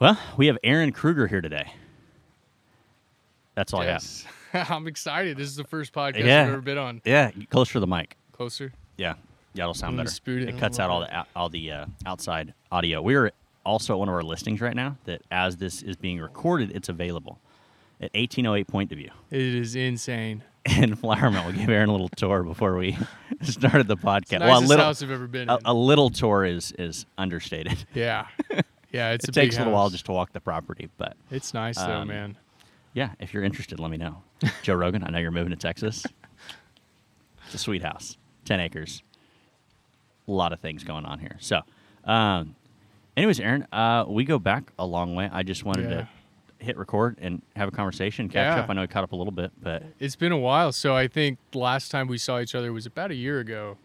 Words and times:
Well, 0.00 0.18
we 0.38 0.46
have 0.46 0.56
Aaron 0.64 0.92
Kruger 0.92 1.26
here 1.26 1.42
today. 1.42 1.74
That's 3.54 3.74
all 3.74 3.84
Yes. 3.84 4.24
I'm 4.54 4.86
excited. 4.86 5.36
This 5.36 5.48
is 5.48 5.56
the 5.56 5.64
first 5.64 5.92
podcast 5.92 6.24
Yeah. 6.24 6.42
I've 6.42 6.48
ever 6.48 6.60
been 6.62 6.78
on. 6.78 7.02
Yeah, 7.04 7.30
closer 7.50 7.74
to 7.74 7.80
the 7.80 7.86
mic. 7.86 8.16
Closer. 8.32 8.72
Yeah, 8.96 9.14
yeah, 9.52 9.64
it'll 9.64 9.74
sound 9.74 9.98
better. 9.98 10.08
it 10.08 10.48
It 10.48 10.58
cuts 10.58 10.78
out 10.78 10.88
all 10.88 11.00
the 11.00 11.26
all 11.36 11.50
the 11.50 11.70
uh, 11.70 11.86
outside 12.06 12.54
audio. 12.72 13.02
We're 13.02 13.30
also 13.66 13.92
at 13.92 13.98
one 13.98 14.08
of 14.08 14.14
our 14.14 14.22
listings 14.22 14.62
right 14.62 14.74
now. 14.74 14.96
That 15.04 15.20
as 15.30 15.58
this 15.58 15.82
is 15.82 15.96
being 15.96 16.18
recorded, 16.18 16.72
it's 16.74 16.88
available 16.88 17.38
at 18.00 18.10
1808 18.14 18.66
Point 18.68 18.92
of 18.92 18.98
View 18.98 19.10
It 19.30 19.42
is 19.42 19.76
insane. 19.76 20.42
in 20.78 20.94
Flower 20.94 21.30
Mound. 21.30 21.46
We'll 21.46 21.56
give 21.56 21.68
Aaron 21.68 21.90
a 21.90 21.92
little 21.92 22.08
tour 22.08 22.42
before 22.42 22.76
we 22.76 22.96
started 23.42 23.86
the 23.86 23.96
podcast. 23.98 24.20
It's 24.20 24.30
the 24.30 24.38
well, 24.40 24.60
a 24.60 24.64
little, 24.64 24.84
house 24.86 25.02
I've 25.02 25.10
ever 25.10 25.26
been 25.26 25.50
a, 25.50 25.58
a 25.66 25.74
little 25.74 26.08
tour 26.08 26.46
is 26.46 26.72
is 26.78 27.04
understated. 27.18 27.84
yeah. 27.94 28.26
Yeah, 28.92 29.10
it's 29.12 29.24
it 29.24 29.30
a 29.30 29.32
takes 29.32 29.56
a 29.56 29.58
little 29.60 29.72
while 29.72 29.90
just 29.90 30.06
to 30.06 30.12
walk 30.12 30.32
the 30.32 30.40
property, 30.40 30.88
but 30.98 31.16
It's 31.30 31.54
nice 31.54 31.76
though, 31.76 31.98
um, 31.98 32.08
man. 32.08 32.36
yeah, 32.94 33.10
if 33.20 33.32
you're 33.32 33.44
interested, 33.44 33.78
let 33.78 33.90
me 33.90 33.96
know. 33.96 34.22
Joe 34.62 34.74
Rogan, 34.74 35.04
I 35.04 35.10
know 35.10 35.18
you're 35.18 35.30
moving 35.30 35.50
to 35.50 35.56
Texas. 35.56 36.04
It's 37.46 37.54
a 37.54 37.58
sweet 37.58 37.82
house, 37.82 38.16
ten 38.44 38.60
acres, 38.60 39.02
a 40.28 40.30
lot 40.32 40.52
of 40.52 40.60
things 40.60 40.84
going 40.84 41.04
on 41.04 41.18
here. 41.18 41.36
So, 41.40 41.60
um, 42.04 42.54
anyways, 43.16 43.40
Aaron, 43.40 43.66
uh, 43.72 44.04
we 44.08 44.24
go 44.24 44.38
back 44.38 44.72
a 44.78 44.86
long 44.86 45.14
way. 45.14 45.28
I 45.32 45.42
just 45.42 45.64
wanted 45.64 45.90
Yeah. 45.90 45.96
to 45.96 46.08
hit 46.64 46.76
record 46.76 47.16
and 47.20 47.42
have 47.56 47.68
a 47.68 47.72
conversation, 47.72 48.28
catch 48.28 48.56
Yeah. 48.56 48.60
up. 48.62 48.70
I 48.70 48.74
know 48.74 48.82
we 48.82 48.86
caught 48.86 49.04
up 49.04 49.12
a 49.12 49.16
little 49.16 49.32
bit, 49.32 49.50
but 49.62 49.82
It's 49.98 50.16
been 50.16 50.32
a 50.32 50.36
while, 50.38 50.72
so 50.72 50.94
I 50.94 51.08
think 51.08 51.38
last 51.54 51.90
time 51.90 52.06
we 52.06 52.18
saw 52.18 52.38
each 52.40 52.54
other 52.54 52.72
was 52.72 52.86
about 52.86 53.10
a 53.10 53.14
year 53.16 53.40
ago. 53.40 53.78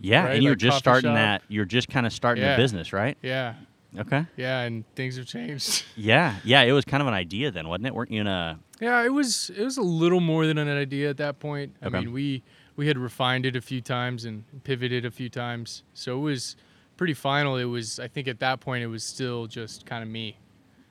yeah, 0.00 0.24
Right, 0.24 0.34
and 0.34 0.42
you're 0.42 0.52
like 0.52 0.58
just 0.58 0.78
starting 0.78 1.10
shop. 1.10 1.14
that. 1.14 1.42
You're 1.48 1.64
just 1.64 1.88
kind 1.88 2.06
of 2.06 2.12
starting 2.12 2.42
Yeah. 2.44 2.56
the 2.56 2.62
business, 2.62 2.92
right? 2.92 3.16
Yeah. 3.22 3.54
Okay. 3.98 4.26
Yeah, 4.36 4.60
and 4.60 4.84
things 4.94 5.16
have 5.16 5.26
changed. 5.26 5.84
Yeah, 5.96 6.36
yeah. 6.44 6.62
It 6.62 6.72
was 6.72 6.84
kind 6.84 7.00
of 7.02 7.06
an 7.06 7.14
idea 7.14 7.50
then, 7.50 7.68
wasn't 7.68 7.86
it? 7.88 7.94
Weren't 7.94 8.10
you 8.10 8.22
in 8.22 8.26
a? 8.26 8.58
Yeah, 8.80 9.04
it 9.04 9.12
was 9.12 9.50
it 9.56 9.62
was 9.62 9.76
a 9.76 9.82
little 9.82 10.20
more 10.20 10.46
than 10.46 10.56
an 10.58 10.68
idea 10.68 11.10
at 11.10 11.18
that 11.18 11.38
point. 11.40 11.76
Okay. 11.82 11.96
I 11.96 12.00
mean, 12.00 12.12
we 12.12 12.42
we 12.76 12.86
had 12.86 12.96
refined 12.98 13.44
it 13.44 13.54
a 13.54 13.60
few 13.60 13.80
times 13.82 14.24
and 14.24 14.44
pivoted 14.64 15.04
a 15.04 15.10
few 15.10 15.28
times, 15.28 15.82
so 15.94 16.16
it 16.16 16.20
was 16.22 16.56
pretty 16.96 17.14
final. 17.14 17.56
It 17.58 17.64
was 17.66 18.00
I 18.00 18.08
think 18.08 18.28
at 18.28 18.38
that 18.40 18.60
point 18.60 18.82
it 18.82 18.86
was 18.88 19.04
still 19.04 19.46
just 19.46 19.84
kind 19.84 20.02
of 20.02 20.08
me 20.08 20.38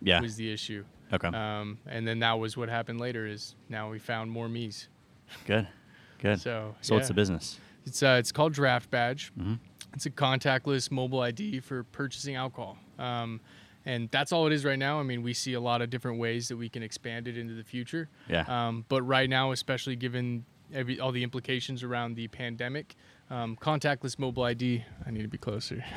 Yeah. 0.02 0.22
was 0.22 0.36
the 0.36 0.52
issue, 0.54 0.86
Okay. 1.12 1.28
um, 1.30 1.80
and 1.88 2.08
then 2.08 2.20
that 2.20 2.34
was 2.34 2.56
what 2.56 2.70
happened 2.70 3.00
later. 3.02 3.26
Is 3.26 3.56
now 3.68 3.90
we 3.90 3.98
found 3.98 4.30
more 4.30 4.48
me's. 4.48 4.88
Good. 5.48 5.68
Good. 6.20 6.40
So 6.40 6.76
So 6.82 6.94
what's 6.94 7.06
yeah. 7.06 7.08
the 7.08 7.14
business? 7.16 7.60
It's 7.88 8.04
uh, 8.04 8.18
it's 8.20 8.32
called 8.32 8.54
Draft 8.54 8.92
Badge. 8.92 9.32
Mhm. 9.40 9.58
It's 9.94 10.06
a 10.06 10.10
contactless 10.10 10.92
mobile 10.92 11.22
ID 11.22 11.60
for 11.60 11.84
purchasing 11.84 12.36
alcohol. 12.36 12.78
Um, 12.98 13.42
and 13.86 14.10
that's 14.12 14.32
all 14.32 14.48
it 14.48 14.54
is 14.54 14.64
right 14.64 14.78
now. 14.78 15.00
I 15.00 15.04
mean, 15.04 15.24
we 15.24 15.34
see 15.34 15.54
a 15.54 15.60
lot 15.60 15.82
of 15.82 15.90
different 15.90 16.20
ways 16.20 16.48
that 16.50 16.58
we 16.58 16.70
can 16.70 16.84
expand 16.84 17.28
it 17.28 17.38
into 17.38 17.56
the 17.56 17.64
future. 17.64 18.10
Yeah. 18.30 18.46
Um, 18.48 18.86
but 18.90 19.02
right 19.02 19.30
now, 19.30 19.52
especially 19.52 19.96
given 19.96 20.46
every, 20.74 21.00
all 21.00 21.12
the 21.12 21.24
implications 21.24 21.84
around 21.84 22.16
the 22.16 22.28
pandemic, 22.28 22.96
um, 23.30 23.58
contactless 23.60 24.20
mobile 24.20 24.44
ID, 24.44 24.84
I 25.06 25.12
need 25.12 25.24
to 25.24 25.28
be 25.28 25.38
closer. 25.38 25.84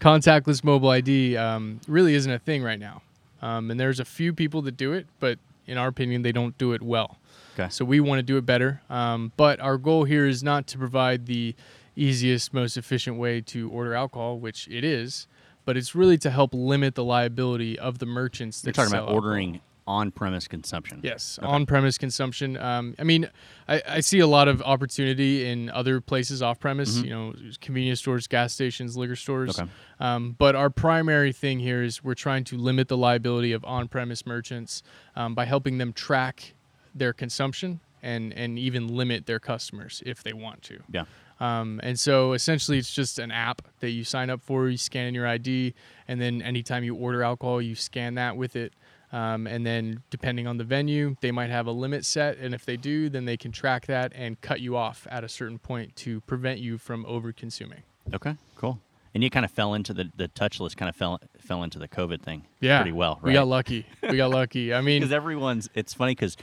contactless 0.00 0.64
mobile 0.64 0.88
ID 0.88 1.36
um, 1.36 1.80
really 1.86 2.14
isn't 2.14 2.30
a 2.30 2.38
thing 2.38 2.62
right 2.62 2.80
now. 2.80 3.02
Um, 3.42 3.70
and 3.70 3.78
there's 3.78 4.00
a 4.00 4.04
few 4.04 4.32
people 4.32 4.62
that 4.62 4.76
do 4.76 4.92
it, 4.92 5.06
but 5.20 5.38
in 5.66 5.78
our 5.78 5.88
opinion, 5.88 6.22
they 6.22 6.32
don't 6.32 6.56
do 6.58 6.72
it 6.72 6.82
well. 6.82 7.18
Okay. 7.54 7.68
So 7.70 7.84
we 7.84 8.00
want 8.00 8.18
to 8.18 8.22
do 8.22 8.36
it 8.36 8.46
better. 8.46 8.82
Um, 8.90 9.32
but 9.36 9.60
our 9.60 9.78
goal 9.78 10.04
here 10.04 10.26
is 10.26 10.42
not 10.42 10.66
to 10.68 10.78
provide 10.78 11.26
the 11.26 11.54
easiest, 11.96 12.52
most 12.52 12.76
efficient 12.76 13.16
way 13.18 13.40
to 13.42 13.70
order 13.70 13.94
alcohol, 13.94 14.38
which 14.38 14.68
it 14.68 14.84
is, 14.84 15.26
but 15.64 15.76
it's 15.76 15.94
really 15.94 16.18
to 16.18 16.30
help 16.30 16.50
limit 16.52 16.94
the 16.94 17.04
liability 17.04 17.78
of 17.78 17.98
the 17.98 18.06
merchants 18.06 18.60
that 18.62 18.68
You're 18.76 18.84
talking 18.84 18.92
about 18.92 19.08
alcohol. 19.08 19.14
ordering 19.24 19.60
on-premise 19.86 20.48
consumption. 20.48 21.00
Yes, 21.02 21.38
Okay. 21.42 21.46
on-premise 21.46 21.98
consumption. 21.98 22.56
Um, 22.56 22.94
I 22.98 23.04
mean, 23.04 23.28
I, 23.68 23.82
I 23.86 24.00
see 24.00 24.18
a 24.20 24.26
lot 24.26 24.48
of 24.48 24.62
opportunity 24.62 25.46
in 25.46 25.68
other 25.68 26.00
places 26.00 26.40
off-premise. 26.40 26.98
Mhm. 27.00 27.04
You 27.04 27.10
know, 27.10 27.34
convenience 27.60 28.00
stores, 28.00 28.26
gas 28.26 28.54
stations, 28.54 28.96
liquor 28.96 29.14
stores. 29.16 29.58
Okay. 29.58 29.68
Um, 30.00 30.36
but 30.38 30.56
our 30.56 30.70
primary 30.70 31.32
thing 31.34 31.58
here 31.60 31.82
is 31.82 32.02
we're 32.02 32.14
trying 32.14 32.44
to 32.44 32.56
limit 32.56 32.88
the 32.88 32.96
liability 32.96 33.52
of 33.52 33.62
on-premise 33.66 34.24
merchants 34.24 34.82
um, 35.16 35.34
by 35.34 35.44
helping 35.44 35.76
them 35.76 35.92
track 35.92 36.54
their 36.94 37.12
consumption 37.12 37.80
and 38.02 38.32
and 38.34 38.58
even 38.58 38.86
limit 38.88 39.26
their 39.26 39.40
customers 39.40 40.02
if 40.06 40.22
they 40.22 40.32
want 40.32 40.62
to. 40.62 40.78
Yeah. 40.90 41.04
Um, 41.40 41.80
and 41.82 41.98
so 41.98 42.32
essentially, 42.32 42.78
it's 42.78 42.92
just 42.92 43.18
an 43.18 43.30
app 43.30 43.62
that 43.80 43.90
you 43.90 44.04
sign 44.04 44.30
up 44.30 44.40
for. 44.40 44.68
You 44.68 44.76
scan 44.76 45.06
in 45.06 45.14
your 45.14 45.26
ID, 45.26 45.74
and 46.08 46.20
then 46.20 46.42
anytime 46.42 46.84
you 46.84 46.94
order 46.94 47.22
alcohol, 47.22 47.60
you 47.60 47.74
scan 47.74 48.14
that 48.14 48.36
with 48.36 48.56
it. 48.56 48.72
Um, 49.12 49.46
and 49.46 49.64
then, 49.64 50.02
depending 50.10 50.46
on 50.48 50.56
the 50.56 50.64
venue, 50.64 51.16
they 51.20 51.30
might 51.30 51.50
have 51.50 51.66
a 51.66 51.72
limit 51.72 52.04
set. 52.04 52.38
And 52.38 52.52
if 52.52 52.64
they 52.64 52.76
do, 52.76 53.08
then 53.08 53.24
they 53.26 53.36
can 53.36 53.52
track 53.52 53.86
that 53.86 54.12
and 54.14 54.40
cut 54.40 54.60
you 54.60 54.76
off 54.76 55.06
at 55.10 55.22
a 55.22 55.28
certain 55.28 55.58
point 55.58 55.94
to 55.96 56.20
prevent 56.22 56.58
you 56.58 56.78
from 56.78 57.06
over 57.06 57.32
consuming. 57.32 57.82
Okay. 58.12 58.36
Cool. 58.56 58.80
And 59.14 59.22
you 59.22 59.30
kind 59.30 59.44
of 59.44 59.52
fell 59.52 59.74
into 59.74 59.94
the 59.94 60.10
the 60.16 60.26
touchless 60.26 60.76
kind 60.76 60.88
of 60.88 60.96
fell 60.96 61.20
fell 61.38 61.62
into 61.62 61.78
the 61.78 61.86
COVID 61.86 62.22
thing. 62.22 62.44
Yeah. 62.60 62.78
Pretty 62.80 62.90
well, 62.90 63.20
right? 63.22 63.30
We 63.30 63.32
got 63.34 63.46
lucky. 63.46 63.86
We 64.02 64.16
got 64.16 64.30
lucky. 64.32 64.74
I 64.74 64.80
mean, 64.80 65.00
because 65.00 65.12
everyone's. 65.12 65.70
It's 65.74 65.94
funny 65.94 66.12
because 66.12 66.36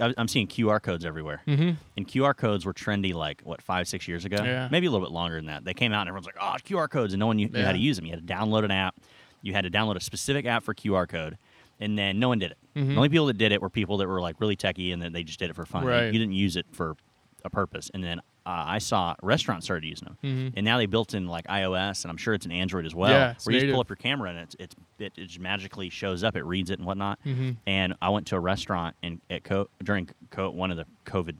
I'm 0.00 0.28
seeing 0.28 0.46
QR 0.46 0.80
codes 0.82 1.04
everywhere, 1.04 1.42
mhm. 1.46 1.76
and 1.96 2.08
QR 2.08 2.34
codes 2.36 2.64
were 2.64 2.72
trendy 2.74 3.12
like 3.14 3.40
what 3.42 3.60
five 3.62 3.86
six 3.88 4.08
years 4.08 4.24
ago, 4.24 4.38
Yeah. 4.42 4.68
maybe 4.70 4.86
a 4.86 4.90
little 4.90 5.06
bit 5.06 5.12
longer 5.12 5.36
than 5.36 5.46
that. 5.46 5.64
They 5.64 5.74
came 5.74 5.92
out 5.92 6.02
and 6.02 6.08
everyone's 6.08 6.26
like, 6.26 6.36
oh, 6.40 6.56
QR 6.64 6.88
codes, 6.88 7.12
and 7.12 7.20
no 7.20 7.26
one 7.26 7.36
knew, 7.36 7.48
knew 7.48 7.62
how 7.64 7.72
to 7.72 7.78
use 7.78 7.96
them. 7.96 8.06
You 8.06 8.12
had 8.12 8.26
to 8.26 8.34
download 8.34 8.64
an 8.64 8.70
app. 8.70 8.96
You 9.42 9.52
had 9.52 9.64
to 9.64 9.70
download 9.70 9.96
a 9.96 10.00
specific 10.00 10.46
app 10.46 10.62
for 10.64 10.74
QR 10.74 11.06
code, 11.08 11.36
and 11.80 11.98
then 11.98 12.18
no 12.18 12.28
one 12.28 12.38
did 12.38 12.52
it. 12.52 12.58
Mhm. 12.76 12.88
The 12.88 12.96
only 12.96 13.08
people 13.10 13.26
that 13.26 13.36
did 13.38 13.52
it 13.52 13.60
were 13.60 13.68
people 13.70 13.96
that 13.98 14.08
were 14.08 14.20
like 14.20 14.40
really 14.40 14.56
techie, 14.56 14.92
and 14.92 15.02
then 15.02 15.12
they 15.12 15.22
just 15.22 15.38
did 15.38 15.50
it 15.50 15.54
for 15.56 15.66
fun. 15.66 15.84
Right. 15.84 16.06
You 16.06 16.18
didn't 16.18 16.32
use 16.32 16.56
it 16.56 16.66
for 16.72 16.96
a 17.44 17.50
purpose. 17.50 17.90
And 17.92 18.02
then 18.02 18.20
uh, 18.46 18.64
I 18.66 18.78
saw 18.78 19.14
restaurants 19.22 19.66
started 19.66 19.86
using 19.88 20.06
them, 20.06 20.18
Mhm. 20.22 20.52
and 20.56 20.64
now 20.64 20.76
they 20.78 20.86
built 20.86 21.14
in 21.14 21.26
like 21.26 21.46
iOS, 21.46 22.04
and 22.04 22.10
I'm 22.10 22.16
sure 22.18 22.34
it's 22.34 22.44
an 22.46 22.52
Android 22.52 22.84
as 22.86 22.94
well. 22.94 23.10
Yeah, 23.10 23.34
where 23.44 23.54
you 23.54 23.60
just 23.62 23.72
pull 23.72 23.80
up 23.80 23.88
your 23.88 23.96
camera 23.96 24.30
and 24.30 24.38
it's, 24.40 24.56
it's 24.58 24.76
it, 24.98 25.12
it 25.16 25.26
just 25.26 25.40
magically 25.40 25.88
shows 25.90 26.22
up. 26.22 26.36
It 26.36 26.44
reads 26.44 26.70
it 26.70 26.78
and 26.78 26.86
whatnot. 26.86 27.18
Mhm. 27.24 27.56
And 27.66 27.94
I 28.02 28.10
went 28.10 28.26
to 28.28 28.36
a 28.36 28.40
restaurant 28.40 28.96
and 29.02 29.20
at 29.30 29.44
co- 29.44 29.68
during 29.82 30.08
co- 30.30 30.50
one 30.50 30.70
of 30.70 30.76
the 30.76 30.84
COVID, 31.06 31.36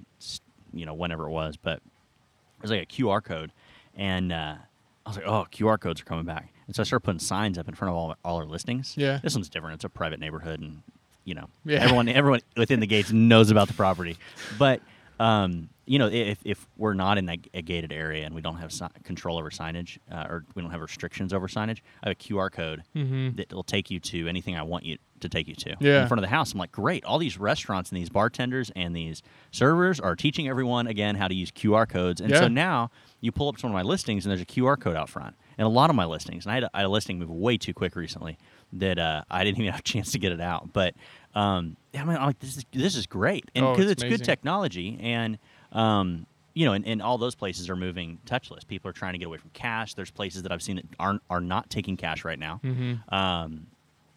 you 0.72 0.87
know, 0.87 0.94
whenever 0.94 1.26
it 1.26 1.31
was, 1.31 1.56
but 1.56 1.76
it 1.76 2.62
was 2.62 2.70
like 2.70 2.82
a 2.82 2.87
QR 2.87 3.22
code, 3.22 3.53
and 3.94 4.32
uh, 4.32 4.56
I 5.04 5.09
was 5.10 5.16
like, 5.19 5.26
oh, 5.26 5.47
QR 5.53 5.78
codes 5.78 6.00
are 6.00 6.04
coming 6.04 6.25
back. 6.25 6.50
And 6.66 6.75
so 6.75 6.82
I 6.82 6.84
started 6.84 7.04
putting 7.04 7.19
signs 7.19 7.59
up 7.59 7.69
in 7.69 7.75
front 7.75 7.91
of 7.91 7.97
all, 7.97 8.15
all 8.25 8.36
our 8.38 8.47
listings. 8.47 8.94
Yeah. 8.97 9.19
This 9.22 9.34
one's 9.34 9.50
different. 9.50 9.75
It's 9.75 9.84
a 9.84 9.91
private 9.91 10.19
neighborhood, 10.21 10.60
and 10.60 10.82
you 11.26 11.34
know, 11.34 11.48
Yeah. 11.66 11.81
everyone 11.81 12.09
everyone 12.09 12.41
within 12.56 12.81
the 12.81 12.86
gates 12.86 13.12
knows 13.12 13.50
about 13.50 13.69
the 13.69 13.75
property. 13.75 14.16
But 14.59 14.81
um, 15.21 15.69
you 15.87 15.99
know, 15.99 16.09
if, 16.09 16.39
if 16.45 16.67
we're 16.77 16.95
not 16.95 17.19
in 17.19 17.27
that, 17.27 17.39
a 17.55 17.62
gated 17.62 17.93
area 17.93 18.25
and 18.25 18.34
we 18.34 18.41
don't 18.41 18.56
have 18.56 18.72
si- 18.72 18.87
control 19.03 19.39
over 19.39 19.50
signage, 19.50 19.99
uh, 20.11 20.25
or 20.28 20.45
we 20.55 20.62
don't 20.62 20.71
have 20.71 20.81
restrictions 20.81 21.33
over 21.33 21.47
signage, 21.49 21.81
I 22.03 22.09
have 22.09 22.12
a 22.12 22.15
QR 22.15 22.50
code 22.50 22.83
Mhm. 22.97 23.37
that 23.37 23.53
will 23.53 23.62
take 23.65 23.91
you 23.91 24.00
to 24.00 24.28
anything 24.28 24.56
I 24.56 24.62
want 24.62 24.84
you 24.84 24.99
to 25.21 25.28
take 25.28 25.49
you 25.49 25.55
to. 25.55 25.77
Yeah. 25.81 26.03
In 26.03 26.09
front 26.09 26.19
of 26.19 26.22
the 26.22 26.28
house, 26.34 26.53
I'm 26.53 26.59
like, 26.59 26.72
great. 26.72 27.05
All 27.05 27.19
these 27.19 27.39
restaurants 27.39 27.91
and 27.91 27.97
these 27.99 28.11
bartenders 28.11 28.71
and 28.77 28.95
these 28.95 29.22
servers 29.53 29.99
are 30.00 30.17
teaching 30.17 30.49
everyone 30.49 30.87
again 30.87 31.15
how 31.15 31.28
to 31.28 31.34
use 31.34 31.50
QR 31.50 31.87
codes. 31.89 32.21
And 32.21 32.31
so 32.34 32.49
now 32.49 32.91
you 33.21 33.33
pull 33.33 33.49
up 33.49 33.56
to 33.59 33.66
one 33.66 33.72
of 33.72 33.75
my 33.75 33.83
listings 33.89 34.27
and 34.27 34.31
there's 34.31 34.43
a 34.43 34.47
QR 34.47 34.78
code 34.78 34.97
out 34.97 35.09
front. 35.09 35.34
And 35.56 35.65
a 35.66 35.71
lot 35.71 35.89
of 35.89 35.95
my 35.97 36.05
listings, 36.05 36.45
and 36.47 36.51
I 36.53 36.55
had 36.56 36.65
a, 36.65 36.71
I 36.75 36.78
had 36.78 36.87
a 36.87 36.89
listing 36.89 37.19
move 37.21 37.31
way 37.31 37.56
too 37.56 37.72
quick 37.72 37.95
recently 37.95 38.39
that 38.72 38.99
uh, 38.99 39.22
I 39.31 39.45
didn't 39.45 39.61
even 39.61 39.71
have 39.72 39.81
a 39.81 39.84
chance 39.84 40.11
to 40.12 40.19
get 40.19 40.33
it 40.33 40.41
out. 40.41 40.72
But 40.72 40.95
um, 41.34 41.77
yeah, 41.93 42.03
I 42.03 42.05
mean, 42.06 42.16
I'm 42.16 42.27
like, 42.27 42.41
this 42.41 42.56
is 42.56 42.65
this 42.72 42.97
is 42.97 43.06
great, 43.06 43.45
and 43.55 43.65
Oh, 43.65 43.72
because 43.72 43.89
it's 43.91 44.03
it's, 44.03 44.11
good 44.19 44.25
technology, 44.25 44.99
and 45.01 45.39
um, 45.75 46.27
you 46.55 46.65
know, 46.65 46.73
and, 46.73 46.87
and 46.87 47.03
all 47.03 47.19
those 47.19 47.35
places 47.35 47.69
are 47.69 47.77
moving 47.77 48.19
touchless. 48.27 48.67
People 48.67 48.89
are 48.89 48.93
trying 48.93 49.12
to 49.15 49.19
get 49.19 49.27
away 49.27 49.39
from 49.39 49.51
cash. 49.55 49.95
There's 49.95 50.11
places 50.11 50.43
that 50.45 50.53
I've 50.53 50.62
seen 50.62 50.77
that 50.77 50.87
aren't 51.01 51.23
are 51.29 51.41
not 51.41 51.69
taking 51.69 51.97
cash 51.97 52.25
right 52.25 52.39
now. 52.39 52.61
Mhm. 52.62 53.12
Um, 53.12 53.67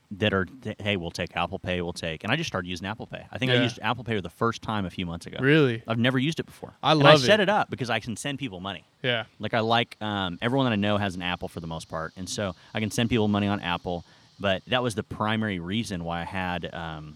that 0.09 0.33
are 0.33 0.47
hey, 0.79 0.95
we'll 0.95 1.11
take 1.11 1.35
Apple 1.35 1.59
Pay, 1.59 1.81
we'll 1.81 1.91
take, 1.91 2.23
and 2.23 2.31
I 2.31 2.37
just 2.37 2.47
started 2.47 2.69
using 2.69 2.87
Apple 2.87 3.07
Pay. 3.07 3.25
I 3.29 3.37
think 3.37 3.51
I 3.51 3.55
used 3.55 3.77
Apple 3.81 4.05
Pay 4.05 4.15
for 4.15 4.21
the 4.21 4.29
first 4.29 4.61
time 4.61 4.85
a 4.85 4.89
few 4.89 5.05
months 5.05 5.25
ago. 5.25 5.37
Really? 5.41 5.83
I've 5.85 5.97
never 5.99 6.17
used 6.17 6.39
it 6.39 6.45
before. 6.45 6.75
I 6.81 6.91
And 6.93 7.01
love 7.01 7.15
I 7.15 7.25
set 7.25 7.41
it. 7.41 7.43
it 7.43 7.49
up 7.49 7.69
because 7.69 7.89
I 7.89 7.99
can 7.99 8.15
send 8.15 8.39
people 8.39 8.61
money. 8.61 8.85
Yeah. 9.03 9.25
Like 9.37 9.53
I 9.53 9.59
like 9.59 9.97
um, 9.99 10.37
everyone 10.41 10.65
that 10.67 10.71
I 10.71 10.77
know 10.77 10.95
has 10.95 11.15
an 11.15 11.21
Apple 11.23 11.49
for 11.49 11.59
the 11.59 11.67
most 11.67 11.89
part, 11.89 12.13
and 12.15 12.29
so 12.29 12.55
I 12.73 12.79
can 12.79 12.89
send 12.89 13.09
people 13.09 13.27
money 13.27 13.47
on 13.47 13.59
Apple. 13.59 14.05
But 14.39 14.61
that 14.67 14.81
was 14.81 14.95
the 14.95 15.03
primary 15.03 15.59
reason 15.59 16.05
why 16.05 16.21
I 16.21 16.23
had 16.23 16.73
um, 16.73 17.15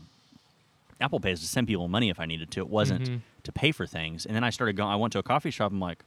Apple 0.99 1.21
Pay 1.21 1.31
is 1.31 1.39
to 1.39 1.47
send 1.47 1.67
people 1.67 1.87
money 1.87 2.09
if 2.09 2.19
I 2.19 2.25
needed 2.25 2.51
to. 2.51 2.59
It 2.59 2.67
wasn't 2.69 3.09
Mhm. 3.09 3.21
To 3.43 3.51
pay 3.51 3.71
for 3.71 3.85
things. 3.85 4.25
And 4.25 4.35
then 4.35 4.43
I 4.43 4.49
started 4.49 4.75
going. 4.75 4.89
I 4.89 4.95
went 4.95 5.13
to 5.13 5.19
a 5.19 5.23
coffee 5.23 5.51
shop. 5.51 5.71
I'm 5.71 5.79
like, 5.79 6.03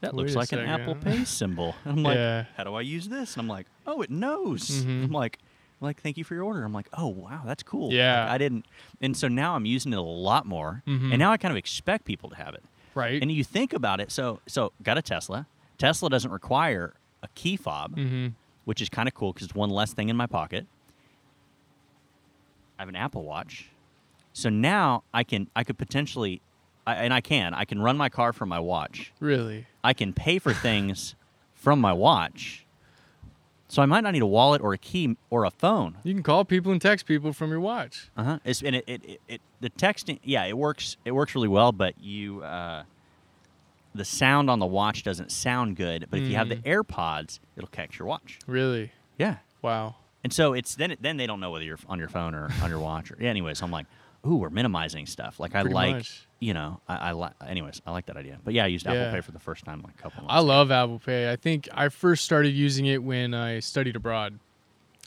that 0.00 0.14
Wait 0.14 0.22
looks 0.22 0.34
like 0.36 0.52
an. 0.52 0.60
Apple 0.60 0.94
Pay 0.96 1.24
symbol. 1.40 1.74
And 1.84 1.98
I'm 1.98 2.02
like, 2.02 2.16
Yeah. 2.16 2.44
how 2.56 2.64
do 2.64 2.74
I 2.74 2.80
use 2.80 3.08
this? 3.08 3.34
And 3.34 3.42
I'm 3.42 3.48
like, 3.48 3.66
oh, 3.86 4.02
it 4.02 4.10
knows. 4.10 4.68
Mhm. 4.84 5.04
I'm 5.04 5.10
like. 5.12 5.38
Like, 5.80 6.00
thank 6.00 6.16
you 6.16 6.22
for 6.22 6.34
your 6.36 6.44
order. 6.44 6.62
I'm 6.62 6.72
like, 6.72 6.88
oh 6.96 7.08
wow, 7.08 7.42
that's 7.44 7.64
cool. 7.64 7.88
Like, 7.88 7.96
Yeah. 7.96 8.32
I 8.32 8.38
didn't, 8.38 8.66
and 9.00 9.16
so 9.16 9.26
now 9.26 9.56
I'm 9.56 9.66
using 9.66 9.92
it 9.92 9.98
a 9.98 10.00
lot 10.00 10.46
more, 10.46 10.80
Mhm. 10.86 11.10
and 11.10 11.18
now 11.18 11.32
I 11.32 11.36
kind 11.36 11.50
of 11.50 11.56
expect 11.56 12.04
people 12.04 12.30
to 12.30 12.36
have 12.36 12.54
it. 12.54 12.62
Right. 12.94 13.20
And 13.20 13.32
you 13.32 13.42
think 13.42 13.72
about 13.72 14.00
it, 14.00 14.12
so 14.12 14.38
so 14.46 14.70
got 14.84 14.96
a 14.96 15.02
Tesla. 15.02 15.48
Tesla 15.78 16.08
doesn't 16.08 16.30
require 16.30 16.94
a 17.24 17.26
key 17.34 17.56
fob, 17.56 17.96
mm-hmm. 17.96 18.28
which 18.64 18.80
is 18.80 18.88
kind 18.90 19.08
of 19.08 19.14
cool 19.14 19.32
because 19.32 19.46
it's 19.48 19.56
one 19.56 19.70
less 19.70 19.92
thing 19.92 20.08
in 20.08 20.16
my 20.16 20.26
pocket. 20.26 20.68
I 22.78 22.82
have 22.82 22.88
an 22.88 22.94
Apple 22.94 23.24
Watch, 23.24 23.66
so 24.32 24.48
now 24.50 25.02
I 25.12 25.24
can 25.24 25.48
I 25.56 25.64
can 25.64 25.64
so 25.64 25.64
now 25.64 25.64
I 25.64 25.64
can 25.64 25.64
I 25.64 25.64
could 25.64 25.78
potentially, 25.78 26.40
I, 26.86 26.94
and 26.96 27.14
I 27.14 27.20
can 27.20 27.54
I 27.54 27.64
can 27.64 27.80
run 27.80 27.96
my 27.96 28.08
car 28.08 28.32
from 28.32 28.48
my 28.48 28.58
watch. 28.60 29.12
Really? 29.20 29.66
I 29.84 29.92
can 29.92 30.12
pay 30.12 30.38
for 30.38 30.52
things 30.52 31.14
from 31.54 31.80
my 31.80 31.92
watch. 31.92 32.66
So 33.68 33.80
I 33.80 33.86
might 33.86 34.02
not 34.02 34.12
need 34.12 34.22
a 34.22 34.26
wallet 34.26 34.60
or 34.60 34.74
a 34.74 34.78
key 34.78 35.16
or 35.30 35.44
a 35.44 35.50
phone. 35.50 35.96
You 36.04 36.12
can 36.12 36.22
call 36.22 36.44
people 36.44 36.72
and 36.72 36.82
text 36.82 37.06
people 37.06 37.32
from 37.32 37.50
your 37.50 37.60
watch. 37.60 38.10
Uh 38.16 38.24
huh. 38.24 38.38
It's 38.44 38.62
and 38.62 38.76
it, 38.76 38.84
it, 38.86 39.04
it, 39.04 39.20
it 39.28 39.40
the 39.60 39.70
texting 39.70 40.18
yeah 40.24 40.44
it 40.44 40.56
works 40.58 40.96
it 41.04 41.12
works 41.12 41.34
really 41.34 41.48
well, 41.48 41.72
but 41.72 41.94
you 42.00 42.42
uh, 42.42 42.82
the 43.94 44.04
sound 44.04 44.50
on 44.50 44.58
the 44.58 44.66
watch 44.66 45.02
doesn't 45.02 45.30
sound 45.32 45.76
good. 45.76 46.06
But 46.10 46.20
if 46.20 46.28
you 46.28 46.36
have 46.36 46.48
the 46.48 46.56
Mm. 46.56 46.64
AirPods, 46.84 47.40
it'll 47.56 47.68
catch 47.68 47.98
your 47.98 48.08
watch. 48.08 48.38
Really? 48.46 48.92
Yeah. 49.18 49.36
Wow. 49.62 49.96
And 50.24 50.32
so 50.32 50.52
it's 50.52 50.74
then 50.74 50.96
then 51.00 51.16
they 51.16 51.26
don't 51.26 51.40
know 51.40 51.50
whether 51.50 51.64
you're 51.64 51.78
on 51.88 51.98
your 51.98 52.08
phone 52.08 52.34
or 52.34 52.50
on 52.62 52.68
your 52.70 52.78
watch 52.80 53.10
or 53.10 53.16
yeah, 53.20 53.30
anyways. 53.30 53.62
I'm 53.62 53.70
like, 53.70 53.86
ooh, 54.26 54.36
we're 54.36 54.50
minimizing 54.50 55.06
stuff. 55.06 55.40
Like 55.40 55.54
I 55.54 55.62
Pretty 55.62 55.74
like 55.74 55.94
much. 55.96 56.26
You 56.42 56.52
know 56.52 56.80
I, 56.88 56.96
I 56.96 57.10
like 57.12 57.34
anyways 57.46 57.80
I 57.86 57.92
like 57.92 58.06
that 58.06 58.16
idea. 58.16 58.38
But 58.44 58.52
yeah, 58.54 58.64
I 58.64 58.66
used 58.66 58.86
Apple 58.86 58.98
Yeah. 58.98 59.12
Pay 59.12 59.20
for 59.20 59.30
the 59.32 59.38
first 59.38 59.64
time 59.64 59.80
like 59.82 59.94
a 59.98 60.02
couple. 60.02 60.22
Months 60.22 60.34
I 60.34 60.38
ago. 60.38 60.46
love 60.46 60.70
Apple 60.72 60.98
Pay. 60.98 61.30
I 61.30 61.36
think 61.36 61.68
I 61.72 61.88
first 61.88 62.24
started 62.24 62.50
using 62.50 62.86
it 62.86 63.02
when 63.02 63.32
I 63.32 63.60
studied 63.60 63.94
abroad. 63.96 64.38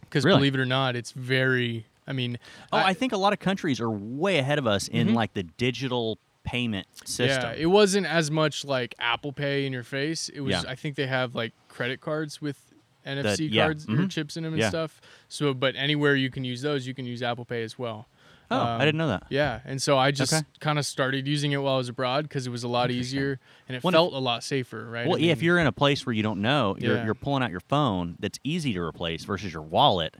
Because 0.01 0.23
Really? 0.23 0.37
believe 0.37 0.55
it 0.55 0.59
or 0.61 0.65
not, 0.65 0.95
it's 0.95 1.11
very. 1.11 1.85
I 2.07 2.13
mean, 2.13 2.37
Oh, 2.71 2.77
I, 2.77 2.93
think 2.93 3.11
a 3.13 3.17
lot 3.17 3.33
of 3.33 3.39
countries 3.39 3.81
are 3.81 3.89
way 3.89 4.37
ahead 4.37 4.59
of 4.59 4.67
us 4.67 4.87
in 4.87 5.09
Mhm. 5.09 5.13
like 5.15 5.33
the 5.33 5.43
digital 5.43 6.19
payment 6.43 6.85
system. 7.05 7.51
Yeah, 7.51 7.57
it 7.57 7.65
wasn't 7.65 8.05
as 8.05 8.29
much 8.29 8.63
like 8.63 8.93
Apple 8.99 9.33
Pay 9.33 9.65
in 9.65 9.73
your 9.73 9.83
face. 9.83 10.29
It 10.29 10.41
was. 10.41 10.51
Yeah. 10.51 10.63
I 10.67 10.75
think 10.75 10.95
they 10.95 11.07
have 11.07 11.33
like 11.35 11.51
credit 11.67 11.99
cards 12.01 12.39
with 12.41 12.57
NFC 13.05 13.49
yeah, 13.51 13.65
cards 13.65 13.85
or 13.87 13.93
mhm. 13.93 14.09
chips 14.11 14.37
in 14.37 14.43
them 14.43 14.53
and 14.53 14.61
Yeah. 14.61 14.69
stuff. 14.69 15.01
So, 15.27 15.53
but 15.53 15.75
anywhere 15.75 16.15
you 16.15 16.29
can 16.29 16.43
use 16.45 16.61
those, 16.61 16.87
you 16.87 16.93
can 16.93 17.05
use 17.05 17.21
Apple 17.23 17.45
Pay 17.45 17.63
as 17.63 17.77
well. 17.77 18.07
Oh, 18.51 18.59
Um, 18.59 18.81
I 18.81 18.85
didn't 18.85 18.97
know 18.97 19.07
that. 19.07 19.23
Yeah, 19.29 19.59
and 19.65 19.81
so 19.81 19.97
I 19.97 20.11
just 20.11 20.33
Okay. 20.33 20.45
kind 20.59 20.77
of 20.79 20.85
started 20.85 21.27
using 21.27 21.51
it 21.51 21.57
while 21.57 21.75
I 21.75 21.77
was 21.77 21.89
abroad 21.89 22.23
because 22.23 22.45
it 22.47 22.49
was 22.49 22.63
a 22.63 22.67
lot 22.67 22.91
easier 22.91 23.39
and 23.67 23.75
it 23.77 23.83
Well, 23.83 23.89
if- 23.91 23.95
felt 23.95 24.13
a 24.13 24.19
lot 24.19 24.43
safer, 24.43 24.85
right? 24.89 25.07
Well, 25.07 25.17
I 25.17 25.21
yeah, 25.21 25.31
if 25.31 25.41
you're 25.41 25.59
in 25.59 25.67
a 25.67 25.71
place 25.71 26.05
where 26.05 26.13
you 26.13 26.23
don't 26.23 26.41
know, 26.41 26.75
you're, 26.79 26.97
Yeah. 26.97 27.05
you're 27.05 27.15
pulling 27.15 27.43
out 27.43 27.51
your 27.51 27.59
phone 27.61 28.15
that's 28.19 28.39
easy 28.43 28.73
to 28.73 28.81
replace 28.81 29.23
versus 29.25 29.51
your 29.53 29.61
wallet 29.63 30.15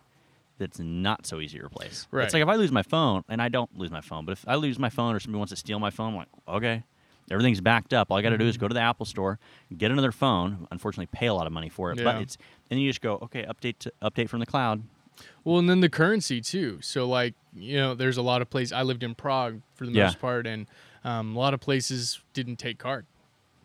that's 0.58 0.80
not 0.80 1.26
so 1.26 1.40
easy 1.42 1.60
to 1.60 1.66
replace. 1.66 2.08
Right. 2.12 2.24
It's 2.24 2.34
like 2.34 2.42
if 2.42 2.48
I 2.48 2.56
lose 2.56 2.72
my 2.72 2.84
phone, 2.84 3.24
and 3.28 3.42
I 3.42 3.50
don't 3.50 3.78
lose 3.78 3.92
my 3.92 4.02
phone, 4.02 4.24
but 4.26 4.32
if 4.34 4.46
I 4.48 4.56
lose 4.56 4.80
my 4.80 4.90
phone 4.90 5.14
or 5.14 5.20
somebody 5.20 5.38
wants 5.40 5.52
to 5.52 5.58
steal 5.58 5.80
my 5.80 5.90
phone, 5.90 6.12
I'm 6.12 6.16
like, 6.16 6.28
okay, 6.48 6.84
everything's 7.30 7.60
backed 7.60 7.94
up. 7.94 8.10
All 8.10 8.18
I 8.18 8.22
got 8.22 8.30
to 8.30 8.38
do 8.38 8.44
Mm-hmm. 8.46 8.50
is 8.52 8.58
go 8.58 8.68
to 8.70 8.74
the 8.74 8.80
Apple 8.80 9.06
store, 9.06 9.38
get 9.78 9.92
another 9.92 10.14
phone. 10.14 10.66
Unfortunately, 10.72 11.08
pay 11.12 11.28
a 11.28 11.34
lot 11.34 11.46
of 11.46 11.52
money 11.52 11.68
for 11.68 11.92
it, 11.92 12.02
but 12.04 12.22
it's 12.22 12.38
and 12.72 12.80
you 12.82 12.90
just 12.90 13.02
go, 13.02 13.16
okay, 13.24 13.44
update 13.44 13.80
to, 13.80 13.92
update 14.02 14.30
from 14.30 14.40
the 14.40 14.46
cloud. 14.46 14.84
Well, 15.46 15.58
and 15.60 15.70
then 15.70 15.80
the 15.80 15.90
currency 15.90 16.42
too. 16.42 16.80
So 16.82 17.08
like 17.08 17.36
you 17.56 17.78
know, 17.78 17.94
there's 17.96 18.18
a 18.18 18.22
lot 18.22 18.42
of 18.42 18.50
places. 18.50 18.74
I 18.74 18.82
lived 18.82 19.02
in 19.04 19.16
Prague 19.16 19.62
for 19.76 19.86
the 19.86 19.94
Yeah. 19.94 20.06
most 20.06 20.20
part, 20.20 20.46
and 20.46 20.68
um, 21.06 21.36
a 21.36 21.40
lot 21.40 21.54
of 21.54 21.62
places 21.62 22.20
didn't 22.34 22.58
take 22.58 22.78
card. 22.80 23.06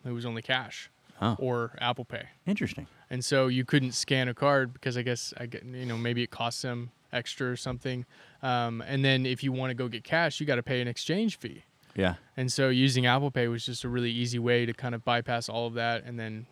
It 0.05 0.11
was 0.11 0.25
only 0.25 0.41
cash 0.41 0.89
Oh, 1.21 1.35
or 1.39 1.75
Apple 1.79 2.05
Pay, 2.05 2.23
interesting. 2.47 2.87
and 3.09 3.23
so 3.25 3.47
you 3.47 3.65
couldn't 3.65 3.91
scan 3.91 4.27
a 4.29 4.33
card 4.33 4.73
because 4.73 4.95
I 4.97 5.01
guess 5.01 5.33
I 5.37 5.45
get 5.47 5.63
you 5.65 5.85
know 5.85 5.97
maybe 5.97 6.23
it 6.23 6.31
costs 6.31 6.61
them 6.61 6.91
extra 7.11 7.51
or 7.51 7.55
something. 7.57 8.05
Um, 8.41 8.81
and 8.87 9.03
then 9.03 9.25
if 9.25 9.43
you 9.43 9.51
want 9.51 9.71
to 9.71 9.73
go 9.73 9.87
get 9.89 10.03
cash, 10.05 10.39
you 10.39 10.45
got 10.45 10.55
to 10.55 10.63
pay 10.63 10.79
an 10.81 10.87
exchange 10.87 11.37
fee. 11.37 11.63
Yeah. 11.93 12.15
And 12.37 12.49
so 12.51 12.69
using 12.69 13.05
Apple 13.05 13.31
Pay 13.31 13.49
was 13.49 13.65
just 13.65 13.83
a 13.83 13.89
really 13.89 14.09
easy 14.11 14.39
way 14.39 14.65
to 14.65 14.71
kind 14.73 14.95
of 14.95 15.03
bypass 15.03 15.49
all 15.49 15.67
of 15.67 15.73
that 15.73 16.05
and 16.05 16.17
then 16.17 16.45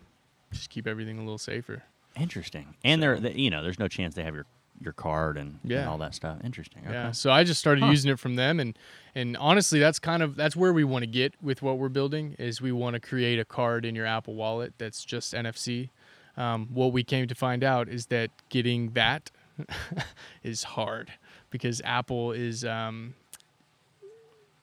just 0.52 0.70
keep 0.70 0.86
everything 0.86 1.18
a 1.18 1.22
little 1.22 1.38
safer. 1.38 1.84
Interesting. 2.18 2.76
And 2.84 3.02
there, 3.02 3.16
So- 3.16 3.22
the, 3.22 3.40
you 3.40 3.50
know, 3.50 3.64
there's 3.64 3.80
no 3.80 3.88
chance 3.88 4.16
they 4.16 4.24
have 4.26 4.36
your 4.36 4.46
your 4.82 4.94
card 4.94 5.38
and, 5.38 5.60
and 5.64 5.88
all 5.88 5.98
that 5.98 6.16
stuff. 6.16 6.38
Interesting. 6.44 6.84
Okay. 6.86 6.94
Yeah. 6.94 7.12
So 7.12 7.32
I 7.32 7.44
just 7.44 7.60
started 7.60 7.84
Huh. 7.84 7.90
using 7.92 8.12
it 8.12 8.20
from 8.20 8.36
them 8.36 8.60
and 8.60 8.78
and 9.16 9.36
honestly 9.38 9.80
that's 9.80 10.00
kind 10.00 10.24
of 10.24 10.36
that's 10.36 10.56
where 10.56 10.72
we 10.72 10.84
want 10.84 11.04
to 11.04 11.08
get 11.08 11.34
with 11.42 11.62
what 11.62 11.78
we're 11.78 11.90
building 11.90 12.36
is 12.40 12.62
we 12.62 12.72
want 12.72 12.94
to 12.94 13.00
create 13.00 13.40
a 13.40 13.46
card 13.46 13.84
in 13.86 13.96
your 13.96 14.06
Apple 14.06 14.36
wallet 14.36 14.74
that's 14.78 15.04
just 15.04 15.34
NFC. 15.34 15.90
Um, 16.38 16.68
what 16.74 16.94
we 16.94 17.04
came 17.04 17.28
to 17.28 17.36
find 17.36 17.64
out 17.64 17.90
is 17.90 18.06
that 18.08 18.30
getting 18.50 18.92
that 18.92 19.32
is 20.44 20.64
hard 20.64 21.12
because 21.50 21.82
Apple 21.84 22.32
is 22.32 22.64
um, 22.64 23.16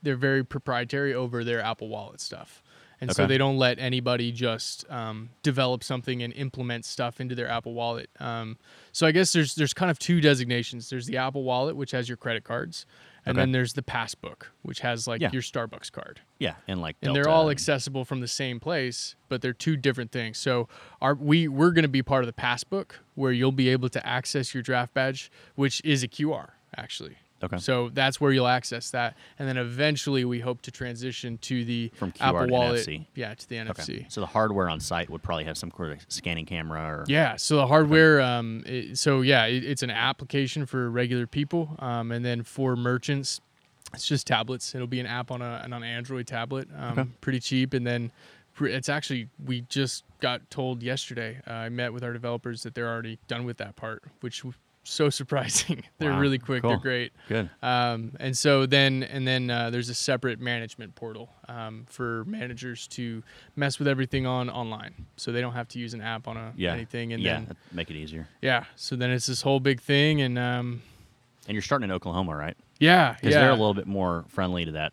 they're 0.02 0.16
very 0.16 0.44
proprietary 0.44 1.12
over 1.14 1.44
their 1.44 1.60
Apple 1.60 1.88
Wallet 1.88 2.20
stuff. 2.20 2.62
And 2.98 3.14
so 3.14 3.26
they 3.26 3.36
don't 3.36 3.58
let 3.58 3.78
anybody 3.78 4.32
just 4.32 4.90
um, 4.90 5.28
develop 5.42 5.84
something 5.84 6.22
and 6.22 6.32
implement 6.32 6.86
stuff 6.86 7.20
into 7.20 7.34
their 7.34 7.46
Apple 7.48 7.74
Wallet. 7.74 8.08
Um, 8.18 8.56
so 8.96 9.06
I 9.06 9.12
guess 9.12 9.34
there's 9.34 9.54
there's 9.56 9.74
kind 9.74 9.90
of 9.90 9.98
two 9.98 10.22
designations. 10.22 10.88
There's 10.88 11.04
the 11.04 11.18
Apple 11.18 11.42
Wallet, 11.42 11.76
which 11.76 11.90
has 11.90 12.08
your 12.08 12.16
credit 12.16 12.44
cards, 12.44 12.86
and 13.26 13.36
Okay. 13.36 13.42
then 13.42 13.52
there's 13.52 13.74
the 13.74 13.82
Passbook, 13.82 14.52
which 14.62 14.80
has 14.80 15.06
like 15.06 15.20
Yeah. 15.20 15.30
your 15.34 15.42
Starbucks 15.42 15.92
card. 15.92 16.20
Yeah. 16.38 16.54
And 16.66 16.80
like, 16.80 16.96
And 17.02 17.14
they're 17.14 17.24
Delta 17.24 17.36
all 17.36 17.50
accessible 17.50 18.06
from 18.06 18.20
the 18.22 18.26
same 18.28 18.58
place, 18.58 19.14
but 19.28 19.42
they're 19.42 19.52
two 19.52 19.76
different 19.76 20.12
things. 20.12 20.38
So 20.38 20.66
our 21.02 21.14
we 21.14 21.46
we're 21.46 21.72
going 21.72 21.82
to 21.82 21.88
be 21.90 22.02
part 22.02 22.22
of 22.22 22.26
the 22.26 22.32
Passbook, 22.32 23.00
where 23.14 23.32
you'll 23.32 23.52
be 23.52 23.68
able 23.68 23.90
to 23.90 24.06
access 24.06 24.54
your 24.54 24.62
draft 24.62 24.94
badge, 24.94 25.30
which 25.56 25.82
is 25.84 26.02
a 26.02 26.08
QR 26.08 26.52
actually. 26.74 27.18
Okay. 27.46 27.58
So 27.58 27.88
that's 27.92 28.20
where 28.20 28.30
you'll 28.32 28.46
access 28.46 28.90
that, 28.90 29.16
and 29.38 29.48
then 29.48 29.56
eventually 29.56 30.24
we 30.24 30.38
hope 30.40 30.62
to 30.62 30.70
transition 30.70 31.38
to 31.38 31.64
the 31.64 31.90
From 31.96 32.12
QR 32.12 32.20
Apple 32.28 32.46
to 32.46 32.52
Wallet. 32.52 32.86
NFC. 32.86 33.06
Yeah, 33.14 33.34
to 33.34 33.48
the 33.48 33.56
NFC. 33.56 33.70
Okay. 33.96 34.06
So 34.08 34.20
the 34.20 34.26
hardware 34.26 34.68
on 34.68 34.78
site 34.80 35.10
would 35.10 35.22
probably 35.22 35.44
have 35.44 35.58
some 35.58 35.70
sort 35.76 35.92
of 35.92 35.98
scanning 36.08 36.46
camera 36.46 36.80
or 36.80 37.04
Yeah, 37.08 37.36
so 37.36 37.56
the 37.56 37.66
hardware, 37.66 38.20
um, 38.20 38.62
it, 38.66 38.98
so 38.98 39.22
yeah, 39.22 39.46
it, 39.46 39.64
it's 39.64 39.82
an 39.82 39.90
application 39.90 40.66
for 40.66 40.90
regular 40.90 41.26
people, 41.26 41.76
um, 41.80 42.12
and 42.12 42.24
then 42.24 42.42
for 42.42 42.76
merchants, 42.76 43.40
it's 43.94 44.06
just 44.06 44.26
tablets. 44.26 44.74
It'll 44.74 44.86
be 44.86 45.00
an 45.00 45.06
app 45.06 45.30
on 45.30 45.40
a 45.42 45.60
on 45.64 45.72
an 45.72 45.82
Android 45.84 46.26
tablet, 46.26 46.68
um, 46.76 46.98
Okay. 46.98 47.08
pretty 47.20 47.40
cheap, 47.40 47.72
and 47.72 47.86
then 47.86 48.10
it's 48.60 48.88
actually 48.88 49.28
we 49.44 49.60
just 49.68 50.02
got 50.20 50.48
told 50.50 50.82
yesterday. 50.82 51.40
Uh, 51.46 51.52
I 51.52 51.68
met 51.68 51.92
with 51.92 52.02
our 52.02 52.12
developers 52.12 52.62
that 52.64 52.74
they're 52.74 52.88
already 52.88 53.18
done 53.28 53.44
with 53.44 53.58
that 53.58 53.76
part, 53.76 54.02
which 54.20 54.42
so 54.86 55.10
surprising. 55.10 55.84
they're 55.98 56.12
Wow, 56.12 56.20
really 56.20 56.38
quick. 56.38 56.62
They're 56.62 56.76
great. 56.78 57.12
good. 57.28 57.50
Um, 57.62 58.12
and 58.20 58.36
so 58.36 58.66
then, 58.66 59.02
and 59.02 59.26
then 59.26 59.50
uh, 59.50 59.70
there's 59.70 59.88
a 59.88 59.94
separate 59.94 60.40
management 60.40 60.94
portal 60.94 61.28
um, 61.48 61.84
for 61.88 62.24
managers 62.26 62.86
to 62.88 63.22
mess 63.56 63.78
with 63.78 63.88
everything 63.88 64.26
on 64.26 64.48
online, 64.48 65.06
so 65.16 65.32
they 65.32 65.40
don't 65.40 65.52
have 65.54 65.68
to 65.68 65.78
use 65.78 65.92
an 65.94 66.00
app 66.00 66.28
on 66.28 66.36
a 66.36 66.52
Yeah. 66.56 66.72
anything. 66.72 67.12
And 67.12 67.22
yeah. 67.22 67.40
then, 67.40 67.56
make 67.72 67.90
it 67.90 67.96
easier. 67.96 68.28
yeah, 68.40 68.64
so 68.76 68.96
then 68.96 69.10
it's 69.10 69.26
this 69.26 69.42
whole 69.42 69.60
big 69.60 69.80
thing, 69.80 70.20
and 70.22 70.38
um, 70.38 70.82
And 71.46 71.54
you're 71.54 71.62
starting 71.62 71.88
in 71.90 71.92
Oklahoma, 71.94 72.34
right? 72.36 72.56
yeah, 72.78 73.14
Because 73.14 73.34
yeah, 73.34 73.40
they're 73.40 73.50
a 73.50 73.54
little 73.54 73.74
bit 73.74 73.86
more 73.86 74.24
friendly 74.28 74.64
to 74.66 74.72
that. 74.72 74.92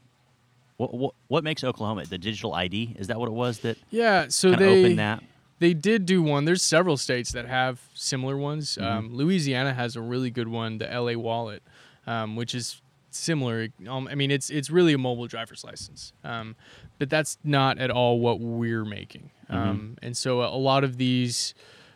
What, 0.77 0.93
what 0.93 1.13
what 1.27 1.43
makes 1.43 1.63
Oklahoma 1.63 2.05
the 2.05 2.17
digital 2.17 2.53
ID? 2.53 2.95
Is 2.97 3.07
that 3.07 3.19
what 3.19 3.27
it 3.27 3.33
was 3.33 3.59
that 3.59 3.77
yeah. 3.91 4.25
So 4.29 4.55
they 4.55 4.65
opened 4.83 4.99
that? 4.99 5.23
They 5.63 5.73
did 5.73 6.05
do 6.05 6.21
one. 6.21 6.43
There's 6.43 6.61
several 6.61 6.97
states 6.97 7.31
that 7.31 7.47
have 7.47 7.79
similar 7.93 8.35
ones. 8.35 8.77
Mhm. 8.77 8.83
Um, 8.85 9.13
Louisiana 9.15 9.73
has 9.73 9.95
a 9.95 10.01
really 10.01 10.29
good 10.29 10.49
one, 10.49 10.77
the 10.77 10.85
LA 10.93 11.13
Wallet, 11.17 11.63
um, 12.05 12.35
which 12.35 12.53
is 12.53 12.81
similar. 13.11 13.69
Um, 13.87 14.09
I 14.11 14.15
mean, 14.15 14.29
it's 14.29 14.49
it's 14.49 14.69
really 14.69 14.91
a 14.91 14.97
mobile 14.97 15.25
driver's 15.27 15.63
license, 15.63 16.11
um, 16.25 16.57
but 16.99 17.09
that's 17.09 17.37
not 17.45 17.77
at 17.79 17.89
all 17.89 18.19
what 18.19 18.41
we're 18.41 18.83
making. 18.83 19.29
Mhm. 19.49 19.55
Um, 19.55 19.97
and 20.01 20.17
so 20.17 20.41
a, 20.41 20.49
a 20.49 20.59
lot 20.59 20.83
of 20.83 20.97
these, 20.97 21.53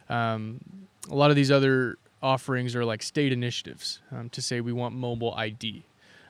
um, 0.08 0.62
a 1.10 1.16
lot 1.16 1.30
of 1.30 1.36
these 1.36 1.52
other 1.52 1.98
offerings 2.24 2.74
are 2.74 2.86
like 2.86 3.04
state 3.04 3.34
initiatives 3.34 4.00
um, 4.14 4.30
to 4.30 4.42
say 4.42 4.62
we 4.62 4.72
want 4.72 4.96
mobile 4.96 5.34
ID. 5.36 5.84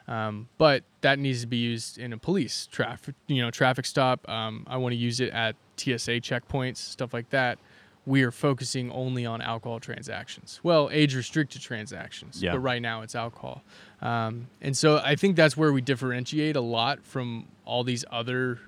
Um, 0.08 0.48
but 0.58 0.84
that 1.02 1.20
needs 1.20 1.42
to 1.42 1.48
be 1.48 1.58
used 1.58 1.98
in 1.98 2.14
a 2.14 2.18
police 2.18 2.68
traffic, 2.72 3.16
you 3.28 3.42
know, 3.42 3.52
traffic 3.52 3.86
stop. 3.86 4.28
Um, 4.30 4.64
I 4.68 4.78
want 4.78 4.94
to 4.94 4.98
use 4.98 5.20
it 5.20 5.32
at 5.32 5.56
TSA 5.76 6.22
checkpoints, 6.22 6.78
stuff 6.78 7.14
like 7.14 7.30
that. 7.32 7.60
We 8.06 8.24
are 8.24 8.32
focusing 8.32 8.90
only 8.92 9.26
on 9.26 9.42
alcohol 9.42 9.82
transactions. 9.82 10.62
Well, 10.64 10.90
age 10.94 11.14
restricted 11.14 11.62
transactions, 11.62 12.42
Yeah. 12.42 12.54
but 12.54 12.60
right 12.60 12.82
now 12.82 13.02
it's 13.02 13.16
alcohol. 13.16 13.64
Um, 14.02 14.48
and 14.62 14.78
so 14.78 15.00
I 15.04 15.16
think 15.18 15.36
that's 15.36 15.58
where 15.58 15.74
we 15.74 15.82
differentiate 15.82 16.56
a 16.56 16.62
lot 16.62 17.04
from 17.04 17.50
all 17.66 17.84
these 17.84 18.06
other 18.10 18.60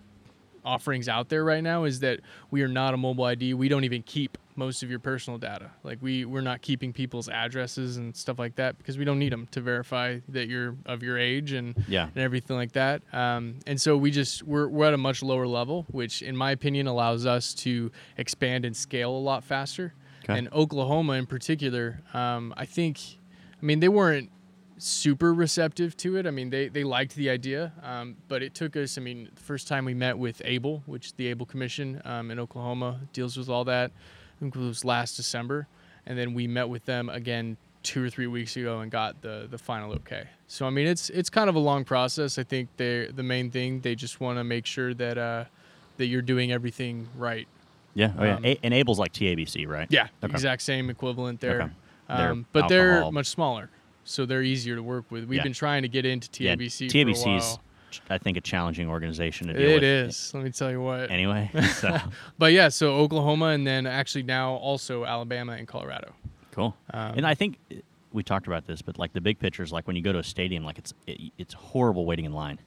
offerings 0.65 1.08
out 1.08 1.29
there 1.29 1.46
right 1.46 1.63
now 1.63 1.86
is 1.86 2.01
that 2.01 2.19
we 2.51 2.62
are 2.63 2.67
not 2.67 2.93
a 2.93 2.98
mobile 2.98 3.24
ID. 3.24 3.53
We 3.53 3.69
don't 3.69 3.86
even 3.86 4.03
keep 4.03 4.38
most 4.60 4.84
of 4.84 4.89
your 4.92 5.00
personal 5.00 5.39
data. 5.39 5.72
Like 5.84 5.98
we 6.01 6.25
we're 6.25 6.42
not 6.51 6.62
keeping 6.62 6.94
people's 6.94 7.28
addresses 7.30 7.98
and 7.98 8.16
stuff 8.16 8.38
like 8.38 8.56
that 8.58 8.78
because 8.78 8.98
we 9.00 9.06
don't 9.06 9.18
need 9.18 9.32
them 9.32 9.48
to 9.51 9.62
verify 9.62 10.20
that 10.30 10.48
you're 10.48 10.75
of 10.86 11.01
your 11.01 11.18
age 11.18 11.54
and 11.54 11.74
Yeah. 11.88 12.10
and 12.13 12.18
everything 12.18 12.56
like 12.58 12.74
that. 12.74 13.01
Um, 13.12 13.56
and 13.66 13.80
so 13.82 13.98
we 13.98 14.12
just 14.12 14.44
we're 14.44 14.68
we're 14.68 14.86
at 14.88 14.94
a 14.94 14.98
much 14.98 15.24
lower 15.24 15.48
level, 15.48 15.86
which 15.89 16.22
in 16.22 16.36
my 16.38 16.51
opinion 16.51 16.86
allows 16.86 17.25
us 17.25 17.54
to 17.66 17.92
expand 18.18 18.66
and 18.66 18.75
scale 18.78 19.12
a 19.12 19.24
lot 19.32 19.44
faster. 19.44 19.94
Okay. 20.25 20.38
And 20.38 20.51
Oklahoma 20.54 21.13
in 21.13 21.25
particular, 21.25 22.01
um, 22.13 22.54
I 22.58 22.66
think, 22.66 23.00
I 23.62 23.66
mean 23.66 23.80
they 23.80 23.89
weren't 23.89 24.30
super 24.78 25.34
receptive 25.34 25.98
to 25.98 26.16
it. 26.16 26.25
I 26.25 26.32
mean, 26.32 26.50
they, 26.50 26.70
they 26.70 26.84
liked 26.86 27.16
the 27.16 27.30
idea, 27.30 27.74
um, 27.84 28.16
but 28.30 28.42
it 28.42 28.54
took 28.54 28.78
us. 28.78 28.98
I 28.98 29.01
mean, 29.01 29.30
the 29.36 29.42
first 29.42 29.68
time 29.68 29.84
we 29.84 29.94
met 29.94 30.18
with 30.18 30.42
ABLE, 30.46 30.84
which 30.86 31.16
the 31.18 31.28
ABLE 31.28 31.46
Commission 31.46 32.01
um, 32.06 32.32
in 32.32 32.39
Oklahoma 32.39 33.01
deals 33.12 33.36
with 33.36 33.50
all 33.50 33.66
that, 33.66 33.92
I 34.39 34.41
think 34.41 34.55
it 34.55 34.60
was 34.60 34.86
last 34.86 35.17
December, 35.17 35.67
and 36.05 36.17
then 36.17 36.34
we 36.34 36.48
met 36.48 36.69
with 36.69 36.86
them 36.86 37.10
again 37.10 37.58
two 37.84 38.03
or 38.03 38.10
three 38.10 38.27
weeks 38.27 38.55
ago 38.55 38.79
and 38.79 38.89
got 38.91 39.22
the 39.22 39.48
the 39.50 39.58
final 39.58 39.91
okay. 39.93 40.27
So 40.48 40.65
I 40.65 40.69
mean, 40.69 40.88
it's 40.88 41.10
it's 41.10 41.29
kind 41.29 41.50
of 41.50 41.55
a 41.55 41.60
long 41.60 41.84
process. 41.84 42.38
I 42.38 42.43
think 42.43 42.69
they 42.77 43.08
the 43.13 43.24
main 43.24 43.51
thing 43.51 43.81
they 43.81 43.96
just 43.96 44.22
want 44.22 44.38
to 44.39 44.43
make 44.46 44.65
sure 44.65 44.93
that 44.93 45.17
uh, 45.17 45.46
that 45.98 46.05
you're 46.08 46.22
doing 46.22 46.51
everything 46.53 47.08
right. 47.17 47.48
Yeah. 47.96 48.13
Oh 48.17 48.24
yeah. 48.24 48.36
Um, 48.36 48.46
A- 48.46 48.60
ABLE's 48.63 48.98
like 49.00 49.12
TABC, 49.12 49.67
right? 49.67 49.88
Yeah, 49.89 50.08
Okay. 50.24 50.31
exact 50.31 50.62
same 50.62 50.89
equivalent 50.89 51.41
there. 51.41 51.63
Okay. 51.63 51.72
They're 52.08 52.31
Um, 52.31 52.46
but 52.53 52.69
they're 52.69 53.12
much 53.12 53.27
smaller, 53.27 53.69
so 54.05 54.25
they're 54.25 54.41
easier 54.41 54.75
to 54.77 54.84
work 54.84 55.12
with. 55.12 55.25
We've 55.25 55.38
Yeah. 55.38 55.43
been 55.43 55.53
trying 55.53 55.81
to 55.81 55.89
get 55.89 56.05
into 56.05 56.43
Yeah, 56.43 56.55
TABC. 56.55 56.88
TABC 56.88 57.24
for 57.24 57.29
a 57.29 57.36
is, 57.36 57.43
while. 57.43 57.62
I 58.10 58.17
think, 58.17 58.38
a 58.38 58.41
challenging 58.41 58.88
organization 58.89 59.48
to 59.48 59.53
deal 59.53 59.69
It 59.72 59.74
with. 59.75 59.84
is. 59.84 60.31
Let 60.34 60.43
me 60.43 60.51
tell 60.51 60.72
you 60.72 60.81
what. 60.81 61.10
Anyway, 61.12 61.50
so 61.74 61.98
But 62.38 62.53
yeah, 62.53 62.69
so 62.69 62.93
Oklahoma 62.96 63.48
and 63.48 63.65
then 63.65 63.86
actually 63.88 64.24
now 64.24 64.53
also 64.55 65.05
Alabama 65.05 65.53
and 65.53 65.67
Colorado. 65.67 66.13
cool. 66.51 66.75
Um, 66.93 67.13
and 67.17 67.25
I 67.27 67.36
think 67.36 67.58
uh, 67.72 67.75
we 68.13 68.24
talked 68.24 68.48
about 68.48 68.65
this, 68.67 68.81
but 68.81 68.98
like 69.00 69.13
the 69.13 69.22
big 69.22 69.39
picture 69.39 69.63
is 69.63 69.72
like 69.72 69.86
when 69.88 69.96
you 69.96 70.01
go 70.01 70.12
to 70.13 70.19
a 70.19 70.24
stadium, 70.24 70.63
like 70.63 70.77
it's 70.77 70.93
it, 71.08 71.31
it's 71.38 71.53
horrible 71.53 72.05
waiting 72.05 72.25
in 72.25 72.34
line, 72.34 72.60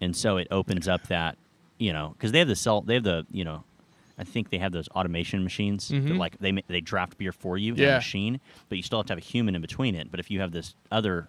and 0.00 0.14
so 0.16 0.36
it 0.36 0.48
opens 0.50 0.88
up 0.88 1.06
that 1.08 1.36
you 1.78 1.92
know 1.92 2.14
because 2.16 2.32
they 2.32 2.38
have 2.40 2.48
the 2.48 2.56
cell, 2.56 2.80
they 2.80 2.94
have 2.94 3.04
the 3.04 3.26
you 3.30 3.44
know. 3.44 3.64
I 4.16 4.22
think 4.22 4.50
they 4.50 4.58
have 4.58 4.70
those 4.70 4.86
automation 4.90 5.42
machines 5.42 5.88
that 5.88 5.96
Mhm. 5.98 6.18
like 6.18 6.38
they 6.38 6.52
ma- 6.52 6.60
they 6.68 6.80
draft 6.80 7.18
beer 7.18 7.32
for 7.32 7.58
you 7.58 7.74
in 7.74 7.80
a 7.80 7.82
Yeah. 7.82 7.94
machine, 7.96 8.38
but 8.68 8.76
you 8.78 8.82
still 8.84 9.00
have 9.00 9.06
to 9.06 9.12
have 9.12 9.18
a 9.18 9.26
human 9.26 9.56
in 9.56 9.60
between 9.60 9.96
it. 9.96 10.08
But 10.08 10.20
if 10.20 10.30
you 10.30 10.38
have 10.38 10.52
this 10.52 10.76
other 10.92 11.28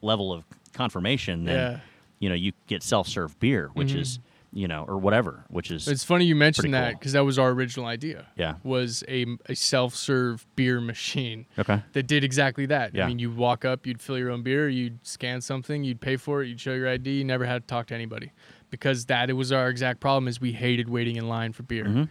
level 0.00 0.32
of 0.32 0.44
confirmation, 0.72 1.44
then 1.44 1.56
Yeah. 1.72 1.80
You 2.18 2.28
know 2.28 2.34
you 2.34 2.52
get 2.66 2.82
self 2.82 3.08
serve 3.08 3.38
beer, 3.40 3.70
which 3.74 3.92
Mhm. 3.92 4.00
is 4.00 4.18
you 4.52 4.66
know 4.68 4.84
or 4.88 4.96
whatever, 4.96 5.44
which 5.48 5.70
is 5.70 5.86
It's 5.86 6.04
funny 6.04 6.24
you 6.24 6.34
mentioned 6.36 6.72
that 6.72 6.92
cool. 6.92 6.98
because 6.98 7.12
that 7.12 7.24
was 7.24 7.38
our 7.38 7.50
original 7.50 7.84
idea. 7.86 8.26
yeah 8.36 8.54
Was 8.62 9.04
a, 9.08 9.26
a 9.46 9.54
self-serve 9.54 10.46
beer 10.56 10.80
machine 10.80 11.46
okay 11.58 11.82
that 11.92 12.06
did 12.06 12.24
exactly 12.24 12.64
that. 12.66 12.94
Yeah. 12.94 13.04
I 13.04 13.08
mean, 13.08 13.18
you 13.18 13.30
walk 13.30 13.64
up, 13.66 13.86
you'd 13.86 14.00
fill 14.00 14.16
your 14.16 14.30
own 14.30 14.42
beer, 14.42 14.68
you'd 14.68 14.98
scan 15.06 15.40
something, 15.40 15.84
you'd 15.84 16.00
pay 16.00 16.16
for 16.16 16.42
it, 16.42 16.48
you'd 16.48 16.60
show 16.60 16.72
your 16.74 16.88
ID, 16.88 17.18
you 17.18 17.24
never 17.24 17.44
had 17.44 17.62
to 17.62 17.66
talk 17.66 17.86
to 17.88 17.94
anybody 17.94 18.32
because 18.70 19.06
that 19.06 19.28
it 19.28 19.34
was 19.34 19.52
our 19.52 19.68
exact 19.68 20.00
problem 20.00 20.26
is 20.28 20.40
we 20.40 20.52
hated 20.52 20.88
waiting 20.88 21.16
in 21.16 21.28
line 21.28 21.52
for 21.52 21.62
beer. 21.64 21.84
Mhm. 21.84 22.08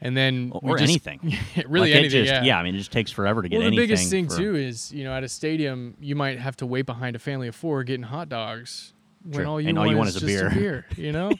And 0.00 0.16
then 0.16 0.52
or, 0.54 0.76
just- 0.78 0.88
anything. 0.90 1.36
really 1.66 1.88
Like, 1.90 1.96
it 1.96 1.98
anything, 2.04 2.24
just- 2.26 2.44
yeah. 2.44 2.58
I 2.58 2.62
mean, 2.62 2.76
it 2.76 2.78
just 2.78 2.92
takes 2.92 3.10
forever 3.10 3.42
to 3.42 3.48
get 3.48 3.56
well, 3.56 3.62
the 3.62 3.66
anything. 3.68 3.82
biggest 3.88 4.08
thing 4.10 4.28
for- 4.28 4.36
too 4.36 4.54
is 4.54 4.92
you 4.92 5.02
know 5.02 5.12
at 5.12 5.24
a 5.24 5.28
stadium 5.28 5.96
you 6.00 6.14
might 6.14 6.38
have 6.38 6.56
to 6.58 6.66
wait 6.66 6.86
behind 6.86 7.16
a 7.16 7.18
family 7.18 7.48
of 7.48 7.56
four 7.56 7.82
getting 7.82 8.04
hot 8.04 8.28
dogs 8.28 8.92
when 9.24 9.32
True. 9.32 9.44
all 9.46 9.60
you, 9.60 9.68
And 9.68 9.78
want, 9.78 9.86
all 9.88 9.92
you 9.92 9.98
want 9.98 10.08
is, 10.10 10.16
is 10.16 10.22
a 10.22 10.26
just 10.44 10.54
beer. 10.54 10.86
you 10.96 11.12
know, 11.12 11.32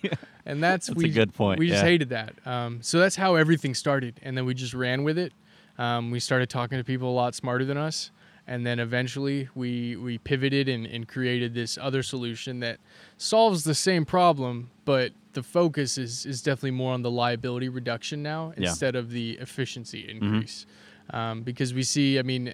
and 0.47 0.63
that's, 0.63 0.87
That's 0.89 0.97
a 0.97 1.03
we 1.03 1.11
good 1.11 1.33
point, 1.35 1.59
We 1.59 1.69
just 1.69 1.83
yeah. 1.83 1.89
hated 1.89 2.09
that. 2.11 2.35
Um, 2.47 2.81
so 2.83 2.99
that's 2.99 3.17
how 3.17 3.35
everything 3.37 3.75
started, 3.75 4.21
and 4.23 4.37
then 4.37 4.45
we 4.47 4.55
just 4.55 4.75
ran 4.75 5.05
with 5.05 5.17
it. 5.19 5.33
Um, 5.79 6.11
we 6.11 6.19
started 6.21 6.49
talking 6.51 6.77
to 6.79 6.85
people 6.85 7.09
a 7.11 7.15
lot 7.15 7.35
smarter 7.35 7.65
than 7.65 7.77
us, 7.77 8.11
and 8.49 8.67
then 8.67 8.79
eventually 8.81 9.49
we 9.55 9.95
we 9.97 10.19
pivoted 10.19 10.69
and, 10.69 10.87
and 10.87 11.07
created 11.07 11.55
this 11.55 11.79
other 11.81 12.03
solution 12.03 12.61
that 12.61 12.79
solves 13.17 13.63
the 13.65 13.75
same 13.75 14.05
problem, 14.05 14.71
but 14.85 15.13
the 15.35 15.43
focus 15.43 15.97
is 15.99 16.27
is 16.27 16.43
definitely 16.43 16.73
more 16.73 16.93
on 16.95 17.03
the 17.03 17.11
liability 17.11 17.69
reduction 17.69 18.23
now 18.23 18.53
Yeah. 18.57 18.69
instead 18.71 18.97
of 18.97 19.11
the 19.11 19.33
efficiency 19.41 20.03
Mm-hmm. 20.03 20.25
increase. 20.25 20.67
Um, 21.11 21.43
because 21.43 21.73
we 21.73 21.85
see, 21.85 22.19
I 22.19 22.23
mean, 22.23 22.53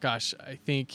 gosh, 0.00 0.32
I 0.38 0.54
think 0.64 0.94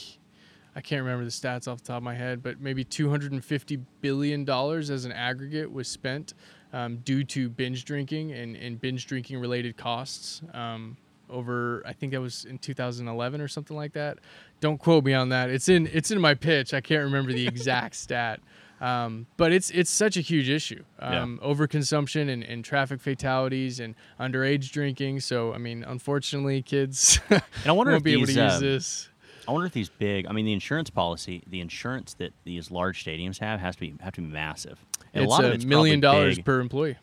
I 0.74 0.80
can't 0.80 1.02
remember 1.02 1.24
the 1.24 1.30
stats 1.30 1.68
off 1.68 1.78
the 1.82 1.88
top 1.88 1.98
of 1.98 2.02
my 2.02 2.14
head, 2.14 2.42
but 2.42 2.60
maybe 2.60 2.84
250 2.84 3.76
billion 4.00 4.44
dollars 4.44 4.90
as 4.90 5.04
an 5.04 5.12
aggregate 5.12 5.70
was 5.70 5.86
spent 5.88 6.34
um, 6.72 6.98
due 6.98 7.24
to 7.24 7.48
binge 7.48 7.84
drinking 7.84 8.32
and, 8.32 8.56
and 8.56 8.80
binge 8.80 9.06
drinking 9.06 9.38
related 9.38 9.76
costs 9.76 10.40
um, 10.54 10.96
over. 11.28 11.82
I 11.86 11.92
think 11.92 12.12
that 12.12 12.20
was 12.20 12.44
in 12.46 12.58
2011 12.58 13.40
or 13.40 13.48
something 13.48 13.76
like 13.76 13.92
that. 13.92 14.18
Don't 14.60 14.78
quote 14.78 15.04
me 15.04 15.12
on 15.12 15.28
that. 15.30 15.50
It's 15.50 15.68
in 15.68 15.88
it's 15.92 16.10
in 16.10 16.20
my 16.20 16.34
pitch. 16.34 16.72
I 16.72 16.80
can't 16.80 17.04
remember 17.04 17.32
the 17.32 17.46
exact 17.46 17.96
stat. 17.96 18.40
Um, 18.80 19.26
but 19.36 19.52
it's 19.52 19.70
it's 19.70 19.90
such 19.90 20.16
a 20.16 20.20
huge 20.20 20.48
issue. 20.48 20.82
Yeah. 20.98 21.22
Um, 21.22 21.38
Overconsumption 21.42 22.28
and, 22.28 22.42
and 22.42 22.64
traffic 22.64 23.00
fatalities 23.00 23.78
and 23.78 23.94
underage 24.18 24.72
drinking. 24.72 25.20
So 25.20 25.52
I 25.52 25.58
mean, 25.58 25.84
unfortunately, 25.84 26.62
kids 26.62 27.20
And 27.30 27.42
I 27.66 27.72
wonder 27.72 27.92
won't 27.92 28.00
if 28.00 28.04
be 28.04 28.12
able 28.14 28.26
these. 28.26 28.34
to 28.36 28.42
use 28.42 28.54
um, 28.54 28.60
this. 28.60 29.08
I 29.48 29.52
wonder 29.52 29.66
if 29.66 29.72
these 29.72 29.88
big. 29.88 30.26
I 30.26 30.32
mean, 30.32 30.44
the 30.44 30.52
insurance 30.52 30.90
policy, 30.90 31.42
the 31.46 31.60
insurance 31.60 32.14
that 32.14 32.32
these 32.44 32.70
large 32.70 33.04
stadiums 33.04 33.38
have 33.38 33.60
has 33.60 33.74
to 33.76 33.80
be 33.80 33.94
have 34.00 34.14
to 34.14 34.20
be 34.20 34.26
massive. 34.28 34.78
And 35.14 35.24
it's 35.24 35.30
a 35.30 35.34
lot 35.34 35.44
a 35.44 35.48
of 35.48 35.54
it's 35.54 35.64
million 35.64 36.00
dollars 36.00 36.36
big- 36.36 36.44
per 36.44 36.60
employee. 36.60 36.96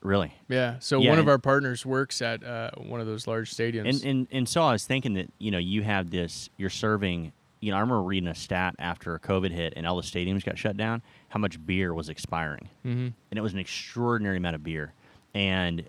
Really. 0.00 0.32
Yeah. 0.48 0.76
So 0.78 1.00
Yeah, 1.00 1.10
one 1.10 1.18
of 1.18 1.26
our 1.28 1.38
partners 1.38 1.84
works 1.84 2.22
at 2.22 2.44
uh, 2.44 2.70
one 2.76 3.00
of 3.00 3.06
those 3.08 3.26
large 3.26 3.52
stadiums. 3.52 3.88
And, 3.88 4.04
and 4.04 4.26
and 4.30 4.48
so 4.48 4.62
I 4.62 4.72
was 4.72 4.84
thinking 4.86 5.14
that 5.14 5.32
you 5.38 5.50
know 5.50 5.58
you 5.58 5.82
have 5.82 6.10
this. 6.10 6.50
You're 6.56 6.70
serving. 6.70 7.32
You 7.60 7.72
know, 7.72 7.76
I 7.78 7.80
remember 7.80 8.02
reading 8.02 8.28
a 8.28 8.36
stat 8.36 8.76
after 8.78 9.18
COVID 9.18 9.50
hit 9.50 9.72
and 9.76 9.84
all 9.84 9.96
the 9.96 10.02
stadiums 10.02 10.44
got 10.44 10.56
shut 10.56 10.76
down. 10.76 11.02
How 11.30 11.40
much 11.40 11.64
beer 11.66 11.92
was 11.92 12.08
expiring? 12.08 12.68
hmm 12.84 13.08
and 13.30 13.38
it 13.38 13.40
was 13.40 13.52
an 13.52 13.58
extraordinary 13.58 14.36
amount 14.36 14.54
of 14.54 14.62
beer 14.62 14.92
and 15.34 15.84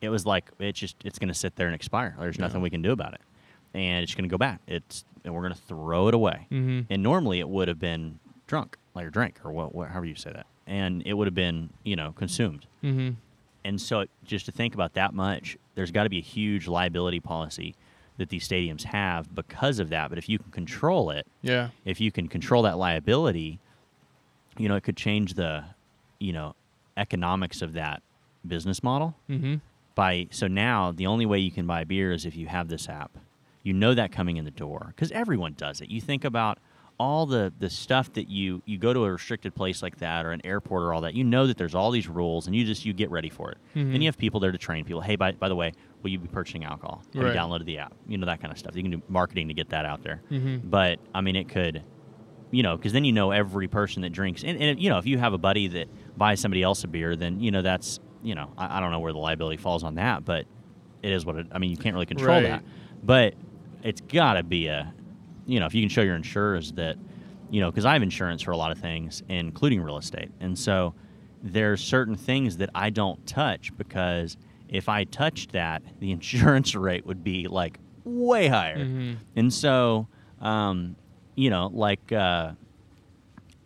it 0.00 0.08
was 0.10 0.24
like 0.26 0.50
it's 0.60 0.78
just 0.78 0.96
it's 1.04 1.18
going 1.18 1.28
to 1.28 1.34
sit 1.34 1.56
there 1.56 1.66
and 1.66 1.74
expire 1.74 2.14
there's 2.20 2.38
nothing 2.38 2.60
we 2.60 2.70
can 2.70 2.82
do 2.82 2.92
about 2.92 3.14
it 3.14 3.20
and 3.74 4.02
it's 4.02 4.14
going 4.14 4.24
to 4.24 4.32
go 4.32 4.38
back 4.38 4.60
it's 4.66 5.04
and 5.24 5.34
we're 5.34 5.40
going 5.42 5.52
to 5.54 5.60
throw 5.60 6.08
it 6.08 6.14
away. 6.14 6.46
Hmm 6.50 6.82
and 6.90 7.02
normally 7.02 7.40
it 7.40 7.48
would 7.48 7.68
have 7.68 7.78
been 7.78 8.18
drunk 8.46 8.76
like 8.94 9.06
or 9.06 9.10
drink 9.10 9.40
or 9.44 9.52
what, 9.52 9.74
what 9.74 9.88
however 9.90 10.06
you 10.06 10.14
say 10.14 10.30
that. 10.32 10.46
And 10.66 11.02
it 11.06 11.14
would 11.14 11.26
have 11.26 11.34
been 11.34 11.70
you 11.84 11.96
know 11.96 12.12
consumed. 12.12 12.66
Hmm 12.80 13.10
and 13.66 13.80
so 13.80 14.00
it, 14.00 14.10
just 14.24 14.44
to 14.46 14.52
think 14.52 14.74
about 14.74 14.92
that 14.94 15.14
much 15.14 15.56
there's 15.74 15.90
got 15.90 16.04
to 16.04 16.10
be 16.10 16.18
a 16.18 16.22
huge 16.22 16.68
liability 16.68 17.20
policy 17.20 17.74
that 18.16 18.28
these 18.28 18.46
stadiums 18.46 18.84
have 18.84 19.34
because 19.34 19.80
of 19.80 19.88
that. 19.88 20.08
But 20.08 20.18
if 20.18 20.28
you 20.28 20.38
can 20.38 20.52
control 20.52 21.10
it 21.10 21.26
Yeah. 21.42 21.70
if 21.84 22.00
you 22.00 22.12
can 22.12 22.28
control 22.28 22.62
that 22.62 22.78
liability, 22.78 23.58
you 24.56 24.68
know, 24.68 24.76
it 24.76 24.82
could 24.84 24.96
change 24.96 25.34
the, 25.34 25.64
you 26.20 26.32
know, 26.32 26.54
economics 26.96 27.60
of 27.60 27.72
that 27.72 28.02
business 28.46 28.82
model. 28.82 29.16
Hmm 29.26 29.56
by 29.96 30.26
so 30.32 30.48
now 30.48 30.90
the 30.90 31.06
only 31.06 31.24
way 31.24 31.38
you 31.38 31.52
can 31.52 31.66
buy 31.68 31.84
beer 31.84 32.10
is 32.12 32.26
if 32.26 32.34
you 32.36 32.46
have 32.48 32.66
this 32.68 32.88
app. 32.88 33.12
You 33.64 33.72
know 33.72 33.92
that 33.94 34.12
coming 34.12 34.36
in 34.36 34.44
the 34.44 34.50
door 34.52 34.94
cuz 34.96 35.10
everyone 35.10 35.54
does 35.54 35.80
it. 35.80 35.88
You 35.90 36.00
think 36.00 36.24
about 36.24 36.58
all 37.00 37.26
the 37.26 37.52
the 37.58 37.68
stuff 37.68 38.12
that 38.12 38.28
you 38.28 38.62
you 38.66 38.78
go 38.78 38.92
to 38.92 39.04
a 39.04 39.10
restricted 39.12 39.52
place 39.54 39.82
like 39.82 39.96
that 39.98 40.24
or 40.24 40.30
an 40.30 40.40
airport 40.44 40.84
or 40.84 40.92
all 40.94 41.00
that. 41.00 41.14
You 41.14 41.24
know 41.24 41.46
that 41.48 41.56
there's 41.56 41.74
all 41.74 41.90
these 41.90 42.08
rules 42.08 42.46
and 42.46 42.54
you 42.54 42.64
just 42.64 42.84
you 42.84 42.92
get 42.92 43.10
ready 43.10 43.28
for 43.30 43.50
it. 43.50 43.58
Mhm. 43.74 43.94
And 43.94 44.02
you 44.02 44.06
have 44.06 44.16
people 44.18 44.38
there 44.38 44.52
to 44.52 44.58
train 44.58 44.84
people. 44.84 45.00
Hey, 45.00 45.16
by 45.16 45.32
by 45.32 45.48
the 45.48 45.56
way, 45.56 45.72
will 46.02 46.10
you 46.10 46.18
be 46.20 46.28
purchasing 46.28 46.62
alcohol? 46.64 47.02
Have 47.14 47.24
Right. 47.24 47.34
you 47.34 47.40
downloaded 47.40 47.64
the 47.64 47.78
app? 47.78 47.94
You 48.06 48.16
know 48.18 48.26
that 48.26 48.40
kind 48.40 48.52
of 48.52 48.58
stuff. 48.58 48.76
You 48.76 48.82
can 48.82 48.92
do 48.92 49.02
marketing 49.08 49.48
to 49.48 49.54
get 49.54 49.70
that 49.70 49.84
out 49.86 50.02
there. 50.04 50.22
hmm 50.28 50.58
But 50.62 51.00
I 51.12 51.20
mean, 51.22 51.34
it 51.34 51.48
could, 51.48 51.82
you 52.52 52.62
know, 52.62 52.76
because 52.76 52.92
then 52.92 53.04
you 53.04 53.12
know 53.12 53.32
every 53.32 53.66
person 53.66 54.02
that 54.02 54.10
drinks, 54.12 54.44
and, 54.44 54.56
and 54.60 54.78
you 54.80 54.88
know, 54.90 54.98
if 54.98 55.06
you 55.06 55.18
have 55.18 55.32
a 55.32 55.38
buddy 55.38 55.66
that 55.68 55.88
buys 56.16 56.38
somebody 56.38 56.62
else 56.62 56.84
a 56.84 56.88
beer, 56.88 57.16
then 57.16 57.40
you 57.40 57.50
know 57.50 57.62
that's, 57.62 57.98
you 58.22 58.34
know, 58.36 58.52
I, 58.56 58.76
I 58.76 58.80
don't 58.80 58.92
know 58.92 59.00
where 59.00 59.12
the 59.12 59.18
liability 59.18 59.56
falls 59.56 59.82
on 59.82 59.94
that, 59.96 60.24
but 60.24 60.44
it 61.02 61.10
is 61.10 61.26
what 61.26 61.34
it. 61.36 61.46
I 61.50 61.58
mean, 61.58 61.70
you 61.70 61.76
can't 61.76 61.94
really 61.94 62.06
control 62.06 62.36
Right. 62.36 62.42
that, 62.44 62.62
but 63.02 63.34
it's 63.84 64.00
got 64.00 64.34
to 64.34 64.42
be 64.42 64.66
a, 64.66 64.92
you 65.46 65.60
know, 65.60 65.66
if 65.66 65.74
you 65.74 65.82
can 65.82 65.88
show 65.88 66.02
your 66.02 66.16
insurers 66.16 66.72
that, 66.72 66.96
you 67.50 67.60
know, 67.60 67.70
because 67.70 67.84
I 67.84 67.92
have 67.92 68.02
insurance 68.02 68.42
for 68.42 68.50
a 68.50 68.56
lot 68.56 68.72
of 68.72 68.78
things, 68.78 69.22
including 69.28 69.80
real 69.80 69.98
estate, 69.98 70.30
and 70.40 70.58
so 70.58 70.94
there's 71.42 71.80
certain 71.84 72.16
things 72.16 72.56
that 72.56 72.70
I 72.74 72.90
don't 72.90 73.24
touch 73.26 73.70
because 73.76 74.36
if 74.68 74.88
I 74.88 75.04
touched 75.04 75.52
that, 75.52 75.82
the 76.00 76.10
insurance 76.10 76.74
rate 76.74 77.06
would 77.06 77.22
be 77.22 77.46
like 77.46 77.78
way 78.04 78.48
higher. 78.48 78.78
Mhm. 78.78 79.18
And 79.36 79.52
so, 79.52 80.08
um, 80.40 80.96
you 81.36 81.50
know, 81.50 81.70
like, 81.72 82.10
uh, 82.12 82.52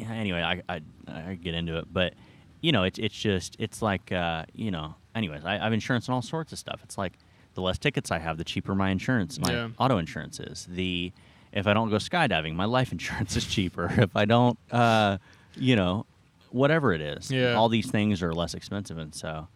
anyway, 0.01 0.43
I, 0.43 0.63
I, 0.69 0.81
I 1.07 1.35
get 1.35 1.55
into 1.55 1.79
it, 1.79 1.87
but, 1.93 2.15
you 2.61 2.73
know, 2.73 2.83
it's, 2.85 2.99
it's 2.99 3.15
just, 3.15 3.57
it's 3.59 3.81
like, 3.83 4.11
uh, 4.13 4.45
you 4.55 4.71
know, 4.71 4.95
anyways, 5.15 5.45
I, 5.45 5.55
I 5.57 5.65
have 5.65 5.73
insurance 5.73 6.09
on 6.09 6.15
all 6.17 6.23
sorts 6.23 6.53
of 6.53 6.59
stuff. 6.59 6.81
It's 6.83 6.99
like 6.99 7.19
the 7.59 7.63
less 7.63 7.77
tickets 7.77 8.13
I 8.13 8.19
have, 8.19 8.39
the 8.39 8.45
cheaper 8.45 8.73
my 8.77 8.91
insurance, 8.91 9.37
my 9.41 9.53
Yeah. 9.53 9.69
auto 9.79 9.99
insurance 9.99 10.39
is. 10.39 10.65
The, 10.71 11.13
if 11.53 11.67
I 11.67 11.75
don't 11.75 11.91
go 11.91 11.97
skydiving, 11.97 12.55
my 12.55 12.67
life 12.67 12.93
insurance 12.97 13.35
is 13.37 13.45
cheaper. 13.45 13.93
if 13.99 14.15
I 14.15 14.27
don't, 14.27 14.57
uh, 14.71 15.19
you 15.57 15.75
know, 15.75 16.07
whatever 16.51 16.93
it 16.93 17.01
is, 17.01 17.33
Yeah. 17.33 17.55
all 17.55 17.69
these 17.69 17.91
things 17.91 18.23
are 18.23 18.33
less 18.33 18.55
expensive. 18.55 18.97
And 18.97 19.13
so, 19.13 19.49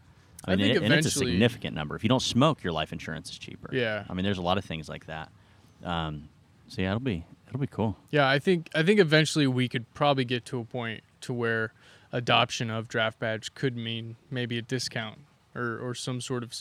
I 0.44 0.52
I 0.52 0.56
mean, 0.56 0.66
think 0.66 0.76
it- 0.78 0.82
and 0.82 0.92
it's 0.94 1.06
a 1.06 1.10
significant 1.12 1.76
number. 1.76 1.94
If 1.94 2.02
you 2.02 2.08
don't 2.08 2.20
smoke, 2.22 2.64
your 2.64 2.72
life 2.72 2.92
insurance 2.92 3.30
is 3.30 3.38
cheaper. 3.38 3.70
Yeah. 3.72 4.04
I 4.10 4.14
mean, 4.14 4.24
there's 4.24 4.38
a 4.38 4.42
lot 4.42 4.58
of 4.58 4.64
things 4.64 4.88
like 4.88 5.06
that. 5.06 5.30
Um, 5.84 6.28
so 6.66 6.82
yeah, 6.82 6.88
it'll 6.88 6.98
be 7.00 7.24
it'll 7.46 7.60
be 7.60 7.66
cool. 7.68 7.96
Yeah, 8.10 8.28
I 8.28 8.40
think 8.40 8.68
I 8.74 8.82
think 8.82 8.98
eventually 8.98 9.46
we 9.46 9.68
could 9.68 9.92
probably 9.94 10.24
get 10.24 10.44
to 10.46 10.58
a 10.58 10.64
point 10.64 11.04
to 11.20 11.32
where 11.32 11.72
adoption 12.10 12.68
of 12.68 12.88
draft 12.88 13.20
badge 13.20 13.54
could 13.54 13.76
mean 13.76 14.16
maybe 14.28 14.58
a 14.58 14.62
discount 14.62 15.18
or, 15.54 15.78
or 15.78 15.94
some 15.94 16.20
sort 16.20 16.42
of 16.42 16.54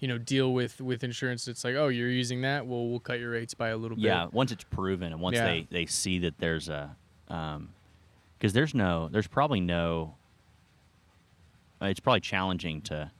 you 0.00 0.08
know 0.08 0.18
deal 0.18 0.52
with 0.52 0.80
with 0.80 1.04
insurance 1.04 1.46
it's 1.48 1.64
like 1.64 1.74
oh 1.74 1.88
you're 1.88 2.08
using 2.08 2.40
that 2.42 2.66
well 2.66 2.88
we'll 2.88 3.00
cut 3.00 3.18
your 3.20 3.30
rates 3.32 3.52
by 3.54 3.68
a 3.68 3.76
little 3.76 3.96
bit 3.96 4.04
Yeah, 4.06 4.26
once 4.32 4.52
it's 4.52 4.64
proven 4.64 5.12
and 5.12 5.20
once 5.20 5.36
Yeah. 5.36 5.44
they 5.44 5.66
they 5.70 5.86
see 5.86 6.18
that 6.20 6.38
there's 6.38 6.68
a, 6.68 6.96
um, 7.28 7.70
because 8.38 8.52
there's 8.52 8.74
no 8.74 9.08
there's 9.10 9.26
probably 9.26 9.60
no. 9.60 10.14
It's 11.80 12.00
probably 12.00 12.20
challenging 12.20 12.80
to 12.82 13.10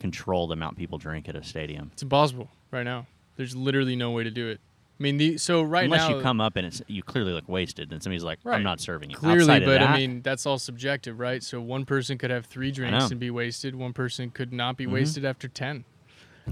control 0.00 0.46
the 0.48 0.54
amount 0.54 0.76
people 0.76 0.98
drink 0.98 1.28
at 1.28 1.36
a 1.36 1.42
stadium. 1.44 1.90
it's 1.92 2.02
impossible 2.02 2.48
right 2.70 2.84
now 2.84 3.06
there's 3.36 3.54
literally 3.54 3.94
no 3.96 4.10
way 4.12 4.24
to 4.24 4.30
do 4.30 4.48
it 4.48 4.58
I 5.00 5.02
mean, 5.02 5.16
the 5.16 5.38
so 5.38 5.62
right 5.62 5.84
Unless 5.84 6.10
now 6.10 6.16
you 6.18 6.22
come 6.22 6.42
up 6.42 6.56
and 6.56 6.66
it's 6.66 6.82
you 6.86 7.02
clearly 7.02 7.32
look 7.32 7.48
wasted, 7.48 7.90
and 7.90 8.02
somebody's 8.02 8.22
like, 8.22 8.38
Right. 8.44 8.56
"I'm 8.56 8.62
not 8.62 8.80
serving 8.80 9.08
you." 9.08 9.16
clearly, 9.16 9.40
Outside 9.40 9.64
but 9.64 9.80
I 9.80 9.96
mean 9.96 10.20
that's 10.20 10.44
all 10.44 10.58
subjective, 10.58 11.18
right? 11.18 11.42
So 11.42 11.58
one 11.58 11.86
person 11.86 12.18
could 12.18 12.30
have 12.30 12.44
three 12.44 12.70
drinks 12.70 13.10
and 13.10 13.18
be 13.18 13.30
wasted. 13.30 13.74
One 13.74 13.94
person 13.94 14.30
could 14.30 14.52
not 14.52 14.76
be 14.76 14.86
Mhm. 14.86 14.92
wasted 14.92 15.24
after 15.24 15.48
ten. 15.48 15.84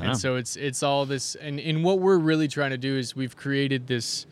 And 0.01 0.17
so 0.17 0.37
it's 0.37 0.57
it's 0.57 0.83
all 0.83 1.05
this, 1.05 1.35
and 1.35 1.61
and 1.61 1.85
what 1.85 1.99
we're 1.99 2.17
really 2.19 2.49
trying 2.49 2.71
to 2.71 2.79
do 2.79 2.97
is 2.97 3.15
we've 3.15 3.37
created 3.37 3.87
this, 3.87 4.27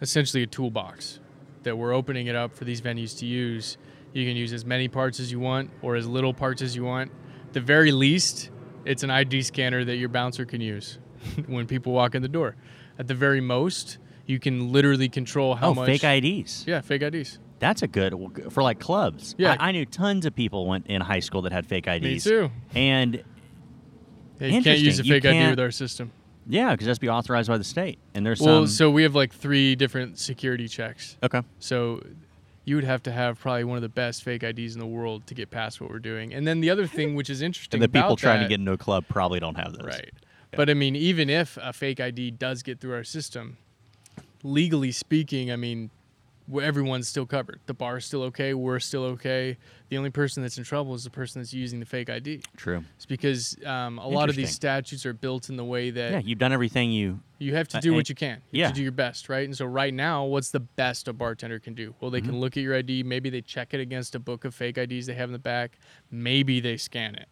essentially 0.00 0.44
a 0.44 0.46
toolbox, 0.46 1.18
that 1.64 1.76
we're 1.76 1.92
opening 1.92 2.28
it 2.28 2.36
up 2.36 2.54
for 2.54 2.64
these 2.64 2.80
venues 2.80 3.18
to 3.18 3.26
use. 3.26 3.78
You 4.12 4.24
can 4.26 4.36
use 4.36 4.52
as 4.52 4.64
many 4.64 4.86
parts 4.88 5.18
as 5.18 5.32
you 5.32 5.40
want 5.40 5.70
or 5.82 5.96
as 5.96 6.06
little 6.06 6.32
parts 6.32 6.62
as 6.62 6.76
you 6.76 6.84
want. 6.84 7.10
The 7.52 7.60
very 7.60 7.90
least, 7.92 8.50
it's 8.84 9.02
an 9.02 9.10
ID 9.10 9.42
scanner 9.42 9.84
that 9.84 9.96
your 9.96 10.08
bouncer 10.08 10.44
can 10.44 10.60
use 10.60 10.98
when 11.46 11.66
people 11.66 11.92
walk 11.92 12.14
in 12.14 12.22
the 12.22 12.28
door. 12.28 12.54
At 12.98 13.08
the 13.08 13.14
very 13.14 13.40
most, 13.40 13.98
you 14.26 14.38
can 14.38 14.72
literally 14.72 15.08
control 15.08 15.54
how 15.54 15.68
oh, 15.68 15.74
much. 15.74 15.86
fake 16.00 16.24
IDs. 16.24 16.64
Yeah, 16.66 16.80
fake 16.80 17.02
IDs. 17.02 17.38
That's 17.58 17.82
a 17.82 17.86
good 17.86 18.14
for 18.50 18.62
like 18.62 18.80
clubs. 18.80 19.34
Yeah. 19.38 19.56
I, 19.58 19.68
I 19.68 19.72
knew 19.72 19.86
tons 19.86 20.26
of 20.26 20.34
people 20.34 20.66
went 20.66 20.86
in 20.88 21.00
high 21.00 21.20
school 21.20 21.42
that 21.42 21.52
had 21.52 21.66
fake 21.66 21.86
IDs. 21.86 22.02
Me 22.02 22.18
too. 22.20 22.50
And 22.74 23.24
Yeah, 24.40 24.48
you 24.48 24.62
can't 24.62 24.78
use 24.78 24.98
a 24.98 25.04
fake 25.04 25.24
ID 25.24 25.50
with 25.50 25.60
our 25.60 25.70
system. 25.70 26.12
yeah, 26.46 26.72
because 26.72 26.86
that's 26.86 26.98
be 26.98 27.08
authorized 27.08 27.48
by 27.48 27.56
the 27.56 27.64
state. 27.64 27.98
And 28.14 28.26
there's 28.26 28.40
Well, 28.40 28.66
some. 28.66 28.66
so 28.66 28.90
we 28.90 29.02
have 29.04 29.14
like 29.14 29.32
three 29.32 29.74
different 29.74 30.18
security 30.18 30.68
checks. 30.68 31.16
okay. 31.22 31.42
So 31.58 32.02
you 32.66 32.74
would 32.74 32.84
have 32.84 33.02
to 33.04 33.12
have 33.12 33.38
probably 33.38 33.64
one 33.64 33.76
of 33.78 33.82
the 33.82 33.88
best 33.88 34.22
fake 34.22 34.42
IDs 34.42 34.74
in 34.74 34.80
the 34.80 34.86
world 34.86 35.26
to 35.28 35.34
get 35.34 35.50
past 35.50 35.80
what 35.80 35.88
we're 35.88 35.98
doing. 35.98 36.34
And 36.34 36.46
then 36.46 36.60
the 36.60 36.68
other 36.68 36.86
thing, 36.86 37.14
which 37.14 37.30
is 37.30 37.40
interesting, 37.40 37.78
And 37.82 37.82
the 37.82 37.88
people 38.00 38.16
trying 38.16 38.42
to 38.42 38.48
get 38.48 38.58
into 38.60 38.72
a 38.72 38.78
club 38.78 39.04
probably 39.08 39.40
don't 39.40 39.54
have 39.54 39.72
those. 39.72 39.86
right. 39.86 40.10
But 40.56 40.70
I 40.70 40.74
mean, 40.74 40.96
even 40.96 41.28
if 41.30 41.58
a 41.60 41.72
fake 41.72 42.00
ID 42.00 42.32
does 42.32 42.62
get 42.62 42.80
through 42.80 42.94
our 42.94 43.04
system, 43.04 43.56
legally 44.42 44.92
speaking, 44.92 45.50
I 45.52 45.56
mean, 45.56 45.90
everyone's 46.62 47.08
still 47.08 47.26
covered. 47.26 47.58
The 47.66 47.74
bar's 47.74 48.04
still 48.06 48.22
okay. 48.24 48.54
We're 48.54 48.78
still 48.78 49.02
okay. 49.04 49.56
The 49.88 49.98
only 49.98 50.10
person 50.10 50.42
that's 50.42 50.58
in 50.58 50.64
trouble 50.64 50.94
is 50.94 51.02
the 51.04 51.10
person 51.10 51.40
that's 51.42 51.52
using 51.52 51.80
the 51.80 51.86
fake 51.86 52.08
ID. 52.08 52.42
True. 52.56 52.84
It's 52.94 53.06
because 53.06 53.56
um, 53.66 53.98
a 53.98 54.06
lot 54.06 54.28
of 54.28 54.36
these 54.36 54.50
statutes 54.54 55.04
are 55.04 55.12
built 55.12 55.48
in 55.48 55.56
the 55.56 55.64
way 55.64 55.90
that 55.90 56.12
Yeah, 56.12 56.18
you've 56.20 56.38
done 56.38 56.52
everything 56.52 56.92
you. 56.92 57.18
you 57.38 57.54
have 57.56 57.66
to 57.68 57.78
Uh, 57.78 57.80
do 57.80 57.94
what 57.94 58.08
you 58.08 58.14
can. 58.14 58.40
You 58.52 58.60
yeah. 58.60 58.66
have 58.66 58.74
to 58.74 58.78
do 58.78 58.82
your 58.84 58.92
best, 58.92 59.28
right? 59.28 59.44
And 59.44 59.56
so 59.56 59.66
right 59.66 59.92
now, 59.92 60.24
what's 60.24 60.50
the 60.52 60.60
best 60.60 61.08
a 61.08 61.12
bartender 61.12 61.58
can 61.58 61.74
do? 61.74 61.94
Well, 62.00 62.10
they 62.12 62.20
Mm-hmm. 62.20 62.30
can 62.30 62.40
look 62.40 62.56
at 62.56 62.62
your 62.62 62.76
ID. 62.76 63.02
Maybe 63.02 63.28
they 63.28 63.42
check 63.42 63.74
it 63.74 63.80
against 63.80 64.14
a 64.14 64.20
book 64.20 64.44
of 64.44 64.54
fake 64.54 64.78
IDs 64.78 65.06
they 65.06 65.14
have 65.14 65.28
in 65.28 65.32
the 65.32 65.38
back. 65.40 65.78
Maybe 66.12 66.60
they 66.60 66.76
scan 66.76 67.16
it. 67.16 67.28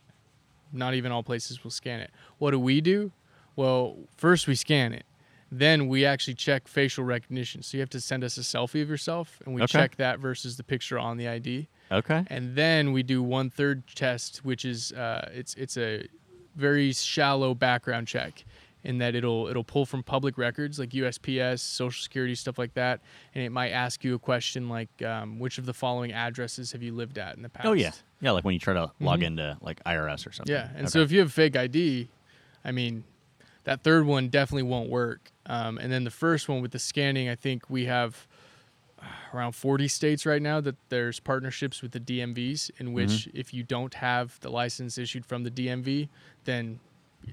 Not 0.74 0.94
even 0.94 1.12
all 1.12 1.22
places 1.22 1.62
will 1.64 1.70
scan 1.70 2.00
it. 2.00 2.10
What 2.38 2.50
do 2.50 2.58
we 2.58 2.80
do? 2.80 3.12
Well, 3.56 3.96
first 4.16 4.46
we 4.48 4.54
scan 4.56 4.92
it. 4.92 5.04
Then 5.52 5.86
we 5.86 6.04
actually 6.04 6.34
check 6.34 6.66
facial 6.66 7.04
recognition. 7.04 7.62
So 7.62 7.76
you 7.76 7.80
have 7.80 7.90
to 7.90 8.00
send 8.00 8.24
us 8.24 8.36
a 8.36 8.40
selfie 8.40 8.82
of 8.82 8.88
yourself, 8.90 9.40
and 9.46 9.54
we 9.54 9.62
Okay. 9.62 9.72
check 9.72 9.96
that 9.96 10.18
versus 10.18 10.56
the 10.56 10.64
picture 10.64 10.98
on 10.98 11.16
the 11.16 11.28
ID 11.28 11.68
Okay. 11.92 12.24
and 12.28 12.56
then 12.56 12.92
we 12.92 13.02
do 13.04 13.22
one 13.22 13.50
third 13.50 13.84
test, 13.94 14.44
which 14.44 14.64
is 14.64 14.90
uh, 14.92 15.30
it's 15.32 15.54
it's 15.54 15.76
a 15.76 16.08
very 16.56 16.92
shallow 16.92 17.54
background 17.54 18.08
check, 18.08 18.44
in 18.82 18.98
that 18.98 19.14
it'll 19.14 19.46
it'll 19.46 19.62
pull 19.62 19.86
from 19.86 20.02
public 20.02 20.36
records 20.38 20.78
like 20.80 20.90
USPS, 20.90 21.60
Social 21.60 22.02
Security, 22.02 22.34
stuff 22.34 22.58
like 22.58 22.74
that, 22.74 23.00
and 23.34 23.44
it 23.44 23.50
might 23.50 23.70
ask 23.70 24.02
you 24.02 24.14
a 24.14 24.18
question 24.18 24.68
like, 24.68 24.88
um, 25.02 25.38
which 25.38 25.58
of 25.58 25.66
the 25.66 25.74
following 25.74 26.12
addresses 26.12 26.72
have 26.72 26.82
you 26.82 26.92
lived 26.92 27.16
at 27.18 27.36
in 27.36 27.42
the 27.42 27.48
past? 27.48 27.66
Oh 27.66 27.74
yeah. 27.74 27.92
Yeah, 28.24 28.30
like 28.32 28.44
when 28.44 28.54
you 28.54 28.60
try 28.60 28.74
to 28.74 28.90
log 29.00 29.20
Mhm. 29.20 29.26
into 29.26 29.58
like 29.60 29.82
IRS 29.84 30.26
or 30.26 30.32
something. 30.32 30.54
Yeah, 30.54 30.68
and 30.70 30.86
Okay. 30.86 30.88
so 30.88 31.00
if 31.00 31.12
you 31.12 31.20
have 31.20 31.32
fake 31.32 31.56
ID, 31.56 32.08
I 32.64 32.72
mean, 32.72 33.04
that 33.64 33.82
third 33.82 34.06
one 34.06 34.28
definitely 34.28 34.62
won't 34.64 34.88
work. 34.88 35.30
Um, 35.46 35.76
and 35.78 35.92
then 35.92 36.04
the 36.04 36.10
first 36.10 36.48
one 36.48 36.62
with 36.62 36.70
the 36.72 36.78
scanning, 36.78 37.28
I 37.28 37.34
think 37.34 37.68
we 37.68 37.84
have 37.84 38.26
uh, 38.98 39.04
around 39.34 39.52
40 39.52 39.88
states 39.88 40.24
right 40.24 40.40
now 40.40 40.60
that 40.62 40.76
there's 40.88 41.20
partnerships 41.20 41.82
with 41.82 41.92
the 41.92 42.00
DMVs 42.00 42.70
in 42.78 42.92
which 42.94 43.10
Mm-hmm. 43.10 43.36
if 43.38 43.52
you 43.52 43.62
don't 43.62 43.92
have 43.94 44.40
the 44.40 44.50
license 44.50 44.96
issued 44.96 45.26
from 45.26 45.44
the 45.44 45.50
DMV, 45.50 46.08
then 46.44 46.80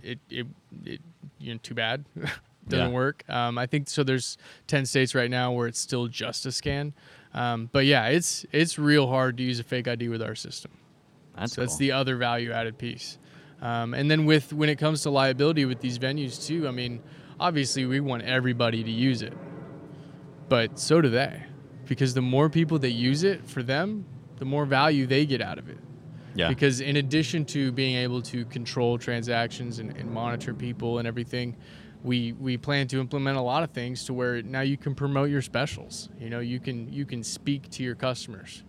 it 0.04 0.20
it, 0.30 0.48
it 0.86 1.00
you 1.40 1.54
know 1.54 1.60
too 1.64 1.74
bad. 1.74 2.04
Doesn't 2.68 2.90
Yeah. 2.90 2.94
work. 2.94 3.24
Um, 3.30 3.58
I 3.58 3.66
think 3.66 3.90
so. 3.90 4.04
There's 4.04 4.38
10 4.68 4.86
states 4.86 5.16
right 5.16 5.30
now 5.32 5.52
where 5.52 5.68
it's 5.68 5.80
still 5.80 6.08
just 6.08 6.46
a 6.46 6.52
scan. 6.52 6.94
Um, 7.34 7.70
but 7.72 7.86
yeah, 7.86 8.08
it's 8.08 8.46
it's 8.52 8.78
real 8.78 9.08
hard 9.08 9.38
to 9.38 9.44
use 9.44 9.60
a 9.60 9.64
fake 9.64 9.88
ID 9.88 10.10
with 10.10 10.22
our 10.22 10.36
system. 10.36 10.72
That's, 11.42 11.54
So 11.54 11.62
that's 11.62 11.74
cool. 11.74 11.80
the 11.80 11.92
other 11.92 12.16
value 12.18 12.52
added 12.52 12.78
piece. 12.78 13.18
Um, 13.62 13.94
and 13.94 14.10
then 14.10 14.26
with 14.26 14.54
when 14.54 14.70
it 14.70 14.78
comes 14.78 15.04
to 15.04 15.10
liability 15.12 15.66
with 15.66 15.82
these 15.82 16.00
venues 16.00 16.46
too, 16.46 16.68
I 16.68 16.72
mean, 16.72 17.02
obviously 17.40 17.86
we 17.86 18.00
want 18.00 18.24
everybody 18.24 18.84
to 18.84 18.90
use 18.92 19.22
it, 19.22 19.34
but 20.50 20.80
so 20.80 21.00
do 21.02 21.10
they, 21.10 21.44
because 21.86 22.14
the 22.14 22.22
more 22.22 22.50
people 22.50 22.80
that 22.80 22.92
use 22.92 23.24
it 23.24 23.48
for 23.48 23.62
them, 23.62 24.06
the 24.38 24.46
more 24.46 24.66
value 24.66 25.06
they 25.06 25.26
get 25.28 25.42
out 25.42 25.60
of 25.60 25.70
it. 25.70 25.78
yeah. 26.34 26.50
Because 26.50 26.82
in 26.82 26.96
addition 26.98 27.46
to 27.46 27.72
being 27.72 27.98
able 27.98 28.22
to 28.24 28.46
control 28.46 28.98
transactions 28.98 29.78
and, 29.78 29.96
and 29.96 30.10
monitor 30.12 30.54
people 30.56 30.98
and 30.98 31.08
everything, 31.08 31.56
we 32.04 32.32
we 32.34 32.58
plan 32.58 32.88
to 32.88 33.00
implement 33.00 33.38
a 33.38 33.42
lot 33.42 33.62
of 33.62 33.70
things 33.70 34.06
to 34.06 34.14
where 34.14 34.42
now 34.42 34.62
you 34.62 34.76
can 34.76 34.96
promote 34.96 35.30
your 35.30 35.44
specials. 35.44 36.10
You 36.20 36.32
know, 36.32 36.40
you 36.40 36.60
can 36.60 36.92
you 36.92 37.06
can 37.06 37.24
speak 37.24 37.70
to 37.72 37.84
your 37.84 37.94
customers 37.94 38.64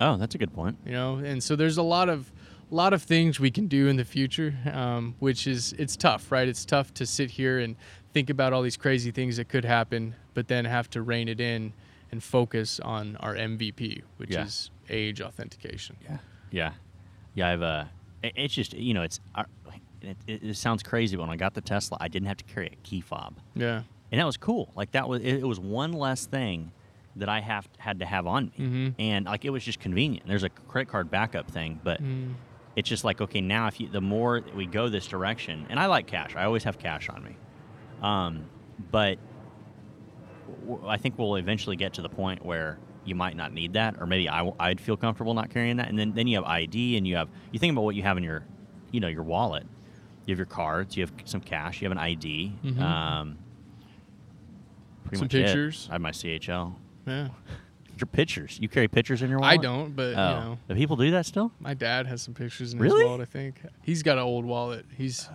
oh, 0.00 0.16
that's 0.16 0.34
a 0.34 0.38
good 0.38 0.52
point. 0.52 0.76
you 0.84 0.92
know 0.92 1.16
and 1.16 1.42
so 1.42 1.56
there's 1.56 1.76
a 1.78 1.82
lot 1.82 2.08
of 2.08 2.32
lot 2.70 2.92
of 2.92 3.02
things 3.02 3.38
we 3.38 3.50
can 3.50 3.68
do 3.68 3.86
in 3.86 3.96
the 3.96 4.04
future 4.04 4.54
um, 4.72 5.14
which 5.20 5.46
is 5.46 5.72
it's 5.78 5.96
tough 5.96 6.32
right 6.32 6.48
it's 6.48 6.64
tough 6.64 6.92
to 6.94 7.06
sit 7.06 7.30
here 7.30 7.58
and 7.60 7.76
think 8.12 8.28
about 8.30 8.52
all 8.52 8.60
these 8.62 8.76
crazy 8.76 9.10
things 9.12 9.36
that 9.36 9.48
could 9.48 9.64
happen 9.64 10.14
but 10.34 10.48
then 10.48 10.64
have 10.64 10.90
to 10.90 11.00
rein 11.02 11.28
it 11.28 11.40
in 11.40 11.72
and 12.10 12.22
focus 12.24 12.80
on 12.80 13.16
our 13.20 13.34
mvp 13.36 14.02
which 14.16 14.30
Yeah. 14.30 14.44
is 14.44 14.70
age 14.90 15.20
authentication 15.20 15.96
Yeah. 16.08 16.18
Yeah. 16.50 16.72
Yeah. 17.34 17.48
I've 17.50 17.62
uh, 17.62 17.84
it's 18.22 18.54
just 18.54 18.72
you 18.74 18.94
know 18.94 19.02
it's 19.02 19.20
uh, 19.34 19.44
it, 20.02 20.16
it, 20.26 20.42
it 20.42 20.56
sounds 20.56 20.82
crazy, 20.82 21.16
but 21.16 21.22
when 21.22 21.30
I 21.30 21.36
got 21.36 21.54
the 21.54 21.60
Tesla, 21.60 21.96
I 22.00 22.06
didn't 22.08 22.28
have 22.28 22.36
to 22.36 22.44
carry 22.44 22.66
a 22.68 22.76
key 22.84 23.00
fob, 23.00 23.34
yeah 23.54 23.82
and 24.12 24.20
that 24.20 24.24
was 24.24 24.36
cool. 24.36 24.70
Like 24.76 24.92
that 24.92 25.08
was 25.08 25.20
it, 25.22 25.34
it 25.40 25.46
was 25.46 25.58
one 25.60 25.92
less 25.92 26.26
thing 26.26 26.70
that 27.16 27.28
I 27.28 27.40
have 27.40 27.68
had 27.78 27.98
to 28.00 28.06
have 28.06 28.26
on 28.26 28.46
me, 28.58 28.64
Mhm. 28.66 28.94
and 28.98 29.26
like 29.26 29.44
it 29.44 29.50
was 29.50 29.64
just 29.64 29.80
convenient. 29.80 30.26
There's 30.26 30.42
a 30.44 30.50
credit 30.50 30.88
card 30.90 31.10
backup 31.10 31.50
thing, 31.50 31.80
but 31.82 32.02
Mm. 32.02 32.34
it's 32.76 32.88
just 32.88 33.04
like 33.04 33.20
okay 33.22 33.40
now 33.40 33.66
if 33.68 33.80
you 33.80 33.88
the 33.88 34.00
more 34.02 34.42
we 34.54 34.66
go 34.66 34.88
this 34.90 35.06
direction 35.06 35.64
and 35.70 35.80
i 35.80 35.86
like 35.86 36.06
cash 36.06 36.36
i 36.36 36.44
always 36.44 36.62
have 36.64 36.78
cash 36.78 37.08
on 37.08 37.24
me 37.24 37.34
um, 38.02 38.44
but 38.90 39.18
w- 40.60 40.86
i 40.86 40.98
think 40.98 41.18
we'll 41.18 41.36
eventually 41.36 41.74
get 41.76 41.94
to 41.94 42.02
the 42.02 42.08
point 42.10 42.44
where 42.44 42.78
you 43.06 43.14
might 43.14 43.34
not 43.34 43.50
need 43.54 43.72
that 43.72 43.96
or 43.98 44.04
maybe 44.06 44.28
I, 44.28 44.42
would 44.42 44.78
feel 44.80 44.96
comfortable 44.98 45.32
not 45.32 45.48
carrying 45.48 45.76
that 45.78 45.88
and 45.88 45.98
then, 45.98 46.12
then 46.12 46.26
you 46.26 46.36
have 46.36 46.44
id 46.44 46.96
and 46.98 47.06
you 47.08 47.16
have 47.16 47.28
you 47.50 47.58
think 47.58 47.72
about 47.72 47.84
what 47.84 47.94
you 47.94 48.02
have 48.02 48.18
in 48.18 48.22
your 48.24 48.44
you 48.90 49.00
know 49.00 49.08
your 49.08 49.22
wallet 49.22 49.66
you 50.26 50.32
have 50.32 50.38
your 50.38 50.44
cards 50.46 50.96
you 50.98 51.02
have 51.04 51.12
some 51.24 51.40
cash 51.40 51.80
you 51.80 51.86
have 51.88 51.92
an 51.96 52.02
id 52.04 52.52
Mhm. 52.62 52.78
um, 52.80 53.38
pretty 55.04 55.16
Some 55.16 55.24
much 55.26 55.34
it. 55.34 55.46
pictures. 55.46 55.86
i 55.90 55.94
have 55.94 56.02
my 56.02 56.10
chl 56.10 56.74
yeah. 57.06 57.28
Your 57.98 58.06
pictures. 58.06 58.58
You 58.60 58.68
carry 58.68 58.88
pictures 58.88 59.22
in 59.22 59.30
your 59.30 59.38
wallet? 59.38 59.58
i 59.58 59.62
don't 59.62 59.96
but 59.96 60.02
oh. 60.02 60.08
you 60.08 60.14
know. 60.34 60.58
Do 60.68 60.74
people 60.74 60.96
do 60.96 61.10
that 61.12 61.24
still? 61.24 61.50
My 61.60 61.72
dad 61.72 62.06
has 62.06 62.20
some 62.20 62.34
pictures 62.34 62.74
in 62.74 62.78
Really? 62.78 63.00
his 63.00 63.06
wallet 63.08 63.20
i 63.22 63.24
think. 63.24 63.54
He's 63.82 64.02
got 64.02 64.18
an 64.18 64.24
old 64.24 64.44
wallet. 64.44 64.84
He's 64.98 65.28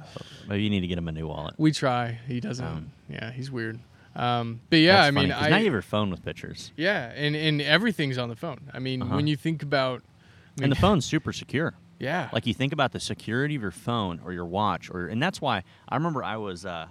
maybe 0.47 0.61
you 0.63 0.69
need 0.69 0.81
to 0.81 0.87
get 0.87 0.97
him 0.97 1.07
a 1.07 1.11
new 1.11 1.27
wallet. 1.27 1.55
We 1.57 1.71
try. 1.71 2.19
He 2.27 2.39
doesn't 2.39 2.63
Um, 2.65 2.91
yeah 3.09 3.31
he's 3.31 3.49
weird. 3.49 3.79
Um, 4.15 4.59
but 4.69 4.75
yeah 4.77 4.97
That's 4.97 5.07
i 5.07 5.11
mean 5.11 5.31
I, 5.31 5.49
now 5.49 5.57
you 5.57 5.63
have 5.65 5.73
your 5.73 5.81
phone 5.81 6.11
with 6.11 6.23
pictures, 6.23 6.71
Yeah, 6.75 7.11
and, 7.15 7.35
and 7.35 7.61
everything's 7.61 8.17
on 8.17 8.29
the 8.29 8.35
phone. 8.35 8.59
I 8.73 8.79
mean, 8.79 9.01
Uh-huh. 9.01 9.15
when 9.15 9.25
you 9.25 9.37
think 9.37 9.63
about, 9.63 10.03
I 10.57 10.61
mean, 10.61 10.63
and 10.65 10.71
the 10.71 10.75
phone's 10.75 11.05
super 11.05 11.31
secure. 11.33 11.73
yeah, 11.99 12.27
Like 12.33 12.45
you 12.45 12.53
think 12.53 12.73
about 12.73 12.91
the 12.91 12.99
security 12.99 13.55
of 13.55 13.61
your 13.61 13.71
phone 13.71 14.19
or 14.25 14.33
your 14.33 14.45
watch, 14.45 14.89
or 14.91 15.07
and 15.07 15.23
that's 15.23 15.39
why 15.41 15.63
I 15.89 15.95
remember 15.95 16.23
I 16.23 16.35
was 16.37 16.65
uh, 16.65 16.87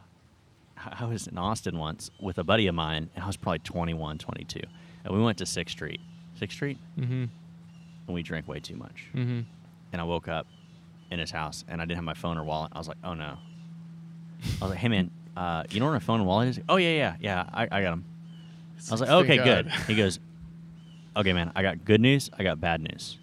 I 0.85 1.05
was 1.05 1.27
in 1.27 1.37
Austin 1.39 1.79
once 1.79 2.11
with 2.21 2.39
a 2.39 2.45
buddy 2.45 2.67
of 2.67 2.75
mine, 2.75 3.11
and 3.15 3.25
I 3.25 3.27
was 3.27 3.37
probably 3.37 3.59
21, 3.61 4.19
22, 4.19 4.61
and 5.05 5.15
we 5.15 5.23
went 5.23 5.39
to 5.39 5.47
Sixth 5.47 5.73
Street, 5.75 6.01
Sixth 6.39 6.57
Street, 6.57 6.79
mm-hmm, 6.99 7.25
and 8.07 8.15
we 8.15 8.23
drank 8.23 8.49
way 8.49 8.61
too 8.61 8.77
much. 8.77 9.07
mm-hmm. 9.15 9.41
And 9.93 10.01
I 10.01 10.05
woke 10.05 10.29
up 10.29 10.47
in 11.11 11.19
his 11.19 11.31
house, 11.31 11.65
and 11.69 11.83
I 11.83 11.85
didn't 11.85 11.97
have 11.97 12.05
my 12.05 12.15
phone 12.15 12.39
or 12.39 12.45
wallet. 12.45 12.71
I 12.75 12.79
was 12.79 12.89
like, 12.89 12.99
oh 13.03 13.15
no. 13.15 13.37
I 14.61 14.65
was 14.65 14.71
like, 14.71 14.79
hey 14.79 14.89
man, 14.89 15.11
uh, 15.37 15.65
you 15.71 15.81
know 15.81 15.87
where 15.87 15.95
my 15.95 15.99
phone 15.99 16.21
and 16.21 16.29
wallet 16.29 16.49
is? 16.49 16.61
Oh 16.69 16.77
yeah, 16.77 16.91
yeah, 16.91 17.17
yeah, 17.21 17.51
I, 17.53 17.65
I 17.65 17.83
got 17.83 17.91
them. 17.91 18.05
I 18.89 18.93
was 18.93 19.01
like, 19.01 19.11
Thank 19.11 19.25
okay, 19.25 19.37
God. 19.37 19.45
good. 19.45 19.73
He 19.87 19.95
goes, 19.95 20.19
okay, 21.17 21.33
man, 21.33 21.53
I 21.55 21.63
got 21.63 21.85
good 21.85 22.01
news. 22.01 22.31
I 22.39 22.43
got 22.43 22.61
bad 22.61 22.81
news. 22.81 23.19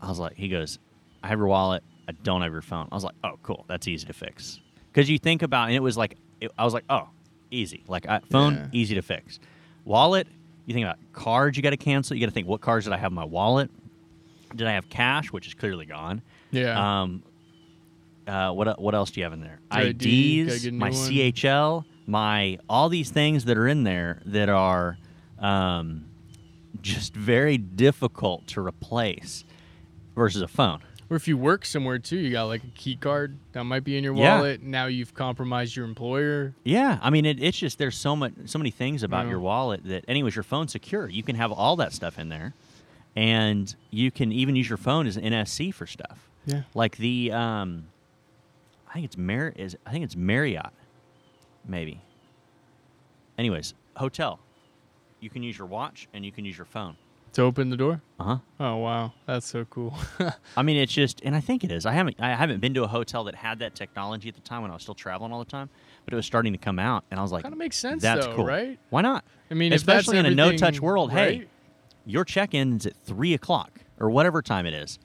I 0.00 0.08
was 0.08 0.18
like, 0.18 0.36
he 0.36 0.48
goes, 0.48 0.78
I 1.22 1.28
have 1.28 1.38
your 1.38 1.48
wallet. 1.48 1.82
I 2.08 2.12
don't 2.12 2.40
have 2.40 2.52
your 2.52 2.62
phone. 2.62 2.88
I 2.90 2.94
was 2.94 3.04
like, 3.04 3.16
oh, 3.24 3.38
cool. 3.42 3.64
That's 3.68 3.86
easy 3.86 4.06
to 4.06 4.12
fix. 4.12 4.60
Because 4.90 5.10
you 5.10 5.18
think 5.18 5.42
about, 5.42 5.66
and 5.66 5.76
it 5.76 5.82
was 5.82 5.96
like, 5.98 6.16
it, 6.40 6.50
I 6.58 6.64
was 6.64 6.74
like, 6.74 6.84
oh, 6.90 7.08
easy. 7.50 7.82
Like 7.88 8.06
I, 8.08 8.20
phone, 8.30 8.54
Yeah. 8.54 8.66
easy 8.72 8.94
to 8.94 9.02
fix. 9.02 9.38
Wallet, 9.84 10.26
you 10.66 10.74
think 10.74 10.84
about 10.84 10.98
cards. 11.12 11.56
You 11.56 11.62
got 11.62 11.70
to 11.70 11.76
cancel. 11.76 12.16
You 12.16 12.20
got 12.20 12.30
to 12.30 12.34
think, 12.34 12.46
what 12.46 12.60
cards 12.60 12.84
did 12.84 12.92
I 12.92 12.98
have 12.98 13.10
in 13.12 13.14
my 13.16 13.24
wallet? 13.24 13.70
Did 14.54 14.66
I 14.66 14.72
have 14.72 14.88
cash, 14.88 15.32
which 15.32 15.46
is 15.46 15.54
clearly 15.54 15.86
gone? 15.86 16.22
Yeah, 16.50 17.02
Um, 17.02 17.22
uh, 18.26 18.50
what 18.52 18.80
what 18.80 18.94
else 18.94 19.10
do 19.10 19.20
you 19.20 19.24
have 19.24 19.32
in 19.32 19.40
there? 19.40 19.58
ID, 19.70 20.40
IDs, 20.42 20.70
my 20.72 20.90
one. 20.90 20.92
CHL, 20.92 21.84
my 22.06 22.58
all 22.68 22.88
these 22.88 23.10
things 23.10 23.44
that 23.46 23.56
are 23.58 23.66
in 23.68 23.84
there 23.84 24.20
that 24.26 24.48
are 24.48 24.98
um, 25.38 26.06
just 26.82 27.14
very 27.14 27.58
difficult 27.58 28.46
to 28.48 28.60
replace 28.66 29.44
versus 30.14 30.42
a 30.42 30.48
phone. 30.48 30.80
Or 31.10 31.16
if 31.16 31.26
you 31.26 31.38
work 31.38 31.64
somewhere 31.64 31.98
too, 31.98 32.18
you 32.18 32.30
got 32.32 32.44
like 32.44 32.62
a 32.64 32.68
key 32.78 32.94
card 32.94 33.38
that 33.52 33.64
might 33.64 33.82
be 33.84 33.96
in 33.96 34.04
your 34.04 34.14
Yeah. 34.14 34.36
wallet. 34.36 34.62
Now 34.62 34.86
you've 34.86 35.14
compromised 35.14 35.74
your 35.74 35.86
employer. 35.86 36.54
Yeah, 36.64 36.98
I 37.00 37.08
mean, 37.10 37.24
it, 37.24 37.42
it's 37.42 37.56
just 37.58 37.78
there's 37.78 37.96
so 37.96 38.14
much, 38.14 38.34
so 38.44 38.58
many 38.58 38.70
things 38.70 39.02
about 39.02 39.24
Yeah. 39.24 39.30
your 39.30 39.40
wallet 39.40 39.84
that, 39.84 40.04
anyways, 40.06 40.36
your 40.36 40.42
phone's 40.42 40.72
secure. 40.72 41.08
You 41.08 41.22
can 41.22 41.36
have 41.36 41.50
all 41.50 41.76
that 41.76 41.94
stuff 41.94 42.18
in 42.18 42.28
there, 42.28 42.52
and 43.16 43.74
you 43.90 44.10
can 44.10 44.32
even 44.32 44.54
use 44.54 44.68
your 44.68 44.76
phone 44.76 45.06
as 45.06 45.16
an 45.16 45.24
NFC 45.24 45.72
for 45.72 45.86
stuff. 45.86 46.28
Yeah. 46.44 46.62
Like 46.74 46.98
the, 46.98 47.32
um, 47.32 47.86
I 48.90 48.92
think 48.94 49.06
it's 49.06 49.16
Mar 49.16 49.54
is 49.56 49.76
I 49.86 49.90
think 49.92 50.04
it's 50.04 50.16
Marriott, 50.16 50.72
maybe. 51.66 52.00
Anyways, 53.38 53.72
hotel, 53.96 54.40
you 55.20 55.30
can 55.30 55.42
use 55.42 55.56
your 55.56 55.66
watch 55.68 56.06
and 56.12 56.24
you 56.24 56.32
can 56.32 56.44
use 56.44 56.58
your 56.58 56.64
phone. 56.66 56.96
To 57.34 57.42
open 57.42 57.70
the 57.70 57.76
door? 57.76 58.00
Uh 58.18 58.24
huh. 58.24 58.38
Oh 58.58 58.76
wow, 58.76 59.12
that's 59.26 59.46
so 59.46 59.64
cool. 59.66 59.96
I 60.56 60.62
mean, 60.62 60.76
it's 60.76 60.92
just, 60.92 61.20
and 61.22 61.36
I 61.36 61.40
think 61.40 61.62
it 61.62 61.70
is. 61.70 61.86
I 61.86 61.92
haven't, 61.92 62.16
I 62.18 62.34
haven't 62.34 62.60
been 62.60 62.74
to 62.74 62.82
a 62.82 62.88
hotel 62.88 63.24
that 63.24 63.34
had 63.36 63.60
that 63.60 63.74
technology 63.74 64.28
at 64.28 64.34
the 64.34 64.40
time 64.40 64.62
when 64.62 64.70
I 64.70 64.74
was 64.74 64.82
still 64.82 64.94
traveling 64.94 65.32
all 65.32 65.38
the 65.38 65.44
time, 65.44 65.70
but 66.04 66.14
it 66.14 66.16
was 66.16 66.26
starting 66.26 66.52
to 66.52 66.58
come 66.58 66.78
out, 66.78 67.04
and 67.10 67.20
I 67.20 67.22
was 67.22 67.30
like, 67.30 67.42
kind 67.44 67.52
of 67.52 67.58
makes 67.58 67.76
sense 67.76 68.02
"That's 68.02 68.26
though, 68.26 68.34
cool, 68.34 68.44
right? 68.46 68.78
Why 68.90 69.02
not? 69.02 69.24
I 69.50 69.54
mean, 69.54 69.72
if 69.72 69.84
that's 69.84 70.00
especially 70.00 70.18
in 70.18 70.26
a 70.26 70.30
no-touch 70.34 70.80
world. 70.80 71.12
Hey, 71.12 71.46
your 72.04 72.24
check-in 72.24 72.76
is 72.78 72.86
at 72.86 72.96
three 72.96 73.34
o'clock 73.34 73.80
or 74.00 74.10
whatever 74.10 74.42
time 74.42 74.66
it 74.66 74.74
is. 74.74 74.98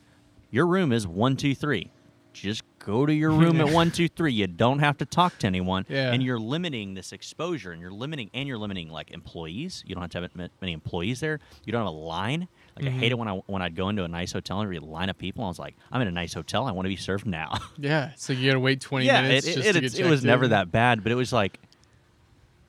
Your 0.49 0.65
room 0.65 0.91
is 0.91 1.05
one, 1.05 1.35
two, 1.35 1.53
three. 1.53 1.91
Just 2.33 2.63
go 2.85 3.05
to 3.05 3.13
your 3.13 3.31
room 3.31 3.59
at 3.61 3.69
one, 3.69 3.91
two, 3.91 4.07
three. 4.09 4.33
You 4.33 4.47
don't 4.47 4.79
have 4.79 4.97
to 4.99 5.05
talk 5.05 5.37
to 5.39 5.47
anyone, 5.47 5.85
Yeah. 5.89 6.11
and 6.11 6.21
you're 6.21 6.39
limiting 6.39 6.93
this 6.93 7.11
exposure, 7.13 7.71
and 7.71 7.81
you're 7.81 7.91
limiting, 7.91 8.29
and 8.33 8.47
you're 8.47 8.57
limiting 8.57 8.89
like 8.89 9.11
employees. 9.11 9.83
You 9.87 9.95
don't 9.95 10.01
have 10.01 10.11
to 10.11 10.21
have 10.39 10.51
many 10.61 10.73
employees 10.73 11.19
there. 11.19 11.39
You 11.65 11.71
don't 11.71 11.81
have 11.81 11.93
a 11.93 11.97
line. 11.97 12.47
Like 12.75 12.87
I 12.87 12.89
hate 12.91 13.11
it 13.11 13.17
when 13.17 13.27
I 13.27 13.33
when 13.47 13.61
I'd 13.61 13.75
go 13.75 13.89
into 13.89 14.03
a 14.03 14.07
nice 14.07 14.31
hotel 14.33 14.59
and 14.59 14.69
read 14.69 14.81
a 14.81 14.85
line 14.85 15.09
of 15.09 15.17
people. 15.17 15.43
I 15.45 15.47
was 15.47 15.59
like, 15.59 15.75
I'm 15.91 16.01
in 16.01 16.07
a 16.07 16.11
nice 16.11 16.33
hotel. 16.33 16.65
I 16.65 16.71
want 16.71 16.85
to 16.85 16.89
be 16.89 16.95
served 16.95 17.25
now. 17.25 17.53
Yeah, 17.77 18.11
so 18.15 18.33
you 18.33 18.49
gotta 18.49 18.59
wait 18.59 18.81
20 18.81 19.05
yeah, 19.05 19.21
minutes 19.21 19.47
it, 19.47 19.55
just 19.55 19.67
it, 19.67 19.71
to 19.73 19.77
it's- 19.79 19.93
get 19.93 20.05
it 20.05 20.09
was 20.09 20.21
checked 20.21 20.27
never 20.27 20.47
that 20.49 20.71
bad, 20.71 21.03
but 21.03 21.11
it 21.11 21.15
was 21.15 21.31
like, 21.33 21.59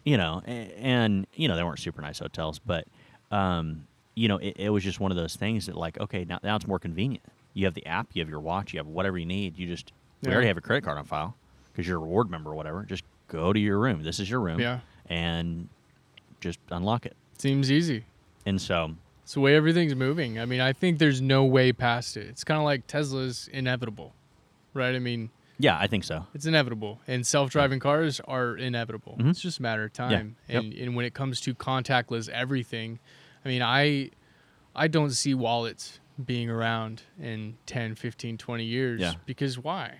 you 0.04 0.16
know, 0.16 0.42
a- 0.46 0.50
and 0.50 1.26
you 1.34 1.48
know 1.48 1.56
they 1.56 1.62
weren't 1.64 1.78
super 1.78 2.00
nice 2.02 2.18
hotels, 2.18 2.58
but 2.58 2.86
um, 3.30 3.86
you 4.14 4.28
know, 4.28 4.36
it, 4.38 4.54
it 4.58 4.70
was 4.70 4.84
just 4.84 5.00
one 5.00 5.10
of 5.10 5.16
those 5.16 5.34
things 5.36 5.66
that 5.66 5.76
like, 5.76 5.98
okay, 6.00 6.24
now 6.24 6.38
now 6.42 6.56
it's 6.56 6.66
more 6.66 6.78
convenient. 6.78 7.24
You 7.54 7.64
have 7.66 7.74
the 7.74 7.86
app, 7.86 8.08
you 8.12 8.20
have 8.22 8.28
your 8.28 8.40
watch, 8.40 8.72
you 8.72 8.78
have 8.78 8.86
whatever 8.86 9.16
you 9.18 9.26
need. 9.26 9.56
You 9.58 9.66
just 9.66 9.92
we 10.30 10.32
already 10.32 10.48
have 10.48 10.56
a 10.56 10.60
credit 10.60 10.84
card 10.84 10.98
on 10.98 11.04
file 11.04 11.36
because 11.72 11.86
you're 11.86 11.96
a 11.98 12.00
reward 12.00 12.30
member 12.30 12.50
or 12.50 12.54
whatever. 12.54 12.82
Just 12.84 13.04
go 13.28 13.52
to 13.52 13.58
your 13.60 13.78
room. 13.78 14.02
This 14.02 14.20
is 14.20 14.28
your 14.30 14.40
room. 14.40 14.60
Yeah. 14.60 14.80
and 15.06 15.68
just 16.40 16.58
unlock 16.70 17.04
it. 17.06 17.16
Seems 17.38 17.70
easy. 17.70 18.04
And 18.46 18.60
so, 18.60 18.94
It's 19.22 19.34
the 19.34 19.40
way 19.40 19.54
everything's 19.56 19.94
moving. 19.94 20.38
I 20.38 20.44
mean, 20.44 20.60
I 20.60 20.72
think 20.72 20.98
there's 20.98 21.20
no 21.22 21.44
way 21.44 21.72
past 21.72 22.16
it. 22.16 22.26
It's 22.26 22.44
kind 22.44 22.58
of 22.58 22.64
like 22.64 22.86
Tesla's 22.86 23.48
inevitable, 23.52 24.14
right? 24.74 24.94
I 24.94 24.98
mean, 24.98 25.30
yeah, 25.58 25.78
I 25.78 25.86
think 25.86 26.04
so. 26.04 26.26
it's 26.34 26.46
inevitable, 26.46 27.00
and 27.06 27.26
self-driving 27.26 27.80
cars 27.80 28.20
are 28.26 28.56
inevitable. 28.56 29.16
Mhm. 29.18 29.30
It's 29.30 29.40
just 29.40 29.58
a 29.60 29.62
matter 29.62 29.84
of 29.84 29.92
time. 29.92 30.36
Yep. 30.48 30.62
And 30.64 30.72
and 30.74 30.96
when 30.96 31.06
it 31.06 31.14
comes 31.14 31.40
to 31.42 31.54
contactless 31.54 32.28
everything, 32.28 32.98
I 33.44 33.48
mean, 33.48 33.62
I 33.62 34.10
I 34.76 34.88
don't 34.88 35.10
see 35.12 35.32
wallets 35.34 36.00
being 36.24 36.50
around 36.50 37.02
in 37.20 37.56
10, 37.66 37.94
15, 37.94 38.36
20 38.38 38.64
years 38.64 39.00
Yeah. 39.00 39.14
because 39.26 39.58
why? 39.58 39.94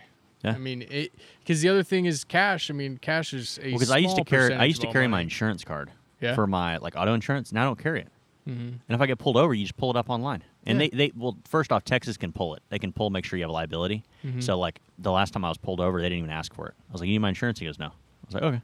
Yeah. 0.45 0.53
I 0.55 0.59
mean, 0.59 0.83
it 0.83 1.13
because 1.41 1.63
the 1.63 1.69
other 1.71 1.83
thing 1.83 2.05
is 2.05 2.23
cash. 2.25 2.71
I 2.71 2.75
mean, 2.75 2.99
cash 2.99 3.33
is 3.33 3.59
a 3.63 3.73
Because 3.73 3.91
I 3.91 3.99
used 3.99 4.17
to 4.17 4.25
carry 4.25 4.55
I 4.55 4.65
used 4.65 4.83
to 4.83 4.93
carry 4.93 5.07
my 5.09 5.21
insurance 5.23 5.65
card 5.65 5.91
Yeah. 6.21 6.35
for 6.35 6.47
my 6.47 6.77
like 6.79 6.95
auto 6.97 7.15
insurance. 7.15 7.53
Now 7.53 7.63
I 7.63 7.65
don't 7.65 7.79
carry 7.79 8.01
it. 8.03 8.09
Mhm. 8.47 8.53
And 8.53 8.81
if 8.91 9.01
I 9.01 9.07
get 9.07 9.17
pulled 9.19 9.39
over, 9.39 9.55
you 9.55 9.65
just 9.65 9.77
pull 9.79 9.89
it 9.91 9.97
up 9.97 10.11
online. 10.11 10.43
And 10.67 10.79
Yeah. 10.81 10.89
they, 10.93 10.97
they 11.09 11.13
well, 11.17 11.37
first 11.49 11.73
off, 11.73 11.83
Texas 11.85 12.19
can 12.19 12.31
pull 12.31 12.55
it. 12.55 12.63
They 12.69 12.79
can 12.79 12.93
pull, 12.93 13.09
make 13.09 13.25
sure 13.25 13.39
you 13.39 13.43
have 13.45 13.51
a 13.51 13.55
liability. 13.55 14.05
Mhm. 14.23 14.43
So 14.43 14.59
like 14.59 14.81
the 14.99 15.11
last 15.11 15.33
time 15.33 15.45
I 15.47 15.49
was 15.49 15.57
pulled 15.57 15.81
over, 15.81 15.99
they 16.03 16.09
didn't 16.11 16.19
even 16.19 16.31
ask 16.31 16.53
for 16.53 16.67
it. 16.69 16.75
I 16.91 16.93
was 16.93 17.01
like, 17.01 17.09
"You 17.09 17.15
need 17.15 17.21
my 17.21 17.31
insurance?" 17.31 17.59
He 17.59 17.65
goes, 17.65 17.79
"No." 17.79 17.87
I 17.87 17.91
was 18.27 18.35
like, 18.35 18.43
"Okay." 18.43 18.61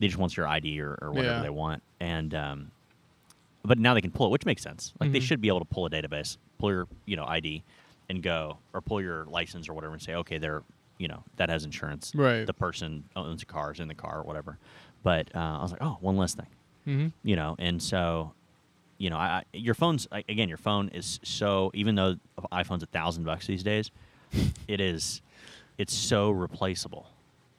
They 0.00 0.08
just 0.08 0.18
want 0.18 0.36
your 0.36 0.48
ID 0.48 0.80
or, 0.80 0.98
or 1.00 1.12
whatever 1.12 1.36
Yeah. 1.36 1.42
they 1.42 1.50
want, 1.50 1.82
and 2.00 2.34
um, 2.34 2.70
but 3.64 3.78
now 3.78 3.94
they 3.94 4.00
can 4.00 4.10
pull 4.10 4.26
it, 4.26 4.30
which 4.30 4.44
makes 4.44 4.60
sense. 4.62 4.92
Like 5.00 5.12
they 5.12 5.20
Mhm. 5.20 5.22
should 5.22 5.40
be 5.40 5.46
able 5.48 5.60
to 5.60 5.64
pull 5.64 5.86
a 5.86 5.90
database, 5.90 6.36
pull 6.58 6.70
your 6.72 6.88
you 7.06 7.14
know 7.16 7.24
ID, 7.26 7.62
and 8.08 8.22
go 8.22 8.58
or 8.72 8.80
pull 8.80 9.00
your 9.00 9.24
license 9.26 9.68
or 9.68 9.74
whatever, 9.74 9.92
and 9.94 10.02
say, 10.02 10.14
"Okay, 10.14 10.38
they're 10.38 10.62
you 10.98 11.08
know 11.08 11.22
that 11.36 11.48
has 11.50 11.64
insurance." 11.64 12.12
Right. 12.14 12.46
The 12.46 12.54
person 12.54 13.04
owns 13.16 13.42
a 13.42 13.46
car, 13.46 13.72
is 13.72 13.80
in 13.80 13.88
the 13.88 13.94
car, 13.94 14.18
or 14.20 14.22
whatever. 14.24 14.58
But 15.02 15.34
uh, 15.34 15.38
I 15.58 15.62
was 15.62 15.72
like, 15.72 15.82
"Oh, 15.82 15.98
one 16.00 16.16
less 16.16 16.34
thing." 16.34 16.46
Mhm. 16.86 17.12
you 17.22 17.34
know 17.34 17.56
and 17.58 17.82
so 17.82 18.34
you 18.98 19.08
know 19.08 19.16
I, 19.16 19.44
your 19.54 19.72
phone's 19.72 20.06
I- 20.12 20.22
again 20.28 20.50
your 20.50 20.58
phone 20.58 20.90
is 20.90 21.18
so 21.22 21.70
even 21.72 21.94
though 21.94 22.16
iphone's 22.52 22.82
a 22.82 22.86
thousand 22.86 23.24
bucks 23.24 23.46
these 23.46 23.62
days 23.62 23.90
it 24.68 24.82
is 24.82 25.22
it's 25.78 25.94
so 25.94 26.30
replaceable 26.30 27.08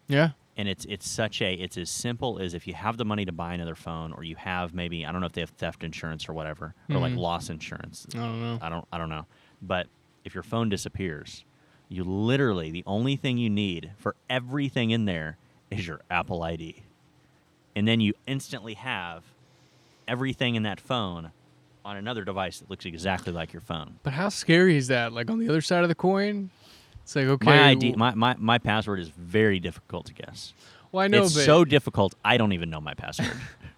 Yeah. 0.07 0.29
and 0.57 0.69
it's 0.69 0.85
it's 0.85 1.09
such 1.09 1.41
a 1.41 1.55
it's 1.55 1.75
as 1.75 1.89
simple 1.89 2.37
as 2.37 2.53
if 2.53 2.67
you 2.67 2.75
have 2.75 2.97
the 2.97 3.05
money 3.05 3.25
to 3.25 3.31
buy 3.31 3.55
another 3.55 3.73
phone 3.73 4.13
or 4.13 4.23
you 4.23 4.35
have 4.35 4.75
maybe 4.75 5.07
i 5.07 5.11
don't 5.11 5.21
know 5.21 5.25
if 5.27 5.33
they 5.33 5.41
have 5.41 5.49
theft 5.49 5.83
insurance 5.83 6.29
or 6.29 6.33
whatever 6.33 6.75
or 6.91 6.97
like 6.99 7.13
Mhm. 7.13 7.17
loss 7.17 7.49
insurance 7.49 8.05
I 8.13 8.17
don't 8.19 8.41
know. 8.41 8.59
i 8.61 8.69
don't 8.69 8.87
i 8.93 8.99
don't 8.99 9.09
know 9.09 9.25
but 9.63 9.87
if 10.25 10.33
your 10.33 10.43
phone 10.43 10.67
disappears 10.67 11.45
you 11.87 12.03
literally 12.03 12.71
the 12.71 12.83
only 12.85 13.15
thing 13.15 13.37
you 13.37 13.49
need 13.49 13.91
for 13.97 14.15
everything 14.29 14.89
in 14.91 15.05
there 15.05 15.37
is 15.71 15.87
your 15.87 16.01
apple 16.11 16.43
id 16.43 16.83
and 17.75 17.87
then 17.87 18.01
you 18.01 18.13
instantly 18.27 18.73
have 18.73 19.23
everything 20.07 20.55
in 20.55 20.63
that 20.63 20.79
phone 20.79 21.31
on 21.83 21.97
another 21.97 22.23
device 22.25 22.59
that 22.59 22.69
looks 22.69 22.85
exactly 22.85 23.31
like 23.31 23.53
your 23.53 23.61
phone 23.61 23.95
But 24.03 24.13
how 24.13 24.29
scary 24.29 24.75
is 24.75 24.87
that? 24.87 25.13
Like 25.13 25.29
on 25.29 25.37
the 25.39 25.47
other 25.47 25.61
side 25.61 25.83
of 25.83 25.89
the 25.89 25.95
coin, 25.95 26.49
it's 27.03 27.15
like 27.15 27.25
okay. 27.27 27.45
my 27.45 27.69
ID, 27.69 27.93
my, 27.95 28.15
my, 28.15 28.35
my 28.39 28.57
password 28.57 28.99
is 28.99 29.09
very 29.09 29.59
difficult 29.59 30.07
to 30.07 30.13
guess. 30.13 30.53
well, 30.91 31.03
I 31.03 31.07
know, 31.07 31.25
it's 31.25 31.45
so 31.45 31.63
difficult. 31.63 32.15
I 32.25 32.37
don't 32.37 32.53
even 32.53 32.71
know 32.71 32.81
my 32.81 32.95
password. 32.95 33.31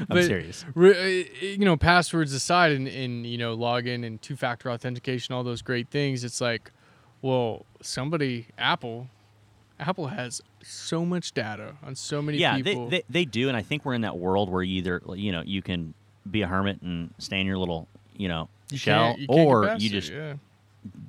I'm 0.00 0.06
But- 0.08 0.24
serious. 0.24 0.64
re- 0.74 1.24
uh, 1.30 1.44
you 1.44 1.64
know, 1.64 1.76
passwords 1.76 2.32
aside, 2.32 2.72
and, 2.72 2.88
and 2.88 3.26
you 3.26 3.38
know, 3.38 3.56
login 3.56 4.04
and 4.06 4.20
two-factor 4.20 4.70
authentication, 4.70 5.34
all 5.34 5.42
those 5.44 5.62
great 5.62 5.88
things. 5.90 6.24
It's 6.24 6.40
like, 6.40 6.70
well, 7.22 7.66
somebody, 7.82 8.46
Apple, 8.56 9.08
Apple 9.80 10.08
has 10.08 10.40
so 10.62 11.04
much 11.04 11.32
data 11.32 11.74
on 11.82 11.94
so 11.94 12.20
many 12.22 12.38
Yeah, 12.38 12.56
they, 12.56 12.62
people. 12.62 12.88
they 12.88 13.02
they 13.08 13.24
do, 13.24 13.48
and 13.48 13.56
I 13.56 13.62
think 13.62 13.84
we're 13.84 13.94
in 13.94 14.00
that 14.02 14.16
world 14.18 14.50
where 14.50 14.62
either 14.62 15.02
you 15.14 15.30
know 15.32 15.42
you 15.44 15.62
can 15.62 15.94
be 16.28 16.42
a 16.42 16.46
hermit 16.46 16.82
and 16.82 17.14
stay 17.18 17.40
in 17.40 17.46
your 17.46 17.58
little 17.58 17.86
you 18.16 18.28
know 18.28 18.48
You 18.70 18.78
shell, 18.78 19.14
you 19.18 19.26
or 19.28 19.64
you 19.64 19.74
it, 19.74 19.78
just 19.92 20.10
yeah. 20.12 20.34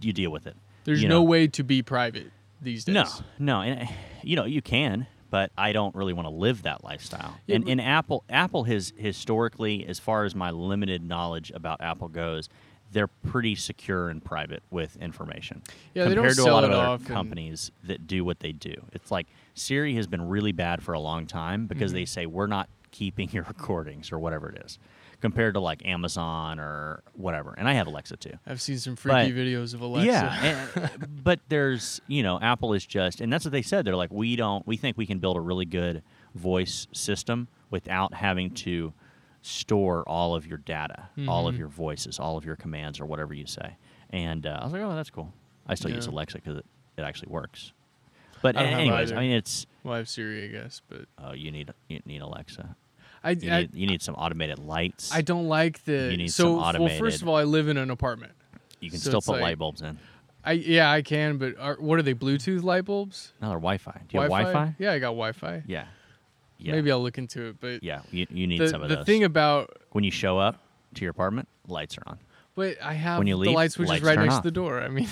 you 0.02 0.14
deal 0.14 0.32
with 0.32 0.46
it. 0.48 0.56
There's 0.84 1.02
no 1.04 1.10
know. 1.10 1.24
way 1.24 1.48
to 1.48 1.64
be 1.64 1.82
private 1.82 2.32
these 2.62 2.86
days. 2.86 2.94
No, 2.94 3.06
no, 3.40 3.62
and 3.62 3.90
you 4.24 4.36
know 4.36 4.46
you 4.46 4.62
can, 4.62 5.08
but 5.30 5.52
I 5.58 5.72
don't 5.74 5.94
really 5.96 6.14
want 6.14 6.28
to 6.28 6.34
live 6.34 6.64
that 6.64 6.84
lifestyle. 6.84 7.36
Yeah, 7.48 7.58
and, 7.58 7.70
in 7.70 7.80
Apple, 7.80 8.24
Apple 8.30 8.64
has 8.66 8.94
historically, 8.98 9.86
as 9.88 10.00
far 10.00 10.26
as 10.26 10.36
my 10.36 10.52
limited 10.52 11.04
knowledge 11.04 11.52
about 11.52 11.82
Apple 11.82 12.08
goes, 12.08 12.50
they're 12.92 13.08
pretty 13.08 13.54
secure 13.54 14.10
and 14.10 14.24
private 14.24 14.64
with 14.72 14.98
information. 14.98 15.62
Yeah, 15.94 16.06
they 16.06 16.16
don't 16.16 16.24
compared 16.26 16.38
to 16.38 16.44
a 16.44 16.52
lot 16.52 16.64
of 16.64 16.72
other 16.72 17.04
companies 17.06 17.72
that 17.84 18.08
do 18.08 18.26
what 18.26 18.40
they 18.40 18.52
do. 18.52 18.74
It's 18.94 19.12
like 19.12 19.28
Siri 19.54 19.94
has 19.96 20.08
been 20.08 20.28
really 20.28 20.52
bad 20.54 20.82
for 20.82 20.94
a 20.94 21.00
long 21.00 21.28
time 21.28 21.68
because 21.68 21.94
they 21.94 22.02
Mm-hmm. 22.04 22.08
say 22.08 22.26
we're 22.26 22.48
not 22.48 22.68
keeping 22.92 23.30
your 23.34 23.44
recordings 23.44 24.12
or 24.12 24.18
whatever 24.18 24.50
it 24.50 24.64
is, 24.66 24.80
compared 25.22 25.54
to 25.56 25.60
like 25.60 25.86
Amazon 25.86 26.60
or 26.60 27.04
whatever. 27.14 27.54
And 27.58 27.68
I 27.68 27.74
have 27.74 27.88
Alexa 27.88 28.18
too. 28.18 28.34
I've 28.48 28.62
seen 28.62 28.78
some 28.78 28.96
freaky 28.96 29.32
But- 29.32 29.40
videos 29.40 29.74
of 29.74 29.82
Alexa. 29.82 30.08
Yeah, 30.08 30.68
and- 31.02 31.24
but 31.24 31.40
there's 31.50 32.00
you 32.08 32.24
know 32.24 32.40
Apple 32.42 32.74
is 32.74 32.86
just, 32.86 33.22
and 33.22 33.32
that's 33.32 33.46
what 33.46 33.52
they 33.52 33.62
said. 33.62 33.86
They're 33.86 33.96
like, 33.96 34.12
we 34.14 34.36
don't, 34.36 34.66
we 34.68 34.78
think 34.78 34.98
we 34.98 35.06
can 35.06 35.20
build 35.20 35.38
a 35.38 35.42
really 35.42 35.66
good 35.66 36.04
voice 36.36 36.88
system 36.94 37.48
without 37.70 38.14
having 38.14 38.52
to 38.52 38.94
store 39.42 40.04
all 40.08 40.36
of 40.36 40.46
your 40.46 40.58
data, 40.58 41.10
all 41.28 41.48
of 41.48 41.56
Mhm. 41.56 41.60
your 41.60 41.68
voices, 41.70 42.20
all 42.20 42.36
of 42.38 42.44
your 42.46 42.56
commands, 42.56 43.00
or 43.00 43.06
whatever 43.06 43.34
you 43.34 43.46
say. 43.46 43.78
And 44.10 44.46
uh, 44.46 44.58
I 44.62 44.64
was 44.64 44.74
like, 44.74 44.82
oh, 44.82 44.96
that's 44.96 45.10
cool. 45.10 45.34
I 45.68 45.76
still 45.76 45.92
use 45.92 46.08
Alexa 46.08 46.38
because 46.40 46.58
it, 46.58 46.66
it 46.98 47.02
actually 47.04 47.30
works. 47.32 47.72
But 48.42 48.58
I 48.58 48.64
anyways, 48.66 49.12
I 49.12 49.20
mean, 49.20 49.32
it's 49.32 49.66
well, 49.84 49.94
I 49.96 49.98
have 49.98 50.10
Siri, 50.10 50.46
I 50.46 50.48
guess, 50.48 50.82
but 50.90 51.06
oh, 51.18 51.34
you 51.34 51.52
need 51.52 51.72
you 51.90 52.00
need 52.06 52.22
Alexa. 52.22 52.76
I, 53.24 53.32
You 53.32 53.52
I, 53.52 53.60
need, 53.62 53.76
you 53.76 53.88
need 53.88 54.02
some 54.02 54.16
automated 54.16 54.60
lights. 54.60 55.12
I 55.14 55.22
don't 55.22 55.48
like 55.48 55.84
the. 55.86 56.10
You 56.12 56.18
need 56.18 56.32
so, 56.32 56.62
some 56.62 56.82
well, 56.84 56.98
first 56.98 57.22
of 57.22 57.28
all, 57.28 57.36
I 57.36 57.44
live 57.44 57.68
in 57.68 57.78
an 57.78 57.90
apartment. 57.90 58.32
you 58.80 58.90
can 58.90 59.00
so 59.00 59.10
still 59.10 59.22
put 59.22 59.34
like- 59.34 59.42
light 59.42 59.58
bulbs 59.60 59.82
in. 59.82 59.98
I 60.42 60.54
yeah, 60.54 60.90
I 60.90 61.02
can, 61.02 61.38
but 61.38 61.60
are, 61.60 61.76
what 61.82 62.00
are 62.00 62.02
they? 62.02 62.14
Bluetooth 62.14 62.64
light 62.64 62.86
bulbs? 62.86 63.34
No, 63.42 63.50
they're 63.50 63.58
Wi-Fi. 63.58 63.92
Do 64.08 64.14
you 64.18 64.22
have 64.22 64.30
Wi-Fi? 64.30 64.74
Yeah, 64.80 64.94
I 64.94 65.00
got 65.00 65.08
Wi-Fi. 65.10 65.64
Yeah. 65.68 65.84
Yeah. 66.58 66.72
Maybe 66.72 66.92
I'll 66.94 67.04
look 67.04 67.18
into 67.18 67.48
it. 67.50 67.58
But 67.60 67.84
Yeah, 67.84 68.02
you, 68.10 68.26
you 68.30 68.48
need 68.48 68.62
the, 68.62 68.70
some 68.70 68.82
of 68.82 68.88
the 68.90 68.96
those. 68.98 69.06
thing 69.06 69.26
about 69.26 69.78
when 69.92 70.06
you 70.06 70.12
show 70.12 70.38
up 70.40 70.58
to 70.96 71.02
your 71.02 71.12
apartment, 71.12 71.50
lights 71.68 71.98
are 71.98 72.04
on. 72.08 72.20
but 72.56 72.82
I 72.82 72.94
have 72.94 73.18
When 73.18 73.28
you 73.28 73.36
leave, 73.36 73.50
the 73.52 73.56
light 73.56 73.74
switches 73.74 73.90
lights 73.92 74.04
right 74.06 74.18
next 74.18 74.36
off. 74.36 74.44
to 74.44 74.48
the 74.48 74.52
door. 74.54 74.82
I 74.82 74.88
mean, 74.88 75.08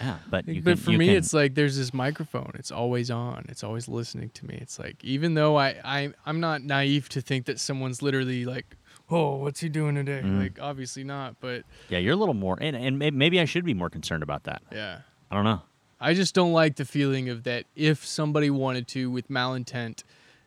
Yeah, 0.00 0.16
but 0.28 0.46
you 0.46 0.62
but 0.62 0.72
can, 0.74 0.76
for 0.78 0.90
me, 0.92 1.06
can- 1.06 1.16
it's 1.16 1.32
like 1.32 1.54
there's 1.54 1.76
this 1.76 1.92
microphone. 1.94 2.52
It's 2.54 2.70
always 2.70 3.10
on. 3.10 3.46
It's 3.48 3.64
always 3.64 3.88
listening 3.88 4.30
to 4.34 4.46
me. 4.46 4.58
It's 4.60 4.78
like 4.78 5.02
even 5.04 5.34
though 5.34 5.56
I, 5.56 5.76
I 5.84 6.12
I'm 6.26 6.40
not 6.40 6.62
naive 6.62 7.08
to 7.10 7.20
think 7.20 7.46
that 7.46 7.58
someone's 7.60 8.02
literally 8.02 8.44
like, 8.44 8.76
oh, 9.10 9.36
what's 9.36 9.60
he 9.60 9.68
doing 9.68 9.94
today? 9.94 10.22
Mhm. 10.24 10.38
Like 10.38 10.58
obviously 10.60 11.04
not. 11.04 11.36
But 11.40 11.64
yeah, 11.88 11.98
you're 11.98 12.14
a 12.14 12.16
little 12.16 12.34
more, 12.34 12.58
and 12.60 12.76
and 12.76 12.98
maybe 12.98 13.40
I 13.40 13.44
should 13.44 13.64
be 13.64 13.74
more 13.74 13.90
concerned 13.90 14.22
about 14.22 14.44
that. 14.44 14.62
yeah, 14.72 15.00
I 15.30 15.34
don't 15.34 15.44
know. 15.44 15.62
I 16.00 16.14
just 16.14 16.34
don't 16.34 16.52
like 16.52 16.76
the 16.76 16.86
feeling 16.86 17.28
of 17.28 17.42
that. 17.44 17.64
If 17.76 18.06
somebody 18.06 18.48
wanted 18.48 18.88
to 18.88 19.10
with 19.10 19.28
malintent, 19.28 20.02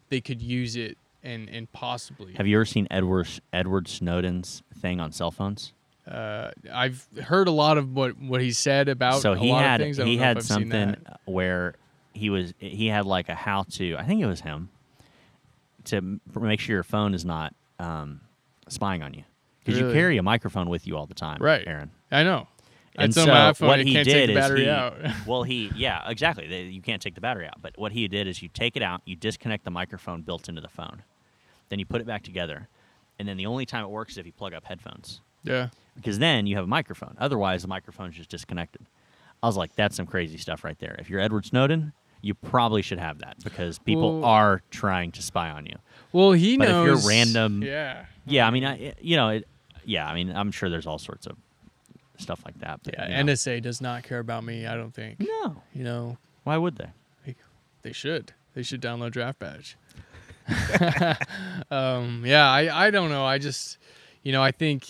they 0.10 0.20
could 0.20 0.42
use 0.42 0.76
it 0.76 0.98
and 1.22 1.48
and 1.50 1.72
possibly. 1.72 2.34
Have 2.34 2.48
you 2.48 2.58
ever 2.58 2.66
seen 2.66 2.88
Edward 2.90 3.28
Edward 3.54 3.88
Snowden's 3.88 4.64
thing 4.76 5.00
on 5.00 5.12
cell 5.12 5.30
phones? 5.30 5.74
Uh, 6.08 6.52
I've 6.72 7.08
heard 7.24 7.48
a 7.48 7.52
lot 7.52 7.78
of 7.78 7.96
what 7.96 8.20
what 8.20 8.42
he 8.42 8.52
said 8.52 8.90
about 8.90 9.22
so 9.22 9.34
a 9.34 9.38
he 9.38 9.50
lot 9.52 9.64
had 9.64 9.82
of 9.82 9.86
things. 9.86 10.00
I 10.00 10.04
don't 10.04 10.12
he 10.12 10.18
had 10.18 10.44
something 10.44 10.96
where 11.26 11.76
he 12.14 12.30
was 12.30 12.54
he 12.60 12.88
had 12.88 13.06
like 13.06 13.30
a 13.30 13.36
how 13.36 13.64
to 13.72 13.96
I 13.96 14.04
think 14.04 14.22
it 14.22 14.26
was 14.26 14.42
him 14.42 14.70
to 15.86 16.20
make 16.40 16.60
sure 16.60 16.76
your 16.76 16.84
phone 16.84 17.14
is 17.14 17.24
not 17.26 17.54
um, 17.80 18.22
spying 18.68 19.02
on 19.02 19.14
you 19.14 19.24
because 19.64 19.80
you 19.80 19.92
carry 19.94 20.18
a 20.18 20.24
microphone 20.24 20.70
with 20.70 20.86
you 20.88 20.98
all 20.98 21.06
the 21.06 21.14
time, 21.14 21.38
Right. 21.42 21.66
Aaron? 21.66 21.92
I 22.12 22.24
know. 22.24 22.48
And 22.96 23.08
It's 23.10 23.16
so 23.16 23.26
my 23.26 23.52
iPhone. 23.52 23.68
what 23.68 23.80
he 23.80 23.94
can't 23.94 24.06
did 24.06 24.14
take 24.14 24.28
the 24.28 24.34
is 24.34 24.38
battery 24.38 24.64
he, 24.66 24.70
out. 24.70 24.96
well, 25.28 25.44
he 25.44 25.72
yeah 25.76 26.08
exactly. 26.10 26.48
They- 26.48 26.64
You 26.64 26.82
can't 26.82 27.02
take 27.02 27.16
the 27.16 27.22
battery 27.22 27.48
out, 27.48 27.62
but 27.62 27.78
what 27.78 27.92
he 27.94 28.08
did 28.08 28.28
is 28.28 28.42
you 28.44 28.50
take 28.50 28.76
it 28.76 28.84
out, 28.84 29.02
you 29.06 29.16
disconnect 29.16 29.64
the 29.64 29.72
microphone 29.72 30.22
built 30.22 30.48
into 30.50 30.62
the 30.62 30.68
phone, 30.70 31.02
then 31.70 31.80
you 31.80 31.86
put 31.86 32.02
it 32.02 32.08
back 32.08 32.24
together, 32.24 32.68
and 33.18 33.28
then 33.28 33.38
the 33.38 33.46
only 33.48 33.66
time 33.66 33.84
it 33.84 33.90
works 33.90 34.12
is 34.14 34.18
if 34.20 34.26
you 34.26 34.32
plug 34.34 34.54
up 34.54 34.66
headphones 34.66 35.22
yeah. 35.46 35.70
Because 35.96 36.20
then 36.20 36.48
you 36.48 36.56
have 36.56 36.66
a 36.66 36.68
microphone. 36.68 37.16
Otherwise, 37.20 37.62
the 37.62 37.68
microphone's 37.68 38.16
just 38.16 38.30
disconnected. 38.30 38.86
I 39.42 39.48
was 39.48 39.58
like, 39.58 39.76
that's 39.76 39.96
some 39.96 40.06
crazy 40.06 40.38
stuff 40.38 40.64
right 40.64 40.78
there. 40.80 40.96
If 41.00 41.10
you're 41.10 41.20
Edward 41.20 41.46
Snowden, 41.46 41.92
you 42.22 42.34
probably 42.34 42.82
should 42.82 43.00
have 43.00 43.20
that 43.20 43.44
because 43.44 43.78
people 43.80 44.22
Well- 44.22 44.30
are 44.30 44.62
trying 44.72 45.12
to 45.14 45.22
spy 45.22 45.50
on 45.50 45.66
you. 45.66 45.76
Well, 46.14 46.32
he 46.32 46.56
knows. 46.58 46.68
But 46.68 46.80
if 46.80 46.86
you're 47.04 47.10
random- 47.10 47.62
Yeah. 47.64 48.06
Yeah, 48.26 48.48
I 48.48 48.52
mean, 48.52 48.64
I, 48.64 48.94
you 49.02 49.18
know, 49.18 49.30
it, 49.30 49.48
yeah, 49.84 50.08
I 50.08 50.14
mean, 50.14 50.32
I'm 50.32 50.52
sure 50.52 50.70
there's 50.70 50.88
all 50.88 51.00
sorts 51.00 51.28
of 51.28 51.36
stuff 52.18 52.42
like 52.46 52.58
that. 52.62 52.80
But, 52.84 52.94
Yeah. 52.94 53.18
you 53.18 53.24
know. 53.26 53.34
NSA 53.34 53.62
does 53.62 53.82
not 53.82 54.04
care 54.04 54.20
about 54.20 54.44
me. 54.46 54.66
I 54.66 54.76
don't 54.76 54.94
think. 54.94 55.20
no, 55.20 55.62
You 55.74 55.84
know, 55.84 56.18
why 56.46 56.56
would 56.56 56.78
they? 56.78 56.90
they, 57.26 57.36
they 57.82 57.92
should. 57.92 58.32
They 58.54 58.64
should 58.64 58.82
download 58.82 59.12
Draft 59.12 59.40
Badge. 59.40 59.76
um, 61.72 62.24
yeah. 62.26 62.50
I 62.50 62.88
I 62.88 62.92
don't 62.92 63.10
know. 63.10 63.26
I 63.26 63.38
just. 63.38 63.78
You 64.24 64.32
know, 64.32 64.42
I 64.42 64.52
think 64.52 64.88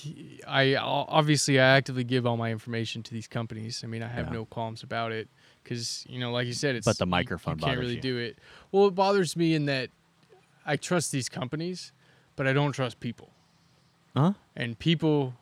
I 0.48 0.76
obviously 0.76 1.60
I 1.60 1.76
actively 1.78 2.04
give 2.04 2.26
all 2.28 2.38
my 2.38 2.52
information 2.52 3.02
to 3.04 3.12
these 3.14 3.28
companies. 3.28 3.82
I 3.84 3.88
mean, 3.88 4.04
I 4.04 4.08
have 4.08 4.28
Yeah. 4.28 4.34
no 4.34 4.46
qualms 4.46 4.84
about 4.84 5.12
it 5.12 5.28
because 5.64 6.06
you 6.08 6.20
know, 6.20 6.32
like 6.32 6.46
you 6.48 6.54
said, 6.54 6.76
it's 6.76 6.86
But 6.86 6.98
the 7.00 7.06
you- 7.06 7.10
microphone 7.12 7.58
you, 7.58 7.66
can't 7.66 7.80
really 7.80 7.96
you. 7.96 8.02
do 8.02 8.18
it. 8.18 8.38
Well, 8.72 8.88
it 8.88 8.96
bothers 8.96 9.36
me 9.36 9.56
in 9.56 9.66
that 9.66 9.90
I 10.66 10.76
trust 10.78 11.12
these 11.12 11.30
companies, 11.30 11.92
but 12.36 12.46
I 12.48 12.54
don't 12.54 12.72
trust 12.74 13.00
people. 13.00 13.30
Huh? 14.16 14.34
and 14.56 14.78
people 14.78 15.34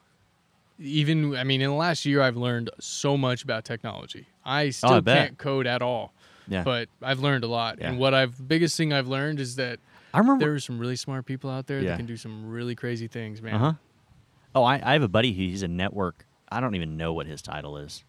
even 0.79 1.35
i 1.35 1.43
mean 1.43 1.59
in 1.61 1.69
the 1.69 1.75
last 1.75 2.05
year 2.05 2.21
i've 2.21 2.37
learned 2.37 2.69
so 2.79 3.17
much 3.17 3.43
about 3.43 3.65
technology 3.65 4.25
i 4.45 4.67
oh, 4.67 4.71
still 4.71 4.93
Oh, 4.93 5.01
bet. 5.01 5.17
can't 5.17 5.37
code 5.37 5.67
at 5.67 5.81
all 5.81 6.13
Yeah. 6.47 6.63
but 6.63 6.87
i've 7.01 7.19
learned 7.19 7.43
a 7.43 7.47
lot 7.47 7.79
Yeah. 7.79 7.89
and 7.89 7.99
what 7.99 8.13
i've 8.13 8.47
biggest 8.47 8.77
thing 8.77 8.93
i've 8.93 9.09
learned 9.09 9.41
is 9.41 9.57
that 9.57 9.79
I 10.13 10.19
remember. 10.19 10.45
there 10.45 10.53
are 10.53 10.59
some 10.59 10.77
really 10.79 10.95
smart 10.95 11.25
people 11.25 11.49
out 11.49 11.67
there 11.67 11.79
Yeah. 11.79 11.91
that 11.91 11.97
can 11.97 12.05
do 12.05 12.17
some 12.17 12.49
really 12.49 12.75
crazy 12.75 13.07
things 13.07 13.41
man 13.41 13.53
Uh 13.55 13.59
huh. 13.59 13.73
Oh, 14.53 14.63
I, 14.63 14.81
I 14.83 14.93
have 14.93 15.03
a 15.03 15.07
buddy. 15.07 15.31
who- 15.31 15.41
He's 15.43 15.63
a 15.63 15.67
network. 15.67 16.25
I 16.51 16.59
don't 16.59 16.75
even 16.75 16.97
know 16.97 17.13
what 17.13 17.25
his 17.27 17.41
title 17.41 17.77
is. 17.77 18.03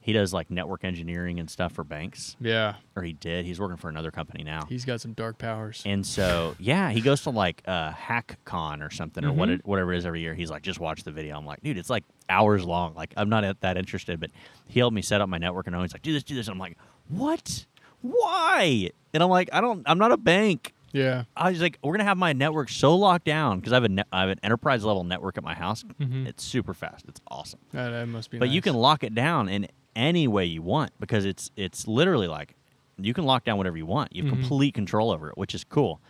He 0.00 0.12
does 0.14 0.32
like 0.32 0.50
network 0.50 0.84
engineering 0.84 1.38
and 1.38 1.50
stuff 1.50 1.72
for 1.72 1.84
banks, 1.84 2.34
yeah 2.40 2.76
or 2.96 3.02
he 3.02 3.12
did. 3.12 3.44
He's 3.44 3.60
working 3.60 3.76
for 3.76 3.88
another 3.90 4.10
company 4.10 4.42
now. 4.42 4.64
he's 4.68 4.84
got 4.86 5.00
some 5.02 5.12
dark 5.12 5.36
powers 5.38 5.82
And 5.84 6.06
so, 6.06 6.56
yeah, 6.58 6.90
he 6.90 7.00
goes 7.02 7.22
to 7.24 7.30
like 7.30 7.62
a 7.66 7.70
uh, 7.70 7.92
HackCon 7.92 8.80
or 8.84 8.90
something 8.90 9.22
or 9.24 9.32
what 9.32 9.48
Mhm. 9.50 9.56
it, 9.56 9.66
whatever 9.66 9.92
it 9.92 9.98
is 9.98 10.06
every 10.06 10.20
year. 10.22 10.34
He's 10.34 10.50
like, 10.50 10.62
just 10.62 10.80
watch 10.80 11.02
the 11.04 11.10
video. 11.12 11.36
I'm 11.36 11.44
like, 11.44 11.62
dude, 11.62 11.76
it's 11.76 11.90
like 11.90 12.04
hours 12.30 12.64
long. 12.64 12.94
Like, 12.94 13.12
I'm 13.18 13.28
not 13.28 13.60
that 13.60 13.76
interested, 13.76 14.18
but 14.18 14.30
he 14.66 14.80
helped 14.80 14.94
me 14.94 15.02
set 15.02 15.20
up 15.20 15.28
my 15.28 15.38
network 15.38 15.66
and 15.66 15.76
all 15.76 15.82
he's 15.82 15.92
like, 15.92 16.02
do 16.02 16.12
this, 16.14 16.22
do 16.24 16.34
this. 16.34 16.46
And 16.48 16.54
I'm 16.54 16.58
like, 16.60 16.78
what? 17.08 17.66
Why? 18.00 18.90
And 19.12 19.22
I'm 19.22 19.28
like, 19.30 19.50
I 19.52 19.60
don't, 19.60 19.82
I'm 19.86 19.98
not 19.98 20.12
a 20.12 20.16
bank. 20.16 20.72
Yeah 20.92 21.24
I 21.36 21.50
was 21.50 21.60
like, 21.60 21.78
we're 21.82 21.92
gonna 21.94 22.04
have 22.04 22.16
my 22.18 22.32
network 22.32 22.68
so 22.70 22.94
locked 22.96 23.24
down 23.24 23.58
because 23.60 23.72
I 23.72 23.76
have 23.76 23.84
a, 23.84 23.88
ne- 23.88 24.02
I 24.12 24.20
have 24.20 24.30
an 24.30 24.40
enterprise 24.42 24.84
level 24.84 25.04
network 25.04 25.36
at 25.38 25.44
my 25.44 25.54
house. 25.54 25.84
Mhm. 26.00 26.26
It's 26.26 26.42
super 26.44 26.74
fast. 26.74 27.04
It's 27.08 27.20
awesome. 27.28 27.60
that, 27.72 27.90
that 27.90 28.06
must 28.08 28.30
be 28.30 28.38
But 28.38 28.48
you 28.48 28.56
nice. 28.56 28.64
can 28.64 28.74
lock 28.74 29.02
it 29.04 29.14
down 29.14 29.48
in 29.48 29.68
any 29.96 30.28
way 30.28 30.44
you 30.44 30.62
want 30.62 30.92
because 31.00 31.24
it's 31.24 31.50
it's 31.56 31.86
literally 31.88 32.28
like 32.28 32.54
you 33.00 33.14
can 33.14 33.24
lock 33.24 33.44
down 33.44 33.58
whatever 33.58 33.76
you 33.76 33.86
want. 33.86 34.14
You 34.14 34.24
have 34.24 34.32
Mhm. 34.32 34.40
complete 34.40 34.74
control 34.74 35.10
over 35.10 35.28
it, 35.30 35.38
which 35.38 35.54
is 35.54 35.64
cool. 35.64 36.00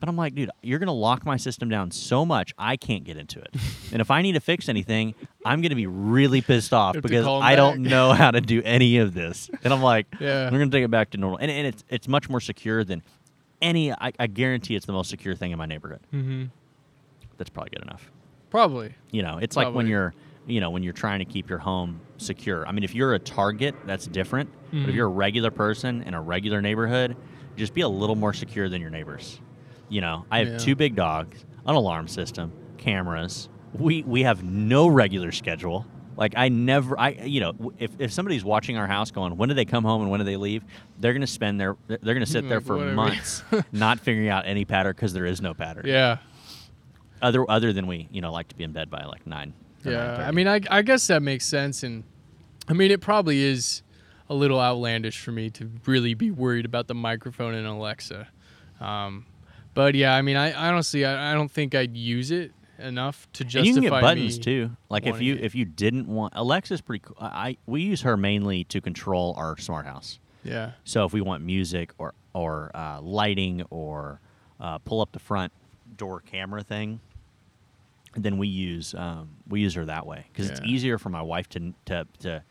But 0.00 0.08
I'm 0.10 0.16
like, 0.16 0.34
dude, 0.34 0.50
you're 0.62 0.78
gonna 0.78 0.92
lock 0.92 1.24
my 1.24 1.38
system 1.38 1.70
down 1.70 1.90
so 1.90 2.26
much 2.26 2.52
I 2.58 2.76
can't 2.76 3.04
get 3.04 3.16
into 3.16 3.40
it. 3.40 3.54
and 3.92 4.02
if 4.02 4.10
I 4.10 4.20
need 4.20 4.32
to 4.32 4.40
fix 4.40 4.68
anything, 4.68 5.14
I'm 5.46 5.62
gonna 5.62 5.74
be 5.76 5.86
really 5.86 6.42
pissed 6.42 6.74
off 6.74 6.94
You 6.94 6.98
have 6.98 7.02
to 7.04 7.08
because 7.08 7.24
call 7.24 7.38
'em 7.38 7.42
I 7.44 7.54
don't 7.56 7.82
back. 7.82 7.90
know 7.90 8.12
how 8.12 8.30
to 8.30 8.40
do 8.42 8.60
any 8.64 8.98
of 8.98 9.14
this. 9.14 9.48
And 9.62 9.72
I'm 9.72 9.80
like, 9.80 10.06
Yeah. 10.20 10.44
we're 10.50 10.58
gonna 10.58 10.70
take 10.70 10.84
it 10.84 10.90
back 10.90 11.10
to 11.10 11.16
normal. 11.18 11.38
And, 11.38 11.50
and 11.50 11.66
it's 11.66 11.84
it's 11.88 12.08
much 12.08 12.28
more 12.28 12.40
secure 12.40 12.84
than 12.84 13.02
any. 13.64 13.92
I, 13.92 14.12
I 14.18 14.26
guarantee 14.28 14.76
it's 14.76 14.86
the 14.86 14.92
most 14.92 15.10
secure 15.10 15.34
thing 15.34 15.50
in 15.52 15.58
my 15.58 15.66
neighborhood. 15.66 16.00
mm-hmm. 16.12 16.44
That's 17.36 17.50
probably 17.50 17.70
good 17.70 17.82
enough. 17.82 18.10
probably 18.50 18.94
You 19.10 19.22
know, 19.22 19.38
it's 19.38 19.56
like 19.56 19.74
when 19.74 19.88
you're, 19.88 20.14
you 20.46 20.60
know, 20.60 20.70
when 20.70 20.82
you're 20.84 20.92
trying 20.92 21.18
to 21.18 21.24
keep 21.24 21.48
your 21.50 21.58
home 21.58 22.00
secure. 22.18 22.64
I 22.66 22.70
mean, 22.72 22.84
if 22.84 22.94
you're 22.94 23.14
a 23.14 23.18
target, 23.18 23.74
that's 23.86 24.06
different. 24.06 24.48
But 24.70 24.78
if 24.80 24.86
Mhm. 24.90 24.94
you're 24.94 25.06
a 25.06 25.10
regular 25.10 25.50
person 25.50 26.02
in 26.02 26.14
a 26.14 26.20
regular 26.22 26.60
neighborhood, 26.62 27.16
just 27.56 27.74
be 27.74 27.80
a 27.80 27.88
little 27.88 28.14
more 28.16 28.32
secure 28.32 28.68
than 28.68 28.80
your 28.80 28.90
neighbors. 28.90 29.40
You 29.88 30.00
know, 30.00 30.24
I 30.30 30.38
have 30.38 30.48
Yeah. 30.48 30.58
two 30.58 30.76
big 30.76 30.94
dogs, 30.94 31.44
an 31.66 31.74
alarm 31.74 32.06
system, 32.08 32.52
cameras. 32.78 33.48
We 33.72 34.02
we 34.04 34.22
have 34.22 34.44
no 34.44 34.86
regular 34.86 35.32
schedule. 35.32 35.86
Like 36.16 36.34
I 36.36 36.48
never, 36.48 36.98
I 36.98 37.10
you 37.10 37.40
know, 37.40 37.72
if, 37.78 37.90
if 37.98 38.12
somebody's 38.12 38.44
watching 38.44 38.76
our 38.76 38.86
house, 38.86 39.10
going, 39.10 39.36
when 39.36 39.48
do 39.48 39.54
they 39.54 39.64
come 39.64 39.84
home 39.84 40.02
and 40.02 40.10
when 40.10 40.20
do 40.20 40.24
they 40.24 40.36
leave? 40.36 40.62
They're 41.00 41.12
gonna 41.12 41.26
spend 41.26 41.60
their, 41.60 41.76
they're 41.88 42.14
gonna 42.14 42.26
sit 42.26 42.48
there 42.48 42.60
for 42.60 42.76
whatever. 42.76 42.94
months, 42.94 43.42
not 43.72 44.00
figuring 44.00 44.28
out 44.28 44.46
any 44.46 44.64
pattern 44.64 44.92
because 44.92 45.12
there 45.12 45.26
is 45.26 45.40
no 45.40 45.54
pattern. 45.54 45.84
yeah 45.86 46.18
Other 47.22 47.48
other 47.50 47.72
than 47.72 47.86
we, 47.86 48.08
you 48.12 48.20
know, 48.20 48.32
like 48.32 48.48
to 48.48 48.54
be 48.54 48.64
in 48.64 48.72
bed 48.72 48.90
by 48.90 49.04
like 49.04 49.26
nine. 49.26 49.54
or 49.84 49.92
Yeah, 49.92 50.14
I 50.28 50.30
9:30. 50.30 50.34
mean, 50.34 50.48
I, 50.48 50.60
I 50.70 50.82
guess 50.82 51.06
that 51.08 51.22
makes 51.22 51.44
sense, 51.46 51.82
and 51.82 52.04
I 52.68 52.72
mean, 52.72 52.90
it 52.90 53.00
probably 53.00 53.42
is 53.42 53.82
a 54.30 54.34
little 54.34 54.60
outlandish 54.60 55.20
for 55.20 55.32
me 55.32 55.50
to 55.50 55.70
really 55.86 56.14
be 56.14 56.30
worried 56.30 56.64
about 56.64 56.86
the 56.86 56.94
microphone 56.94 57.54
and 57.54 57.66
Alexa. 57.66 58.28
Um, 58.80 59.26
but 59.74 59.94
yeah, 59.94 60.14
I 60.14 60.22
mean, 60.22 60.36
I 60.36 60.52
honestly, 60.52 61.04
I, 61.04 61.32
I 61.32 61.34
don't 61.34 61.50
think 61.50 61.74
I'd 61.74 61.96
use 61.96 62.30
it 62.30 62.52
enough 62.78 63.26
to 63.34 63.42
And 63.44 63.50
justify 63.50 63.68
you 63.68 63.74
can 63.74 63.82
get 63.82 64.00
buttons 64.00 64.38
too. 64.38 64.70
Like 64.88 65.06
if 65.06 65.20
you 65.20 65.34
it. 65.34 65.42
if 65.42 65.54
you 65.54 65.64
didn't 65.64 66.06
want 66.06 66.32
Alexa's 66.36 66.80
pretty 66.80 67.04
cool. 67.06 67.16
I 67.20 67.26
I- 67.50 67.56
we 67.66 67.82
use 67.82 68.02
her 68.02 68.16
mainly 68.16 68.64
to 68.64 68.80
control 68.80 69.34
our 69.36 69.56
smart 69.58 69.86
house. 69.86 70.18
Yeah, 70.42 70.72
So 70.84 71.06
if 71.06 71.12
we 71.14 71.22
want 71.22 71.42
music 71.42 71.92
or 71.96 72.12
or 72.34 72.70
uh, 72.74 73.00
lighting 73.00 73.62
or 73.70 74.20
uh, 74.60 74.76
pull 74.78 75.00
up 75.00 75.12
the 75.12 75.18
front 75.18 75.52
door 75.96 76.20
camera 76.20 76.62
thing, 76.62 77.00
then 78.14 78.36
we 78.36 78.48
use 78.48 78.94
um, 78.94 79.30
we 79.48 79.60
use 79.60 79.72
her 79.74 79.86
that 79.86 80.06
way 80.06 80.26
because 80.32 80.50
it's 80.50 80.60
easier 80.62 80.98
for 80.98 81.08
my 81.08 81.22
wife 81.22 81.48
to 81.50 81.72
to 81.86 82.06
to 82.18 82.42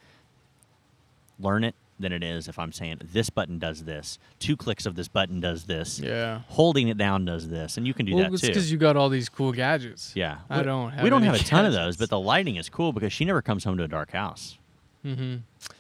learn 1.40 1.64
it 1.64 1.76
than 2.00 2.12
it 2.12 2.24
is 2.24 2.48
if 2.48 2.58
I'm 2.60 2.72
saying 2.72 3.00
this 3.14 3.30
button 3.30 3.60
does 3.60 3.84
this, 3.84 4.18
two 4.40 4.58
clicks 4.58 4.86
of 4.86 4.96
this 4.96 5.08
button 5.08 5.40
does 5.40 5.66
this, 5.66 6.00
yeah. 6.00 6.40
holding 6.48 6.88
it 6.88 6.98
down 6.98 7.26
does 7.26 7.50
this, 7.50 7.78
and 7.78 7.86
you 7.88 7.94
can 7.94 8.06
do 8.06 8.16
well, 8.16 8.24
that 8.26 8.34
it's 8.34 8.42
too. 8.42 8.48
because 8.48 8.72
you 8.72 8.78
got 8.78 8.98
all 8.98 9.10
these 9.10 9.30
cool 9.30 9.52
gadgets. 9.52 10.12
Yeah, 10.16 10.40
I 10.50 10.58
We- 10.60 10.64
don't 10.64 10.92
have 10.92 11.04
we 11.04 11.10
don't 11.10 11.24
have 11.24 11.36
a 11.36 11.40
ton 11.40 11.66
of 11.66 11.74
those, 11.74 11.96
but 11.98 12.10
the 12.10 12.20
lighting 12.20 12.56
is 12.56 12.68
cool 12.70 12.94
because 12.94 13.14
she 13.14 13.26
never 13.26 13.42
comes 13.42 13.64
home 13.64 13.78
to 13.78 13.84
a 13.84 13.88
dark 13.88 14.12
house. 14.12 14.58
hmm 15.04 15.36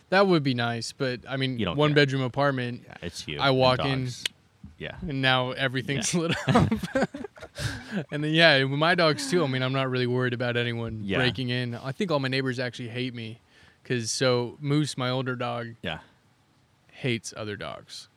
That 0.09 0.27
would 0.27 0.43
be 0.43 0.53
nice, 0.53 0.91
but 0.91 1.21
I 1.27 1.37
mean, 1.37 1.57
You 1.57 1.65
don't 1.65 1.77
one 1.77 1.89
care. 1.91 1.95
bedroom 2.05 2.21
apartment, 2.21 2.83
Yeah, 2.85 2.95
it's 3.01 3.27
you. 3.27 3.39
I 3.39 3.49
walk 3.51 3.79
in- 3.83 4.09
Yeah, 4.77 4.95
and 5.07 5.21
now 5.21 5.51
everything's 5.51 6.13
lit 6.13 6.35
up. 6.47 6.71
and 8.11 8.23
then 8.23 8.33
yeah, 8.33 8.63
with 8.63 8.79
my 8.79 8.95
dogs 8.95 9.29
too. 9.29 9.43
I 9.43 9.47
mean, 9.47 9.61
I'm 9.61 9.73
not 9.73 9.89
really 9.89 10.07
worried 10.07 10.33
about 10.33 10.57
anyone 10.57 11.01
Yeah. 11.03 11.17
breaking 11.17 11.49
in. 11.49 11.75
I 11.75 11.91
think 11.91 12.11
all 12.11 12.19
my 12.19 12.27
neighbors 12.27 12.59
actually 12.59 12.89
hate 12.89 13.13
me, 13.13 13.39
because 13.83 14.09
so 14.11 14.57
Moose, 14.59 14.97
my 14.97 15.09
older 15.09 15.35
dog, 15.35 15.75
yeah. 15.81 15.99
hates 16.91 17.33
other 17.35 17.55
dogs. 17.55 18.07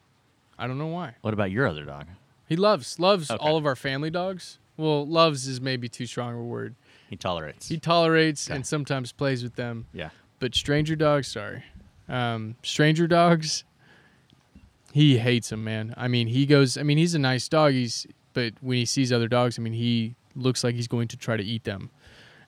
I 0.59 0.67
don't 0.67 0.79
know 0.79 0.87
why. 0.87 1.17
What 1.21 1.35
about 1.35 1.51
your 1.51 1.67
other 1.67 1.85
dog? 1.85 2.07
He 2.49 2.57
loves 2.57 2.99
loves 2.99 3.31
Okay. 3.31 3.45
all 3.45 3.57
of 3.57 3.67
our 3.67 3.77
family 3.77 4.11
dogs. 4.11 4.59
Well, 4.77 5.07
loves 5.07 5.47
is 5.47 5.61
maybe 5.61 5.89
too 5.89 6.07
strong 6.07 6.35
a 6.35 6.43
word. 6.43 6.75
He 7.11 7.17
tolerates. 7.17 7.69
He 7.69 7.79
tolerates 7.79 8.49
Okay. 8.49 8.57
and 8.57 8.67
sometimes 8.67 9.13
plays 9.13 9.43
with 9.43 9.57
them. 9.57 9.87
yeah, 9.93 10.11
But 10.39 10.55
stranger 10.55 10.97
dogs, 10.97 11.29
sorry, 11.29 11.65
um, 12.09 12.57
stranger 12.63 13.07
dogs, 13.07 13.65
he 14.93 15.19
hates 15.19 15.51
them, 15.51 15.65
man. 15.65 15.95
I 15.97 16.09
mean, 16.09 16.29
he 16.29 16.47
goes. 16.47 16.77
I 16.79 16.83
mean, 16.83 16.99
he's 16.99 17.15
a 17.15 17.19
nice 17.19 17.49
dog. 17.49 17.73
He's 17.73 18.07
but 18.33 18.53
when 18.61 18.77
he 18.79 18.85
sees 18.85 19.13
other 19.13 19.29
dogs, 19.29 19.59
I 19.59 19.63
mean, 19.63 19.73
he 19.73 20.15
looks 20.35 20.63
like 20.63 20.75
he's 20.75 20.89
going 20.89 21.09
to 21.09 21.17
try 21.17 21.37
to 21.37 21.43
eat 21.45 21.65
them. 21.65 21.91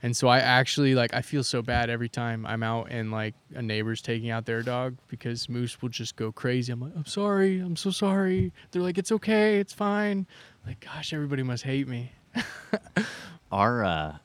And 0.02 0.16
so 0.16 0.28
I 0.28 0.38
actually 0.38 0.94
like 0.94 1.12
I 1.12 1.22
feel 1.22 1.42
so 1.42 1.60
bad 1.60 1.90
every 1.90 2.08
time 2.08 2.46
I'm 2.46 2.62
out 2.62 2.86
and 2.90 3.10
like 3.10 3.34
a 3.54 3.62
neighbor's 3.62 4.00
taking 4.00 4.30
out 4.30 4.46
their 4.46 4.62
dog 4.62 4.96
because 5.08 5.48
Moose 5.48 5.82
will 5.82 5.88
just 5.88 6.14
go 6.16 6.30
crazy. 6.30 6.72
I'm 6.72 6.80
like, 6.80 6.92
I'm 6.94 7.06
sorry, 7.06 7.58
I'm 7.58 7.74
so 7.76 7.90
sorry. 7.90 8.52
They're 8.70 8.82
like, 8.82 8.96
it's 8.98 9.10
okay, 9.10 9.58
it's 9.58 9.72
fine. 9.72 10.26
Like, 10.66 10.80
gosh, 10.80 11.12
everybody 11.12 11.42
must 11.42 11.64
hate 11.64 11.88
me. 11.88 12.12
Our 13.50 13.84
uh, 13.84 14.16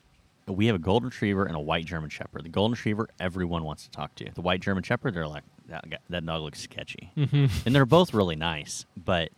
we 0.47 0.65
have 0.67 0.75
a 0.75 0.79
golden 0.79 1.09
retriever 1.09 1.45
and 1.45 1.55
a 1.55 1.59
white 1.59 1.85
German 1.85 2.09
Shepherd. 2.09 2.43
The 2.43 2.49
golden 2.49 2.73
retriever, 2.73 3.07
everyone 3.19 3.63
wants 3.63 3.83
to 3.85 3.89
talk 3.91 4.13
to. 4.15 4.29
The 4.33 4.41
white 4.41 4.59
German 4.59 4.83
Shepherd, 4.83 5.13
they're 5.13 5.27
like 5.27 5.43
that. 5.69 5.85
That 6.09 6.25
dog 6.25 6.41
looks 6.41 6.59
sketchy, 6.59 7.11
Mm-hmm. 7.17 7.45
and 7.65 7.73
they're 7.75 7.85
both 7.85 8.13
really 8.13 8.35
nice, 8.35 8.85
but 8.97 9.29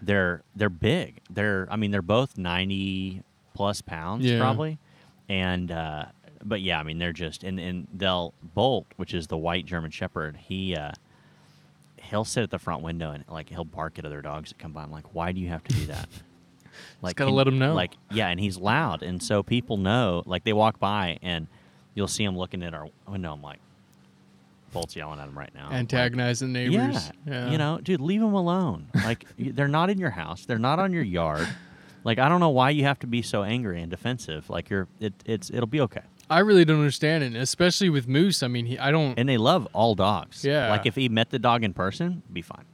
they're 0.00 0.42
they're 0.54 0.70
big. 0.70 1.20
They're 1.28 1.66
I 1.70 1.76
mean 1.76 1.90
they're 1.90 2.02
both 2.02 2.38
ninety 2.38 3.22
plus 3.54 3.82
pounds 3.82 4.24
Yeah. 4.24 4.38
probably, 4.38 4.78
and 5.28 5.70
uh, 5.70 6.06
but 6.44 6.60
yeah, 6.60 6.78
I 6.78 6.82
mean 6.82 6.98
they're 6.98 7.12
just 7.12 7.44
and 7.44 7.58
and 7.60 7.86
they'll 7.94 8.34
Bolt, 8.42 8.86
which 8.96 9.14
is 9.14 9.26
the 9.28 9.36
white 9.38 9.64
German 9.66 9.90
Shepherd. 9.90 10.36
He 10.36 10.74
uh, 10.76 10.92
he'll 11.96 12.24
sit 12.24 12.42
at 12.42 12.50
the 12.50 12.58
front 12.58 12.82
window 12.82 13.10
and 13.12 13.24
like 13.28 13.48
he'll 13.48 13.64
bark 13.64 13.98
at 13.98 14.04
other 14.04 14.22
dogs 14.22 14.50
that 14.50 14.58
come 14.58 14.72
by. 14.72 14.82
I'm 14.82 14.90
like, 14.92 15.14
why 15.14 15.32
do 15.32 15.40
you 15.40 15.48
have 15.48 15.64
to 15.64 15.74
do 15.74 15.86
that? 15.86 16.08
Like, 17.02 17.16
gotta 17.16 17.30
let 17.30 17.46
'em 17.46 17.58
know. 17.58 17.74
Like, 17.74 17.92
yeah, 18.10 18.28
and 18.28 18.40
he's 18.40 18.56
loud, 18.56 19.02
and 19.02 19.22
so 19.22 19.42
people 19.42 19.76
know. 19.76 20.22
Like, 20.24 20.42
they 20.44 20.54
walk 20.54 20.78
by, 20.78 21.18
and 21.20 21.46
you'll 21.94 22.08
see 22.08 22.24
him 22.24 22.34
looking 22.36 22.62
at 22.62 22.72
our 22.72 22.88
window. 23.06 23.34
I'm 23.34 23.42
like, 23.42 23.58
Bolt's 24.72 24.96
yelling 24.96 25.20
at 25.20 25.28
him 25.28 25.36
right 25.36 25.54
now. 25.54 25.66
Like, 25.66 25.74
Antagonizing 25.80 26.50
neighbors. 26.50 27.10
yeah, 27.26 27.50
you 27.50 27.58
know, 27.58 27.78
dude, 27.82 28.00
leave 28.00 28.22
them 28.22 28.32
alone. 28.32 28.86
Like, 28.94 29.26
they're 29.38 29.68
not 29.68 29.90
in 29.90 29.98
your 29.98 30.10
house. 30.10 30.46
They're 30.46 30.58
not 30.58 30.78
on 30.78 30.94
your 30.94 31.02
yard. 31.02 31.46
Like, 32.04 32.18
I 32.18 32.28
don't 32.28 32.40
know 32.40 32.50
why 32.50 32.70
you 32.70 32.84
have 32.84 32.98
to 33.00 33.06
be 33.06 33.22
so 33.22 33.42
angry 33.42 33.80
and 33.80 33.90
defensive. 33.90 34.50
Like, 34.50 34.70
you're, 34.70 34.88
it, 35.00 35.14
it's, 35.24 35.50
it'll 35.50 35.66
be 35.66 35.80
okay. 35.82 36.02
I 36.30 36.38
really 36.40 36.64
don't 36.64 36.78
understand 36.78 37.24
it, 37.24 37.34
especially 37.36 37.90
with 37.90 38.08
Moose. 38.08 38.42
I 38.42 38.48
mean, 38.48 38.66
he, 38.66 38.78
I 38.78 38.90
don't. 38.90 39.18
And 39.18 39.28
they 39.28 39.36
love 39.36 39.68
all 39.72 39.94
dogs. 39.94 40.44
Yeah. 40.44 40.70
Like, 40.70 40.86
if 40.86 40.94
he 40.94 41.08
met 41.08 41.30
the 41.30 41.38
dog 41.38 41.62
in 41.62 41.74
person, 41.74 42.22
be 42.32 42.42
fine. 42.42 42.64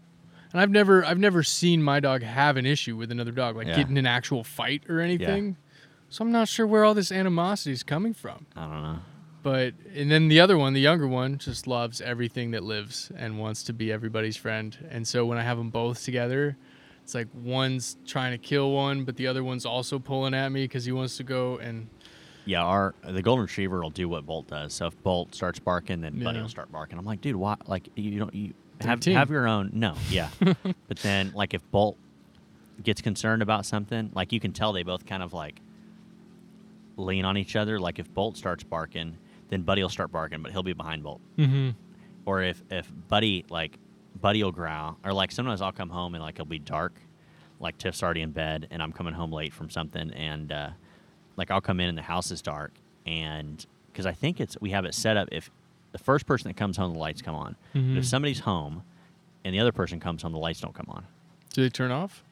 And 0.52 0.60
I've 0.62 0.70
never 0.70 1.04
I've 1.04 1.18
never 1.18 1.42
seen 1.42 1.82
my 1.82 2.00
dog 2.00 2.22
have 2.22 2.56
an 2.56 2.64
issue 2.64 2.96
with 2.96 3.10
another 3.12 3.32
dog, 3.32 3.54
like 3.56 3.66
Yeah. 3.66 3.76
get 3.76 3.90
in 3.90 3.98
an 3.98 4.06
actual 4.06 4.42
fight 4.44 4.82
or 4.88 5.00
anything. 5.00 5.48
Yeah. 5.48 5.54
So 6.08 6.24
I'm 6.24 6.32
not 6.32 6.48
sure 6.48 6.66
where 6.66 6.84
all 6.84 6.94
this 6.94 7.12
animosity 7.12 7.72
is 7.72 7.82
coming 7.82 8.14
from. 8.14 8.46
I 8.56 8.62
don't 8.62 8.82
know. 8.82 8.98
But 9.42 9.74
and 9.94 10.10
then 10.10 10.28
the 10.28 10.40
other 10.40 10.56
one, 10.56 10.72
the 10.72 10.80
younger 10.80 11.06
one, 11.06 11.36
just 11.36 11.66
loves 11.66 12.00
everything 12.00 12.52
that 12.52 12.62
lives 12.62 13.12
and 13.14 13.38
wants 13.38 13.62
to 13.64 13.74
be 13.74 13.92
everybody's 13.92 14.38
friend. 14.38 14.74
And 14.90 15.06
so 15.06 15.26
when 15.26 15.36
I 15.36 15.42
have 15.42 15.58
them 15.58 15.68
both 15.68 16.02
together, 16.02 16.56
it's 17.09 17.14
like 17.14 17.29
one's 17.42 17.97
trying 18.07 18.33
to 18.33 18.38
kill 18.38 18.73
one, 18.73 19.05
but 19.05 19.16
the 19.16 19.29
other 19.29 19.42
one's 19.42 19.64
also 19.64 19.99
pulling 19.99 20.35
at 20.35 20.53
me 20.53 20.64
because 20.64 20.85
he 20.85 20.92
wants 20.92 21.16
to 21.16 21.23
go. 21.23 21.57
And 21.57 21.88
Yeah, 22.44 22.62
our 22.62 22.94
the 23.03 23.23
golden 23.23 23.47
retriever 23.47 23.81
will 23.81 23.88
do 23.88 24.11
what 24.11 24.27
Bolt 24.27 24.49
does. 24.49 24.75
So 24.75 24.88
if 24.88 25.03
Bolt 25.03 25.35
starts 25.35 25.59
barking, 25.59 26.03
then 26.03 26.23
Buddy 26.23 26.38
will 26.38 26.51
start 26.51 26.71
barking. 26.71 26.99
I'm 26.99 27.07
like, 27.07 27.23
dude, 27.23 27.35
why? 27.35 27.57
Like, 27.66 27.88
you 27.97 28.18
don't 28.18 28.35
you 28.35 28.53
have 28.83 29.03
have 29.07 29.31
your 29.31 29.49
own. 29.49 29.71
No, 29.73 29.94
yeah. 30.11 30.29
but 30.88 30.99
then 30.99 31.33
like 31.35 31.55
if 31.55 31.62
Bolt 31.71 31.97
gets 32.85 33.01
concerned 33.01 33.40
about 33.40 33.64
something, 33.64 34.11
like 34.14 34.31
you 34.31 34.38
can 34.38 34.53
tell 34.53 34.75
they 34.75 34.83
both 34.83 35.07
kind 35.07 35.23
of 35.23 35.33
like 35.33 35.62
lean 36.99 37.25
on 37.25 37.38
each 37.38 37.57
other. 37.57 37.81
Like 37.81 37.99
if 37.99 38.12
Bolt 38.12 38.37
starts 38.37 38.64
barking, 38.64 39.16
then 39.49 39.62
Buddy 39.62 39.81
will 39.81 39.88
start 39.88 40.12
barking, 40.12 40.42
but 40.42 40.53
he'll 40.53 40.62
be 40.62 40.75
behind 40.75 41.05
Bolt. 41.05 41.23
mm-hmm. 41.38 41.71
Or 42.27 42.42
if 42.42 42.62
if 42.71 42.92
Buddy 43.09 43.47
like 43.49 43.79
Buddy 44.20 44.42
will 44.42 44.52
growl, 44.52 44.98
or 45.04 45.12
like 45.12 45.31
sometimes 45.33 45.61
I'll 45.62 45.72
come 45.72 45.90
home 45.90 46.14
and 46.14 46.22
like 46.22 46.35
it'll 46.37 46.46
be 46.46 46.59
dark, 46.59 46.94
like 47.61 47.78
Tiff's 47.78 48.02
already 48.02 48.22
in 48.22 48.31
bed 48.33 48.66
and 48.70 48.83
I'm 48.83 48.92
coming 48.92 49.14
home 49.14 49.33
late 49.33 49.52
from 49.52 49.70
something, 49.70 50.11
and 50.12 50.50
uh, 50.52 50.70
like 51.37 51.50
I'll 51.50 51.61
come 51.61 51.81
in 51.81 51.88
and 51.88 51.96
the 51.98 52.02
house 52.02 52.31
is 52.31 52.42
dark, 52.42 52.72
and 53.07 53.64
because 53.92 54.07
I 54.07 54.12
think 54.12 54.40
it's 54.40 54.57
we 54.61 54.70
have 54.70 54.85
it 54.85 54.94
set 54.94 55.16
up 55.16 55.28
if 55.33 55.50
the 55.92 55.98
first 55.98 56.26
person 56.26 56.48
that 56.48 56.57
comes 56.57 56.76
home 56.76 56.92
the 56.92 56.98
lights 56.98 57.22
come 57.22 57.35
on, 57.35 57.57
but 57.72 57.81
Mhm. 57.81 57.96
if 57.98 58.07
somebody's 58.07 58.40
home 58.40 58.83
and 59.44 59.54
the 59.54 59.61
other 59.61 59.72
person 59.72 60.00
comes 60.00 60.22
home 60.22 60.33
the 60.33 60.38
lights 60.38 60.61
don't 60.61 60.74
come 60.74 60.87
on. 60.88 61.07
do 61.54 61.62
they 61.62 61.70
turn 61.70 61.90
off? 61.90 62.22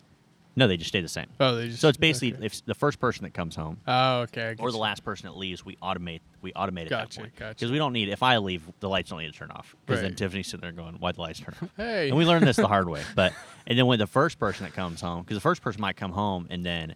No, 0.58 0.66
they 0.66 0.78
just 0.78 0.88
stay 0.88 1.02
the 1.02 1.08
same. 1.08 1.26
Oh, 1.38 1.54
they 1.54 1.68
just. 1.68 1.80
So 1.82 1.88
it's 1.88 1.98
basically 1.98 2.32
okay. 2.34 2.46
if 2.46 2.64
the 2.64 2.74
first 2.74 2.98
person 2.98 3.24
that 3.24 3.34
comes 3.34 3.54
home 3.54 3.76
Oh, 3.86 4.20
okay. 4.22 4.56
Or 4.58 4.72
the 4.72 4.78
last 4.78 5.04
person 5.04 5.26
that 5.26 5.36
leaves, 5.36 5.64
we 5.64 5.76
automate 5.76 6.20
we 6.40 6.50
automate 6.52 6.84
at 6.84 6.88
Gotcha, 6.90 7.16
that 7.18 7.20
point 7.22 7.36
gotcha. 7.36 7.54
because 7.54 7.70
we 7.70 7.76
don't 7.78 7.92
need 7.92 8.08
if 8.08 8.22
I 8.22 8.38
leave 8.38 8.62
the 8.80 8.88
lights 8.88 9.10
don't 9.10 9.18
need 9.20 9.32
to 9.32 9.38
turn 9.38 9.50
off 9.50 9.76
because 9.84 10.00
then 10.00 10.14
Tiffany's 10.14 10.46
sitting 10.46 10.62
there 10.62 10.72
going 10.72 10.94
why 10.98 11.12
the 11.12 11.20
lights 11.20 11.40
turn 11.40 11.54
off 11.62 11.68
Hey. 11.76 12.08
and 12.08 12.16
we 12.16 12.24
learned 12.24 12.46
this 12.46 12.56
the 12.56 12.68
hard 12.68 12.88
way 12.88 13.02
but 13.14 13.32
and 13.66 13.78
then 13.78 13.86
when 13.86 13.98
the 13.98 14.06
first 14.06 14.38
person 14.38 14.64
that 14.64 14.72
comes 14.72 15.00
home 15.00 15.22
because 15.22 15.36
the 15.36 15.40
first 15.42 15.60
person 15.60 15.80
might 15.80 15.96
come 15.96 16.12
home 16.12 16.46
and 16.50 16.64
then 16.64 16.94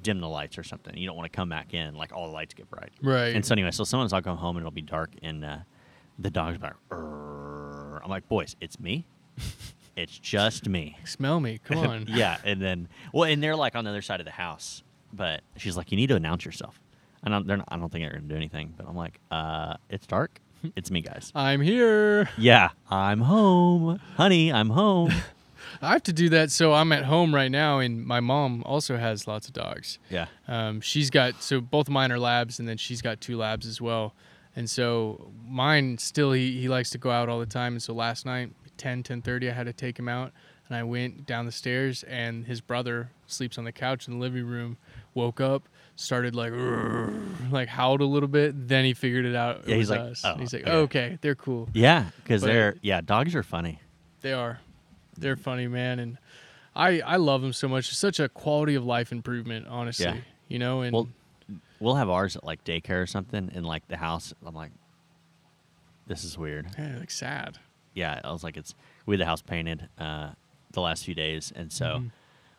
dim 0.00 0.20
the 0.20 0.28
lights 0.28 0.56
or 0.58 0.62
something 0.64 0.96
you 0.96 1.06
don't 1.06 1.16
want 1.16 1.30
to 1.30 1.36
come 1.36 1.48
back 1.48 1.74
in 1.74 1.94
like 1.94 2.12
all 2.12 2.26
the 2.28 2.32
lights 2.32 2.54
get 2.54 2.68
bright 2.70 2.90
Right. 3.02 3.34
and 3.36 3.44
so 3.44 3.52
anyway 3.52 3.70
so 3.72 3.84
sometimes 3.84 4.12
I'll 4.12 4.22
come 4.22 4.38
home 4.38 4.56
and 4.56 4.62
it'll 4.62 4.70
be 4.72 4.82
dark 4.82 5.10
and 5.22 5.44
uh, 5.44 5.58
the 6.18 6.30
dog's 6.30 6.60
like 6.62 6.72
"Arr." 6.90 8.00
I'm 8.02 8.08
like 8.10 8.26
boys 8.28 8.56
it's 8.60 8.80
me 8.80 9.06
it's 9.98 10.18
just 10.18 10.68
me 10.68 10.96
Smell 11.04 11.40
me. 11.40 11.58
Come 11.64 11.78
on. 11.78 12.04
yeah, 12.08 12.38
and 12.44 12.60
then 12.62 12.88
well, 13.12 13.24
and 13.30 13.42
they're 13.42 13.56
like 13.56 13.74
on 13.76 13.84
the 13.84 13.90
other 13.90 14.02
side 14.02 14.20
of 14.20 14.26
the 14.26 14.32
house, 14.32 14.82
but 15.12 15.42
she's 15.56 15.76
like, 15.76 15.90
"You 15.90 15.96
need 15.96 16.08
to 16.08 16.16
announce 16.16 16.44
yourself." 16.44 16.80
I 17.24 17.30
don't, 17.30 17.46
they're 17.46 17.56
not, 17.56 17.66
I 17.68 17.76
don't 17.76 17.90
think 17.90 18.04
they're 18.04 18.12
gonna 18.12 18.28
do 18.28 18.36
anything, 18.36 18.74
but 18.76 18.86
I'm 18.88 18.96
like, 18.96 19.18
"Uh, 19.30 19.74
it's 19.90 20.06
dark. 20.06 20.40
It's 20.76 20.90
me, 20.90 21.00
guys." 21.02 21.30
I'm 21.34 21.60
here. 21.60 22.28
yeah, 22.38 22.70
I'm 22.90 23.20
home, 23.20 24.00
honey. 24.16 24.52
I'm 24.52 24.70
home. 24.70 25.12
I 25.82 25.92
have 25.92 26.02
to 26.04 26.12
do 26.12 26.28
that. 26.30 26.50
So 26.50 26.72
I'm 26.72 26.90
at 26.92 27.04
home 27.04 27.34
right 27.34 27.50
now, 27.50 27.78
and 27.78 28.04
my 28.06 28.20
mom 28.20 28.62
also 28.64 28.96
has 28.96 29.26
lots 29.28 29.46
of 29.48 29.52
dogs. 29.52 29.98
yeah, 30.10 30.26
Um, 30.48 30.80
she's 30.80 31.10
got 31.10 31.42
so 31.42 31.60
both 31.60 31.88
of 31.88 31.92
mine 31.92 32.10
are 32.10 32.18
labs, 32.18 32.58
and 32.58 32.68
then 32.68 32.76
she's 32.76 33.02
got 33.02 33.20
two 33.20 33.36
labs 33.36 33.66
as 33.66 33.80
well. 33.80 34.14
And 34.56 34.68
so 34.68 35.30
mine 35.46 35.98
still 35.98 36.32
he, 36.32 36.60
he 36.60 36.68
likes 36.68 36.90
to 36.90 36.98
go 36.98 37.10
out 37.10 37.28
all 37.28 37.38
the 37.38 37.46
time. 37.46 37.74
And 37.74 37.82
so 37.82 37.92
last 37.94 38.26
night, 38.26 38.50
10, 38.78 39.02
10.30, 39.02 39.50
I 39.50 39.52
had 39.52 39.66
to 39.66 39.72
take 39.72 39.98
him 39.98 40.08
out, 40.08 40.32
and 40.68 40.76
I 40.76 40.82
went 40.84 41.26
down 41.26 41.46
the 41.46 41.52
stairs, 41.52 42.02
and 42.04 42.46
his 42.46 42.60
brother 42.60 43.10
sleeps 43.26 43.58
on 43.58 43.64
the 43.64 43.72
couch 43.72 44.06
in 44.08 44.14
the 44.14 44.20
living 44.20 44.46
room. 44.46 44.76
Woke 45.14 45.40
up, 45.40 45.68
started 45.96 46.34
like 46.34 46.52
like 47.50 47.68
howled 47.68 48.00
a 48.00 48.04
little 48.06 48.28
bit. 48.28 48.68
Then 48.68 48.84
he 48.84 48.94
figured 48.94 49.24
it 49.24 49.34
out. 49.34 49.62
It 49.64 49.68
Yeah, 49.70 49.76
he's 49.76 49.90
was 49.90 49.98
like. 50.24 50.34
"Oh, 50.36 50.38
he's 50.38 50.52
like, 50.52 50.62
okay." 50.66 50.72
okay, 51.06 51.18
they're 51.20 51.34
cool. 51.34 51.68
yeah, 51.72 52.06
because 52.22 52.42
they're 52.42 52.76
yeah, 52.82 53.00
dogs 53.00 53.34
are 53.34 53.42
funny. 53.42 53.80
They 54.20 54.32
are. 54.32 54.60
They're 55.16 55.36
funny, 55.36 55.66
man, 55.66 55.98
and 55.98 56.18
I 56.76 57.00
I 57.00 57.16
love 57.16 57.42
them 57.42 57.52
so 57.52 57.66
much. 57.68 57.88
It's 57.88 57.98
such 57.98 58.20
a 58.20 58.28
quality 58.28 58.76
of 58.76 58.84
life 58.84 59.10
improvement, 59.10 59.66
honestly. 59.68 60.06
Yeah. 60.06 60.16
You 60.46 60.58
know, 60.60 60.82
and 60.82 60.94
Well, 60.94 61.08
we'll 61.80 61.96
have 61.96 62.08
ours 62.08 62.36
at 62.36 62.44
like 62.44 62.62
daycare 62.64 63.02
or 63.02 63.06
something, 63.06 63.50
in 63.52 63.64
like 63.64 63.88
the 63.88 63.96
house. 63.96 64.32
I'm 64.46 64.54
like, 64.54 64.70
this 66.06 66.22
is 66.24 66.38
weird. 66.38 66.68
yeah, 66.78 66.98
like 66.98 67.10
sad. 67.10 67.58
Yeah, 67.98 68.20
I 68.24 68.32
was 68.32 68.42
like, 68.44 68.56
it's 68.56 68.74
we 69.06 69.14
had 69.14 69.20
the 69.20 69.26
house 69.26 69.42
painted 69.42 69.88
uh, 69.98 70.30
the 70.72 70.80
last 70.80 71.04
few 71.04 71.14
days, 71.14 71.52
and 71.54 71.72
so 71.72 71.86
Mhm. 71.86 72.10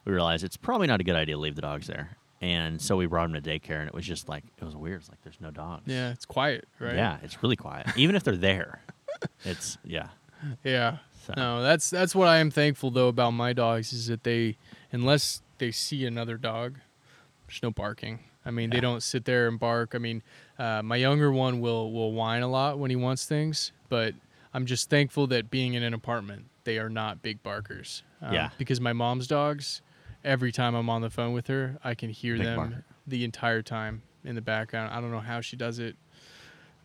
we 0.05 0.11
realized 0.13 0.43
it's 0.43 0.57
probably 0.57 0.87
not 0.87 0.99
a 0.99 1.03
good 1.03 1.15
idea 1.15 1.35
to 1.35 1.41
leave 1.41 1.55
the 1.55 1.61
dogs 1.61 1.87
there. 1.87 2.17
And 2.41 2.81
so 2.81 2.95
we 2.95 3.05
brought 3.05 3.29
them 3.31 3.41
to 3.41 3.49
daycare, 3.49 3.79
and 3.79 3.87
it 3.87 3.93
was 3.93 4.05
just 4.05 4.29
like 4.29 4.43
it 4.57 4.63
was 4.63 4.75
weird. 4.75 5.01
It's 5.01 5.09
like 5.09 5.21
there's 5.23 5.41
no 5.41 5.51
dogs. 5.51 5.83
Yeah, 5.87 6.11
it's 6.11 6.25
quiet, 6.25 6.67
right? 6.79 6.95
Yeah, 6.95 7.17
it's 7.21 7.41
really 7.43 7.57
quiet. 7.57 7.87
Even 7.97 8.15
if 8.15 8.23
they're 8.23 8.37
there, 8.37 8.81
it's 9.43 9.77
yeah. 9.83 10.07
Yeah. 10.63 10.97
So 11.25 11.33
No, 11.35 11.61
that's 11.61 11.89
that's 11.89 12.15
what 12.15 12.27
I 12.29 12.37
am 12.37 12.49
thankful 12.49 12.91
though 12.91 13.09
about 13.09 13.31
my 13.31 13.51
dogs 13.53 13.91
is 13.93 14.07
that 14.07 14.23
they 14.23 14.57
unless 14.91 15.41
they 15.57 15.71
see 15.71 16.05
another 16.05 16.37
dog, 16.37 16.79
there's 17.45 17.61
no 17.61 17.71
barking. 17.71 18.19
I 18.45 18.51
mean, 18.51 18.69
Yeah. 18.71 18.77
they 18.77 18.81
don't 18.81 19.03
sit 19.03 19.25
there 19.25 19.49
and 19.49 19.59
bark. 19.59 19.93
I 19.93 19.97
mean, 19.97 20.23
uh, 20.57 20.81
my 20.81 20.95
younger 20.95 21.29
one 21.33 21.59
will 21.59 21.91
will 21.91 22.13
whine 22.13 22.41
a 22.41 22.47
lot 22.47 22.79
when 22.79 22.89
he 22.89 22.95
wants 22.95 23.25
things, 23.25 23.73
but 23.89 24.15
I'm 24.53 24.65
just 24.65 24.89
thankful 24.89 25.27
that 25.27 25.49
being 25.51 25.73
in 25.75 25.83
an 25.83 25.93
apartment, 25.93 26.45
they 26.63 26.77
are 26.79 26.89
not 26.89 27.21
big 27.21 27.41
barkers. 27.43 28.03
Um, 28.21 28.33
Yeah. 28.33 28.49
Because 28.57 28.81
my 28.81 28.93
mom's 28.93 29.27
dogs, 29.27 29.81
every 30.23 30.51
time 30.51 30.75
I'm 30.75 30.89
on 30.89 31.01
the 31.01 31.09
phone 31.09 31.33
with 31.33 31.47
her, 31.47 31.77
I 31.83 31.93
can 31.95 32.09
hear 32.09 32.35
Big 32.35 32.45
them 32.45 32.55
barker. 32.57 32.85
the 33.07 33.23
entire 33.23 33.61
time 33.61 34.01
in 34.23 34.35
the 34.35 34.41
background. 34.41 34.93
I 34.93 34.99
don't 35.01 35.11
know 35.11 35.19
how 35.19 35.41
she 35.41 35.55
does 35.55 35.79
it, 35.79 35.95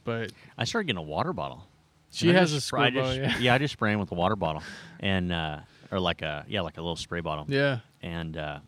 but 0.05 0.31
I 0.59 0.65
started 0.65 0.87
getting 0.87 0.99
a 0.99 1.03
water 1.03 1.33
bottle. 1.33 1.67
she 2.11 2.29
has 2.29 2.53
a 2.53 2.61
spray- 2.61 2.91
bottle, 2.91 3.15
just- 3.17 3.41
yeah. 3.41 3.55
I 3.55 3.59
just 3.59 3.73
spray 3.73 3.91
them 3.93 4.01
with 4.01 4.13
a 4.13 4.15
water 4.15 4.37
bottle, 4.37 4.63
and 5.01 5.33
uh, 5.33 5.61
or 5.91 5.99
like 5.99 6.23
a 6.23 6.45
yeah, 6.49 6.61
like 6.61 6.77
a 6.77 6.81
little 6.81 6.97
spray 6.97 7.21
bottle. 7.21 7.47
Yeah. 7.49 7.81
And 8.03 8.37
uh, 8.37 8.59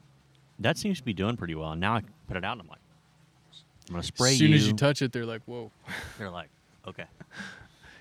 that 0.59 0.79
seems 0.79 0.99
to 0.99 1.05
be 1.05 1.13
doing 1.13 1.37
pretty 1.37 1.55
well. 1.55 1.73
And 1.73 1.81
now 1.81 1.95
I 1.97 2.03
put 2.27 2.37
it 2.37 2.45
out, 2.45 2.53
and 2.53 2.63
I'm 2.63 2.69
like, 2.69 2.81
I'm 3.89 3.93
gonna 3.95 4.03
spray 4.03 4.31
you. 4.31 4.35
as 4.35 4.39
soon 4.39 4.49
you. 4.51 4.57
as 4.57 4.67
you 4.67 4.73
touch 4.73 5.01
it, 5.03 5.13
they're 5.13 5.27
like, 5.27 5.43
"Whoa." 5.45 5.71
they're 6.19 6.31
like, 6.31 6.49
okay. 6.89 7.05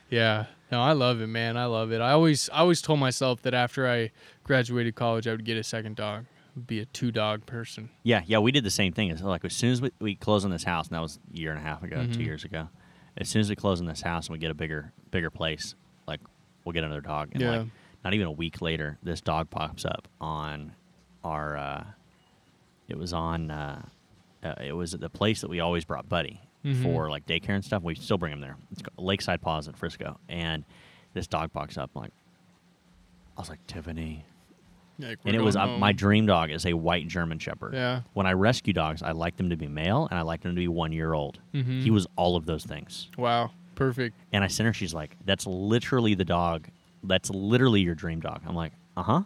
Yeah. 0.09 0.45
No, 0.71 0.81
I 0.81 0.93
love 0.93 1.21
it, 1.21 1.27
man. 1.27 1.57
I 1.57 1.65
love 1.65 1.91
it. 1.91 2.01
I 2.01 2.11
always 2.11 2.49
I 2.49 2.59
always 2.59 2.81
told 2.81 2.99
myself 2.99 3.41
that 3.43 3.53
after 3.53 3.87
I 3.87 4.11
graduated 4.43 4.95
college 4.95 5.27
I 5.27 5.31
would 5.31 5.45
get 5.45 5.57
a 5.57 5.63
second 5.63 5.95
dog. 5.95 6.25
Be 6.67 6.79
a 6.79 6.85
two 6.85 7.11
dog 7.11 7.45
person. 7.45 7.89
Yeah, 8.03 8.21
yeah, 8.25 8.39
we 8.39 8.51
did 8.51 8.63
the 8.63 8.71
same 8.71 8.93
thing. 8.93 9.09
It's 9.09 9.21
like 9.21 9.43
as 9.43 9.53
soon 9.53 9.71
as 9.71 9.81
we, 9.81 9.91
we 9.99 10.15
close 10.15 10.45
on 10.45 10.51
this 10.51 10.63
house, 10.63 10.87
and 10.87 10.95
that 10.95 11.01
was 11.01 11.19
a 11.33 11.37
year 11.37 11.51
and 11.51 11.59
a 11.59 11.61
half 11.63 11.83
ago, 11.83 11.97
two 12.05 12.19
Mhm. 12.19 12.25
years 12.25 12.43
ago. 12.45 12.69
As 13.17 13.27
soon 13.29 13.41
as 13.41 13.49
we 13.49 13.55
close 13.57 13.79
on 13.81 13.87
this 13.87 14.01
house 14.01 14.27
and 14.27 14.33
we 14.33 14.39
get 14.39 14.51
a 14.51 14.55
bigger 14.55 14.91
bigger 15.11 15.29
place, 15.29 15.75
like 16.07 16.21
we'll 16.63 16.73
get 16.73 16.83
another 16.83 17.01
dog. 17.01 17.29
And 17.33 17.41
Yeah. 17.41 17.57
like 17.57 17.67
not 18.03 18.13
even 18.13 18.27
a 18.27 18.31
week 18.31 18.61
later, 18.61 18.97
this 19.03 19.19
dog 19.21 19.49
pops 19.49 19.83
up 19.85 20.07
on 20.21 20.73
our. 21.23 21.57
Uh, 21.57 21.83
it 22.87 22.97
was 22.97 23.13
on. 23.13 23.51
Uh, 23.51 23.85
uh, 24.43 24.53
it 24.63 24.73
was 24.73 24.93
at 24.93 24.99
the 25.01 25.09
place 25.09 25.41
that 25.41 25.49
we 25.49 25.59
always 25.59 25.85
brought 25.85 26.07
Buddy. 26.07 26.39
Mhm. 26.65 26.81
for 26.83 27.09
like 27.09 27.25
daycare 27.27 27.49
and 27.55 27.63
stuff. 27.63 27.83
We 27.83 27.95
still 27.95 28.17
bring 28.17 28.33
him 28.33 28.41
there. 28.41 28.57
It's 28.71 28.81
Lakeside 28.97 29.41
Paws 29.41 29.67
in 29.67 29.73
Frisco, 29.75 30.19
and 30.27 30.65
this 31.13 31.27
dog 31.27 31.53
box 31.53 31.77
up. 31.77 31.91
I'm 31.95 32.01
like, 32.03 32.11
I 33.37 33.41
was 33.41 33.49
like 33.49 33.65
Tiffany, 33.67 34.25
Like, 34.97 35.19
and 35.25 35.35
it 35.35 35.41
was 35.41 35.55
uh, 35.55 35.67
my 35.77 35.91
dream 35.91 36.25
dog 36.25 36.49
is 36.51 36.65
a 36.65 36.73
white 36.73 37.07
German 37.07 37.37
Shepherd. 37.37 37.73
Yeah. 37.73 38.01
When 38.13 38.25
I 38.25 38.31
rescue 38.33 38.73
dogs, 38.73 39.03
I 39.03 39.11
like 39.11 39.35
them 39.37 39.49
to 39.49 39.57
be 39.57 39.67
male 39.67 40.07
and 40.09 40.17
I 40.17 40.21
like 40.23 40.41
them 40.41 40.51
to 40.53 40.59
be 40.59 40.67
one 40.69 40.91
year 40.93 41.13
old. 41.13 41.39
Mhm. 41.53 41.83
He 41.83 41.91
was 41.91 42.07
all 42.15 42.35
of 42.37 42.45
those 42.45 42.63
things. 42.65 43.09
Wow. 43.17 43.51
Perfect. 43.75 44.15
And 44.31 44.43
I 44.43 44.47
sent 44.47 44.67
her. 44.67 44.73
She's 44.73 44.93
like, 44.93 45.17
"That's 45.25 45.45
literally 45.45 46.15
the 46.15 46.23
dog. 46.25 46.69
That's 47.03 47.29
literally 47.29 47.81
your 47.81 47.93
dream 47.95 48.21
dog." 48.21 48.41
I'm 48.47 48.55
like, 48.55 48.71
"Uh 48.95 49.03
huh." 49.03 49.23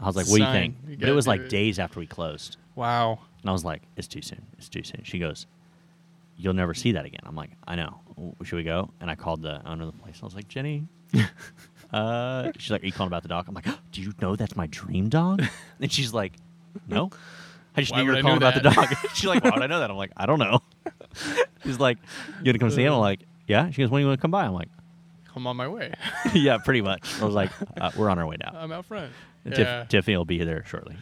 I 0.00 0.06
was 0.06 0.16
like, 0.16 0.26
"What 0.26 0.38
do 0.38 0.42
you 0.44 0.50
think?" 0.50 0.76
You 0.88 0.96
but 0.98 1.08
it 1.08 1.12
was 1.12 1.26
like 1.28 1.42
it. 1.42 1.48
days 1.50 1.78
after 1.78 2.00
we 2.00 2.06
closed, 2.06 2.56
Wow. 2.74 3.20
and 3.42 3.48
I 3.48 3.52
was 3.52 3.64
like, 3.64 3.82
"It's 3.96 4.08
too 4.08 4.22
soon. 4.22 4.42
It's 4.58 4.68
too 4.68 4.82
soon." 4.82 5.02
She 5.04 5.18
goes, 5.20 5.46
"You'll 6.40 6.54
never 6.54 6.74
see 6.74 6.92
that 6.92 7.04
again." 7.04 7.20
I'm 7.24 7.36
like, 7.36 7.50
"I 7.66 7.76
know. 7.76 8.00
Should 8.44 8.56
we 8.56 8.64
go?" 8.64 8.90
And 9.00 9.10
I 9.10 9.14
called 9.14 9.42
the 9.42 9.60
owner 9.66 9.84
of 9.84 9.92
the 9.96 10.02
place. 10.02 10.18
I 10.22 10.24
was 10.24 10.34
like, 10.34 10.48
"Jenny." 10.48 10.86
uh, 11.92 12.52
she's 12.58 12.70
like, 12.70 12.82
"Are 12.82 12.86
you 12.86 12.92
calling 12.92 13.08
about 13.08 13.22
the 13.22 13.28
dog?" 13.28 13.46
I'm 13.48 13.54
like, 13.54 13.66
"Do 13.92 14.00
you 14.00 14.12
know 14.20 14.36
that's 14.36 14.56
my 14.56 14.66
dream 14.68 15.08
dog?" 15.08 15.42
And 15.80 15.90
she's 15.92 16.12
like, 16.12 16.34
"No." 16.88 17.10
I 17.76 17.82
just 17.82 17.92
Why 17.92 17.98
knew 17.98 18.04
you 18.06 18.10
were 18.12 18.18
I 18.18 18.22
calling 18.22 18.36
about 18.36 18.54
the 18.54 18.60
dog. 18.60 18.86
she's 19.14 19.26
like, 19.26 19.44
"Why 19.44 19.50
would 19.50 19.62
I 19.62 19.66
know 19.66 19.80
that?" 19.80 19.90
I'm 19.90 19.96
like, 19.96 20.12
"I 20.16 20.26
don't 20.26 20.38
know." 20.38 20.60
she's 21.64 21.78
like, 21.78 21.98
"You 22.38 22.44
gonna 22.44 22.58
come 22.58 22.70
see 22.70 22.82
him?" 22.82 22.92
I'm 22.92 23.00
like, 23.00 23.20
"Yeah." 23.46 23.70
She 23.70 23.82
goes, 23.82 23.90
"When 23.90 24.00
do 24.00 24.02
you 24.02 24.08
want 24.08 24.18
to 24.18 24.22
come 24.22 24.30
by?" 24.30 24.44
I'm 24.44 24.52
like, 24.52 24.68
I'm 25.34 25.46
on 25.46 25.56
my 25.56 25.68
way. 25.68 25.92
yeah, 26.34 26.58
pretty 26.58 26.80
much. 26.80 27.20
I 27.20 27.24
was 27.24 27.34
like, 27.34 27.50
uh, 27.80 27.90
we're 27.96 28.10
on 28.10 28.18
our 28.18 28.26
way 28.26 28.36
now. 28.40 28.52
I'm 28.54 28.72
out 28.72 28.86
front. 28.86 29.12
Yeah. 29.44 29.54
Tiff- 29.54 29.88
Tiffany 29.88 30.16
will 30.16 30.24
be 30.24 30.42
there 30.42 30.64
shortly. 30.66 30.96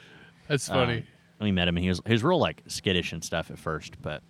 That's 0.48 0.68
funny. 0.68 0.98
Um, 0.98 1.04
we 1.40 1.52
met 1.52 1.68
him, 1.68 1.76
and 1.76 1.84
he 1.84 1.88
was 1.88 2.00
he 2.04 2.12
was 2.12 2.24
real 2.24 2.38
like 2.38 2.62
skittish 2.66 3.12
and 3.12 3.22
stuff 3.22 3.50
at 3.50 3.58
first, 3.58 4.00
but 4.02 4.22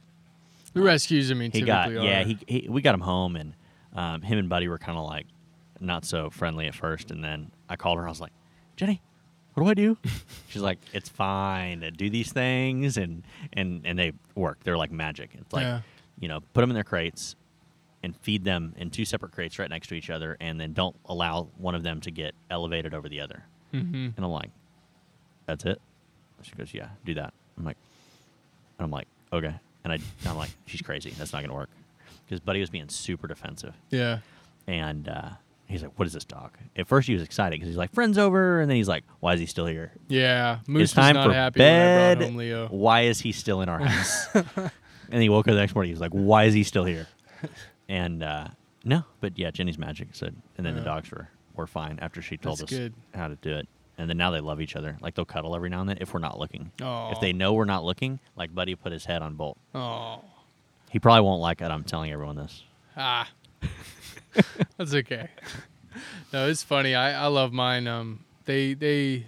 the 0.70 0.82
rescues, 0.82 1.30
him? 1.30 1.40
he 1.40 1.60
got 1.62 1.90
yeah 1.92 2.24
he, 2.24 2.38
he 2.46 2.66
we 2.68 2.82
got 2.82 2.94
him 2.94 3.00
home, 3.00 3.36
and 3.36 3.54
um, 3.94 4.22
him 4.22 4.38
and 4.38 4.48
Buddy 4.48 4.68
were 4.68 4.78
kind 4.78 4.98
of 4.98 5.04
like 5.06 5.26
not 5.80 6.04
so 6.04 6.30
friendly 6.30 6.66
at 6.66 6.74
first, 6.74 7.10
and 7.10 7.22
then 7.22 7.50
I 7.68 7.76
called 7.76 7.98
her. 7.98 8.06
I 8.06 8.08
was 8.08 8.20
like, 8.20 8.32
Jenny, 8.76 9.00
what 9.54 9.64
do 9.64 9.70
I 9.70 9.74
do? 9.74 9.96
She's 10.48 10.62
like, 10.62 10.78
it's 10.92 11.08
fine. 11.08 11.80
to 11.80 11.90
Do 11.90 12.10
these 12.10 12.32
things, 12.32 12.96
and 12.96 13.22
and 13.52 13.82
and 13.84 13.98
they 13.98 14.12
work. 14.34 14.58
They're 14.64 14.76
like 14.78 14.90
magic. 14.92 15.30
It's 15.34 15.52
like 15.52 15.62
Yeah. 15.64 15.80
you 16.20 16.28
know, 16.28 16.40
put 16.52 16.60
them 16.62 16.70
in 16.70 16.74
their 16.74 16.84
crates. 16.84 17.34
And 18.00 18.14
feed 18.14 18.44
them 18.44 18.74
in 18.78 18.90
two 18.90 19.04
separate 19.04 19.32
crates 19.32 19.58
right 19.58 19.68
next 19.68 19.88
to 19.88 19.94
each 19.96 20.08
other, 20.08 20.36
and 20.40 20.58
then 20.60 20.72
don't 20.72 20.94
allow 21.06 21.48
one 21.56 21.74
of 21.74 21.82
them 21.82 22.00
to 22.02 22.12
get 22.12 22.32
elevated 22.48 22.94
over 22.94 23.08
the 23.08 23.20
other. 23.20 23.42
Mhm. 23.74 24.14
And 24.16 24.24
I'm 24.24 24.30
like, 24.30 24.50
that's 25.46 25.64
it? 25.64 25.80
She 26.42 26.52
goes, 26.54 26.72
yeah, 26.72 26.90
do 27.04 27.14
that. 27.14 27.34
I'm 27.58 27.64
like, 27.64 27.76
and 28.78 28.84
I'm 28.84 28.92
like, 28.92 29.08
okay. 29.32 29.56
And 29.84 29.92
I, 29.92 29.98
I'm 30.26 30.36
like, 30.36 30.50
she's 30.66 30.82
crazy. 30.82 31.10
That's 31.10 31.32
not 31.32 31.40
going 31.40 31.50
to 31.50 31.54
work. 31.54 31.70
Because 32.26 32.40
Buddy 32.40 32.60
was 32.60 32.70
being 32.70 32.88
super 32.88 33.26
defensive. 33.26 33.74
Yeah. 33.90 34.18
And 34.66 35.08
uh, 35.08 35.30
he's 35.66 35.82
like, 35.82 35.92
what 35.96 36.06
is 36.06 36.12
this 36.12 36.24
dog? 36.24 36.52
At 36.76 36.86
first 36.86 37.08
he 37.08 37.14
was 37.14 37.22
excited 37.22 37.52
because 37.52 37.68
he's 37.68 37.76
like, 37.76 37.92
friend's 37.92 38.18
over. 38.18 38.60
And 38.60 38.68
then 38.70 38.76
he's 38.76 38.88
like, 38.88 39.04
why 39.20 39.34
is 39.34 39.40
he 39.40 39.46
still 39.46 39.66
here? 39.66 39.92
Yeah. 40.08 40.58
Moose 40.66 40.82
it's 40.84 40.92
time 40.92 41.16
was 41.16 41.24
not 41.24 41.30
for 41.30 41.34
happy 41.34 41.58
bed. 41.58 42.18
when 42.18 42.26
I 42.26 42.28
brought 42.28 42.30
home 42.30 42.36
Leo. 42.36 42.68
Why 42.68 43.02
is 43.02 43.20
he 43.20 43.32
still 43.32 43.62
in 43.62 43.68
our 43.68 43.78
house? 43.78 44.26
and 45.10 45.22
he 45.22 45.28
woke 45.28 45.48
up 45.48 45.54
the 45.54 45.60
next 45.60 45.74
morning. 45.74 45.88
He 45.88 45.94
was 45.94 46.00
like, 46.00 46.12
why 46.12 46.44
is 46.44 46.54
he 46.54 46.64
still 46.64 46.84
here? 46.84 47.06
And 47.88 48.22
uh, 48.22 48.48
no, 48.84 49.04
but 49.20 49.38
yeah, 49.38 49.50
Jenny's 49.50 49.78
magic 49.78 50.08
said. 50.12 50.36
And 50.58 50.66
then 50.66 50.74
the 50.74 50.82
dogs 50.82 51.10
were, 51.10 51.28
were 51.54 51.66
fine 51.66 51.98
after 52.02 52.20
she 52.20 52.36
told 52.36 52.58
That's 52.58 52.72
us 52.72 52.78
good. 52.78 52.94
how 53.14 53.28
to 53.28 53.36
do 53.36 53.56
it. 53.56 53.68
And 53.98 54.08
then 54.08 54.16
now 54.16 54.30
they 54.30 54.40
love 54.40 54.60
each 54.60 54.76
other. 54.76 54.96
Like 55.00 55.14
they'll 55.16 55.24
cuddle 55.24 55.54
every 55.56 55.68
now 55.68 55.80
and 55.80 55.88
then 55.88 55.98
if 56.00 56.14
we're 56.14 56.20
not 56.20 56.38
looking. 56.38 56.70
Oh. 56.80 57.10
If 57.10 57.20
they 57.20 57.32
know 57.32 57.52
we're 57.52 57.64
not 57.64 57.84
looking, 57.84 58.20
like 58.36 58.54
Buddy 58.54 58.74
put 58.76 58.92
his 58.92 59.04
head 59.04 59.22
on 59.22 59.34
Bolt. 59.34 59.58
Oh. 59.74 60.20
He 60.90 60.98
probably 61.00 61.22
won't 61.22 61.40
like 61.42 61.60
it. 61.60 61.70
I'm 61.70 61.84
telling 61.84 62.12
everyone 62.12 62.36
this. 62.36 62.62
Ah. 62.96 63.28
That's 64.76 64.94
okay. 64.94 65.28
No, 66.32 66.48
it's 66.48 66.62
funny. 66.62 66.94
I, 66.94 67.24
I 67.24 67.26
love 67.26 67.52
mine. 67.52 67.86
Um, 67.88 68.24
they 68.44 68.74
they 68.74 69.26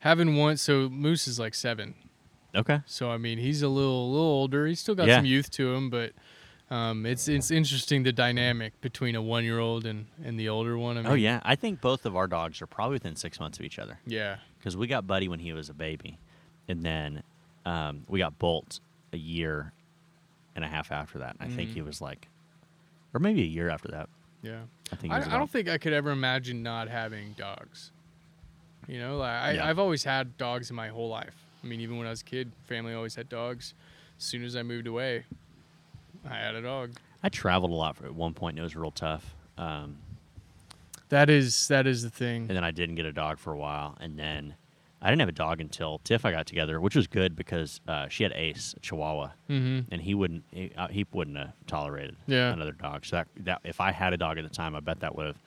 having 0.00 0.36
one. 0.36 0.56
So 0.56 0.88
Moose 0.88 1.28
is 1.28 1.38
like 1.38 1.54
seven. 1.54 1.94
Okay. 2.54 2.80
So 2.86 3.10
I 3.10 3.16
mean, 3.16 3.38
he's 3.38 3.62
a 3.62 3.68
little 3.68 4.10
little 4.10 4.26
older. 4.26 4.66
He's 4.66 4.80
still 4.80 4.94
got 4.96 5.06
Yeah. 5.06 5.18
some 5.18 5.24
youth 5.26 5.50
to 5.52 5.72
him, 5.72 5.88
but 5.88 6.12
um, 6.70 7.04
it's 7.06 7.26
it's 7.28 7.50
interesting 7.50 8.02
the 8.04 8.12
dynamic 8.12 8.80
between 8.80 9.14
a 9.16 9.22
one 9.22 9.44
year 9.44 9.58
old 9.58 9.84
and 9.86 10.06
and 10.24 10.38
the 10.38 10.48
older 10.48 10.78
one. 10.78 10.96
I 10.98 11.02
mean, 11.02 11.10
Oh 11.10 11.14
yeah, 11.14 11.40
I 11.44 11.56
think 11.56 11.80
both 11.80 12.06
of 12.06 12.14
our 12.16 12.26
dogs 12.26 12.62
are 12.62 12.66
probably 12.66 12.94
within 12.94 13.16
six 13.16 13.40
months 13.40 13.58
of 13.58 13.64
each 13.64 13.78
other 13.78 13.98
yeah, 14.06 14.36
because 14.58 14.76
we 14.76 14.86
got 14.86 15.06
Buddy 15.06 15.28
when 15.28 15.40
he 15.40 15.52
was 15.52 15.68
a 15.68 15.74
baby, 15.74 16.18
and 16.68 16.82
then 16.82 17.22
um, 17.66 18.04
we 18.08 18.18
got 18.20 18.38
Bolt 18.38 18.80
a 19.12 19.16
year 19.18 19.72
and 20.54 20.64
a 20.64 20.68
half 20.68 20.92
after 20.92 21.18
that. 21.18 21.36
I 21.40 21.46
think 21.48 21.70
Mhm. 21.70 21.74
he 21.74 21.82
was 21.82 22.00
like, 22.00 22.28
or 23.14 23.20
maybe 23.20 23.42
a 23.42 23.46
year 23.46 23.68
after 23.68 23.88
that. 23.88 24.08
yeah. 24.42 24.60
I 24.92 24.96
think. 24.96 25.12
I, 25.12 25.18
I 25.18 25.38
don't 25.38 25.50
think 25.50 25.68
I 25.68 25.78
could 25.78 25.92
ever 25.92 26.10
imagine 26.10 26.62
not 26.62 26.88
having 26.88 27.32
dogs. 27.38 27.92
You 28.88 28.98
know, 28.98 29.18
like 29.18 29.30
I, 29.30 29.52
Yeah. 29.52 29.66
I've 29.68 29.78
always 29.78 30.02
had 30.04 30.36
dogs 30.36 30.70
in 30.70 30.74
my 30.76 30.88
whole 30.88 31.08
life. 31.08 31.36
I 31.62 31.66
mean, 31.68 31.80
even 31.80 31.96
when 31.98 32.06
I 32.06 32.10
was 32.10 32.22
a 32.22 32.24
kid, 32.24 32.50
family 32.66 32.92
always 32.94 33.14
had 33.14 33.28
dogs. 33.28 33.74
As 34.18 34.24
soon 34.24 34.42
as 34.42 34.56
I 34.56 34.62
moved 34.64 34.86
away, 34.88 35.24
I 36.28 36.34
had 36.36 36.54
a 36.54 36.62
dog. 36.62 36.92
I 37.22 37.28
traveled 37.28 37.70
a 37.70 37.74
lot 37.74 37.96
for, 37.96 38.06
at 38.06 38.14
one 38.14 38.34
point. 38.34 38.54
and 38.54 38.60
It 38.60 38.62
was 38.62 38.76
real 38.76 38.90
tough. 38.90 39.34
Um, 39.58 39.96
That 41.08 41.28
is 41.30 41.68
that 41.68 41.86
is 41.86 42.02
the 42.02 42.10
thing. 42.10 42.42
and 42.48 42.50
then 42.56 42.64
I 42.64 42.70
didn't 42.70 42.94
get 42.94 43.04
a 43.06 43.12
dog 43.12 43.38
for 43.38 43.52
a 43.52 43.56
while, 43.58 43.96
and 44.00 44.18
then 44.18 44.54
I 45.02 45.08
didn't 45.10 45.20
have 45.20 45.28
a 45.28 45.32
dog 45.32 45.60
until 45.60 45.98
Tiff 46.04 46.24
I 46.24 46.30
got 46.30 46.46
together, 46.46 46.80
which 46.80 46.94
was 46.94 47.06
good 47.06 47.34
because 47.34 47.80
uh, 47.88 48.08
she 48.08 48.22
had 48.22 48.32
Ace, 48.32 48.74
a 48.76 48.80
Chihuahua, 48.80 49.30
Mm-hmm. 49.48 49.92
and 49.92 50.00
he 50.02 50.14
wouldn't 50.14 50.44
he, 50.52 50.70
uh, 50.76 50.88
he 50.88 51.06
wouldn't 51.12 51.36
have 51.36 51.52
tolerated 51.66 52.16
Yeah. 52.26 52.52
another 52.52 52.72
dog. 52.72 53.04
So 53.06 53.16
that 53.16 53.28
that 53.44 53.60
if 53.64 53.80
I 53.80 53.92
had 53.92 54.12
a 54.12 54.16
dog 54.16 54.38
at 54.38 54.44
the 54.44 54.54
time, 54.54 54.76
I 54.76 54.80
bet 54.80 55.00
that 55.00 55.14
would 55.16 55.26
have 55.26 55.38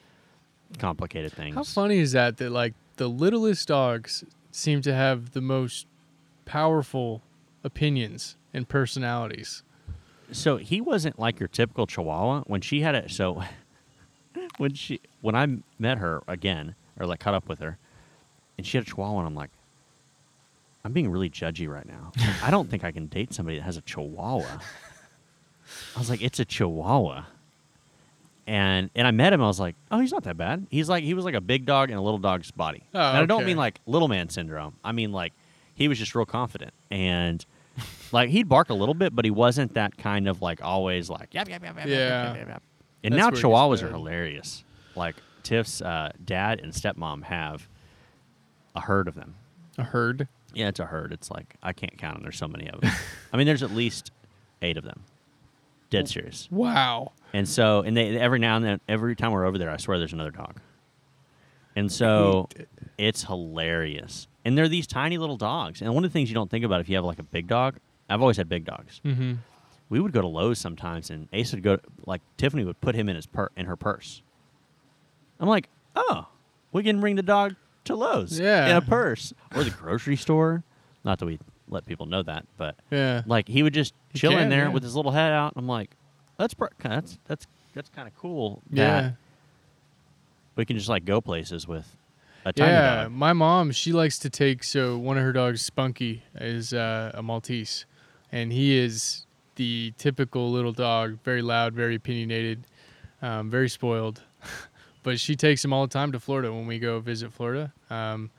complicated 0.80 1.32
things. 1.32 1.56
How 1.56 1.64
funny 1.64 2.00
is 2.00 2.12
that? 2.14 2.38
That 2.38 2.52
like 2.52 2.74
the 2.98 3.08
littlest 3.08 3.68
dogs 3.68 4.24
seem 4.52 4.82
to 4.82 4.94
have 4.94 5.32
the 5.32 5.42
most 5.42 5.88
powerful 6.46 7.22
opinions 7.64 8.36
and 8.54 8.68
personalities. 8.68 9.64
So 10.34 10.58
he 10.58 10.82
wasn't 10.82 11.20
like 11.20 11.40
your 11.40 11.48
typical 11.48 11.88
Chihuahua. 11.88 12.44
When 12.48 12.62
she 12.62 12.82
had 12.82 12.96
it, 12.96 13.12
so 13.12 13.44
when 14.58 14.74
she 14.74 15.00
when 15.22 15.36
I 15.36 15.48
met 15.80 16.00
her 16.00 16.24
again 16.28 16.76
or 17.00 17.06
like 17.06 17.20
caught 17.20 17.34
up 17.34 17.48
with 17.48 17.60
her, 17.60 17.78
and 18.58 18.68
she 18.68 18.78
had 18.78 18.86
a 18.86 18.90
Chihuahua, 18.90 19.20
and 19.20 19.28
I'm 19.28 19.36
like, 19.36 19.52
I'm 20.84 20.92
being 20.92 21.10
really 21.10 21.30
judgy 21.30 21.68
right 21.68 21.88
now. 21.88 22.12
I 22.44 22.52
don't 22.52 22.70
think 22.70 22.84
I 22.84 22.92
can 22.92 23.08
date 23.08 23.34
somebody 23.34 23.58
that 23.58 23.64
has 23.64 23.78
a 23.78 23.82
Chihuahua. 23.82 24.60
I 25.96 26.00
was 26.00 26.10
like, 26.10 26.22
it's 26.22 26.40
a 26.40 26.46
Chihuahua. 26.46 27.26
And 28.46 28.90
and 28.94 29.08
I 29.08 29.12
met 29.12 29.32
him. 29.32 29.42
I 29.42 29.48
was 29.48 29.60
like, 29.60 29.76
oh, 29.90 30.00
he's 30.00 30.12
not 30.12 30.24
that 30.24 30.36
bad. 30.36 30.68
He's 30.70 30.90
like 30.90 31.04
he 31.04 31.14
was 31.14 31.24
like 31.24 31.36
a 31.36 31.42
big 31.42 31.66
dog 31.66 31.90
in 31.90 31.98
a 31.98 32.02
little 32.02 32.20
dog's 32.20 32.52
body. 32.52 32.84
Oh, 32.94 33.00
and 33.00 33.18
I 33.18 33.26
don't 33.26 33.42
okay. 33.42 33.46
mean 33.46 33.58
like 33.58 33.80
little 33.86 34.10
man 34.10 34.28
syndrome. 34.30 34.76
I 34.84 34.92
mean 34.92 35.14
like 35.14 35.32
he 35.76 35.88
was 35.88 35.98
just 35.98 36.14
real 36.14 36.26
confident 36.26 36.74
and 36.92 37.46
like 38.14 38.30
he'd 38.30 38.48
bark 38.48 38.70
a 38.70 38.74
little 38.74 38.94
bit, 38.96 39.16
but 39.16 39.26
he 39.26 39.32
wasn't 39.32 39.74
that 39.74 39.98
kind 39.98 40.28
of 40.28 40.42
like 40.42 40.64
always 40.64 41.10
like 41.10 41.34
yap 41.34 41.50
yap 41.50 41.64
yap 41.64 41.76
yap 41.78 41.88
Yeah. 41.88 42.28
yap, 42.28 42.38
yap, 42.38 42.48
yap. 42.48 42.64
And 43.04 43.14
That's 43.14 43.18
now 43.20 43.26
where 43.26 43.30
it 43.30 43.36
gets 43.36 43.82
Chihuahuas 43.82 43.84
are 43.84 43.92
hilarious. 43.92 44.64
Like 44.96 45.16
Tiff's 45.44 45.82
uh, 45.82 46.12
dad 46.24 46.62
and 46.62 46.72
stepmom 46.72 47.24
have 47.24 47.68
a 48.76 48.82
herd 48.82 49.08
of 49.08 49.16
them. 49.16 49.36
A 49.78 49.84
herd. 49.84 50.28
Yeah, 50.54 50.68
it's 50.70 50.80
a 50.80 50.86
herd. 50.86 51.12
It's 51.12 51.30
like 51.32 51.56
I 51.64 51.74
can't 51.74 51.98
count 51.98 52.16
them. 52.16 52.24
There's 52.24 52.38
so 52.38 52.48
many 52.48 52.70
of 52.70 52.80
them. 52.82 52.92
I 53.34 53.38
mean, 53.38 53.48
there's 53.48 53.64
at 53.64 53.72
least 53.72 54.12
eight 54.62 54.78
of 54.78 54.84
them. 54.84 55.02
Dead 55.90 56.08
serious. 56.08 56.48
Wow. 56.52 57.12
And 57.34 57.48
so, 57.50 57.82
and 57.82 57.98
they 57.98 58.18
every 58.18 58.40
now 58.40 58.56
and 58.56 58.64
then, 58.66 58.80
every 58.88 59.16
time 59.16 59.32
we're 59.32 59.46
over 59.46 59.58
there, 59.58 59.70
I 59.70 59.78
swear 59.78 59.98
there's 60.00 60.14
another 60.14 60.32
dog. 60.32 60.60
And 61.76 61.92
so, 61.92 62.48
it's 63.00 63.24
hilarious. 63.24 64.28
And 64.46 64.56
they're 64.58 64.68
these 64.70 64.86
tiny 64.88 65.18
little 65.18 65.38
dogs. 65.38 65.82
And 65.82 65.94
one 65.94 66.04
of 66.06 66.12
the 66.12 66.14
things 66.14 66.30
you 66.30 66.36
don't 66.36 66.50
think 66.52 66.64
about 66.64 66.82
if 66.82 66.90
you 66.90 66.96
have 66.96 67.06
like 67.06 67.20
a 67.20 67.24
big 67.24 67.48
dog, 67.48 67.78
I've 68.14 68.22
always 68.22 68.38
had 68.38 68.48
big 68.48 68.66
dogs. 68.66 69.02
Mm-hmm. 69.04 69.34
We 69.90 70.00
would 70.00 70.12
go 70.12 70.22
to 70.22 70.28
Lowe's 70.28 70.60
sometimes, 70.60 71.10
and 71.10 71.28
Ace 71.34 71.52
would 71.54 71.64
go 71.64 71.80
like 72.06 72.22
Tiffany 72.38 72.64
would 72.64 72.80
put 72.82 72.96
him 72.96 73.10
in 73.10 73.16
his 73.16 73.26
per- 73.26 73.50
in 73.58 73.66
her 73.66 73.76
purse. 73.76 74.22
I'm 75.40 75.48
like, 75.50 75.70
oh, 75.96 76.28
we 76.72 76.84
can 76.84 77.00
bring 77.00 77.16
the 77.16 77.24
dog 77.24 77.56
to 77.86 77.96
Lowe's 77.96 78.40
Yeah. 78.40 78.70
in 78.70 78.76
a 78.78 78.82
purse 78.82 79.34
or 79.56 79.64
the 79.64 79.70
grocery 79.72 80.16
store. 80.16 80.64
Not 81.04 81.20
that 81.20 81.26
we 81.26 81.40
let 81.68 81.86
people 81.86 82.06
know 82.06 82.24
that, 82.24 82.46
but 82.58 82.76
Yeah. 82.92 83.24
like 83.26 83.48
he 83.48 83.62
would 83.64 83.74
just 83.74 83.94
chill 84.14 84.38
in 84.38 84.50
there 84.50 84.66
yeah. 84.66 84.70
with 84.70 84.84
his 84.84 84.96
little 84.96 85.12
head 85.12 85.32
out. 85.32 85.54
I'm 85.56 85.68
like, 85.68 85.92
that's 86.38 86.54
pr- 86.54 86.68
that's 86.80 87.18
that's 87.26 87.46
that's 87.74 87.90
kind 87.90 88.08
of 88.08 88.16
cool. 88.16 88.62
yeah. 88.72 89.12
we 90.56 90.66
can 90.66 90.78
just 90.78 90.90
like 90.90 91.04
go 91.06 91.20
places 91.20 91.68
with 91.68 91.98
a 92.46 92.54
tiny 92.54 92.72
Yeah, 92.72 93.04
dog. 93.04 93.12
my 93.12 93.34
mom, 93.34 93.72
she 93.72 93.92
likes 93.92 94.20
to 94.20 94.30
take 94.30 94.64
so 94.64 94.98
one 94.98 95.18
of 95.18 95.24
her 95.24 95.34
dogs, 95.34 95.62
Spunky, 95.62 96.24
is 96.36 96.74
uh, 96.74 97.12
a 97.14 97.24
Maltese, 97.24 97.86
and 98.34 98.52
he 98.52 98.78
is 98.78 99.26
the 99.56 99.94
typical 99.98 100.52
little 100.52 100.74
dog, 100.74 101.20
very 101.24 101.42
loud, 101.42 101.74
very 101.74 101.96
opinionated, 101.96 102.66
um, 103.22 103.50
very 103.50 103.70
spoiled. 103.70 104.22
but 105.04 105.20
she 105.20 105.36
takes 105.36 105.64
him 105.64 105.72
all 105.72 105.86
the 105.88 105.94
time 105.94 106.12
to 106.12 106.20
Florida 106.20 106.52
when 106.52 106.66
we 106.68 106.80
go 106.80 107.00
visit 107.00 107.32
Florida. 107.32 107.72
Um, 107.90 108.32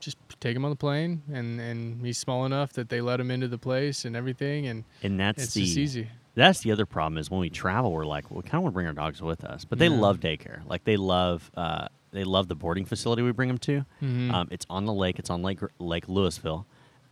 just 0.00 0.16
take 0.40 0.56
him 0.56 0.64
on 0.64 0.70
the 0.70 0.76
plane, 0.76 1.22
and 1.32 1.60
and 1.60 2.04
he's 2.04 2.18
small 2.18 2.44
enough 2.44 2.72
that 2.74 2.88
they 2.88 3.00
let 3.00 3.20
him 3.20 3.30
into 3.30 3.48
the 3.48 3.58
place 3.58 4.04
and 4.04 4.16
everything, 4.16 4.66
and 4.66 4.84
And 5.02 5.18
that's 5.20 5.44
it's 5.44 5.54
the 5.54 5.60
just 5.62 5.78
easy. 5.78 6.08
that's 6.34 6.60
the 6.60 6.72
other 6.72 6.84
problem 6.86 7.16
is 7.18 7.30
when 7.30 7.40
we 7.40 7.48
travel, 7.48 7.92
we're 7.92 8.04
like, 8.04 8.30
we 8.30 8.42
kind 8.42 8.54
of 8.56 8.62
want 8.64 8.72
to 8.72 8.74
bring 8.74 8.86
our 8.86 8.92
dogs 8.92 9.22
with 9.22 9.44
us, 9.44 9.64
but 9.64 9.78
they 9.78 9.88
Yeah. 9.88 9.98
love 10.00 10.20
daycare. 10.20 10.60
Like 10.66 10.84
they 10.84 10.96
love, 10.96 11.50
uh, 11.56 11.86
they 12.10 12.24
love 12.24 12.48
the 12.48 12.54
boarding 12.54 12.84
facility 12.84 13.22
we 13.22 13.32
bring 13.32 13.48
them 13.48 13.58
to. 13.58 13.84
Mhm. 14.02 14.32
Um, 14.34 14.48
it's 14.50 14.66
on 14.68 14.84
the 14.84 14.92
lake. 14.92 15.18
It's 15.18 15.30
on 15.30 15.42
Lake 15.42 15.60
Lake 15.78 16.06
Lewisville, 16.06 16.64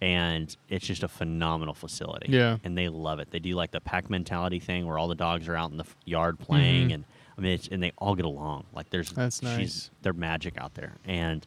and 0.03 0.55
it's 0.69 0.85
just 0.87 1.05
a 1.05 1.09
phenomenal 1.09 1.75
facility. 1.75 2.27
Yeah. 2.33 2.59
and 2.65 2.77
they 2.77 2.89
love 2.89 3.21
it. 3.21 3.31
They 3.31 3.39
do 3.39 3.53
like 3.55 3.71
the 3.71 3.81
pack 3.81 4.11
mentality 4.11 4.59
thing 4.59 4.85
where 4.87 4.99
all 4.99 5.07
the 5.07 5.15
dogs 5.15 5.47
are 5.49 5.55
out 5.57 5.71
in 5.71 5.77
the 5.77 5.85
f- 5.85 5.97
yard 6.05 6.39
playing, 6.41 6.89
Mhm. 6.89 6.95
and 6.95 7.05
I 7.39 7.41
mean, 7.41 7.53
it's, 7.53 7.69
and 7.69 7.81
they 7.83 7.93
all 7.99 8.15
get 8.17 8.25
along. 8.25 8.65
Like 8.75 8.91
there's 8.91 9.11
That's 9.11 9.43
nice. 9.43 9.91
They're 10.03 10.13
magic 10.13 10.59
out 10.59 10.75
there, 10.75 10.97
and 11.07 11.47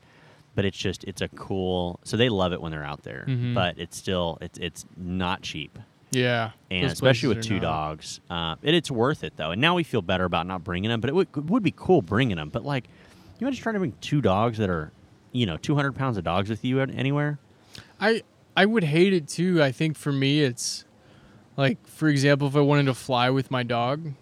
but 0.56 0.64
it's 0.64 0.78
just 0.78 1.04
it's 1.04 1.22
a 1.22 1.28
cool. 1.28 2.00
So 2.06 2.16
they 2.16 2.30
love 2.30 2.54
it 2.54 2.62
when 2.62 2.72
they're 2.72 2.84
out 2.86 3.04
there, 3.04 3.26
Mhm. 3.28 3.54
but 3.54 3.78
it's 3.78 3.98
still 3.98 4.38
it's 4.40 4.58
it's 4.58 4.86
not 4.96 5.42
cheap 5.42 5.78
Yeah. 6.12 6.52
and 6.72 6.86
especially 6.86 7.36
with 7.36 7.44
two 7.44 7.56
not. 7.56 7.62
dogs, 7.62 8.22
uh, 8.30 8.56
it, 8.62 8.74
it's 8.74 8.90
worth 8.90 9.26
it 9.26 9.34
though. 9.36 9.52
And 9.52 9.60
now 9.60 9.76
we 9.76 9.84
feel 9.84 10.02
better 10.02 10.24
about 10.24 10.48
not 10.48 10.64
bringing 10.64 10.90
them, 10.90 11.02
but 11.02 11.10
it 11.10 11.14
would, 11.14 11.28
it 11.36 11.44
would 11.46 11.62
be 11.64 11.74
cool 11.76 12.02
bringing 12.02 12.38
them. 12.38 12.48
But 12.50 12.64
like, 12.64 12.88
you 13.38 13.46
imagine 13.48 13.62
trying 13.62 13.74
to 13.74 13.80
bring 13.80 13.94
two 14.00 14.22
dogs 14.22 14.58
that 14.60 14.70
are, 14.70 14.94
you 15.34 15.46
know, 15.46 15.58
two 15.58 15.76
hundred 15.76 15.94
pounds 15.96 16.16
of 16.18 16.24
dogs 16.24 16.50
with 16.50 16.64
you 16.64 16.80
anywhere? 16.80 17.38
I 18.00 18.24
I 18.56 18.66
would 18.66 18.84
hate 18.84 19.14
it 19.14 19.28
too. 19.28 19.62
I 19.62 19.72
think 19.72 19.98
for 19.98 20.12
me, 20.12 20.42
it's 20.42 20.86
like, 21.58 21.86
for 21.88 22.08
example, 22.08 22.48
if 22.48 22.56
I 22.56 22.62
wanted 22.62 22.86
to 22.86 22.94
fly 22.94 23.30
with 23.30 23.52
my 23.52 23.64
dog, 23.64 24.14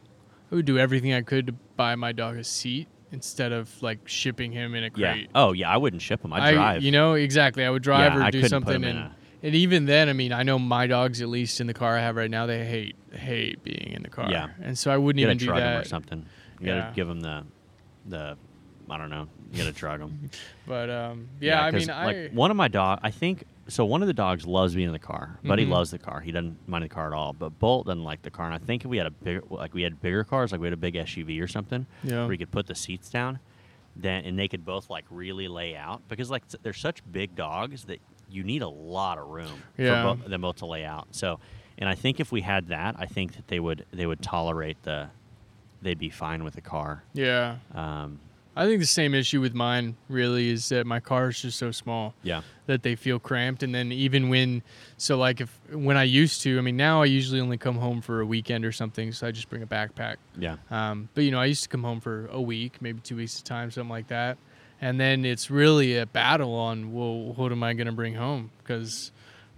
I 0.51 0.55
would 0.55 0.65
do 0.65 0.77
everything 0.77 1.13
I 1.13 1.21
could 1.21 1.47
to 1.47 1.53
buy 1.75 1.95
my 1.95 2.11
dog 2.11 2.37
a 2.37 2.43
seat 2.43 2.87
instead 3.11 3.51
of 3.51 3.69
like 3.81 3.99
shipping 4.07 4.51
him 4.51 4.73
in 4.75 4.83
a 4.83 4.89
crate. 4.89 5.23
Yeah. 5.23 5.27
Oh 5.35 5.51
yeah, 5.51 5.69
I 5.69 5.77
wouldn't 5.77 6.01
ship 6.01 6.23
him. 6.23 6.33
I'd 6.33 6.41
I, 6.41 6.53
drive. 6.53 6.83
you 6.83 6.91
know, 6.91 7.13
exactly. 7.13 7.63
I 7.63 7.69
would 7.69 7.83
drive 7.83 8.13
Yeah, 8.13 8.19
or 8.19 8.23
I 8.23 8.31
do 8.31 8.39
in 8.39 8.53
and 8.83 8.85
a- 8.85 9.15
and 9.43 9.55
even 9.55 9.85
then, 9.85 10.07
I 10.07 10.13
mean, 10.13 10.31
I 10.31 10.43
know 10.43 10.57
my 10.57 10.87
dogs, 10.87 11.21
at 11.21 11.27
least 11.27 11.59
in 11.59 11.67
the 11.67 11.73
car 11.73 11.97
I 11.97 12.01
have 12.01 12.15
right 12.15 12.31
now, 12.31 12.45
they 12.45 12.63
hate 12.65 12.95
hate 13.11 13.61
being 13.63 13.91
in 13.93 14.01
the 14.03 14.09
car. 14.09 14.31
Yeah. 14.31 14.49
and 14.61 14.77
so 14.79 14.89
I 14.89 14.97
wouldn't 14.97 15.19
you 15.19 15.27
even 15.27 15.37
gotta 15.37 15.59
do 15.59 15.65
them 15.65 15.81
or 15.81 15.83
something. 15.83 16.25
You 16.59 16.67
Yeah. 16.67 16.79
gotta 16.79 16.95
give 16.95 17.07
them 17.07 17.19
the, 17.19 17.43
the, 18.07 18.37
I 18.89 18.97
don't 18.97 19.09
know. 19.09 19.27
You 19.51 19.57
gotta 19.59 19.71
drug 19.73 19.99
them. 19.99 20.29
But 20.65 20.89
um, 20.89 21.27
yeah, 21.41 21.61
I 21.61 21.71
mean, 21.71 21.89
I 21.89 22.05
like 22.05 22.31
one 22.31 22.51
of 22.51 22.57
my 22.57 22.69
dog. 22.69 22.99
I 23.03 23.11
think 23.11 23.43
so. 23.67 23.85
One 23.85 24.01
of 24.01 24.07
the 24.07 24.13
dogs 24.13 24.45
loves 24.45 24.75
being 24.75 24.87
in 24.87 24.93
the 24.93 24.99
car. 24.99 25.39
Buddy 25.43 25.65
Mhm. 25.65 25.69
loves 25.69 25.91
the 25.91 25.99
car. 25.99 26.19
He 26.21 26.31
doesn't 26.31 26.67
mind 26.67 26.83
the 26.83 26.89
car 26.89 27.07
at 27.07 27.13
all. 27.13 27.33
But 27.33 27.57
Bolt 27.59 27.85
doesn't 27.87 28.03
like 28.03 28.21
the 28.21 28.31
car. 28.31 28.45
And 28.45 28.53
I 28.55 28.57
think 28.57 28.83
if 28.85 28.89
we 28.89 28.97
had 28.97 29.07
a 29.07 29.11
bigger, 29.11 29.43
like 29.49 29.73
we 29.73 29.81
had 29.83 30.01
bigger 30.01 30.23
cars, 30.23 30.51
like 30.51 30.61
we 30.61 30.67
had 30.67 30.73
a 30.73 30.77
big 30.77 30.95
SUV 30.95 31.39
or 31.41 31.47
something, 31.47 31.85
Yeah. 32.03 32.19
where 32.19 32.27
we 32.27 32.37
could 32.37 32.51
put 32.51 32.67
the 32.67 32.75
seats 32.75 33.09
down, 33.09 33.39
then 33.95 34.25
and 34.25 34.37
they 34.39 34.47
could 34.47 34.65
both 34.65 34.89
like 34.89 35.05
really 35.09 35.47
lay 35.47 35.75
out 35.75 36.01
because 36.09 36.29
like 36.31 36.47
they're 36.63 36.73
such 36.73 37.01
big 37.11 37.35
dogs 37.35 37.85
that 37.85 37.99
you 38.29 38.43
need 38.43 38.61
a 38.63 38.67
lot 38.67 39.17
of 39.19 39.27
room 39.27 39.61
Yeah. 39.77 40.13
for 40.13 40.17
bo- 40.23 40.27
them 40.29 40.41
both 40.41 40.55
to 40.57 40.65
lay 40.65 40.83
out. 40.83 41.07
So, 41.11 41.39
and 41.77 41.87
I 41.87 41.93
think 41.95 42.19
if 42.19 42.31
we 42.31 42.41
had 42.41 42.67
that, 42.69 42.95
I 42.97 43.05
think 43.05 43.35
that 43.35 43.47
they 43.47 43.59
would 43.59 43.85
they 43.91 44.05
would 44.07 44.21
tolerate 44.21 44.81
the, 44.83 45.09
they'd 45.81 45.99
be 45.99 46.09
fine 46.09 46.43
with 46.43 46.55
the 46.55 46.61
car. 46.61 47.03
yeah. 47.13 47.57
Um, 47.75 48.19
I 48.55 48.65
think 48.67 48.79
the 48.79 48.85
same 48.85 49.13
issue 49.15 49.41
with 49.41 49.53
mine 49.55 49.95
really 50.09 50.49
is 50.49 50.69
that 50.69 50.85
my 50.85 50.99
car 50.99 51.29
is 51.29 51.41
just 51.41 51.57
so 51.57 51.71
small. 51.71 52.13
yeah. 52.23 52.41
that 52.67 52.83
they 52.83 52.95
feel 52.95 53.19
cramped 53.19 53.63
and 53.63 53.73
then 53.75 53.91
even 53.91 54.29
when 54.29 54.61
so 54.97 55.17
like 55.17 55.41
if 55.41 55.59
when 55.71 55.97
i 55.97 56.03
used 56.03 56.41
to 56.43 56.57
i 56.57 56.61
mean 56.61 56.77
now 56.77 57.01
i 57.01 57.05
usually 57.05 57.41
only 57.41 57.57
come 57.57 57.75
home 57.77 57.99
for 58.01 58.21
a 58.21 58.25
weekend 58.25 58.63
or 58.63 58.71
something 58.71 59.11
so 59.11 59.27
i 59.27 59.31
just 59.31 59.49
bring 59.49 59.61
a 59.63 59.67
backpack 59.67 60.15
Yeah. 60.37 60.55
um, 60.71 61.09
but 61.13 61.25
you 61.25 61.31
know 61.31 61.41
i 61.41 61.45
used 61.45 61.63
to 61.63 61.69
come 61.69 61.83
home 61.83 61.99
for 61.99 62.27
a 62.27 62.39
week 62.41 62.81
maybe 62.81 63.01
two 63.01 63.17
weeks 63.17 63.35
at 63.35 63.41
a 63.41 63.43
time 63.43 63.69
something 63.69 63.89
like 63.89 64.07
that 64.07 64.37
and 64.79 64.97
then 64.97 65.25
it's 65.25 65.51
really 65.51 65.97
a 65.97 66.05
battle 66.05 66.53
on 66.55 66.93
well 66.93 67.33
what 67.33 67.51
am 67.51 67.63
i 67.63 67.73
going 67.73 67.87
to 67.87 67.91
bring 67.93 68.13
home 68.15 68.51
because 68.59 69.11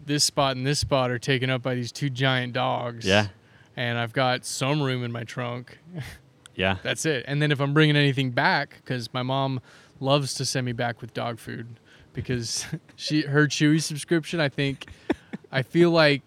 this 0.03 0.23
spot 0.23 0.55
and 0.57 0.65
this 0.65 0.79
spot 0.79 1.11
are 1.11 1.19
taken 1.19 1.51
up 1.51 1.61
by 1.61 1.75
these 1.75 1.91
two 1.91 2.09
giant 2.09 2.53
dogs 2.53 3.05
Yeah. 3.05 3.27
and 3.75 3.99
i've 3.99 4.13
got 4.13 4.45
some 4.45 4.81
room 4.81 5.03
in 5.03 5.11
my 5.11 5.23
trunk 5.25 5.77
Yeah. 6.55 6.77
that's 6.83 7.05
it. 7.05 7.25
And 7.27 7.41
then 7.41 7.51
if 7.51 7.59
I'm 7.59 7.73
bringing 7.73 7.95
anything 7.95 8.31
back, 8.31 8.77
because 8.83 9.13
my 9.13 9.23
mom 9.23 9.61
loves 9.99 10.33
to 10.35 10.45
send 10.45 10.65
me 10.65 10.71
back 10.71 11.01
with 11.01 11.13
dog 11.13 11.39
food, 11.39 11.79
because 12.13 12.65
she 12.95 13.21
her 13.23 13.47
Chewy 13.47 13.81
subscription, 13.81 14.39
I 14.39 14.49
think, 14.49 14.87
I 15.51 15.61
feel 15.61 15.91
like, 15.91 16.21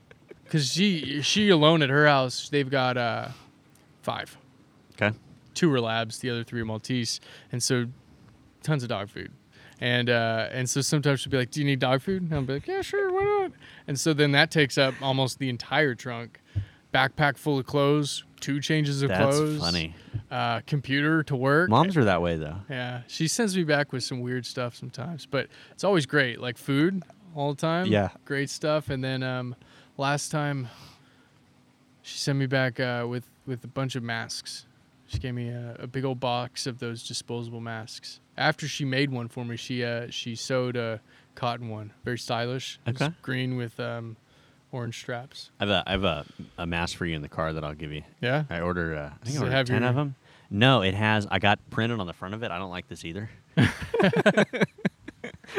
because 0.45 0.71
she 0.73 1.21
she 1.23 1.49
alone 1.51 1.83
at 1.83 1.91
her 1.91 2.07
house, 2.07 2.49
they've 2.49 2.71
got 2.71 2.97
uh 2.97 3.29
five, 4.03 4.37
Okay. 5.01 5.17
two 5.55 5.73
are 5.73 5.81
labs, 5.81 6.19
the 6.21 6.31
other 6.31 6.45
three 6.45 6.61
are 6.61 6.65
Maltese, 6.65 7.21
and 7.53 7.63
so 7.63 7.87
tons 8.63 8.83
of 8.83 8.89
dog 8.89 9.09
food. 9.09 9.31
And 9.81 10.11
uh, 10.11 10.49
and 10.51 10.69
so 10.69 10.81
sometimes 10.81 11.21
she'll 11.21 11.31
be 11.31 11.37
like, 11.37 11.53
"Do 11.53 11.61
you 11.61 11.67
need 11.67 11.79
dog 11.79 12.03
food?" 12.03 12.23
And 12.23 12.35
I'll 12.35 12.43
be 12.43 12.55
like, 12.55 12.67
"Yeah, 12.67 12.83
sure, 12.83 13.13
why 13.13 13.23
not?" 13.23 13.53
And 13.87 13.99
so 14.01 14.13
then 14.13 14.33
that 14.33 14.51
takes 14.51 14.77
up 14.77 14.95
almost 15.01 15.39
the 15.39 15.49
entire 15.49 15.95
trunk, 15.95 16.41
backpack 16.93 17.37
full 17.37 17.59
of 17.59 17.67
clothes, 17.67 18.25
two 18.41 18.61
changes 18.61 19.03
of 19.03 19.09
That's 19.11 19.37
clothes, 19.37 19.61
funny. 19.61 19.95
uh, 20.31 20.61
computer 20.67 21.23
to 21.25 21.37
work. 21.37 21.69
Moms 21.71 21.97
are 21.97 22.05
that 22.05 22.23
way 22.23 22.37
though. 22.37 22.57
Yeah, 22.71 23.03
she 23.09 23.29
sends 23.29 23.57
me 23.57 23.65
back 23.65 23.93
with 23.93 24.03
some 24.05 24.21
weird 24.21 24.47
stuff 24.47 24.75
sometimes, 24.75 25.27
but 25.27 25.49
it's 25.73 25.85
always 25.85 26.07
great. 26.07 26.41
Like 26.41 26.57
food 26.59 27.03
all 27.35 27.53
the 27.55 27.61
time. 27.61 27.87
Yeah. 27.87 28.09
great 28.25 28.51
stuff. 28.51 28.89
And 28.91 29.03
then 29.05 29.23
um, 29.23 29.55
last 29.97 30.31
time, 30.31 30.69
she 32.03 32.19
sent 32.19 32.39
me 32.39 32.47
back 32.47 32.81
uh, 32.81 33.07
with 33.09 33.25
with 33.47 33.65
a 33.65 33.69
bunch 33.69 33.95
of 33.97 34.03
masks. 34.03 34.67
She 35.07 35.19
gave 35.19 35.35
me 35.35 35.49
a, 35.49 35.77
a 35.81 35.87
big 35.87 36.05
old 36.05 36.21
box 36.21 36.67
of 36.67 36.79
those 36.81 37.07
disposable 37.07 37.61
masks. 37.61 38.21
After 38.37 38.69
she 38.69 38.85
made 38.85 39.11
one 39.11 39.29
for 39.29 39.45
me, 39.45 39.57
she 39.57 39.85
uh, 39.85 40.07
she 40.11 40.35
sewed 40.35 40.77
a 40.77 41.01
cotton 41.35 41.69
one, 41.69 41.93
very 42.05 42.19
stylish. 42.19 42.79
It's 42.87 43.01
Okay. 43.01 43.15
green 43.23 43.57
with 43.57 43.79
um, 43.81 44.17
orange 44.73 44.99
straps. 44.99 45.51
I 45.61 45.65
have 45.65 45.71
a 45.71 45.83
I 45.87 45.91
have 45.93 46.05
a, 46.05 46.27
a 46.59 46.67
mask 46.67 46.97
for 46.97 47.07
you 47.07 47.17
in 47.17 47.23
the 47.23 47.29
car 47.29 47.53
that 47.53 47.65
I'll 47.65 47.75
give 47.75 47.93
you. 47.93 48.03
Yeah. 48.21 48.45
I 48.51 48.61
ordered 48.61 48.97
uh, 48.97 49.01
I 49.01 49.25
Does 49.25 49.35
think 49.35 49.35
it 49.35 49.39
I 49.39 49.41
ordered 49.43 49.53
have 49.57 49.67
ten 49.67 49.81
your- 49.83 49.91
of 49.91 49.97
them. 49.97 50.15
No, 50.51 50.81
it 50.83 50.95
has. 50.95 51.27
I 51.31 51.39
got 51.41 51.59
printed 51.71 52.01
on 52.01 52.07
the 52.07 52.13
front 52.15 52.35
of 52.35 52.43
it. 52.43 52.51
I 52.51 52.59
don't 52.59 52.71
like 52.71 52.89
this 52.89 53.05
either. 53.05 53.29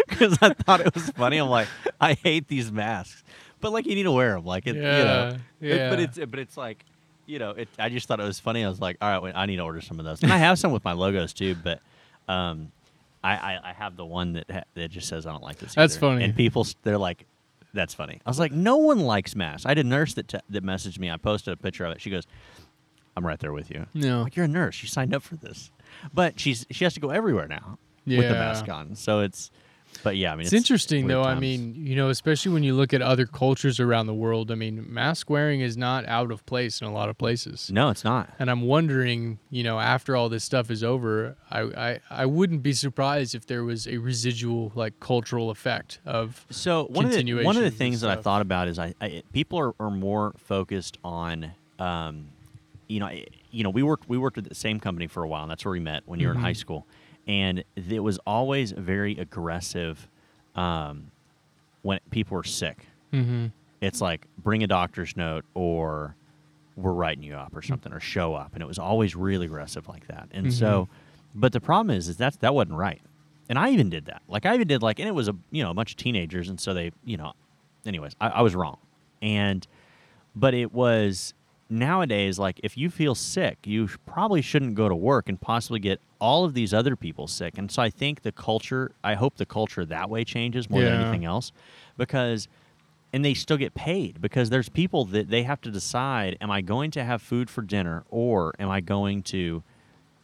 Because 0.07 0.37
I 0.41 0.53
thought 0.53 0.81
it 0.81 0.93
was 0.93 1.09
funny. 1.11 1.37
I'm 1.37 1.49
like, 1.49 1.67
I 1.99 2.13
hate 2.13 2.47
these 2.47 2.71
masks, 2.71 3.23
but 3.59 3.71
like 3.71 3.85
you 3.85 3.95
need 3.95 4.03
to 4.03 4.11
wear 4.11 4.33
them. 4.35 4.45
Like 4.45 4.67
it, 4.67 4.75
you 4.75 4.81
know. 4.81 5.35
Yeah, 5.59 5.73
It- 5.73 5.89
but 5.89 5.99
yeah. 5.99 6.05
it's 6.05 6.17
but 6.31 6.39
it's 6.39 6.57
like, 6.57 6.85
you 7.25 7.39
know, 7.39 7.51
it. 7.51 7.67
I 7.77 7.89
just 7.89 8.07
thought 8.07 8.19
it 8.19 8.23
was 8.23 8.39
funny. 8.39 8.63
I 8.63 8.69
was 8.69 8.79
like, 8.79 8.97
all 9.01 9.09
right, 9.09 9.21
wait, 9.21 9.35
I 9.35 9.45
need 9.45 9.57
to 9.57 9.63
order 9.63 9.81
some 9.81 9.99
of 9.99 10.05
those. 10.05 10.21
And 10.23 10.31
I 10.31 10.37
have 10.37 10.59
some 10.59 10.71
with 10.71 10.83
my 10.83 10.93
logos 10.93 11.33
too, 11.33 11.55
but 11.63 11.81
um, 12.27 12.71
I 13.23 13.35
I, 13.35 13.59
I 13.69 13.73
have 13.73 13.95
the 13.97 14.05
one 14.05 14.33
that 14.33 14.49
ha- 14.51 14.63
that 14.75 14.91
just 14.91 15.07
says 15.07 15.25
I 15.25 15.31
don't 15.31 15.43
like 15.43 15.57
this. 15.57 15.73
That's 15.73 15.95
either. 15.95 15.99
funny. 15.99 16.23
And 16.25 16.35
people, 16.35 16.61
s- 16.63 16.75
they're 16.83 16.97
like. 16.97 17.25
That's 17.73 17.93
funny. 17.93 18.19
I 18.25 18.29
was 18.29 18.39
like, 18.39 18.51
no 18.51 18.77
one 18.77 18.99
likes 18.99 19.35
masks. 19.35 19.65
I 19.65 19.69
had 19.69 19.77
a 19.77 19.83
nurse 19.83 20.13
that 20.15 20.27
t- 20.27 20.39
that 20.49 20.63
messaged 20.63 20.97
me. 20.99 21.09
I 21.11 21.17
posted 21.17 21.53
a 21.53 21.57
picture 21.57 21.85
of 21.85 21.91
it. 21.93 22.01
She 22.01 22.09
goes, 22.09 22.25
"I'm 23.15 23.25
right 23.25 23.39
there 23.39 23.53
with 23.53 23.69
you." 23.69 23.85
No. 23.93 24.23
Like 24.23 24.35
you're 24.35 24.45
a 24.45 24.49
nurse. 24.49 24.81
You 24.81 24.87
signed 24.89 25.13
up 25.13 25.21
for 25.21 25.35
this, 25.35 25.71
but 26.13 26.39
she's 26.39 26.65
she 26.71 26.83
has 26.83 26.93
to 26.95 26.99
go 26.99 27.09
everywhere 27.09 27.47
now 27.47 27.77
with 28.07 28.17
the 28.17 28.23
Yeah. 28.23 28.31
mask 28.33 28.67
on. 28.69 28.95
So 28.95 29.19
it's, 29.19 29.51
but 30.03 30.17
yeah, 30.17 30.31
I 30.31 30.35
mean, 30.35 30.45
It's, 30.45 30.53
interesting 30.53 31.05
weird 31.05 31.17
though. 31.17 31.23
I 31.23 31.35
mean, 31.39 31.75
you 31.75 31.95
know, 31.95 32.09
especially 32.09 32.51
when 32.53 32.63
you 32.63 32.73
look 32.73 32.93
at 32.93 33.01
other 33.01 33.25
cultures 33.25 33.79
around 33.79 34.05
the 34.07 34.13
world. 34.13 34.51
I 34.51 34.55
mean, 34.55 34.85
mask 34.91 35.29
wearing 35.29 35.61
is 35.61 35.75
not 35.77 36.05
out 36.07 36.31
of 36.31 36.45
place 36.45 36.81
in 36.81 36.87
a 36.87 36.91
lot 36.93 37.09
of 37.09 37.17
places. 37.17 37.69
no, 37.71 37.89
it's 37.89 38.03
not. 38.03 38.33
And 38.39 38.49
I'm 38.49 38.61
wondering, 38.61 39.39
you 39.49 39.63
know, 39.63 39.79
after 39.79 40.15
all 40.15 40.29
this 40.29 40.43
stuff 40.43 40.69
is 40.71 40.83
over, 40.83 41.35
I, 41.51 41.61
I, 41.61 41.99
I 42.09 42.25
wouldn't 42.25 42.63
be 42.63 42.73
surprised 42.73 43.35
if 43.35 43.45
there 43.45 43.63
was 43.63 43.87
a 43.87 43.97
residual 43.97 44.71
like 44.75 44.99
cultural 44.99 45.49
effect 45.49 45.99
of 46.05 46.45
So 46.49 46.85
one 46.85 47.05
of 47.05 47.11
the 47.11 47.33
one 47.43 47.57
of 47.57 47.63
the 47.63 47.71
things 47.71 48.01
that 48.01 48.09
I 48.09 48.21
thought 48.21 48.41
about 48.41 48.67
is 48.67 48.79
I, 48.79 48.93
I 49.01 49.23
people 49.33 49.59
are, 49.59 49.73
are 49.79 49.91
more 49.91 50.33
focused 50.37 50.97
on, 51.03 51.51
um, 51.79 52.29
you 52.87 52.99
know, 52.99 53.09
you 53.51 53.63
know 53.63 53.69
we 53.69 53.83
worked 53.83 54.07
we 54.09 54.17
worked 54.17 54.37
at 54.37 54.47
the 54.47 54.55
same 54.55 54.79
company 54.79 55.07
for 55.07 55.23
a 55.23 55.27
while, 55.27 55.43
and 55.43 55.51
that's 55.51 55.65
where 55.65 55.71
we 55.71 55.79
met 55.79 56.03
when 56.05 56.19
you 56.19 56.27
were 56.27 56.33
in 56.33 56.39
Mhm. 56.39 56.43
high 56.43 56.53
school, 56.53 56.85
and 57.29 57.63
it 57.75 57.99
was 57.99 58.19
always 58.25 58.71
very 58.71 59.15
aggressive, 59.17 60.09
um, 60.55 61.11
when 61.83 61.99
people 62.09 62.35
were 62.35 62.43
sick. 62.43 62.87
mm-hmm. 63.13 63.47
It's 63.81 64.01
like 64.01 64.27
bring 64.37 64.61
a 64.63 64.67
doctor's 64.67 65.15
note 65.15 65.45
or 65.53 66.15
we're 66.75 66.91
writing 66.91 67.23
you 67.23 67.35
up 67.35 67.55
or 67.55 67.61
something 67.61 67.93
or 67.93 68.01
show 68.01 68.33
up, 68.33 68.53
and 68.53 68.61
it 68.61 68.65
was 68.65 68.77
always 68.77 69.15
really 69.15 69.45
aggressive 69.45 69.87
like 69.87 70.05
that. 70.07 70.27
And 70.33 70.53
so, 70.53 70.89
but 71.33 71.53
the 71.53 71.61
problem 71.61 71.95
is, 71.95 72.09
is 72.09 72.17
that 72.17 72.37
that 72.41 72.53
wasn't 72.53 72.77
right. 72.77 73.01
And 73.47 73.57
I 73.57 73.69
even 73.69 73.89
did 73.89 74.05
that. 74.05 74.21
Like 74.27 74.45
I 74.45 74.53
even 74.53 74.67
did 74.67 74.81
like, 74.81 74.99
and 74.99 75.07
it 75.07 75.13
was 75.13 75.29
a 75.29 75.35
you 75.51 75.63
know 75.63 75.71
a 75.71 75.73
bunch 75.73 75.91
of 75.91 75.97
teenagers, 75.97 76.49
and 76.49 76.59
so 76.59 76.73
they 76.73 76.91
you 77.05 77.15
know, 77.15 77.31
anyways, 77.85 78.15
I, 78.19 78.29
I 78.29 78.41
was 78.41 78.53
wrong. 78.53 78.77
And 79.21 79.65
but 80.35 80.53
it 80.53 80.73
was 80.73 81.33
nowadays 81.69 82.39
like 82.39 82.59
if 82.63 82.77
you 82.77 82.89
feel 82.89 83.15
sick, 83.15 83.57
you 83.65 83.87
probably 84.05 84.41
shouldn't 84.41 84.75
go 84.75 84.89
to 84.89 84.95
work 84.95 85.29
and 85.29 85.39
possibly 85.39 85.79
get 85.79 85.99
all 86.19 86.43
of 86.45 86.53
these 86.53 86.73
other 86.73 86.95
people 86.95 87.27
sick. 87.27 87.57
And 87.57 87.71
so 87.71 87.81
I 87.81 87.89
think 87.89 88.21
the 88.23 88.31
culture, 88.31 88.91
I 89.03 89.13
hope 89.15 89.37
the 89.37 89.45
culture 89.45 89.85
that 89.85 90.09
way 90.09 90.23
changes 90.23 90.69
more 90.69 90.81
than 90.81 90.93
anything 91.01 91.25
else, 91.25 91.51
because 91.97 92.47
and 93.11 93.25
they 93.25 93.33
still 93.33 93.57
get 93.57 93.73
paid 93.73 94.21
because 94.21 94.51
there's 94.51 94.69
people 94.69 95.03
that 95.05 95.29
they 95.29 95.41
have 95.43 95.59
to 95.61 95.71
decide 95.71 96.37
am 96.41 96.51
I 96.51 96.61
going 96.61 96.91
to 96.91 97.03
have 97.03 97.21
food 97.23 97.49
for 97.49 97.63
dinner 97.63 98.03
or 98.09 98.53
am 98.59 98.69
I 98.69 98.81
going 98.81 99.23
to 99.23 99.63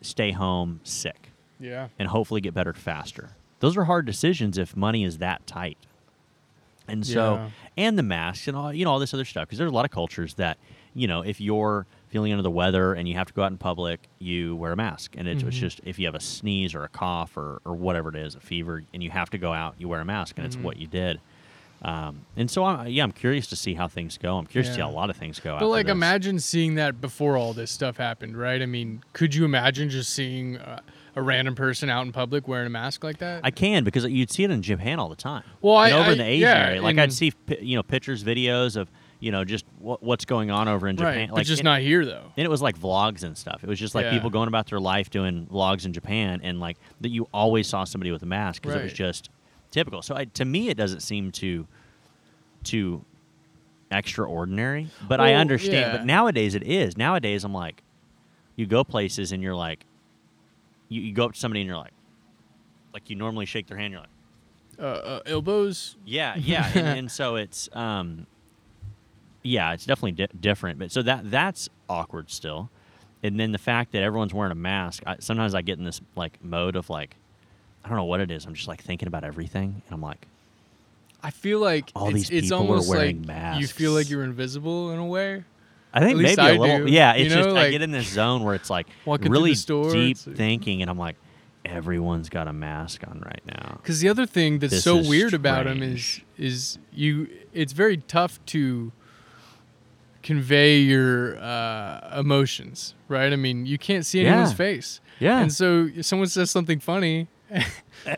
stay 0.01 0.31
home 0.31 0.81
sick 0.83 1.31
yeah, 1.59 1.87
and 1.97 2.09
hopefully 2.09 2.41
get 2.41 2.53
better 2.53 2.73
faster. 2.73 3.31
Those 3.59 3.75
are 3.77 3.85
hard 3.85 4.05
decisions 4.05 4.57
if 4.57 4.75
money 4.75 5.03
is 5.03 5.17
that 5.19 5.47
tight. 5.47 5.77
And 6.87 7.05
so, 7.07 7.35
Yeah. 7.35 7.49
and 7.77 7.97
the 7.97 8.03
masks 8.03 8.47
and 8.47 8.55
all, 8.55 8.71
you 8.71 8.85
know, 8.85 8.91
all 8.91 8.99
this 8.99 9.13
other 9.13 9.25
stuff, 9.25 9.47
because 9.47 9.57
there's 9.57 9.71
a 9.71 9.73
lot 9.73 9.85
of 9.85 9.91
cultures 9.91 10.35
that 10.35 10.57
you 10.95 11.07
know, 11.07 11.21
if 11.21 11.39
you're 11.41 11.85
feeling 12.07 12.31
under 12.31 12.41
the 12.41 12.49
weather 12.49 12.93
and 12.93 13.07
you 13.07 13.13
have 13.15 13.27
to 13.27 13.33
go 13.33 13.43
out 13.43 13.51
in 13.51 13.57
public, 13.57 14.07
you 14.19 14.55
wear 14.55 14.71
a 14.71 14.75
mask. 14.77 15.15
And 15.17 15.27
it's, 15.27 15.43
it's 15.43 15.57
Mhm. 15.57 15.59
just 15.59 15.81
if 15.83 15.99
you 15.99 16.05
have 16.05 16.15
a 16.15 16.19
sneeze 16.21 16.73
or 16.73 16.83
a 16.83 16.87
cough 16.89 17.35
or, 17.35 17.61
or 17.65 17.75
whatever 17.75 18.09
it 18.09 18.15
is, 18.15 18.35
a 18.35 18.39
fever, 18.39 18.81
and 18.93 19.03
you 19.03 19.09
have 19.11 19.29
to 19.31 19.37
go 19.37 19.51
out, 19.53 19.75
you 19.77 19.89
wear 19.89 19.99
a 19.99 20.05
mask, 20.05 20.37
and 20.37 20.45
it's 20.47 20.55
Mhm. 20.55 20.61
what 20.63 20.77
you 20.77 20.87
did. 20.87 21.19
Um, 21.81 22.21
and 22.37 22.49
so, 22.49 22.63
I'm, 22.63 22.87
yeah, 22.87 23.03
I'm 23.03 23.11
curious 23.11 23.47
to 23.47 23.55
see 23.55 23.73
how 23.73 23.87
things 23.87 24.17
go. 24.17 24.37
I'm 24.37 24.45
curious 24.45 24.69
to 24.69 24.75
see 24.75 24.81
how 24.81 24.89
a 24.89 24.91
lot 24.91 25.09
of 25.09 25.17
things 25.17 25.39
go. 25.39 25.57
But 25.59 25.67
like, 25.67 25.85
this. 25.87 25.91
imagine 25.91 26.39
seeing 26.39 26.75
that 26.75 27.01
before 27.01 27.35
all 27.37 27.53
this 27.53 27.69
stuff 27.69 27.97
happened, 27.97 28.37
right? 28.37 28.61
I 28.61 28.65
mean, 28.65 29.03
could 29.13 29.35
you 29.35 29.43
imagine 29.45 29.89
just 29.89 30.11
seeing 30.11 30.57
uh, 30.57 30.79
a 31.17 31.21
random 31.21 31.53
person 31.53 31.89
out 31.89 32.05
in 32.05 32.11
public 32.13 32.47
wearing 32.47 32.65
a 32.67 32.69
mask 32.71 33.03
like 33.03 33.17
that? 33.19 33.41
I 33.43 33.51
can 33.51 33.83
because 33.83 34.05
you'd 34.05 34.31
see 34.31 34.45
it 34.45 34.51
in 34.51 34.61
Japan 34.61 34.99
all 34.99 35.09
the 35.09 35.15
time. 35.17 35.43
Well, 35.61 35.75
I- 35.75 35.91
over 35.91 36.09
I- 36.09 36.11
in 36.13 36.17
the 36.17 36.23
Asian 36.23 36.47
yeah, 36.47 36.67
area, 36.69 36.81
like 36.81 36.97
I'd 36.97 37.13
see 37.13 37.33
you 37.61 37.75
know 37.75 37.83
pictures, 37.83 38.23
videos 38.23 38.77
of 38.77 38.89
you 39.25 39.31
know 39.31 39.43
just 39.43 39.65
what, 39.79 40.03
what's 40.03 40.23
going 40.25 40.51
on 40.51 40.67
over 40.67 40.87
in 40.87 40.97
Japan. 40.97 41.15
right, 41.17 41.29
Like 41.29 41.35
but 41.39 41.45
just 41.47 41.61
and- 41.61 41.65
not 41.65 41.81
here 41.81 42.05
though. 42.05 42.31
And 42.37 42.45
it 42.45 42.49
was 42.49 42.61
like 42.61 42.77
vlogs 42.77 43.23
and 43.23 43.35
stuff. 43.35 43.63
It 43.63 43.67
was 43.67 43.79
just 43.79 43.95
like 43.95 44.03
Yeah. 44.05 44.11
people 44.11 44.29
going 44.29 44.47
about 44.47 44.67
their 44.69 44.79
life 44.79 45.09
doing 45.09 45.47
vlogs 45.51 45.85
in 45.85 45.93
Japan, 45.93 46.41
and 46.43 46.59
like 46.59 46.77
that 47.01 47.09
you 47.09 47.27
always 47.33 47.65
saw 47.67 47.85
somebody 47.85 48.11
with 48.11 48.21
a 48.21 48.27
mask 48.27 48.61
because 48.61 48.75
it 48.79 48.83
was 48.83 48.93
just 48.93 49.29
typical. 49.71 50.01
So 50.03 50.15
I, 50.15 50.25
to 50.25 50.45
me, 50.45 50.69
it 50.69 50.77
doesn't 50.77 50.99
seem 51.01 51.31
too 51.31 51.67
too 52.63 53.03
extraordinary, 53.91 54.89
but 55.07 55.19
I 55.19 55.33
understand. 55.35 55.73
yeah. 55.75 55.97
But 55.97 56.05
nowadays, 56.05 56.55
it 56.55 56.63
is. 56.63 56.97
Nowadays, 56.97 57.43
I'm 57.43 57.53
like, 57.53 57.81
you 58.55 58.65
go 58.65 58.83
places 58.83 59.31
and 59.31 59.41
you're 59.43 59.55
like, 59.55 59.85
you, 60.89 61.01
you 61.01 61.13
go 61.13 61.25
up 61.25 61.33
to 61.33 61.39
somebody 61.39 61.61
and 61.61 61.67
you're 61.67 61.77
like, 61.77 61.93
like 62.93 63.09
you 63.09 63.15
normally 63.15 63.45
shake 63.45 63.67
their 63.67 63.77
hand, 63.77 63.91
you're 63.91 64.01
like. 64.01 64.09
Uh, 64.77 64.83
uh, 64.83 65.19
elbows. 65.25 65.95
Yeah, 66.05 66.35
yeah, 66.37 66.69
and, 66.75 66.87
and 66.99 67.11
so 67.11 67.35
it's 67.37 67.69
um, 67.73 68.27
yeah, 69.45 69.73
it's 69.73 69.85
definitely 69.85 70.13
di- 70.13 70.27
different. 70.39 70.79
But 70.79 70.91
so 70.91 71.01
that 71.03 71.29
that's 71.31 71.69
awkward 71.89 72.29
still, 72.31 72.69
and 73.23 73.39
then 73.39 73.51
the 73.51 73.57
fact 73.57 73.91
that 73.93 74.01
everyone's 74.03 74.33
wearing 74.33 74.51
a 74.51 74.55
mask. 74.55 75.03
I, 75.05 75.17
sometimes 75.19 75.53
I 75.55 75.61
get 75.61 75.77
in 75.77 75.85
this 75.85 76.01
like 76.15 76.43
mode 76.43 76.75
of 76.75 76.89
like, 76.89 77.15
I 77.83 77.87
don't 77.89 77.97
know 77.97 78.03
what 78.05 78.19
it 78.19 78.31
is. 78.31 78.45
I'm 78.45 78.53
just 78.53 78.67
like 78.67 78.81
thinking 78.83 79.07
about 79.07 79.23
everything, 79.23 79.81
and 79.85 79.93
I'm 79.93 80.01
like, 80.01 80.27
I 81.23 81.31
feel 81.31 81.59
like 81.59 81.91
All 81.95 82.07
it's, 82.07 82.15
these 82.15 82.29
it's 82.29 82.45
people 82.47 82.57
are 82.57 82.69
almost 82.69 82.89
wearing 82.89 83.23
like 83.23 83.59
you 83.59 83.67
feel 83.67 83.91
like 83.93 84.09
you're 84.09 84.23
invisible 84.23 84.91
in 84.91 84.99
a 84.99 85.05
way. 85.05 85.43
I 85.93 86.01
think 86.01 86.17
At 86.19 86.23
maybe 86.37 86.41
a 86.57 86.59
little. 86.61 86.85
do, 86.87 86.91
Yeah, 86.91 87.15
you 87.15 87.25
it's 87.25 87.33
just 87.33 87.47
know, 87.49 87.55
I 87.55 87.71
get 87.71 87.81
in 87.81 87.91
this 87.91 88.07
zone 88.09 88.43
where 88.43 88.53
it's 88.53 88.69
like 88.69 88.87
really 89.07 89.55
store, 89.55 89.91
deep 89.93 90.17
like- 90.27 90.35
thinking, 90.35 90.81
and 90.81 90.91
I'm 90.91 90.97
like, 90.97 91.15
everyone's 91.63 92.29
got 92.29 92.47
a 92.47 92.53
mask 92.53 93.03
on 93.07 93.21
right 93.25 93.41
now. 93.45 93.77
Because 93.81 93.99
the 94.01 94.09
other 94.09 94.25
thing 94.25 94.59
that's 94.59 94.73
This 94.73 94.83
so 94.83 94.97
weird 94.97 95.33
about 95.33 95.67
him 95.67 95.81
is 95.81 96.21
is 96.37 96.77
you. 96.93 97.29
It's 97.53 97.71
very 97.73 97.97
tough 97.97 98.43
to 98.47 98.91
convey 100.25 100.79
your 100.79 101.37
uh, 101.37 102.19
emotions, 102.19 102.95
right? 103.07 103.31
I 103.31 103.35
mean, 103.37 103.65
you 103.65 103.77
can't 103.77 104.05
see 104.05 104.25
anyone's 104.25 104.49
Yeah. 104.51 104.55
face, 104.57 104.99
Yeah, 105.19 105.39
and 105.41 105.53
so 105.53 105.87
if 105.95 106.05
someone 106.05 106.27
says 106.27 106.49
something 106.51 106.79
funny, 106.79 107.27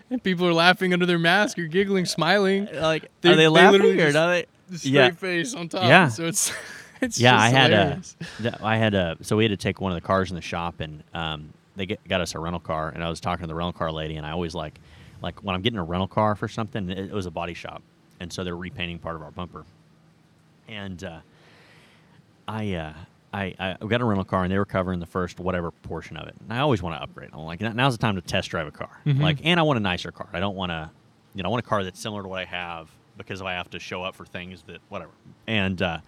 and 0.10 0.24
people 0.24 0.48
are 0.48 0.54
laughing 0.54 0.94
under 0.94 1.06
their 1.06 1.20
mask 1.20 1.60
or 1.60 1.68
giggling, 1.68 2.06
smiling, 2.06 2.68
like 2.74 3.12
They- 3.22 3.30
are 3.32 3.36
they 3.36 3.44
they 3.44 3.48
laughing 3.50 3.72
literally 3.74 4.02
or 4.02 4.06
just- 4.08 4.16
are 4.18 4.32
they? 4.32 4.46
the 4.70 4.78
straight 4.80 4.92
Yeah. 4.94 5.12
face 5.12 5.54
on 5.54 5.70
top. 5.70 5.84
Yeah. 5.84 6.08
So 6.10 6.26
it's 6.26 6.52
it's 7.02 7.20
yeah, 7.20 7.38
I 7.40 7.50
had 7.50 7.72
hilarious. 7.72 8.16
a, 8.40 8.42
th- 8.42 8.56
had 8.62 8.94
a, 8.96 9.18
so 9.22 9.38
we 9.38 9.44
had 9.46 9.52
to 9.52 9.58
take 9.58 9.80
one 9.80 9.92
of 9.92 9.96
the 10.02 10.06
cars 10.06 10.30
in 10.32 10.36
the 10.36 10.42
shop, 10.42 10.80
and 10.82 11.04
um, 11.14 11.54
they 11.76 11.86
get, 11.86 12.06
got 12.08 12.20
us 12.22 12.36
a 12.36 12.40
rental 12.40 12.60
car, 12.60 12.90
and 12.90 13.04
I 13.04 13.10
was 13.10 13.20
talking 13.20 13.44
to 13.44 13.48
the 13.48 13.56
rental 13.56 13.72
car 13.74 13.92
lady, 13.92 14.16
and 14.18 14.26
I 14.26 14.32
always 14.32 14.56
like, 14.56 14.80
like 15.22 15.42
when 15.44 15.56
I'm 15.56 15.62
getting 15.62 15.80
a 15.80 15.84
rental 15.84 16.08
car 16.08 16.36
for 16.36 16.48
something, 16.48 16.90
it, 16.90 17.00
it 17.00 17.12
was 17.14 17.26
a 17.26 17.32
body 17.32 17.54
shop, 17.54 17.82
and 18.20 18.32
so 18.34 18.44
they're 18.44 18.58
repainting 18.58 19.00
part 19.00 19.16
of 19.16 19.22
our 19.22 19.32
bumper, 19.32 19.64
and 20.68 21.02
uh, 21.04 21.20
I, 22.48 22.74
uh, 22.74 22.94
I, 23.34 23.56
I 23.60 23.86
got 23.88 24.02
a 24.02 24.06
rental 24.06 24.24
car, 24.24 24.44
and 24.44 24.52
they 24.52 24.58
were 24.58 24.66
covering 24.66 25.00
the 25.00 25.06
first 25.06 25.40
whatever 25.40 25.72
portion 25.72 26.18
of 26.18 26.28
it, 26.28 26.36
and 26.40 26.52
I 26.54 26.60
always 26.60 26.82
want 26.82 26.96
to 26.96 27.02
upgrade. 27.04 27.30
I'm 27.34 27.40
like, 27.42 27.60
now's 27.62 27.94
the 27.98 28.02
time 28.02 28.16
to 28.16 28.22
test 28.22 28.50
drive 28.50 28.68
a 28.68 28.72
car, 28.72 29.00
Mhm. 29.06 29.22
like, 29.22 29.40
and 29.44 29.60
I 29.60 29.64
want 29.64 29.78
a 29.78 29.82
nicer 29.82 30.12
car. 30.12 30.30
I 30.34 30.40
don't 30.40 30.56
want 30.56 30.72
to, 30.72 30.90
you 31.36 31.44
know, 31.44 31.50
I 31.50 31.52
want 31.52 31.66
a 31.66 31.68
car 31.68 31.84
that's 31.84 32.00
similar 32.00 32.22
to 32.24 32.28
what 32.30 32.40
I 32.40 32.46
have 32.46 32.90
because 33.18 33.42
I 33.42 33.54
have 33.54 33.70
to 33.72 33.80
show 33.80 34.04
up 34.04 34.16
for 34.16 34.26
things 34.26 34.64
that 34.68 34.80
whatever, 34.90 35.12
and. 35.48 35.82
uh 35.82 36.00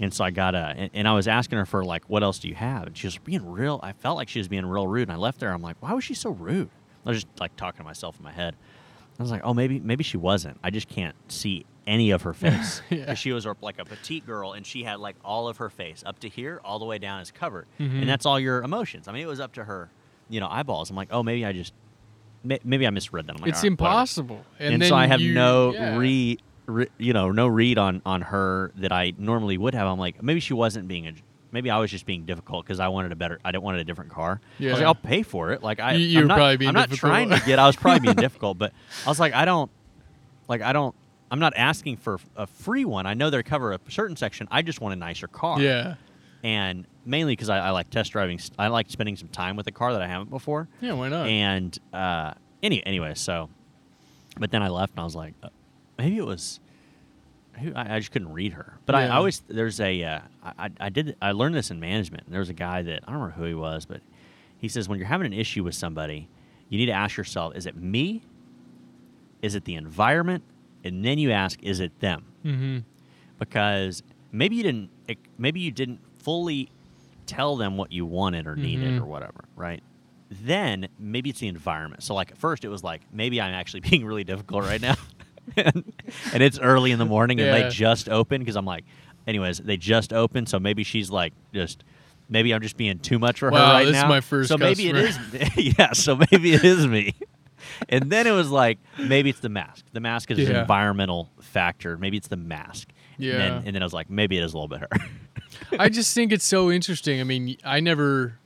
and 0.00 0.14
so 0.14 0.22
I 0.22 0.30
got 0.30 0.54
a, 0.54 0.74
and, 0.76 0.90
and 0.94 1.08
I 1.08 1.12
was 1.12 1.26
asking 1.26 1.58
her 1.58 1.66
for 1.66 1.84
like, 1.84 2.04
what 2.08 2.22
else 2.22 2.38
do 2.38 2.46
you 2.46 2.54
have? 2.54 2.86
And 2.86 2.96
she 2.96 3.08
was 3.08 3.18
being 3.18 3.44
real. 3.50 3.80
I 3.82 3.90
felt 3.90 4.16
like 4.16 4.28
she 4.28 4.38
was 4.38 4.46
being 4.46 4.64
real 4.64 4.86
rude. 4.86 5.08
And 5.08 5.10
I 5.12 5.16
left 5.16 5.40
there. 5.40 5.52
I'm 5.52 5.60
like, 5.60 5.74
why 5.80 5.92
was 5.92 6.04
she 6.04 6.14
so 6.14 6.30
rude? 6.30 6.68
I 7.04 7.08
was 7.08 7.24
just 7.24 7.40
like 7.40 7.56
talking 7.56 7.78
to 7.78 7.82
myself 7.82 8.16
in 8.16 8.22
my 8.22 8.30
head. 8.30 8.54
I 9.18 9.22
was 9.24 9.32
like, 9.32 9.40
oh, 9.42 9.52
maybe, 9.54 9.80
maybe 9.80 10.04
she 10.04 10.16
wasn't. 10.16 10.56
I 10.62 10.70
just 10.70 10.88
can't 10.88 11.16
see 11.26 11.66
any 11.88 12.10
of 12.12 12.22
her 12.22 12.32
face. 12.34 12.82
Yeah. 12.90 13.06
'Cause 13.06 13.18
She 13.18 13.32
was 13.32 13.46
like 13.62 13.78
a 13.80 13.84
petite 13.84 14.24
girl, 14.26 14.52
and 14.52 14.64
she 14.66 14.84
had 14.84 15.00
like 15.00 15.16
all 15.24 15.48
of 15.48 15.56
her 15.56 15.70
face 15.70 16.02
up 16.06 16.18
to 16.20 16.28
here, 16.28 16.60
all 16.64 16.78
the 16.78 16.84
way 16.84 16.98
down 16.98 17.20
is 17.20 17.30
covered, 17.32 17.66
Mhm. 17.80 18.00
and 18.02 18.08
that's 18.08 18.26
all 18.26 18.38
your 18.38 18.62
emotions. 18.62 19.08
I 19.08 19.12
mean, 19.12 19.22
it 19.22 19.26
was 19.28 19.40
up 19.40 19.54
to 19.54 19.64
her, 19.64 19.90
you 20.28 20.38
know, 20.40 20.48
eyeballs. 20.48 20.90
I'm 20.90 20.96
like, 20.96 21.08
oh, 21.10 21.22
maybe 21.22 21.44
I 21.44 21.52
just, 21.52 21.72
maybe 22.44 22.86
I 22.86 22.90
misread 22.90 23.26
that. 23.26 23.36
I'm 23.36 23.42
like, 23.42 23.50
it's 23.50 23.58
"All 23.64 23.70
right, 23.70 23.80
whatever." 23.80 23.90
impossible. 23.94 24.44
And, 24.58 24.74
and, 24.74 24.82
then 24.82 24.88
so 24.90 24.94
I 24.96 25.06
have 25.06 25.20
you- 25.20 25.34
no 25.34 25.72
yeah. 25.72 25.96
re, 25.96 26.38
re, 26.66 26.86
you 26.98 27.12
know, 27.12 27.30
no 27.32 27.46
read 27.46 27.78
on 27.78 28.02
on 28.06 28.22
her 28.22 28.70
that 28.76 28.92
I 28.92 29.14
normally 29.18 29.58
would 29.58 29.74
have. 29.74 29.86
I'm 29.88 29.98
like, 29.98 30.22
maybe 30.22 30.40
she 30.40 30.54
wasn't 30.54 30.86
being 30.88 31.06
a, 31.08 31.12
maybe 31.50 31.70
I 31.70 31.78
was 31.78 31.90
just 31.90 32.04
being 32.06 32.24
difficult 32.26 32.64
because 32.66 32.78
I 32.80 32.88
wanted 32.88 33.10
a 33.12 33.16
better, 33.16 33.40
I 33.44 33.50
didn't 33.52 33.64
wanted 33.64 33.80
a 33.80 33.84
different 33.84 34.10
car. 34.12 34.40
I 34.42 34.62
was 34.62 34.66
Yeah. 34.66 34.72
like, 34.74 34.82
I'll 34.84 34.94
pay 34.94 35.22
for 35.22 35.52
it. 35.52 35.62
Like 35.62 35.80
I, 35.80 35.92
You- 35.94 36.06
you 36.06 36.20
I'm 36.20 36.26
not, 36.28 36.36
probably 36.36 36.56
being 36.58 36.68
I'm 36.68 36.74
not 36.74 36.90
trying 36.90 37.30
to 37.30 37.40
get. 37.46 37.58
I 37.58 37.66
was 37.66 37.76
probably 37.76 38.00
being 38.00 38.16
difficult, 38.26 38.58
but 38.58 38.72
I 39.06 39.08
was 39.08 39.18
like, 39.18 39.32
I 39.34 39.44
don't, 39.44 39.70
like 40.48 40.60
I 40.62 40.72
don't. 40.72 40.94
I'm 41.30 41.38
not 41.40 41.52
asking 41.56 41.96
for 41.98 42.18
a 42.36 42.46
free 42.46 42.84
one. 42.84 43.06
I 43.06 43.14
know 43.14 43.30
they 43.30 43.42
cover 43.42 43.72
a 43.72 43.80
certain 43.88 44.16
section. 44.16 44.48
I 44.50 44.62
just 44.62 44.80
want 44.80 44.94
a 44.94 44.96
nicer 44.96 45.28
car. 45.28 45.60
Yeah. 45.60 45.94
And 46.42 46.86
mainly 47.04 47.32
because 47.32 47.48
I, 47.50 47.58
I 47.58 47.70
like 47.70 47.90
test 47.90 48.12
driving. 48.12 48.38
I 48.58 48.68
like 48.68 48.90
spending 48.90 49.16
some 49.16 49.28
time 49.28 49.56
with 49.56 49.66
a 49.66 49.72
car 49.72 49.92
that 49.92 50.00
I 50.02 50.06
haven't 50.06 50.30
before. 50.30 50.68
Yeah. 50.80 50.92
Why 50.94 51.08
not? 51.08 51.26
And 51.26 51.78
uh, 51.92 52.34
any 52.62 52.84
anyway, 52.86 53.14
so, 53.14 53.50
but 54.38 54.50
then 54.50 54.62
I 54.62 54.68
left 54.68 54.92
and 54.92 55.00
I 55.00 55.04
was 55.04 55.14
like, 55.16 55.34
uh, 55.42 55.48
maybe 55.98 56.16
it 56.16 56.24
was. 56.26 56.60
I, 57.74 57.96
I 57.96 57.98
just 57.98 58.12
couldn't 58.12 58.32
read 58.32 58.52
her, 58.52 58.78
but 58.86 58.94
I, 58.94 59.06
I 59.06 59.16
always 59.16 59.40
there's 59.48 59.80
a 59.80 60.04
uh, 60.04 60.20
I, 60.44 60.52
I- 60.66 60.70
I 60.80 60.88
did 60.90 61.16
I 61.20 61.32
learned 61.32 61.56
this 61.56 61.72
in 61.72 61.80
management. 61.80 62.24
And 62.26 62.32
there 62.32 62.38
was 62.38 62.50
a 62.50 62.54
guy 62.54 62.82
that 62.82 63.02
I 63.02 63.10
don't 63.10 63.20
remember 63.20 63.34
who 63.36 63.44
he 63.48 63.54
was, 63.54 63.84
but 63.84 64.00
he 64.58 64.68
says 64.68 64.88
when 64.88 64.96
you're 64.98 65.08
having 65.08 65.26
an 65.26 65.32
issue 65.32 65.64
with 65.64 65.74
somebody, 65.74 66.28
you 66.68 66.78
need 66.78 66.86
to 66.86 66.92
ask 66.92 67.16
yourself: 67.16 67.56
Is 67.56 67.66
it 67.66 67.76
me? 67.76 68.22
Is 69.42 69.56
it 69.56 69.64
the 69.64 69.74
environment? 69.74 70.44
And 70.84 71.04
then 71.04 71.18
you 71.18 71.30
ask: 71.32 71.62
Is 71.62 71.80
it 71.80 71.98
them? 72.00 72.24
mm-hmm. 72.44 72.78
because 73.38 74.02
maybe 74.32 74.56
you 74.56 74.62
didn't 74.62 74.90
maybe 75.38 75.60
you 75.60 75.70
didn't 75.70 76.00
fully 76.22 76.70
tell 77.26 77.56
them 77.56 77.76
what 77.76 77.92
you 77.92 78.04
wanted 78.06 78.46
or 78.46 78.56
needed 78.56 78.92
Mhm. 78.94 79.00
or 79.02 79.04
whatever 79.06 79.44
right 79.56 79.82
then 80.30 80.88
maybe 80.98 81.30
it's 81.30 81.40
the 81.40 81.48
environment 81.48 82.02
so 82.02 82.14
like 82.14 82.30
at 82.32 82.38
first 82.38 82.64
it 82.64 82.68
was 82.68 82.82
like 82.84 83.02
maybe 83.12 83.40
i'm 83.40 83.52
actually 83.54 83.80
being 83.90 84.04
really 84.04 84.24
difficult 84.24 84.64
right 84.64 84.80
now 84.80 84.94
and, 85.56 85.92
and 86.32 86.42
it's 86.42 86.58
early 86.58 86.90
in 86.90 86.98
the 86.98 87.04
morning 87.06 87.40
and 87.40 87.46
Yeah. 87.48 87.64
they 87.64 87.70
just 87.70 88.08
opened 88.08 88.44
because 88.44 88.56
i'm 88.56 88.64
like 88.66 88.84
anyways 89.26 89.58
they 89.58 89.76
just 89.76 90.12
opened 90.12 90.48
so 90.48 90.58
maybe 90.58 90.84
she's 90.84 91.10
like 91.10 91.32
just 91.54 91.84
maybe 92.28 92.52
i'm 92.54 92.60
just 92.62 92.76
being 92.76 92.98
too 92.98 93.18
much 93.18 93.38
for 93.40 93.46
her 93.50 93.56
right 93.56 93.84
this 93.84 93.96
is 93.96 94.02
now 94.02 94.08
my 94.08 94.20
first 94.20 94.48
so 94.48 94.56
maybe 94.58 94.88
it 94.88 94.96
is 94.96 95.18
yeah 95.78 95.92
so 95.92 96.16
maybe 96.30 96.52
it 96.54 96.64
is 96.64 96.86
me 96.86 97.14
and 97.88 98.10
then 98.10 98.26
it 98.26 98.32
was 98.32 98.50
like 98.50 98.78
maybe 98.98 99.30
it's 99.30 99.40
the 99.40 99.48
mask 99.48 99.84
the 99.92 100.00
mask 100.00 100.30
is 100.30 100.48
an 100.48 100.56
environmental 100.56 101.30
factor 101.40 101.96
maybe 101.96 102.16
it's 102.16 102.28
the 102.28 102.36
mask 102.36 102.88
Yeah. 103.18 103.32
and 103.32 103.40
then, 103.40 103.52
and 103.66 103.74
then 103.76 103.82
I 103.82 103.86
was 103.86 103.92
like, 103.92 104.08
maybe 104.10 104.38
it 104.38 104.44
is 104.44 104.54
a 104.54 104.58
little 104.58 104.68
bit 104.68 104.80
her. 104.80 104.88
I 105.78 105.88
just 105.88 106.14
think 106.14 106.32
it's 106.32 106.44
so 106.44 106.70
interesting. 106.70 107.20
I 107.20 107.24
mean, 107.24 107.56
I 107.64 107.80
never. 107.80 108.38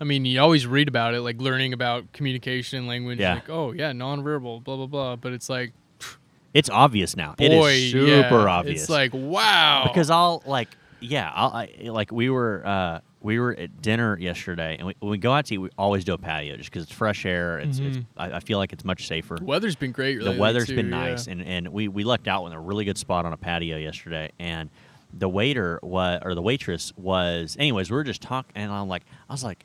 I 0.00 0.04
mean, 0.04 0.24
you 0.24 0.40
always 0.40 0.66
read 0.66 0.88
about 0.88 1.14
it, 1.14 1.20
like 1.20 1.40
learning 1.40 1.72
about 1.74 2.12
communication, 2.12 2.80
and 2.80 2.88
language. 2.88 3.18
Yeah. 3.20 3.34
Like, 3.34 3.50
oh 3.50 3.72
yeah, 3.72 3.92
nonverbal, 3.92 4.64
blah 4.64 4.76
blah 4.76 4.86
blah. 4.86 5.16
But 5.16 5.32
it's 5.32 5.48
like, 5.48 5.72
it's 6.54 6.70
obvious 6.70 7.16
now. 7.16 7.34
boy, 7.36 7.44
it 7.44 7.52
is 7.52 7.92
super 7.92 8.08
yeah, 8.08 8.46
obvious. 8.46 8.82
It's 8.82 8.90
like, 8.90 9.12
wow. 9.14 9.84
because 9.86 10.10
I'll 10.10 10.42
like, 10.46 10.68
yeah, 11.00 11.30
I'll 11.34 11.50
I, 11.50 11.74
like 11.84 12.10
we 12.10 12.30
were 12.30 12.66
uh, 12.66 13.00
we 13.22 13.38
were 13.38 13.54
at 13.54 13.82
dinner 13.82 14.18
yesterday, 14.18 14.76
and 14.78 14.86
we, 14.86 14.96
when 15.00 15.10
we 15.10 15.18
go 15.18 15.32
out 15.32 15.44
to 15.46 15.54
eat, 15.54 15.58
we 15.58 15.68
always 15.76 16.04
do 16.04 16.14
a 16.14 16.18
patio 16.18 16.56
just 16.56 16.70
because 16.70 16.84
it's 16.84 16.92
fresh 16.92 17.26
air. 17.26 17.58
It's, 17.58 17.78
it's 17.78 17.98
Mhm. 17.98 18.04
I, 18.16 18.32
I 18.36 18.40
feel 18.40 18.56
like 18.58 18.72
it's 18.72 18.84
much 18.84 19.06
safer. 19.06 19.36
the 19.36 19.44
weather's 19.44 19.76
been 19.76 19.92
great. 19.92 20.22
the 20.22 20.32
weather's 20.32 20.68
too, 20.68 20.76
been 20.76 20.90
yeah. 20.90 21.10
nice, 21.10 21.26
and, 21.26 21.42
and 21.42 21.68
we, 21.68 21.88
we 21.88 22.02
lucked 22.04 22.28
out 22.28 22.46
in 22.46 22.52
a 22.52 22.60
really 22.60 22.84
good 22.84 22.96
spot 22.98 23.26
on 23.26 23.32
a 23.32 23.36
patio 23.36 23.76
yesterday, 23.76 24.30
and 24.38 24.70
the 25.12 25.28
waiter 25.28 25.78
was 25.82 26.22
or 26.24 26.34
the 26.34 26.42
waitress 26.42 26.92
was. 26.96 27.56
Anyways, 27.58 27.90
we 27.90 27.96
were 27.96 28.04
just 28.04 28.22
talking, 28.22 28.52
and 28.54 28.72
I'm 28.72 28.88
like, 28.88 29.02
I 29.28 29.32
was 29.34 29.44
like, 29.44 29.64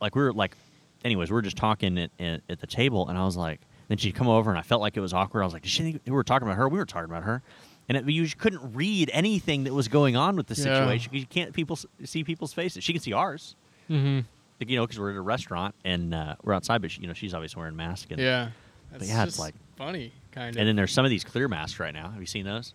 like 0.00 0.14
we 0.14 0.22
were 0.22 0.32
like, 0.32 0.56
anyways, 1.04 1.30
we 1.30 1.34
were 1.34 1.42
just 1.42 1.56
talking 1.56 1.96
at, 1.98 2.10
at, 2.20 2.42
at 2.50 2.60
the 2.60 2.66
table, 2.66 3.08
and 3.08 3.16
I 3.16 3.24
was 3.24 3.36
like, 3.36 3.60
then 3.88 3.98
she'd 3.98 4.14
come 4.14 4.28
over, 4.28 4.50
and 4.50 4.58
I 4.58 4.62
felt 4.62 4.80
like 4.80 4.96
it 4.96 5.00
was 5.00 5.12
awkward. 5.12 5.42
I 5.42 5.44
was 5.44 5.52
like, 5.54 5.62
did 5.62 5.70
she 5.70 5.82
think 5.82 6.02
we 6.04 6.12
were 6.12 6.24
talking 6.24 6.46
about 6.46 6.56
her? 6.58 6.68
We 6.68 6.78
were 6.78 6.84
talking 6.86 7.10
about 7.10 7.22
her. 7.22 7.42
And 7.88 7.98
it, 7.98 8.08
you 8.08 8.26
couldn't 8.38 8.74
read 8.74 9.10
anything 9.12 9.64
that 9.64 9.74
was 9.74 9.88
going 9.88 10.16
on 10.16 10.36
with 10.36 10.46
the 10.46 10.54
Yeah. 10.54 10.64
situation 10.64 11.14
you 11.14 11.26
can't 11.26 11.52
people 11.52 11.78
see 12.04 12.24
people's 12.24 12.52
faces. 12.52 12.82
She 12.84 12.92
can 12.92 13.02
see 13.02 13.12
ours, 13.12 13.56
Mhm. 13.90 14.24
like, 14.60 14.70
you 14.70 14.76
know, 14.76 14.84
because 14.86 14.98
we're 15.00 15.10
at 15.10 15.16
a 15.16 15.20
restaurant 15.20 15.74
and 15.84 16.14
uh, 16.14 16.36
we're 16.42 16.54
outside, 16.54 16.80
but 16.80 16.90
she, 16.90 17.00
you 17.02 17.06
know 17.08 17.12
she's 17.12 17.34
always 17.34 17.56
wearing 17.56 17.74
a 17.74 17.76
mask. 17.76 18.10
And, 18.10 18.20
Yeah. 18.20 18.50
That's 18.92 19.08
yeah, 19.08 19.24
it's 19.24 19.38
like- 19.38 19.54
funny, 19.76 20.12
kind 20.32 20.54
of. 20.54 20.60
and 20.60 20.68
then 20.68 20.76
there's 20.76 20.92
some 20.92 21.04
of 21.04 21.10
these 21.10 21.24
clear 21.24 21.48
masks 21.48 21.80
right 21.80 21.94
now. 21.94 22.10
Have 22.10 22.20
you 22.20 22.26
seen 22.26 22.44
those? 22.44 22.72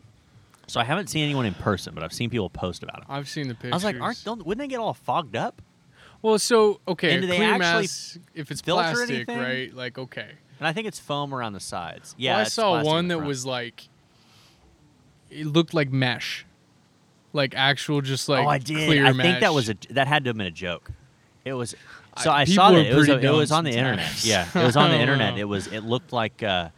So 0.68 0.80
I 0.82 0.84
haven't 0.84 1.08
seen 1.10 1.24
anyone 1.24 1.45
in 1.45 1.53
person, 1.53 1.93
but 1.93 2.03
I've 2.03 2.12
seen 2.12 2.30
people 2.30 2.49
post 2.49 2.84
about 2.84 2.99
it. 2.99 3.03
I've 3.08 3.30
seen 3.30 3.47
the 3.47 3.53
pictures. 3.53 3.72
I 3.72 3.76
was 3.76 3.84
like, 3.86 4.01
aren't 4.01 4.24
don't, 4.26 4.45
wouldn't 4.45 4.60
they 4.62 4.68
get 4.68 4.80
all 4.80 4.93
fogged 4.93 5.36
up? 5.36 5.62
well, 6.22 6.38
so 6.39 6.82
okay, 6.88 7.14
And 7.14 7.22
do 7.22 7.28
they 7.28 7.38
clear 7.38 7.53
actually 7.53 7.84
mask, 7.84 8.18
if 8.34 8.51
it's 8.51 8.62
plastic, 8.64 9.10
anything? 9.10 9.38
right? 9.39 9.74
Like 9.74 9.97
okay. 9.97 10.32
And 10.60 10.68
I 10.68 10.74
think 10.74 10.88
it's 10.88 10.99
foam 10.99 11.34
around 11.34 11.53
the 11.53 11.60
sides. 11.60 12.16
Yeah, 12.18 12.34
Well, 12.38 12.39
I 12.41 12.43
saw 12.45 12.84
one 12.84 13.08
that 13.10 13.16
front. 13.18 13.28
was 13.28 13.45
like, 13.45 13.88
it 15.30 15.45
looked 15.47 15.73
like 15.73 15.91
mesh, 15.91 16.45
like 17.34 17.53
actual, 17.55 18.01
just 18.01 18.30
like 18.30 18.45
oh, 18.45 18.49
I 18.49 18.57
did. 18.57 18.86
clear 18.88 19.05
I 19.05 19.13
mesh. 19.13 19.25
think 19.25 19.39
that 19.41 19.53
was 19.53 19.69
a 19.69 19.75
that 19.91 20.07
had 20.07 20.23
to 20.25 20.30
have 20.30 20.38
been 20.38 20.47
a 20.47 20.51
joke. 20.51 20.91
It 21.45 21.53
was. 21.53 21.75
So 22.21 22.32
I- 22.32 22.41
I, 22.41 22.43
saw 22.45 22.71
that 22.71 22.86
it 22.86 22.95
was 22.95 23.09
a, 23.09 23.19
it 23.19 23.30
was 23.30 23.51
on 23.51 23.63
the 23.63 23.71
internet. 23.71 24.25
Yeah, 24.25 24.47
it 24.53 24.63
was 24.65 24.75
on 24.75 24.89
the 24.91 24.97
internet. 24.97 25.38
It 25.38 25.45
was 25.45 25.67
it 25.67 25.82
looked 25.82 26.11
like 26.11 26.41
uh 26.43 26.69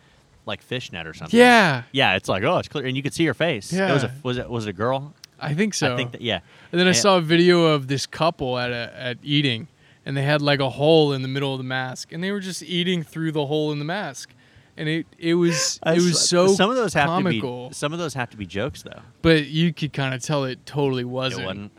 like 0.45 0.62
fishnet 0.62 1.06
or 1.08 1.14
something. 1.14 1.39
Yeah, 1.39 1.84
Yeah, 1.91 2.16
it's 2.16 2.28
like 2.28 2.43
oh, 2.43 2.58
it's 2.58 2.68
clear, 2.68 2.86
and 2.86 2.97
you 2.97 3.04
could 3.04 3.14
see 3.14 3.26
her 3.26 3.34
face. 3.34 3.72
Yeah. 3.72 3.89
It 3.89 3.93
was 3.93 4.04
a 4.04 4.14
was 4.24 4.38
it 4.38 4.50
was 4.50 4.66
it 4.68 4.72
a 4.72 4.74
girl? 4.74 5.14
I 5.39 5.54
think 5.54 5.74
so. 5.74 5.93
I 5.93 5.95
think 5.95 6.12
that 6.12 6.22
yeah. 6.22 6.39
And 6.72 6.80
then 6.80 6.88
I 6.88 6.89
And- 6.89 6.97
saw 6.97 7.18
a 7.18 7.22
video 7.22 7.66
of 7.68 7.88
this 7.88 8.06
couple 8.06 8.58
at 8.58 8.72
a, 8.72 8.91
at 8.97 9.18
eating, 9.24 9.68
and 10.06 10.18
they 10.18 10.24
had 10.24 10.41
like 10.41 10.60
a 10.60 10.70
hole 10.70 11.14
in 11.14 11.22
the 11.22 11.28
middle 11.30 11.54
of 11.54 11.58
the 11.60 11.64
mask, 11.64 12.12
and 12.12 12.22
they 12.24 12.32
were 12.32 12.41
just 12.41 12.62
eating 12.64 13.04
through 13.04 13.32
the 13.32 13.45
hole 13.45 13.72
in 13.72 13.80
the 13.80 13.86
mask, 13.86 14.32
and 14.80 14.90
it 14.90 15.06
it 15.20 15.36
was 15.36 15.80
it 15.86 15.96
was 16.02 16.28
so 16.28 16.48
some 16.48 16.70
of 16.72 16.76
those 16.76 16.94
have 16.96 17.08
comical, 17.08 17.66
to 17.66 17.70
be 17.70 17.74
some 17.76 17.94
of 17.94 18.00
those 18.00 18.14
have 18.16 18.30
to 18.32 18.38
be 18.38 18.46
jokes 18.48 18.82
though. 18.82 19.02
but 19.22 19.46
you 19.48 19.72
could 19.74 19.94
kind 19.94 20.14
of 20.16 20.24
tell 20.24 20.46
it 20.46 20.66
totally 20.66 21.04
wasn't, 21.04 21.72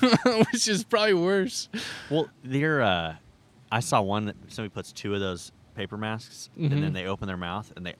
wasn't. 0.00 0.46
which 0.52 0.66
is 0.66 0.82
probably 0.84 1.14
worse. 1.14 1.68
Well, 2.10 2.28
they're. 2.42 2.82
Uh, 2.82 3.16
I 3.70 3.80
saw 3.80 4.00
one 4.00 4.26
that 4.26 4.36
somebody 4.48 4.72
puts 4.72 4.92
two 4.92 5.14
of 5.14 5.20
those 5.20 5.52
paper 5.74 5.96
masks, 5.96 6.50
and 6.56 6.70
Mhm. 6.72 6.80
then 6.80 6.92
they 6.92 7.06
open 7.06 7.26
their 7.28 7.36
mouth, 7.36 7.72
and 7.76 7.84
they 7.86 7.94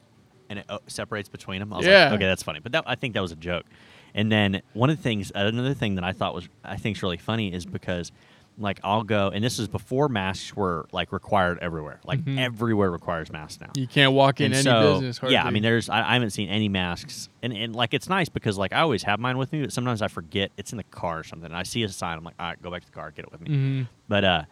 and 0.48 0.60
it 0.60 0.66
uh, 0.68 0.78
separates 0.86 1.28
between 1.28 1.60
them. 1.60 1.72
I 1.72 1.78
was 1.78 1.86
Yeah. 1.86 2.04
like, 2.04 2.14
okay, 2.14 2.26
that's 2.26 2.42
funny. 2.42 2.60
But 2.60 2.72
that, 2.72 2.84
I 2.86 2.94
think 2.94 3.14
that 3.14 3.20
was 3.20 3.32
a 3.32 3.36
joke. 3.36 3.66
And 4.14 4.30
then 4.32 4.62
one 4.74 4.88
of 4.90 4.96
the 4.96 5.02
things, 5.02 5.30
another 5.34 5.74
thing 5.74 5.96
that 5.96 6.04
I 6.04 6.12
thought 6.12 6.34
was, 6.34 6.48
I 6.64 6.76
think 6.76 6.96
is 6.96 7.02
really 7.02 7.16
funny 7.18 7.52
is 7.52 7.66
because, 7.66 8.12
like, 8.58 8.80
I'll 8.82 9.02
go, 9.02 9.28
and 9.28 9.44
this 9.44 9.58
is 9.58 9.68
before 9.68 10.08
masks 10.08 10.56
were 10.56 10.86
like 10.92 11.12
required 11.12 11.58
everywhere. 11.60 12.00
Like 12.04 12.20
Mhm. 12.24 12.38
everywhere 12.38 12.90
requires 12.90 13.30
masks 13.30 13.60
now. 13.60 13.70
You 13.76 13.86
can't 13.86 14.12
walk 14.12 14.40
in 14.40 14.46
And 14.46 14.54
any 14.54 14.62
so, 14.62 14.94
business. 14.94 15.18
Hardly. 15.18 15.34
Yeah, 15.34 15.44
I 15.44 15.50
mean, 15.50 15.62
there's 15.62 15.88
I, 15.90 16.00
I 16.10 16.12
haven't 16.14 16.30
seen 16.30 16.48
any 16.48 16.68
masks, 16.68 17.28
and, 17.42 17.52
and 17.52 17.74
like 17.76 17.92
it's 17.92 18.08
nice 18.08 18.28
because 18.30 18.56
like 18.56 18.72
I 18.72 18.80
always 18.80 19.02
have 19.02 19.20
mine 19.20 19.36
with 19.38 19.52
me, 19.52 19.60
but 19.60 19.72
sometimes 19.72 20.00
I 20.00 20.08
forget 20.08 20.52
it's 20.56 20.72
in 20.72 20.78
the 20.78 20.84
car 20.84 21.18
or 21.18 21.24
something. 21.24 21.46
And 21.46 21.56
I 21.56 21.64
see 21.64 21.82
a 21.82 21.88
sign, 21.88 22.16
I'm 22.16 22.24
like, 22.24 22.34
all 22.40 22.46
right, 22.46 22.62
go 22.62 22.70
back 22.70 22.80
to 22.82 22.86
the 22.86 22.92
car, 22.94 23.10
get 23.10 23.24
it 23.26 23.32
with 23.32 23.42
me. 23.42 23.48
Mhm. 23.50 23.88
But 24.08 24.24
uh, 24.24 24.42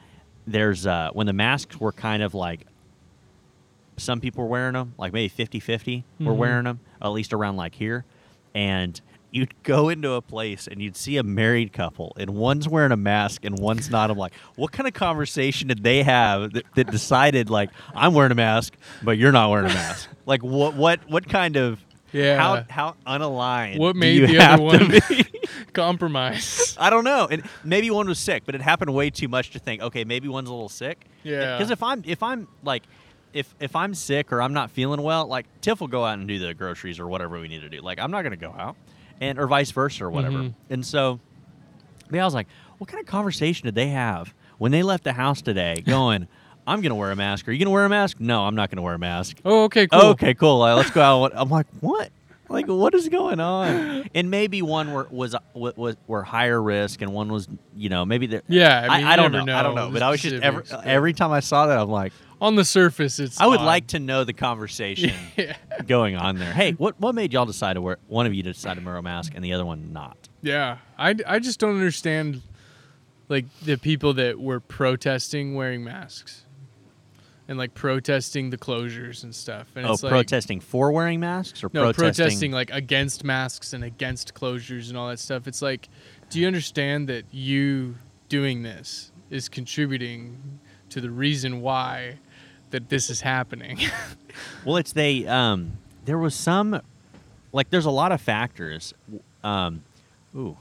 there's 0.47 0.87
uh, 0.87 1.11
when 1.15 1.27
the 1.27 1.33
masks 1.33 1.81
were 1.81 1.93
kind 1.93 2.23
of 2.23 2.35
like 2.35 2.67
some 3.97 4.21
people 4.21 4.45
were 4.45 4.51
wearing 4.51 4.75
them, 4.75 4.93
like 4.99 5.13
maybe 5.13 5.29
50 5.29 5.61
50 5.61 6.05
were 6.21 6.33
Mhm. 6.33 6.37
wearing 6.37 6.65
them, 6.65 6.81
at 7.01 7.09
least 7.09 7.33
around 7.33 7.57
like 7.57 7.75
here. 7.75 8.05
And 8.55 9.01
you'd 9.35 9.63
go 9.65 9.89
into 9.89 10.13
a 10.13 10.23
place 10.23 10.69
and 10.69 10.81
you'd 10.81 10.97
see 10.97 11.17
a 11.17 11.23
married 11.23 11.73
couple, 11.73 12.17
and 12.19 12.31
one's 12.31 12.69
wearing 12.69 12.93
a 12.93 12.97
mask 12.97 13.45
and 13.45 13.59
one's 13.59 13.91
not. 13.91 14.11
I'm 14.11 14.17
like, 14.17 14.33
what 14.55 14.71
kind 14.71 14.87
of 14.87 14.95
conversation 14.95 15.69
did 15.69 15.83
they 15.83 16.05
have 16.05 16.53
that, 16.53 16.65
that 16.77 16.91
decided, 16.91 17.51
like, 17.51 17.71
I'm 17.95 18.15
wearing 18.15 18.33
a 18.33 18.37
mask, 18.37 18.75
but 19.03 19.19
you're 19.19 19.33
not 19.33 19.51
wearing 19.51 19.71
a 19.71 19.75
mask? 19.75 20.09
like, 20.25 20.43
what, 20.43 20.75
what, 20.75 21.01
what 21.11 21.29
kind 21.29 21.57
of. 21.57 21.85
Yeah. 22.13 22.37
How 22.37 22.65
how 22.71 22.95
unaligned? 23.05 23.79
What 23.81 23.95
do 23.95 23.99
made 23.99 24.19
you 24.19 24.29
the 24.29 24.35
have 24.35 24.61
other 24.61 24.85
one 24.85 24.89
be? 25.09 25.25
compromise? 25.73 26.77
I 26.81 26.89
don't 26.89 27.03
know. 27.03 27.27
And 27.29 27.43
maybe 27.65 27.91
one 27.91 28.07
was 28.07 28.21
sick, 28.21 28.45
but 28.47 28.55
it 28.55 28.61
happened 28.61 28.95
way 28.95 29.11
too 29.11 29.27
much 29.27 29.51
to 29.51 29.59
think. 29.59 29.83
Okay, 29.83 30.05
maybe 30.05 30.29
one's 30.29 30.49
a 30.49 30.53
little 30.53 30.69
sick. 30.69 31.07
Yeah. 31.25 31.59
Because 31.59 31.73
if 31.73 31.83
I'm 31.83 32.05
if 32.07 32.23
I'm 32.23 32.47
like 32.63 32.85
if 33.33 33.53
if 33.59 33.75
I'm 33.75 33.95
sick 33.95 34.33
or 34.33 34.41
I'm 34.41 34.53
not 34.53 34.71
feeling 34.71 35.03
well, 35.03 35.27
like 35.27 35.47
Tiff 35.61 35.81
will 35.81 35.89
go 35.89 36.05
out 36.05 36.19
and 36.19 36.29
do 36.29 36.39
the 36.39 36.55
groceries 36.55 37.01
or 37.01 37.09
whatever 37.09 37.41
we 37.41 37.49
need 37.49 37.63
to 37.63 37.69
do. 37.69 37.81
Like 37.81 37.99
I'm 37.99 38.13
not 38.13 38.23
gonna 38.23 38.37
go 38.37 38.55
out, 38.57 38.77
and 39.21 39.39
or 39.39 39.47
vice 39.47 39.71
versa 39.71 40.05
or 40.05 40.11
whatever. 40.11 40.39
Mhm. 40.39 40.55
And 40.71 40.85
so, 40.85 41.21
yeah, 42.13 42.23
I 42.23 42.25
was 42.25 42.35
like, 42.35 42.49
what 42.79 42.89
kind 42.89 43.01
of 43.01 43.07
conversation 43.07 43.67
did 43.67 43.75
they 43.75 43.89
have 43.89 44.35
when 44.59 44.73
they 44.73 44.83
left 44.83 45.05
the 45.05 45.13
house 45.13 45.43
today? 45.43 45.83
Going, 45.87 46.27
I'm 46.67 46.81
gonna 46.81 46.95
wear 46.95 47.11
a 47.11 47.17
mask. 47.17 47.49
Are 47.49 47.53
you 47.53 47.59
gonna 47.59 47.71
wear 47.71 47.85
a 47.85 47.89
mask? 47.89 48.19
No, 48.21 48.45
I'm 48.45 48.55
not 48.55 48.71
gonna 48.71 48.83
wear 48.83 48.95
a 48.95 48.99
mask. 48.99 49.39
Oh, 49.45 49.65
okay, 49.65 49.87
cool. 49.87 50.01
Okay, 50.11 50.35
cool. 50.35 50.63
Uh, 50.63 50.77
let's 50.77 50.91
go 50.91 51.03
out. 51.03 51.33
I'm 51.37 51.51
like, 51.51 51.67
what? 51.81 52.11
Like, 52.49 52.67
what 52.69 52.95
is 52.95 53.09
going 53.09 53.41
on? 53.41 54.09
And 54.15 54.31
maybe 54.31 54.61
one 54.61 54.93
were, 54.93 55.09
was 55.11 55.35
was 55.55 55.97
were 56.07 56.23
higher 56.23 56.63
risk, 56.63 57.01
and 57.01 57.13
one 57.13 57.33
was, 57.33 57.49
you 57.75 57.89
know, 57.89 58.05
maybe 58.05 58.27
they're. 58.27 58.43
Yeah, 58.49 58.87
I, 58.91 58.99
mean, 58.99 59.07
I, 59.07 59.11
you 59.11 59.17
don't 59.17 59.33
never 59.33 59.45
know. 59.47 59.57
I 59.57 59.63
don't 59.63 59.75
know. 59.75 59.91
But 59.91 60.03
I 60.03 60.11
was 60.11 60.21
just 60.21 60.43
every 60.43 60.63
every 60.85 61.15
time 61.15 61.33
I 61.33 61.41
saw 61.41 61.67
that, 61.67 61.79
I'm 61.79 61.89
like, 61.89 62.13
on 62.45 62.55
the 62.57 62.65
surface, 62.65 63.19
it's. 63.19 63.41
I 63.41 63.47
would 63.47 63.61
odd. 63.61 63.67
like 63.67 63.87
to 63.89 63.99
know 63.99 64.25
the 64.25 64.33
conversation 64.33 65.13
Yeah. 65.37 65.57
going 65.87 66.17
on 66.17 66.39
there. 66.39 66.53
Hey, 66.53 66.73
what 66.73 66.99
what 67.01 67.15
made 67.15 67.33
y'all 67.33 67.47
decide 67.47 67.75
to 67.75 67.81
wear? 67.81 67.99
One 68.09 68.27
of 68.27 68.35
you 68.35 68.43
decide 68.43 68.79
to 68.79 68.85
wear 68.85 68.97
a 68.97 69.03
mask, 69.03 69.33
and 69.35 69.45
the 69.45 69.53
other 69.53 69.65
one 69.65 69.93
not. 69.93 70.17
Yeah, 70.43 70.79
I, 70.99 71.15
I 71.27 71.39
just 71.39 71.59
don't 71.59 71.75
understand, 71.75 72.43
like 73.29 73.47
the 73.63 73.77
people 73.77 74.15
that 74.15 74.39
were 74.39 74.61
protesting 74.61 75.55
wearing 75.55 75.83
masks, 75.85 76.45
and 77.49 77.57
like 77.59 77.75
protesting 77.75 78.51
the 78.51 78.59
closures 78.59 79.23
and 79.25 79.35
stuff. 79.35 79.69
And 79.75 79.87
Oh, 79.87 79.95
it's 79.95 80.03
like, 80.03 80.11
protesting 80.11 80.61
for 80.61 80.93
wearing 80.93 81.21
masks 81.21 81.65
or 81.65 81.71
No, 81.73 81.85
protesting? 81.93 82.25
protesting 82.25 82.53
like 82.53 82.71
against 82.71 83.25
masks 83.25 83.73
and 83.73 83.83
against 83.85 84.35
closures 84.35 84.89
and 84.89 84.97
all 84.99 85.09
that 85.09 85.19
stuff. 85.19 85.47
It's 85.49 85.63
like, 85.63 85.89
do 86.31 86.39
you 86.41 86.47
understand 86.47 87.09
that 87.09 87.25
you 87.31 87.97
doing 88.29 88.63
this 88.63 89.13
is 89.31 89.49
contributing 89.49 90.59
to 90.91 91.01
the 91.01 91.11
reason 91.11 91.61
why 91.61 92.19
that 92.75 92.89
this 92.89 93.09
is 93.09 93.21
happening? 93.21 93.79
Well, 94.65 94.79
it's 94.79 94.93
they. 94.93 95.25
Um, 95.29 95.75
there 96.07 96.19
was 96.19 96.35
some, 96.35 96.81
like, 97.53 97.71
there's 97.71 97.85
a 97.85 97.91
lot 97.91 98.11
of 98.11 98.21
factors. 98.21 98.93
Um, 99.45 99.85
ooh, 100.35 100.57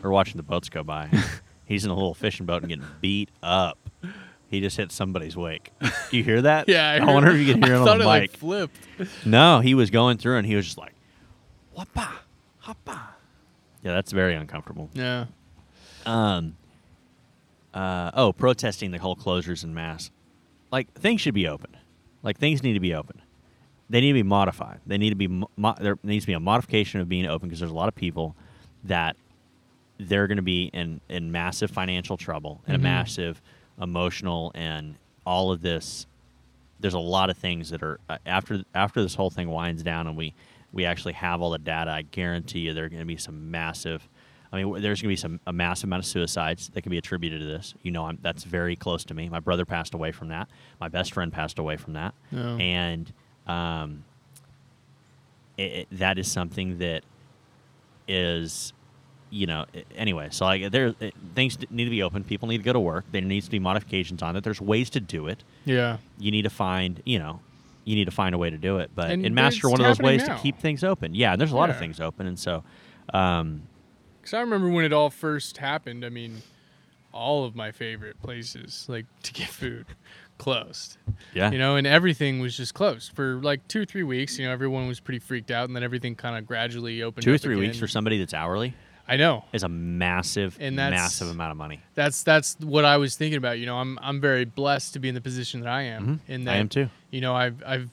we're 0.00 0.08
watching 0.10 0.38
the 0.38 0.42
boats 0.42 0.70
go 0.70 0.82
by. 0.82 1.10
He's 1.66 1.84
in 1.84 1.90
a 1.90 1.94
little 1.94 2.14
fishing 2.14 2.46
boat 2.46 2.62
and 2.62 2.70
getting 2.70 2.86
beat 3.02 3.28
up. 3.42 3.76
He 4.48 4.60
just 4.62 4.78
hit 4.78 4.92
somebody's 4.92 5.36
wake. 5.36 5.72
Do 6.10 6.16
you 6.16 6.24
hear 6.24 6.40
that? 6.42 6.68
yeah, 6.70 6.88
I, 6.88 7.00
heard- 7.00 7.12
wonder 7.14 7.30
if 7.32 7.46
you 7.46 7.52
can 7.52 7.62
hear 7.62 7.74
I 7.74 7.82
it 7.82 7.88
on 7.88 7.98
the 7.98 8.04
it 8.04 8.06
like 8.06 8.22
mic. 8.22 8.36
flipped. 8.38 8.76
no, 9.26 9.60
he 9.60 9.74
was 9.74 9.90
going 9.90 10.16
through 10.16 10.38
and 10.38 10.46
he 10.46 10.54
was 10.56 10.64
just 10.64 10.78
like, 10.78 10.94
"Whoppa, 11.76 12.08
hoppa." 12.64 13.00
Yeah, 13.82 13.92
that's 13.92 14.12
very 14.12 14.34
uncomfortable. 14.34 14.88
Yeah. 14.94 15.26
Um. 16.06 16.56
Uh, 17.74 18.10
oh, 18.14 18.32
protesting 18.32 18.90
the 18.90 18.98
whole 18.98 19.16
closures 19.16 19.62
and 19.62 19.74
masks. 19.74 20.10
Like 20.70 20.92
things 20.94 21.20
should 21.20 21.34
be 21.34 21.46
open. 21.48 21.76
Like 22.22 22.38
things 22.38 22.62
need 22.62 22.74
to 22.74 22.80
be 22.80 22.94
open. 22.94 23.20
They 23.88 24.00
need 24.00 24.08
to 24.08 24.14
be 24.14 24.22
modified. 24.24 24.80
They 24.86 24.98
need 24.98 25.10
to 25.10 25.16
be. 25.16 25.28
Mo- 25.28 25.74
there 25.80 25.96
needs 26.02 26.24
to 26.24 26.26
be 26.26 26.32
a 26.32 26.40
modification 26.40 27.00
of 27.00 27.08
being 27.08 27.26
open 27.26 27.48
because 27.48 27.60
there's 27.60 27.70
a 27.70 27.74
lot 27.74 27.88
of 27.88 27.94
people 27.94 28.34
that 28.84 29.16
they're 29.98 30.26
going 30.26 30.36
to 30.36 30.42
be 30.42 30.70
in 30.72 31.00
in 31.08 31.30
massive 31.30 31.70
financial 31.70 32.16
trouble 32.16 32.60
and 32.66 32.76
Mhm. 32.76 32.80
a 32.80 32.82
massive 32.82 33.40
emotional 33.80 34.50
and 34.54 34.96
all 35.24 35.52
of 35.52 35.62
this. 35.62 36.06
There's 36.80 36.94
a 36.94 36.98
lot 36.98 37.30
of 37.30 37.38
things 37.38 37.70
that 37.70 37.82
are 37.82 38.00
uh, 38.08 38.18
after 38.26 38.62
after 38.74 39.00
this 39.02 39.14
whole 39.14 39.30
thing 39.30 39.48
winds 39.48 39.82
down 39.84 40.06
and 40.08 40.16
we 40.16 40.34
we 40.72 40.84
actually 40.84 41.12
have 41.14 41.40
all 41.40 41.50
the 41.50 41.58
data. 41.58 41.90
I 41.92 42.02
guarantee 42.02 42.58
you 42.60 42.74
there 42.74 42.84
are 42.84 42.88
going 42.88 43.00
to 43.00 43.06
be 43.06 43.16
some 43.16 43.50
massive. 43.50 44.08
I 44.52 44.62
mean, 44.62 44.80
there's 44.82 45.02
going 45.02 45.08
to 45.08 45.12
be 45.12 45.16
some 45.16 45.40
a 45.46 45.52
massive 45.52 45.84
amount 45.88 46.00
of 46.04 46.06
suicides 46.06 46.68
that 46.70 46.82
can 46.82 46.90
be 46.90 46.98
attributed 46.98 47.40
to 47.40 47.46
this. 47.46 47.74
You 47.82 47.90
know, 47.90 48.04
I'm, 48.06 48.18
that's 48.22 48.44
very 48.44 48.76
close 48.76 49.04
to 49.06 49.14
me. 49.14 49.28
My 49.28 49.40
brother 49.40 49.64
passed 49.64 49.92
away 49.94 50.12
from 50.12 50.28
that. 50.28 50.48
My 50.80 50.88
best 50.88 51.12
friend 51.12 51.32
passed 51.32 51.58
away 51.58 51.76
from 51.76 51.94
that, 51.94 52.14
and 52.60 53.12
um, 53.46 54.04
it, 55.56 55.62
it- 55.62 55.88
that 55.98 56.18
is 56.18 56.30
something 56.30 56.78
that 56.78 57.02
is, 58.08 58.72
you 59.30 59.46
know, 59.46 59.64
anyway. 59.96 60.28
So 60.30 60.44
like, 60.44 60.70
there 60.70 60.94
it- 61.00 61.14
things 61.34 61.58
need 61.70 61.84
to 61.84 61.90
be 61.90 62.02
open. 62.02 62.24
People 62.24 62.48
need 62.48 62.58
to 62.58 62.62
go 62.64 62.72
to 62.72 62.80
work. 62.80 63.04
There 63.10 63.20
needs 63.20 63.46
to 63.46 63.50
be 63.50 63.58
modifications 63.58 64.22
on 64.22 64.36
it. 64.36 64.44
There's 64.44 64.60
ways 64.60 64.90
to 64.90 65.00
do 65.00 65.26
it. 65.26 65.42
Yeah. 65.64 65.98
You 66.18 66.30
need 66.30 66.42
to 66.42 66.50
find, 66.50 67.02
you 67.04 67.18
know, 67.18 67.40
you 67.84 67.94
need 67.94 68.04
to 68.06 68.10
find 68.10 68.34
a 68.34 68.38
way 68.38 68.50
to 68.50 68.58
do 68.58 68.78
it. 68.78 68.90
But 68.94 69.10
And 69.10 69.24
and 69.26 69.38
it's 69.38 69.62
one 69.64 69.80
of 69.80 69.86
those 69.86 69.98
ways 70.04 70.26
now. 70.26 70.36
to 70.36 70.42
keep 70.42 70.58
things 70.58 70.82
open. 70.84 71.14
Yeah, 71.14 71.32
and 71.32 71.40
there's 71.40 71.52
a 71.52 71.56
lot 71.56 71.70
of 71.70 71.78
things 71.78 72.00
open, 72.00 72.26
and 72.26 72.38
so. 72.38 72.64
Um, 73.14 73.62
Because 74.26 74.38
I 74.38 74.40
remember 74.40 74.68
when 74.70 74.84
it 74.84 74.92
all 74.92 75.08
first 75.08 75.58
happened, 75.58 76.04
I 76.04 76.08
mean, 76.08 76.42
all 77.12 77.44
of 77.44 77.54
my 77.54 77.70
favorite 77.70 78.20
places, 78.20 78.84
like 78.88 79.06
to 79.22 79.32
get 79.32 79.46
food, 79.46 79.86
closed. 80.36 80.96
yeah. 81.32 81.52
You 81.52 81.58
know, 81.58 81.76
and 81.76 81.86
everything 81.86 82.40
was 82.40 82.56
just 82.56 82.74
closed 82.74 83.12
for 83.12 83.36
like 83.40 83.68
two 83.68 83.82
or 83.82 83.84
three 83.84 84.02
weeks. 84.02 84.36
You 84.36 84.46
know, 84.46 84.50
everyone 84.52 84.88
was 84.88 84.98
pretty 84.98 85.20
freaked 85.20 85.52
out, 85.52 85.68
and 85.68 85.76
then 85.76 85.84
everything 85.84 86.16
kind 86.16 86.36
of 86.36 86.44
gradually 86.44 87.04
opened 87.04 87.22
Two 87.22 87.34
or 87.34 87.38
three 87.38 87.54
weeks 87.54 87.78
for 87.78 87.86
somebody 87.86 88.18
that's 88.18 88.34
hourly 88.34 88.74
I 89.06 89.16
know. 89.16 89.44
is 89.52 89.62
a 89.62 89.68
massive, 89.68 90.56
And 90.58 90.76
that's- 90.76 91.00
massive 91.00 91.28
amount 91.28 91.52
of 91.52 91.56
money. 91.56 91.80
That's 91.94 92.24
that's 92.24 92.56
what 92.58 92.84
I 92.84 92.96
was 92.96 93.14
thinking 93.14 93.38
about. 93.38 93.60
You 93.60 93.66
know, 93.66 93.76
I'm 93.76 93.96
I'm 94.02 94.20
very 94.20 94.44
blessed 94.44 94.92
to 94.94 94.98
be 94.98 95.08
in 95.08 95.14
the 95.14 95.20
position 95.20 95.60
that 95.60 95.68
I 95.70 95.82
am. 95.82 96.02
Mm-hmm. 96.02 96.32
In 96.32 96.48
I 96.48 96.54
that, 96.54 96.58
am 96.58 96.68
too. 96.68 96.88
You 97.12 97.20
know, 97.20 97.36
I've 97.36 97.62
I've 97.64 97.90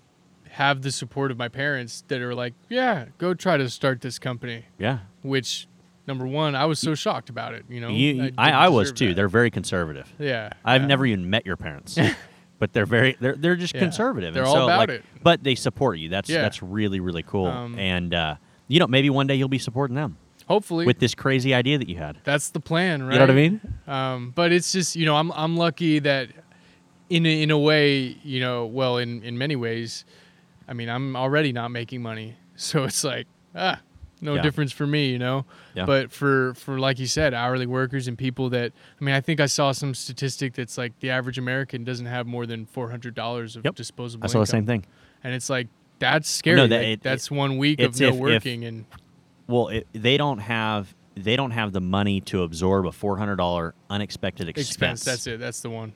have 0.50 0.82
the 0.82 0.92
support 0.92 1.30
of 1.30 1.38
my 1.38 1.48
parents 1.48 2.04
that 2.08 2.22
are 2.22 2.34
like, 2.34 2.54
yeah, 2.70 3.06
go 3.20 3.36
try 3.36 3.58
to 3.58 3.70
start 3.70 4.02
this 4.02 4.18
company. 4.20 4.66
Yeah. 4.80 5.00
Which, 5.24 5.68
number 6.08 6.26
one, 6.26 6.56
I 6.56 6.66
was 6.66 6.80
so 6.80 6.96
shocked 6.96 7.30
about 7.30 7.54
it. 7.54 7.66
You 7.70 7.82
know, 7.82 7.90
you, 7.90 8.14
didn't 8.14 8.36
I, 8.40 8.52
I 8.52 8.70
was 8.70 8.92
too. 8.92 9.10
that. 9.10 9.16
They're 9.16 9.28
very 9.30 9.52
conservative. 9.52 10.12
yeah. 10.20 10.50
I've 10.66 10.82
yeah. 10.82 10.88
never 10.88 11.06
even 11.06 11.30
met 11.30 11.46
your 11.46 11.58
parents, 11.58 11.98
but 12.60 12.74
they're 12.74 12.86
very 12.86 13.16
they're 13.20 13.36
they're 13.36 13.56
just 13.56 13.74
Yeah. 13.74 13.82
conservative. 13.82 14.34
They're 14.34 14.44
and 14.44 14.50
all 14.50 14.56
so, 14.56 14.64
about 14.66 14.80
like, 14.80 14.90
it. 14.90 15.04
But 15.22 15.44
they 15.44 15.56
support 15.56 15.98
you. 16.00 16.10
That's 16.10 16.30
Yeah. 16.30 16.42
that's 16.42 16.62
really 16.64 17.00
really 17.00 17.24
cool. 17.24 17.48
Um, 17.48 17.78
and 17.80 18.14
uh, 18.14 18.36
you 18.68 18.80
know, 18.80 18.88
maybe 18.88 19.10
one 19.10 19.28
day 19.28 19.36
you'll 19.36 19.50
be 19.50 19.60
supporting 19.60 19.96
them 19.96 20.18
Hopefully, 20.48 20.86
with 20.86 21.00
this 21.00 21.16
crazy 21.16 21.54
idea 21.54 21.78
that 21.78 21.88
you 21.90 21.98
had. 21.98 22.18
that's 22.24 22.50
the 22.50 22.60
plan, 22.60 23.04
right? 23.04 23.14
You 23.14 23.20
know 23.20 23.26
what 23.26 23.32
I 23.32 23.36
mean? 23.36 23.62
Um, 23.88 24.32
but 24.36 24.52
it's 24.52 24.72
just 24.72 24.96
you 24.96 25.06
know 25.06 25.16
I'm 25.16 25.32
I'm 25.32 25.56
lucky 25.58 26.00
that 26.00 26.30
in 27.10 27.26
a, 27.26 27.42
in 27.44 27.52
a 27.52 27.58
way 27.58 28.18
you 28.24 28.40
know 28.40 28.66
well 28.66 28.98
in 28.98 29.24
in 29.24 29.38
many 29.38 29.56
ways, 29.56 30.06
I 30.68 30.74
mean 30.74 30.90
I'm 30.90 31.16
already 31.16 31.52
not 31.54 31.70
making 31.70 32.02
money, 32.02 32.36
so 32.56 32.84
it's 32.84 33.04
like 33.04 33.28
ah 33.56 33.80
no 34.24 34.36
Yeah. 34.36 34.42
difference 34.42 34.72
for 34.72 34.88
me, 34.88 35.10
you 35.12 35.20
know. 35.20 35.46
Yeah. 35.76 35.86
But 35.86 36.12
for 36.12 36.54
for 36.56 36.80
like 36.80 36.98
you 37.00 37.08
said, 37.08 37.34
hourly 37.34 37.66
workers 37.68 38.08
and 38.08 38.18
people 38.18 38.50
that 38.52 38.72
I 39.00 39.04
mean 39.04 39.14
I 39.14 39.22
think 39.22 39.40
I 39.40 39.46
saw 39.46 39.72
some 39.72 39.94
statistic 39.94 40.54
that's 40.54 40.78
like 40.78 40.98
the 41.00 41.10
average 41.12 41.38
American 41.38 41.84
doesn't 41.84 42.06
have 42.08 42.26
more 42.26 42.46
than 42.46 42.66
four 42.66 42.90
hundred 42.90 43.14
dollars 43.16 43.56
of 43.56 43.66
Yep. 43.66 43.76
disposable 43.76 44.24
I 44.26 44.28
saw 44.28 44.40
the 44.40 44.40
income, 44.42 44.46
same 44.52 44.66
thing. 44.66 44.86
and 45.24 45.34
it's 45.34 45.50
like 45.50 45.68
that's 46.00 46.28
scary. 46.30 46.58
No, 46.58 46.68
that- 46.68 46.78
Like, 46.78 46.88
it- 46.88 47.02
that's 47.04 47.30
one 47.30 47.58
week 47.58 47.80
of 47.80 48.00
no 48.00 48.08
if- 48.08 48.14
if- 48.16 48.20
working 48.20 48.66
and 48.66 48.86
Well, 49.48 49.68
it, 49.70 49.88
they 49.94 50.18
don't 50.18 50.40
have 50.40 50.94
they 51.16 51.36
don't 51.36 51.52
have 51.52 51.72
the 51.74 51.82
money 51.82 52.20
to 52.22 52.42
absorb 52.42 52.88
a 52.88 52.92
four 52.92 53.18
hundred 53.18 53.36
dollar 53.36 53.76
unexpected 53.90 54.50
expense. 54.50 54.70
expense. 54.72 55.04
That's 55.04 55.28
it. 55.28 55.40
That's 55.40 55.62
the 55.62 55.70
one. 55.70 55.94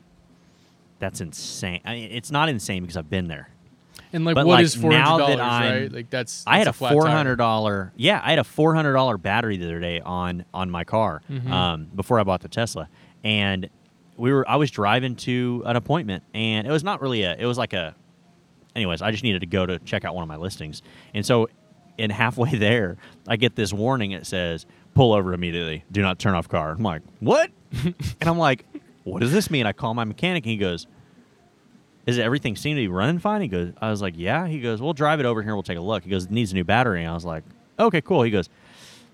That's 1.00 1.22
insane. 1.22 1.82
I 1.86 1.94
mean, 1.94 2.12
it's 2.12 2.32
not 2.32 2.50
insane 2.50 2.82
because 2.84 2.98
I've 2.98 3.10
been 3.10 3.28
there. 3.28 3.50
And 4.14 4.24
like, 4.26 4.36
But, 4.36 4.46
what 4.48 4.54
like, 4.56 4.64
is 4.66 4.76
four 4.76 4.92
hundred 4.92 5.04
now 5.04 5.18
dollars? 5.18 5.82
Right? 5.82 5.92
Like 5.92 6.10
that's. 6.10 6.44
I 6.48 6.58
had 6.60 6.68
that's 6.68 6.76
a 6.82 6.90
four 6.92 7.08
hundred 7.08 7.36
dollar 7.38 7.92
yeah, 7.96 8.22
I 8.24 8.30
had 8.30 8.40
a 8.40 8.44
four 8.44 8.74
hundred 8.76 8.94
dollar 8.94 9.18
battery 9.18 9.58
the 9.58 9.66
other 9.66 9.80
day 9.80 10.00
on 10.02 10.46
on 10.54 10.70
my 10.72 10.84
car 10.84 11.22
Mhm. 11.30 11.50
um, 11.52 11.88
before 11.96 12.20
I 12.20 12.24
bought 12.24 12.42
the 12.42 12.48
Tesla, 12.50 12.88
and 13.24 13.70
we 14.16 14.32
were 14.32 14.48
I 14.50 14.56
was 14.56 14.72
driving 14.72 15.16
to 15.18 15.62
an 15.66 15.76
appointment, 15.76 16.24
and 16.34 16.66
it 16.66 16.72
was 16.72 16.84
not 16.84 17.02
really 17.02 17.24
a 17.24 17.36
it 17.38 17.46
was 17.46 17.58
like 17.58 17.74
a, 17.74 17.96
anyways, 18.76 19.02
I 19.02 19.12
just 19.12 19.24
needed 19.24 19.40
to 19.42 19.46
go 19.48 19.66
to 19.66 19.78
check 19.80 20.06
out 20.06 20.16
one 20.16 20.24
of 20.24 20.28
my 20.30 20.38
listings, 20.38 20.82
and 21.14 21.26
so, 21.26 21.50
in 21.98 22.10
halfway 22.10 22.52
there, 22.58 22.98
I 23.28 23.36
get 23.36 23.56
this 23.56 23.74
warning. 23.74 24.12
It 24.12 24.26
says 24.26 24.66
pull 24.96 25.14
over 25.14 25.34
immediately, 25.34 25.84
do 25.92 26.02
not 26.02 26.18
turn 26.18 26.34
off 26.34 26.48
car. 26.50 26.72
I'm 26.72 26.82
like 26.84 27.02
what, 27.20 27.52
and 27.84 27.94
I'm 28.22 28.38
like, 28.40 28.66
what 29.04 29.20
does 29.20 29.32
this 29.32 29.52
mean? 29.52 29.66
I 29.66 29.74
call 29.74 29.94
my 29.94 30.06
mechanic, 30.06 30.46
and 30.46 30.52
he 30.52 30.58
goes. 30.58 30.88
Is 32.08 32.18
everything 32.18 32.56
seem 32.56 32.76
to 32.76 32.82
be 32.82 32.88
running 32.88 33.20
fine? 33.20 33.42
He 33.42 33.48
goes, 33.48 33.74
I 33.82 33.92
was 33.92 34.02
like, 34.02 34.14
yeah. 34.18 34.48
He 34.48 34.60
goes, 34.62 34.82
we'll 34.82 34.94
drive 34.94 35.20
it 35.20 35.26
over 35.26 35.44
here. 35.44 35.54
We'll 35.54 35.64
take 35.64 35.78
a 35.78 35.82
look. 35.82 36.04
He 36.04 36.10
goes, 36.10 36.26
it 36.26 36.32
needs 36.32 36.54
a 36.54 36.56
new 36.56 36.64
battery. 36.64 37.02
And 37.02 37.12
I 37.12 37.14
was 37.14 37.26
like, 37.26 37.44
okay, 37.78 38.02
cool. 38.02 38.24
He 38.24 38.32
goes, 38.32 38.50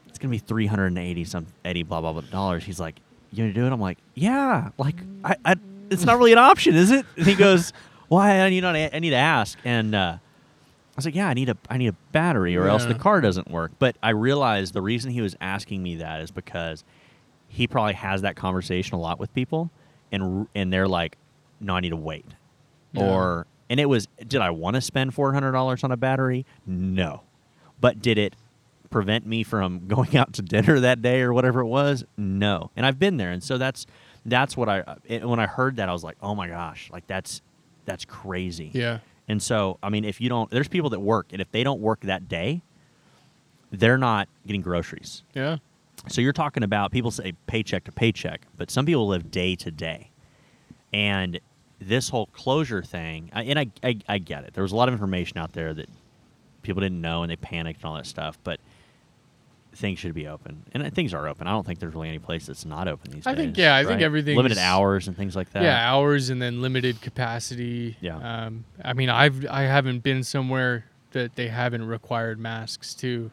it's 0.08 0.20
gonna 0.20 0.32
be 0.32 0.38
three 0.38 0.68
hundred 0.68 0.88
and 0.88 1.00
eighty 1.00 1.24
some 1.26 1.48
eighty 1.66 1.84
blah 1.84 2.00
blah 2.02 2.14
blah 2.14 2.22
dollars. 2.22 2.64
He's 2.64 2.80
like, 2.80 3.00
you 3.32 3.44
gonna 3.44 3.54
do 3.54 3.66
it? 3.66 3.74
I'm 3.74 3.82
like, 3.82 3.98
yeah. 4.14 4.70
Like, 4.78 4.96
I, 5.24 5.36
I 5.44 5.56
it's 5.90 6.06
not 6.06 6.18
really 6.18 6.34
an 6.34 6.38
option, 6.38 6.76
is 6.76 6.92
it? 6.92 7.06
And 7.18 7.26
he 7.26 7.36
goes, 7.36 7.74
why? 8.10 8.40
I 8.42 8.50
need 8.50 8.62
not. 8.62 8.76
I 8.76 9.00
need 9.00 9.10
to 9.10 9.16
ask. 9.16 9.58
And 9.66 9.96
uh, 9.96 10.18
I 10.20 10.96
was 10.96 11.06
like, 11.06 11.16
yeah, 11.16 11.28
I 11.28 11.34
need 11.34 11.50
a 11.50 11.58
I 11.68 11.78
need 11.78 11.88
a 11.88 11.96
battery, 12.12 12.56
or 12.56 12.68
else 12.68 12.86
the 12.86 12.94
car 12.94 13.22
doesn't 13.22 13.50
work. 13.50 13.72
But 13.80 13.96
I 14.04 14.12
realized 14.12 14.74
the 14.74 14.82
reason 14.82 15.12
he 15.12 15.22
was 15.22 15.36
asking 15.42 15.82
me 15.82 15.96
that 15.96 16.22
is 16.22 16.30
because 16.30 16.84
he 17.48 17.66
probably 17.68 17.94
has 17.94 18.22
that 18.22 18.36
conversation 18.36 18.94
a 18.96 19.00
lot 19.00 19.20
with 19.20 19.34
people, 19.34 19.72
and 20.12 20.48
and 20.54 20.72
they're 20.72 20.88
like, 20.88 21.18
no, 21.60 21.76
I 21.76 21.80
need 21.80 21.90
to 21.90 21.96
wait, 21.96 22.26
Yeah. 22.94 23.04
or 23.04 23.48
and 23.70 23.80
it 23.80 23.86
was, 23.86 24.08
did 24.28 24.42
I 24.42 24.52
want 24.52 24.76
to 24.76 24.82
spend 24.82 25.14
four 25.14 25.34
hundred 25.34 25.52
dollars 25.52 25.84
on 25.84 25.92
a 25.92 25.98
battery? 25.98 26.46
No, 26.66 27.22
but 27.82 28.02
did 28.02 28.18
it 28.18 28.36
prevent 28.90 29.26
me 29.26 29.44
from 29.44 29.82
going 29.88 30.16
out 30.16 30.34
to 30.34 30.42
dinner 30.42 30.80
that 30.80 31.02
day 31.02 31.22
or 31.22 31.34
whatever 31.34 31.62
it 31.62 31.68
was? 31.68 32.06
No, 32.18 32.72
and 32.76 32.86
I've 32.86 33.00
been 33.00 33.18
there, 33.18 33.32
and 33.32 33.44
so 33.44 33.58
that's 33.58 33.86
that's 34.26 34.56
what 34.56 34.70
I 34.70 34.98
it, 35.06 35.28
when 35.28 35.40
I 35.40 35.48
heard 35.48 35.78
that 35.78 35.90
I 35.90 35.94
was 35.94 36.04
like, 36.04 36.18
oh 36.22 36.36
my 36.36 36.48
gosh, 36.48 36.90
like 36.92 37.08
that's 37.08 37.42
that's 37.86 38.06
crazy. 38.06 38.72
Yeah. 38.74 39.00
And 39.28 39.42
so, 39.42 39.80
I 39.82 39.90
mean, 39.90 40.04
if 40.04 40.20
you 40.20 40.28
don't, 40.28 40.50
there's 40.52 40.68
people 40.68 40.90
that 40.90 41.00
work, 41.00 41.28
and 41.32 41.42
if 41.42 41.50
they 41.52 41.64
don't 41.64 41.80
work 41.80 42.02
that 42.02 42.28
day, 42.28 42.62
they're 43.72 43.98
not 43.98 44.28
getting 44.46 44.62
groceries. 44.62 45.24
Yeah. 45.34 45.58
So 46.10 46.20
you're 46.22 46.34
talking 46.34 46.64
about 46.64 46.92
people 46.92 47.12
say 47.12 47.34
paycheck 47.48 47.86
to 47.86 47.92
paycheck, 47.92 48.42
but 48.58 48.70
some 48.70 48.86
people 48.86 49.08
live 49.08 49.32
day 49.32 49.56
to 49.56 49.72
day. 49.72 50.12
And 50.92 51.40
this 51.88 52.10
whole 52.10 52.28
closure 52.28 52.82
thing, 52.84 53.30
and 53.34 53.60
I, 53.60 53.68
I, 53.84 53.98
I 54.08 54.18
get 54.18 54.44
it. 54.44 54.54
There 54.54 54.64
was 54.64 54.72
a 54.72 54.76
lot 54.76 54.88
of 54.88 54.94
information 54.94 55.38
out 55.38 55.54
there 55.54 55.74
that 55.74 55.90
people 56.62 56.82
didn't 56.82 57.02
know 57.02 57.24
and 57.24 57.32
they 57.32 57.36
panicked 57.36 57.82
and 57.82 57.90
all 57.90 57.96
that 57.96 58.06
stuff, 58.06 58.38
but 58.44 58.60
things 59.76 60.00
should 60.00 60.14
be 60.14 60.28
open. 60.28 60.64
And 60.74 60.84
uh, 60.84 60.90
things 60.92 61.14
are 61.14 61.28
open. 61.28 61.48
I 61.48 61.52
don't 61.52 61.66
think 61.66 61.80
there's 61.80 61.94
really 61.94 62.10
any 62.10 62.20
place 62.20 62.46
that's 62.46 62.66
not 62.66 62.88
open 62.88 63.12
these 63.12 63.26
I 63.26 63.34
days. 63.34 63.40
I 63.40 63.46
think- 63.46 63.58
yeah, 63.58 63.76
I 63.76 63.80
think 63.82 63.92
right? 63.96 64.02
everything's- 64.04 64.38
Limited 64.38 64.58
hours 64.60 65.08
and 65.08 65.18
things 65.18 65.36
like 65.36 65.52
that. 65.52 65.64
Yeah, 65.64 65.78
hours 65.92 66.30
and 66.30 66.42
then 66.42 66.62
limited 66.62 67.02
capacity. 67.02 67.98
Yeah. 68.00 68.18
Um, 68.46 68.66
I 68.84 68.94
mean, 68.94 69.10
I've 69.10 69.46
I 69.50 69.64
haven't 69.64 70.00
been 70.04 70.24
somewhere 70.24 70.86
that 71.12 71.36
they 71.36 71.48
haven't 71.48 71.86
required 71.88 72.40
masks 72.40 72.94
too. 72.94 73.32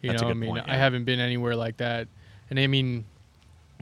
You 0.00 0.10
That's 0.10 0.22
a 0.22 0.24
know, 0.26 0.30
I 0.30 0.34
mean, 0.34 0.50
point, 0.50 0.68
I 0.68 0.76
haven't 0.76 1.04
been 1.04 1.20
anywhere 1.20 1.56
like 1.56 1.78
that, 1.78 2.08
and 2.50 2.58
I 2.60 2.66
mean, 2.66 3.06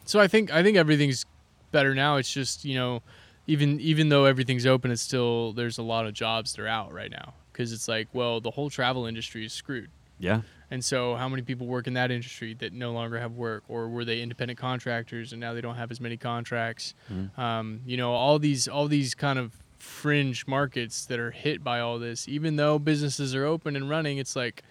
so 0.04 0.20
I 0.20 0.28
think 0.28 0.52
I 0.52 0.62
think 0.62 0.76
everything's 0.76 1.26
better 1.72 1.94
now. 1.94 2.16
It's 2.16 2.32
just 2.32 2.64
you 2.64 2.76
know, 2.76 3.02
even 3.46 3.80
even 3.80 4.08
though 4.08 4.24
everything's 4.24 4.66
open, 4.66 4.90
it's 4.90 5.02
still 5.02 5.52
there's 5.52 5.78
a 5.78 5.82
lot 5.82 6.06
of 6.06 6.14
jobs 6.14 6.52
that 6.54 6.62
are 6.62 6.68
out 6.68 6.92
right 6.92 7.10
now 7.10 7.34
because 7.52 7.72
it's 7.72 7.88
like, 7.88 8.08
well, 8.12 8.40
the 8.40 8.50
whole 8.50 8.70
travel 8.70 9.06
industry 9.06 9.44
is 9.44 9.52
screwed. 9.52 9.90
Yeah. 10.18 10.42
And 10.70 10.82
so, 10.82 11.16
how 11.16 11.28
many 11.28 11.42
people 11.42 11.66
work 11.66 11.86
in 11.86 11.94
that 11.94 12.10
industry 12.10 12.54
that 12.54 12.72
no 12.72 12.92
longer 12.92 13.18
have 13.18 13.32
work, 13.32 13.64
or 13.68 13.88
were 13.88 14.04
they 14.04 14.22
independent 14.22 14.58
contractors 14.58 15.32
and 15.32 15.40
now 15.40 15.52
they 15.52 15.60
don't 15.60 15.74
have 15.74 15.90
as 15.90 16.00
many 16.00 16.16
contracts? 16.16 16.94
Mhm. 17.12 17.38
Um, 17.38 17.80
you 17.84 17.96
know, 17.96 18.12
all 18.12 18.38
these 18.38 18.68
all 18.68 18.88
these 18.88 19.14
kind 19.14 19.38
of 19.38 19.52
fringe 19.78 20.46
markets 20.46 21.04
that 21.06 21.18
are 21.18 21.32
hit 21.32 21.62
by 21.62 21.80
all 21.80 21.98
this. 21.98 22.28
Even 22.28 22.56
though 22.56 22.78
businesses 22.78 23.34
are 23.34 23.44
open 23.44 23.76
and 23.76 23.90
running, 23.90 24.18
it's 24.18 24.36
like 24.36 24.62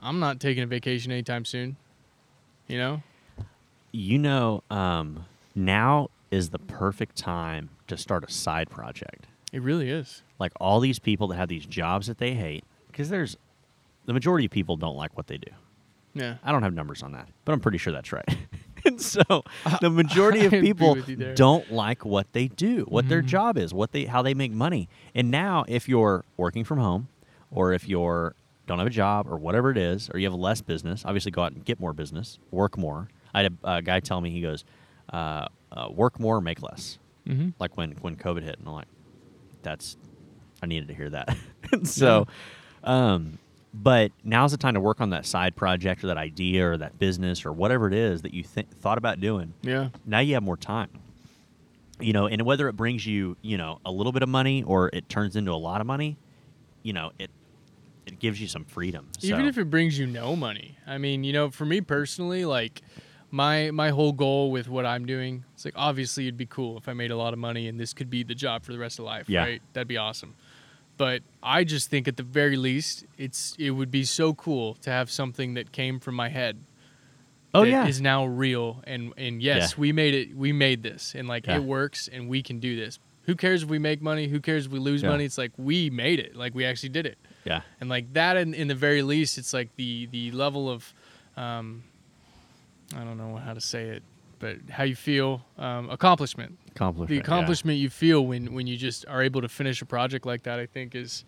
I'm 0.00 0.18
not 0.18 0.40
taking 0.40 0.62
a 0.62 0.66
vacation 0.66 1.12
anytime 1.12 1.44
soon. 1.44 1.76
You 2.66 2.78
know? 2.78 3.02
You 3.92 4.18
know, 4.18 4.64
um, 4.70 5.26
now 5.54 6.10
is 6.30 6.50
the 6.50 6.58
perfect 6.58 7.16
time 7.16 7.70
to 7.88 7.96
start 7.96 8.24
a 8.24 8.30
side 8.30 8.70
project. 8.70 9.26
It 9.52 9.62
really 9.62 9.90
is. 9.90 10.22
Like 10.38 10.52
all 10.60 10.80
these 10.80 10.98
people 10.98 11.28
that 11.28 11.36
have 11.36 11.48
these 11.48 11.66
jobs 11.66 12.06
that 12.08 12.18
they 12.18 12.34
hate, 12.34 12.64
because 12.88 13.08
there's 13.08 13.36
the 14.04 14.12
majority 14.12 14.44
of 14.46 14.50
people 14.52 14.76
don't 14.76 14.96
like 14.96 15.16
what 15.16 15.26
they 15.28 15.38
do. 15.38 15.50
Yeah. 16.14 16.36
I 16.42 16.52
don't 16.52 16.62
have 16.62 16.72
numbers 16.74 17.02
on 17.02 17.12
that, 17.12 17.28
but 17.44 17.52
I'm 17.52 17.60
pretty 17.60 17.78
sure 17.78 17.92
that's 17.92 18.12
right. 18.12 18.26
and 18.84 19.00
so 19.00 19.22
the 19.80 19.90
majority 19.90 20.44
of 20.46 20.50
people 20.52 20.94
with 20.94 21.08
you 21.08 21.16
there. 21.16 21.34
don't 21.34 21.70
like 21.70 22.04
what 22.04 22.32
they 22.32 22.48
do, 22.48 22.84
what 22.88 23.08
their 23.08 23.22
Mhm. 23.22 23.26
job 23.26 23.58
is, 23.58 23.74
what 23.74 23.92
they 23.92 24.04
how 24.06 24.22
they 24.22 24.32
make 24.34 24.52
money. 24.52 24.88
And 25.14 25.30
now 25.30 25.64
if 25.68 25.88
you're 25.88 26.24
working 26.36 26.64
from 26.64 26.78
home 26.78 27.08
or 27.50 27.72
if 27.72 27.86
you're 27.88 28.34
don't 28.66 28.78
have 28.78 28.86
a 28.86 28.90
job 28.90 29.28
or 29.30 29.36
whatever 29.36 29.70
it 29.70 29.78
is, 29.78 30.10
or 30.12 30.18
you 30.18 30.26
have 30.28 30.34
less 30.38 30.60
business, 30.60 31.04
obviously 31.04 31.30
go 31.30 31.42
out 31.42 31.52
and 31.52 31.64
get 31.64 31.78
more 31.78 31.92
business, 31.92 32.38
work 32.50 32.76
more. 32.76 33.08
I 33.32 33.42
had 33.42 33.56
a, 33.62 33.74
a 33.74 33.82
guy 33.82 34.00
tell 34.00 34.20
me 34.20 34.30
he 34.30 34.40
goes, 34.40 34.64
uh, 35.12 35.46
uh, 35.70 35.88
work 35.90 36.18
more, 36.18 36.40
make 36.40 36.62
less. 36.62 36.98
Mm-hmm. 37.26 37.50
Like 37.58 37.76
when 37.76 37.92
when 38.00 38.16
COVID 38.16 38.42
hit, 38.42 38.58
and 38.58 38.68
I'm 38.68 38.74
like, 38.74 38.86
that's 39.62 39.96
I 40.62 40.66
needed 40.66 40.88
to 40.88 40.94
hear 40.94 41.10
that. 41.10 41.36
so, 41.84 42.26
um, 42.84 43.38
but 43.74 44.12
now's 44.24 44.52
the 44.52 44.56
time 44.58 44.74
to 44.74 44.80
work 44.80 45.00
on 45.00 45.10
that 45.10 45.26
side 45.26 45.56
project 45.56 46.02
or 46.04 46.06
that 46.08 46.16
idea 46.16 46.70
or 46.70 46.76
that 46.78 46.98
business 46.98 47.44
or 47.44 47.52
whatever 47.52 47.88
it 47.88 47.94
is 47.94 48.22
that 48.22 48.32
you 48.32 48.42
th- 48.42 48.66
thought 48.80 48.96
about 48.98 49.20
doing. 49.20 49.52
Yeah. 49.62 49.88
Now 50.06 50.20
you 50.20 50.34
have 50.34 50.42
more 50.42 50.56
time. 50.56 50.88
You 51.98 52.12
know, 52.12 52.26
and 52.26 52.42
whether 52.42 52.68
it 52.68 52.74
brings 52.74 53.06
you, 53.06 53.36
you 53.40 53.56
know, 53.56 53.80
a 53.84 53.90
little 53.90 54.12
bit 54.12 54.22
of 54.22 54.28
money 54.28 54.62
or 54.62 54.90
it 54.92 55.08
turns 55.08 55.34
into 55.34 55.50
a 55.52 55.56
lot 55.56 55.80
of 55.80 55.86
money, 55.86 56.16
you 56.82 56.92
know, 56.92 57.10
it 57.18 57.30
it 58.06 58.20
gives 58.20 58.40
you 58.40 58.46
some 58.46 58.64
freedom. 58.64 59.08
even 59.22 59.40
So- 59.40 59.46
if 59.48 59.58
it 59.58 59.68
brings 59.68 59.98
you 59.98 60.06
no 60.06 60.36
money 60.36 60.78
i 60.86 60.96
mean 60.96 61.24
you 61.24 61.32
know 61.32 61.50
for 61.50 61.64
me 61.66 61.80
personally 61.80 62.44
like 62.44 62.80
my 63.36 63.70
my 63.70 63.90
whole 63.90 64.12
goal 64.12 64.50
with 64.50 64.66
what 64.68 64.84
i'm 64.86 65.04
doing 65.04 65.44
it's 65.54 65.64
like 65.64 65.74
obviously 65.76 66.24
it'd 66.26 66.36
be 66.46 66.46
cool 66.46 66.72
if 66.78 66.88
i 66.88 66.92
made 67.02 67.10
a 67.10 67.16
lot 67.24 67.32
of 67.32 67.38
money 67.38 67.68
and 67.68 67.78
this 67.78 67.92
could 67.92 68.08
be 68.10 68.22
the 68.22 68.34
job 68.34 68.62
for 68.64 68.72
the 68.72 68.78
rest 68.78 68.98
of 68.98 69.04
life 69.04 69.28
Yeah. 69.28 69.42
right? 69.44 69.62
That'd 69.72 69.88
be 69.96 69.98
awesome. 70.08 70.34
But 70.96 71.20
i 71.42 71.62
just 71.64 71.90
think 71.90 72.08
at 72.08 72.16
the 72.16 72.22
very 72.40 72.56
least 72.56 73.04
it's 73.18 73.54
it 73.58 73.70
would 73.78 73.90
be 73.90 74.04
so 74.04 74.32
cool 74.34 74.74
to 74.84 74.90
have 74.90 75.10
something 75.10 75.54
that 75.54 75.70
came 75.70 76.00
from 76.00 76.14
my 76.14 76.28
head 76.30 76.54
oh 77.54 77.62
yeah, 77.64 77.86
is 77.86 78.00
now 78.00 78.24
real. 78.44 78.68
And 78.92 79.12
and 79.18 79.42
yes 79.42 79.72
Yeah. 79.72 79.80
we 79.82 79.92
made 79.92 80.14
it 80.14 80.36
we 80.36 80.52
made 80.52 80.82
this 80.82 81.14
and 81.14 81.28
like 81.28 81.46
Yeah. 81.46 81.56
it 81.56 81.64
works 81.64 82.08
and 82.14 82.28
we 82.28 82.42
can 82.42 82.58
do 82.60 82.72
this. 82.82 82.98
Who 83.28 83.34
cares 83.34 83.64
if 83.64 83.68
we 83.68 83.78
make 83.80 84.00
money? 84.00 84.28
Who 84.28 84.40
cares 84.40 84.66
if 84.66 84.72
we 84.72 84.78
lose 84.78 85.02
money? 85.02 85.24
It's 85.24 85.36
like 85.44 85.52
we 85.58 85.90
made 85.90 86.20
it. 86.20 86.36
Like 86.36 86.54
we 86.54 86.64
actually 86.64 86.90
did 86.98 87.06
it. 87.06 87.18
Yeah, 87.44 87.62
and 87.80 87.88
like 87.90 88.12
that 88.12 88.36
in, 88.36 88.54
in 88.54 88.68
the 88.68 88.74
very 88.88 89.02
least 89.02 89.36
it's 89.38 89.52
like 89.52 89.68
the 89.76 90.06
the 90.06 90.30
level 90.30 90.70
of 90.70 90.80
um 91.36 91.82
i 92.94 93.02
don't 93.04 93.18
know 93.18 93.36
how 93.36 93.52
to 93.54 93.60
say 93.60 93.88
it 93.88 94.02
but 94.38 94.56
how 94.70 94.84
you 94.84 94.94
feel 94.94 95.42
um, 95.58 95.88
accomplishment 95.90 96.58
accomplishment. 96.70 97.08
the 97.08 97.14
yeah. 97.16 97.20
accomplishment 97.20 97.78
you 97.78 97.88
feel 97.90 98.26
when 98.26 98.52
when 98.52 98.66
you 98.66 98.76
just 98.76 99.04
are 99.08 99.22
able 99.22 99.40
to 99.40 99.48
finish 99.48 99.80
a 99.82 99.86
project 99.86 100.26
like 100.26 100.42
that 100.42 100.58
i 100.58 100.66
think 100.66 100.94
is 100.94 101.24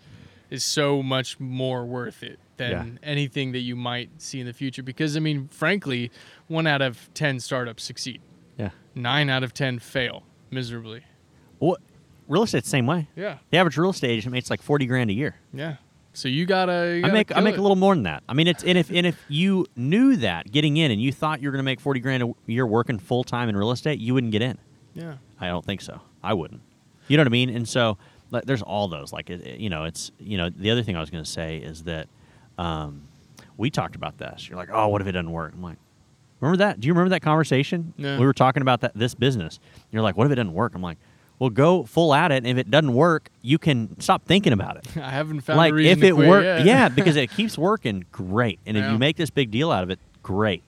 is 0.51 0.65
so 0.65 1.03
much 1.03 1.39
more 1.41 1.85
worth 1.85 2.23
it 2.23 2.39
than 2.59 2.71
Yeah. 3.03 3.09
anything 3.11 3.53
that 3.53 3.61
you 3.61 3.77
might 3.77 4.11
see 4.21 4.41
in 4.41 4.47
the 4.47 4.53
future 4.53 4.83
because 4.83 5.17
i 5.17 5.21
mean 5.21 5.49
frankly 5.49 6.11
one 6.49 6.67
out 6.67 6.83
of 6.83 7.09
10 7.15 7.41
startups 7.41 7.83
succeed 7.83 8.21
Yeah. 8.59 8.71
nine 8.95 9.29
out 9.31 9.43
of 9.43 9.53
10 9.55 9.79
fail 9.79 10.23
miserably 10.51 11.03
What 11.59 11.81
real 12.29 12.43
estate 12.43 12.65
the 12.65 12.71
same 12.71 12.87
way. 12.87 13.09
yeah 13.17 13.39
The 13.51 13.59
average 13.59 13.77
real 13.79 13.91
estate 13.91 14.11
agent 14.11 14.33
makes 14.33 14.51
like 14.51 14.61
forty 14.63 14.87
grand 14.87 15.09
a 15.11 15.15
year. 15.15 15.37
yeah 15.53 15.77
So 16.19 16.29
you 16.29 16.47
gotta. 16.47 16.97
You 16.97 16.99
I 16.99 17.01
gotta 17.03 17.13
make 17.13 17.37
I 17.37 17.41
make 17.41 17.55
it. 17.55 17.59
a 17.59 17.63
little 17.63 17.77
more 17.77 17.95
than 17.95 18.03
that. 18.03 18.25
I 18.29 18.35
mean, 18.35 18.49
it's 18.49 18.65
and 18.65 18.77
if 18.77 18.91
and 18.91 19.07
if 19.07 19.25
you 19.29 19.67
knew 19.77 20.17
that 20.17 20.51
getting 20.51 20.77
in 20.77 20.91
and 20.91 21.01
you 21.01 21.13
thought 21.13 21.41
you 21.41 21.49
were 21.49 21.53
going 21.53 21.61
to 21.61 21.65
make 21.65 21.81
forty 21.81 22.01
grand 22.01 22.23
a 22.25 22.35
year 22.47 22.67
working 22.67 22.99
full 22.99 23.23
time 23.23 23.49
in 23.49 23.57
real 23.57 23.71
estate, 23.71 24.01
you 24.01 24.15
wouldn't 24.15 24.33
get 24.33 24.43
in. 24.43 24.59
Yeah. 24.95 25.15
I 25.41 25.47
don't 25.47 25.65
think 25.65 25.81
so. 25.81 26.01
I 26.23 26.35
wouldn't. 26.35 26.61
You 27.07 27.17
know 27.17 27.23
what 27.23 27.29
I 27.29 27.31
mean? 27.31 27.51
And 27.51 27.69
so 27.69 27.99
like, 28.31 28.45
there's 28.45 28.63
all 28.63 28.89
those. 28.89 29.13
Like 29.13 29.31
it, 29.31 29.61
you 29.61 29.71
know, 29.71 29.85
it's 29.85 30.11
you 30.19 30.37
know 30.37 30.51
the 30.51 30.71
other 30.71 30.83
thing 30.83 30.97
I 30.97 31.01
was 31.01 31.11
going 31.11 31.23
to 31.23 31.31
say 31.31 31.59
is 31.59 31.85
that 31.85 32.09
um, 32.59 33.03
we 33.57 33.71
talked 33.71 33.95
about 33.95 34.19
this. 34.19 34.49
You're 34.49 34.59
like, 34.59 34.71
oh, 34.73 34.89
what 34.89 35.01
if 35.01 35.07
it 35.07 35.13
doesn't 35.13 35.31
work? 35.31 35.53
I'm 35.55 35.63
like, 35.63 35.79
remember 36.41 36.59
that? 36.59 36.81
Do 36.81 36.89
you 36.89 36.93
remember 36.95 37.11
that 37.11 37.23
conversation? 37.23 37.95
Yeah. 37.97 38.19
We 38.19 38.27
were 38.27 38.35
talking 38.35 38.63
about 38.63 38.81
that 38.81 38.93
this 38.95 39.15
business. 39.15 39.61
You're 39.93 40.03
like, 40.03 40.17
what 40.17 40.27
if 40.27 40.33
it 40.33 40.37
doesn't 40.37 40.53
work? 40.53 40.75
I'm 40.75 40.83
like, 40.83 40.99
well, 41.39 41.51
go 41.51 41.85
full 41.85 42.15
at 42.15 42.33
it. 42.33 42.37
And 42.39 42.47
if 42.47 42.59
it 42.59 42.71
doesn't 42.71 42.95
work, 42.95 43.31
you 43.43 43.59
can 43.59 43.99
stop 44.01 44.25
thinking 44.25 44.53
about 44.53 44.77
it. 44.77 44.97
I 44.97 45.11
haven't 45.11 45.41
found 45.43 45.57
like 45.57 45.75
if 45.75 46.03
it 46.03 46.17
works, 46.17 46.65
yeah, 46.65 46.89
because 46.95 47.17
it 47.17 47.31
keeps 47.31 47.57
working, 47.57 48.05
great. 48.13 48.59
And 48.67 48.77
if 48.77 48.91
you 48.91 48.99
make 48.99 49.17
this 49.17 49.31
big 49.31 49.51
deal 49.51 49.71
out 49.71 49.83
of 49.83 49.91
it, 49.91 49.99
great. 50.23 50.63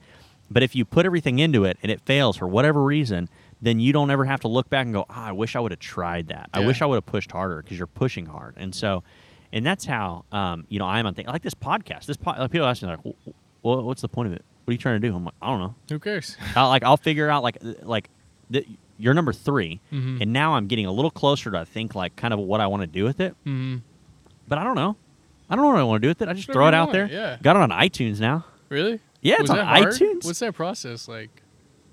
But 0.51 0.63
if 0.63 0.75
you 0.75 0.85
put 0.85 1.07
everything 1.07 1.39
into 1.39 1.65
it 1.65 1.79
and 1.83 1.91
it 1.93 2.01
fails 2.01 2.37
for 2.37 2.49
whatever 2.49 2.83
reason, 2.83 3.29
then 3.63 3.79
you 3.79 3.93
don't 3.93 4.11
ever 4.11 4.25
have 4.25 4.41
to 4.41 4.49
look 4.49 4.69
back 4.71 4.85
and 4.85 4.95
go, 4.95 5.07
ah, 5.11 5.27
I 5.27 5.33
wish 5.33 5.55
I 5.55 5.61
would 5.61 5.71
have 5.71 5.81
tried 5.81 6.29
that. 6.29 6.51
I 6.53 6.61
wish 6.61 6.83
I 6.83 6.87
would 6.87 6.97
have 6.97 7.07
pushed 7.07 7.31
harder 7.31 7.63
because 7.63 7.79
you're 7.79 7.87
pushing 7.87 8.27
hard. 8.27 8.55
And 8.57 8.75
so, 8.75 9.03
and 9.53 9.65
that's 9.67 9.85
how, 9.85 10.25
um, 10.33 10.65
you 10.69 10.79
know, 10.79 10.87
I'm 10.87 11.07
on 11.07 11.15
things 11.15 11.29
like 11.29 11.43
this 11.43 11.55
podcast. 11.55 12.07
This 12.07 12.17
po- 12.17 12.35
like 12.39 12.51
people 12.51 12.67
ask 12.67 12.83
me 12.83 12.89
like, 12.89 13.01
well, 13.63 13.83
what's 13.83 14.03
the 14.03 14.09
point 14.09 14.29
of 14.29 14.33
it? 14.33 14.45
What 14.65 14.73
are 14.73 14.75
you 14.75 14.79
trying 14.79 15.01
to 15.01 15.09
do? 15.09 15.15
I'm 15.15 15.25
like, 15.25 15.35
I 15.43 15.49
don't 15.49 15.61
know. 15.61 15.75
Who 15.91 15.99
cares? 15.99 16.37
I'll, 16.57 16.69
like 16.69 16.83
I'll 16.83 16.97
figure 16.97 17.29
out 17.29 17.43
like 17.43 17.59
like 17.83 18.09
the, 18.49 18.67
you're 19.01 19.15
number 19.15 19.33
3 19.33 19.81
Mhm. 19.93 20.21
and 20.21 20.33
now 20.33 20.55
I'm 20.55 20.67
getting 20.67 20.87
a 20.87 20.93
little 20.93 21.11
closer 21.11 21.51
to 21.51 21.59
I 21.59 21.65
think 21.65 21.95
like 21.95 22.17
kind 22.17 22.33
of 22.35 22.41
what 22.41 22.61
I 22.61 22.67
want 22.67 22.83
to 22.83 22.87
do 22.87 23.05
with 23.05 23.21
it 23.21 23.35
hmm 23.45 23.77
but 24.49 24.59
I 24.59 24.65
don't 24.65 24.75
know. 24.75 24.97
I 25.49 25.55
don't 25.57 25.65
know 25.65 25.71
what 25.71 25.79
I 25.81 25.85
want 25.85 26.03
to 26.03 26.07
do 26.07 26.11
with 26.11 26.23
it. 26.23 26.29
I 26.29 26.33
just 26.33 26.49
Whatever 26.49 26.59
throw 26.61 26.69
it 26.69 26.75
out 26.75 26.89
want, 26.89 26.93
there. 26.93 27.07
yeah. 27.09 27.37
Got 27.43 27.57
it 27.57 27.63
on 27.63 27.71
iTunes 27.71 28.19
now. 28.21 28.45
Really? 28.69 29.01
Yeah, 29.21 29.35
it's 29.41 29.43
Was 29.43 29.51
on 29.51 29.59
iTunes. 29.59 30.25
What's 30.25 30.39
that 30.41 30.55
process 30.55 31.07
like? 31.09 31.31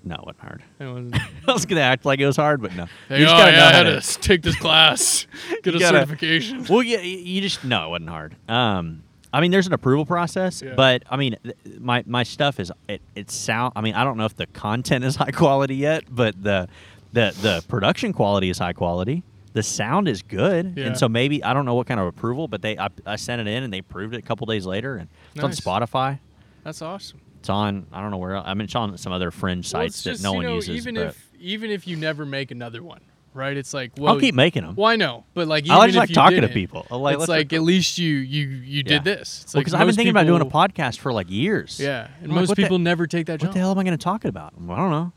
No, 0.04 0.14
it 0.16 0.20
wasn't 0.26 0.40
hard. 0.40 0.62
It 0.80 0.84
wasn't- 0.86 1.16
I 1.48 1.52
was 1.52 1.66
gonna 1.66 1.80
act 1.82 2.04
like 2.04 2.18
it 2.20 2.26
was 2.26 2.36
hard, 2.36 2.60
but 2.62 2.74
no. 2.74 2.86
Hey, 3.08 3.18
You 3.20 3.26
oh, 3.26 3.28
just 3.30 3.36
gotta 3.36 3.52
yeah, 3.52 3.64
I 3.66 3.72
had 3.72 3.82
to- 3.84 4.00
to 4.00 4.18
take 4.20 4.42
this 4.42 4.56
class, 4.56 5.26
get 5.62 5.74
a 5.74 5.78
gotta- 5.78 5.98
certification. 5.98 6.66
Well, 6.68 6.82
yeah, 6.82 6.98
you, 7.00 7.18
you 7.18 7.40
just 7.40 7.64
no, 7.64 7.86
it 7.86 7.90
wasn't 7.90 8.10
hard. 8.10 8.36
Um, 8.48 9.02
I 9.32 9.40
mean, 9.40 9.50
there's 9.50 9.66
an 9.66 9.72
approval 9.74 10.06
process, 10.06 10.62
Yeah. 10.62 10.74
but 10.74 11.02
I 11.10 11.16
mean, 11.16 11.36
th- 11.44 11.78
my 11.80 12.02
my 12.06 12.22
stuff 12.22 12.58
is 12.58 12.72
it 12.88 13.02
it 13.14 13.30
sound. 13.30 13.72
I 13.76 13.82
mean, 13.82 13.94
I 13.94 14.02
don't 14.04 14.16
know 14.16 14.24
if 14.24 14.36
the 14.36 14.46
content 14.46 15.04
is 15.04 15.16
high 15.16 15.30
quality 15.32 15.76
yet, 15.76 16.04
but 16.10 16.42
the 16.42 16.68
the 17.12 17.34
the 17.40 17.64
production 17.68 18.12
quality 18.12 18.50
is 18.50 18.58
high 18.58 18.72
quality. 18.72 19.22
The 19.54 19.62
sound 19.62 20.08
is 20.08 20.22
good, 20.22 20.74
Yeah. 20.76 20.86
and 20.86 20.98
so 20.98 21.08
maybe 21.08 21.42
I 21.42 21.52
don't 21.54 21.64
know 21.64 21.74
what 21.74 21.86
kind 21.86 21.98
of 21.98 22.06
approval, 22.06 22.48
but 22.48 22.62
they 22.62 22.78
I, 22.78 22.88
I 23.06 23.16
sent 23.16 23.40
it 23.40 23.46
in 23.46 23.62
and 23.62 23.72
they 23.72 23.78
approved 23.78 24.14
it 24.14 24.18
a 24.18 24.22
couple 24.22 24.46
days 24.46 24.66
later, 24.66 24.96
and 24.96 25.08
it's 25.34 25.42
Nice. 25.42 25.66
on 25.66 25.82
Spotify. 25.82 26.18
That's 26.64 26.82
awesome. 26.82 27.20
It's 27.40 27.48
on 27.48 27.86
I 27.92 28.00
don't 28.00 28.10
know 28.10 28.18
where 28.18 28.34
else. 28.34 28.44
I 28.46 28.54
mean, 28.54 28.64
it's 28.66 28.74
on 28.74 28.96
some 28.98 29.12
other 29.12 29.30
fringe 29.30 29.72
Well, 29.72 29.82
sites 29.82 30.02
that 30.04 30.20
no 30.22 30.32
you 30.32 30.36
one 30.36 30.46
know, 30.46 30.54
uses. 30.56 30.76
Even 30.76 30.94
but 30.96 31.06
if 31.06 31.28
even 31.40 31.70
if 31.70 31.86
you 31.86 31.96
never 31.96 32.26
make 32.26 32.50
another 32.50 32.82
one, 32.82 33.00
right? 33.32 33.56
It's 33.56 33.72
like 33.72 33.92
well, 33.98 34.12
I'll 34.14 34.20
keep 34.20 34.34
making 34.34 34.64
them. 34.64 34.74
Well, 34.76 34.86
I 34.86 34.96
know, 34.96 35.24
but 35.34 35.48
like 35.48 35.68
I 35.68 35.86
just 35.86 35.96
like 35.98 36.08
you 36.10 36.14
talking 36.14 36.42
to 36.42 36.48
people. 36.48 36.86
I 36.90 36.96
like- 36.96 37.16
it's 37.18 37.28
like 37.28 37.52
at 37.52 37.62
least 37.62 37.96
you 37.98 38.16
you 38.16 38.46
you 38.48 38.82
did 38.82 38.92
Yeah. 39.06 39.14
this. 39.14 39.42
It's 39.44 39.54
Well, 39.54 39.60
like 39.60 39.64
because 39.64 39.74
I've 39.80 39.86
been 39.86 39.96
thinking 39.96 40.10
about 40.10 40.26
doing 40.26 40.42
a 40.42 40.46
podcast 40.46 40.98
for 40.98 41.12
like 41.12 41.30
years. 41.30 41.80
Yeah, 41.80 42.08
and 42.20 42.24
I'm 42.24 42.30
like, 42.30 42.34
most 42.42 42.48
what 42.50 42.56
the- 42.56 42.62
people 42.64 42.78
never 42.78 43.06
take 43.06 43.26
that 43.26 43.34
What 43.34 43.40
jump. 43.40 43.54
the 43.54 43.60
hell 43.60 43.70
am 43.70 43.78
I 43.78 43.84
going 43.84 43.96
to 43.96 44.04
talk 44.04 44.24
about? 44.26 44.52
I 44.54 44.76
don't 44.76 44.90
know. 44.90 45.12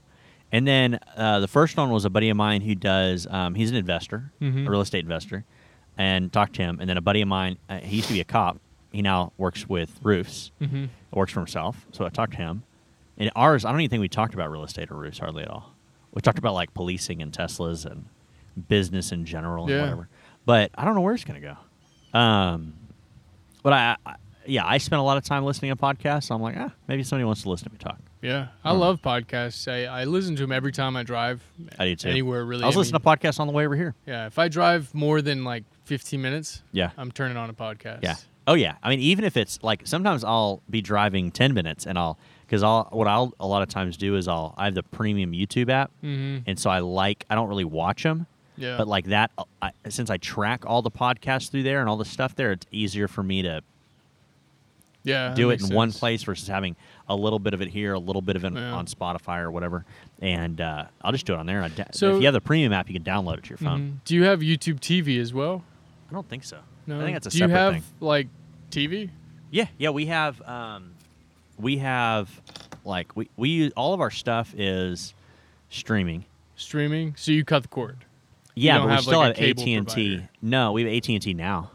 And 0.51 0.67
then 0.67 0.99
uh, 1.15 1.39
the 1.39 1.47
first 1.47 1.77
one 1.77 1.89
was 1.91 2.03
a 2.05 2.09
buddy 2.09 2.29
of 2.29 2.37
mine 2.37 2.61
who 2.61 2.75
does. 2.75 3.25
Um, 3.29 3.55
he's 3.55 3.69
an 3.69 3.77
investor, 3.77 4.31
Mhm. 4.41 4.67
a 4.67 4.69
real 4.69 4.81
estate 4.81 5.03
investor, 5.03 5.45
and 5.97 6.31
talked 6.31 6.53
to 6.55 6.61
him. 6.61 6.79
And 6.81 6.89
then 6.89 6.97
a 6.97 7.01
buddy 7.01 7.21
of 7.21 7.27
mine, 7.27 7.57
uh, 7.69 7.77
he 7.79 7.97
used 7.97 8.07
to 8.09 8.13
be 8.13 8.19
a 8.19 8.25
cop. 8.25 8.59
He 8.91 9.01
now 9.01 9.31
works 9.37 9.69
with 9.69 9.99
roofs. 10.03 10.51
hmm 10.59 10.85
Works 11.13 11.33
for 11.33 11.39
himself. 11.41 11.85
So 11.91 12.05
I 12.05 12.09
talked 12.09 12.33
to 12.33 12.37
him. 12.39 12.63
And 13.17 13.29
ours, 13.35 13.65
I 13.65 13.71
don't 13.71 13.81
even 13.81 13.89
think 13.89 14.01
we 14.01 14.07
talked 14.09 14.33
about 14.33 14.49
real 14.51 14.63
estate 14.63 14.89
or 14.91 14.95
roofs 14.95 15.19
hardly 15.19 15.43
at 15.43 15.49
all. 15.49 15.73
We 16.13 16.21
talked 16.21 16.39
about 16.39 16.53
like 16.53 16.73
policing 16.73 17.21
and 17.21 17.31
Teslas 17.31 17.85
and 17.85 18.05
business 18.67 19.11
in 19.11 19.25
general 19.25 19.65
and 19.65 19.73
Yeah. 19.73 19.81
whatever. 19.81 20.07
But 20.45 20.71
I 20.75 20.83
don't 20.85 20.95
know 20.95 21.01
where 21.01 21.13
it's 21.13 21.23
going 21.23 21.41
to 21.41 21.55
go. 22.13 22.17
Um, 22.17 22.73
but 23.63 23.73
I, 23.73 23.95
I, 24.05 24.15
yeah, 24.45 24.65
I 24.65 24.77
spent 24.79 24.99
a 24.99 25.03
lot 25.03 25.17
of 25.17 25.23
time 25.23 25.43
listening 25.45 25.71
to 25.71 25.75
podcasts. 25.77 26.23
So 26.25 26.35
I'm 26.35 26.41
like, 26.41 26.55
ah, 26.57 26.71
maybe 26.87 27.03
somebody 27.03 27.25
wants 27.25 27.43
to 27.43 27.49
listen 27.49 27.67
to 27.67 27.71
me 27.73 27.77
talk. 27.77 27.99
Yeah, 28.21 28.47
I 28.63 28.73
Hmm. 28.73 28.79
love 28.79 29.01
podcasts. 29.01 29.71
I, 29.71 29.85
I 29.85 30.03
listen 30.03 30.35
to 30.35 30.43
them 30.43 30.51
every 30.51 30.71
time 30.71 30.95
I 30.95 31.03
drive. 31.03 31.43
I 31.79 31.85
do 31.85 31.95
too. 31.95 32.09
Anywhere 32.09 32.45
really. 32.45 32.63
I 32.63 32.67
was 32.67 32.75
listening 32.75 32.99
to 33.01 33.05
podcasts 33.07 33.39
on 33.39 33.47
the 33.47 33.53
way 33.53 33.65
over 33.65 33.75
here. 33.75 33.95
Yeah, 34.05 34.27
if 34.27 34.37
I 34.37 34.47
drive 34.47 34.93
more 34.93 35.21
than 35.21 35.43
like 35.43 35.63
15 35.85 36.21
minutes, 36.21 36.61
Yeah. 36.71 36.91
I'm 36.97 37.11
turning 37.11 37.37
on 37.37 37.49
a 37.49 37.53
podcast. 37.53 37.99
Yeah. 38.03 38.15
Oh 38.47 38.53
yeah. 38.55 38.75
I 38.83 38.89
mean, 38.89 38.99
even 38.99 39.23
if 39.25 39.37
it's 39.37 39.59
like 39.63 39.85
sometimes 39.85 40.23
I'll 40.23 40.61
be 40.69 40.81
driving 40.81 41.31
ten 41.31 41.53
minutes 41.53 41.85
and 41.85 41.97
I'll 41.97 42.17
because 42.45 42.63
I'll 42.63 42.89
what 42.91 43.07
I'll 43.07 43.33
a 43.39 43.47
lot 43.47 43.61
of 43.61 43.69
times 43.69 43.97
do 43.97 44.15
is 44.15 44.27
I'll 44.27 44.53
I 44.57 44.65
have 44.65 44.73
the 44.75 44.83
premium 44.83 45.31
YouTube 45.31 45.69
app 45.69 45.91
hmm 46.01 46.39
and 46.47 46.57
so 46.59 46.69
I 46.69 46.79
like 46.79 47.25
I 47.29 47.35
don't 47.35 47.49
really 47.49 47.65
watch 47.65 48.01
them 48.03 48.25
Yeah. 48.57 48.77
but 48.77 48.87
like 48.87 49.05
that 49.05 49.31
I, 49.61 49.71
since 49.89 50.09
I 50.09 50.17
track 50.17 50.63
all 50.65 50.81
the 50.81 50.89
podcasts 50.91 51.49
through 51.51 51.63
there 51.63 51.81
and 51.81 51.87
all 51.89 51.97
the 51.97 52.03
stuff 52.05 52.35
there 52.35 52.51
it's 52.51 52.65
easier 52.71 53.07
for 53.07 53.21
me 53.23 53.43
to 53.43 53.61
yeah, 55.03 55.33
do 55.33 55.49
it 55.49 55.55
in 55.61 55.61
makes 55.67 55.73
one 55.75 55.91
place 55.91 56.23
versus 56.23 56.47
having 56.47 56.75
a 57.09 57.15
little 57.15 57.39
bit 57.39 57.53
of 57.53 57.61
it 57.61 57.67
here 57.69 57.93
a 57.93 57.99
little 57.99 58.21
bit 58.21 58.35
of 58.35 58.43
it 58.45 58.53
Yeah. 58.53 58.71
on 58.73 58.85
Spotify 58.85 59.39
or 59.39 59.51
whatever 59.51 59.85
and 60.21 60.61
uh, 60.61 60.85
I'll 61.01 61.11
just 61.11 61.25
do 61.25 61.33
it 61.33 61.39
on 61.39 61.45
there. 61.45 61.67
Da- 61.69 61.85
So- 61.91 62.15
if 62.15 62.19
you 62.21 62.25
have 62.27 62.33
the 62.33 62.41
premium 62.41 62.71
app, 62.73 62.87
you 62.89 62.93
can 62.99 63.03
download 63.03 63.39
it 63.39 63.43
to 63.45 63.49
your 63.49 63.57
phone. 63.57 63.81
Mhm. 63.81 64.05
Do 64.05 64.15
you 64.15 64.23
have 64.25 64.39
YouTube 64.41 64.79
TV 64.79 65.19
as 65.19 65.33
well? 65.33 65.63
I 66.09 66.13
don't 66.13 66.27
think 66.29 66.43
so. 66.43 66.59
No. 66.87 66.99
I 66.99 67.03
think 67.03 67.15
that's 67.15 67.27
a 67.27 67.29
Do 67.31 67.37
separate 67.39 67.53
you 67.53 67.57
have 67.59 67.73
thing. 67.75 67.83
like 67.99 68.27
TV? 68.69 69.09
Yeah, 69.49 69.65
yeah, 69.77 69.89
we 69.89 70.05
have 70.07 70.41
um, 70.47 70.91
we 71.57 71.77
have 71.77 72.29
like 72.85 73.15
we 73.15 73.29
we 73.37 73.49
use, 73.49 73.73
all 73.75 73.93
of 73.93 73.99
our 74.01 74.11
stuff 74.11 74.53
is 74.57 75.13
streaming. 75.69 76.25
streaming? 76.55 77.15
So 77.17 77.31
you 77.31 77.43
cut 77.43 77.63
the 77.63 77.67
cord. 77.69 77.97
Yeah, 78.55 78.75
don't 78.77 78.83
but 78.83 78.87
we 78.89 78.93
have, 78.95 79.03
still 79.03 79.19
like, 79.19 79.39
a 79.39 79.47
have 79.47 79.57
AT 79.59 79.67
and 79.67 79.87
T. 79.87 80.21
No, 80.41 80.71
we 80.73 80.83
have 80.83 80.91
AT 80.93 81.09
and 81.13 81.21
T 81.21 81.33
now, 81.33 81.71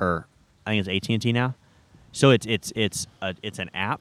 or 0.00 0.26
I 0.66 0.70
think 0.70 0.86
it's 0.86 0.88
AT 1.08 1.12
and 1.14 1.22
T 1.22 1.32
now. 1.32 1.54
So 2.12 2.30
it's 2.30 2.46
it's 2.46 2.72
it's 2.76 3.06
a, 3.20 3.34
it's 3.42 3.58
an 3.58 3.70
app 3.74 4.00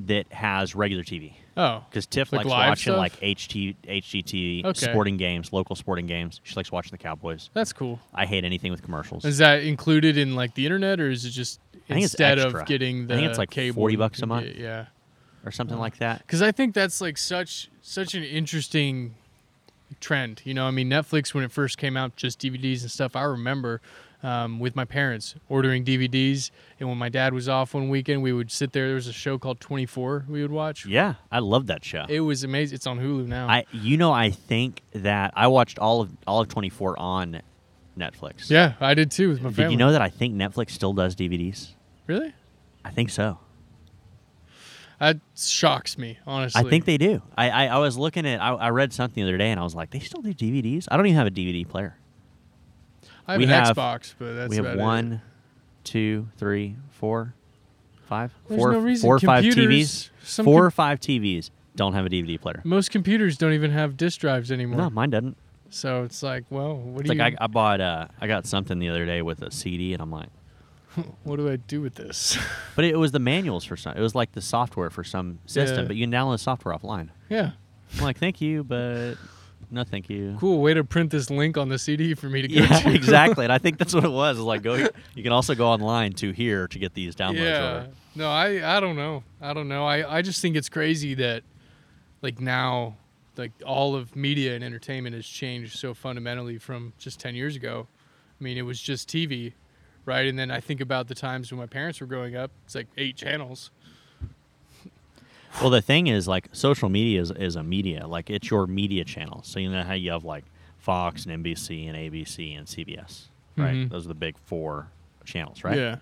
that 0.00 0.32
has 0.32 0.74
regular 0.74 1.02
TV 1.04 1.34
Oh, 1.56 1.84
because 1.90 2.06
Tiff 2.06 2.32
Like 2.32 2.46
likes 2.46 2.68
watching 2.68 2.92
stuff? 2.92 2.98
like 2.98 3.20
HT 3.20 3.76
HGTV 3.86 4.64
Okay. 4.64 4.86
sporting 4.86 5.16
games, 5.18 5.52
local 5.52 5.76
sporting 5.76 6.06
games. 6.06 6.40
She 6.42 6.54
likes 6.54 6.72
watching 6.72 6.92
the 6.92 6.98
Cowboys. 6.98 7.50
that's 7.52 7.72
cool. 7.72 8.00
I 8.14 8.24
hate 8.24 8.44
anything 8.44 8.70
with 8.70 8.82
commercials. 8.82 9.24
Is 9.26 9.38
that 9.38 9.62
included 9.62 10.16
in 10.16 10.34
like 10.34 10.54
the 10.54 10.64
internet, 10.64 11.00
or 11.00 11.10
is 11.10 11.24
it 11.26 11.30
just 11.30 11.60
instead 11.88 12.38
of 12.38 12.64
getting 12.66 13.08
the 13.08 13.14
I 13.14 13.16
think 13.18 13.28
it's 13.28 13.38
like 13.38 13.50
cable 13.50 13.74
40 13.82 13.96
bucks 13.96 14.22
a 14.22 14.26
month. 14.26 14.46
get- 14.46 14.56
Yeah, 14.56 14.86
or 15.44 15.50
something 15.50 15.78
like 15.78 15.98
that. 15.98 16.18
because 16.20 16.40
I 16.40 16.52
think 16.52 16.74
that's 16.74 17.00
like 17.00 17.18
such 17.18 17.68
such 17.82 18.14
an 18.14 18.22
interesting 18.24 19.14
trend. 20.00 20.40
You 20.44 20.54
know, 20.54 20.66
I 20.66 20.70
mean, 20.70 20.88
Netflix 20.88 21.34
when 21.34 21.44
it 21.44 21.52
first 21.52 21.76
came 21.76 21.96
out, 21.96 22.16
just 22.16 22.40
DVDs 22.40 22.82
and 22.82 22.90
stuff. 22.90 23.16
I 23.16 23.22
remember 23.24 23.80
um, 24.22 24.58
with 24.58 24.76
my 24.76 24.84
parents 24.84 25.34
ordering 25.48 25.84
DVDs, 25.84 26.50
and 26.78 26.88
when 26.88 26.98
my 26.98 27.08
dad 27.08 27.32
was 27.32 27.48
off 27.48 27.74
one 27.74 27.88
weekend, 27.88 28.22
we 28.22 28.32
would 28.32 28.50
sit 28.50 28.72
there. 28.72 28.86
There 28.86 28.94
was 28.94 29.06
a 29.06 29.12
show 29.12 29.38
called 29.38 29.60
Twenty 29.60 29.86
Four 29.86 30.24
we 30.28 30.42
would 30.42 30.50
watch. 30.50 30.86
Yeah, 30.86 31.14
I 31.30 31.38
love 31.38 31.66
that 31.68 31.84
show. 31.84 32.04
It 32.08 32.20
was 32.20 32.44
amazing. 32.44 32.76
It's 32.76 32.86
on 32.86 32.98
Hulu 32.98 33.26
now. 33.26 33.48
I 33.48 33.64
you 33.72 33.96
know 33.96 34.12
I 34.12 34.30
think 34.30 34.82
that 34.92 35.32
I 35.36 35.46
watched 35.46 35.78
all 35.78 36.00
of 36.00 36.10
all 36.26 36.40
of 36.40 36.48
24 36.48 36.98
on 36.98 37.42
Netflix. 37.98 38.50
yeah, 38.50 38.74
I 38.80 38.94
did 38.94 39.10
too 39.10 39.30
with 39.30 39.42
my 39.42 39.50
Did 39.50 39.70
you 39.70 39.76
know 39.76 39.92
that 39.92 40.02
I 40.02 40.08
think 40.08 40.34
Netflix 40.34 40.70
still 40.70 40.92
does 40.92 41.14
DVDs? 41.14 41.74
Really? 42.06 42.34
I 42.84 42.90
think 42.90 43.10
so. 43.10 43.38
That 44.98 45.18
shocks 45.34 45.96
me, 45.96 46.18
honestly. 46.26 46.60
I 46.60 46.68
think 46.68 46.84
they 46.84 46.98
do. 46.98 47.22
I, 47.36 47.48
I, 47.48 47.66
I 47.68 47.78
was 47.78 47.96
looking 47.96 48.26
at 48.26 48.40
I, 48.42 48.50
I 48.50 48.68
read 48.68 48.92
something 48.92 49.24
the 49.24 49.28
other 49.30 49.38
day 49.38 49.50
and 49.50 49.58
I 49.58 49.62
was 49.62 49.74
like, 49.74 49.90
they 49.90 49.98
still 49.98 50.20
do 50.20 50.34
DVDs? 50.34 50.86
I 50.90 50.96
don't 50.98 51.06
even 51.06 51.16
have 51.16 51.26
a 51.26 51.30
DVD 51.30 51.66
player. 51.66 51.96
I 53.26 53.32
have 53.32 53.38
we 53.38 53.44
an 53.44 53.50
have- 53.50 53.76
Xbox, 53.76 54.14
but 54.18 54.34
that's 54.34 54.50
we 54.50 54.56
have 54.56 54.64
about 54.66 54.78
it. 54.78 54.82
one, 54.82 55.22
two, 55.84 56.28
three, 56.38 56.76
four, 56.90 57.34
five, 58.08 58.32
There's 58.48 58.58
four, 58.60 58.72
no 58.72 58.78
reason. 58.80 59.06
four 59.06 59.16
or 59.16 59.20
five 59.20 59.44
TVs. 59.44 60.10
Four 60.44 60.64
or 60.66 60.70
five 60.70 61.00
TVs 61.00 61.50
don't 61.76 61.92
have 61.94 62.06
a 62.06 62.08
DVD 62.08 62.40
player. 62.40 62.60
Most 62.64 62.90
computers 62.90 63.36
don't 63.38 63.52
even 63.52 63.70
have 63.70 63.96
disk 63.96 64.20
drives 64.20 64.50
anymore. 64.52 64.78
No, 64.78 64.90
mine 64.90 65.10
doesn't. 65.10 65.36
So 65.70 66.02
it's 66.02 66.22
like, 66.22 66.44
well, 66.50 66.76
what 66.76 67.02
It's 67.02 67.10
do 67.10 67.16
like 67.16 67.32
you? 67.32 67.38
I, 67.40 67.44
I 67.44 67.46
bought 67.46 67.80
uh 67.80 68.08
I 68.20 68.26
got 68.26 68.44
something 68.46 68.78
the 68.80 68.88
other 68.88 69.06
day 69.06 69.22
with 69.22 69.40
a 69.42 69.50
CD 69.52 69.92
and 69.92 70.02
I'm 70.02 70.10
like, 70.10 70.28
what 71.22 71.36
do 71.36 71.48
I 71.48 71.56
do 71.56 71.80
with 71.80 71.94
this? 71.94 72.36
but 72.76 72.84
it 72.84 72.98
was 72.98 73.12
the 73.12 73.20
manuals 73.20 73.64
for 73.64 73.76
some. 73.76 73.96
It 73.96 74.00
was 74.00 74.14
like 74.16 74.32
the 74.32 74.40
software 74.42 74.90
for 74.90 75.04
some 75.04 75.38
system, 75.46 75.82
Yeah. 75.82 75.86
but 75.86 75.96
you 75.96 76.04
can 76.06 76.12
download 76.12 76.34
the 76.34 76.38
software 76.38 76.76
offline. 76.76 77.10
yeah, 77.28 77.52
I'm 77.96 78.02
like, 78.04 78.18
thank 78.18 78.40
you, 78.40 78.64
but 78.64 79.14
no, 79.70 79.84
thank 79.84 80.10
you. 80.10 80.36
cool 80.40 80.60
way 80.60 80.74
to 80.74 80.82
print 80.84 81.10
this 81.10 81.30
link 81.30 81.56
on 81.56 81.68
the 81.68 81.78
CD 81.78 82.14
for 82.14 82.28
me 82.28 82.42
to 82.42 82.48
go 82.48 82.54
Yeah, 82.62 82.80
to. 82.80 82.94
exactly. 82.94 83.44
And 83.44 83.52
I 83.52 83.58
think 83.58 83.78
that's 83.78 83.94
what 83.98 84.04
it 84.04 84.10
was. 84.10 84.38
Is 84.38 84.44
like 84.44 84.62
go. 84.62 84.74
You 85.14 85.22
can 85.22 85.32
also 85.32 85.54
go 85.54 85.68
online 85.68 86.12
to 86.14 86.32
here 86.32 86.66
to 86.68 86.78
get 86.78 86.94
these 86.94 87.14
downloads. 87.14 87.38
yeah. 87.44 87.70
Over. 87.82 87.88
No, 88.16 88.28
I 88.30 88.76
I 88.76 88.80
don't 88.80 88.96
know. 88.96 89.22
I 89.40 89.52
don't 89.54 89.68
know. 89.68 89.86
I 89.86 90.18
I 90.18 90.22
just 90.22 90.40
think 90.42 90.56
it's 90.56 90.68
crazy 90.68 91.14
that 91.14 91.42
like 92.22 92.40
now 92.40 92.96
like 93.36 93.52
all 93.64 93.94
of 93.94 94.14
media 94.16 94.54
and 94.54 94.62
entertainment 94.64 95.14
has 95.14 95.24
changed 95.26 95.78
so 95.78 95.94
fundamentally 95.94 96.58
from 96.58 96.92
just 96.98 97.18
10 97.20 97.34
years 97.34 97.56
ago. 97.56 97.86
I 98.38 98.44
mean, 98.44 98.58
it 98.58 98.62
was 98.62 98.78
just 98.80 99.08
TV, 99.08 99.54
right? 100.04 100.26
And 100.26 100.38
then 100.38 100.50
I 100.50 100.60
think 100.60 100.80
about 100.80 101.08
the 101.08 101.14
times 101.14 101.50
when 101.50 101.58
my 101.58 101.66
parents 101.66 102.00
were 102.00 102.06
growing 102.06 102.36
up. 102.36 102.50
It's 102.66 102.74
like 102.74 102.88
eight 102.98 103.16
channels. 103.16 103.70
Well, 105.60 105.70
the 105.70 105.82
thing 105.82 106.06
is, 106.06 106.26
like, 106.28 106.48
social 106.52 106.88
media 106.88 107.20
is, 107.20 107.30
is 107.32 107.56
a 107.56 107.62
media. 107.62 108.06
Like, 108.06 108.30
it's 108.30 108.50
your 108.50 108.66
media 108.66 109.04
channel. 109.04 109.42
So, 109.44 109.58
you 109.60 109.70
know 109.70 109.82
how 109.82 109.94
you 109.94 110.10
have, 110.12 110.24
like, 110.24 110.44
Fox 110.78 111.26
and 111.26 111.44
NBC 111.44 111.86
and 111.88 111.96
ABC 111.96 112.56
and 112.56 112.66
CBS, 112.66 113.28
right? 113.56 113.74
Mhm. 113.74 113.90
Those 113.90 114.06
are 114.06 114.08
the 114.08 114.14
big 114.14 114.38
four 114.38 114.88
channels, 115.24 115.62
right? 115.64 115.76
Yeah. 115.76 115.96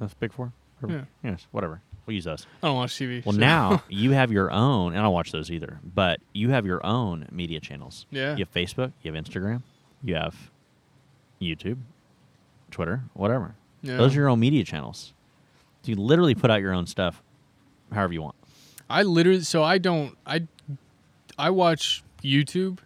That's 0.00 0.14
big 0.14 0.32
four? 0.32 0.52
Or- 0.82 0.90
Yeah. 0.90 1.04
Yes, 1.22 1.46
whatever. 1.52 1.80
We'll 2.06 2.14
use 2.14 2.24
those. 2.24 2.46
I 2.62 2.66
don't 2.68 2.76
watch 2.76 2.92
TV. 2.94 3.22
Well, 3.24 3.34
so- 3.34 3.38
now 3.40 3.82
you 3.88 4.12
have 4.12 4.32
your 4.32 4.50
own, 4.50 4.92
and 4.92 4.98
I 5.00 5.02
don't 5.02 5.12
watch 5.12 5.30
those 5.30 5.50
either, 5.50 5.78
but 5.84 6.20
you 6.32 6.50
have 6.50 6.66
your 6.66 6.84
own 6.84 7.28
media 7.30 7.60
channels. 7.60 8.06
Yeah. 8.10 8.32
You 8.36 8.44
have 8.44 8.52
Facebook, 8.52 8.92
you 9.02 9.12
have 9.12 9.24
Instagram, 9.24 9.62
you 10.02 10.14
have 10.16 10.50
YouTube, 11.40 11.78
Twitter, 12.70 13.02
whatever. 13.14 13.54
Yeah. 13.82 13.98
Those 13.98 14.12
are 14.16 14.20
your 14.20 14.28
own 14.28 14.40
media 14.40 14.64
channels. 14.64 15.12
So 15.82 15.90
you 15.90 15.96
literally 15.96 16.34
put 16.34 16.50
out 16.50 16.60
your 16.60 16.72
own 16.72 16.86
stuff 16.86 17.22
however 17.92 18.12
you 18.14 18.22
want. 18.22 18.34
I 18.90 19.02
literally 19.02 19.42
so 19.42 19.62
I 19.62 19.78
don't 19.78 20.16
I 20.26 20.46
I 21.38 21.50
watch 21.50 22.02
YouTube 22.22 22.78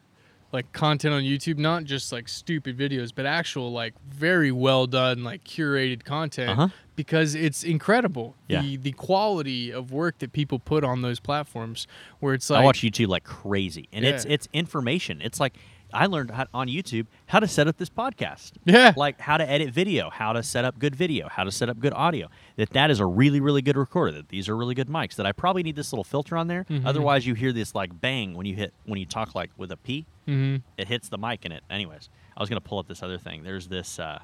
like 0.52 0.70
content 0.72 1.14
on 1.14 1.22
YouTube, 1.22 1.56
not 1.56 1.84
just 1.84 2.12
like 2.12 2.28
stupid 2.28 2.76
videos, 2.76 3.10
but 3.14 3.24
actual 3.24 3.72
like 3.72 3.94
very 4.10 4.52
well 4.52 4.86
done 4.86 5.24
like 5.24 5.42
curated 5.44 6.04
content 6.04 6.50
Uh-huh. 6.50 6.68
because 6.94 7.34
it's 7.34 7.64
incredible. 7.64 8.34
Yeah. 8.48 8.60
The 8.60 8.76
the 8.76 8.92
quality 8.92 9.70
of 9.72 9.92
work 9.92 10.18
that 10.18 10.32
people 10.32 10.58
put 10.58 10.84
on 10.84 11.00
those 11.02 11.20
platforms 11.20 11.86
where 12.20 12.34
it's 12.34 12.50
like 12.50 12.60
I 12.60 12.64
watch 12.64 12.80
YouTube 12.80 13.08
like 13.08 13.24
crazy, 13.24 13.88
and 13.92 14.04
it's 14.04 14.24
it's 14.26 14.46
information. 14.52 15.22
It's 15.22 15.40
like 15.40 15.54
I 15.92 16.06
learned 16.06 16.30
how, 16.30 16.46
on 16.54 16.68
YouTube 16.68 17.06
how 17.26 17.40
to 17.40 17.48
set 17.48 17.68
up 17.68 17.76
this 17.76 17.88
podcast. 17.90 18.52
Yeah. 18.64 18.92
like 18.96 19.20
how 19.20 19.36
to 19.36 19.48
edit 19.48 19.70
video, 19.70 20.10
how 20.10 20.32
to 20.32 20.42
set 20.42 20.64
up 20.64 20.78
good 20.78 20.94
video, 20.94 21.28
how 21.28 21.44
to 21.44 21.50
set 21.52 21.68
up 21.68 21.78
good 21.80 21.92
audio. 21.94 22.28
That 22.56 22.70
that 22.70 22.90
is 22.90 23.00
a 23.00 23.06
really 23.06 23.40
really 23.40 23.62
good 23.62 23.76
recorder. 23.76 24.12
That 24.12 24.28
these 24.28 24.48
are 24.48 24.56
really 24.56 24.74
good 24.74 24.88
mics. 24.88 25.16
That 25.16 25.26
I 25.26 25.32
probably 25.32 25.62
need 25.62 25.76
this 25.76 25.92
little 25.92 26.04
filter 26.04 26.36
on 26.36 26.48
there. 26.48 26.64
Mhm. 26.64 26.86
Otherwise, 26.86 27.26
you 27.26 27.34
hear 27.34 27.52
this 27.52 27.74
like 27.74 28.00
bang 28.00 28.34
when 28.34 28.46
you 28.46 28.54
hit 28.54 28.72
when 28.86 28.98
you 28.98 29.06
talk 29.06 29.34
like 29.34 29.50
with 29.56 29.70
a 29.72 29.76
P. 29.76 30.06
Mhm. 30.28 30.62
It 30.78 30.88
hits 30.88 31.08
the 31.08 31.18
mic 31.18 31.44
in 31.44 31.52
it. 31.52 31.62
Anyways, 31.70 32.08
I 32.36 32.40
was 32.40 32.48
gonna 32.48 32.60
pull 32.60 32.78
up 32.78 32.88
this 32.88 33.02
other 33.02 33.18
thing. 33.18 33.42
There's 33.42 33.68
this. 33.68 33.98
Uh, 33.98 34.18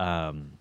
um, 0.00 0.52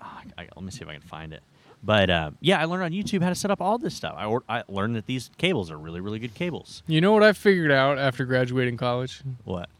ah, 0.00 0.22
I, 0.38 0.48
let 0.56 0.62
me 0.64 0.70
see 0.70 0.82
if 0.82 0.88
I 0.88 0.92
can 0.94 1.02
find 1.02 1.32
it. 1.32 1.42
But 1.82 2.10
uh, 2.10 2.30
yeah, 2.40 2.60
I 2.60 2.64
learned 2.64 2.84
on 2.84 2.90
YouTube 2.92 3.22
how 3.22 3.30
to 3.30 3.34
set 3.34 3.50
up 3.50 3.60
all 3.60 3.78
this 3.78 3.94
stuff. 3.94 4.14
I, 4.16 4.26
or, 4.26 4.42
I 4.48 4.64
learned 4.68 4.96
that 4.96 5.06
these 5.06 5.30
cables 5.38 5.70
are 5.70 5.78
really, 5.78 6.00
really 6.00 6.18
good 6.18 6.34
cables. 6.34 6.82
You 6.86 7.00
know 7.00 7.12
what 7.12 7.22
I 7.22 7.32
figured 7.32 7.72
out 7.72 7.98
after 7.98 8.24
graduating 8.24 8.76
college? 8.76 9.22
What? 9.44 9.70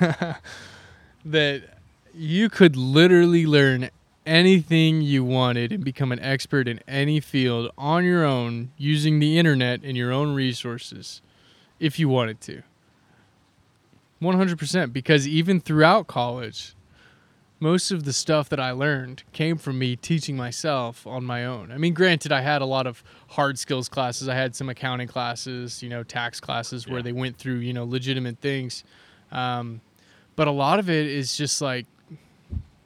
that 1.24 1.62
you 2.14 2.50
could 2.50 2.76
literally 2.76 3.46
learn 3.46 3.90
anything 4.26 5.00
you 5.00 5.24
wanted 5.24 5.72
and 5.72 5.82
become 5.82 6.12
an 6.12 6.20
expert 6.20 6.68
in 6.68 6.80
any 6.86 7.18
field 7.18 7.70
on 7.78 8.04
your 8.04 8.24
own 8.24 8.70
using 8.76 9.18
the 9.20 9.38
internet 9.38 9.80
and 9.82 9.96
your 9.96 10.12
own 10.12 10.34
resources 10.34 11.22
if 11.80 11.98
you 11.98 12.08
wanted 12.08 12.40
to. 12.42 12.62
100% 14.20 14.92
because 14.92 15.26
even 15.26 15.60
throughout 15.60 16.06
college 16.06 16.74
most 17.60 17.90
of 17.90 18.04
the 18.04 18.12
stuff 18.12 18.48
that 18.50 18.60
I 18.60 18.70
learned 18.70 19.24
came 19.32 19.56
from 19.58 19.78
me 19.78 19.96
teaching 19.96 20.36
myself 20.36 21.06
on 21.06 21.24
my 21.24 21.44
own. 21.44 21.72
I 21.72 21.78
mean, 21.78 21.92
granted, 21.94 22.30
I 22.30 22.40
had 22.40 22.62
a 22.62 22.66
lot 22.66 22.86
of 22.86 23.02
hard 23.28 23.58
skills 23.58 23.88
classes. 23.88 24.28
I 24.28 24.34
had 24.34 24.54
some 24.54 24.68
accounting 24.68 25.08
classes, 25.08 25.82
you 25.82 25.88
know, 25.88 26.02
tax 26.04 26.38
classes 26.40 26.86
where 26.86 26.98
Yeah. 26.98 27.02
they 27.02 27.12
went 27.12 27.36
through, 27.36 27.56
you 27.58 27.72
know, 27.72 27.84
legitimate 27.84 28.38
things. 28.40 28.84
Um, 29.32 29.80
but 30.36 30.46
a 30.46 30.52
lot 30.52 30.78
of 30.78 30.88
it 30.88 31.06
is 31.06 31.36
just 31.36 31.60
like 31.60 31.86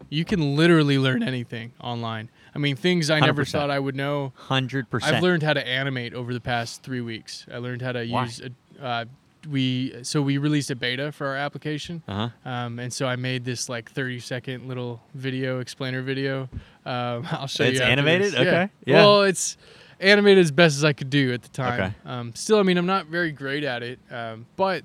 you 0.08 0.24
can 0.24 0.56
literally 0.56 0.98
learn 0.98 1.22
anything 1.22 1.72
online. 1.80 2.28
I 2.54 2.58
mean, 2.58 2.76
things 2.76 3.08
I 3.10 3.20
never 3.20 3.44
100%. 3.44 3.50
thought 3.52 3.70
I 3.70 3.78
would 3.78 3.94
know. 3.96 4.32
Hundred 4.36 4.90
percent. 4.90 5.16
I've 5.16 5.22
learned 5.22 5.42
how 5.42 5.54
to 5.54 5.66
animate 5.66 6.12
over 6.14 6.34
the 6.34 6.40
past 6.40 6.82
three 6.82 7.00
weeks. 7.00 7.46
I 7.52 7.58
learned 7.58 7.80
how 7.82 7.92
to 7.92 8.06
Why? 8.06 8.24
use. 8.24 8.40
A, 8.40 8.84
uh, 8.84 9.04
we 9.46 9.94
so 10.02 10.22
we 10.22 10.38
released 10.38 10.70
a 10.70 10.76
beta 10.76 11.12
for 11.12 11.26
our 11.26 11.36
application, 11.36 12.02
Uh 12.08 12.28
huh. 12.44 12.50
um, 12.50 12.78
and 12.78 12.92
so 12.92 13.06
I 13.06 13.16
made 13.16 13.44
this 13.44 13.68
like 13.68 13.90
30 13.90 14.20
second 14.20 14.68
little 14.68 15.00
video 15.14 15.60
explainer 15.60 16.02
video. 16.02 16.48
Um, 16.86 17.26
I'll 17.30 17.46
show 17.46 17.64
It's 17.64 17.78
you. 17.78 17.80
It's 17.80 17.80
animated? 17.80 18.34
Okay. 18.34 18.44
Yeah. 18.44 18.68
Yeah. 18.86 18.96
Well, 19.04 19.22
it's 19.22 19.56
animated 20.00 20.42
as 20.44 20.50
best 20.50 20.76
as 20.76 20.84
I 20.84 20.92
could 20.92 21.10
do 21.10 21.32
at 21.32 21.42
the 21.42 21.48
time. 21.48 21.80
Okay. 21.80 21.92
Um, 22.04 22.34
still, 22.34 22.58
I 22.58 22.62
mean, 22.62 22.76
I'm 22.78 22.86
not 22.86 23.06
very 23.06 23.30
great 23.32 23.64
at 23.64 23.82
it. 23.82 23.98
Um, 24.10 24.46
but 24.56 24.84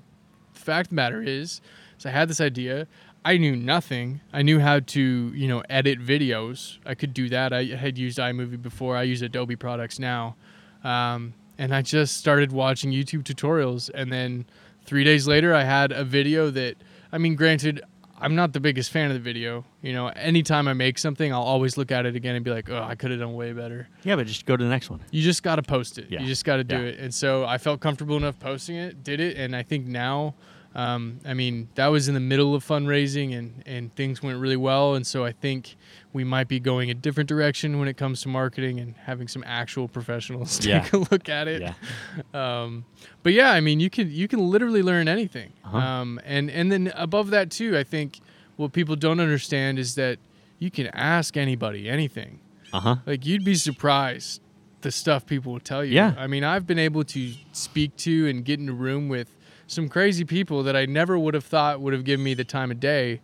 the 0.54 0.60
fact 0.60 0.86
of 0.86 0.90
the 0.90 0.94
matter 0.96 1.22
is, 1.22 1.60
is 1.98 2.06
I 2.06 2.10
had 2.10 2.28
this 2.28 2.40
idea. 2.40 2.86
I 3.24 3.36
knew 3.36 3.56
nothing. 3.56 4.20
I 4.32 4.42
knew 4.42 4.60
how 4.60 4.78
to, 4.80 5.00
you 5.34 5.48
know, 5.48 5.62
edit 5.68 5.98
videos. 6.00 6.78
I 6.86 6.94
could 6.94 7.12
do 7.12 7.28
that. 7.30 7.52
I 7.52 7.64
had 7.64 7.98
used 7.98 8.18
iMovie 8.18 8.62
before. 8.62 8.96
I 8.96 9.02
use 9.02 9.20
Adobe 9.22 9.56
products 9.56 9.98
now. 9.98 10.36
Um, 10.84 11.34
and 11.58 11.74
I 11.74 11.82
just 11.82 12.16
started 12.16 12.52
watching 12.52 12.90
YouTube 12.92 13.22
tutorials. 13.24 13.90
And 13.92 14.12
then 14.12 14.46
three 14.84 15.04
days 15.04 15.26
later, 15.28 15.54
I 15.54 15.64
had 15.64 15.92
a 15.92 16.04
video 16.04 16.50
that, 16.50 16.76
I 17.12 17.18
mean, 17.18 17.34
granted, 17.34 17.82
I'm 18.20 18.34
not 18.34 18.52
the 18.52 18.60
biggest 18.60 18.90
fan 18.90 19.10
of 19.10 19.14
the 19.14 19.20
video. 19.20 19.64
You 19.82 19.92
know, 19.92 20.08
anytime 20.08 20.66
I 20.66 20.72
make 20.72 20.98
something, 20.98 21.32
I'll 21.32 21.42
always 21.42 21.76
look 21.76 21.92
at 21.92 22.04
it 22.06 22.16
again 22.16 22.34
and 22.34 22.44
be 22.44 22.50
like, 22.50 22.68
oh, 22.68 22.82
I 22.82 22.94
could 22.96 23.10
have 23.12 23.20
done 23.20 23.34
way 23.34 23.52
better. 23.52 23.88
Yeah, 24.02 24.16
but 24.16 24.26
just 24.26 24.44
go 24.44 24.56
to 24.56 24.64
the 24.64 24.70
next 24.70 24.90
one. 24.90 25.00
You 25.12 25.22
just 25.22 25.42
got 25.42 25.56
to 25.56 25.62
post 25.62 25.98
it. 25.98 26.06
Yeah. 26.10 26.20
You 26.20 26.26
just 26.26 26.44
got 26.44 26.56
to 26.56 26.64
do 26.64 26.76
Yeah. 26.76 26.88
it. 26.88 26.98
And 26.98 27.14
so 27.14 27.44
I 27.44 27.58
felt 27.58 27.80
comfortable 27.80 28.16
enough 28.16 28.38
posting 28.40 28.76
it, 28.76 29.04
did 29.04 29.20
it, 29.20 29.36
and 29.36 29.54
I 29.54 29.62
think 29.62 29.86
now, 29.86 30.34
um, 30.74 31.18
I 31.24 31.34
mean, 31.34 31.68
that 31.74 31.86
was 31.88 32.08
in 32.08 32.14
the 32.14 32.20
middle 32.20 32.54
of 32.54 32.64
fundraising, 32.64 33.36
and 33.36 33.62
and 33.66 33.94
things 33.96 34.22
went 34.22 34.38
really 34.38 34.56
well. 34.56 34.94
And 34.94 35.06
so 35.06 35.24
I 35.24 35.32
think 35.32 35.76
we 36.12 36.24
might 36.24 36.46
be 36.48 36.60
going 36.60 36.90
a 36.90 36.94
different 36.94 37.28
direction 37.28 37.78
when 37.78 37.88
it 37.88 37.96
comes 37.96 38.22
to 38.22 38.28
marketing 38.28 38.78
and 38.80 38.94
having 38.96 39.28
some 39.28 39.42
actual 39.46 39.88
professionals 39.88 40.64
Yeah. 40.66 40.80
take 40.80 40.92
a 40.92 40.98
look 40.98 41.28
at 41.28 41.48
it. 41.48 41.62
Yeah. 41.62 41.72
Um, 42.62 42.84
but 43.22 43.32
yeah, 43.32 43.50
I 43.52 43.60
mean, 43.60 43.80
you 43.80 43.90
can 43.90 44.10
you 44.10 44.28
can 44.28 44.40
literally 44.50 44.82
learn 44.82 45.08
anything. 45.08 45.52
Uh-huh. 45.64 45.76
Um, 45.78 46.20
and 46.24 46.50
and 46.50 46.70
then 46.70 46.92
above 46.94 47.30
that 47.30 47.50
too, 47.50 47.76
I 47.76 47.82
think 47.84 48.20
what 48.56 48.72
people 48.72 48.94
don't 48.96 49.20
understand 49.20 49.78
is 49.78 49.94
that 49.96 50.18
you 50.58 50.70
can 50.70 50.88
ask 50.88 51.36
anybody 51.36 51.88
anything. 51.88 52.40
Uh 52.72 52.80
huh. 52.80 52.96
Like 53.06 53.24
you'd 53.24 53.44
be 53.44 53.54
surprised 53.54 54.42
the 54.82 54.92
stuff 54.92 55.26
people 55.26 55.52
will 55.54 55.60
tell 55.60 55.84
you. 55.84 55.94
Yeah. 55.94 56.14
I 56.16 56.26
mean, 56.28 56.44
I've 56.44 56.66
been 56.66 56.78
able 56.78 57.02
to 57.04 57.32
speak 57.52 57.96
to 57.98 58.28
and 58.28 58.44
get 58.44 58.60
in 58.60 58.68
a 58.68 58.72
room 58.72 59.08
with 59.08 59.34
some 59.68 59.88
crazy 59.88 60.24
people 60.24 60.64
that 60.64 60.74
I 60.74 60.86
never 60.86 61.16
would 61.18 61.34
have 61.34 61.44
thought 61.44 61.80
would 61.80 61.92
have 61.92 62.02
given 62.04 62.24
me 62.24 62.34
the 62.34 62.42
time 62.44 62.70
of 62.72 62.80
day, 62.80 63.20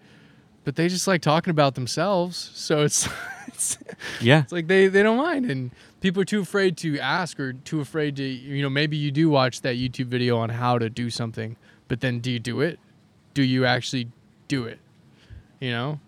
but 0.63 0.77
they 0.77 0.87
just 0.89 1.09
like 1.09 1.21
talking 1.23 1.51
about 1.51 1.75
themselves. 1.75 2.51
So 2.55 2.83
it's 2.85 3.09
it's, 3.49 3.79
Yeah. 4.21 4.43
it's 4.43 4.53
like 4.53 4.69
they 4.69 4.87
they 4.87 5.03
don't 5.03 5.17
mind 5.19 5.51
and 5.51 5.71
people 6.01 6.23
are 6.23 6.27
too 6.27 6.41
afraid 6.43 6.77
to 6.79 6.99
ask 7.01 7.41
or 7.41 7.53
too 7.55 7.81
afraid 7.81 8.15
to 8.17 8.23
you 8.23 8.63
know 8.63 8.71
maybe 8.71 8.97
you 8.97 9.11
do 9.11 9.29
watch 9.29 9.63
that 9.63 9.75
YouTube 9.77 10.07
video 10.07 10.37
on 10.39 10.51
how 10.51 10.79
to 10.79 10.89
do 10.89 11.11
something, 11.11 11.57
but 11.89 12.01
then 12.01 12.21
do 12.21 12.31
you 12.31 12.39
do 12.39 12.61
it? 12.61 12.79
Do 13.35 13.43
you 13.43 13.65
actually 13.67 14.09
do 14.47 14.65
it? 14.65 14.79
You 15.61 15.71
know? 15.73 16.01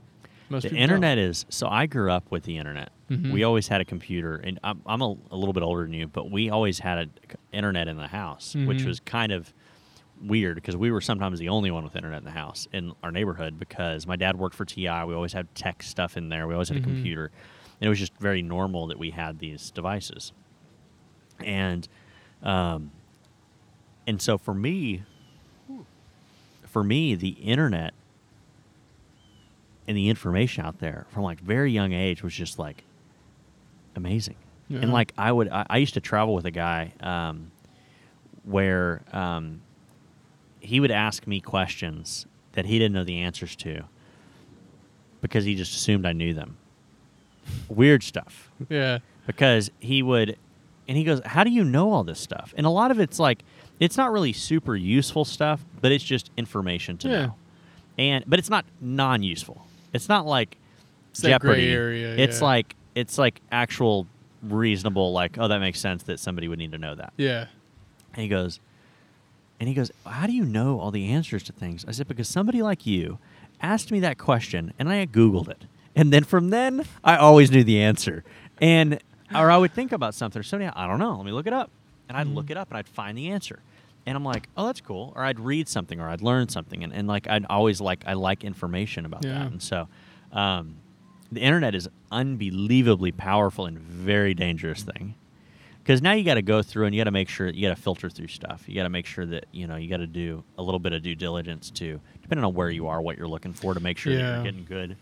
Most 0.48 0.62
The 0.62 0.68
people 0.68 0.76
don't. 0.78 0.82
internet 0.84 1.18
is 1.18 1.44
so. 1.48 1.66
I 1.66 1.86
grew 1.86 2.10
up 2.12 2.30
with 2.30 2.44
the 2.44 2.56
internet. 2.56 2.90
Mhm. 3.10 3.32
We 3.32 3.42
always 3.42 3.66
had 3.68 3.80
a 3.80 3.84
computer, 3.84 4.36
and 4.36 4.60
I'm, 4.62 4.80
I'm 4.86 5.00
a, 5.02 5.16
a 5.32 5.36
little 5.36 5.52
bit 5.52 5.62
older 5.64 5.82
than 5.82 5.92
you, 5.92 6.06
but 6.06 6.30
we 6.30 6.50
always 6.50 6.78
had 6.80 6.98
a 6.98 7.04
c- 7.06 7.36
internet 7.52 7.88
in 7.88 7.96
the 7.96 8.06
house, 8.08 8.54
which 8.54 8.78
Mhm. 8.82 8.86
was 8.86 9.00
kind 9.00 9.32
of 9.32 9.52
weird 10.22 10.54
because 10.56 10.76
we 10.76 10.90
were 10.90 11.00
sometimes 11.00 11.38
the 11.38 11.48
only 11.48 11.70
one 11.70 11.84
with 11.84 11.94
internet 11.96 12.18
in 12.18 12.24
the 12.24 12.30
house 12.30 12.66
in 12.72 12.92
our 13.02 13.10
neighborhood 13.12 13.58
because 13.58 14.06
my 14.06 14.16
dad 14.16 14.36
worked 14.38 14.54
for 14.56 14.64
TI. 14.64 15.04
We 15.06 15.14
always 15.14 15.32
had 15.32 15.52
tech 15.54 15.82
stuff 15.82 16.16
in 16.16 16.28
there. 16.28 16.46
We 16.46 16.54
always 16.54 16.68
had 16.68 16.78
Mhm. 16.78 16.80
a 16.80 16.84
computer, 16.84 17.30
and 17.80 17.86
it 17.86 17.88
was 17.88 17.98
just 17.98 18.16
very 18.18 18.42
normal 18.42 18.86
that 18.88 18.98
we 18.98 19.10
had 19.10 19.38
these 19.38 19.70
devices. 19.70 20.32
And, 21.44 21.86
um, 22.42 22.90
and 24.06 24.20
so 24.22 24.38
for 24.38 24.54
me, 24.54 25.02
for 26.64 26.82
me, 26.82 27.14
the 27.14 27.30
internet 27.30 27.92
and 29.88 29.96
the 29.96 30.08
information 30.08 30.64
out 30.64 30.78
there 30.78 31.06
from 31.10 31.22
like 31.22 31.40
very 31.40 31.70
young 31.72 31.92
age 31.92 32.22
was 32.22 32.34
just 32.34 32.58
like 32.58 32.84
amazing. 33.94 34.36
Yeah. 34.68 34.80
And 34.80 34.92
like 34.92 35.12
I 35.16 35.30
would, 35.30 35.48
I, 35.48 35.66
I 35.70 35.76
used 35.78 35.94
to 35.94 36.00
travel 36.00 36.34
with 36.34 36.44
a 36.44 36.50
guy 36.50 36.92
um, 37.00 37.50
where 38.44 39.02
um, 39.12 39.60
he 40.60 40.80
would 40.80 40.90
ask 40.90 41.26
me 41.26 41.40
questions 41.40 42.26
that 42.52 42.66
he 42.66 42.78
didn't 42.78 42.94
know 42.94 43.04
the 43.04 43.18
answers 43.18 43.54
to 43.56 43.82
because 45.20 45.44
he 45.44 45.54
just 45.54 45.74
assumed 45.74 46.06
I 46.06 46.12
knew 46.12 46.34
them. 46.34 46.56
Weird 47.68 48.02
stuff 48.02 48.50
Yeah. 48.68 48.98
because 49.26 49.70
he 49.78 50.02
would 50.02 50.36
and 50.88 50.96
he 50.96 51.04
goes 51.04 51.20
how 51.24 51.44
do 51.44 51.50
you 51.50 51.64
know 51.64 51.92
all 51.92 52.02
this 52.04 52.18
stuff 52.20 52.52
and 52.56 52.64
a 52.66 52.70
lot 52.70 52.90
of 52.90 52.98
it's 53.00 53.18
like 53.18 53.42
it's 53.80 53.96
not 53.96 54.10
really 54.12 54.32
super 54.32 54.74
useful 54.76 55.24
stuff 55.24 55.64
but 55.80 55.90
it's 55.92 56.02
just 56.04 56.30
information 56.36 56.96
to 56.98 57.08
Yeah. 57.08 57.26
know 57.26 57.34
and 57.98 58.24
but 58.26 58.38
it's 58.38 58.50
not 58.50 58.64
non-useful 58.80 59.64
it's 59.92 60.08
not 60.08 60.26
like 60.26 60.56
It's 61.10 61.22
jeopardy 61.22 61.68
area, 61.68 62.16
it's 62.16 62.40
yeah. 62.40 62.46
like 62.46 62.74
it's 62.96 63.16
like 63.18 63.40
actual 63.52 64.06
reasonable 64.42 65.12
like 65.12 65.38
oh 65.38 65.46
that 65.48 65.58
makes 65.60 65.78
sense 65.80 66.02
that 66.04 66.18
somebody 66.20 66.46
would 66.48 66.58
need 66.58 66.72
to 66.72 66.78
know 66.78 66.94
that 66.96 67.12
Yeah. 67.16 67.46
and 68.14 68.22
he 68.22 68.28
goes, 68.28 68.58
and 69.60 69.68
he 69.68 69.74
goes, 69.74 69.90
How 70.04 70.26
do 70.26 70.32
you 70.32 70.44
know 70.44 70.80
all 70.80 70.90
the 70.90 71.08
answers 71.08 71.42
to 71.44 71.52
things? 71.52 71.84
I 71.88 71.92
said, 71.92 72.08
Because 72.08 72.28
somebody 72.28 72.62
like 72.62 72.86
you 72.86 73.18
asked 73.62 73.90
me 73.90 74.00
that 74.00 74.18
question, 74.18 74.72
and 74.78 74.88
I 74.88 75.06
googled 75.06 75.48
it, 75.48 75.64
and 75.94 76.12
then 76.12 76.24
from 76.24 76.50
then 76.50 76.84
I 77.04 77.16
always 77.16 77.50
knew 77.50 77.64
the 77.64 77.80
answer, 77.80 78.24
and 78.60 78.98
or 79.34 79.50
I 79.50 79.56
would 79.56 79.72
think 79.72 79.92
about 79.92 80.14
something 80.14 80.38
or 80.40 80.42
something. 80.42 80.68
I 80.68 80.86
don't 80.86 80.98
know. 80.98 81.16
Let 81.16 81.26
me 81.26 81.32
look 81.32 81.46
it 81.46 81.52
up, 81.52 81.70
and 82.08 82.16
I'd 82.16 82.28
look 82.28 82.50
it 82.50 82.56
up 82.56 82.68
and 82.70 82.78
I'd 82.78 82.88
find 82.88 83.16
the 83.18 83.28
answer. 83.30 83.58
And 84.08 84.16
I'm 84.16 84.24
like, 84.24 84.48
oh, 84.56 84.66
that's 84.66 84.80
cool. 84.80 85.12
Or 85.16 85.24
I'd 85.24 85.40
read 85.40 85.68
something, 85.68 85.98
or 86.00 86.08
I'd 86.08 86.22
learn 86.22 86.48
something, 86.48 86.84
and, 86.84 86.92
and 86.92 87.08
like 87.08 87.26
I'd 87.28 87.44
always 87.46 87.80
like 87.80 88.04
I 88.06 88.12
like 88.12 88.44
information 88.44 89.04
about 89.04 89.24
Yeah. 89.24 89.32
that, 89.38 89.46
and 89.52 89.62
so 89.62 89.88
um, 90.32 90.76
the 91.32 91.40
internet 91.40 91.74
is 91.74 91.88
unbelievably 92.12 93.12
powerful 93.12 93.66
and 93.66 93.78
very 93.78 94.32
dangerous 94.34 94.82
thing 94.84 95.14
because 95.86 96.02
now 96.02 96.12
you 96.14 96.24
got 96.24 96.34
to 96.34 96.42
go 96.42 96.62
through 96.62 96.86
and 96.86 96.94
you 96.94 96.98
got 97.00 97.04
to 97.04 97.12
make 97.12 97.28
sure 97.28 97.46
you 97.48 97.68
got 97.68 97.76
to 97.76 97.80
filter 97.80 98.10
through 98.10 98.26
stuff. 98.26 98.64
You 98.66 98.74
got 98.74 98.82
to 98.82 98.88
make 98.90 99.06
sure 99.06 99.24
that 99.26 99.46
you 99.52 99.68
know 99.68 99.76
you 99.76 99.88
got 99.88 99.98
to 99.98 100.08
do 100.08 100.42
a 100.58 100.62
little 100.62 100.80
bit 100.80 100.92
of 100.92 101.00
due 101.02 101.14
diligence 101.14 101.70
to 101.72 102.00
depending 102.22 102.44
on 102.44 102.54
where 102.54 102.70
you 102.70 102.88
are 102.88 103.00
what 103.00 103.16
you're 103.16 103.28
looking 103.28 103.52
for 103.54 103.72
to 103.72 103.78
make 103.78 103.96
sure 103.96 104.12
that 104.12 104.20
you're 104.20 104.42
getting 104.42 104.64
good. 104.64 104.96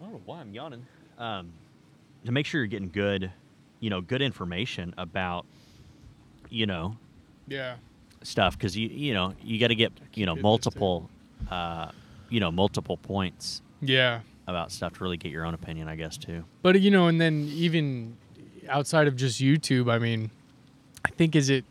I 0.00 0.04
don't 0.04 0.14
know 0.14 0.22
why? 0.24 0.40
I'm 0.40 0.54
yawning. 0.54 0.86
Um, 1.18 1.52
to 2.24 2.32
make 2.32 2.46
sure 2.46 2.60
you're 2.60 2.68
getting 2.68 2.88
good 2.88 3.30
you 3.80 3.90
know 3.90 4.00
good 4.00 4.22
information 4.22 4.94
about 4.96 5.44
you 6.48 6.64
know 6.64 6.96
Yeah. 7.46 7.76
stuff 8.22 8.56
because 8.56 8.76
you 8.78 8.88
you 8.88 9.12
know 9.12 9.34
you 9.42 9.60
got 9.60 9.68
to 9.68 9.74
get 9.74 9.92
you 10.14 10.24
know 10.24 10.36
multiple 10.36 11.10
uh, 11.50 11.90
you 12.30 12.40
know 12.40 12.50
multiple 12.50 12.96
points 12.96 13.60
Yeah. 13.82 14.20
about 14.46 14.72
stuff 14.72 14.94
to 14.94 15.04
really 15.04 15.18
get 15.18 15.30
your 15.32 15.44
own 15.44 15.52
opinion 15.52 15.86
i 15.88 15.96
guess 15.96 16.16
too. 16.16 16.44
But 16.62 16.80
you 16.80 16.90
know, 16.90 17.08
and 17.08 17.20
then 17.20 17.46
even 17.52 18.16
outside 18.68 19.06
of 19.06 19.16
just 19.16 19.40
YouTube, 19.40 19.90
I 19.90 19.98
mean, 19.98 20.30
I 21.04 21.10
think 21.10 21.34
is 21.36 21.50
it 21.50 21.64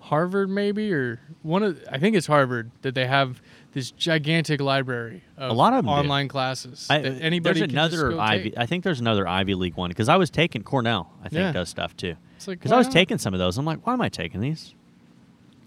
Harvard 0.00 0.48
maybe 0.48 0.92
or 0.92 1.20
one 1.42 1.62
of 1.62 1.82
I 1.90 1.98
think 1.98 2.16
it's 2.16 2.26
Harvard 2.26 2.70
that 2.82 2.94
they 2.94 3.06
have 3.06 3.40
this 3.74 3.90
gigantic 3.90 4.60
library 4.60 5.22
of 5.36 5.50
A 5.50 5.54
lot 5.54 5.74
of 5.74 5.86
online 5.86 6.28
classes 6.28 6.86
I, 6.88 7.00
that 7.00 7.12
uh, 7.12 7.16
anybody 7.20 7.60
there's 7.60 7.70
another 7.72 8.18
Ivy. 8.18 8.50
take. 8.50 8.58
I 8.58 8.64
think 8.66 8.84
there's 8.84 9.00
another 9.00 9.28
Ivy 9.28 9.54
League 9.54 9.74
one 9.76 9.90
because 9.90 10.08
I 10.08 10.16
was 10.16 10.30
taking 10.30 10.62
Cornell. 10.62 11.12
I 11.22 11.28
think 11.28 11.40
Yeah. 11.40 11.52
does 11.52 11.68
stuff 11.68 11.96
too. 11.96 12.14
It's 12.36 12.48
like 12.48 12.58
Because 12.58 12.72
I 12.72 12.78
was 12.78 12.86
not? 12.86 12.92
taking 12.94 13.18
some 13.18 13.34
of 13.34 13.38
those. 13.38 13.58
I'm 13.58 13.66
like, 13.66 13.86
why 13.86 13.92
am 13.92 14.00
I 14.00 14.08
taking 14.08 14.40
these? 14.40 14.74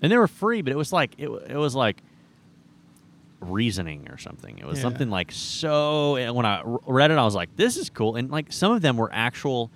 And 0.02 0.12
they 0.12 0.18
were 0.18 0.28
free, 0.28 0.62
but 0.64 0.74
it 0.74 0.78
was 0.78 0.92
like 0.92 1.14
it, 1.20 1.28
it 1.28 1.58
was 1.58 1.76
like 1.76 2.02
reasoning 3.40 4.08
or 4.10 4.18
something. 4.18 4.58
It 4.58 4.66
was 4.66 4.78
Yeah. 4.78 4.84
something 4.84 5.10
like 5.10 5.32
so. 5.32 6.16
and 6.16 6.36
When 6.36 6.46
I 6.46 6.62
read 6.66 7.12
it, 7.12 7.18
I 7.18 7.24
was 7.26 7.36
like, 7.36 7.56
this 7.56 7.78
is 7.78 7.90
cool. 7.90 8.16
And 8.16 8.32
like 8.32 8.52
some 8.52 8.72
of 8.72 8.82
them 8.82 8.98
were 8.98 9.10
actual 9.14 9.70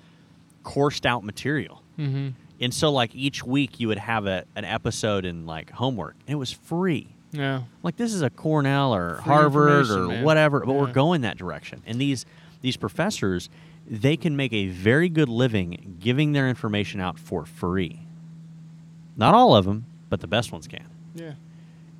coursed 0.65 1.05
out 1.05 1.23
material. 1.23 1.81
Mhm. 1.97 2.33
And 2.59 2.73
so 2.73 2.91
like 2.91 3.15
each 3.15 3.45
week 3.45 3.79
you 3.79 3.87
would 3.87 3.97
have 3.99 4.25
a, 4.25 4.43
an 4.57 4.65
episode 4.65 5.23
in 5.23 5.45
like 5.45 5.69
homework, 5.71 6.15
and 6.27 6.33
it 6.33 6.37
was 6.37 6.51
free 6.51 7.15
Yeah. 7.31 7.61
like 7.83 7.95
this 7.95 8.13
is 8.13 8.21
a 8.21 8.29
Cornell 8.29 8.93
or 8.93 9.15
Free 9.15 9.23
Harvard 9.33 9.89
or 9.89 10.07
man. 10.07 10.23
whatever, 10.23 10.61
but 10.65 10.73
we're 10.73 10.91
going 10.91 11.21
that 11.21 11.37
direction. 11.37 11.81
And 11.85 11.99
these 11.99 12.25
these 12.61 12.75
professors, 12.77 13.49
they 13.87 14.17
can 14.17 14.35
make 14.35 14.51
a 14.53 14.67
very 14.67 15.07
good 15.09 15.29
living 15.29 15.97
giving 15.99 16.31
their 16.33 16.49
information 16.49 16.99
out 16.99 17.19
for 17.19 17.45
free. 17.45 17.99
Not 19.17 19.33
all 19.33 19.55
of 19.55 19.65
them, 19.65 19.85
but 20.09 20.19
the 20.21 20.27
best 20.27 20.51
ones 20.51 20.67
can. 20.67 20.85
Yeah. 21.13 21.33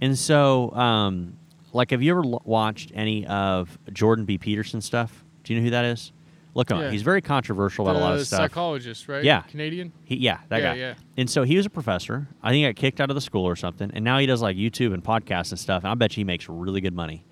And 0.02 0.18
so, 0.18 0.72
um, 0.72 1.38
like, 1.72 1.92
have 1.92 2.02
you 2.02 2.12
ever 2.12 2.24
l- 2.26 2.42
watched 2.46 2.92
any 2.96 3.26
of 3.28 3.78
Jordan 3.94 4.26
B. 4.26 4.38
Peterson 4.38 4.82
stuff? 4.82 5.24
Do 5.44 5.54
you 5.54 5.60
know 5.60 5.64
who 5.66 5.70
that 5.72 5.86
is? 5.86 6.12
Look 6.56 6.72
him 6.72 6.78
up. 6.78 6.84
Yeah. 6.84 6.92
He's 6.92 7.02
very 7.04 7.22
controversial 7.22 7.86
about 7.88 7.98
a 7.98 8.00
lot 8.00 8.14
of 8.16 8.26
stuff. 8.26 8.40
psychologist, 8.40 9.08
right? 9.08 9.24
Yeah. 9.24 9.42
Canadian. 9.42 9.92
He, 10.06 10.16
yeah, 10.16 10.40
that 10.50 10.62
Yeah, 10.62 10.74
guy. 10.74 10.80
yeah. 10.80 10.94
And 11.18 11.30
so 11.30 11.44
he 11.44 11.58
was 11.58 11.66
a 11.66 11.70
professor. 11.70 12.28
I 12.42 12.50
think 12.50 12.64
he 12.66 12.72
got 12.72 12.76
kicked 12.78 13.02
out 13.02 13.12
of 13.12 13.16
the 13.16 13.22
school 13.22 13.46
or 13.46 13.56
something. 13.58 13.92
And 13.94 14.04
now 14.04 14.18
he 14.20 14.26
does 14.26 14.42
like 14.42 14.56
YouTube 14.58 14.94
and 14.94 15.04
podcasts 15.04 15.52
and 15.52 15.60
stuff. 15.60 15.84
And 15.84 15.92
I 15.92 15.96
bet 15.96 16.16
you 16.16 16.22
he 16.22 16.24
makes 16.24 16.48
really 16.50 16.80
good 16.82 16.96
money 16.96 17.26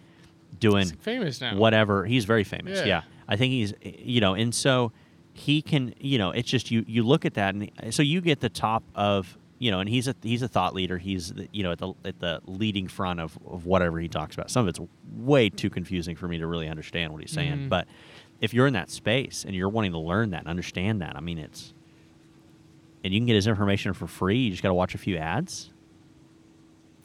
doing 0.60 0.84
He's 0.84 0.92
famous 0.92 1.42
now. 1.42 1.56
whatever. 1.56 2.06
He's 2.06 2.26
very 2.26 2.44
famous. 2.44 2.80
Yeah. 2.80 2.86
Yeah. 2.86 3.02
I 3.28 3.38
think 3.38 3.52
he's, 3.54 3.74
you 3.82 4.20
know, 4.22 4.34
and 4.36 4.54
so 4.54 4.92
he 5.32 5.62
can, 5.62 5.94
you 6.00 6.18
know, 6.18 6.32
it's 6.32 6.50
just 6.50 6.70
you, 6.70 6.84
you 6.86 7.04
look 7.04 7.24
at 7.26 7.36
that. 7.36 7.56
And 7.56 7.72
so 7.94 8.04
you 8.04 8.20
get 8.22 8.42
the 8.42 8.50
top 8.50 8.84
of, 8.94 9.38
you 9.58 9.72
know, 9.72 9.80
and 9.80 9.88
he's 9.88 10.10
a, 10.10 10.16
he's 10.22 10.42
a 10.42 10.50
thought 10.50 10.76
leader. 10.76 10.98
He's, 10.98 11.32
the, 11.34 11.48
you 11.54 11.64
know, 11.64 11.72
at 11.72 11.78
the, 11.80 11.94
at 12.04 12.20
the 12.20 12.42
leading 12.46 12.90
front 12.90 13.22
of, 13.22 13.40
of 13.48 13.66
whatever 13.66 14.00
he 14.02 14.10
talks 14.10 14.36
about. 14.36 14.52
Some 14.52 14.64
of 14.64 14.68
it's 14.68 14.80
way 15.16 15.50
too 15.50 15.70
confusing 15.70 16.18
for 16.18 16.28
me 16.28 16.38
to 16.40 16.46
really 16.48 16.68
understand 16.68 17.14
what 17.14 17.22
he's 17.22 17.32
saying. 17.32 17.54
Mhm. 17.54 17.70
But 17.70 17.88
if 18.44 18.54
you're 18.54 18.68
in 18.68 18.74
that 18.74 18.90
space 18.90 19.46
and 19.46 19.56
you're 19.56 19.70
wanting 19.70 19.94
to 19.94 19.98
learn 19.98 20.32
that 20.32 20.42
and 20.42 20.50
understand 20.50 21.02
that, 21.02 21.16
I 21.16 21.22
mean, 21.22 21.38
it's, 21.38 21.74
and 23.02 23.14
you 23.14 23.20
can 23.22 23.26
get 23.26 23.36
his 23.36 23.48
information 23.48 23.94
for 23.94 24.06
free. 24.06 24.40
You 24.40 24.52
just 24.52 24.62
got 24.62 24.68
to 24.68 24.74
watch 24.74 24.94
a 24.94 24.98
few 24.98 25.16
ads. 25.16 25.72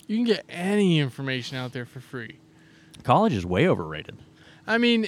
You 0.09 0.17
can 0.17 0.25
get 0.25 0.45
any 0.49 0.99
information 0.99 1.57
out 1.57 1.73
there 1.73 1.87
for 1.87 2.01
free. 2.01 2.41
College 3.05 3.35
is 3.35 3.47
way 3.47 3.69
overrated. 3.69 4.17
I 4.67 4.79
mean, 4.79 5.07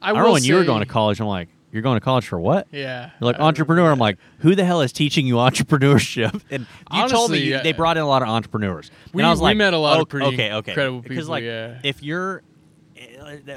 I, 0.00 0.06
I, 0.06 0.10
remember 0.10 0.30
when 0.30 0.44
you 0.44 0.54
were 0.54 0.62
going 0.62 0.80
to 0.80 0.86
college, 0.86 1.20
I'm 1.20 1.26
like, 1.26 1.48
you're 1.72 1.82
going 1.82 1.96
to 1.96 2.04
college 2.04 2.28
for 2.28 2.38
what? 2.38 2.68
Yeah. 2.70 3.10
You're 3.20 3.26
like 3.26 3.40
I 3.40 3.42
entrepreneur. 3.42 3.90
I'm 3.90 3.98
like, 3.98 4.18
who 4.38 4.54
the 4.54 4.64
hell 4.64 4.82
is 4.82 4.92
teaching 4.92 5.26
you 5.26 5.34
entrepreneurship? 5.34 6.42
And 6.48 6.64
you 6.92 7.08
told 7.08 7.32
me 7.32 7.38
you, 7.38 7.56
uh, 7.56 7.64
they 7.64 7.72
brought 7.72 7.96
in 7.96 8.04
a 8.04 8.08
lot 8.08 8.22
of 8.22 8.28
entrepreneurs. 8.28 8.92
We- 9.12 9.20
and 9.20 9.26
I 9.26 9.30
was 9.30 9.40
we 9.40 9.46
like, 9.46 9.56
met 9.56 9.74
a 9.74 9.78
lot 9.78 9.96
of 9.96 10.02
"Oh, 10.02 10.04
pretty 10.04 10.26
okay, 10.26 10.52
okay, 10.52 10.74
credible 10.74 11.00
Because 11.00 11.28
like, 11.28 11.42
yeah. 11.42 11.80
if 11.82 12.04
you're, 12.04 12.42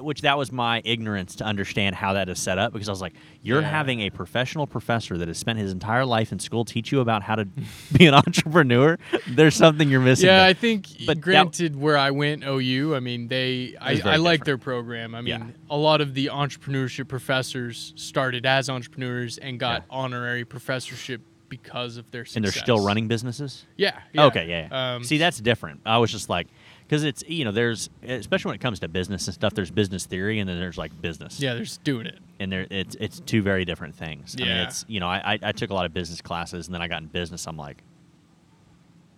which 0.02 0.22
that 0.22 0.38
was 0.38 0.52
my 0.52 0.82
ignorance 0.86 1.36
to 1.36 1.44
understand 1.44 1.96
how 1.96 2.14
that 2.14 2.30
is 2.30 2.40
set 2.40 2.58
up. 2.58 2.74
Because 2.74 2.90
I 2.90 2.92
was 2.92 3.02
like, 3.02 3.14
you're 3.42 3.62
Yeah. 3.62 3.70
having 3.70 4.02
a 4.02 4.10
professional 4.10 4.68
professor 4.68 5.18
that 5.18 5.28
has 5.28 5.38
spent 5.38 5.60
his 5.60 5.72
entire 5.72 6.06
life 6.06 6.32
in 6.32 6.40
school 6.40 6.66
teach 6.66 6.92
you 6.92 7.00
about 7.00 7.24
how 7.24 7.36
to 7.36 7.46
be 7.98 8.06
an 8.08 8.14
entrepreneur. 8.14 8.98
There's 9.28 9.56
something 9.56 9.90
you're 9.90 10.00
missing. 10.02 10.28
Yeah, 10.28 10.40
there. 10.40 10.48
I 10.50 10.54
think 10.54 10.88
But 11.06 11.18
that- 11.18 11.22
granted 11.22 11.76
where 11.76 11.98
I 11.98 12.12
went 12.12 12.44
OU, 12.46 12.96
I 12.96 13.00
mean 13.00 13.28
they 13.28 13.76
I, 13.80 14.02
I 14.04 14.16
like 14.18 14.46
their 14.46 14.58
program. 14.58 15.16
I 15.16 15.22
mean 15.22 15.28
Yeah. 15.28 15.46
a 15.70 15.78
lot 15.78 16.02
of 16.02 16.14
the 16.14 16.28
entrepreneurship 16.28 17.08
professors 17.08 17.94
started 17.96 18.46
as 18.46 18.70
entrepreneurs 18.70 19.38
and 19.38 19.60
got 19.60 19.82
Yeah. 19.82 19.96
honorary 19.98 20.46
professorship 20.46 21.22
because 21.48 21.98
of 21.98 22.10
their 22.12 22.26
success. 22.26 22.36
and 22.36 22.46
they're 22.46 22.52
still 22.52 22.86
running 22.86 23.08
businesses. 23.08 23.66
Yeah. 23.76 23.98
yeah. 24.14 24.26
Okay, 24.26 24.48
yeah. 24.48 24.68
yeah. 24.72 24.96
Um, 24.96 25.04
See, 25.04 25.18
that's 25.18 25.40
different. 25.40 25.82
I 25.86 25.98
was 25.98 26.12
just 26.12 26.30
like, 26.30 26.48
because 26.90 27.04
it's 27.04 27.24
you 27.28 27.46
know, 27.46 27.52
there's 27.52 27.90
especially 28.02 28.50
when 28.50 28.56
it 28.56 28.62
comes 28.62 28.80
to 28.80 28.88
business 28.88 29.28
and 29.28 29.34
stuff. 29.36 29.54
There's 29.54 29.70
business 29.70 30.08
theory, 30.08 30.40
and 30.40 30.50
then 30.50 30.60
there's 30.60 30.78
like 30.78 31.00
business. 31.02 31.40
yeah, 31.40 31.54
they're 31.54 31.66
doing 31.84 32.08
it. 32.08 32.18
and 32.40 32.52
there 32.52 32.66
it's 32.72 32.96
it's 33.00 33.20
two 33.20 33.44
very 33.44 33.64
different 33.64 33.94
things. 33.96 34.36
I 34.38 34.42
mean, 34.42 34.50
Yeah. 34.50 34.64
it's 34.64 34.86
you 34.88 35.00
know, 35.00 35.08
I, 35.08 35.34
I 35.36 35.40
I 35.44 35.52
took 35.52 35.70
a 35.70 35.74
lot 35.76 35.86
of 35.86 35.94
business 35.94 36.20
classes, 36.22 36.68
and 36.68 36.74
then 36.74 36.82
I 36.82 36.88
got 36.88 37.02
in 37.04 37.08
business. 37.08 37.46
I'm 37.48 37.58
like, 37.58 37.84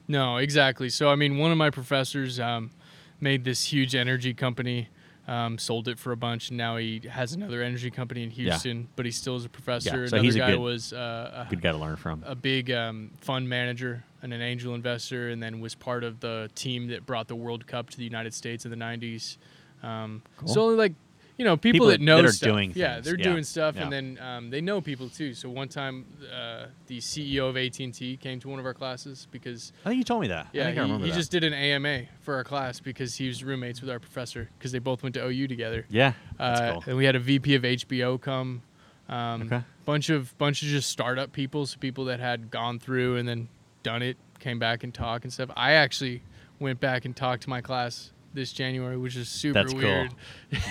No, 0.07 0.37
exactly. 0.37 0.89
So 0.89 1.09
I 1.09 1.15
mean, 1.15 1.37
one 1.37 1.51
of 1.51 1.57
my 1.57 1.69
professors 1.69 2.39
um, 2.39 2.71
made 3.19 3.43
this 3.45 3.71
huge 3.71 3.95
energy 3.95 4.33
company, 4.33 4.89
um, 5.27 5.57
sold 5.57 5.87
it 5.87 5.97
for 5.97 6.11
a 6.11 6.17
bunch, 6.17 6.49
and 6.49 6.57
now 6.57 6.75
he 6.77 7.01
has 7.09 7.31
another 7.33 7.61
energy 7.63 7.89
company 7.91 8.23
in 8.23 8.31
Yeah. 8.31 8.51
Houston. 8.51 8.89
But 8.97 9.05
he 9.05 9.11
still 9.11 9.37
is 9.37 9.45
a 9.45 9.49
professor. 9.49 10.07
so 10.07 10.15
Another 10.17 10.23
he's 10.23 10.35
a 10.35 10.39
guy 10.39 10.51
good- 10.51 10.59
was 10.59 10.91
uh, 10.93 11.45
a 11.47 11.49
good 11.49 11.61
guy 11.61 11.71
to 11.71 11.77
learn 11.77 11.95
from. 11.95 12.23
a 12.25 12.35
big 12.35 12.69
um, 12.71 13.11
fund 13.21 13.47
manager 13.47 14.03
and 14.23 14.33
an 14.33 14.41
angel 14.41 14.75
investor, 14.75 15.29
and 15.29 15.41
then 15.41 15.59
was 15.59 15.75
part 15.75 16.03
of 16.03 16.19
the 16.19 16.49
team 16.55 16.87
that 16.87 17.05
brought 17.05 17.27
the 17.27 17.35
World 17.35 17.65
Cup 17.67 17.89
to 17.91 17.97
the 17.97 18.03
United 18.03 18.33
States 18.33 18.65
in 18.65 18.71
the 18.71 18.77
'90s. 18.77 19.37
Um, 19.83 20.21
Cool. 20.37 20.47
So 20.47 20.65
like, 20.67 20.93
you 21.37 21.45
know, 21.45 21.57
people, 21.57 21.73
People 21.73 21.87
that 21.87 22.01
know 22.01 22.17
that 22.17 22.25
are 22.25 22.31
stuff. 22.31 22.47
doing 22.49 22.71
yeah, 22.75 22.95
things, 22.95 23.05
they're 23.05 23.17
yeah, 23.17 23.23
doing 23.23 23.43
stuff, 23.43 23.75
yeah. 23.75 23.81
and 23.83 23.91
then 23.91 24.19
um, 24.21 24.49
they 24.51 24.61
know 24.61 24.79
people 24.79 25.09
too. 25.09 25.33
So 25.33 25.49
one 25.49 25.69
time, 25.69 26.05
uh, 26.31 26.65
the 26.85 26.99
CEO 26.99 27.49
of 27.49 27.57
AT 27.57 27.79
and 27.79 27.91
T 27.93 28.15
came 28.17 28.39
to 28.41 28.47
one 28.49 28.59
of 28.59 28.65
our 28.67 28.75
classes 28.75 29.27
because 29.31 29.73
I 29.83 29.89
think 29.89 29.97
you 29.97 30.03
told 30.03 30.21
me 30.21 30.27
that. 30.27 30.45
I 30.45 30.49
yeah, 30.53 30.63
think 30.65 30.77
I 30.77 30.81
he, 30.81 30.81
remember 30.83 31.05
he 31.05 31.11
that. 31.11 31.17
just 31.17 31.31
did 31.31 31.43
an 31.43 31.53
AMA 31.53 32.03
for 32.21 32.35
our 32.35 32.43
class 32.43 32.79
because 32.79 33.15
he 33.15 33.27
was 33.27 33.43
roommates 33.43 33.81
with 33.81 33.89
our 33.89 33.97
professor 33.99 34.49
because 34.59 34.71
they 34.71 34.77
both 34.79 35.01
went 35.01 35.15
to 35.15 35.25
OU 35.25 35.47
together. 35.47 35.85
yeah, 35.89 36.13
that's 36.37 36.59
Uh, 36.59 36.73
cool. 36.73 36.83
And 36.85 36.97
we 36.97 37.05
had 37.05 37.15
a 37.15 37.19
VP 37.19 37.55
of 37.55 37.63
HBO 37.63 38.21
come. 38.21 38.61
Um, 39.09 39.41
Okay. 39.43 39.61
Bunch 39.83 40.09
of 40.11 40.37
bunch 40.37 40.61
of 40.61 40.67
just 40.67 40.89
startup 40.91 41.33
people, 41.33 41.65
so 41.65 41.77
people 41.79 42.05
that 42.05 42.19
had 42.19 42.51
gone 42.51 42.77
through 42.77 43.17
and 43.17 43.27
then 43.27 43.47
done 43.83 44.01
it, 44.01 44.17
came 44.39 44.59
back 44.59 44.83
and 44.83 44.93
talked 44.93 45.23
and 45.23 45.31
stuff. 45.33 45.49
I 45.55 45.73
actually 45.73 46.23
went 46.59 46.79
back 46.79 47.05
and 47.05 47.15
talked 47.15 47.43
to 47.43 47.49
my 47.49 47.61
class 47.61 48.11
this 48.33 48.53
January, 48.53 48.97
which 48.97 49.15
is 49.17 49.27
super 49.27 49.53
That's 49.55 49.73
cool. 49.73 49.81
weird. 49.81 50.13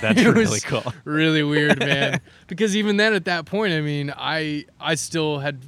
That's 0.01 0.21
It 0.23 0.29
really 0.29 0.61
cool. 0.61 0.83
Really 1.05 1.43
weird, 1.43 1.79
man. 1.81 2.21
because 2.47 2.75
even 2.77 2.97
then, 2.97 3.13
at 3.13 3.27
that 3.27 3.45
point, 3.45 3.73
I 3.75 3.81
mean, 3.81 4.13
I 4.17 4.65
I 4.81 4.95
still 4.95 5.39
had, 5.41 5.59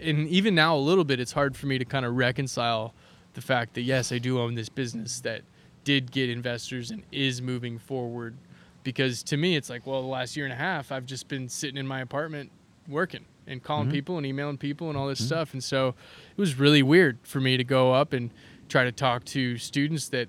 and 0.00 0.28
even 0.28 0.54
now 0.54 0.76
a 0.76 0.78
little 0.78 1.04
bit, 1.04 1.20
it's 1.20 1.32
hard 1.32 1.56
for 1.56 1.66
me 1.66 1.78
to 1.78 1.84
kind 1.84 2.06
of 2.06 2.14
reconcile 2.16 2.94
the 3.34 3.40
fact 3.42 3.74
that 3.74 3.82
yes, 3.82 4.12
I 4.12 4.18
do 4.18 4.40
own 4.40 4.54
this 4.54 4.68
business 4.68 5.20
that 5.20 5.42
did 5.84 6.10
get 6.10 6.30
investors 6.30 6.90
and 6.90 7.02
is 7.12 7.42
moving 7.42 7.78
forward. 7.78 8.36
Because 8.84 9.22
to 9.24 9.36
me, 9.36 9.54
it's 9.56 9.70
like, 9.70 9.86
well, 9.86 10.00
the 10.02 10.08
last 10.08 10.36
year 10.36 10.44
and 10.46 10.52
a 10.52 10.56
half, 10.56 10.90
I've 10.90 11.06
just 11.06 11.28
been 11.28 11.48
sitting 11.48 11.76
in 11.76 11.86
my 11.86 12.00
apartment 12.00 12.50
working 12.88 13.24
and 13.46 13.62
calling 13.62 13.88
Mhm. 13.88 13.92
people 13.92 14.16
and 14.18 14.26
emailing 14.26 14.58
people 14.58 14.88
and 14.88 14.96
all 14.96 15.08
this 15.08 15.20
Mhm. 15.20 15.26
stuff. 15.26 15.52
And 15.52 15.62
so 15.64 15.88
it 15.88 16.38
was 16.40 16.58
really 16.58 16.82
weird 16.82 17.18
for 17.22 17.40
me 17.40 17.56
to 17.56 17.64
go 17.64 17.92
up 17.92 18.12
and 18.12 18.30
try 18.68 18.84
to 18.84 18.92
talk 18.92 19.24
to 19.26 19.58
students 19.58 20.08
that 20.10 20.28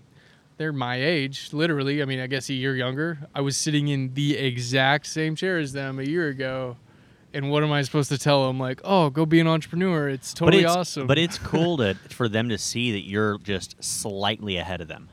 they're 0.57 0.73
my 0.73 0.95
age, 0.97 1.49
literally. 1.53 2.01
I 2.01 2.05
mean, 2.05 2.19
I 2.19 2.27
guess 2.27 2.49
a 2.49 2.53
year 2.53 2.75
younger. 2.75 3.27
I 3.33 3.41
was 3.41 3.57
sitting 3.57 3.87
in 3.87 4.13
the 4.13 4.35
exact 4.37 5.07
same 5.07 5.35
chair 5.35 5.57
as 5.57 5.73
them 5.73 5.99
a 5.99 6.03
year 6.03 6.27
ago. 6.29 6.77
And 7.35 7.49
what 7.49 7.63
am 7.63 7.71
I 7.71 7.81
supposed 7.81 8.09
to 8.09 8.17
tell 8.19 8.45
them? 8.45 8.59
Like, 8.59 8.79
oh, 8.83 9.09
go 9.09 9.25
be 9.25 9.39
an 9.39 9.47
entrepreneur. 9.47 10.07
It's 10.07 10.33
totally 10.35 10.63
but 10.63 10.67
it's, 10.69 10.75
awesome. 10.77 11.07
But 11.07 11.17
it's 11.17 11.39
cool 11.39 11.77
to 11.77 11.95
for 12.09 12.29
them 12.29 12.49
to 12.49 12.57
see 12.59 12.91
that 12.91 13.07
you're 13.07 13.39
just 13.39 13.83
slightly 13.83 14.57
ahead 14.57 14.81
of 14.81 14.87
them. 14.87 15.09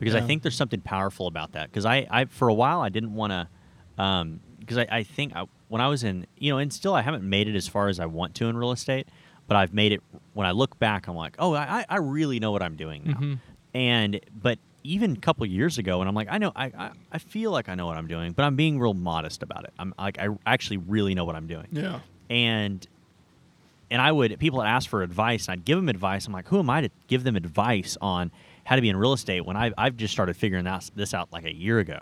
because 0.00 0.14
I 0.16 0.20
think 0.20 0.42
there's 0.42 0.56
something 0.56 0.80
powerful 0.80 1.26
about 1.28 1.52
that. 1.52 1.70
Because 1.70 1.84
I, 1.86 2.06
I, 2.10 2.24
for 2.24 2.48
a 2.48 2.54
while, 2.54 2.80
I 2.80 2.88
didn't 2.88 3.14
want 3.14 3.32
to, 3.32 4.02
um, 4.02 4.40
because 4.58 4.78
I, 4.78 4.86
I 4.90 5.02
think 5.04 5.36
I, 5.36 5.44
when 5.72 5.80
I 5.80 5.88
was 5.88 6.04
in, 6.04 6.26
you 6.36 6.52
know, 6.52 6.58
and 6.58 6.70
still 6.70 6.94
I 6.94 7.00
haven't 7.00 7.24
made 7.24 7.48
it 7.48 7.56
as 7.56 7.66
far 7.66 7.88
as 7.88 7.98
I 7.98 8.04
want 8.04 8.34
to 8.36 8.46
in 8.46 8.56
real 8.58 8.72
estate, 8.72 9.08
but 9.48 9.56
I've 9.56 9.72
made 9.72 9.92
it. 9.92 10.02
When 10.34 10.46
I 10.46 10.50
look 10.50 10.78
back, 10.78 11.06
I'm 11.08 11.16
like, 11.16 11.34
oh, 11.38 11.54
I, 11.54 11.86
I 11.88 11.96
really 11.96 12.38
know 12.40 12.52
what 12.52 12.62
I'm 12.62 12.76
doing 12.76 13.02
now. 13.06 13.14
Mhm. 13.14 13.38
And 13.74 14.20
but 14.42 14.58
even 14.84 15.12
a 15.12 15.16
couple 15.16 15.46
years 15.46 15.78
ago, 15.78 16.00
and 16.00 16.08
I'm 16.10 16.14
like, 16.14 16.28
I 16.30 16.36
know, 16.36 16.52
I, 16.54 16.66
I, 16.66 16.90
I 17.12 17.18
feel 17.18 17.52
like 17.52 17.70
I 17.70 17.74
know 17.74 17.86
what 17.86 17.96
I'm 17.96 18.06
doing, 18.06 18.32
but 18.32 18.42
I'm 18.44 18.54
being 18.54 18.78
real 18.78 18.92
modest 18.92 19.42
about 19.42 19.64
it. 19.64 19.72
I'm 19.78 19.94
like, 19.98 20.18
I 20.18 20.28
actually 20.44 20.76
really 20.76 21.14
know 21.14 21.24
what 21.24 21.36
I'm 21.36 21.46
doing 21.46 21.68
Yeah. 21.72 22.00
and 22.28 22.86
and 23.90 24.00
I 24.02 24.10
would 24.12 24.38
people 24.38 24.58
would 24.58 24.66
ask 24.66 24.88
for 24.90 25.02
advice, 25.02 25.46
and 25.48 25.52
I'd 25.54 25.64
give 25.64 25.78
them 25.78 25.88
advice. 25.88 26.26
I'm 26.26 26.32
like, 26.34 26.48
who 26.48 26.58
am 26.58 26.68
I 26.68 26.82
to 26.82 26.90
give 27.08 27.24
them 27.24 27.36
advice 27.36 27.96
on 28.02 28.30
how 28.64 28.76
to 28.76 28.82
be 28.82 28.88
in 28.90 28.96
real 28.96 29.12
estate 29.14 29.44
when 29.46 29.56
I've 29.56 29.72
I've 29.78 29.96
just 29.96 30.12
started 30.12 30.36
figuring 30.36 30.64
that, 30.64 30.90
this 30.94 31.14
out 31.14 31.32
like 31.32 31.44
a 31.44 31.54
year 31.54 31.78
ago, 31.78 31.98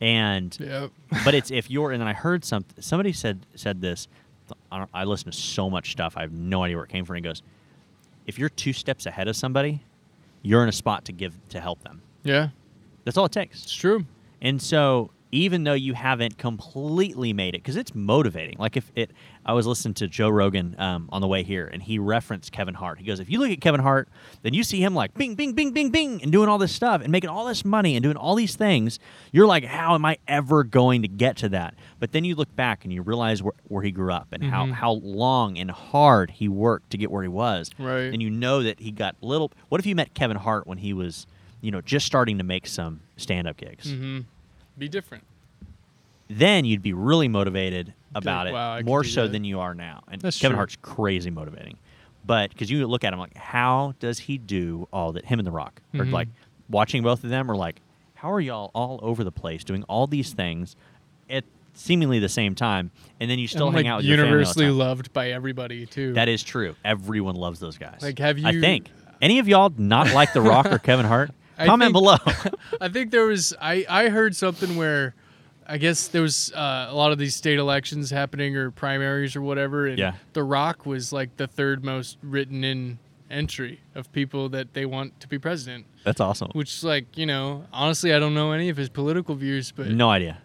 and 0.00 0.56
Yep. 0.60 0.90
but 1.24 1.34
it's 1.34 1.50
if 1.50 1.70
you're 1.70 1.92
and 1.92 2.00
then 2.00 2.08
I 2.08 2.12
heard 2.12 2.44
some 2.44 2.64
somebody 2.80 3.12
said 3.12 3.46
said 3.54 3.80
this. 3.80 4.08
I, 4.70 4.78
don't, 4.78 4.90
I 4.92 5.04
listen 5.04 5.30
to 5.30 5.36
so 5.36 5.70
much 5.70 5.92
stuff. 5.92 6.18
I 6.18 6.20
have 6.20 6.32
no 6.32 6.64
idea 6.64 6.76
where 6.76 6.84
it 6.84 6.90
came 6.90 7.06
from. 7.06 7.14
He 7.16 7.22
goes, 7.22 7.42
if 8.26 8.38
you're 8.38 8.50
two 8.50 8.74
steps 8.74 9.06
ahead 9.06 9.26
of 9.26 9.36
somebody, 9.36 9.82
you're 10.42 10.62
in 10.62 10.68
a 10.68 10.72
spot 10.72 11.06
to 11.06 11.12
give 11.12 11.32
to 11.48 11.60
help 11.60 11.82
them. 11.82 12.02
Yeah. 12.24 12.48
That's 13.04 13.16
all 13.16 13.24
it 13.24 13.32
takes. 13.32 13.62
It's 13.62 13.74
true. 13.74 14.04
And 14.42 14.60
so, 14.60 15.10
even 15.34 15.64
though 15.64 15.74
you 15.74 15.94
haven't 15.94 16.38
completely 16.38 17.32
made 17.32 17.54
it, 17.54 17.58
because 17.62 17.76
it's 17.76 17.94
motivating. 17.94 18.56
Like 18.58 18.76
if 18.76 18.90
it, 18.94 19.10
I 19.44 19.52
was 19.52 19.66
listening 19.66 19.94
to 19.94 20.08
Joe 20.08 20.28
Rogan 20.28 20.74
um, 20.78 21.08
on 21.12 21.20
the 21.20 21.26
way 21.26 21.42
here, 21.42 21.66
and 21.66 21.82
he 21.82 21.98
referenced 21.98 22.52
Kevin 22.52 22.74
Hart. 22.74 22.98
He 22.98 23.04
goes, 23.04 23.20
"If 23.20 23.28
you 23.28 23.38
look 23.38 23.50
at 23.50 23.60
Kevin 23.60 23.80
Hart, 23.80 24.08
then 24.42 24.54
you 24.54 24.62
see 24.62 24.82
him 24.82 24.94
like 24.94 25.12
bing, 25.14 25.34
bing, 25.34 25.52
bing, 25.52 25.72
bing, 25.72 25.90
bing, 25.90 26.22
and 26.22 26.30
doing 26.32 26.48
all 26.48 26.58
this 26.58 26.72
stuff 26.72 27.02
and 27.02 27.10
making 27.10 27.30
all 27.30 27.44
this 27.46 27.64
money 27.64 27.96
and 27.96 28.02
doing 28.02 28.16
all 28.16 28.34
these 28.34 28.56
things. 28.56 28.98
You're 29.32 29.46
like, 29.46 29.64
how 29.64 29.94
am 29.94 30.04
I 30.04 30.18
ever 30.28 30.64
going 30.64 31.02
to 31.02 31.08
get 31.08 31.36
to 31.38 31.48
that? 31.50 31.74
But 31.98 32.12
then 32.12 32.24
you 32.24 32.34
look 32.34 32.54
back 32.54 32.84
and 32.84 32.92
you 32.92 33.02
realize 33.02 33.42
where, 33.42 33.52
where 33.68 33.82
he 33.82 33.90
grew 33.90 34.12
up 34.12 34.28
and 34.32 34.44
how 34.44 34.66
Mhm. 34.66 34.72
how 34.72 34.92
long 35.02 35.58
and 35.58 35.70
hard 35.70 36.30
he 36.30 36.48
worked 36.48 36.90
to 36.90 36.96
get 36.98 37.10
where 37.10 37.22
he 37.22 37.28
was. 37.28 37.70
Right. 37.78 38.12
And 38.12 38.22
you 38.22 38.30
know 38.30 38.62
that 38.62 38.80
he 38.80 38.90
got 38.92 39.16
little. 39.20 39.50
What 39.68 39.80
if 39.80 39.86
you 39.86 39.94
met 39.94 40.14
Kevin 40.14 40.36
Hart 40.36 40.66
when 40.66 40.78
he 40.78 40.92
was, 40.92 41.26
you 41.60 41.70
know, 41.70 41.80
just 41.80 42.06
starting 42.06 42.38
to 42.38 42.44
make 42.44 42.66
some 42.66 43.00
stand-up 43.16 43.56
gigs? 43.56 43.90
Mm-hmm. 43.92 44.20
Be 44.78 44.88
different. 44.88 45.24
then 46.28 46.64
you'd 46.64 46.82
be 46.82 46.92
really 46.92 47.28
motivated 47.28 47.92
about 48.14 48.46
it 48.46 48.52
wow, 48.52 48.74
I 48.74 48.76
could 48.78 48.86
more 48.86 49.04
so 49.04 49.22
that. 49.24 49.32
than 49.32 49.44
you 49.44 49.60
are 49.60 49.74
now. 49.74 50.02
And 50.10 50.20
That's 50.20 50.38
Kevin 50.38 50.52
true. 50.52 50.56
Hart's 50.58 50.76
crazy 50.82 51.30
motivating, 51.30 51.76
but 52.24 52.50
because 52.50 52.70
you 52.70 52.86
look 52.86 53.04
at 53.04 53.12
him 53.12 53.18
like, 53.18 53.36
how 53.36 53.94
does 54.00 54.18
he 54.20 54.38
do 54.38 54.88
all 54.92 55.12
that? 55.12 55.24
Him 55.26 55.38
and 55.40 55.46
The 55.46 55.50
Rock, 55.52 55.80
or 55.94 56.04
Mhm. 56.04 56.12
like 56.12 56.28
watching 56.68 57.02
both 57.02 57.22
of 57.24 57.30
them, 57.30 57.50
or 57.50 57.56
like, 57.56 57.80
how 58.14 58.30
are 58.32 58.40
y'all 58.40 58.70
all 58.74 58.98
over 59.02 59.22
the 59.24 59.32
place 59.32 59.64
doing 59.64 59.82
all 59.84 60.06
these 60.06 60.32
things 60.32 60.76
at 61.28 61.44
seemingly 61.74 62.18
the 62.20 62.28
same 62.28 62.54
time, 62.54 62.90
and 63.20 63.30
then 63.30 63.38
you 63.38 63.46
still 63.48 63.66
And, 63.66 63.76
hang 63.76 63.84
like, 63.84 63.92
out 63.92 63.96
with 63.98 64.06
your 64.06 64.16
family 64.16 64.28
all 64.28 64.32
the 64.32 64.38
universally 64.38 64.70
loved 64.70 65.12
by 65.12 65.30
everybody 65.30 65.86
too. 65.86 66.12
That 66.14 66.28
is 66.28 66.42
true. 66.42 66.74
Everyone 66.84 67.34
loves 67.34 67.58
those 67.60 67.76
guys. 67.76 67.98
Like, 68.00 68.18
have 68.20 68.38
you? 68.38 68.46
I 68.46 68.58
think 68.60 68.90
any 69.20 69.38
of 69.40 69.48
y'all 69.48 69.72
not 69.76 70.12
like 70.14 70.32
The 70.32 70.40
Rock 70.40 70.66
or 70.66 70.78
Kevin 70.88 71.04
Hart? 71.06 71.32
I 71.58 71.66
Comment 71.66 71.92
think- 71.92 72.04
below. 72.04 72.16
I 72.80 72.88
think 72.88 73.10
there 73.10 73.26
was 73.26 73.54
I 73.60 73.84
I 73.88 74.08
heard 74.08 74.34
something 74.36 74.76
where 74.76 75.14
I 75.66 75.78
guess 75.78 76.08
there 76.08 76.20
was 76.22 76.52
uh, 76.54 76.88
a 76.90 76.94
lot 76.94 77.12
of 77.12 77.18
these 77.18 77.34
state 77.34 77.58
elections 77.58 78.10
happening 78.10 78.54
or 78.56 78.70
primaries 78.70 79.34
or 79.34 79.40
whatever, 79.42 79.86
and 79.86 79.98
Yeah. 79.98 80.14
The 80.34 80.42
Rock 80.42 80.84
was 80.84 81.12
like 81.12 81.36
the 81.38 81.46
third 81.46 81.84
most 81.84 82.18
written 82.22 82.64
in 82.64 82.98
entry 83.30 83.80
of 83.94 84.12
people 84.12 84.48
that 84.50 84.74
they 84.74 84.84
want 84.84 85.18
to 85.20 85.26
be 85.28 85.38
president. 85.38 85.86
That's 86.04 86.20
awesome. 86.20 86.50
Which, 86.52 86.84
like, 86.84 87.16
you 87.16 87.24
know, 87.24 87.64
honestly, 87.72 88.12
I 88.12 88.18
don't 88.18 88.34
know 88.34 88.52
any 88.52 88.68
of 88.68 88.76
his 88.76 88.90
political 88.90 89.34
views, 89.34 89.72
but 89.72 89.88
No 89.88 90.10
idea. 90.10 90.38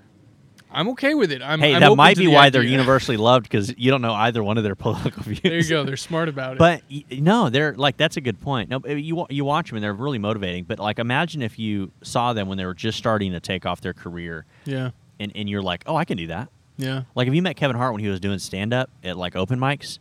I'm 0.71 0.89
okay 0.89 1.13
with 1.15 1.31
it. 1.31 1.41
I'm, 1.41 1.59
Hey, 1.59 1.73
I'm 1.73 1.81
that 1.81 1.95
might 1.95 2.17
be 2.17 2.25
the 2.27 2.31
why 2.31 2.49
they're 2.49 2.61
universally 2.63 3.17
loved 3.17 3.43
because 3.43 3.73
you 3.77 3.89
don't 3.89 4.01
know 4.01 4.13
either 4.13 4.43
one 4.43 4.57
of 4.57 4.63
their 4.63 4.75
political 4.85 5.23
views. 5.23 5.41
There 5.41 5.55
you 5.57 5.67
go. 5.67 5.83
They're 5.83 5.97
smart 5.97 6.29
about 6.29 6.53
it. 6.53 6.59
But 6.59 6.83
no, 7.11 7.49
they're 7.49 7.73
like 7.75 7.97
that's 7.97 8.17
a 8.17 8.21
good 8.21 8.39
point. 8.39 8.69
No, 8.69 8.79
you 8.85 9.25
you 9.29 9.45
watch 9.45 9.69
them 9.69 9.77
and 9.77 9.83
they're 9.83 9.93
really 9.93 10.19
motivating. 10.19 10.65
But 10.65 10.79
like, 10.79 10.99
imagine 10.99 11.41
if 11.41 11.57
you 11.57 11.91
saw 12.03 12.33
them 12.33 12.47
when 12.47 12.57
they 12.57 12.65
were 12.65 12.73
just 12.75 12.97
starting 12.97 13.31
to 13.31 13.39
take 13.39 13.65
off 13.65 13.81
their 13.81 13.93
career, 13.93 14.45
yeah, 14.65 14.91
and, 15.19 15.31
and 15.35 15.49
you're 15.49 15.61
like, 15.63 15.83
oh, 15.87 15.95
I 15.95 16.05
can 16.05 16.17
do 16.17 16.27
that. 16.27 16.49
yeah, 16.77 17.03
Like 17.15 17.27
if 17.27 17.33
you 17.33 17.41
met 17.41 17.55
Kevin 17.55 17.75
Hart 17.75 17.93
when 17.93 18.01
he 18.03 18.07
was 18.09 18.19
doing 18.19 18.37
stand 18.39 18.73
up 18.73 18.89
at 19.03 19.17
like 19.17 19.35
open 19.35 19.59
mics, 19.59 19.97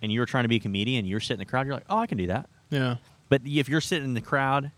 and 0.00 0.12
you 0.12 0.20
were 0.20 0.26
trying 0.26 0.44
to 0.44 0.48
be 0.48 0.56
a 0.56 0.60
comedian, 0.60 1.04
you're 1.06 1.18
sitting 1.20 1.34
in 1.40 1.46
the 1.46 1.50
crowd, 1.50 1.66
you're 1.66 1.74
like, 1.74 1.86
oh, 1.90 1.98
I 1.98 2.06
can 2.06 2.18
do 2.18 2.28
that. 2.28 2.48
yeah. 2.70 2.96
But 3.30 3.42
if 3.44 3.68
you're 3.68 3.80
sitting 3.82 4.04
in 4.06 4.14
the 4.14 4.22
crowd, 4.22 4.70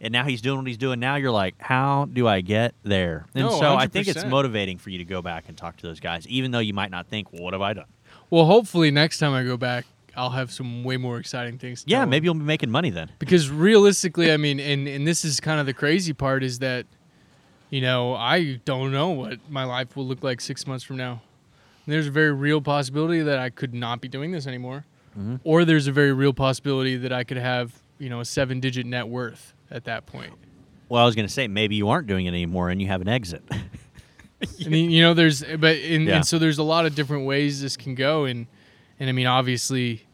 and 0.00 0.12
now 0.12 0.24
he's 0.24 0.40
doing 0.40 0.58
what 0.58 0.66
he's 0.66 0.76
doing 0.78 1.00
now, 1.00 1.16
you're 1.16 1.30
like, 1.30 1.54
how 1.58 2.06
do 2.12 2.26
I 2.28 2.40
get 2.40 2.74
there? 2.82 3.26
And 3.34 3.44
No, 3.46 3.58
so 3.58 3.74
I 3.76 3.86
think 3.86 4.08
it's 4.08 4.24
motivating 4.24 4.78
for 4.78 4.90
you 4.90 4.98
to 4.98 5.04
go 5.04 5.22
back 5.22 5.44
and 5.48 5.56
talk 5.56 5.76
to 5.78 5.86
those 5.86 6.00
guys, 6.00 6.26
even 6.28 6.50
though 6.50 6.58
you 6.58 6.74
might 6.74 6.90
not 6.90 7.06
think, 7.06 7.32
well, 7.32 7.42
what 7.42 7.52
have 7.54 7.62
I 7.62 7.72
done? 7.72 7.86
Well, 8.30 8.44
hopefully 8.46 8.90
next 8.90 9.18
time 9.18 9.32
I 9.32 9.42
go 9.44 9.56
back, 9.56 9.86
I'll 10.16 10.30
have 10.30 10.50
some 10.50 10.82
way 10.82 10.96
more 10.96 11.18
exciting 11.18 11.58
things. 11.58 11.84
To 11.84 11.90
Yeah, 11.90 12.04
maybe 12.06 12.24
you'll 12.24 12.34
be 12.34 12.40
making 12.40 12.70
money 12.70 12.90
then. 12.90 13.10
because 13.18 13.50
realistically 13.50 14.32
i 14.32 14.36
mean 14.36 14.58
and, 14.60 14.88
and 14.88 15.06
this 15.06 15.24
is 15.24 15.40
kind 15.40 15.60
of 15.60 15.66
the 15.66 15.74
crazy 15.74 16.12
part 16.14 16.42
is 16.42 16.58
that 16.60 16.86
you 17.70 17.80
know 17.82 18.14
i 18.14 18.54
don't 18.64 18.92
know 18.92 19.10
what 19.10 19.38
my 19.50 19.64
life 19.64 19.94
will 19.96 20.06
look 20.06 20.22
like 20.22 20.40
six 20.40 20.66
months 20.66 20.84
from 20.84 20.96
now 20.96 21.20
there's 21.86 22.06
a 22.06 22.10
very 22.10 22.32
real 22.32 22.60
possibility 22.62 23.20
that 23.22 23.38
i 23.38 23.50
could 23.50 23.74
not 23.74 24.00
be 24.00 24.08
doing 24.08 24.30
this 24.32 24.46
anymore 24.46 24.84
Mhm. 25.18 25.40
or 25.44 25.64
there's 25.64 25.86
a 25.86 25.92
very 25.92 26.12
real 26.12 26.32
possibility 26.32 26.96
that 26.96 27.12
i 27.12 27.24
could 27.24 27.36
have 27.38 27.82
you 27.98 28.08
know 28.08 28.20
a 28.20 28.24
seven 28.24 28.60
digit 28.60 28.86
net 28.86 29.08
worth 29.08 29.52
at 29.70 29.84
that 29.84 30.06
point 30.06 30.32
Well, 30.88 31.02
I 31.02 31.06
was 31.06 31.14
going 31.14 31.26
to 31.26 31.32
say 31.32 31.48
maybe 31.48 31.74
you 31.76 31.88
aren't 31.88 32.06
doing 32.06 32.26
it 32.26 32.30
anymore 32.30 32.70
and 32.70 32.80
you 32.80 32.88
have 32.88 33.00
an 33.00 33.08
exit. 33.08 33.42
I 34.64 34.68
mean, 34.68 34.90
you 34.90 35.02
know, 35.02 35.14
there's, 35.14 35.42
but 35.42 35.76
and, 35.76 36.04
Yeah. 36.06 36.16
and 36.16 36.26
so 36.26 36.38
there's 36.38 36.58
a 36.58 36.62
lot 36.62 36.84
of 36.86 36.94
different 36.94 37.24
ways 37.26 37.62
this 37.62 37.76
can 37.76 37.94
go, 37.94 38.26
and 38.26 38.46
and 39.00 39.08
I 39.08 39.12
mean, 39.12 39.26
obviously, 39.26 40.06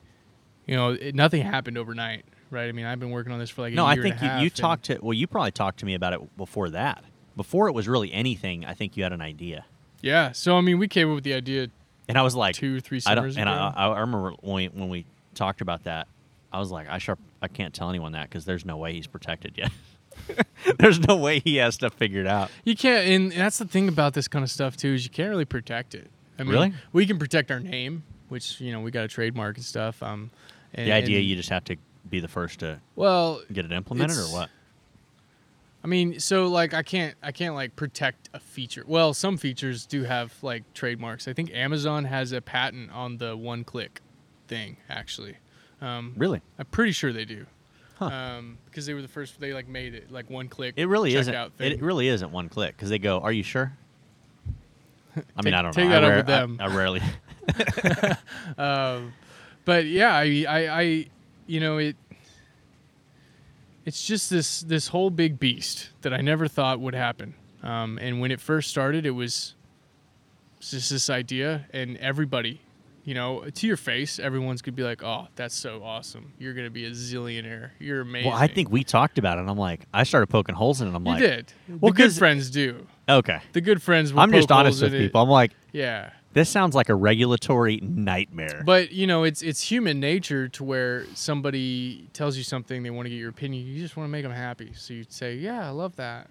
you 0.67 0.77
know, 0.77 0.91
it, 0.91 1.15
nothing 1.15 1.43
happened 1.43 1.77
overnight, 1.77 2.25
right? 2.51 2.69
I 2.69 2.73
mean, 2.73 2.87
I've 2.87 3.01
been 3.01 3.11
working 3.11 3.33
on 3.33 3.39
this 3.41 3.51
for 3.51 3.63
like 3.63 3.73
a 3.73 3.77
no, 3.77 3.85
I 3.85 3.97
think 3.97 4.23
and 4.23 4.39
you, 4.41 4.45
you 4.45 4.51
talked 4.51 4.85
to 4.85 4.99
well, 5.03 5.13
you 5.13 5.27
probably 5.27 5.51
talked 5.51 5.81
to 5.81 5.87
me 5.87 5.95
about 5.95 6.13
it 6.13 6.37
before 6.37 6.71
that. 6.71 7.05
Before 7.37 7.67
it 7.69 7.73
was 7.73 7.89
really 7.89 8.13
anything, 8.13 8.65
I 8.65 8.75
think 8.75 8.97
you 8.97 9.03
had 9.03 9.13
an 9.13 9.23
idea, 9.23 9.65
Yeah, 10.03 10.33
so 10.33 10.57
I 10.57 10.61
mean, 10.61 10.79
we 10.79 10.87
came 10.87 11.09
up 11.11 11.15
with 11.17 11.25
the 11.25 11.35
idea 11.35 11.69
and 12.09 12.19
I 12.19 12.23
was 12.23 12.35
like, 12.35 12.55
two, 12.55 12.79
three 12.81 12.99
I 12.99 13.15
summers 13.15 13.37
and 13.37 13.49
ago. 13.49 13.73
I, 13.75 13.87
I 13.89 14.01
remember 14.01 14.33
when 14.41 14.55
we, 14.55 14.67
when 14.69 14.89
we 14.89 15.07
talked 15.35 15.63
about 15.63 15.85
that, 15.85 16.09
I 16.53 16.59
was 16.59 16.71
like, 16.71 16.89
I 16.89 16.99
sure 16.99 17.17
I 17.41 17.49
can't 17.49 17.73
tell 17.73 17.89
anyone 17.89 18.13
that 18.13 18.29
because 18.29 18.45
there's 18.45 18.65
no 18.65 18.77
way 18.77 18.93
he's 18.93 19.07
protected 19.07 19.57
yet. 19.57 19.71
there's 20.79 21.01
no 21.07 21.17
way 21.17 21.39
he 21.41 21.57
has 21.57 21.75
stuff 21.75 21.95
figured 21.95 22.27
out. 22.27 22.51
You 22.65 22.77
can't, 22.77 23.07
and 23.09 23.33
that's 23.33 23.59
the 23.59 23.65
thing 23.65 23.89
about 23.89 24.13
this 24.15 24.29
kind 24.29 24.43
of 24.43 24.51
stuff 24.51 24.77
too 24.77 24.93
is 24.93 25.05
you 25.05 25.11
can't 25.11 25.31
really 25.31 25.47
protect 25.47 25.95
it. 25.95 26.11
I 26.39 26.43
mean, 26.45 26.53
Really? 26.53 26.75
we 26.93 27.07
can 27.07 27.19
protect 27.19 27.51
our 27.51 27.61
name, 27.61 28.03
which 28.29 28.61
you 28.61 28.73
know 28.73 28.81
we 28.81 28.91
got 28.91 29.05
a 29.05 29.09
trademark 29.09 29.57
and 29.57 29.65
stuff. 29.65 30.03
Um, 30.03 30.31
and, 30.75 30.87
the 30.89 30.93
idea 30.93 31.19
and- 31.19 31.27
you 31.27 31.37
just 31.37 31.49
have 31.51 31.65
to 31.65 31.77
be 32.09 32.21
the 32.21 32.29
first 32.29 32.61
to 32.61 32.81
well, 32.97 33.41
get 33.53 33.65
it 33.65 33.73
implemented, 33.73 34.19
or 34.19 34.25
what? 34.25 34.51
I 35.85 35.89
mean, 35.89 36.21
so 36.21 36.47
like 36.47 36.75
I 36.75 36.83
can't, 36.83 37.15
I 37.23 37.33
can't 37.33 37.55
like 37.55 37.75
protect 37.75 38.29
a 38.35 38.39
feature. 38.41 38.85
Well, 38.87 39.15
some 39.15 39.37
features 39.37 39.85
do 39.87 40.05
have 40.05 40.35
like 40.43 40.63
trademarks. 40.75 41.27
I 41.27 41.33
think 41.33 41.51
Amazon 41.53 42.05
has 42.05 42.33
a 42.33 42.41
patent 42.41 42.93
on 42.93 43.17
the 43.19 43.37
one-click 43.37 44.01
thing. 44.47 44.77
Actually, 44.89 45.37
um, 45.83 46.15
Really? 46.17 46.41
I'm 46.59 46.67
pretty 46.67 46.93
sure 46.93 47.13
they 47.13 47.25
do. 47.25 47.47
Huh. 47.99 48.07
Um, 48.07 48.59
because 48.65 48.87
they 48.87 48.95
were 48.95 49.03
the 49.03 49.09
first. 49.09 49.39
They 49.39 49.53
like 49.53 49.69
made 49.69 49.95
it 49.95 50.11
like 50.11 50.31
one-click. 50.31 50.75
It 50.77 50.87
really 50.87 51.15
isn't. 51.15 51.53
Thing. 51.57 51.73
It 51.73 51.83
really 51.83 52.09
isn't 52.09 52.33
one 52.33 52.49
click 52.49 52.77
because 52.77 52.89
they 52.89 52.99
go, 52.99 53.21
"Are 53.21 53.33
you 53.33 53.43
sure?" 53.43 53.73
I 55.15 55.43
mean, 55.43 55.53
Take- 55.53 55.55
I 55.55 55.63
don't 55.63 55.73
take 55.73 55.85
know. 55.89 55.91
that 55.91 56.05
I, 56.05 56.07
up 56.07 56.11
rare- 56.11 56.17
with 56.17 56.27
them. 56.27 56.59
I, 56.61 56.65
I 56.65 56.75
rarely. 56.75 57.03
um, 58.59 59.13
but 59.65 59.85
yeah, 59.87 60.15
I, 60.17 60.45
I, 60.49 60.81
I, 60.81 61.07
you 61.47 61.61
know, 61.61 61.79
it. 61.79 61.97
It's 63.85 64.07
just 64.07 64.31
this 64.31 64.63
this 64.63 64.89
whole 64.89 65.11
big 65.11 65.39
beast 65.39 65.91
that 66.03 66.15
I 66.15 66.21
never 66.21 66.49
thought 66.49 66.81
would 66.81 66.95
happen. 66.95 67.35
Um, 67.63 67.99
and 68.01 68.21
when 68.21 68.31
it 68.31 68.41
first 68.41 68.71
started, 68.71 69.07
it 69.07 69.11
was 69.11 69.55
just 70.61 70.91
this 70.91 71.11
idea, 71.11 71.67
and 71.73 71.97
everybody, 71.99 72.61
you 73.05 73.15
know, 73.15 73.45
to 73.55 73.67
your 73.67 73.77
face, 73.77 74.19
everyone's 74.19 74.63
gonna 74.63 74.77
be 74.77 74.83
like, 74.85 75.03
"Oh, 75.03 75.27
that's 75.35 75.55
so 75.55 75.83
awesome! 75.83 76.33
You're 76.39 76.55
gonna 76.55 76.71
be 76.71 76.85
a 76.87 76.91
zillionaire. 76.91 77.71
You're 77.81 78.03
amazing." 78.03 78.31
Well, 78.31 78.39
I 78.39 78.47
think 78.47 78.71
we 78.71 78.85
talked 78.85 79.19
about 79.19 79.39
it. 79.39 79.43
and 79.43 79.51
I'm 79.51 79.59
like, 79.59 79.87
I 79.93 80.05
started 80.05 80.29
poking 80.29 80.55
holes 80.55 80.81
in 80.81 80.89
it. 80.89 80.95
I'm 80.95 81.05
you 81.05 81.13
like, 81.13 81.21
did. 81.21 81.53
Well, 81.69 81.93
the 81.93 81.97
good 81.97 82.13
friends 82.13 82.51
do. 82.51 82.87
okay. 83.09 83.41
The 83.53 83.61
good 83.61 83.83
friends. 83.83 84.13
Will 84.13 84.21
I'm 84.21 84.31
just 84.33 84.51
honest 84.53 84.81
with 84.83 84.95
in 84.95 85.01
it. 85.01 85.07
people. 85.07 85.21
I'm 85.21 85.29
like, 85.29 85.53
Yeah. 85.73 86.11
this 86.33 86.49
sounds 86.49 86.75
like 86.77 86.89
a 86.89 86.95
regulatory 86.95 87.81
nightmare. 87.83 88.63
But 88.65 88.93
you 88.93 89.07
know, 89.09 89.25
it's 89.25 89.43
it's 89.43 89.61
human 89.63 89.99
nature 89.99 90.49
to 90.49 90.63
where 90.65 91.05
somebody 91.15 92.09
tells 92.13 92.37
you 92.37 92.45
something, 92.45 92.83
they 92.85 92.91
want 92.91 93.07
to 93.07 93.11
get 93.11 93.17
your 93.17 93.31
opinion. 93.31 93.67
You 93.67 93.81
just 93.83 93.97
want 93.97 94.07
to 94.07 94.13
make 94.13 94.23
them 94.23 94.33
happy, 94.33 94.73
so 94.77 94.95
you 94.95 95.05
say, 95.09 95.35
"Yeah, 95.37 95.67
I 95.67 95.71
love 95.71 95.97
that." 95.97 96.31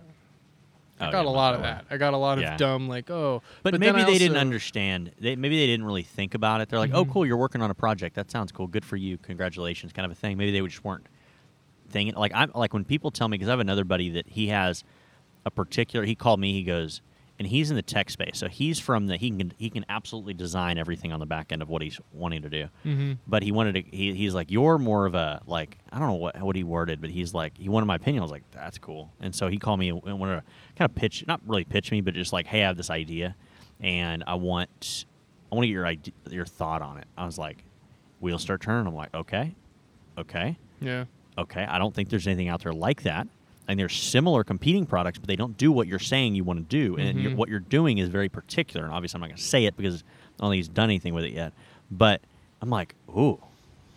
I 1.01 1.07
Oh, 1.09 1.11
got 1.11 1.23
yeah, 1.23 1.29
a 1.29 1.31
lot 1.31 1.55
of 1.55 1.61
that. 1.61 1.85
I 1.89 1.97
got 1.97 2.13
a 2.13 2.17
lot 2.17 2.39
Yeah. 2.39 2.53
of 2.53 2.59
dumb, 2.59 2.87
like, 2.87 3.09
oh, 3.09 3.41
But, 3.63 3.71
then 3.71 3.79
maybe 3.79 4.03
they 4.03 4.17
didn't 4.17 4.37
understand. 4.37 5.11
They, 5.19 5.35
maybe 5.35 5.57
they 5.57 5.65
didn't 5.65 5.85
really 5.85 6.03
think 6.03 6.33
about 6.35 6.61
it. 6.61 6.69
They're 6.69 6.79
like, 6.79 6.91
"Oh, 6.93 7.05
Mhm. 7.05 7.11
cool, 7.11 7.25
you're 7.25 7.37
working 7.37 7.61
on 7.61 7.71
a 7.71 7.73
project. 7.75 8.15
That 8.15 8.29
sounds 8.29 8.51
cool. 8.51 8.67
Good 8.67 8.85
for 8.85 8.95
you. 8.97 9.17
Congratulations," 9.17 9.91
kind 9.93 10.05
of 10.05 10.11
a 10.11 10.15
thing. 10.15 10.37
Maybe 10.37 10.51
they 10.51 10.65
just 10.67 10.83
weren't 10.83 11.07
thinking. 11.89 12.15
Like 12.15 12.31
I'm 12.35 12.51
like 12.55 12.73
when 12.73 12.85
people 12.85 13.11
tell 13.11 13.27
me 13.27 13.37
because 13.37 13.49
I 13.49 13.51
have 13.51 13.59
another 13.59 13.83
buddy 13.83 14.09
that 14.11 14.27
he 14.29 14.47
has 14.47 14.83
a 15.45 15.51
particular. 15.51 16.05
He 16.05 16.15
called 16.15 16.39
me. 16.39 16.53
He 16.53 16.63
goes 16.63 17.01
and 17.41 17.47
he's 17.49 17.71
in 17.71 17.75
the 17.75 17.81
tech 17.81 18.11
space, 18.11 18.37
so 18.37 18.47
he's 18.47 18.79
from 18.79 19.07
the 19.07 19.17
he 19.17 19.31
can 19.31 19.51
he 19.57 19.71
can 19.71 19.83
absolutely 19.89 20.35
design 20.35 20.77
everything 20.77 21.11
on 21.11 21.19
the 21.19 21.25
back 21.25 21.51
end 21.51 21.63
of 21.63 21.69
what 21.69 21.81
he's 21.81 21.99
wanting 22.13 22.43
to 22.43 22.49
do. 22.51 22.67
Mm-hmm. 22.85 23.13
But 23.25 23.41
he 23.41 23.51
wanted 23.51 23.73
to. 23.73 23.81
He, 23.81 24.13
he's 24.13 24.35
like, 24.35 24.51
you're 24.51 24.77
more 24.77 25.07
of 25.07 25.15
a 25.15 25.41
like 25.47 25.79
I 25.91 25.97
don't 25.97 26.07
know 26.09 26.13
what 26.13 26.39
what 26.39 26.55
he 26.55 26.63
worded, 26.63 27.01
but 27.01 27.09
he's 27.09 27.33
like 27.33 27.57
he 27.57 27.67
wanted 27.67 27.87
my 27.87 27.95
opinion. 27.95 28.21
I 28.21 28.25
was 28.25 28.31
like, 28.31 28.43
that's 28.51 28.77
cool. 28.77 29.11
And 29.21 29.33
so 29.33 29.47
he 29.47 29.57
called 29.57 29.79
me 29.79 29.89
and 29.89 30.19
wanted 30.19 30.35
to 30.35 30.43
kind 30.75 30.87
of 30.87 30.93
pitch, 30.93 31.25
not 31.25 31.41
really 31.47 31.63
pitch 31.63 31.89
me, 31.91 32.01
but 32.01 32.13
just 32.13 32.31
like, 32.31 32.45
hey, 32.45 32.63
I 32.63 32.67
have 32.67 32.77
this 32.77 32.91
idea, 32.91 33.35
and 33.79 34.23
I 34.27 34.35
want 34.35 35.05
I 35.51 35.55
want 35.55 35.63
to 35.63 35.67
get 35.67 35.73
your 35.73 35.87
idea, 35.87 36.13
your 36.29 36.45
thought 36.45 36.83
on 36.83 36.99
it. 36.99 37.07
I 37.17 37.25
was 37.25 37.39
like, 37.39 37.63
wheels 38.19 38.43
start 38.43 38.61
turning. 38.61 38.85
I'm 38.85 38.93
like, 38.93 39.15
okay, 39.15 39.55
okay, 40.15 40.57
Yeah. 40.79 41.05
okay. 41.39 41.65
I 41.65 41.79
don't 41.79 41.95
think 41.95 42.09
there's 42.09 42.27
anything 42.27 42.49
out 42.49 42.61
there 42.61 42.71
like 42.71 43.01
that. 43.01 43.27
And 43.67 43.79
they're 43.79 43.89
similar 43.89 44.43
competing 44.43 44.85
products, 44.85 45.17
but 45.19 45.27
they 45.27 45.35
don't 45.35 45.55
do 45.57 45.71
what 45.71 45.87
you're 45.87 45.99
saying 45.99 46.35
you 46.35 46.43
want 46.43 46.59
to 46.59 46.65
do. 46.65 46.97
And 46.97 47.19
you're, 47.21 47.31
Mhm. 47.31 47.35
what 47.35 47.47
you're 47.47 47.59
doing 47.59 47.99
is 47.99 48.09
very 48.09 48.27
particular. 48.27 48.85
And 48.85 48.93
obviously, 48.93 49.17
I'm 49.17 49.21
not 49.21 49.27
going 49.27 49.37
to 49.37 49.43
say 49.43 49.65
it 49.65 49.77
because 49.77 50.03
I 50.39 50.43
don't 50.43 50.51
think 50.51 50.57
he's 50.57 50.67
done 50.67 50.85
anything 50.89 51.13
with 51.13 51.23
it 51.23 51.31
yet. 51.33 51.53
But 51.89 52.21
I'm 52.61 52.69
like, 52.69 52.95
ooh, 53.09 53.39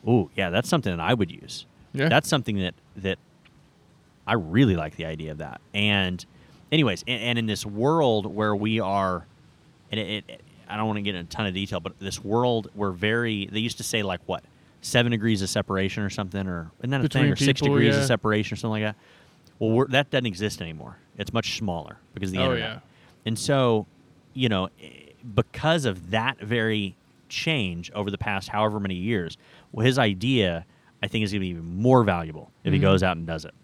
ooh, 0.06 0.30
yeah, 0.36 0.50
that's 0.50 0.68
something 0.68 0.94
that 0.96 1.02
I 1.02 1.14
would 1.14 1.30
use. 1.30 1.66
Yeah. 1.92 2.08
That's 2.08 2.28
something 2.28 2.58
that 2.58 2.74
that 2.96 3.18
I 4.26 4.34
really 4.34 4.76
like 4.76 4.96
the 4.96 5.04
idea 5.06 5.32
of 5.32 5.38
that. 5.38 5.60
And, 5.74 6.24
anyways, 6.72 7.04
and, 7.06 7.20
and 7.22 7.38
in 7.38 7.46
this 7.46 7.66
world 7.66 8.26
where 8.32 8.54
we 8.56 8.80
are, 8.80 9.26
and 9.90 10.00
it, 10.00 10.24
it 10.28 10.40
I 10.68 10.76
don't 10.76 10.86
want 10.86 10.96
to 10.96 11.02
get 11.02 11.14
in 11.14 11.20
a 11.22 11.24
ton 11.24 11.46
of 11.46 11.54
detail, 11.54 11.78
but 11.80 11.98
this 11.98 12.22
world 12.24 12.70
we're 12.74 12.90
very. 12.90 13.46
They 13.46 13.60
used 13.60 13.76
to 13.78 13.82
say 13.84 14.02
like 14.02 14.20
what 14.26 14.42
seven 14.80 15.12
degrees 15.12 15.42
of 15.42 15.48
separation 15.50 16.02
or 16.02 16.10
something, 16.10 16.46
or 16.46 16.70
isn't 16.80 16.90
that 16.90 16.96
a 16.96 17.02
thing, 17.02 17.08
Between 17.22 17.32
or 17.32 17.36
six 17.36 17.60
degrees 17.60 17.94
yeah. 17.94 18.00
of 18.00 18.06
separation 18.06 18.54
or 18.54 18.56
something 18.56 18.82
like 18.82 18.94
that. 18.94 18.96
Well, 19.58 19.70
we're, 19.70 19.86
that 19.88 20.10
doesn't 20.10 20.26
exist 20.26 20.60
anymore. 20.60 20.96
It's 21.16 21.32
much 21.32 21.56
smaller 21.58 21.98
because 22.12 22.30
of 22.30 22.32
the 22.34 22.40
Oh, 22.40 22.44
internet. 22.52 22.70
yeah. 22.70 22.78
And 23.26 23.38
so, 23.38 23.86
you 24.34 24.48
know, 24.48 24.68
eh, 24.82 24.88
because 25.34 25.84
of 25.84 26.10
that 26.10 26.38
very 26.40 26.96
change 27.28 27.90
over 27.94 28.10
the 28.10 28.18
past 28.18 28.48
however 28.48 28.78
many 28.80 28.94
years, 28.96 29.36
well, 29.72 29.86
his 29.86 29.98
idea, 29.98 30.66
I 31.02 31.06
think, 31.08 31.24
is 31.24 31.30
going 31.32 31.40
to 31.40 31.44
be 31.44 31.48
even 31.48 31.76
more 31.80 32.02
valuable 32.04 32.50
if 32.64 32.72
he 32.72 32.78
Mhm. 32.78 32.82
goes 32.82 33.02
out 33.02 33.16
and 33.16 33.26
does 33.26 33.44
it. 33.44 33.54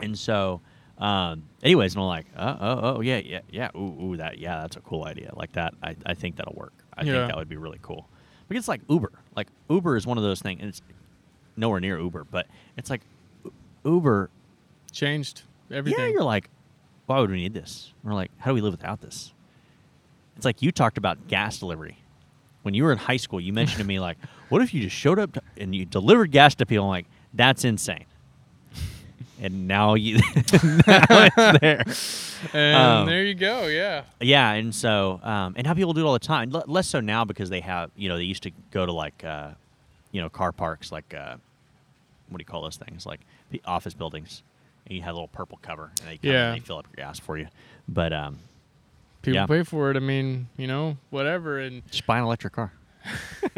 And 0.00 0.18
so, 0.18 0.60
um, 0.98 1.42
anyways, 1.62 1.94
and 1.94 2.02
I'm 2.02 2.08
like, 2.08 2.26
oh, 2.36 2.56
oh, 2.60 2.80
oh, 2.96 3.00
yeah, 3.00 3.18
yeah, 3.18 3.40
yeah, 3.50 3.70
ooh, 3.76 4.02
ooh, 4.12 4.16
that, 4.16 4.38
yeah, 4.38 4.60
that's 4.62 4.76
a 4.76 4.80
cool 4.80 5.04
idea. 5.04 5.32
Like 5.34 5.52
that, 5.52 5.74
I, 5.82 5.96
I 6.06 6.14
think 6.14 6.36
that'll 6.36 6.54
work. 6.56 6.72
I 6.96 7.04
Yeah. 7.04 7.12
think 7.12 7.26
that 7.28 7.36
would 7.36 7.48
be 7.48 7.56
really 7.56 7.78
cool. 7.82 8.08
Because 8.48 8.62
it's 8.62 8.68
like 8.68 8.80
Uber. 8.88 9.10
Like 9.36 9.48
Uber 9.68 9.96
is 9.96 10.06
one 10.06 10.16
of 10.18 10.24
those 10.24 10.40
things, 10.40 10.60
and 10.60 10.68
it's 10.68 10.82
nowhere 11.56 11.80
near 11.80 11.98
Uber, 11.98 12.24
but 12.30 12.46
it's 12.76 12.88
like 12.90 13.02
Uber 13.84 14.30
Changed 14.92 15.42
everything. 15.70 16.00
yeah, 16.00 16.06
you're 16.10 16.22
like, 16.22 16.48
why 17.06 17.18
would 17.20 17.30
we 17.30 17.36
need 17.38 17.54
this? 17.54 17.92
We're 18.04 18.14
like, 18.14 18.30
how 18.38 18.50
do 18.50 18.54
we 18.54 18.60
live 18.60 18.72
without 18.72 19.00
this? 19.00 19.32
It's 20.36 20.44
like 20.44 20.62
you 20.62 20.70
talked 20.72 20.98
about 20.98 21.28
gas 21.28 21.58
delivery. 21.58 21.98
When 22.62 22.74
you 22.74 22.84
were 22.84 22.92
in 22.92 22.98
high 22.98 23.16
school, 23.16 23.40
you 23.40 23.52
mentioned 23.52 23.78
to 23.80 23.84
me 23.86 23.98
like, 24.00 24.18
what 24.48 24.62
if 24.62 24.72
you 24.72 24.82
just 24.82 24.94
showed 24.96 25.18
up 25.18 25.32
to, 25.32 25.42
and 25.56 25.74
you 25.74 25.84
delivered 25.84 26.30
gas 26.30 26.54
to 26.56 26.66
people? 26.66 26.84
I'm 26.84 26.90
like, 26.90 27.06
that's 27.34 27.64
insane. 27.64 28.04
and 29.40 29.66
now 29.66 29.94
you, 29.94 30.16
now 30.86 31.04
it's 31.10 31.58
there. 31.60 31.82
and 32.52 32.76
Um, 32.76 33.06
there 33.06 33.24
you 33.24 33.34
go. 33.34 33.66
Yeah. 33.66 34.04
Yeah, 34.20 34.52
and 34.52 34.74
so 34.74 35.20
um, 35.22 35.54
and 35.56 35.66
how 35.66 35.74
people 35.74 35.92
do 35.92 36.02
it 36.02 36.04
all 36.06 36.12
the 36.12 36.18
time. 36.18 36.54
L- 36.54 36.64
less 36.66 36.86
so 36.88 37.00
now 37.00 37.24
because 37.24 37.50
they 37.50 37.60
have 37.60 37.90
you 37.96 38.08
know 38.08 38.16
they 38.16 38.24
used 38.24 38.42
to 38.44 38.50
go 38.70 38.86
to 38.86 38.92
like 38.92 39.24
uh, 39.24 39.50
you 40.12 40.20
know 40.20 40.28
car 40.28 40.52
parks 40.52 40.92
like 40.92 41.12
uh, 41.14 41.36
what 42.28 42.38
do 42.38 42.42
you 42.42 42.46
call 42.46 42.62
those 42.62 42.76
things 42.76 43.04
like 43.06 43.20
the 43.50 43.60
office 43.64 43.94
buildings, 43.94 44.42
and 44.86 44.96
you 44.96 45.02
have 45.02 45.12
a 45.12 45.14
little 45.14 45.28
purple 45.28 45.58
cover 45.62 45.90
and 46.00 46.08
they 46.10 46.18
come 46.18 46.30
Yeah. 46.32 46.52
and 46.52 46.60
they 46.60 46.64
fill 46.64 46.78
up 46.78 46.86
your 46.96 47.04
gas 47.06 47.18
for 47.18 47.38
you. 47.38 47.48
But 47.88 48.12
um, 48.12 48.38
People 49.22 49.36
Yeah. 49.36 49.46
pay 49.46 49.62
for 49.62 49.90
it. 49.92 49.96
I 49.96 50.00
mean, 50.00 50.48
you 50.56 50.66
know, 50.66 50.96
whatever. 51.10 51.60
And 51.60 51.82
just 51.90 52.06
buy 52.06 52.18
an 52.18 52.24
electric 52.24 52.52
car. 52.54 52.72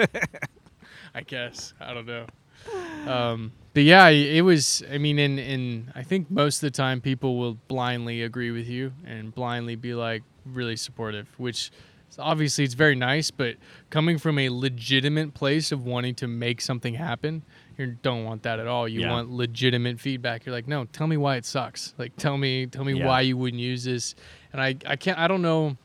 I 1.14 1.22
guess 1.22 1.74
I 1.80 1.94
don't 1.94 2.06
know. 2.06 2.26
Um, 3.10 3.52
but 3.74 3.82
yeah, 3.82 4.08
it 4.08 4.42
was. 4.42 4.82
I 4.90 4.98
mean, 4.98 5.18
and 5.18 5.38
and 5.38 5.92
I 5.94 6.02
think 6.02 6.30
most 6.30 6.56
of 6.56 6.60
the 6.62 6.70
time 6.76 7.00
people 7.00 7.38
will 7.38 7.54
blindly 7.68 8.22
agree 8.22 8.50
with 8.50 8.68
you 8.68 8.92
and 9.06 9.34
blindly 9.34 9.76
be 9.76 9.94
like 9.94 10.22
really 10.46 10.76
supportive, 10.76 11.28
which 11.38 11.70
obviously 12.18 12.64
it's 12.64 12.74
very 12.74 12.94
nice. 12.94 13.30
But 13.30 13.56
coming 13.90 14.18
from 14.18 14.38
a 14.38 14.48
legitimate 14.50 15.34
place 15.34 15.72
of 15.72 15.84
wanting 15.84 16.14
to 16.16 16.26
make 16.28 16.60
something 16.60 16.94
happen, 16.94 17.42
you 17.78 17.96
don't 18.02 18.24
want 18.24 18.42
that 18.44 18.58
at 18.60 18.66
all. 18.66 18.86
You 18.88 19.00
Yeah. 19.00 19.10
want 19.12 19.30
legitimate 19.30 20.00
feedback. 20.00 20.44
You're 20.46 20.54
like, 20.54 20.68
no, 20.68 20.84
tell 20.86 21.06
me 21.06 21.16
why 21.16 21.36
it 21.36 21.44
sucks. 21.44 21.94
Like, 21.98 22.16
tell 22.16 22.36
me, 22.38 22.66
tell 22.66 22.84
me 22.84 22.94
Yeah. 22.94 23.06
why 23.06 23.20
you 23.22 23.36
wouldn't 23.36 23.60
use 23.60 23.84
this. 23.84 24.14
And 24.52 24.60
I, 24.60 24.76
I 24.86 24.96
can't. 24.96 25.18
I 25.18 25.26
don't 25.28 25.42
know 25.42 25.76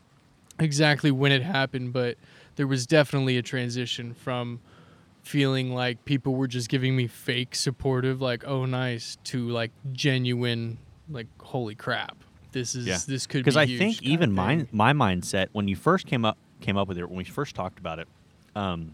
exactly 0.58 1.10
when 1.10 1.32
it 1.32 1.42
happened, 1.42 1.92
but 1.92 2.16
there 2.56 2.66
was 2.66 2.86
definitely 2.86 3.36
a 3.38 3.42
transition 3.42 4.14
from 4.14 4.60
feeling 5.22 5.74
like 5.74 6.04
people 6.04 6.34
were 6.34 6.46
just 6.48 6.68
giving 6.68 6.96
me 6.96 7.06
fake 7.06 7.54
supportive, 7.54 8.20
like 8.20 8.44
"oh 8.46 8.64
nice," 8.64 9.16
to 9.24 9.48
like 9.48 9.70
genuine, 9.92 10.78
like 11.10 11.26
"holy 11.40 11.74
crap, 11.74 12.16
this 12.52 12.74
is 12.74 12.86
Yeah. 12.86 12.98
this 13.06 13.26
could." 13.26 13.38
Because 13.44 13.54
be 13.54 13.74
I 13.74 13.78
think 13.78 14.02
even 14.02 14.32
my 14.32 14.66
my 14.72 14.92
mindset 14.92 15.48
when 15.52 15.68
you 15.68 15.76
first 15.76 16.06
came 16.06 16.24
up 16.24 16.38
came 16.60 16.76
up 16.76 16.88
with 16.88 16.98
it 16.98 17.08
when 17.08 17.16
we 17.18 17.24
first 17.24 17.54
talked 17.54 17.78
about 17.78 17.98
it, 17.98 18.08
um, 18.54 18.92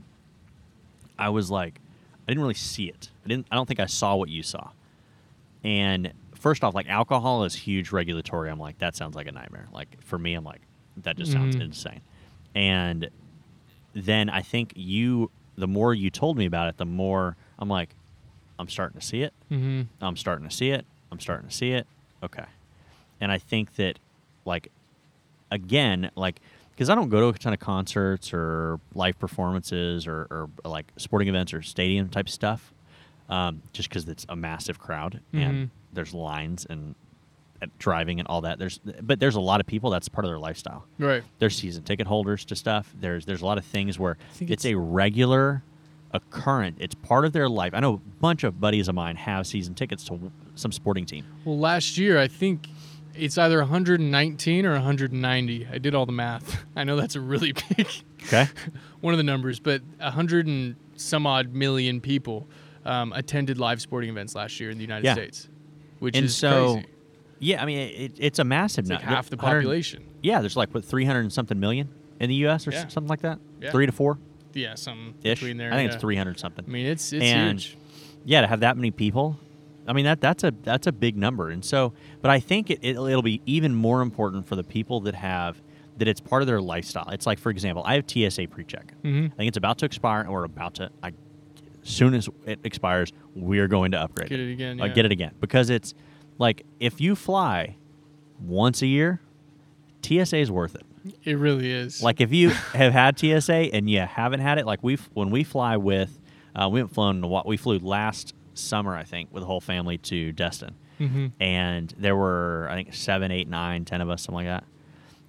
I 1.18 1.28
was 1.30 1.50
like, 1.50 1.80
I 2.26 2.30
didn't 2.32 2.42
really 2.42 2.54
see 2.54 2.84
it. 2.88 3.10
I 3.24 3.28
didn't. 3.28 3.46
I 3.50 3.54
don't 3.54 3.66
think 3.66 3.80
I 3.80 3.86
saw 3.86 4.16
what 4.16 4.28
you 4.28 4.42
saw. 4.42 4.70
And 5.64 6.12
first 6.34 6.64
off, 6.64 6.74
like 6.74 6.88
alcohol 6.88 7.44
is 7.44 7.54
huge 7.54 7.92
regulatory. 7.92 8.50
I'm 8.50 8.58
like, 8.58 8.78
that 8.78 8.94
sounds 8.96 9.14
like 9.16 9.26
a 9.26 9.32
nightmare. 9.32 9.68
Like 9.72 10.00
for 10.02 10.18
me, 10.18 10.34
I'm 10.34 10.44
like, 10.44 10.60
that 11.02 11.16
just 11.16 11.32
sounds 11.32 11.56
Mhm. 11.56 11.62
insane. 11.62 12.00
And 12.54 13.10
then 13.92 14.28
I 14.28 14.42
think 14.42 14.72
you, 14.76 15.30
the 15.56 15.66
more 15.68 15.94
you 15.94 16.10
told 16.10 16.36
me 16.36 16.46
about 16.46 16.68
it, 16.68 16.76
the 16.76 16.84
more 16.84 17.36
I'm 17.58 17.68
like, 17.68 17.94
I'm 18.58 18.68
starting 18.68 18.98
to 19.00 19.06
see 19.06 19.22
it. 19.22 19.32
Mhm. 19.50 19.86
I'm 20.00 20.16
starting 20.16 20.48
to 20.48 20.54
see 20.54 20.70
it. 20.70 20.86
I'm 21.12 21.20
starting 21.20 21.48
to 21.48 21.54
see 21.54 21.72
it. 21.72 21.86
Okay. 22.22 22.44
And 23.20 23.30
I 23.30 23.38
think 23.38 23.74
that, 23.76 23.98
like, 24.44 24.70
again, 25.50 26.10
like, 26.16 26.40
because 26.76 26.88
I 26.90 26.94
don't 26.94 27.08
go 27.08 27.20
to 27.20 27.28
a 27.28 27.32
ton 27.38 27.52
of 27.54 27.58
concerts 27.58 28.32
or 28.34 28.78
live 28.94 29.18
performances 29.18 30.06
or, 30.06 30.26
or 30.30 30.50
like 30.70 30.92
sporting 30.98 31.26
events 31.28 31.52
or 31.54 31.62
stadium 31.62 32.08
type 32.10 32.28
stuff, 32.28 32.72
um, 33.30 33.62
just 33.72 33.88
because 33.88 34.06
it's 34.08 34.24
a 34.28 34.36
massive 34.36 34.78
crowd 34.78 35.20
Mhm. 35.34 35.42
and 35.42 35.70
there's 35.94 36.12
lines 36.12 36.66
and, 36.68 36.94
and 37.62 37.70
driving 37.78 38.18
and 38.20 38.28
all 38.28 38.42
that. 38.42 38.58
There's, 38.58 38.78
but 39.00 39.18
there's 39.18 39.36
a 39.36 39.40
lot 39.40 39.60
of 39.60 39.66
people 39.66 39.88
that's 39.88 40.08
part 40.10 40.26
of 40.26 40.30
their 40.30 40.38
lifestyle 40.38 40.84
right. 40.98 41.22
there's 41.38 41.56
season 41.56 41.82
ticket 41.84 42.06
holders 42.06 42.44
to 42.44 42.54
stuff. 42.56 42.92
There's 43.00 43.24
there's 43.24 43.40
a 43.40 43.46
lot 43.46 43.56
of 43.56 43.64
things 43.64 43.98
where 43.98 44.18
it's, 44.32 44.42
it's- 44.42 44.64
a 44.66 44.74
regular 44.76 45.62
occurrence. 46.12 46.76
It's 46.80 46.94
part 46.94 47.24
of 47.24 47.32
their 47.32 47.48
life. 47.48 47.72
I 47.74 47.80
know 47.80 47.94
a 47.94 48.20
bunch 48.20 48.44
of 48.44 48.60
buddies 48.60 48.88
of 48.88 48.94
mine 48.94 49.16
have 49.16 49.46
season 49.46 49.74
tickets 49.74 50.04
to 50.04 50.30
some 50.54 50.72
sporting 50.72 51.04
team. 51.04 51.24
Well, 51.44 51.58
last 51.58 51.98
year 51.98 52.18
I 52.18 52.28
think 52.28 52.68
it's 53.18 53.38
either 53.38 53.58
119 53.58 54.66
or 54.66 54.72
190. 54.72 55.68
I 55.72 55.78
did 55.78 55.94
all 55.94 56.06
the 56.06 56.12
math. 56.12 56.64
I 56.76 56.84
know 56.84 56.96
that's 56.96 57.16
a 57.16 57.20
really 57.20 57.52
big 57.52 57.86
Okay. 58.24 58.46
one 59.00 59.14
of 59.14 59.18
the 59.18 59.24
numbers, 59.24 59.60
but 59.60 59.82
100 59.98 60.46
and 60.46 60.76
some 60.96 61.26
odd 61.26 61.52
million 61.52 62.00
people 62.00 62.48
um, 62.84 63.12
attended 63.12 63.58
live 63.58 63.80
sporting 63.80 64.10
events 64.10 64.34
last 64.34 64.58
year 64.60 64.70
in 64.70 64.78
the 64.78 64.82
United 64.84 65.04
Yeah. 65.04 65.14
States, 65.14 65.48
which 65.98 66.16
and 66.16 66.26
is 66.26 66.36
so, 66.36 66.74
crazy. 66.74 66.88
yeah, 67.38 67.62
I 67.62 67.66
mean, 67.66 67.78
it, 67.78 68.12
it's 68.18 68.38
a 68.38 68.44
massive. 68.44 68.84
It's 68.84 68.90
like 68.90 69.00
half 69.02 69.28
the 69.30 69.36
population. 69.36 70.04
Yeah, 70.22 70.40
there's 70.40 70.56
like 70.56 70.74
what 70.74 70.84
300 70.84 71.20
and 71.20 71.32
something 71.32 71.58
million 71.60 71.88
in 72.20 72.28
the 72.28 72.34
U.S. 72.36 72.66
or 72.66 72.70
Yeah. 72.72 72.88
something 72.88 73.08
like 73.08 73.20
that. 73.22 73.38
Yeah. 73.60 73.70
Three 73.70 73.86
to 73.86 73.92
four 73.92 74.18
Yeah, 74.54 74.74
some 74.74 75.14
between 75.22 75.56
there. 75.56 75.72
I 75.72 75.76
think 75.76 75.92
it's 75.92 76.00
300 76.00 76.38
something. 76.40 76.64
I 76.66 76.70
mean, 76.70 76.86
it's 76.86 77.12
it's 77.12 77.24
And- 77.24 77.60
huge. 77.60 77.76
yeah, 78.24 78.40
to 78.40 78.46
have 78.46 78.60
that 78.60 78.76
many 78.76 78.90
people, 78.90 79.38
I 79.86 79.92
mean 79.92 80.04
that 80.04 80.20
that's 80.20 80.44
a 80.44 80.52
that's 80.62 80.86
a 80.86 80.92
big 80.92 81.16
number. 81.16 81.50
And 81.50 81.64
so, 81.64 81.92
but 82.22 82.30
I 82.30 82.40
think 82.40 82.70
it, 82.70 82.80
it 82.82 82.96
it'll 82.96 83.22
be 83.22 83.40
even 83.46 83.74
more 83.74 84.02
important 84.02 84.46
for 84.46 84.56
the 84.56 84.64
people 84.64 85.00
that 85.00 85.14
have 85.14 85.60
that 85.98 86.08
it's 86.08 86.20
part 86.20 86.42
of 86.42 86.46
their 86.48 86.60
lifestyle. 86.60 87.08
It's 87.10 87.26
like, 87.26 87.38
for 87.38 87.50
example, 87.50 87.82
I 87.86 87.94
have 87.94 88.04
TSA 88.06 88.48
pre-check. 88.48 88.92
Mhm. 89.02 89.32
I 89.32 89.36
think 89.36 89.48
it's 89.48 89.56
about 89.56 89.78
to 89.78 89.86
expire, 89.86 90.20
and 90.20 90.30
we're 90.30 90.44
about 90.44 90.74
to. 90.74 90.90
I, 91.02 91.12
as 91.82 91.88
soon 91.88 92.14
as 92.14 92.28
it 92.44 92.58
expires, 92.64 93.12
we're 93.34 93.68
going 93.68 93.92
to 93.92 94.00
upgrade. 94.00 94.28
Get 94.28 94.40
it 94.40 94.52
again, 94.52 94.78
yeah. 94.78 94.88
get 94.88 95.04
it 95.06 95.12
again 95.12 95.32
because 95.40 95.70
it's 95.70 95.94
like 96.38 96.66
if 96.80 97.00
you 97.00 97.14
fly 97.14 97.76
once 98.40 98.82
a 98.82 98.86
year, 98.86 99.20
TSA 100.02 100.36
is 100.38 100.50
worth 100.50 100.74
it. 100.74 100.82
It 101.24 101.38
really 101.38 101.70
is. 101.70 102.02
Like 102.02 102.20
if 102.20 102.32
you 102.32 102.50
have 102.74 102.92
had 102.92 103.18
TSA 103.18 103.74
and 103.74 103.88
you 103.88 104.00
haven't 104.00 104.40
had 104.40 104.58
it, 104.58 104.66
like 104.66 104.82
we 104.82 104.96
when 105.14 105.30
we 105.30 105.44
fly 105.44 105.76
with, 105.76 106.18
uh, 106.54 106.68
we 106.70 106.80
haven't 106.80 106.94
flown. 106.94 107.42
We 107.46 107.56
flew 107.56 107.78
last 107.78 108.34
summer, 108.58 108.96
I 108.96 109.04
think, 109.04 109.32
with 109.32 109.42
the 109.42 109.46
whole 109.46 109.60
family 109.60 109.98
to 109.98 110.32
Destin, 110.32 110.74
Mhm. 111.00 111.32
and 111.40 111.94
there 111.98 112.16
were 112.16 112.68
I 112.70 112.74
think 112.74 112.94
seven, 112.94 113.30
eight, 113.30 113.48
nine, 113.48 113.84
ten 113.84 114.00
of 114.00 114.08
us, 114.10 114.22
something 114.22 114.46
like 114.46 114.46
that. 114.46 114.64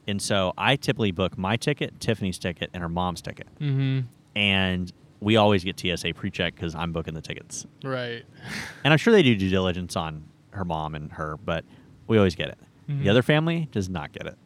And 0.07 0.21
so 0.21 0.53
I 0.57 0.75
typically 0.77 1.11
book 1.11 1.37
my 1.37 1.57
ticket, 1.57 1.99
Tiffany's 1.99 2.39
ticket, 2.39 2.69
and 2.73 2.81
her 2.81 2.87
mom's 2.89 3.21
ticket. 3.21 3.47
Mhm. 3.59 4.05
And 4.35 4.91
we 5.19 5.35
always 5.35 5.63
get 5.63 5.77
TSA 5.79 6.13
pre-check 6.13 6.55
because 6.55 6.75
I'm 6.75 6.91
booking 6.93 7.13
the 7.13 7.21
tickets, 7.21 7.65
Right. 7.83 8.23
and 8.83 8.93
I'm 8.93 8.97
sure 8.99 9.11
they 9.11 9.23
do 9.23 9.35
due 9.35 9.49
diligence 9.49 9.95
on 9.95 10.23
her 10.51 10.63
mom 10.63 10.95
and 10.95 11.11
her, 11.13 11.37
but 11.43 11.65
we 12.07 12.17
always 12.17 12.35
get 12.35 12.49
it. 12.49 12.57
Mhm. 12.89 13.03
The 13.03 13.09
other 13.09 13.21
family 13.23 13.67
does 13.71 13.89
not 13.89 14.11
get 14.13 14.27
it, 14.27 14.37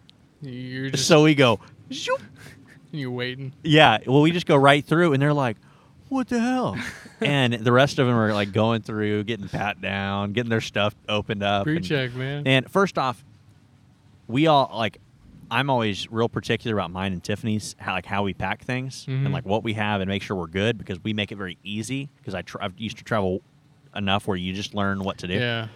You're 0.42 0.90
just 0.90 1.08
so 1.08 1.22
we 1.24 1.36
go. 1.36 1.60
"Zoop." 1.94 2.22
you're 2.92 3.12
waiting. 3.12 3.54
Yeah, 3.64 4.00
well, 4.08 4.22
we 4.22 4.32
just 4.32 4.46
go 4.48 4.56
right 4.56 4.84
through, 4.84 5.14
and 5.14 5.22
they're 5.22 5.34
like, 5.34 5.58
"What 6.12 6.28
the 6.28 6.40
hell?" 6.40 6.78
and 7.22 7.54
the 7.54 7.72
rest 7.72 7.98
of 8.00 8.06
them 8.06 8.16
are 8.18 8.34
like 8.34 8.52
going 8.52 8.82
through, 8.82 9.24
getting 9.24 9.48
pat 9.48 9.80
down, 9.82 10.34
getting 10.34 10.50
their 10.50 10.62
stuff 10.62 10.94
opened 11.08 11.42
up. 11.42 11.64
Pre-check, 11.64 12.14
man. 12.14 12.44
And 12.46 12.70
first 12.70 12.98
off, 12.98 13.24
we 14.28 14.48
all 14.48 14.72
like. 14.76 15.00
I'm 15.54 15.70
always 15.70 16.10
real 16.10 16.30
particular 16.30 16.78
about 16.78 16.92
mine 16.92 17.12
and 17.12 17.22
Tiffany's, 17.22 17.76
how, 17.78 17.92
like 17.92 18.06
how 18.06 18.24
we 18.24 18.34
pack 18.34 18.64
things 18.64 19.06
Mhm. 19.06 19.26
and 19.26 19.34
like 19.34 19.46
what 19.46 19.66
we 19.66 19.74
have, 19.74 20.00
and 20.00 20.08
make 20.08 20.22
sure 20.24 20.38
we're 20.38 20.48
good 20.48 20.78
because 20.78 20.98
we 21.04 21.12
make 21.14 21.34
it 21.34 21.36
very 21.36 21.58
easy. 21.62 22.08
Because 22.18 22.34
I 22.34 22.42
tra- 22.42 22.64
I've 22.64 22.80
used 22.80 22.98
to 23.00 23.04
travel 23.04 23.42
enough 23.94 24.28
where 24.28 24.38
you 24.38 24.54
just 24.54 24.74
learn 24.74 25.04
what 25.04 25.18
to 25.18 25.28
do. 25.28 25.34
yeah. 25.34 25.68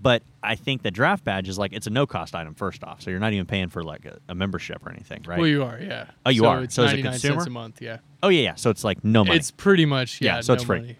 But 0.00 0.22
I 0.42 0.54
think 0.54 0.82
the 0.82 0.90
draft 0.90 1.24
badge 1.24 1.48
is 1.48 1.58
like 1.58 1.72
it's 1.72 1.86
a 1.86 1.90
no 1.90 2.06
cost 2.06 2.34
item 2.34 2.54
first 2.54 2.84
off, 2.84 3.02
so 3.02 3.10
you're 3.10 3.18
not 3.18 3.32
even 3.32 3.46
paying 3.46 3.68
for 3.68 3.82
like 3.82 4.04
a, 4.04 4.18
a 4.28 4.34
membership 4.34 4.84
or 4.86 4.90
anything, 4.90 5.24
right? 5.26 5.38
Well, 5.38 5.48
you 5.48 5.64
are, 5.64 5.78
yeah. 5.80 6.06
Oh, 6.24 6.30
you 6.30 6.42
so 6.42 6.46
are. 6.46 6.62
It's 6.62 6.74
So 6.74 6.84
as 6.84 6.92
a 6.92 6.96
99 6.96 7.12
consumer? 7.12 7.34
cents 7.34 7.46
a 7.46 7.50
month, 7.50 7.82
yeah. 7.82 7.98
oh 8.22 8.28
yeah, 8.28 8.42
yeah. 8.42 8.54
So 8.54 8.70
it's 8.70 8.84
like 8.84 9.02
no 9.04 9.24
money. 9.24 9.36
It's 9.36 9.50
pretty 9.50 9.86
much 9.86 10.20
yeah. 10.20 10.36
Yeah, 10.36 10.40
so 10.40 10.54
it's 10.54 10.62
free. 10.62 10.80
money. 10.80 10.98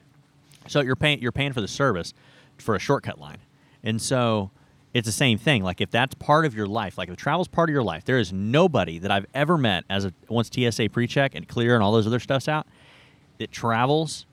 So 0.67 0.81
you're 0.81 0.97
paying 0.97 1.21
you're 1.21 1.33
paying 1.33 1.53
for 1.53 1.61
the 1.61 1.69
service 1.69 2.13
for 2.59 2.75
a 2.75 2.79
shortcut 2.79 3.21
line. 3.21 3.39
And 3.83 4.03
so 4.03 4.51
it's 4.95 5.07
the 5.07 5.13
same 5.13 5.39
thing. 5.39 5.63
Like 5.63 5.81
if 5.81 5.91
that's 5.91 6.15
part 6.15 6.45
of 6.45 6.55
your 6.55 6.67
life, 6.67 6.99
like 6.99 7.09
if 7.09 7.17
travel's 7.17 7.49
part 7.49 7.69
of 7.69 7.73
your 7.73 7.83
life, 7.83 8.05
there 8.05 8.19
is 8.19 8.33
nobody 8.33 8.99
that 8.99 9.11
I've 9.11 9.27
ever 9.35 9.57
met 9.57 9.85
as 9.89 10.05
a 10.05 10.13
once 10.29 10.51
TSA 10.53 10.89
pre-check 10.91 11.35
and 11.35 11.47
clear 11.47 11.75
and 11.75 11.83
all 11.83 11.93
those 11.93 12.07
other 12.07 12.21
stuffs 12.21 12.49
out 12.49 12.67
that 13.39 13.53
travels 13.53 14.27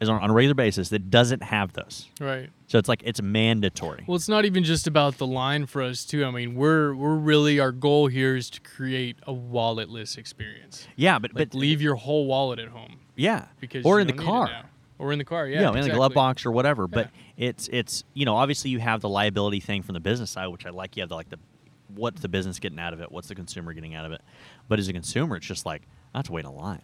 is 0.00 0.08
on, 0.08 0.20
on 0.22 0.30
a 0.30 0.32
regular 0.32 0.54
basis 0.54 0.88
that 0.90 1.10
doesn't 1.10 1.42
have 1.42 1.72
those. 1.72 2.08
Right. 2.20 2.50
So 2.66 2.78
it's 2.78 2.88
like 2.88 3.02
it's 3.04 3.20
mandatory. 3.20 4.04
Well, 4.06 4.16
it's 4.16 4.28
not 4.28 4.44
even 4.44 4.64
just 4.64 4.86
about 4.86 5.18
the 5.18 5.26
line 5.26 5.66
for 5.66 5.82
us 5.82 6.04
too. 6.04 6.24
I 6.24 6.30
mean, 6.30 6.54
we're 6.54 6.94
we're 6.94 7.16
really 7.16 7.60
our 7.60 7.72
goal 7.72 8.06
here 8.06 8.36
is 8.36 8.48
to 8.50 8.60
create 8.60 9.16
a 9.26 9.32
walletless 9.32 10.16
experience. 10.16 10.86
yeah, 10.96 11.18
but 11.18 11.34
Like 11.34 11.50
but 11.50 11.58
leave 11.58 11.82
your 11.82 11.94
whole 11.94 12.26
wallet 12.26 12.58
at 12.58 12.68
home 12.68 13.00
yeah, 13.16 13.46
because 13.60 13.84
or 13.84 14.00
in 14.00 14.06
the 14.06 14.12
don't 14.14 14.24
need 14.24 14.24
it 14.24 14.30
car. 14.32 14.64
or 14.98 15.12
in 15.12 15.18
the 15.18 15.24
car. 15.24 15.46
Yeah, 15.46 15.60
Yeah, 15.60 15.74
in 15.74 15.88
the 15.88 15.94
glove 15.94 16.14
box 16.14 16.46
or 16.46 16.52
whatever. 16.52 16.88
But 16.88 17.10
it's 17.36 17.68
it's 17.68 18.04
you 18.14 18.24
know 18.24 18.36
obviously 18.36 18.70
you 18.70 18.78
have 18.80 19.00
the 19.00 19.08
liability 19.08 19.60
thing 19.60 19.82
from 19.82 19.92
the 19.92 20.00
business 20.00 20.30
side, 20.30 20.46
which 20.48 20.66
I 20.66 20.70
like. 20.70 20.96
You 20.96 21.02
have 21.02 21.10
the 21.10 21.16
like 21.16 21.28
the 21.28 21.38
what's 21.94 22.22
the 22.22 22.28
business 22.28 22.58
getting 22.58 22.78
out 22.78 22.92
of 22.92 23.00
it? 23.00 23.12
What's 23.12 23.28
the 23.28 23.34
consumer 23.34 23.72
getting 23.72 23.94
out 23.94 24.06
of 24.06 24.12
it? 24.12 24.22
But 24.68 24.78
as 24.78 24.88
a 24.88 24.92
consumer, 24.92 25.36
it's 25.36 25.46
just 25.46 25.66
like 25.66 25.82
I 26.14 26.18
have 26.18 26.26
to 26.26 26.32
wait 26.32 26.44
in 26.44 26.54
line. 26.54 26.82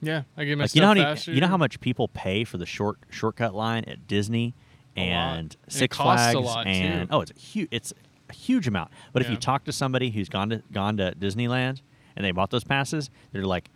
Yeah, 0.00 0.22
I 0.36 0.44
get 0.44 0.58
my 0.58 0.64
Like 0.64 0.74
you 0.74 0.80
know 0.80 0.94
how 0.94 1.14
you 1.32 1.40
know 1.40 1.46
how 1.46 1.56
much 1.56 1.80
people 1.80 2.08
pay 2.08 2.42
for 2.44 2.58
the 2.58 2.66
short 2.66 2.98
shortcut 3.08 3.54
line 3.54 3.84
at 3.86 4.08
Disney. 4.08 4.54
And 4.96 5.56
Six 5.68 5.96
Flags 5.96 6.34
lot, 6.36 6.66
and 6.66 7.08
too. 7.08 7.14
oh, 7.16 7.20
it's 7.22 7.30
a 7.30 7.38
huge 7.38 7.68
it's 7.70 7.92
a 8.28 8.32
huge 8.32 8.66
amount. 8.68 8.90
But 9.12 9.22
if 9.22 9.30
you 9.30 9.36
talk 9.36 9.64
to 9.64 9.72
somebody 9.72 10.10
who's 10.10 10.28
gone 10.28 10.50
to 10.50 10.62
gone 10.72 10.96
to 10.98 11.14
Disneyland 11.18 11.80
and 12.16 12.24
they 12.24 12.30
bought 12.30 12.50
those 12.50 12.64
passes, 12.64 13.10
they're 13.32 13.44
like. 13.44 13.68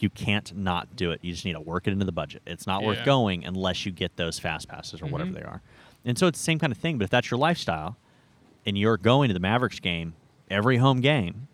You 0.00 0.08
can't 0.10 0.56
not 0.56 0.94
do 0.94 1.10
it. 1.10 1.18
You 1.24 1.32
just 1.32 1.44
need 1.44 1.54
to 1.54 1.60
work 1.60 1.88
it 1.88 1.90
into 1.92 2.04
the 2.04 2.12
budget. 2.12 2.42
It's 2.46 2.68
not 2.68 2.84
worth 2.84 3.04
going 3.04 3.44
unless 3.44 3.84
you 3.84 3.90
get 3.90 4.14
those 4.14 4.38
fast 4.38 4.68
passes 4.68 5.02
or 5.02 5.06
whatever 5.06 5.32
Mhm. 5.32 5.34
they 5.34 5.42
are. 5.42 5.60
And 6.04 6.16
so 6.16 6.28
it's 6.28 6.38
the 6.38 6.44
same 6.44 6.60
kind 6.60 6.70
of 6.70 6.78
thing. 6.78 6.98
But 6.98 7.02
if 7.06 7.10
that's 7.10 7.32
your 7.32 7.38
lifestyle, 7.38 7.96
and 8.64 8.78
you're 8.78 8.96
going 8.96 9.26
to 9.26 9.34
the 9.34 9.40
Mavericks 9.40 9.80
game 9.80 10.14
every 10.48 10.76
home 10.76 11.00
game 11.00 11.48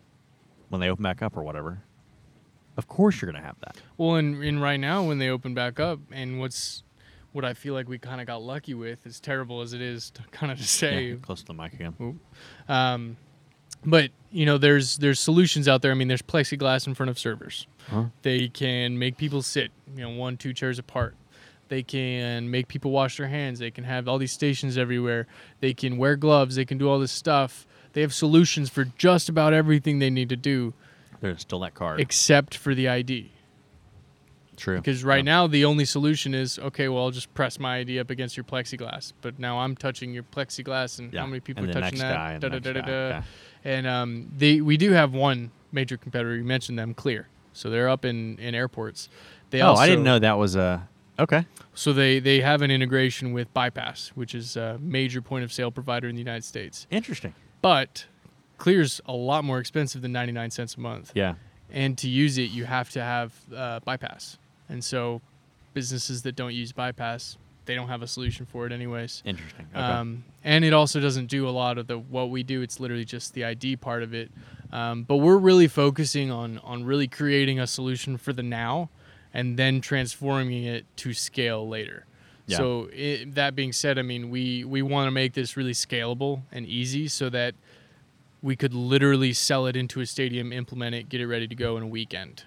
when 0.69 0.79
they 0.79 0.87
open 0.91 1.01
back 1.01 1.23
up 1.23 1.35
or 1.35 1.41
whatever, 1.41 1.81
of 2.77 2.87
course 2.87 3.19
you're 3.19 3.31
going 3.31 3.41
to 3.41 3.47
have 3.47 3.59
that. 3.61 3.77
Well, 3.97 4.13
and, 4.17 4.43
and 4.43 4.61
right 4.61 4.79
now 4.79 5.01
when 5.03 5.17
they 5.17 5.29
open 5.29 5.55
back 5.55 5.79
up, 5.79 5.97
and 6.11 6.39
what's 6.39 6.83
what 7.35 7.43
I 7.43 7.53
feel 7.53 7.73
like 7.73 7.89
we 7.89 7.97
kind 7.99 8.21
of 8.21 8.27
got 8.27 8.41
lucky 8.41 8.73
with, 8.73 9.05
as 9.05 9.19
terrible 9.19 9.59
as 9.61 9.73
it 9.73 9.81
is 9.81 10.09
to 10.11 10.21
kind 10.31 10.51
of 10.51 10.57
to 10.57 10.63
say, 10.63 11.09
Yeah, 11.09 11.15
close 11.21 11.41
to 11.41 11.47
the 11.47 11.53
mic 11.53 11.73
again. 11.73 12.19
Um, 12.69 13.17
but 13.85 14.11
you 14.31 14.45
know, 14.45 14.57
there's 14.57 14.97
there's 14.97 15.19
solutions 15.19 15.67
out 15.67 15.81
there. 15.81 15.91
I 15.91 15.95
mean, 15.95 16.07
there's 16.07 16.21
plexiglass 16.21 16.87
in 16.87 16.95
front 16.95 17.09
of 17.09 17.19
servers. 17.19 17.67
Huh? 17.89 18.05
They 18.21 18.47
can 18.47 18.97
make 18.97 19.17
people 19.17 19.41
sit, 19.41 19.71
you 19.95 20.01
know, 20.03 20.09
one 20.11 20.37
two 20.37 20.53
chairs 20.53 20.79
apart. 20.79 21.15
They 21.67 21.83
can 21.83 22.49
make 22.49 22.67
people 22.67 22.91
wash 22.91 23.17
their 23.17 23.27
hands. 23.27 23.59
They 23.59 23.71
can 23.71 23.83
have 23.83 24.07
all 24.07 24.17
these 24.17 24.31
stations 24.31 24.77
everywhere. 24.77 25.27
They 25.59 25.73
can 25.73 25.97
wear 25.97 26.15
gloves. 26.15 26.55
They 26.55 26.65
can 26.65 26.77
do 26.77 26.87
all 26.89 26.99
this 26.99 27.11
stuff. 27.11 27.67
They 27.93 28.01
have 28.01 28.13
solutions 28.13 28.69
for 28.69 28.85
just 28.97 29.29
about 29.29 29.53
everything 29.53 29.99
they 29.99 30.09
need 30.09 30.29
to 30.29 30.35
do, 30.35 30.73
There's 31.21 31.41
still 31.41 31.59
that 31.61 31.73
card. 31.73 31.99
except 31.99 32.55
for 32.55 32.75
the 32.75 32.87
ID. 32.87 33.31
True. 34.57 34.77
Because 34.77 35.03
right 35.03 35.17
Yeah. 35.17 35.23
now 35.23 35.47
the 35.47 35.65
only 35.65 35.85
solution 35.85 36.33
is 36.33 36.57
okay. 36.59 36.87
Well, 36.87 37.03
I'll 37.03 37.11
just 37.11 37.33
press 37.33 37.59
my 37.59 37.77
ID 37.77 37.99
up 37.99 38.09
against 38.09 38.37
your 38.37 38.43
plexiglass. 38.43 39.13
But 39.21 39.39
now 39.39 39.59
I'm 39.59 39.75
touching 39.75 40.13
your 40.13 40.23
plexiglass, 40.23 40.99
and 40.99 41.13
Yeah. 41.13 41.21
how 41.21 41.27
many 41.27 41.39
people 41.39 41.63
and 41.63 41.75
are 41.75 41.81
touching 41.81 41.99
that? 41.99 42.41
Da, 42.41 42.49
the 42.49 42.59
da, 42.59 42.71
da, 42.71 42.73
guy. 42.73 42.81
da, 42.81 43.09
da. 43.09 43.17
Okay. 43.17 43.27
And 43.63 43.87
um, 43.87 44.31
they 44.37 44.61
we 44.61 44.77
do 44.77 44.91
have 44.91 45.13
one 45.13 45.51
major 45.71 45.97
competitor. 45.97 46.35
You 46.35 46.43
mentioned 46.43 46.77
them, 46.79 46.93
Clear. 46.93 47.27
So 47.53 47.69
they're 47.69 47.89
up 47.89 48.03
in, 48.05 48.37
in 48.37 48.53
airports. 48.53 49.09
They 49.49 49.61
oh, 49.61 49.69
also, 49.69 49.81
I 49.81 49.87
didn't 49.87 50.03
know 50.03 50.19
that 50.19 50.37
was 50.37 50.55
a. 50.55 50.87
Okay. 51.17 51.45
So 51.73 51.93
they 51.93 52.19
they 52.19 52.41
have 52.41 52.61
an 52.61 52.71
integration 52.71 53.31
with 53.31 53.53
Bypass, 53.53 54.11
which 54.15 54.35
is 54.35 54.57
a 54.57 54.77
major 54.81 55.21
point 55.21 55.43
of 55.45 55.53
sale 55.53 55.71
provider 55.71 56.07
in 56.09 56.15
the 56.15 56.21
United 56.21 56.43
States. 56.43 56.87
Interesting. 56.91 57.33
But 57.61 58.05
Clear's 58.57 59.01
a 59.05 59.13
lot 59.13 59.43
more 59.43 59.59
expensive 59.59 60.01
than 60.01 60.11
99 60.11 60.51
cents 60.51 60.75
a 60.75 60.79
month. 60.79 61.11
Yeah. 61.15 61.35
And 61.71 61.97
to 61.99 62.09
use 62.09 62.37
it, 62.37 62.51
you 62.51 62.65
have 62.65 62.89
to 62.91 63.01
have 63.01 63.33
uh, 63.55 63.79
Bypass. 63.81 64.37
And 64.69 64.83
so 64.83 65.21
businesses 65.73 66.23
that 66.23 66.35
don't 66.35 66.53
use 66.53 66.71
Bypass, 66.71 67.37
they 67.65 67.75
don't 67.75 67.87
have 67.87 68.01
a 68.01 68.07
solution 68.07 68.45
for 68.45 68.65
it 68.65 68.71
anyways. 68.71 69.21
Interesting. 69.25 69.67
Okay. 69.73 69.79
Um, 69.79 70.23
and 70.43 70.63
it 70.63 70.73
also 70.73 70.99
doesn't 70.99 71.27
do 71.27 71.47
a 71.47 71.51
lot 71.51 71.77
of 71.77 71.87
the 71.87 71.97
what 71.97 72.29
we 72.29 72.43
do. 72.43 72.61
It's 72.61 72.79
literally 72.79 73.05
just 73.05 73.33
the 73.33 73.45
ID 73.45 73.77
part 73.77 74.03
of 74.03 74.13
it. 74.13 74.31
Um, 74.71 75.03
but 75.03 75.17
we're 75.17 75.37
really 75.37 75.67
focusing 75.67 76.31
on 76.31 76.59
on 76.59 76.83
really 76.83 77.07
creating 77.07 77.59
a 77.59 77.67
solution 77.67 78.17
for 78.17 78.33
the 78.33 78.43
now, 78.43 78.89
and 79.33 79.57
then 79.57 79.81
transforming 79.81 80.63
it 80.63 80.85
to 80.97 81.13
scale 81.13 81.67
later. 81.67 82.05
Yeah. 82.47 82.57
So 82.57 82.89
it, 82.93 83.33
that 83.35 83.55
being 83.55 83.73
said, 83.73 83.97
I 83.97 84.03
mean 84.03 84.29
we 84.29 84.63
we 84.63 84.81
want 84.81 85.07
to 85.07 85.11
make 85.11 85.33
this 85.33 85.57
really 85.57 85.73
scalable 85.73 86.41
and 86.51 86.65
easy 86.65 87.07
so 87.07 87.29
that 87.29 87.55
we 88.43 88.55
could 88.55 88.75
literally 88.75 89.33
sell 89.33 89.65
it 89.65 89.75
into 89.75 90.01
a 90.01 90.05
stadium, 90.05 90.53
implement 90.53 90.93
it, 90.93 91.09
get 91.09 91.19
it 91.19 91.27
ready 91.27 91.47
to 91.47 91.55
go 91.55 91.77
in 91.77 91.83
a 91.83 91.87
weekend. 91.87 92.43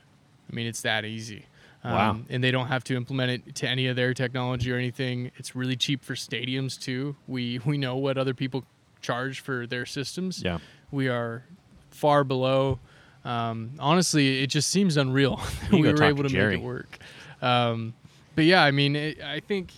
I 0.50 0.54
mean 0.54 0.66
it's 0.66 0.82
that 0.82 1.04
easy. 1.04 1.46
Um, 1.84 1.92
Wow. 1.92 2.18
and 2.28 2.42
they 2.42 2.50
don't 2.50 2.66
have 2.66 2.82
to 2.84 2.96
implement 2.96 3.30
it 3.46 3.54
to 3.56 3.68
any 3.68 3.86
of 3.86 3.94
their 3.96 4.12
technology 4.12 4.72
or 4.72 4.76
anything. 4.76 5.30
It's 5.36 5.54
really 5.54 5.76
cheap 5.76 6.02
for 6.04 6.14
stadiums 6.14 6.78
too. 6.80 7.14
We 7.28 7.60
we 7.64 7.78
know 7.78 7.96
what 7.96 8.18
other 8.18 8.34
people 8.34 8.64
charge 9.00 9.40
for 9.40 9.66
their 9.66 9.86
systems. 9.86 10.42
yeah. 10.44 10.58
We 10.90 11.08
are 11.08 11.44
far 11.90 12.24
below. 12.24 12.80
Um, 13.24 13.72
honestly, 13.78 14.42
it 14.42 14.48
just 14.48 14.70
seems 14.70 14.96
unreal 14.96 15.36
that 15.70 15.72
we 15.72 15.82
were 15.92 16.02
able 16.02 16.24
to 16.24 16.30
make 16.32 16.58
it 16.58 16.62
work. 16.62 16.98
Um, 17.42 17.94
but 18.34 18.44
yeah, 18.44 18.64
I 18.64 18.70
mean, 18.72 18.96
it, 18.96 19.20
I 19.22 19.38
think 19.40 19.70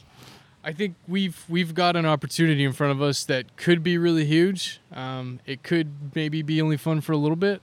I 0.64 0.72
think 0.72 0.94
we've 1.06 1.44
we've 1.50 1.74
got 1.74 1.96
an 1.96 2.06
opportunity 2.06 2.64
in 2.64 2.72
front 2.72 2.92
of 2.92 3.02
us 3.02 3.24
that 3.24 3.56
could 3.56 3.82
be 3.82 3.98
really 3.98 4.24
huge. 4.24 4.80
Um, 4.92 5.40
it 5.46 5.62
could 5.62 6.14
maybe 6.14 6.40
be 6.42 6.62
only 6.62 6.76
fun 6.78 7.00
for 7.02 7.12
a 7.12 7.16
little 7.18 7.36
bit, 7.36 7.60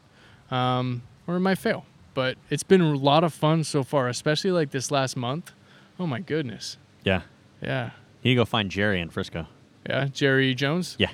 um, 0.51 1.01
or 1.26 1.38
it 1.38 1.39
might 1.39 1.57
fail. 1.57 1.85
But 2.18 2.35
it's 2.49 2.64
been 2.64 2.81
a 2.81 2.95
lot 2.95 3.23
of 3.23 3.31
fun 3.31 3.64
so 3.64 3.84
far, 3.84 4.07
especially 4.07 4.49
like 4.49 4.72
this 4.72 4.89
last 4.89 5.15
month. 5.15 5.52
Oh 5.99 6.07
my 6.07 6.19
goodness! 6.19 6.77
Yeah. 7.03 7.22
Yeah, 7.61 7.91
You 8.23 8.30
need 8.30 8.35
to 8.38 8.41
go 8.41 8.45
find 8.45 8.72
Jerry 8.72 8.99
in 8.99 9.10
Frisco. 9.11 9.45
yeah. 9.88 10.06
Jerry 10.11 10.56
Jones. 10.56 10.95
Yeah. 10.98 11.11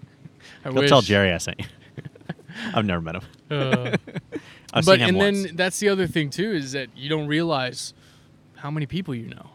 I 0.64 0.70
Go 0.72 0.80
wish. 0.80 0.88
tell 0.90 1.00
Jerry 1.00 1.30
I 1.32 1.38
sent 1.38 1.60
you. 1.60 1.66
I've 2.74 2.84
never 2.84 3.00
met 3.00 3.14
him. 3.16 3.22
Uh, 3.48 3.96
I've 4.74 4.84
but 4.84 4.98
seen 4.98 5.00
him 5.00 5.08
and 5.10 5.16
once. 5.18 5.42
then 5.44 5.54
that's 5.56 5.78
the 5.78 5.88
other 5.90 6.08
thing 6.08 6.28
too 6.30 6.50
is 6.50 6.72
that 6.72 6.88
you 6.96 7.08
don't 7.08 7.28
realize 7.28 7.94
how 8.56 8.70
many 8.72 8.86
people 8.86 9.14
you 9.14 9.28
know. 9.28 9.48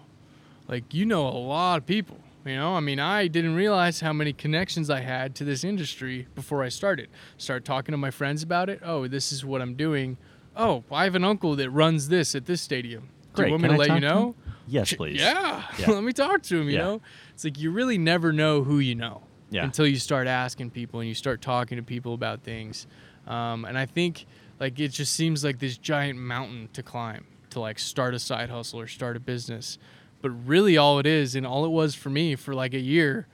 Like 0.69 0.93
you 0.93 1.05
know 1.05 1.27
a 1.27 1.35
lot 1.37 1.79
of 1.79 1.85
people. 1.85 2.17
You 2.45 2.55
know, 2.55 2.75
I 2.75 2.79
mean, 2.79 2.99
I 3.01 3.27
didn't 3.27 3.55
realize 3.55 3.99
how 3.99 4.13
many 4.13 4.31
connections 4.31 4.89
I 4.89 5.01
had 5.01 5.35
to 5.35 5.43
this 5.43 5.65
industry 5.65 6.27
before 6.33 6.63
I 6.63 6.69
started. 6.69 7.09
Start 7.37 7.65
talking 7.65 7.91
to 7.91 7.97
my 7.97 8.09
friends 8.11 8.41
about 8.41 8.69
it. 8.69 8.79
Oh, 8.83 9.05
this 9.09 9.33
is 9.33 9.43
what 9.43 9.61
I'm 9.61 9.73
doing. 9.75 10.15
Oh, 10.57 10.83
I 10.91 11.03
have 11.03 11.15
an 11.15 11.23
uncle 11.23 11.55
that 11.55 11.69
runs 11.69 12.09
this 12.09 12.35
at 12.35 12.45
this 12.45 12.61
stadium. 12.61 13.03
Do 13.35 13.43
Great. 13.43 13.47
you 13.47 13.51
want 13.51 13.63
me 13.63 13.69
Can 13.69 13.77
to 13.77 13.83
I 13.83 13.87
let 13.87 13.95
you 14.01 14.07
to 14.07 14.15
know? 14.15 14.35
Yes, 14.67 14.93
please. 14.93 15.19
Yeah, 15.21 15.63
Yeah. 15.79 15.91
let 15.91 16.03
me 16.03 16.11
talk 16.13 16.41
to 16.43 16.59
him. 16.59 16.67
You 16.69 16.75
Yeah. 16.77 16.83
know, 16.83 17.01
it's 17.33 17.43
like 17.43 17.59
you 17.59 17.71
really 17.71 17.97
never 17.97 18.33
know 18.33 18.63
who 18.63 18.79
you 18.79 18.95
know 18.95 19.21
Yeah. 19.51 19.63
until 19.63 19.85
you 19.87 19.97
start 19.97 20.27
asking 20.27 20.71
people 20.71 20.99
and 20.99 21.07
you 21.07 21.15
start 21.15 21.41
talking 21.41 21.77
to 21.77 21.83
people 21.83 22.13
about 22.13 22.41
things. 22.43 22.87
Um, 23.27 23.65
and 23.65 23.77
I 23.77 23.85
think 23.85 24.25
like 24.59 24.79
it 24.79 24.89
just 24.89 25.13
seems 25.13 25.43
like 25.43 25.59
this 25.59 25.77
giant 25.77 26.17
mountain 26.19 26.69
to 26.73 26.81
climb 26.83 27.25
to 27.51 27.59
like 27.59 27.77
start 27.79 28.13
a 28.13 28.19
side 28.19 28.49
hustle 28.49 28.79
or 28.81 28.87
start 28.87 29.15
a 29.15 29.19
business. 29.19 29.77
But 30.21 30.31
really, 30.31 30.77
all 30.77 30.97
it 30.97 31.05
is, 31.05 31.35
and 31.35 31.45
all 31.45 31.63
it 31.63 31.69
was 31.69 31.93
for 31.93 32.09
me 32.09 32.35
for 32.35 32.53
like 32.55 32.73
a 32.73 32.79
year, 32.79 33.27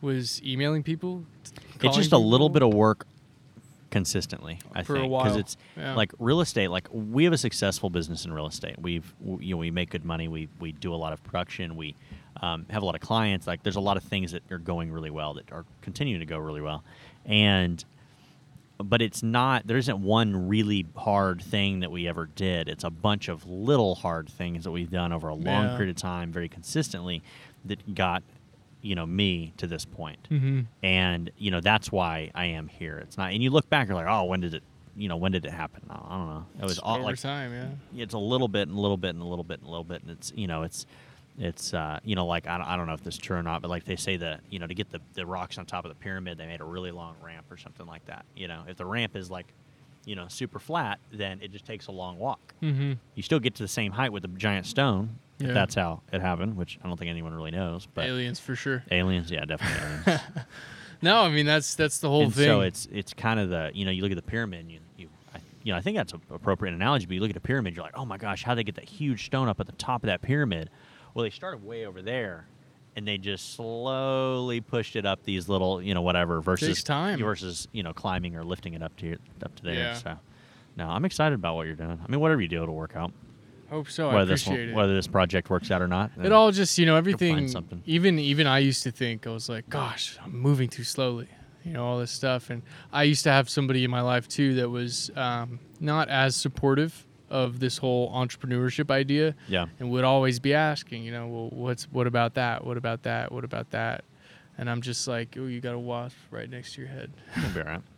was 0.00 0.42
emailing 0.42 0.82
people. 0.82 1.24
It's 1.82 1.96
just 1.96 2.12
a 2.12 2.18
little 2.18 2.48
bit 2.48 2.62
of 2.62 2.72
work 2.72 3.06
consistently. 3.94 4.58
I 4.74 4.82
For 4.82 4.96
think 4.98 5.10
because 5.12 5.36
it's 5.36 5.56
yeah. 5.76 5.94
like 5.94 6.12
real 6.18 6.40
estate. 6.40 6.68
Like 6.68 6.88
we 6.90 7.22
have 7.24 7.32
a 7.32 7.38
successful 7.38 7.88
business 7.90 8.24
in 8.24 8.32
real 8.32 8.46
estate. 8.48 8.74
We've 8.78 9.14
w- 9.20 9.38
you 9.40 9.54
know 9.54 9.58
we 9.58 9.70
make 9.70 9.90
good 9.90 10.04
money. 10.04 10.26
We 10.28 10.48
we 10.58 10.72
do 10.72 10.92
a 10.92 10.96
lot 10.96 11.12
of 11.12 11.22
production. 11.22 11.76
We 11.76 11.94
um, 12.42 12.66
have 12.70 12.82
a 12.82 12.86
lot 12.86 12.96
of 12.96 13.00
clients. 13.00 13.46
Like 13.46 13.62
there's 13.62 13.76
a 13.76 13.80
lot 13.80 13.96
of 13.96 14.02
things 14.02 14.32
that 14.32 14.42
are 14.50 14.58
going 14.58 14.90
really 14.90 15.10
well 15.10 15.34
that 15.34 15.50
are 15.52 15.64
continuing 15.80 16.18
to 16.20 16.26
go 16.26 16.38
really 16.38 16.60
well, 16.60 16.82
and 17.24 17.84
but 18.78 19.00
it's 19.00 19.22
not 19.22 19.64
there 19.68 19.76
isn't 19.76 20.00
one 20.02 20.48
really 20.48 20.84
hard 20.96 21.40
thing 21.40 21.78
that 21.80 21.92
we 21.92 22.08
ever 22.08 22.26
did 22.34 22.68
it's 22.68 22.82
a 22.82 22.90
bunch 22.90 23.28
of 23.28 23.46
little 23.46 23.94
hard 23.94 24.28
things 24.28 24.64
that 24.64 24.72
we've 24.72 24.90
done 24.90 25.12
over 25.12 25.28
a 25.28 25.34
long 25.34 25.66
Yeah. 25.66 25.76
period 25.76 25.90
of 25.96 26.02
time 26.02 26.32
very 26.32 26.48
consistently 26.48 27.22
that 27.64 27.94
got 27.94 28.24
you 28.84 28.94
know 28.94 29.06
me 29.06 29.52
to 29.56 29.66
this 29.66 29.84
point. 29.84 30.28
Mm-hmm. 30.30 30.60
and 30.82 31.30
you 31.38 31.50
know 31.50 31.60
that's 31.60 31.90
why 31.90 32.30
i 32.34 32.44
am 32.46 32.68
here. 32.68 32.98
It's 32.98 33.16
not 33.16 33.32
and 33.32 33.42
you 33.42 33.50
look 33.50 33.68
back 33.70 33.88
you're 33.88 33.96
like 33.96 34.06
oh 34.08 34.24
when 34.24 34.40
did 34.40 34.54
it 34.54 34.62
you 34.96 35.08
know 35.08 35.16
when 35.16 35.32
did 35.32 35.44
it 35.44 35.50
happen? 35.50 35.82
I 35.90 36.16
don't 36.16 36.28
know. 36.28 36.46
It 36.60 36.64
was 36.64 36.78
all 36.78 36.96
over 36.96 37.04
like 37.04 37.18
time, 37.18 37.52
yeah. 37.52 38.02
it's 38.02 38.14
a 38.14 38.18
little 38.18 38.48
bit 38.48 38.68
and 38.68 38.76
a 38.76 38.80
little 38.80 38.96
bit 38.96 39.10
and 39.10 39.22
a 39.22 39.26
little 39.26 39.44
bit 39.44 39.60
and 39.60 39.66
a 39.66 39.70
little 39.70 39.84
bit 39.84 40.02
and 40.02 40.10
it's 40.10 40.32
you 40.36 40.46
know 40.46 40.62
it's 40.62 40.86
it's 41.38 41.74
uh, 41.74 41.98
you 42.04 42.14
know 42.14 42.26
like 42.26 42.46
I 42.46 42.58
don't, 42.58 42.66
I 42.66 42.76
don't 42.76 42.86
know 42.86 42.92
if 42.92 43.02
this 43.02 43.14
is 43.14 43.20
true 43.20 43.36
or 43.36 43.42
not 43.42 43.62
but 43.62 43.68
like 43.68 43.84
they 43.84 43.96
say 43.96 44.16
that 44.18 44.40
you 44.50 44.58
know 44.58 44.66
to 44.66 44.74
get 44.74 44.90
the, 44.90 45.00
the 45.14 45.26
rocks 45.26 45.58
on 45.58 45.66
top 45.66 45.84
of 45.84 45.88
the 45.88 45.96
pyramid 45.96 46.38
they 46.38 46.46
made 46.46 46.60
a 46.60 46.64
really 46.64 46.92
long 46.92 47.16
ramp 47.22 47.46
or 47.50 47.56
something 47.56 47.86
like 47.86 48.04
that 48.06 48.24
you 48.36 48.48
know? 48.48 48.62
If 48.68 48.76
the 48.76 48.86
ramp 48.86 49.16
is 49.16 49.30
like 49.30 49.46
you 50.06 50.14
know 50.16 50.26
super 50.28 50.58
flat 50.58 50.98
then 51.12 51.40
it 51.42 51.50
just 51.52 51.64
takes 51.64 51.86
a 51.86 51.92
long 51.92 52.18
walk 52.18 52.54
Mm-hmm. 52.62 52.92
you 53.14 53.22
still 53.22 53.40
get 53.40 53.54
to 53.56 53.62
the 53.62 53.68
same 53.68 53.92
height 53.92 54.12
with 54.12 54.22
the 54.22 54.28
giant 54.28 54.66
stone 54.66 55.18
if 55.40 55.52
that's 55.52 55.74
how 55.74 56.00
it 56.12 56.20
happened 56.20 56.56
which 56.56 56.78
i 56.84 56.88
don't 56.88 56.96
think 56.96 57.10
anyone 57.10 57.34
really 57.34 57.50
knows 57.50 57.86
but 57.92 58.04
Aliens 58.06 58.38
for 58.40 58.54
sure. 58.54 58.82
aliens 58.90 59.30
yeah 59.30 59.44
definitely 59.44 60.12
aliens 60.12 60.22
No, 61.02 61.20
I 61.22 61.28
mean 61.30 61.44
that's 61.44 61.74
that's 61.74 61.98
the 61.98 62.08
whole 62.08 62.22
and 62.24 62.34
thing. 62.34 62.44
so 62.46 62.60
it's 62.62 62.88
it's 62.90 63.12
kind 63.12 63.38
of 63.38 63.50
the 63.50 63.70
you 63.74 63.84
know 63.84 63.90
you 63.90 64.00
look 64.00 64.12
at 64.12 64.16
the 64.16 64.22
pyramid 64.22 64.60
and 64.60 64.70
you 64.72 64.78
you 64.96 65.08
I, 65.34 65.38
you 65.62 65.72
know 65.72 65.76
I 65.78 65.82
think 65.82 65.96
that's 65.98 66.14
an 66.14 66.22
appropriate 66.30 66.72
analogy. 66.72 67.04
But 67.04 67.14
you 67.14 67.20
look 67.20 67.28
at 67.30 67.36
a 67.36 67.40
pyramid, 67.40 67.74
you're 67.76 67.84
like, 67.84 67.96
oh 67.98 68.06
my 68.06 68.16
gosh, 68.16 68.42
how 68.42 68.54
they 68.54 68.64
get 68.64 68.76
that 68.76 68.88
huge 68.88 69.26
stone 69.26 69.46
up 69.48 69.60
at 69.60 69.66
the 69.66 69.72
top 69.72 70.02
of 70.02 70.06
that 70.06 70.22
pyramid? 70.22 70.70
Well, 71.12 71.24
they 71.24 71.30
started 71.30 71.62
way 71.62 71.84
over 71.84 72.00
there, 72.00 72.46
and 72.96 73.06
they 73.06 73.18
just 73.18 73.54
slowly 73.54 74.60
pushed 74.60 74.96
it 74.96 75.06
up 75.06 75.22
these 75.24 75.48
little 75.48 75.82
you 75.82 75.94
know 75.94 76.02
whatever 76.02 76.40
versus 76.40 76.82
time. 76.82 77.18
versus 77.18 77.68
you 77.72 77.82
know 77.82 77.92
climbing 77.92 78.36
or 78.36 78.44
lifting 78.44 78.74
it 78.74 78.82
up 78.82 78.96
to 78.96 79.06
your, 79.06 79.16
up 79.42 79.54
to 79.56 79.62
there. 79.62 79.74
Yeah. 79.74 79.94
So. 79.94 80.18
No, 80.76 80.88
I'm 80.88 81.04
excited 81.04 81.34
about 81.36 81.54
what 81.54 81.66
you're 81.66 81.76
doing. 81.76 82.00
I 82.04 82.10
mean, 82.10 82.20
whatever 82.20 82.40
you 82.40 82.48
do, 82.48 82.62
it'll 82.62 82.74
work 82.74 82.96
out. 82.96 83.12
Hope 83.70 83.88
so. 83.88 84.10
I 84.10 84.14
whether 84.14 84.32
this 84.32 84.42
appreciate 84.42 84.66
one- 84.66 84.72
it. 84.72 84.76
whether 84.76 84.94
this 84.94 85.06
project 85.06 85.50
works 85.50 85.70
out 85.70 85.80
or 85.82 85.88
not. 85.88 86.10
It 86.22 86.32
all 86.32 86.50
just 86.52 86.78
you 86.78 86.86
know 86.86 86.96
everything. 86.96 87.48
something. 87.48 87.82
Even 87.86 88.18
even 88.18 88.46
I 88.46 88.58
used 88.58 88.82
to 88.84 88.90
think 88.90 89.26
I 89.26 89.30
was 89.30 89.48
like, 89.48 89.68
gosh, 89.68 90.18
I'm 90.22 90.36
moving 90.36 90.68
too 90.68 90.84
slowly. 90.84 91.28
You 91.64 91.72
know 91.72 91.84
all 91.84 91.98
this 91.98 92.10
stuff, 92.10 92.50
and 92.50 92.62
I 92.92 93.04
used 93.04 93.24
to 93.24 93.30
have 93.30 93.48
somebody 93.48 93.84
in 93.84 93.90
my 93.90 94.02
life 94.02 94.28
too 94.28 94.54
that 94.56 94.68
was 94.68 95.10
um, 95.16 95.60
not 95.80 96.08
as 96.10 96.36
supportive 96.36 97.06
of 97.30 97.58
this 97.60 97.78
whole 97.78 98.12
entrepreneurship 98.12 98.90
idea, 98.90 99.34
yeah. 99.48 99.66
and 99.80 99.90
would 99.90 100.04
always 100.04 100.38
be 100.38 100.54
asking, 100.54 101.02
you 101.04 101.10
know, 101.12 101.26
well, 101.26 101.48
what's 101.50 101.84
what 101.84 102.06
about 102.06 102.34
that? 102.34 102.64
What 102.64 102.76
about 102.76 103.02
that? 103.04 103.32
What 103.32 103.44
about 103.44 103.70
that? 103.70 104.04
And 104.58 104.70
I'm 104.70 104.82
just 104.82 105.08
like, 105.08 105.36
oh, 105.38 105.46
you 105.46 105.60
got 105.60 105.74
a 105.74 105.78
wasp 105.78 106.16
right 106.30 106.48
next 106.48 106.74
to 106.74 106.80
your 106.82 106.90
head. 106.90 107.10
It'll 107.36 107.50
be 107.50 107.60
all 107.60 107.66
right. 107.66 107.82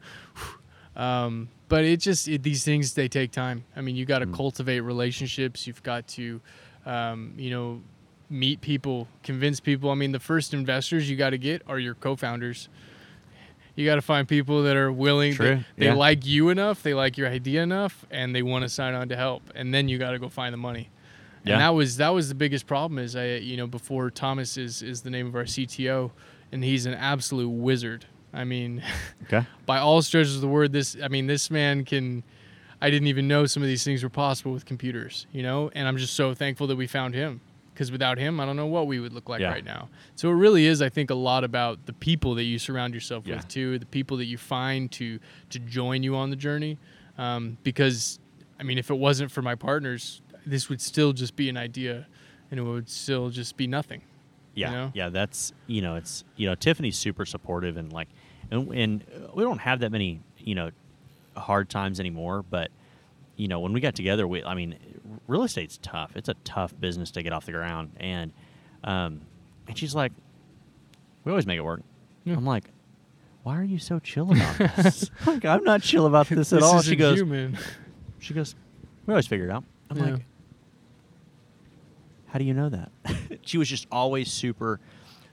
Um, 0.97 1.51
but 1.69 1.85
it 1.85 2.01
just 2.01 2.27
it, 2.27 2.43
these 2.43 2.65
things 2.65 2.95
they 2.95 3.07
take 3.09 3.31
time. 3.31 3.65
I 3.77 3.83
mean, 3.83 3.97
you 3.97 4.07
got 4.07 4.21
to 4.21 4.27
Mm. 4.27 4.35
cultivate 4.35 4.81
relationships. 4.81 5.67
You've 5.67 5.83
got 5.83 6.09
to, 6.09 6.41
um, 6.87 7.35
you 7.37 7.51
know, 7.51 7.83
meet 8.31 8.63
people, 8.63 9.07
convince 9.23 9.61
people. 9.61 9.91
I 9.91 9.95
mean, 9.95 10.13
the 10.13 10.19
first 10.21 10.55
investors 10.55 11.11
you 11.11 11.17
got 11.17 11.31
to 11.31 11.39
get 11.39 11.61
are 11.69 11.79
your 11.79 11.93
co-founders. 11.95 12.71
You 13.77 13.85
got 13.87 13.97
to 13.97 14.03
find 14.03 14.27
people 14.27 14.63
that 14.65 14.75
are 14.75 14.91
willing. 14.91 15.35
True, 15.35 15.57
They, 15.57 15.65
they 15.77 15.87
yeah. 15.87 15.95
like 15.95 16.27
you 16.27 16.49
enough. 16.49 16.83
They 16.83 16.95
like 16.95 17.17
your 17.19 17.29
idea 17.29 17.63
enough, 17.63 18.05
and 18.11 18.35
they 18.35 18.43
want 18.43 18.63
to 18.63 18.69
sign 18.69 18.95
on 18.95 19.09
to 19.11 19.17
help. 19.17 19.43
And 19.55 19.73
then 19.73 19.89
you 19.89 19.99
got 19.99 20.13
to 20.13 20.19
go 20.19 20.29
find 20.31 20.53
the 20.53 20.59
money. 20.59 20.89
Yeah. 21.45 21.53
And 21.55 21.61
that 21.63 21.69
was 21.75 21.99
that 21.99 22.09
was 22.09 22.29
the 22.29 22.35
biggest 22.35 22.67
problem. 22.67 22.99
Is 22.99 23.15
I 23.15 23.35
you 23.37 23.57
know 23.57 23.67
before 23.69 24.11
Thomas 24.11 24.57
is 24.57 24.83
is 24.83 25.03
the 25.03 25.11
name 25.11 25.27
of 25.27 25.37
our 25.37 25.45
CTO, 25.45 26.11
and 26.51 26.65
he's 26.65 26.87
an 26.87 26.95
absolute 26.95 27.51
wizard. 27.51 28.07
I 28.35 28.45
mean. 28.45 28.83
Okay. 29.25 29.45
by 29.65 29.79
all 29.79 30.03
stretches 30.03 30.37
of 30.37 30.41
the 30.41 30.47
word 30.47 30.71
this 30.73 30.97
i 31.03 31.09
mean 31.09 31.27
this 31.27 31.51
man 31.51 31.85
can 31.85 32.23
i 32.81 32.91
didn't 32.91 33.09
even 33.09 33.27
know 33.27 33.45
some 33.45 33.61
of 33.61 33.67
these 33.69 33.83
things 33.83 34.05
were 34.05 34.09
possible 34.09 34.53
with 34.53 34.65
computers 34.65 35.27
you 35.33 35.43
know 35.43 35.69
and 35.75 35.89
i'm 35.89 35.97
just 35.97 36.15
so 36.15 36.33
thankful 36.33 36.69
that 36.69 36.77
we 36.77 36.87
found 36.87 37.13
him 37.13 37.41
because 37.77 37.93
without 37.93 38.17
him 38.19 38.41
i 38.41 38.47
don't 38.47 38.57
know 38.57 38.67
what 38.67 38.87
we 38.87 38.99
would 38.99 39.13
look 39.13 39.29
like 39.29 39.41
Yeah. 39.43 39.51
right 39.53 39.65
now 39.65 39.89
so 40.15 40.31
it 40.31 40.35
really 40.35 40.65
is 40.67 40.81
i 40.81 40.89
think 40.89 41.11
a 41.11 41.15
lot 41.15 41.45
about 41.45 41.85
the 41.87 41.93
people 41.93 42.35
that 42.37 42.45
you 42.45 42.59
surround 42.59 42.95
yourself 42.95 43.27
Yeah. 43.27 43.37
with 43.37 43.49
too 43.49 43.79
the 43.79 43.87
people 43.87 44.17
that 44.17 44.25
you 44.25 44.39
find 44.39 44.91
to 44.93 45.19
to 45.51 45.59
join 45.59 46.03
you 46.03 46.17
on 46.17 46.31
the 46.31 46.37
journey 46.37 46.79
um, 47.19 47.59
because 47.63 48.19
i 48.59 48.63
mean 48.63 48.79
if 48.79 48.91
it 48.91 48.95
wasn't 48.99 49.31
for 49.31 49.43
my 49.43 49.55
partners 49.55 50.23
this 50.47 50.69
would 50.71 50.81
still 50.81 51.13
just 51.13 51.37
be 51.37 51.49
an 51.51 51.57
idea 51.59 52.07
and 52.51 52.59
it 52.61 52.63
would 52.63 52.89
still 52.89 53.29
just 53.31 53.57
be 53.57 53.67
nothing 53.67 54.01
Yeah, 54.55 54.71
know? 54.71 54.91
yeah, 54.95 55.09
that's 55.11 55.53
you 55.67 55.83
know, 55.83 55.97
it's 55.97 56.25
you 56.37 56.47
know, 56.49 56.55
Tiffany's 56.55 56.97
super 56.97 57.27
supportive 57.27 57.77
and 57.77 57.93
like, 57.93 58.09
and, 58.51 58.73
and 58.73 59.05
we 59.35 59.43
don't 59.43 59.59
have 59.59 59.81
that 59.81 59.91
many 59.93 60.21
you 60.39 60.55
know 60.55 60.71
hard 61.37 61.69
times 61.69 61.99
anymore. 62.01 62.43
But 62.49 62.71
you 63.37 63.49
know, 63.49 63.61
when 63.61 63.73
we 63.75 63.81
got 63.81 63.95
together, 63.97 64.27
we 64.27 64.43
I 64.45 64.55
mean, 64.55 64.77
real 65.27 65.43
estate's 65.43 65.79
tough. 65.83 66.17
It's 66.17 66.29
a 66.29 66.35
tough 66.45 66.79
business 66.79 67.11
to 67.13 67.23
get 67.23 67.33
off 67.33 67.47
the 67.47 67.53
ground, 67.53 67.91
and 67.99 68.33
um, 68.85 69.21
and 69.69 69.77
she's 69.77 69.95
like, 69.95 70.13
we 71.25 71.33
always 71.33 71.47
make 71.47 71.59
it 71.59 71.63
work. 71.65 71.83
Yeah. 72.25 72.35
I'm 72.37 72.45
like, 72.47 72.71
why 73.43 73.57
are 73.59 73.65
you 73.65 73.79
so 73.79 73.99
chill 73.99 74.31
about 74.33 74.59
this? 74.59 75.11
like, 75.27 75.45
I'm 75.45 75.65
not 75.65 75.83
chill 75.83 76.07
about 76.07 76.29
this 76.29 76.53
at 76.53 76.57
This 76.61 76.65
all. 76.69 76.79
isn't 76.79 76.91
She 76.91 76.97
goes, 76.97 77.19
human. 77.19 77.59
she 78.19 78.35
goes, 78.35 78.55
we 79.07 79.13
always 79.13 79.27
figure 79.27 79.47
it 79.47 79.51
out. 79.51 79.65
I'm 79.91 79.97
Yeah. 79.99 80.05
like, 80.13 80.23
how 82.27 82.39
do 82.39 82.45
you 82.45 82.55
know 82.55 82.69
that? 82.69 82.91
she 83.43 83.59
was 83.59 83.69
just 83.69 83.87
always 83.91 84.31
super 84.33 84.81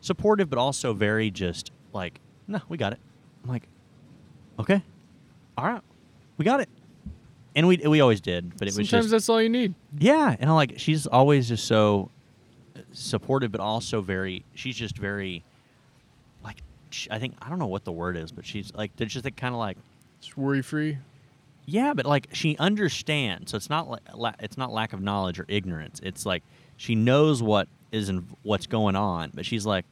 supportive, 0.01 0.49
but 0.49 0.59
also 0.59 0.93
very 0.93 1.31
just 1.31 1.71
like, 1.91 2.19
no, 2.47 2.59
we 2.69 2.77
got 2.77 2.93
it. 2.93 2.99
I'm 3.43 3.49
like, 3.49 3.67
okay, 4.59 4.81
all 5.57 5.65
right, 5.65 5.81
we 6.37 6.45
got 6.45 6.59
it. 6.59 6.69
And 7.55 7.67
we 7.67 7.77
we 7.77 8.01
always 8.01 8.21
did, 8.21 8.57
but 8.57 8.67
it 8.67 8.75
was 8.75 8.75
sometimes 8.75 9.05
just 9.05 9.11
that's 9.11 9.29
all 9.29 9.41
you 9.41 9.49
need 9.49 9.75
yeah. 9.99 10.35
And 10.39 10.49
I'm 10.49 10.55
like, 10.55 10.73
she's 10.77 11.05
always 11.05 11.47
just 11.47 11.65
so 11.65 12.09
supportive, 12.91 13.51
but 13.51 13.61
also 13.61 14.01
very. 14.01 14.43
She's 14.55 14.75
just 14.75 14.97
very 14.97 15.43
like. 16.43 16.57
sh- 16.89 17.07
I 17.11 17.19
think 17.19 17.35
I 17.41 17.49
don't 17.49 17.59
know 17.59 17.67
what 17.67 17.83
the 17.83 17.91
word 17.91 18.17
is, 18.17 18.31
but 18.31 18.45
she's 18.45 18.73
like. 18.73 18.95
There's 18.95 19.13
just 19.13 19.23
kind 19.35 19.53
of 19.53 19.59
like 19.59 19.77
it's 20.19 20.35
worry 20.35 20.61
free 20.61 20.97
yeah, 21.65 21.93
but 21.93 22.05
like 22.05 22.27
she 22.33 22.57
understands. 22.57 23.51
So 23.51 23.57
it's 23.57 23.69
not 23.69 23.89
like 23.89 24.01
la- 24.13 24.33
it's 24.39 24.57
not 24.57 24.71
lack 24.71 24.93
of 24.93 25.01
knowledge 25.01 25.39
or 25.39 25.45
ignorance. 25.47 25.99
It's 26.03 26.25
like 26.25 26.43
she 26.77 26.95
knows 26.95 27.41
what 27.41 27.67
is 27.91 28.09
in, 28.09 28.27
what's 28.43 28.67
going 28.67 28.95
on, 28.95 29.31
but 29.33 29.45
she's 29.45 29.65
like, 29.65 29.85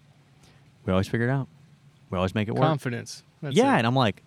we 0.85 0.91
always 0.91 1.07
figure 1.07 1.27
it 1.27 1.31
out. 1.31 1.47
We 2.09 2.17
always 2.17 2.35
make 2.35 2.47
it 2.47 2.55
work. 2.55 2.63
confidence 2.63 3.23
That's 3.41 3.55
yeah, 3.55 3.75
it. 3.75 3.79
and 3.79 3.87
I'm 3.87 3.95
like, 3.95 4.21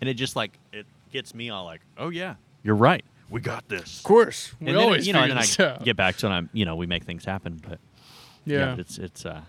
and 0.00 0.08
it 0.08 0.14
just 0.14 0.36
like 0.36 0.58
it 0.72 0.86
gets 1.12 1.34
me 1.34 1.50
all 1.50 1.64
like, 1.64 1.80
oh 1.96 2.10
yeah, 2.10 2.36
you're 2.62 2.74
right. 2.74 3.04
We 3.30 3.40
got 3.40 3.68
this. 3.68 3.98
Of 3.98 4.04
course, 4.04 4.54
we 4.60 4.68
And 4.68 4.76
then, 4.76 4.84
always 4.84 5.06
you 5.06 5.12
know, 5.12 5.22
and 5.22 5.32
then 5.32 5.38
I 5.38 5.64
out. 5.72 5.84
get 5.84 5.96
back 5.96 6.16
to 6.18 6.26
it. 6.26 6.28
and 6.30 6.34
I'm, 6.34 6.50
you 6.52 6.64
know, 6.64 6.76
we 6.76 6.86
make 6.86 7.04
things 7.04 7.24
happen, 7.24 7.60
but 7.66 7.78
yeah, 8.44 8.58
yeah, 8.58 8.70
but 8.70 8.78
it's 8.80 8.98
it's 8.98 9.26
uh, 9.26 9.42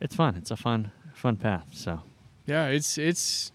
it's 0.00 0.14
fun. 0.14 0.36
It's 0.36 0.50
a 0.50 0.56
fun 0.56 0.92
fun 1.14 1.36
path. 1.36 1.66
So 1.72 2.02
yeah. 2.46 2.66
It's 2.68 2.96
it's 2.96 3.50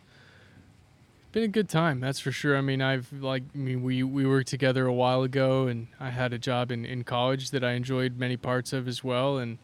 been 1.32 1.44
a 1.44 1.48
good 1.48 1.70
time, 1.70 2.02
that's 2.02 2.20
for 2.20 2.34
sure. 2.34 2.58
I 2.58 2.62
mean, 2.62 2.82
I've 2.82 3.12
like, 3.14 3.44
I 3.56 3.58
mean, 3.58 3.84
we 3.84 4.04
we 4.04 4.26
worked 4.28 4.50
together 4.50 4.86
a 4.86 4.94
while 4.94 5.24
ago, 5.24 5.68
and 5.68 5.88
I 5.98 6.10
had 6.10 6.34
a 6.34 6.38
job 6.38 6.72
in 6.72 6.84
in 6.84 7.06
college 7.06 7.52
that 7.52 7.64
I 7.64 7.72
enjoyed 7.72 8.18
many 8.18 8.36
parts 8.36 8.74
of 8.74 8.86
as 8.88 9.02
well, 9.02 9.38
and 9.38 9.58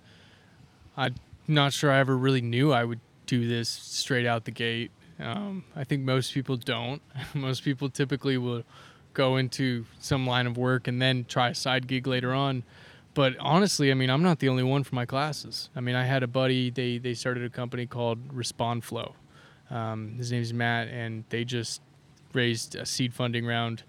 I'm 0.96 1.16
not 1.46 1.74
sure 1.74 1.92
I 1.92 2.00
ever 2.00 2.18
really 2.18 2.42
knew 2.42 2.72
I 2.72 2.86
would 2.86 3.02
do 3.26 3.48
this 3.48 3.68
straight 3.68 4.26
out 4.26 4.46
the 4.46 4.52
gate. 4.52 4.92
Um, 5.20 5.66
I 5.76 5.84
think 5.84 6.04
most 6.04 6.34
people 6.34 6.56
don't. 6.56 7.02
most 7.34 7.64
people 7.64 7.90
typically 7.90 8.38
will 8.38 8.64
go 9.18 9.36
into 9.36 9.84
some 10.00 10.28
line 10.28 10.46
of 10.46 10.58
work 10.58 10.88
and 10.88 11.02
then 11.02 11.26
try 11.28 11.50
a 11.50 11.56
side 11.56 11.88
gig 11.88 12.06
later 12.06 12.34
on. 12.34 12.64
But 13.16 13.36
honestly, 13.40 13.90
I 13.90 13.96
mean, 13.96 14.12
I'm 14.12 14.22
not 14.22 14.38
the 14.38 14.48
only 14.48 14.62
one 14.62 14.84
for 14.84 14.94
my 14.94 15.08
classes. 15.08 15.70
I 15.76 15.80
mean, 15.82 15.96
I 15.96 16.04
had 16.06 16.22
a 16.22 16.28
buddy. 16.28 16.70
They 16.70 17.00
they 17.00 17.16
started 17.16 17.44
a 17.44 17.50
company 17.50 17.88
called 17.88 18.20
Respond 18.32 18.84
Flow. 18.84 19.16
Um, 19.72 20.14
his 20.18 20.32
name's 20.32 20.54
Matt, 20.54 20.88
and 20.90 21.24
they 21.30 21.44
just 21.44 21.82
raised 22.34 22.76
a 22.76 22.86
seed 22.86 23.14
funding 23.16 23.44
round. 23.46 23.82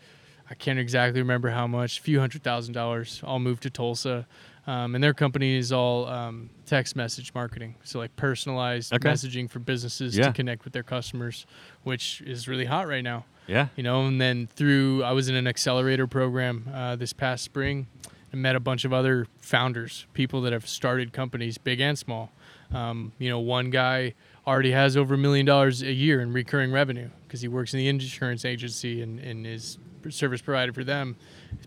I 0.51 0.55
can't 0.55 0.79
exactly 0.79 1.21
remember 1.21 1.51
how 1.51 1.67
much, 1.67 1.99
a 1.99 2.03
few 2.03 2.21
hundred 2.21 2.43
thousand 2.43 2.73
dollars. 2.73 3.21
All 3.23 3.39
moved 3.39 3.63
to 3.65 3.71
Tulsa, 3.71 4.27
um, 4.67 4.95
and 4.95 5.05
their 5.05 5.13
company 5.13 5.57
is 5.59 5.73
all 5.73 6.07
um, 6.07 6.49
text 6.65 6.97
message 6.97 7.35
marketing, 7.35 7.75
so 7.85 7.99
like 7.99 8.17
personalized 8.17 8.95
Okay. 8.95 9.11
messaging 9.11 9.51
for 9.51 9.59
businesses 9.59 10.17
Yeah. 10.17 10.29
to 10.29 10.33
connect 10.33 10.65
with 10.65 10.73
their 10.73 10.83
customers, 10.83 11.47
which 11.83 12.23
is 12.23 12.49
really 12.49 12.65
hot 12.65 12.89
right 12.89 13.05
now 13.05 13.27
yeah, 13.49 13.69
you 13.77 13.83
know 13.83 14.07
and 14.07 14.21
then 14.21 14.47
through 14.55 15.03
i 15.03 15.13
was 15.13 15.29
in 15.29 15.35
an 15.35 15.47
accelerator 15.47 16.07
program 16.07 16.69
uh, 16.73 16.95
this 16.97 17.13
past 17.13 17.43
spring 17.45 17.87
and 18.31 18.41
met 18.43 18.55
a 18.55 18.61
bunch 18.61 18.85
of 18.85 18.93
other 18.93 19.27
founders 19.41 20.07
people 20.13 20.41
that 20.43 20.53
have 20.53 20.69
started 20.69 21.13
companies 21.13 21.59
big 21.59 21.81
and 21.81 21.99
small 21.99 22.31
Um, 22.71 23.13
you 23.19 23.31
know, 23.31 23.39
one 23.39 23.71
guy 23.71 24.13
already 24.47 24.73
has 24.73 24.95
over 24.95 25.15
a 25.15 25.19
million 25.19 25.47
dollars 25.47 25.81
a 25.83 25.93
year 25.93 26.21
in 26.21 26.33
recurring 26.35 26.71
revenue 26.71 27.09
because 27.27 27.41
he 27.41 27.49
works 27.49 27.73
in 27.73 27.79
the 27.79 27.89
insurance 27.89 28.45
agency 28.45 29.01
and, 29.01 29.19
and 29.21 29.47
is 29.47 29.79
service 30.11 30.43
provider 30.43 30.73
for 30.75 30.85
them. 30.85 31.17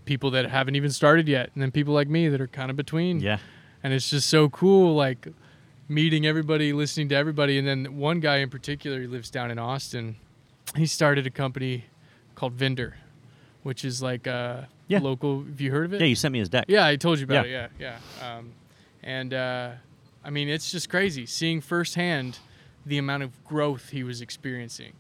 People 0.06 0.30
that 0.32 0.50
haven't 0.50 0.76
even 0.76 0.92
started 0.92 1.28
yet, 1.28 1.50
and 1.56 1.62
then 1.62 1.72
people 1.72 1.94
like 1.94 2.08
me 2.08 2.30
that 2.30 2.40
are 2.40 2.48
kind 2.48 2.70
of 2.70 2.78
between. 2.78 3.20
Yeah. 3.20 3.40
And 3.84 3.94
it's 3.94 4.12
just 4.12 4.30
so 4.30 4.48
cool, 4.50 4.96
like 4.96 5.28
meeting 5.88 6.28
everybody, 6.28 6.72
listening 6.72 7.10
to 7.10 7.16
everybody. 7.16 7.58
And 7.58 7.68
then 7.68 7.98
one 7.98 8.20
guy 8.20 8.38
in 8.38 8.50
particular, 8.52 9.02
he 9.02 9.08
lives 9.08 9.32
down 9.32 9.50
in 9.50 9.58
Austin. 9.58 10.18
He 10.76 10.86
started 10.86 11.28
a 11.28 11.30
company 11.30 11.86
called 12.36 12.54
Vendor, 12.54 12.96
which 13.64 13.84
is 13.84 14.02
like 14.02 14.28
a 14.28 14.68
Yeah. 14.88 15.00
local. 15.00 15.44
Have 15.44 15.60
you 15.62 15.72
heard 15.72 15.86
of 15.86 15.94
it? 15.94 16.02
Yeah, 16.02 16.08
you 16.08 16.16
sent 16.16 16.32
me 16.34 16.40
his 16.40 16.50
deck. 16.50 16.66
Yeah, 16.68 16.86
I 16.86 16.96
told 16.96 17.20
you 17.20 17.26
about 17.26 17.48
Yeah. 17.50 17.66
it. 17.66 17.72
Yeah, 17.80 17.98
yeah. 18.22 18.38
Um, 18.38 18.52
and 19.04 19.34
uh, 19.34 19.72
I 20.24 20.30
mean, 20.30 20.48
it's 20.50 20.72
just 20.72 20.90
crazy 20.90 21.26
seeing 21.26 21.62
firsthand 21.62 22.40
the 22.86 22.98
amount 22.98 23.24
of 23.24 23.44
growth 23.44 23.90
he 23.90 24.04
was 24.04 24.22
experiencing. 24.22 24.94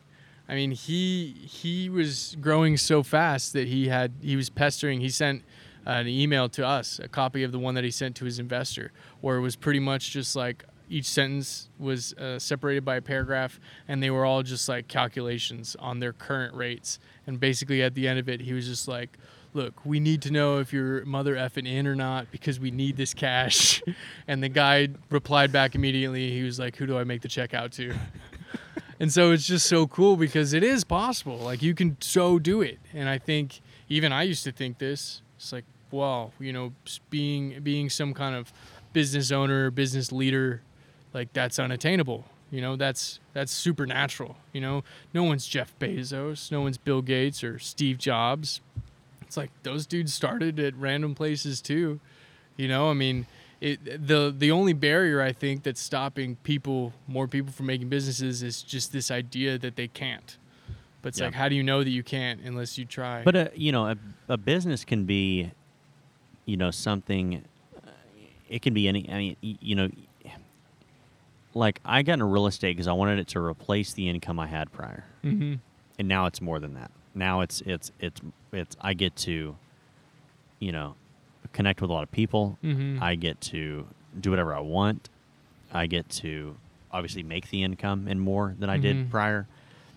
I 0.49 0.55
mean, 0.55 0.71
he 0.71 1.33
he 1.47 1.87
was 1.89 2.35
growing 2.41 2.75
so 2.75 3.03
fast 3.03 3.53
that 3.53 3.67
he 3.67 3.87
had 3.87 4.11
he 4.21 4.35
was 4.35 4.49
pestering. 4.49 4.99
He 4.99 5.09
sent 5.09 5.43
uh, 5.87 5.91
an 5.91 6.07
email 6.07 6.49
to 6.49 6.65
us, 6.65 6.99
a 6.99 7.07
copy 7.07 7.43
of 7.43 7.51
the 7.51 7.59
one 7.59 7.73
that 7.75 7.83
he 7.83 7.91
sent 7.91 8.15
to 8.17 8.25
his 8.25 8.37
investor, 8.39 8.91
where 9.21 9.37
it 9.37 9.41
was 9.41 9.55
pretty 9.55 9.79
much 9.79 10.11
just 10.11 10.35
like 10.35 10.65
each 10.91 11.05
sentence 11.05 11.69
was 11.79 12.13
uh, 12.13 12.37
separated 12.37 12.83
by 12.83 12.97
a 12.97 13.01
paragraph, 13.01 13.59
and 13.87 14.03
they 14.03 14.11
were 14.11 14.25
all 14.25 14.43
just 14.43 14.67
like 14.67 14.89
calculations 14.89 15.75
on 15.79 15.99
their 15.99 16.11
current 16.11 16.53
rates. 16.53 16.99
And 17.25 17.39
basically, 17.39 17.81
at 17.81 17.95
the 17.95 18.07
end 18.07 18.19
of 18.19 18.27
it, 18.27 18.41
he 18.41 18.51
was 18.51 18.67
just 18.67 18.87
like, 18.89 19.17
"Look, 19.53 19.85
we 19.85 20.01
need 20.01 20.21
to 20.23 20.31
know 20.31 20.59
if 20.59 20.73
your 20.73 21.05
mother 21.05 21.35
effing 21.35 21.65
in 21.67 21.87
or 21.87 21.95
not 21.95 22.29
because 22.29 22.59
we 22.59 22.71
need 22.71 22.97
this 22.97 23.13
cash." 23.13 23.81
and 24.27 24.43
the 24.43 24.49
guy 24.49 24.89
replied 25.09 25.51
back 25.53 25.75
immediately. 25.75 26.29
He 26.31 26.43
was 26.43 26.59
like, 26.59 26.75
"Who 26.75 26.85
do 26.85 26.97
I 26.97 27.05
make 27.05 27.21
the 27.21 27.29
check 27.29 27.53
out 27.53 27.71
to?" 27.73 27.93
and 28.99 29.11
so 29.11 29.31
it's 29.31 29.47
just 29.47 29.67
so 29.67 29.87
cool 29.87 30.17
because 30.17 30.51
it 30.51 30.63
is 30.63 30.83
possible. 30.83 31.37
Like 31.37 31.61
you 31.61 31.73
can 31.73 31.95
so 32.01 32.37
do 32.37 32.61
it. 32.61 32.79
And 32.93 33.07
I 33.07 33.17
think 33.17 33.61
even 33.87 34.11
I 34.11 34.23
used 34.23 34.43
to 34.43 34.51
think 34.51 34.77
this. 34.77 35.21
It's 35.37 35.53
like, 35.53 35.65
wow, 35.89 36.33
you 36.39 36.51
know, 36.51 36.73
being 37.09 37.61
being 37.61 37.89
some 37.89 38.13
kind 38.13 38.35
of 38.35 38.51
business 38.93 39.31
owner, 39.31 39.71
business 39.71 40.11
leader, 40.11 40.61
like 41.13 41.33
that's 41.33 41.59
unattainable. 41.59 42.25
You 42.51 42.61
know, 42.61 42.75
that's 42.75 43.19
that's 43.33 43.51
supernatural. 43.51 44.35
You 44.53 44.61
know, 44.61 44.83
no 45.13 45.23
one's 45.23 45.47
Jeff 45.47 45.73
Bezos, 45.79 46.51
no 46.51 46.61
one's 46.61 46.77
Bill 46.77 47.01
Gates 47.01 47.43
or 47.43 47.59
Steve 47.59 47.97
Jobs. 47.97 48.61
It's 49.21 49.37
like 49.37 49.51
those 49.63 49.85
dudes 49.85 50.13
started 50.13 50.59
at 50.59 50.75
random 50.75 51.15
places 51.15 51.61
too. 51.61 51.99
You 52.57 52.67
know, 52.67 52.89
I 52.89 52.93
mean, 52.93 53.25
it 53.61 54.05
the 54.05 54.33
the 54.37 54.51
only 54.51 54.73
barrier 54.73 55.21
I 55.21 55.31
think 55.31 55.63
that's 55.63 55.79
stopping 55.79 56.35
people, 56.43 56.91
more 57.07 57.27
people 57.27 57.53
from 57.53 57.67
making 57.67 57.87
businesses 57.87 58.43
is 58.43 58.61
just 58.61 58.91
this 58.91 59.09
idea 59.09 59.57
that 59.57 59.77
they 59.77 59.87
can't. 59.87 60.37
But 61.01 61.09
it's 61.09 61.19
Yeah. 61.19 61.27
like, 61.27 61.35
how 61.35 61.47
do 61.49 61.55
you 61.55 61.63
know 61.63 61.83
that 61.83 61.89
you 61.89 62.03
can't 62.03 62.41
unless 62.41 62.77
you 62.77 62.83
try? 62.85 63.23
But 63.23 63.35
uh, 63.35 63.47
you 63.55 63.71
know, 63.71 63.87
a, 63.87 63.95
a 64.27 64.37
business 64.37 64.83
can 64.83 65.05
be, 65.05 65.51
you 66.45 66.57
know, 66.57 66.69
something. 66.71 67.45
uh, 67.77 67.89
It 68.49 68.61
can 68.61 68.73
be 68.73 68.89
any. 68.89 69.09
I 69.09 69.17
mean, 69.17 69.37
you 69.41 69.75
know, 69.75 69.89
like 71.53 71.79
I 71.85 72.01
got 72.03 72.13
into 72.13 72.25
real 72.25 72.47
estate 72.47 72.73
because 72.75 72.87
I 72.87 72.93
wanted 72.93 73.19
it 73.19 73.27
to 73.29 73.39
replace 73.39 73.93
the 73.93 74.07
income 74.09 74.39
I 74.39 74.47
had 74.47 74.71
prior, 74.71 75.05
hmm 75.21 75.55
and 75.99 76.07
now 76.07 76.25
it's 76.25 76.41
more 76.41 76.59
than 76.59 76.73
that. 76.75 76.89
Now 77.13 77.41
it's 77.41 77.61
it's 77.61 77.91
it's 77.99 78.21
it's 78.51 78.75
I 78.81 78.93
get 78.93 79.15
to, 79.17 79.55
you 80.59 80.71
know, 80.71 80.95
connect 81.53 81.81
with 81.81 81.89
a 81.89 81.93
lot 81.93 82.03
of 82.03 82.11
people. 82.11 82.57
Mhm. 82.63 83.01
I 83.01 83.15
get 83.15 83.39
to 83.41 83.87
do 84.19 84.29
whatever 84.29 84.53
I 84.55 84.59
want. 84.61 85.09
I 85.73 85.87
get 85.87 86.09
to 86.09 86.55
obviously 86.91 87.23
make 87.23 87.49
the 87.49 87.63
income 87.63 88.07
and 88.07 88.19
more 88.19 88.55
than 88.59 88.69
I 88.69 88.77
Mhm. 88.77 88.81
did 88.81 89.09
prior. 89.09 89.47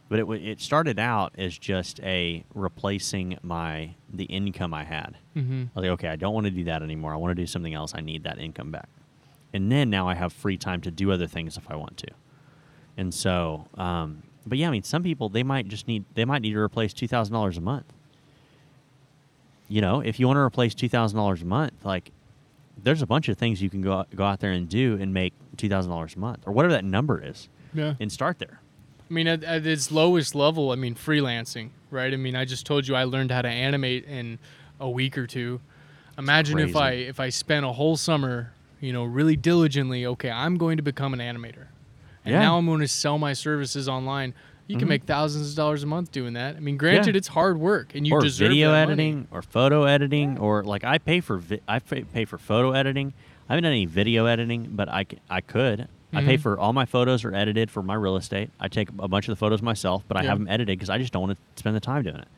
But 0.08 0.18
it 0.20 0.28
it 0.30 0.60
started 0.60 0.98
out 0.98 1.32
as 1.38 1.56
just 1.56 1.98
a 2.00 2.44
replacing 2.54 3.38
my 3.42 3.94
the 4.12 4.24
income 4.24 4.74
I 4.74 4.84
had. 4.84 5.16
hmm 5.34 5.62
I 5.74 5.80
was 5.80 5.82
like, 5.82 5.90
okay, 5.92 6.08
I 6.08 6.16
don't 6.16 6.34
want 6.34 6.44
to 6.44 6.50
do 6.50 6.64
that 6.64 6.82
anymore. 6.82 7.12
I 7.12 7.16
want 7.16 7.30
to 7.34 7.42
do 7.42 7.46
something 7.46 7.72
else. 7.74 7.94
I 7.94 8.00
need 8.00 8.24
that 8.24 8.38
income 8.38 8.70
back. 8.70 8.88
And 9.54 9.72
then 9.72 9.88
now 9.88 10.06
I 10.08 10.14
have 10.14 10.32
free 10.34 10.58
time 10.58 10.82
to 10.82 10.90
do 10.90 11.10
other 11.12 11.26
things 11.26 11.56
if 11.56 11.70
I 11.70 11.76
want 11.76 11.96
to. 11.98 12.08
And 12.98 13.14
so, 13.14 13.66
um, 13.78 14.22
but 14.46 14.58
yeah, 14.58 14.68
I 14.68 14.70
mean, 14.70 14.82
some 14.82 15.02
people 15.02 15.28
they 15.30 15.42
might 15.42 15.68
just 15.68 15.88
need 15.88 16.04
they 16.14 16.26
might 16.26 16.42
need 16.42 16.52
to 16.52 16.58
replace 16.60 16.92
two 16.92 17.08
thousand 17.08 17.32
dollars 17.32 17.56
a 17.56 17.60
month. 17.62 17.86
You 19.68 19.80
know, 19.80 20.00
if 20.00 20.20
you 20.20 20.26
want 20.26 20.36
to 20.36 20.42
replace 20.42 20.74
two 20.74 20.88
thousand 20.88 21.16
dollars 21.16 21.40
a 21.42 21.46
month, 21.46 21.72
like 21.84 22.10
there's 22.82 23.00
a 23.02 23.06
bunch 23.06 23.28
of 23.28 23.38
things 23.38 23.62
you 23.62 23.70
can 23.70 23.80
go 23.80 23.92
out, 24.00 24.14
go 24.14 24.24
out 24.24 24.40
there 24.40 24.50
and 24.52 24.68
do 24.68 24.98
and 25.00 25.14
make 25.14 25.32
two 25.56 25.68
thousand 25.68 25.90
dollars 25.90 26.14
a 26.16 26.18
month 26.18 26.42
or 26.46 26.52
whatever 26.52 26.72
that 26.74 26.84
number 26.84 27.22
is, 27.24 27.48
Yeah. 27.72 27.94
and 28.00 28.12
start 28.12 28.38
there. 28.38 28.60
I 29.08 29.12
mean, 29.14 29.26
at, 29.26 29.44
at 29.44 29.66
its 29.66 29.92
lowest 29.92 30.34
level, 30.34 30.70
I 30.72 30.76
mean, 30.76 30.94
freelancing, 30.94 31.70
right? 31.90 32.12
I 32.12 32.16
mean, 32.16 32.34
I 32.34 32.44
just 32.44 32.66
told 32.66 32.88
you 32.88 32.94
I 32.96 33.04
learned 33.04 33.30
how 33.30 33.42
to 33.42 33.48
animate 33.48 34.04
in 34.06 34.38
a 34.80 34.90
week 34.90 35.16
or 35.16 35.26
two. 35.26 35.60
Imagine 36.18 36.58
if 36.58 36.76
I 36.76 36.90
if 36.92 37.18
I 37.20 37.28
spent 37.30 37.64
a 37.64 37.72
whole 37.72 37.96
summer, 37.96 38.52
you 38.80 38.92
know, 38.92 39.04
really 39.04 39.36
diligently. 39.36 40.04
Okay, 40.06 40.30
I'm 40.30 40.56
going 40.56 40.76
to 40.76 40.82
become 40.82 41.12
an 41.14 41.20
animator, 41.20 41.66
and 42.24 42.32
Yeah. 42.34 42.40
now 42.40 42.58
I'm 42.58 42.66
going 42.66 42.80
to 42.80 42.88
sell 42.88 43.18
my 43.18 43.32
services 43.32 43.88
online. 43.88 44.34
You 44.66 44.76
can 44.78 44.86
Mhm. 44.86 44.90
make 44.90 45.04
thousands 45.04 45.50
of 45.50 45.56
dollars 45.56 45.82
a 45.82 45.86
month 45.86 46.10
doing 46.10 46.32
that. 46.34 46.56
I 46.56 46.60
mean, 46.60 46.78
granted, 46.78 47.16
it's 47.16 47.28
hard 47.28 47.58
work, 47.58 47.94
and 47.94 48.06
you 48.06 48.14
or 48.14 48.20
deserve 48.22 48.48
video 48.48 48.70
that 48.72 48.88
money. 48.88 48.92
editing 49.08 49.28
or 49.30 49.42
photo 49.42 49.84
editing 49.84 50.38
or 50.38 50.64
like 50.64 50.84
I 50.84 50.96
pay 50.98 51.20
for 51.20 51.36
vi- 51.36 51.60
I 51.68 51.78
pay, 51.80 52.02
pay 52.02 52.24
for 52.24 52.38
photo 52.38 52.72
editing. 52.72 53.12
I 53.48 53.52
haven't 53.52 53.64
done 53.64 53.72
any 53.72 53.84
video 53.84 54.24
editing, 54.24 54.70
but 54.72 54.88
I, 54.88 55.04
c- 55.10 55.18
I 55.28 55.42
could. 55.42 55.86
I 56.14 56.22
pay 56.22 56.38
Mhm. 56.38 56.40
for 56.40 56.58
all 56.58 56.72
my 56.72 56.86
photos 56.86 57.24
are 57.26 57.34
edited 57.34 57.70
for 57.70 57.82
my 57.82 57.92
real 57.94 58.16
estate. 58.16 58.48
I 58.58 58.68
take 58.68 58.88
a 58.98 59.08
bunch 59.08 59.28
of 59.28 59.32
the 59.32 59.36
photos 59.36 59.60
myself, 59.60 60.02
but 60.08 60.16
I 60.16 60.22
have 60.22 60.38
them 60.38 60.48
edited 60.48 60.78
because 60.78 60.88
I 60.88 60.96
just 60.96 61.12
don't 61.12 61.22
want 61.22 61.36
to 61.36 61.60
spend 61.60 61.76
the 61.76 61.80
time 61.80 62.02
doing 62.04 62.16
it. 62.16 62.28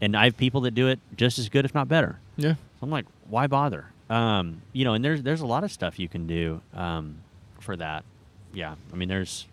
And 0.00 0.16
I 0.16 0.24
have 0.24 0.36
people 0.38 0.62
that 0.62 0.70
do 0.70 0.88
it 0.88 1.00
just 1.16 1.38
as 1.38 1.48
good, 1.50 1.64
if 1.66 1.74
not 1.74 1.86
better. 1.86 2.18
Yeah. 2.38 2.54
So 2.54 2.58
I'm 2.82 2.90
like, 2.90 3.04
why 3.28 3.46
bother? 3.46 3.86
Um, 4.12 4.60
you 4.72 4.84
know, 4.84 4.92
and 4.92 5.04
there's 5.04 5.22
there's 5.22 5.40
a 5.40 5.46
lot 5.46 5.64
of 5.64 5.72
stuff 5.72 5.98
you 5.98 6.08
can 6.08 6.26
do 6.26 6.60
um, 6.74 7.16
for 7.60 7.76
that. 7.76 8.04
Yeah, 8.52 8.74
I 8.92 8.96
mean, 8.96 9.08
there's 9.08 9.46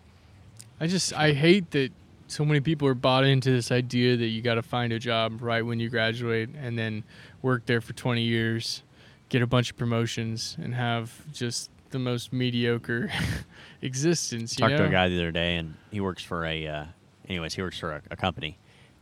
I 0.78 0.86
just 0.86 1.14
I 1.14 1.32
hate 1.32 1.70
that 1.70 1.92
so 2.26 2.44
many 2.44 2.60
people 2.60 2.86
are 2.86 2.94
bought 2.94 3.24
into 3.24 3.50
this 3.50 3.72
idea 3.72 4.16
that 4.16 4.26
you 4.26 4.42
got 4.42 4.54
to 4.54 4.62
find 4.62 4.92
a 4.92 4.98
job 4.98 5.42
right 5.42 5.62
when 5.62 5.80
you 5.80 5.88
graduate 5.88 6.50
and 6.54 6.78
then 6.78 7.04
work 7.42 7.66
there 7.66 7.80
for 7.80 7.92
20 7.92 8.22
years, 8.22 8.82
get 9.30 9.42
a 9.42 9.46
bunch 9.46 9.70
of 9.70 9.76
promotions 9.76 10.56
and 10.62 10.74
have 10.74 11.12
just 11.32 11.70
the 11.90 11.98
most 11.98 12.32
mediocre 12.32 13.10
existence, 13.82 14.58
you 14.58 14.62
talked 14.62 14.76
to 14.76 14.84
a 14.84 14.90
guy 14.90 15.08
the 15.08 15.16
other 15.16 15.32
day, 15.32 15.56
and 15.56 15.74
he 15.90 16.00
works 16.00 16.22
for 16.22 16.44
a. 16.44 16.66
Uh, 16.66 16.84
anyways, 17.28 17.54
he 17.54 17.62
works 17.62 17.78
for 17.78 17.92
a, 17.92 18.02
a 18.10 18.16
company, 18.16 18.58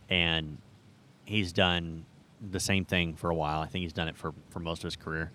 and 0.09 0.59
he's 1.24 1.52
done 1.52 2.05
the 2.51 2.60
same 2.60 2.85
thing 2.85 3.14
for 3.14 3.30
a 3.30 3.35
while. 3.35 3.60
I 3.60 3.66
think 3.66 3.82
he's 3.82 3.93
done 3.93 4.09
it 4.09 4.16
for 4.16 4.32
for 4.51 4.60
most 4.60 4.78
of 4.78 4.85
his 4.85 4.97
career, 4.97 5.30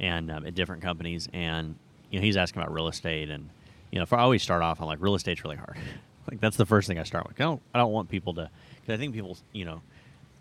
and 0.00 0.30
um, 0.30 0.46
at 0.46 0.54
different 0.54 0.82
companies. 0.82 1.28
And 1.32 1.76
you 2.10 2.18
know, 2.18 2.24
he's 2.24 2.36
asking 2.36 2.62
about 2.62 2.74
real 2.74 2.88
estate, 2.88 3.30
and 3.30 3.48
you 3.92 3.98
know, 3.98 4.02
if 4.02 4.12
I 4.12 4.18
always 4.18 4.42
start 4.42 4.62
off, 4.62 4.80
I'm 4.80 4.86
like, 4.86 5.00
real 5.00 5.14
estate's 5.14 5.44
really 5.44 5.56
hard. 5.56 5.76
like 6.30 6.40
that's 6.40 6.56
the 6.56 6.66
first 6.66 6.88
thing 6.88 6.98
I 6.98 7.04
start 7.04 7.28
with. 7.28 7.40
I 7.40 7.44
don't 7.44 7.62
I 7.74 7.78
don't 7.78 7.92
want 7.92 8.08
people 8.08 8.34
to 8.34 8.50
because 8.80 8.94
I 8.94 8.96
think 8.96 9.14
people 9.14 9.36
you 9.52 9.64
know 9.64 9.82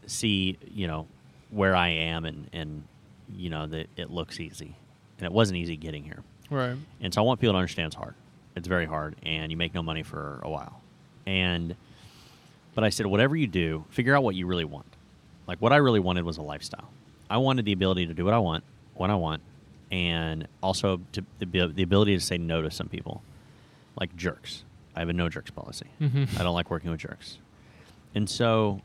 see 0.08 0.58
you 0.74 0.88
know 0.88 1.08
where 1.52 1.76
I 1.76 1.90
am 1.90 2.26
and 2.26 2.50
and 2.54 2.84
you 3.36 3.50
know 3.50 3.68
that 3.68 3.88
it 3.98 4.10
looks 4.10 4.40
easy, 4.40 4.76
and 5.18 5.26
it 5.26 5.32
wasn't 5.32 5.58
easy 5.58 5.78
getting 5.78 6.04
here. 6.04 6.24
Right. 6.50 6.76
And 7.02 7.14
so 7.14 7.22
I 7.22 7.26
want 7.26 7.40
people 7.40 7.54
to 7.54 7.60
understand 7.60 7.88
it's 7.88 7.96
hard. 7.96 8.16
It's 8.56 8.68
very 8.68 8.86
hard, 8.86 9.16
and 9.24 9.52
you 9.52 9.58
make 9.58 9.76
no 9.76 9.84
money 9.84 10.02
for 10.02 10.40
a 10.44 10.50
while. 10.50 10.82
And 11.28 11.76
but 12.74 12.84
I 12.84 12.90
said, 12.90 13.06
whatever 13.06 13.36
you 13.36 13.48
do, 13.48 13.86
figure 13.90 14.16
out 14.16 14.24
what 14.24 14.36
you 14.36 14.48
really 14.48 14.66
want. 14.66 14.96
Like 15.48 15.62
what 15.62 15.74
I 15.74 15.78
really 15.78 16.00
wanted 16.00 16.24
was 16.24 16.38
a 16.38 16.42
lifestyle. 16.42 16.90
I 17.30 17.38
wanted 17.38 17.66
the 17.66 17.74
ability 17.74 18.08
to 18.08 18.14
do 18.14 18.26
what 18.26 18.34
I 18.34 18.40
want 18.40 18.64
when 18.96 19.12
I 19.12 19.16
want, 19.16 19.42
and 19.92 20.48
also 20.62 21.02
to 21.14 21.24
the, 21.40 21.46
the 21.68 21.84
ability 21.84 22.16
to 22.16 22.22
say 22.24 22.38
no 22.38 22.62
to 22.62 22.70
some 22.72 22.88
people, 22.88 23.22
like 24.00 24.16
jerks. 24.16 24.64
I 24.96 25.00
have 25.00 25.10
a 25.10 25.14
no 25.14 25.30
jerks 25.30 25.52
policy. 25.52 25.88
Mhm. 26.02 26.40
I 26.40 26.44
don't 26.44 26.54
like 26.54 26.70
working 26.70 26.92
with 26.92 27.00
jerks, 27.00 27.38
and 28.16 28.30
so, 28.30 28.82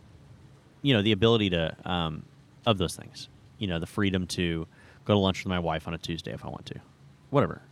you 0.82 0.94
know, 0.94 1.02
the 1.02 1.12
ability 1.12 1.50
to 1.50 1.76
um, 1.90 2.22
of 2.66 2.78
those 2.78 2.94
things. 2.96 3.28
You 3.58 3.66
know, 3.68 3.78
the 3.78 3.86
freedom 3.86 4.26
to 4.28 4.66
go 5.04 5.14
to 5.14 5.18
lunch 5.18 5.44
with 5.44 5.48
my 5.48 5.58
wife 5.58 5.86
on 5.88 5.94
a 5.94 5.98
Tuesday 5.98 6.32
if 6.32 6.44
I 6.44 6.48
want 6.48 6.66
to, 6.66 6.80
whatever. 7.30 7.62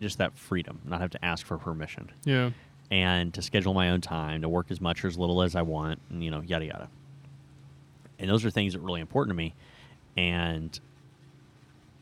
Just 0.00 0.18
that 0.18 0.36
freedom, 0.38 0.80
not 0.84 1.00
have 1.00 1.10
to 1.10 1.22
ask 1.24 1.44
for 1.44 1.58
permission 1.58 2.10
Yeah. 2.24 2.50
and 2.90 3.34
to 3.34 3.42
schedule 3.42 3.74
my 3.74 3.90
own 3.90 4.00
time 4.00 4.40
to 4.42 4.48
work 4.48 4.70
as 4.70 4.80
much 4.80 5.04
or 5.04 5.08
as 5.08 5.18
little 5.18 5.42
as 5.42 5.54
I 5.54 5.62
want, 5.62 6.00
and 6.10 6.24
you 6.24 6.30
know, 6.30 6.40
yada 6.40 6.64
yada. 6.66 6.88
And 8.18 8.28
those 8.30 8.44
are 8.44 8.50
things 8.50 8.72
that 8.74 8.80
are 8.80 8.84
really 8.84 9.00
important 9.00 9.30
to 9.32 9.36
me, 9.36 9.54
and 10.16 10.78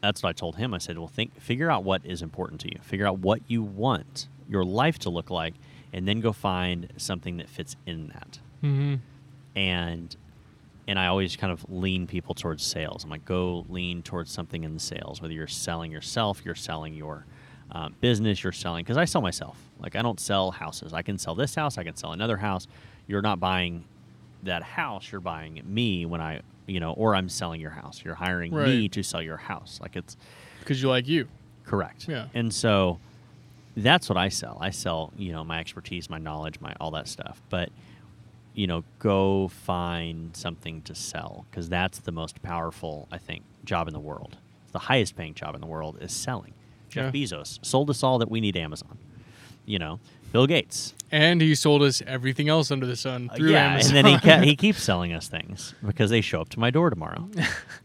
that's 0.00 0.22
what 0.22 0.30
I 0.30 0.32
told 0.32 0.56
him. 0.56 0.74
I 0.74 0.78
said, 0.78 0.98
"Well, 0.98 1.08
think, 1.08 1.40
figure 1.40 1.70
out 1.70 1.84
what 1.84 2.04
is 2.04 2.22
important 2.22 2.60
to 2.62 2.68
you. 2.68 2.78
Figure 2.82 3.06
out 3.06 3.18
what 3.18 3.40
you 3.48 3.62
want 3.62 4.28
your 4.48 4.64
life 4.64 4.98
to 5.00 5.10
look 5.10 5.30
like, 5.30 5.54
and 5.92 6.06
then 6.06 6.20
go 6.20 6.32
find 6.32 6.92
something 6.96 7.36
that 7.38 7.48
fits 7.48 7.76
in 7.86 8.08
that." 8.08 8.38
hmm 8.60 8.96
and 9.58 10.16
and 10.86 10.98
I 10.98 11.08
always 11.08 11.36
kind 11.36 11.52
of 11.52 11.68
lean 11.70 12.06
people 12.06 12.34
towards 12.34 12.62
sales. 12.64 13.04
I'm 13.04 13.10
like, 13.10 13.26
go 13.26 13.66
lean 13.68 14.02
towards 14.02 14.32
something 14.32 14.64
in 14.64 14.72
the 14.72 14.80
sales, 14.80 15.20
whether 15.20 15.34
you're 15.34 15.46
selling 15.46 15.92
yourself, 15.92 16.40
you're 16.46 16.54
selling 16.54 16.94
your 16.94 17.26
um, 17.70 17.94
business 18.00 18.42
you're 18.42 18.52
selling. 18.52 18.84
Because 18.84 18.96
I 18.96 19.04
sell 19.04 19.20
myself. 19.20 19.58
Like 19.80 19.96
I 19.96 20.02
don't 20.02 20.18
sell 20.18 20.50
houses. 20.50 20.94
I 20.94 21.02
can 21.02 21.18
sell 21.18 21.34
this 21.34 21.54
house. 21.54 21.76
I 21.76 21.84
can 21.84 21.94
sell 21.94 22.12
another 22.12 22.38
house. 22.38 22.66
You're 23.06 23.20
not 23.20 23.38
buying 23.38 23.84
that 24.44 24.62
house. 24.62 25.12
You're 25.12 25.20
buying 25.20 25.60
me 25.66 26.06
when 26.06 26.22
I, 26.22 26.40
you 26.68 26.78
know, 26.80 26.92
or 26.92 27.14
I'm 27.16 27.28
selling 27.28 27.60
your 27.60 27.70
house. 27.70 28.02
You're 28.04 28.14
hiring 28.14 28.54
me 28.54 28.88
to 28.90 29.02
sell 29.02 29.22
your 29.22 29.36
house. 29.38 29.78
Like 29.82 29.96
it's 29.96 30.16
Because 30.60 30.80
you 30.82 30.88
like 30.88 31.08
you. 31.08 31.26
correct. 31.64 32.06
Yeah. 32.08 32.26
And 32.34 32.52
so 32.54 33.00
that's 33.76 34.08
what 34.08 34.16
I 34.18 34.28
sell. 34.28 34.58
I 34.60 34.70
sell, 34.70 35.12
you 35.16 35.32
know, 35.32 35.44
my 35.44 35.58
expertise, 35.60 36.08
my 36.10 36.18
knowledge, 36.18 36.60
my 36.60 36.74
all 36.80 36.90
that 36.92 37.08
stuff. 37.08 37.40
But 37.48 37.70
you 38.54 38.66
know, 38.66 38.82
go 38.98 39.48
find 39.48 40.36
something 40.36 40.82
to 40.82 40.94
sell 40.94 41.46
because 41.50 41.68
that's 41.68 42.00
the 42.00 42.10
most 42.12 42.42
powerful, 42.42 43.06
I 43.12 43.18
think, 43.18 43.44
job 43.64 43.86
in 43.88 43.94
the 43.94 44.00
world. 44.00 44.36
The 44.72 44.80
highest 44.80 45.16
paying 45.16 45.34
job 45.34 45.54
in 45.54 45.60
the 45.60 45.66
world 45.66 45.98
is 46.00 46.12
selling. 46.12 46.54
Jeff 46.88 47.14
Yeah. 47.14 47.22
Bezos 47.24 47.64
sold 47.64 47.88
us 47.88 48.02
all 48.02 48.18
that 48.18 48.30
we 48.30 48.40
need 48.40 48.56
Amazon. 48.56 48.98
You 49.64 49.78
know, 49.78 50.00
Bill 50.32 50.46
Gates. 50.46 50.94
And 51.10 51.40
he 51.40 51.54
sold 51.54 51.82
us 51.82 52.02
everything 52.06 52.50
else 52.50 52.70
under 52.70 52.84
the 52.84 52.94
sun 52.96 53.30
Uh, 53.32 53.36
through 53.36 53.52
yeah, 53.52 53.72
Amazon. 53.72 53.96
and 53.96 54.06
then 54.06 54.14
he 54.14 54.20
ca- 54.20 54.40
he 54.42 54.54
keeps 54.64 54.82
selling 54.82 55.14
us 55.14 55.26
things 55.26 55.74
because 55.86 56.10
they 56.10 56.20
show 56.20 56.42
up 56.42 56.50
to 56.50 56.60
my 56.60 56.70
door 56.70 56.90
tomorrow. 56.90 57.28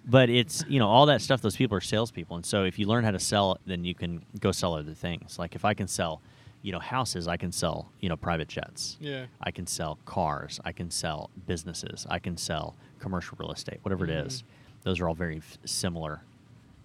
but 0.06 0.30
it's 0.30 0.66
you 0.68 0.78
know 0.80 0.88
all 0.90 1.06
that 1.06 1.22
stuff. 1.22 1.42
Those 1.42 1.56
people 1.56 1.78
are 1.78 1.82
salespeople, 1.82 2.36
and 2.36 2.46
so 2.46 2.64
if 2.66 2.78
you 2.78 2.86
learn 2.86 3.06
how 3.06 3.12
to 3.12 3.20
sell, 3.20 3.60
then 3.66 3.86
you 3.86 3.96
can 3.96 4.24
go 4.42 4.52
sell 4.52 4.74
other 4.76 4.94
things. 4.94 5.40
Like 5.40 5.56
if 5.56 5.64
I 5.64 5.74
can 5.74 5.88
sell, 5.88 6.22
you 6.64 6.74
know, 6.74 6.80
houses, 6.80 7.30
I 7.30 7.38
can 7.38 7.54
sell 7.54 7.90
you 8.02 8.10
know 8.10 8.18
private 8.18 8.50
jets. 8.50 8.98
yeah. 9.00 9.26
I 9.42 9.52
can 9.52 9.68
sell 9.68 9.98
cars. 10.06 10.60
I 10.66 10.74
can 10.74 10.92
sell 10.92 11.30
businesses. 11.48 12.06
I 12.10 12.20
can 12.20 12.36
sell 12.36 12.76
commercial 13.00 13.38
real 13.40 13.52
estate. 13.54 13.80
Whatever 13.84 14.04
it 14.04 14.12
is, 14.12 14.40
Mm-hmm. 14.44 14.90
those 14.90 15.00
are 15.00 15.08
all 15.08 15.16
very 15.16 15.38
f- 15.38 15.58
similar, 15.64 16.24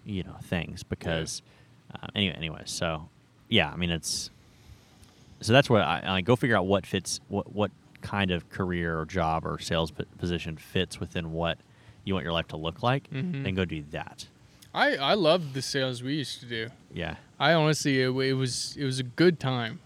you 0.05 0.23
know, 0.23 0.37
things. 0.43 0.83
Because 0.83 1.41
uh, 1.93 2.07
anyway, 2.15 2.35
anyway, 2.37 2.61
so 2.63 3.09
yeah, 3.49 3.69
I 3.71 3.75
mean 3.75 3.89
it's 3.91 4.29
so 5.41 5.53
that's 5.53 5.69
what 5.69 5.81
I, 5.81 6.03
I 6.17 6.21
go 6.21 6.35
figure 6.35 6.55
out 6.57 6.65
what 6.67 6.85
fits 6.85 7.19
what 7.29 7.51
what 7.53 7.71
kind 8.01 8.31
of 8.31 8.49
career 8.49 8.99
or 8.99 9.05
job 9.05 9.45
or 9.45 9.59
sales 9.59 9.91
p- 9.91 10.05
position 10.17 10.55
fits 10.57 10.99
within 10.99 11.33
what 11.33 11.57
you 12.05 12.13
want 12.13 12.23
your 12.23 12.33
life 12.33 12.47
to 12.47 12.57
look 12.57 12.81
like, 12.81 13.09
Mhm. 13.11 13.45
and 13.45 13.55
go 13.55 13.65
do 13.65 13.83
that. 13.91 14.27
I, 14.73 14.95
I 14.97 15.13
loved 15.15 15.53
the 15.53 15.61
sales 15.61 16.01
we 16.03 16.13
used 16.15 16.39
to 16.41 16.45
do. 16.45 16.69
Yeah, 16.93 17.15
I 17.39 17.53
honestly, 17.53 18.01
it, 18.01 18.09
it 18.09 18.33
was 18.33 18.75
it 18.77 18.85
was 18.85 18.99
a 18.99 19.03
good 19.03 19.39
time. 19.39 19.79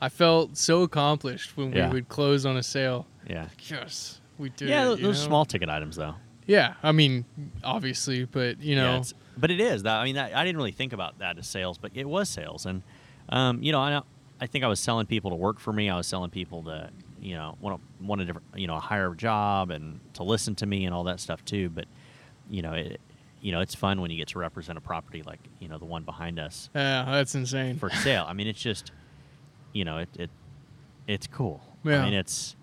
I 0.00 0.08
felt 0.08 0.56
so 0.56 0.82
accomplished 0.82 1.56
when 1.56 1.72
Yeah. 1.72 1.88
we 1.88 1.94
would 1.94 2.08
close 2.08 2.44
on 2.46 2.56
a 2.56 2.62
sale. 2.62 3.06
yeah, 3.28 3.46
Yes, 3.68 4.20
we 4.38 4.48
did. 4.50 4.68
yeah. 4.68 4.84
Those, 4.84 5.00
those 5.00 5.22
small 5.22 5.44
ticket 5.44 5.68
items, 5.68 5.96
though. 5.96 6.14
Yeah, 6.46 6.74
I 6.82 6.90
mean, 6.92 7.24
obviously, 7.64 8.24
but 8.24 8.60
you 8.60 8.74
know, 8.76 8.90
it's- 8.96 9.14
but 9.36 9.50
it 9.50 9.60
is. 9.60 9.84
That, 9.84 9.96
I 9.96 10.04
mean, 10.04 10.16
that, 10.16 10.34
I 10.36 10.44
didn't 10.44 10.56
really 10.58 10.72
think 10.72 10.92
about 10.92 11.18
that 11.20 11.38
as 11.38 11.46
sales, 11.46 11.78
but 11.78 11.92
it 11.94 12.08
was 12.08 12.28
sales, 12.28 12.66
and 12.66 12.82
um, 13.28 13.62
you 13.62 13.72
know, 13.72 13.80
I, 13.80 14.02
I 14.42 14.46
think 14.48 14.64
I 14.64 14.66
was 14.66 14.80
selling 14.80 15.06
people 15.06 15.30
to 15.30 15.36
work 15.36 15.60
for 15.60 15.72
me. 15.72 15.88
I 15.88 15.96
was 15.96 16.08
selling 16.08 16.30
people 16.30 16.64
to, 16.64 16.90
you 17.20 17.36
know, 17.36 17.56
want 17.60 17.80
a, 17.80 18.04
want 18.04 18.20
a 18.22 18.24
different, 18.24 18.48
you 18.56 18.66
know, 18.66 18.74
a 18.74 18.80
higher 18.80 19.14
job 19.14 19.70
and 19.70 20.00
to 20.14 20.24
listen 20.24 20.56
to 20.56 20.66
me 20.66 20.84
and 20.84 20.92
all 20.92 21.04
that 21.04 21.20
stuff 21.20 21.44
too. 21.44 21.70
But 21.70 21.84
you 22.50 22.60
know, 22.60 22.72
it, 22.72 23.00
you 23.40 23.52
know, 23.52 23.60
it's 23.60 23.76
fun 23.76 24.00
when 24.00 24.10
you 24.10 24.16
get 24.16 24.26
to 24.28 24.40
represent 24.40 24.76
a 24.76 24.80
property 24.80 25.22
like 25.22 25.38
you 25.60 25.68
know 25.68 25.78
the 25.78 25.84
one 25.84 26.02
behind 26.02 26.40
us 26.40 26.70
yeah, 26.74 27.04
that's 27.08 27.36
insane. 27.36 27.76
for 27.76 27.88
sale. 27.88 28.24
I 28.26 28.32
mean, 28.32 28.48
it's 28.48 28.60
just, 28.60 28.90
you 29.72 29.84
know, 29.84 29.98
it, 29.98 30.08
it 30.18 30.30
it's 31.06 31.28
cool. 31.28 31.60
Yeah. 31.84 32.02
I 32.02 32.04
mean, 32.06 32.14
it's, 32.14 32.56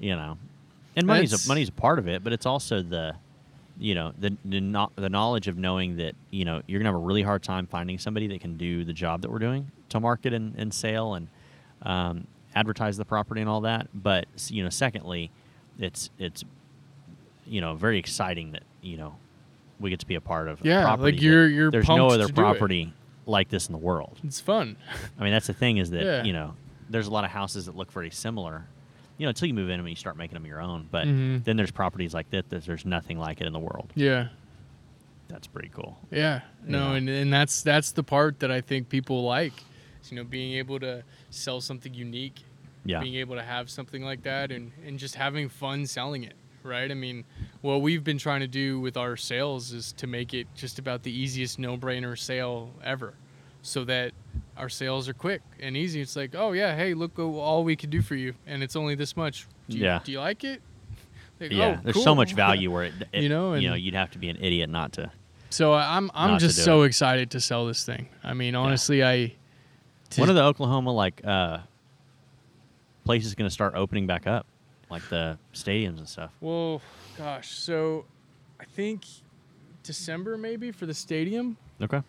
you 0.00 0.16
know, 0.16 0.36
and 0.96 1.06
money's 1.06 1.32
a, 1.32 1.48
money's 1.48 1.68
a 1.68 1.72
part 1.72 2.00
of 2.00 2.08
it, 2.08 2.24
but 2.24 2.32
it's 2.32 2.46
also 2.46 2.82
the, 2.82 3.14
you 3.78 3.94
know, 3.94 4.12
the 4.18 4.36
the, 4.44 4.60
no, 4.60 4.90
the 4.96 5.08
knowledge 5.08 5.46
of 5.46 5.56
knowing 5.56 5.98
that 5.98 6.16
you 6.32 6.44
know 6.44 6.60
you're 6.66 6.80
gonna 6.80 6.88
have 6.88 7.00
a 7.00 7.06
really 7.06 7.22
hard 7.22 7.44
time 7.44 7.68
finding 7.68 8.00
somebody 8.00 8.26
that 8.26 8.40
can 8.40 8.56
do 8.56 8.84
the 8.84 8.92
job 8.92 9.22
that 9.22 9.30
we're 9.30 9.38
doing 9.38 9.70
to 9.90 10.00
market 10.00 10.32
and, 10.32 10.54
and 10.56 10.72
sale 10.72 11.14
and 11.14 11.28
um, 11.82 12.26
advertise 12.54 12.96
the 12.96 13.04
property 13.04 13.40
and 13.40 13.50
all 13.50 13.60
that. 13.62 13.88
But 13.94 14.26
you 14.48 14.62
know, 14.62 14.70
secondly, 14.70 15.30
it's 15.78 16.10
it's 16.18 16.44
you 17.46 17.60
know 17.60 17.74
very 17.74 17.98
exciting 17.98 18.52
that 18.52 18.62
you 18.82 18.96
know 18.96 19.16
we 19.78 19.90
get 19.90 20.00
to 20.00 20.06
be 20.06 20.14
a 20.14 20.20
part 20.20 20.48
of. 20.48 20.60
Yeah, 20.64 20.94
like 20.94 21.20
you're- 21.20 21.52
you're 21.52 21.70
there's 21.70 21.88
no 21.88 22.08
other 22.08 22.26
to 22.26 22.32
do 22.32 22.40
it. 22.40 22.44
property 22.44 22.92
like 23.26 23.48
this 23.48 23.66
in 23.68 23.72
the 23.72 23.78
world. 23.78 24.18
It's 24.24 24.40
fun. 24.40 24.76
I 25.18 25.22
mean, 25.22 25.32
that's 25.32 25.46
the 25.46 25.52
thing 25.54 25.76
is 25.78 25.90
that 25.90 26.02
Yeah. 26.04 26.22
you 26.24 26.32
know 26.32 26.54
there's 26.88 27.06
a 27.06 27.10
lot 27.10 27.24
of 27.24 27.30
houses 27.30 27.66
that 27.66 27.76
look 27.76 27.92
very 27.92 28.10
similar. 28.10 28.66
You 29.18 29.26
know, 29.26 29.30
until 29.30 29.48
you 29.48 29.54
move 29.54 29.68
in 29.68 29.78
and 29.78 29.88
you 29.88 29.94
start 29.96 30.16
making 30.16 30.34
them 30.34 30.46
your 30.46 30.62
own. 30.62 30.88
But 30.90 31.06
Mhm. 31.06 31.44
then 31.44 31.56
there's 31.58 31.70
properties 31.70 32.14
like 32.14 32.30
that 32.30 32.48
that 32.50 32.64
there's 32.64 32.86
nothing 32.86 33.18
like 33.18 33.40
it 33.42 33.46
in 33.46 33.52
the 33.52 33.58
world. 33.58 33.92
Yeah, 33.94 34.28
That's 35.28 35.46
pretty 35.46 35.68
cool. 35.74 35.98
yeah. 36.10 36.40
No, 36.66 36.90
Yeah. 36.92 36.96
and 36.96 37.08
and 37.08 37.32
that's 37.32 37.62
that's 37.62 37.92
the 37.92 38.02
part 38.02 38.40
that 38.40 38.50
I 38.50 38.60
think 38.62 38.88
people 38.88 39.22
like. 39.24 39.52
You 40.10 40.16
know, 40.16 40.24
being 40.24 40.54
able 40.54 40.80
to 40.80 41.02
sell 41.30 41.60
something 41.60 41.92
unique, 41.94 42.40
Yeah. 42.84 43.00
being 43.00 43.16
able 43.16 43.36
to 43.36 43.42
have 43.42 43.68
something 43.70 44.02
like 44.02 44.22
that, 44.22 44.50
and 44.50 44.72
and 44.86 44.98
just 44.98 45.14
having 45.16 45.48
fun 45.48 45.86
selling 45.86 46.24
it. 46.24 46.34
Right. 46.62 46.90
I 46.90 46.94
mean, 46.94 47.24
what 47.62 47.80
we've 47.80 48.04
been 48.04 48.18
trying 48.18 48.40
to 48.40 48.46
do 48.48 48.80
with 48.80 48.96
our 48.98 49.16
sales 49.16 49.72
is 49.72 49.92
to 49.94 50.06
make 50.06 50.34
it 50.34 50.46
just 50.54 50.78
about 50.78 51.02
the 51.02 51.10
easiest 51.10 51.58
no-brainer 51.58 52.18
sale 52.18 52.70
ever, 52.84 53.14
so 53.62 53.82
that 53.84 54.12
our 54.58 54.68
sales 54.68 55.08
are 55.08 55.14
quick 55.14 55.40
and 55.58 55.74
easy. 55.74 56.02
It's 56.02 56.16
like, 56.16 56.34
oh 56.34 56.52
yeah, 56.52 56.76
hey, 56.76 56.92
look 56.94 57.18
all 57.18 57.64
we 57.64 57.76
can 57.76 57.88
do 57.88 58.02
for 58.02 58.14
you, 58.14 58.34
and 58.46 58.62
it's 58.62 58.76
only 58.76 58.94
this 58.94 59.16
much. 59.16 59.46
Do 59.70 59.78
you, 59.78 59.84
Yeah. 59.84 60.00
Do 60.04 60.12
you 60.12 60.20
like 60.20 60.44
it? 60.44 60.60
Like, 61.40 61.52
Yeah. 61.52 61.76
"Oh, 61.78 61.80
there's 61.82 61.94
cool." 61.94 62.02
so 62.02 62.14
much 62.14 62.34
value 62.34 62.70
where 62.70 62.84
it, 62.84 62.92
it- 63.14 63.22
You 63.22 63.30
know, 63.30 63.54
you 63.54 63.68
know 63.70 63.74
you'd 63.74 63.94
have 63.94 64.10
to 64.10 64.18
be 64.18 64.28
an 64.28 64.36
idiot 64.38 64.68
not 64.68 64.92
to. 64.94 65.10
So 65.48 65.72
I'm 65.72 66.10
I'm 66.14 66.38
just 66.38 66.62
so 66.62 66.82
excited 66.82 67.30
to 67.30 67.40
sell 67.40 67.66
this 67.66 67.84
thing. 67.86 68.08
I 68.22 68.34
mean, 68.34 68.54
honestly, 68.54 69.02
I. 69.02 69.32
to- 70.10 70.20
When 70.20 70.30
are 70.30 70.34
the 70.34 70.42
Oklahoma 70.44 70.92
like 70.92 71.20
uh, 71.24 71.58
places 73.04 73.34
going 73.34 73.48
to 73.48 73.52
start 73.52 73.74
opening 73.74 74.06
back 74.06 74.26
up, 74.26 74.46
like 74.90 75.08
the 75.08 75.38
stadiums 75.54 75.98
and 75.98 76.08
stuff? 76.08 76.32
Well, 76.40 76.80
gosh, 77.16 77.50
so 77.50 78.04
I 78.60 78.64
think 78.64 79.04
December 79.82 80.36
maybe 80.36 80.70
for 80.72 80.86
the 80.86 80.94
stadium 80.94 81.56
Okay. 81.80 82.02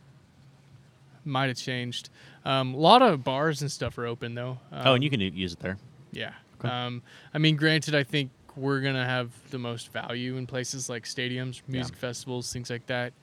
might 1.25 1.47
have 1.47 1.57
changed. 1.57 2.09
Um, 2.45 2.73
a 2.73 2.77
lot 2.77 3.01
of 3.01 3.23
bars 3.23 3.61
and 3.61 3.71
stuff 3.71 3.97
are 3.97 4.05
open 4.05 4.35
though. 4.35 4.59
Um, 4.71 4.87
oh, 4.87 4.93
and 4.95 5.03
you 5.03 5.09
can 5.09 5.21
use 5.21 5.53
it 5.53 5.59
there. 5.59 5.77
Yeah. 6.11 6.33
Okay. 6.59 6.67
Um, 6.69 7.01
I 7.33 7.37
mean, 7.37 7.55
granted, 7.55 7.95
I 7.95 8.03
think 8.03 8.31
we're 8.55 8.81
gonna 8.81 9.05
have 9.05 9.29
the 9.49 9.57
most 9.57 9.91
value 9.93 10.35
in 10.37 10.45
places 10.45 10.89
like 10.89 11.03
stadiums, 11.05 11.57
Yeah. 11.67 11.73
music 11.73 11.95
festivals, 11.95 12.51
things 12.51 12.69
like 12.69 12.85
that. 12.87 13.13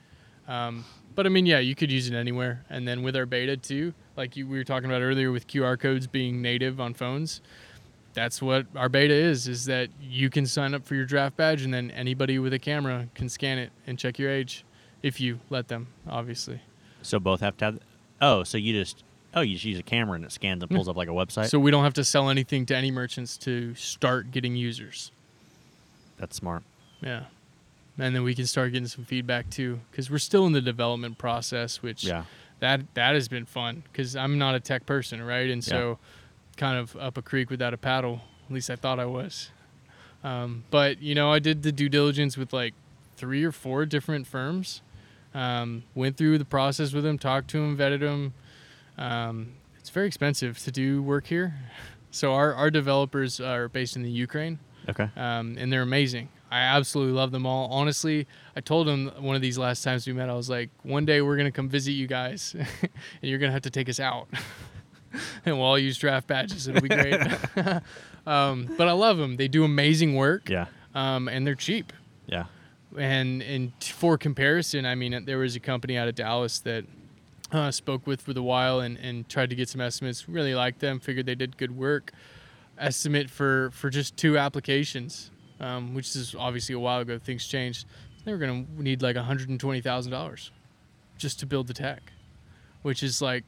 Um, 0.46 0.84
but 1.18 1.26
I 1.26 1.30
mean, 1.30 1.46
yeah, 1.46 1.58
you 1.58 1.74
could 1.74 1.90
use 1.90 2.08
it 2.08 2.14
anywhere. 2.14 2.64
And 2.70 2.86
then 2.86 3.02
with 3.02 3.16
our 3.16 3.26
beta 3.26 3.56
too, 3.56 3.92
like 4.16 4.36
you, 4.36 4.46
we 4.46 4.56
were 4.56 4.62
talking 4.62 4.88
about 4.88 5.02
earlier, 5.02 5.32
with 5.32 5.48
QR 5.48 5.76
codes 5.76 6.06
being 6.06 6.40
native 6.40 6.80
on 6.80 6.94
phones, 6.94 7.40
that's 8.14 8.40
what 8.40 8.66
our 8.76 8.88
beta 8.88 9.14
is. 9.14 9.48
Is 9.48 9.64
that 9.64 9.88
you 10.00 10.30
can 10.30 10.46
sign 10.46 10.74
up 10.74 10.86
for 10.86 10.94
your 10.94 11.06
draft 11.06 11.36
badge, 11.36 11.62
and 11.62 11.74
then 11.74 11.90
anybody 11.90 12.38
with 12.38 12.52
a 12.52 12.58
camera 12.60 13.08
can 13.16 13.28
scan 13.28 13.58
it 13.58 13.72
and 13.84 13.98
check 13.98 14.16
your 14.16 14.30
age, 14.30 14.64
if 15.02 15.20
you 15.20 15.40
let 15.50 15.66
them, 15.66 15.88
obviously. 16.08 16.60
So 17.02 17.18
both 17.18 17.40
have 17.40 17.56
to 17.56 17.64
have. 17.64 17.80
Oh, 18.22 18.44
so 18.44 18.56
you 18.56 18.72
just 18.72 19.02
oh 19.34 19.40
you 19.40 19.54
just 19.54 19.64
use 19.64 19.80
a 19.80 19.82
camera 19.82 20.14
and 20.14 20.24
it 20.24 20.30
scans 20.30 20.62
and 20.62 20.70
hmm. 20.70 20.76
pulls 20.76 20.88
up 20.88 20.96
like 20.96 21.08
a 21.08 21.10
website. 21.10 21.48
So 21.48 21.58
we 21.58 21.72
don't 21.72 21.82
have 21.82 21.94
to 21.94 22.04
sell 22.04 22.30
anything 22.30 22.64
to 22.66 22.76
any 22.76 22.92
merchants 22.92 23.36
to 23.38 23.74
start 23.74 24.30
getting 24.30 24.54
users. 24.54 25.10
That's 26.16 26.36
smart. 26.36 26.62
Yeah. 27.00 27.24
And 27.98 28.14
then 28.14 28.22
we 28.22 28.34
can 28.34 28.46
start 28.46 28.72
getting 28.72 28.86
some 28.88 29.04
feedback 29.04 29.50
too, 29.50 29.80
because 29.90 30.10
we're 30.10 30.18
still 30.18 30.46
in 30.46 30.52
the 30.52 30.60
development 30.60 31.18
process, 31.18 31.82
which 31.82 32.04
Yeah. 32.04 32.24
that 32.60 32.82
that 32.94 33.14
has 33.14 33.26
been 33.28 33.44
fun. 33.44 33.82
Because 33.90 34.14
I'm 34.14 34.38
not 34.38 34.54
a 34.54 34.60
tech 34.60 34.86
person, 34.86 35.20
right? 35.22 35.50
And 35.50 35.62
so, 35.64 35.98
kind 36.56 36.78
of 36.78 36.96
up 36.96 37.16
a 37.18 37.22
creek 37.22 37.50
without 37.50 37.74
a 37.74 37.76
paddle. 37.76 38.22
At 38.48 38.54
least 38.54 38.70
I 38.70 38.76
thought 38.76 38.98
I 39.00 39.04
was. 39.06 39.50
Um, 40.24 40.64
but 40.70 41.00
you 41.02 41.14
know, 41.14 41.32
I 41.32 41.38
did 41.38 41.62
the 41.62 41.72
due 41.72 41.88
diligence 41.88 42.36
with 42.36 42.52
like 42.52 42.74
three 43.16 43.44
or 43.44 43.52
four 43.52 43.84
different 43.86 44.26
firms. 44.26 44.80
Um, 45.34 45.82
went 45.94 46.16
through 46.16 46.38
the 46.38 46.44
process 46.44 46.92
with 46.92 47.04
them, 47.04 47.18
talked 47.18 47.48
to 47.50 47.58
them, 47.58 47.76
vetted 47.76 48.00
them. 48.00 48.32
Um, 48.96 49.52
it's 49.78 49.90
very 49.90 50.06
expensive 50.06 50.58
to 50.60 50.70
do 50.70 51.02
work 51.02 51.26
here. 51.26 51.54
So 52.10 52.32
our, 52.32 52.54
our 52.54 52.70
developers 52.70 53.38
are 53.38 53.68
based 53.68 53.94
in 53.94 54.02
the 54.02 54.10
Ukraine 54.10 54.58
Okay. 54.88 55.10
um, 55.14 55.56
and 55.58 55.70
they're 55.70 55.82
amazing. 55.82 56.30
I 56.50 56.60
absolutely 56.60 57.12
love 57.14 57.30
them 57.30 57.44
all. 57.46 57.68
Honestly, 57.70 58.26
I 58.56 58.60
told 58.60 58.86
them 58.86 59.10
one 59.20 59.36
of 59.36 59.42
these 59.42 59.58
last 59.58 59.82
times 59.82 60.06
we 60.06 60.12
met, 60.14 60.28
I 60.30 60.34
was 60.34 60.48
like, 60.48 60.70
one 60.82 61.04
day 61.04 61.20
we're 61.20 61.36
gonna 61.36 61.52
come 61.52 61.68
visit 61.68 61.92
you 61.92 62.06
guys, 62.06 62.54
and 62.82 62.90
you're 63.20 63.38
gonna 63.38 63.52
have 63.52 63.62
to 63.62 63.70
take 63.70 63.88
us 63.88 64.00
out, 64.00 64.28
and 65.44 65.56
we'll 65.56 65.66
all 65.66 65.78
use 65.78 65.98
draft 65.98 66.26
badges. 66.26 66.66
It'll 66.68 66.80
be 66.80 66.88
great. 66.88 67.20
um, 68.26 68.72
but 68.76 68.88
I 68.88 68.92
love 68.92 69.18
them. 69.18 69.36
They 69.36 69.48
do 69.48 69.64
amazing 69.64 70.14
work, 70.14 70.48
Yeah. 70.48 70.66
um, 70.94 71.28
and 71.28 71.46
they're 71.46 71.54
cheap. 71.54 71.92
Yeah. 72.26 72.44
And 72.96 73.42
and 73.42 73.72
for 73.84 74.16
comparison, 74.16 74.86
I 74.86 74.94
mean, 74.94 75.24
there 75.26 75.38
was 75.38 75.54
a 75.56 75.60
company 75.60 75.98
out 75.98 76.08
of 76.08 76.14
Dallas 76.14 76.58
that 76.60 76.84
uh, 77.52 77.70
spoke 77.70 78.06
with 78.06 78.22
for 78.22 78.36
a 78.36 78.42
while 78.42 78.80
and, 78.80 78.96
and 78.98 79.28
tried 79.28 79.50
to 79.50 79.56
get 79.56 79.68
some 79.68 79.80
estimates. 79.82 80.26
Really 80.28 80.54
liked 80.54 80.80
them. 80.80 80.98
Figured 80.98 81.26
they 81.26 81.34
did 81.34 81.58
good 81.58 81.76
work. 81.76 82.12
Estimate 82.78 83.28
for 83.28 83.70
for 83.72 83.90
just 83.90 84.16
two 84.16 84.38
applications, 84.38 85.30
um, 85.60 85.94
which 85.94 86.14
is 86.16 86.34
obviously 86.38 86.74
a 86.74 86.78
while 86.78 87.00
ago. 87.00 87.18
Things 87.18 87.46
changed. 87.46 87.86
They 88.24 88.32
were 88.32 88.38
gonna 88.38 88.64
need 88.76 89.02
like 89.02 89.16
one 89.16 89.24
hundred 89.24 89.48
and 89.48 89.58
twenty 89.60 89.80
thousand 89.80 90.12
dollars 90.12 90.50
just 91.16 91.40
to 91.40 91.46
build 91.46 91.66
the 91.66 91.74
tech, 91.74 92.12
which 92.82 93.02
is 93.02 93.20
like 93.22 93.44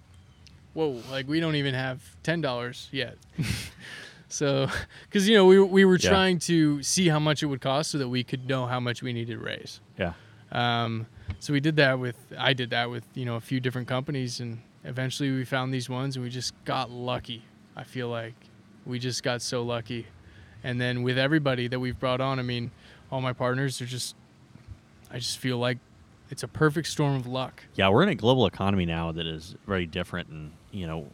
whoa, 0.73 1.03
like 1.11 1.27
we 1.29 1.41
don't 1.41 1.57
even 1.57 1.75
have 1.75 2.01
ten 2.23 2.41
dollars 2.41 2.89
yet. 2.93 3.17
so, 4.29 4.69
because 5.05 5.29
you 5.29 5.35
know 5.37 5.47
we 5.47 5.61
we 5.61 5.85
were 5.85 5.99
Yeah. 6.01 6.11
trying 6.11 6.39
to 6.41 6.83
see 6.83 7.09
how 7.09 7.19
much 7.19 7.43
it 7.43 7.47
would 7.47 7.61
cost 7.61 7.91
so 7.91 7.99
that 7.99 8.09
we 8.09 8.23
could 8.25 8.49
know 8.49 8.67
how 8.67 8.81
much 8.81 9.03
we 9.03 9.13
needed 9.13 9.39
to 9.39 9.45
raise. 9.45 9.81
Yeah. 9.99 10.13
Um, 10.53 11.07
so 11.39 11.53
we 11.53 11.61
did 11.61 11.77
that 11.77 11.99
with 11.99 12.17
I 12.39 12.53
did 12.55 12.71
that 12.71 12.91
with 12.91 13.05
you 13.15 13.25
know 13.25 13.37
a 13.37 13.41
few 13.41 13.61
different 13.61 13.89
companies, 13.89 14.41
and 14.41 14.61
eventually 14.85 15.31
we 15.31 15.45
found 15.45 15.73
these 15.75 15.89
ones, 15.89 16.17
and 16.17 16.25
we 16.25 16.31
just 16.31 16.53
got 16.65 16.91
lucky. 16.91 17.45
I 17.77 17.85
feel 17.85 18.09
like 18.09 18.35
we 18.87 18.99
just 18.99 19.23
got 19.23 19.43
so 19.43 19.63
lucky, 19.63 20.07
and 20.63 20.81
then 20.81 21.03
with 21.03 21.19
everybody 21.19 21.69
that 21.69 21.81
we've 21.81 21.99
brought 21.99 22.21
on, 22.21 22.39
I 22.39 22.43
mean, 22.43 22.71
all 23.11 23.21
my 23.21 23.33
partners 23.33 23.81
are 23.81 23.87
just. 23.87 24.15
I 25.13 25.19
just 25.19 25.39
feel 25.39 25.59
like 25.59 25.79
it's 26.31 26.45
a 26.45 26.49
perfect 26.49 26.87
storm 26.87 27.17
of 27.17 27.27
luck. 27.27 27.65
Yeah, 27.75 27.89
we're 27.89 28.05
in 28.05 28.09
a 28.09 28.15
global 28.15 28.47
economy 28.47 28.87
now 28.87 29.11
that 29.13 29.27
is 29.27 29.57
very 29.67 29.87
different, 29.87 30.29
and 30.29 30.53
you 30.71 30.87
know, 30.87 31.09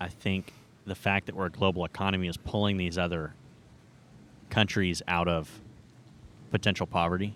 I 0.00 0.08
think 0.08 0.52
the 0.86 0.96
fact 0.96 1.26
that 1.26 1.36
we're 1.36 1.46
a 1.46 1.50
global 1.50 1.84
economy 1.84 2.26
is 2.26 2.36
pulling 2.36 2.76
these 2.76 2.98
other 2.98 3.34
countries 4.50 5.02
out 5.06 5.28
of 5.28 5.60
potential 6.50 6.86
poverty, 6.86 7.34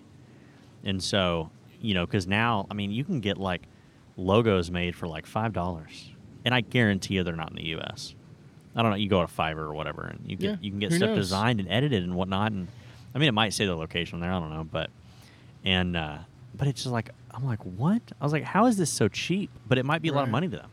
and 0.83 1.01
so 1.01 1.49
you 1.79 1.93
know, 1.93 2.05
because 2.05 2.27
now, 2.27 2.65
I 2.69 2.73
mean, 2.73 2.91
you 2.91 3.03
can 3.03 3.19
get 3.19 3.37
like 3.37 3.61
logos 4.17 4.69
made 4.69 4.95
for 4.95 5.07
like 5.07 5.25
five 5.25 5.53
dollars, 5.53 6.11
and 6.43 6.53
I 6.53 6.61
guarantee 6.61 7.15
you 7.15 7.23
they're 7.23 7.35
not 7.35 7.51
in 7.51 7.55
the 7.57 7.67
U.S. 7.67 8.15
I 8.75 8.81
don't 8.81 8.91
know. 8.91 8.97
You 8.97 9.09
go 9.09 9.25
to 9.25 9.31
Fiverr 9.31 9.57
or 9.59 9.73
whatever, 9.73 10.03
and 10.03 10.19
you 10.29 10.35
get 10.35 10.49
Yeah, 10.51 10.55
you 10.61 10.71
can 10.71 10.79
get 10.79 10.91
stuff 10.93 11.09
knows? 11.09 11.17
designed 11.17 11.59
and 11.59 11.69
edited 11.69 12.03
and 12.03 12.15
whatnot, 12.15 12.51
and 12.51 12.67
I 13.15 13.19
mean, 13.19 13.29
it 13.29 13.33
might 13.33 13.53
say 13.53 13.65
the 13.65 13.75
location 13.75 14.19
there. 14.19 14.31
I 14.31 14.39
don't 14.39 14.49
know, 14.51 14.63
but 14.63 14.89
and 15.63 15.95
uh, 15.95 16.17
but 16.55 16.67
it's 16.67 16.83
just 16.83 16.93
like 16.93 17.09
I'm 17.31 17.45
like, 17.45 17.59
what? 17.63 18.01
I 18.19 18.23
was 18.23 18.33
like, 18.33 18.43
how 18.43 18.65
is 18.67 18.77
this 18.77 18.91
so 18.91 19.07
cheap? 19.07 19.49
But 19.67 19.77
it 19.77 19.85
might 19.85 20.01
be 20.01 20.09
a 20.09 20.13
lot 20.13 20.23
of 20.23 20.29
money 20.29 20.47
to 20.49 20.57
them. 20.57 20.69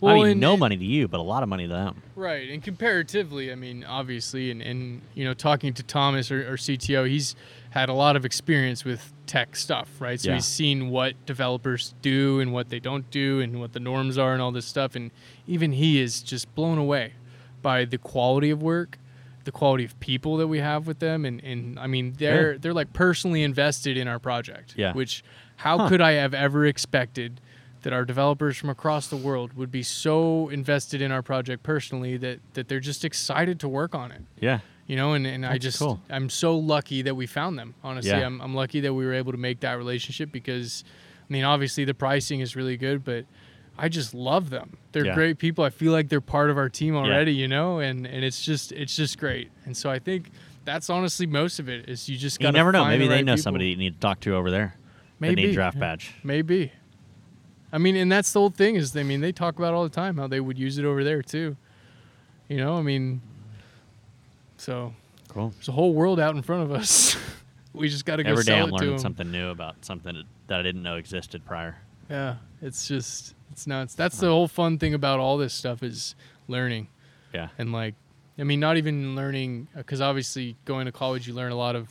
Well, 0.00 0.14
I 0.14 0.28
mean, 0.28 0.40
no 0.40 0.52
and- 0.52 0.60
money 0.60 0.76
to 0.76 0.84
you, 0.84 1.08
but 1.08 1.20
a 1.20 1.22
lot 1.22 1.42
of 1.42 1.48
money 1.48 1.66
to 1.66 1.72
them. 1.72 2.02
Right, 2.14 2.50
and 2.50 2.62
comparatively, 2.62 3.50
I 3.50 3.54
mean, 3.54 3.82
obviously, 3.82 4.50
and, 4.50 4.60
and 4.60 5.00
you 5.14 5.24
know, 5.24 5.32
talking 5.32 5.72
to 5.74 5.82
Thomas 5.82 6.30
or, 6.30 6.52
or 6.52 6.56
CTO, 6.56 7.08
he's 7.08 7.34
had 7.70 7.88
a 7.88 7.94
lot 7.94 8.14
of 8.14 8.26
experience 8.26 8.84
with 8.84 9.10
tech 9.26 9.56
stuff, 9.56 9.88
right? 9.98 10.20
So 10.20 10.28
Yeah. 10.28 10.34
he's 10.34 10.44
seen 10.44 10.90
what 10.90 11.14
developers 11.24 11.94
do 12.02 12.40
and 12.40 12.52
what 12.52 12.68
they 12.68 12.78
don't 12.78 13.08
do, 13.10 13.40
and 13.40 13.58
what 13.58 13.72
the 13.72 13.80
norms 13.80 14.18
are, 14.18 14.34
and 14.34 14.42
all 14.42 14.52
this 14.52 14.66
stuff. 14.66 14.94
And 14.96 15.10
even 15.46 15.72
he 15.72 15.98
is 15.98 16.20
just 16.20 16.54
blown 16.54 16.76
away 16.76 17.14
by 17.62 17.84
the 17.84 17.98
quality 17.98 18.50
of 18.50 18.62
work, 18.62 18.98
the 19.44 19.52
quality 19.52 19.84
of 19.84 19.98
people 20.00 20.36
that 20.38 20.48
we 20.48 20.58
have 20.58 20.86
with 20.86 20.98
them, 20.98 21.24
and, 21.24 21.42
and 21.42 21.78
I 21.78 21.86
mean, 21.86 22.14
they're 22.18 22.58
they're 22.58 22.74
like 22.74 22.92
personally 22.92 23.42
invested 23.42 23.96
in 23.96 24.06
our 24.08 24.18
project. 24.18 24.74
Yeah. 24.76 24.92
Which, 24.92 25.22
how 25.56 25.78
Huh. 25.78 25.88
could 25.88 26.00
I 26.00 26.12
have 26.12 26.34
ever 26.34 26.66
expected? 26.66 27.40
that 27.82 27.94
our 27.94 28.04
developers 28.04 28.58
from 28.58 28.68
across 28.68 29.06
the 29.08 29.16
world 29.16 29.54
would 29.54 29.70
be 29.72 29.82
so 29.82 30.50
invested 30.50 31.00
in 31.00 31.10
our 31.10 31.22
project 31.22 31.62
personally 31.62 32.18
that 32.18 32.38
that 32.52 32.68
they're 32.68 32.78
just 32.78 33.06
excited 33.06 33.58
to 33.58 33.66
work 33.66 33.94
on 33.94 34.12
it 34.12 34.20
Yeah, 34.38 34.58
you 34.86 34.96
know 34.96 35.14
and, 35.14 35.26
and 35.26 35.46
I 35.46 35.56
just 35.56 35.78
cool. 35.78 35.98
I'm 36.10 36.28
so 36.28 36.58
lucky 36.58 37.00
that 37.00 37.14
we 37.14 37.26
found 37.26 37.58
them 37.58 37.74
honestly 37.82 38.10
Yeah. 38.10 38.26
I'm, 38.26 38.38
I'm 38.42 38.54
lucky 38.54 38.80
that 38.80 38.92
we 38.92 39.06
were 39.06 39.14
able 39.14 39.32
to 39.32 39.38
make 39.38 39.60
that 39.60 39.78
relationship 39.78 40.30
because 40.30 40.84
i 41.26 41.32
mean 41.32 41.42
obviously 41.42 41.86
the 41.86 41.94
pricing 41.94 42.40
is 42.40 42.54
really 42.54 42.76
good 42.76 43.02
but 43.02 43.24
i 43.80 43.88
just 43.88 44.14
love 44.14 44.50
them 44.50 44.76
they're 44.92 45.06
Yeah. 45.06 45.14
great 45.14 45.38
people 45.38 45.64
i 45.64 45.70
feel 45.70 45.92
like 45.92 46.08
they're 46.08 46.20
part 46.20 46.50
of 46.50 46.58
our 46.58 46.68
team 46.68 46.94
already 46.96 47.32
you 47.32 47.48
know 47.48 47.78
and 47.80 48.06
and 48.06 48.24
it's 48.24 48.44
just 48.44 48.70
it's 48.72 48.94
just 48.94 49.18
great 49.18 49.50
and 49.64 49.76
so 49.76 49.90
i 49.90 49.98
think 49.98 50.30
that's 50.64 50.88
honestly 50.90 51.26
most 51.26 51.58
of 51.58 51.68
it 51.68 51.88
is 51.88 52.08
you 52.08 52.16
just 52.16 52.38
got 52.38 52.48
you 52.48 52.52
never 52.52 52.70
know. 52.72 52.80
find 52.82 52.90
Maybe 52.92 53.04
the 53.04 53.08
they 53.08 53.14
right 53.16 53.24
know 53.24 53.32
people. 53.32 53.42
somebody 53.42 53.68
you 53.70 53.76
need 53.76 53.94
to 53.94 54.00
talk 54.00 54.20
to 54.20 54.34
over 54.36 54.50
there. 54.50 54.76
maybe 55.18 55.46
need 55.46 55.54
draft 55.54 55.76
yeah. 55.76 55.80
badge. 55.80 56.14
Maybe. 56.22 56.72
I 57.72 57.78
mean, 57.78 57.96
and 57.96 58.10
that's 58.12 58.32
the 58.32 58.40
whole 58.40 58.50
thing 58.50 58.74
is, 58.74 58.94
I 58.96 59.02
mean, 59.04 59.20
they 59.20 59.30
talk 59.32 59.56
about 59.56 59.74
all 59.74 59.84
the 59.84 59.88
time 59.88 60.18
how 60.18 60.26
they 60.26 60.40
would 60.40 60.58
use 60.58 60.76
it 60.76 60.84
over 60.84 61.02
there 61.04 61.22
too. 61.22 61.56
You 62.48 62.58
know, 62.58 62.76
I 62.76 62.82
mean, 62.82 63.20
so 64.56 64.92
Cool. 65.28 65.50
there's 65.50 65.68
a 65.68 65.72
whole 65.72 65.94
world 65.94 66.18
out 66.20 66.34
in 66.34 66.42
front 66.42 66.64
of 66.64 66.72
us. 66.72 67.16
we 67.72 67.88
just 67.88 68.04
got 68.04 68.16
to 68.16 68.22
go 68.24 68.30
Every 68.30 68.44
day 68.44 68.58
I'm 68.60 68.70
learning 68.70 68.98
something 68.98 69.30
new 69.30 69.48
about 69.48 69.84
something 69.84 70.22
that 70.48 70.58
I 70.58 70.62
didn't 70.62 70.82
know 70.82 70.96
existed 70.96 71.44
prior. 71.46 71.76
Yeah, 72.10 72.36
it's 72.60 72.88
just 72.88 73.34
it's 73.52 73.66
nuts. 73.66 73.94
That's 73.94 74.18
the 74.18 74.28
whole 74.28 74.48
fun 74.48 74.78
thing 74.78 74.94
about 74.94 75.18
all 75.20 75.36
this 75.38 75.52
stuff 75.54 75.82
is 75.82 76.14
learning 76.48 76.88
Yeah. 77.34 77.48
and 77.58 77.72
like, 77.72 77.94
I 78.38 78.44
mean, 78.44 78.60
not 78.60 78.76
even 78.76 79.14
learning 79.16 79.68
uh, 79.74 79.78
because 79.78 80.00
obviously 80.00 80.56
going 80.64 80.86
to 80.86 80.92
college 80.92 81.26
you 81.28 81.34
learn 81.34 81.52
a 81.52 81.56
lot 81.56 81.76
of 81.76 81.88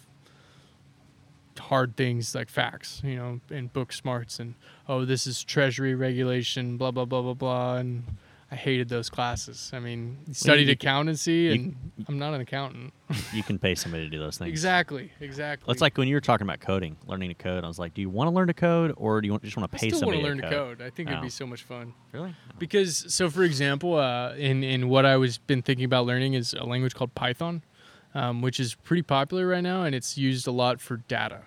hard 1.59 1.95
things 1.97 2.33
like 2.33 2.49
facts, 2.49 3.01
you 3.03 3.15
know, 3.17 3.41
and 3.49 3.71
book 3.73 3.91
smarts 3.91 4.39
and 4.39 4.55
oh, 4.87 5.05
this 5.05 5.27
is 5.27 5.43
treasury 5.43 5.93
regulation, 5.93 6.77
blah 6.77 6.91
blah 6.91 7.05
blah 7.05 7.21
blah 7.21 7.33
blah, 7.33 7.75
and 7.75 8.03
I 8.51 8.55
hated 8.55 8.89
those 8.89 9.09
classes. 9.11 9.69
I 9.73 9.79
mean, 9.79 10.17
studied 10.31 10.67
you- 10.67 10.73
accountancy, 10.73 11.33
you- 11.33 11.51
and 11.51 11.75
I'm 12.07 12.17
not 12.17 12.33
an 12.33 12.41
accountant. 12.41 12.93
You 13.33 13.43
can 13.43 13.59
pay 13.59 13.75
somebody 13.75 14.03
to 14.05 14.09
do 14.09 14.17
those 14.19 14.37
things. 14.37 14.49
exactly, 14.49 15.11
exactly. 15.19 15.71
It's 15.71 15.81
like 15.81 15.97
when 15.97 16.07
you 16.07 16.15
were 16.15 16.21
talking 16.21 16.45
about 16.47 16.59
coding, 16.59 16.97
learning 17.05 17.29
to 17.29 17.35
code. 17.35 17.63
I 17.63 17.67
was 17.67 17.77
like, 17.79 17.93
do 17.93 18.01
you 18.01 18.09
want 18.09 18.27
to 18.29 18.33
learn 18.35 18.47
to 18.47 18.53
code, 18.53 18.93
or 18.97 19.21
do 19.21 19.27
you 19.27 19.31
want, 19.33 19.43
just 19.43 19.55
want 19.57 19.71
to 19.71 19.77
pay 19.77 19.89
still 19.89 19.99
somebody 19.99 20.21
to 20.21 20.27
learn 20.27 20.37
to 20.37 20.43
code? 20.43 20.77
code. 20.79 20.81
I 20.81 20.89
think 20.89 21.09
it'd 21.09 21.19
Oh. 21.19 21.23
be 21.23 21.29
so 21.29 21.45
much 21.47 21.61
fun. 21.63 21.93
Really? 22.11 22.35
Because 22.57 23.05
so 23.13 23.29
for 23.29 23.43
example, 23.43 23.95
uh, 23.95 24.33
in 24.35 24.63
in 24.63 24.89
what 24.89 25.05
I 25.05 25.17
was 25.17 25.37
been 25.37 25.61
thinking 25.61 25.85
about 25.85 26.05
learning 26.05 26.33
is 26.33 26.53
a 26.53 26.63
language 26.65 26.93
called 26.95 27.13
Python, 27.15 27.63
um, 28.15 28.41
which 28.41 28.59
is 28.59 28.73
pretty 28.75 29.03
popular 29.03 29.45
right 29.47 29.61
now, 29.63 29.83
and 29.83 29.93
it's 29.95 30.17
used 30.17 30.47
a 30.47 30.51
lot 30.51 30.81
for 30.81 30.97
data. 30.97 31.41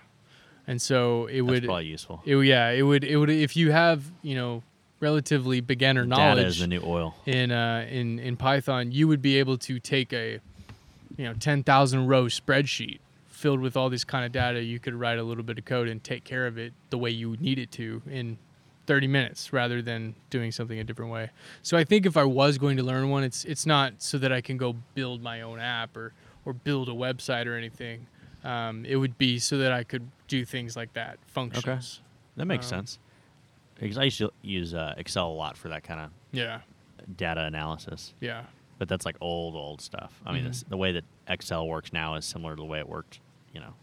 And 0.67 0.81
so 0.81 1.25
it 1.27 1.41
That's 1.41 1.49
would, 1.49 1.63
probably 1.65 1.85
useful. 1.87 2.21
it, 2.25 2.37
yeah, 2.37 2.69
it 2.69 2.83
would, 2.83 3.03
it 3.03 3.17
would, 3.17 3.29
if 3.29 3.57
you 3.57 3.71
have 3.73 4.11
you 4.21 4.35
know 4.35 4.63
relatively 5.03 5.59
beginner 5.61 6.05
knowledge 6.05 6.37
Data 6.37 6.47
is 6.47 6.59
the 6.59 6.67
new 6.67 6.81
oil. 6.83 7.15
in 7.25 7.51
uh, 7.51 7.85
in 7.89 8.17
in 8.19 8.37
Python, 8.37 8.91
you 8.91 9.07
would 9.07 9.21
be 9.21 9.37
able 9.37 9.57
to 9.59 9.77
take 9.79 10.13
a 10.13 10.39
you 11.17 11.25
know 11.25 11.33
ten 11.33 11.61
thousand 11.63 12.07
row 12.07 12.25
spreadsheet 12.25 12.99
filled 13.27 13.59
with 13.59 13.75
all 13.75 13.89
this 13.89 14.03
kind 14.05 14.25
of 14.25 14.31
data. 14.31 14.63
You 14.63 14.79
could 14.79 14.93
write 14.95 15.19
a 15.19 15.23
little 15.23 15.43
bit 15.43 15.57
of 15.59 15.65
code 15.65 15.87
and 15.89 16.01
take 16.03 16.23
care 16.23 16.47
of 16.47 16.57
it 16.57 16.71
the 16.89 16.97
way 16.97 17.09
you 17.09 17.35
need 17.41 17.59
it 17.59 17.71
to 17.73 18.01
in 18.09 18.37
30 18.85 19.07
minutes 19.07 19.51
rather 19.53 19.81
than 19.81 20.15
doing 20.29 20.51
something 20.51 20.79
a 20.79 20.83
different 20.83 21.11
way. 21.11 21.29
So 21.61 21.77
I 21.77 21.83
think 21.83 22.05
if 22.05 22.15
I 22.17 22.23
was 22.23 22.57
going 22.57 22.77
to 22.77 22.83
learn 22.83 23.09
one, 23.09 23.23
it's 23.23 23.43
it's 23.45 23.65
not 23.65 23.93
so 23.97 24.17
that 24.17 24.31
I 24.31 24.39
can 24.41 24.57
go 24.57 24.75
build 24.95 25.21
my 25.21 25.41
own 25.41 25.59
app 25.59 25.95
or 25.97 26.13
or 26.45 26.53
build 26.53 26.87
a 26.87 26.93
website 26.93 27.45
or 27.45 27.55
anything. 27.57 28.07
Um, 28.45 28.85
it 28.85 28.95
would 28.97 29.17
be 29.17 29.39
so 29.39 29.57
that 29.57 29.71
I 29.71 29.83
could 29.83 30.05
do 30.27 30.43
things 30.45 30.75
like 30.75 30.91
that, 30.93 31.17
functions. 31.27 31.65
Okay. 31.65 31.79
That 32.37 32.45
makes 32.45 32.65
Um, 32.71 32.79
sense. 32.79 32.99
Because 33.83 33.97
I 33.97 34.03
used 34.03 34.17
to 34.19 34.31
use 34.41 34.73
uh, 34.73 34.93
Excel 34.97 35.29
a 35.29 35.33
lot 35.33 35.57
for 35.57 35.69
that 35.69 35.83
kind 35.83 35.99
of 35.99 36.09
Yeah, 36.31 36.61
data 37.15 37.43
analysis, 37.43 38.13
yeah, 38.19 38.43
but 38.79 38.87
that's 38.87 39.05
like 39.05 39.17
old, 39.21 39.55
old 39.55 39.81
stuff. 39.81 40.21
I 40.25 40.33
mean, 40.33 40.45
Mhm. 40.45 40.47
it's, 40.47 40.63
the 40.63 40.77
way 40.77 40.93
that 40.93 41.03
Excel 41.27 41.67
works 41.67 41.91
now 41.93 42.15
is 42.15 42.25
similar 42.25 42.55
to 42.55 42.59
the 42.61 42.65
way 42.65 42.79
it 42.79 42.87
worked, 42.87 43.19
you 43.53 43.59
know, 43.59 43.75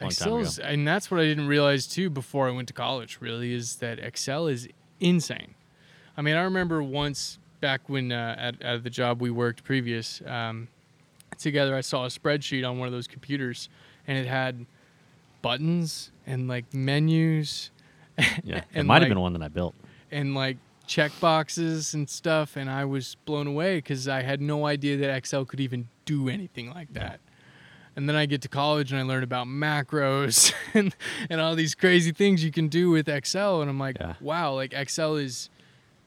a 0.00 0.04
long 0.04 0.10
time 0.10 0.10
Excel 0.10 0.38
is, 0.38 0.58
and 0.58 0.86
that's 0.88 1.10
what 1.10 1.20
I 1.20 1.24
didn't 1.24 1.46
realize 1.46 1.86
too 1.86 2.10
before 2.10 2.48
I 2.48 2.50
went 2.50 2.68
to 2.68 2.74
college. 2.74 3.18
Really, 3.20 3.52
is 3.52 3.76
that 3.76 3.98
Excel 3.98 4.46
is 4.46 4.68
insane. 4.98 5.54
I 6.16 6.22
mean, 6.22 6.34
I 6.34 6.42
remember 6.42 6.82
once 6.82 7.38
back 7.60 7.88
when 7.88 8.12
uh, 8.12 8.34
at, 8.38 8.60
at 8.62 8.82
the 8.82 8.90
job 8.90 9.20
we 9.20 9.30
worked 9.30 9.62
previous 9.62 10.20
um, 10.26 10.68
together, 11.38 11.74
I 11.74 11.80
saw 11.80 12.04
a 12.04 12.08
spreadsheet 12.08 12.68
on 12.68 12.78
one 12.78 12.88
of 12.88 12.92
those 12.92 13.06
computers, 13.06 13.68
and 14.06 14.18
it 14.18 14.26
had 14.26 14.66
buttons 15.42 16.10
and 16.26 16.48
like 16.48 16.72
menus 16.72 17.70
Yeah, 18.44 18.58
it 18.58 18.64
and 18.74 18.88
might 18.88 19.02
have 19.02 19.08
been 19.08 19.20
one 19.20 19.32
that 19.34 19.42
I 19.42 19.48
built. 19.48 19.74
and 20.10 20.34
like 20.34 20.56
check 20.86 21.12
boxes 21.20 21.94
and 21.94 22.08
stuff, 22.10 22.56
and 22.56 22.68
I 22.70 22.84
was 22.84 23.16
blown 23.24 23.46
away 23.46 23.76
because 23.78 24.08
I 24.08 24.22
had 24.22 24.40
no 24.40 24.66
idea 24.66 24.96
that 24.98 25.10
Excel 25.16 25.44
could 25.44 25.60
even 25.60 25.88
do 26.04 26.28
anything 26.28 26.70
like 26.70 26.92
that. 26.94 27.20
And 27.94 28.08
then 28.08 28.16
I 28.16 28.24
get 28.26 28.40
to 28.42 28.48
college 28.48 28.90
and 28.90 28.98
I 29.00 29.04
learn 29.04 29.22
about 29.22 29.46
macros 29.46 30.52
and, 30.74 30.94
and 31.30 31.40
all 31.40 31.54
these 31.54 31.74
crazy 31.74 32.10
things 32.10 32.42
you 32.42 32.50
can 32.50 32.68
do 32.68 32.90
with 32.90 33.08
Excel, 33.08 33.60
and 33.60 33.70
I'm 33.70 33.78
like, 33.78 33.96
Yeah. 34.00 34.14
wow, 34.20 34.54
like 34.54 34.72
Excel 34.72 35.16
is 35.16 35.48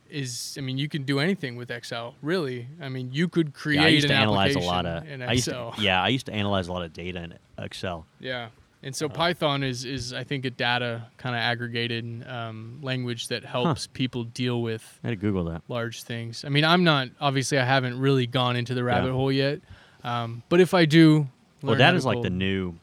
is 0.10 0.56
I 0.58 0.62
mean 0.62 0.78
you 0.78 0.88
can 0.88 1.02
do 1.04 1.20
anything 1.20 1.56
with 1.56 1.72
Excel, 1.72 2.16
really. 2.22 2.68
I 2.82 2.90
mean 2.90 3.10
you 3.12 3.28
could 3.28 3.54
create 3.54 3.80
Yeah, 3.82 3.86
I 3.88 3.90
used 3.90 4.06
an 4.06 4.12
to 4.12 4.18
analyze 4.18 4.56
a 4.56 4.60
lot 4.60 4.86
of. 4.86 5.08
in 5.08 5.22
I 5.24 5.34
used 5.34 5.48
Excel. 5.48 5.72
to, 5.72 5.82
yeah, 5.82 6.02
I 6.02 6.10
used 6.10 6.28
to 6.28 6.34
analyze 6.34 6.68
a 6.68 6.74
lot 6.74 6.84
of 6.84 6.94
data 6.94 7.24
in 7.24 7.34
Excel. 7.58 8.06
Yeah. 8.20 8.50
And 8.86 8.94
Uh, 8.94 8.98
so 8.98 9.10
Python 9.10 9.64
is, 9.64 9.84
is 9.84 10.14
I 10.14 10.24
think 10.24 10.46
a 10.46 10.52
data 10.52 11.08
kind 11.18 11.36
of 11.36 11.40
aggregated 11.42 12.26
um, 12.28 12.80
language 12.84 13.28
that 13.30 13.44
helps 13.44 13.88
people 13.88 14.24
deal 14.26 14.62
with 14.62 15.00
I 15.04 15.08
had 15.08 15.12
to 15.20 15.22
Google 15.22 15.44
that. 15.46 15.64
large 15.68 16.04
things. 16.04 16.46
I 16.46 16.50
mean, 16.50 16.64
I'm 16.64 16.84
not 16.84 17.10
obviously 17.20 17.58
I 17.58 17.66
haven't 17.66 18.00
really 18.00 18.28
gone 18.28 18.56
into 18.56 18.74
the 18.76 18.84
rabbit 18.84 19.08
Yeah. 19.08 19.14
hole 19.14 19.32
yet, 19.32 19.60
um, 20.04 20.44
but 20.50 20.62
if 20.62 20.74
I 20.76 20.86
do, 20.86 21.28
Well, 21.64 21.76
that 21.76 21.94
how 21.96 22.00
like 22.02 22.22
the 22.22 22.30
new, 22.30 22.76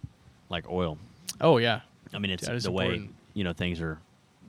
like 0.50 0.68
oil. 0.68 0.98
Oh 1.40 1.58
yeah, 1.58 1.80
I 2.12 2.18
mean, 2.18 2.32
it's 2.32 2.48
is 2.48 2.64
the 2.64 2.72
way 2.72 3.08
you 3.34 3.44
know 3.44 3.52
things 3.52 3.80
are, 3.80 3.98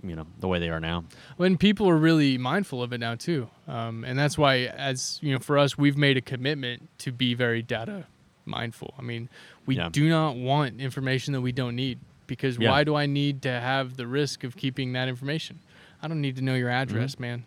you 0.03 0.15
know, 0.15 0.25
the 0.39 0.47
way 0.47 0.57
they 0.59 0.69
are 0.69 0.79
now. 0.79 1.05
when 1.37 1.57
people 1.57 1.87
are 1.87 1.97
really 1.97 2.37
mindful 2.37 2.81
of 2.81 2.93
it 2.93 2.99
now 2.99 3.13
too, 3.15 3.47
um, 3.67 4.03
and 4.03 4.17
that's 4.17 4.37
why 4.39 4.65
as 4.65 5.19
you 5.21 5.31
know 5.33 5.39
for 5.39 5.59
us 5.59 5.77
we've 5.77 5.97
made 5.97 6.17
a 6.17 6.21
commitment 6.21 6.89
to 6.97 7.11
be 7.11 7.35
very 7.35 7.61
data 7.61 8.05
mindful. 8.45 8.93
I 8.97 9.01
mean, 9.01 9.29
we 9.65 9.75
Yeah. 9.77 9.89
do 9.91 10.09
not 10.09 10.35
want 10.35 10.79
information 10.81 11.33
that 11.33 11.41
we 11.41 11.51
don't 11.51 11.75
need 11.75 11.99
because 12.27 12.57
Yeah. 12.57 12.69
why 12.71 12.83
do 12.83 12.95
I 12.95 13.05
need 13.05 13.41
to 13.43 13.51
have 13.51 13.97
the 13.97 14.07
risk 14.07 14.43
of 14.43 14.55
keeping 14.55 14.93
that 14.93 15.07
information? 15.07 15.59
I 16.01 16.07
don't 16.07 16.21
need 16.21 16.35
to 16.37 16.41
know 16.41 16.55
your 16.55 16.69
Mm-hmm. 16.69 16.81
address, 16.95 17.19
man. 17.19 17.45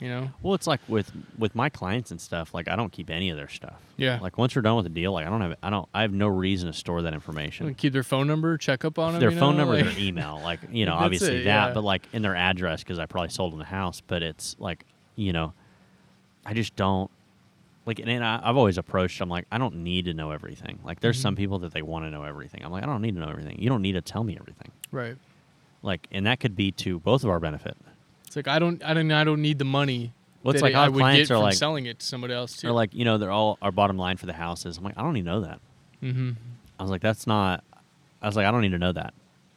You 0.00 0.08
know. 0.08 0.30
Well, 0.42 0.54
it's 0.54 0.66
like 0.66 0.80
with 0.88 1.12
with 1.38 1.54
my 1.54 1.68
clients 1.68 2.10
and 2.10 2.20
stuff. 2.20 2.52
Like 2.52 2.66
I 2.68 2.74
don't 2.74 2.90
keep 2.90 3.10
any 3.10 3.30
of 3.30 3.36
their 3.36 3.48
stuff. 3.48 3.76
Yeah. 3.96 4.18
Like 4.20 4.36
once 4.36 4.54
we're 4.56 4.62
done 4.62 4.74
with 4.74 4.84
the 4.84 4.90
deal, 4.90 5.12
like 5.12 5.24
I 5.24 5.30
don't 5.30 5.40
have 5.40 5.56
I 5.62 5.70
don't 5.70 5.88
I 5.94 6.02
have 6.02 6.12
no 6.12 6.26
reason 6.26 6.66
to 6.66 6.76
store 6.76 7.00
that 7.02 7.14
information. 7.14 7.72
Keep 7.74 7.92
their 7.92 8.02
phone 8.02 8.26
number, 8.26 8.58
check 8.58 8.84
up 8.84 8.98
on 8.98 9.12
them. 9.12 9.20
their 9.20 9.30
you 9.30 9.38
phone 9.38 9.52
know, 9.56 9.64
number, 9.64 9.76
like- 9.82 9.94
their 9.94 10.04
email, 10.04 10.40
like 10.42 10.58
you 10.72 10.84
know, 10.86 10.94
obviously 10.94 11.36
it, 11.42 11.44
that, 11.44 11.68
yeah. 11.68 11.74
but 11.74 11.84
like 11.84 12.08
in 12.12 12.22
their 12.22 12.34
address 12.34 12.82
because 12.82 12.98
I 12.98 13.06
probably 13.06 13.30
sold 13.30 13.52
them 13.52 13.60
the 13.60 13.64
house. 13.66 14.00
But 14.04 14.22
it's 14.24 14.56
like 14.58 14.84
you 15.14 15.32
know, 15.32 15.52
I 16.44 16.54
just 16.54 16.74
don't 16.74 17.08
like, 17.86 17.98
and, 17.98 18.08
and 18.08 18.24
I, 18.24 18.40
I've 18.42 18.56
always 18.56 18.78
approached. 18.78 19.20
I'm 19.20 19.28
like, 19.28 19.46
I 19.52 19.58
don't 19.58 19.76
need 19.76 20.06
to 20.06 20.14
know 20.14 20.30
everything. 20.30 20.78
Like, 20.84 21.00
there's 21.00 21.18
Mhm. 21.18 21.22
some 21.22 21.36
people 21.36 21.58
that 21.60 21.72
they 21.72 21.82
want 21.82 22.04
to 22.06 22.10
know 22.10 22.22
everything. 22.24 22.64
I'm 22.64 22.72
like, 22.72 22.82
I 22.82 22.86
don't 22.86 23.02
need 23.02 23.14
to 23.14 23.20
know 23.20 23.28
everything. 23.28 23.58
You 23.60 23.68
don't 23.68 23.82
need 23.82 23.92
to 23.92 24.00
tell 24.00 24.24
me 24.24 24.36
everything. 24.38 24.70
Right. 24.90 25.16
Like, 25.82 26.06
and 26.10 26.26
that 26.26 26.40
could 26.40 26.56
be 26.56 26.72
to 26.72 26.98
both 27.00 27.24
of 27.24 27.30
our 27.30 27.40
benefit. 27.40 27.76
It's 28.26 28.36
like 28.36 28.48
I 28.48 28.58
don't, 28.58 28.82
I 28.84 28.94
don't, 28.94 29.10
I 29.12 29.22
don't 29.24 29.42
need 29.42 29.58
the 29.58 29.64
money. 29.66 30.12
Well, 30.42 30.52
it's 30.54 30.62
like 30.62 30.74
I 30.74 30.84
our 30.84 30.90
would 30.90 30.98
clients 31.00 31.30
are 31.30 31.38
like- 31.38 31.54
selling 31.54 31.86
it 31.86 31.98
to 32.00 32.06
somebody 32.06 32.34
else 32.34 32.56
too. 32.58 32.68
Or 32.68 32.72
like, 32.72 32.92
you 32.94 33.04
know, 33.04 33.16
they're 33.18 33.30
all 33.30 33.58
our 33.62 33.72
bottom 33.72 33.96
line 33.96 34.16
for 34.16 34.26
the 34.26 34.32
house 34.34 34.66
is. 34.66 34.76
I'm 34.78 34.84
like, 34.84 34.98
I 34.98 35.02
don't 35.02 35.14
need 35.14 35.24
to 35.24 35.30
know 35.30 35.40
that. 35.42 35.60
mm-hmm. 36.02 36.32
I 36.78 36.82
was 36.82 36.90
like, 36.90 37.02
that's 37.02 37.26
not. 37.26 37.62
I 38.20 38.26
was 38.26 38.36
like, 38.36 38.46
I 38.46 38.50
don't 38.50 38.62
need 38.62 38.72
to 38.72 38.78
know 38.78 38.92
that. 38.92 39.14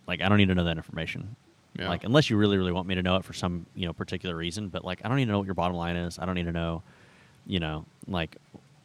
Like, 0.08 0.22
I 0.22 0.30
don't 0.30 0.38
need 0.38 0.48
to 0.50 0.56
know 0.56 0.66
that 0.66 0.78
information. 0.78 1.36
Yeah. 1.80 1.90
Like, 1.90 2.04
unless 2.04 2.30
you 2.30 2.38
really, 2.38 2.58
really 2.58 2.72
want 2.72 2.88
me 2.88 2.96
to 2.96 3.04
know 3.04 3.16
it 3.18 3.26
for 3.26 3.34
some, 3.34 3.66
you 3.76 3.86
know, 3.86 3.94
particular 3.94 4.36
reason. 4.36 4.70
But 4.70 4.84
like, 4.86 5.02
I 5.04 5.08
don't 5.08 5.18
need 5.18 5.26
to 5.26 5.32
know 5.32 5.40
what 5.40 5.46
your 5.46 5.54
bottom 5.56 5.76
line 5.76 5.96
is. 5.96 6.20
I 6.20 6.26
don't 6.26 6.36
need 6.36 6.46
to 6.46 6.52
know, 6.52 6.84
you 7.48 7.60
know, 7.60 7.86
like, 8.08 8.36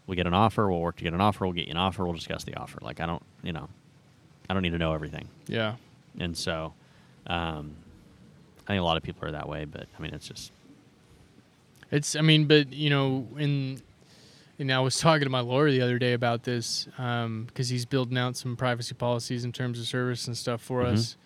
we 0.07 0.17
get 0.17 0.27
an 0.27 0.35
offer, 0.35 0.71
we'll 0.71 0.81
work 0.81 0.97
to 0.97 1.05
get 1.05 1.13
an 1.13 1.21
offer, 1.21 1.45
we'll 1.45 1.53
get 1.53 1.67
you 1.67 1.73
an 1.73 1.77
offer, 1.77 2.05
we'll 2.05 2.15
discuss 2.15 2.45
the 2.45 2.55
offer. 2.57 2.79
Like, 2.81 3.01
I 3.01 3.07
don't, 3.07 3.23
you 3.43 3.53
know, 3.53 3.69
I 4.49 4.55
don't 4.55 4.63
need 4.63 4.73
to 4.73 4.79
know 4.79 4.95
everything. 4.95 5.29
yeah. 5.47 5.75
And 6.19 6.37
so, 6.37 6.73
um, 7.27 7.73
I 8.65 8.69
think 8.69 8.81
a 8.81 8.85
lot 8.85 8.97
of 8.97 9.03
people 9.03 9.27
are 9.29 9.33
that 9.33 9.49
way. 9.49 9.65
But 9.65 9.87
I 9.99 10.03
mean, 10.03 10.13
it's 10.15 10.29
just, 10.29 10.53
It's, 11.91 12.17
I 12.17 12.21
mean, 12.21 12.47
but 12.47 12.73
you 12.73 12.91
know, 12.91 13.27
in, 13.39 13.81
and 14.59 14.73
I 14.73 14.81
was 14.81 14.99
talking 15.01 15.25
to 15.25 15.31
my 15.31 15.41
lawyer 15.41 15.71
the 15.71 15.81
other 15.83 15.99
day 15.99 16.13
about 16.13 16.43
this 16.45 16.87
because 17.47 17.69
he's 17.69 17.85
building 17.87 18.19
out 18.19 18.37
some 18.37 18.57
privacy 18.57 18.95
policies 18.95 19.45
in 19.45 19.53
terms 19.53 19.79
of 19.81 19.87
service 19.87 20.27
and 20.27 20.37
stuff 20.37 20.61
for 20.63 20.83
Mhm. 20.83 20.93
us. 20.95 21.17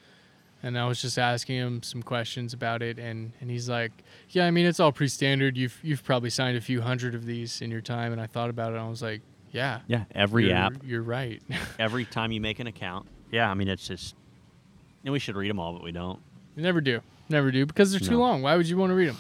And 0.62 0.78
I 0.78 0.87
was 0.87 1.01
just 1.01 1.19
asking 1.19 1.57
him 1.57 1.83
some 1.83 2.03
questions 2.03 2.53
about 2.55 2.83
it, 2.83 2.99
and, 2.99 3.33
and 3.41 3.51
he's 3.51 3.69
like, 3.69 3.93
"Yeah, 4.31 4.47
I 4.47 4.51
mean, 4.51 4.66
it's 4.66 4.81
all 4.81 4.91
pretty 4.91 5.11
standard. 5.11 5.57
You've 5.57 5.78
you've 5.83 6.03
probably 6.03 6.31
signed 6.31 6.57
a 6.57 6.61
few 6.61 6.81
hundred 6.81 7.15
of 7.15 7.27
these 7.27 7.61
in 7.61 7.70
your 7.70 7.83
time." 7.83 8.11
And 8.12 8.20
I 8.20 8.27
thought 8.27 8.51
about 8.51 8.73
it, 8.73 8.77
and 8.77 8.85
I 8.85 8.89
was 8.89 9.03
like, 9.03 9.20
"Yeah, 9.53 9.81
yeah, 9.87 10.05
every 10.12 10.47
you're, 10.49 10.57
app, 10.57 10.73
you're 10.83 11.03
right." 11.03 11.43
every 11.78 12.05
time 12.07 12.33
you 12.33 12.41
make 12.41 12.59
an 12.59 12.66
account. 12.66 13.07
Yeah, 13.31 13.51
I 13.51 13.55
mean, 13.55 13.69
it's 13.69 13.87
just, 13.87 14.15
and 15.05 15.12
we 15.12 15.19
should 15.19 15.37
read 15.37 15.51
them 15.51 15.59
all, 15.61 15.73
but 15.74 15.83
we 15.83 15.93
don't. 15.93 16.19
You 16.57 16.62
never 16.62 16.81
do, 16.81 17.01
never 17.28 17.51
do, 17.51 17.66
because 17.66 17.91
they're 17.91 18.01
too 18.01 18.12
No. 18.12 18.20
long. 18.20 18.43
Why 18.43 18.57
would 18.57 18.69
you 18.69 18.77
want 18.78 18.91
to 18.91 18.95
read 18.95 19.11
them? 19.11 19.19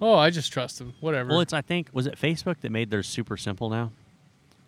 Oh, 0.00 0.14
I 0.16 0.30
just 0.30 0.52
trust 0.52 0.78
them. 0.78 0.94
Whatever. 1.00 1.30
Well, 1.30 1.40
it's 1.40 1.52
I 1.52 1.62
think 1.62 1.88
was 1.92 2.06
it 2.08 2.18
Facebook 2.18 2.60
that 2.62 2.72
made 2.72 2.90
theirs 2.90 3.08
super 3.08 3.36
simple 3.36 3.70
now. 3.70 3.92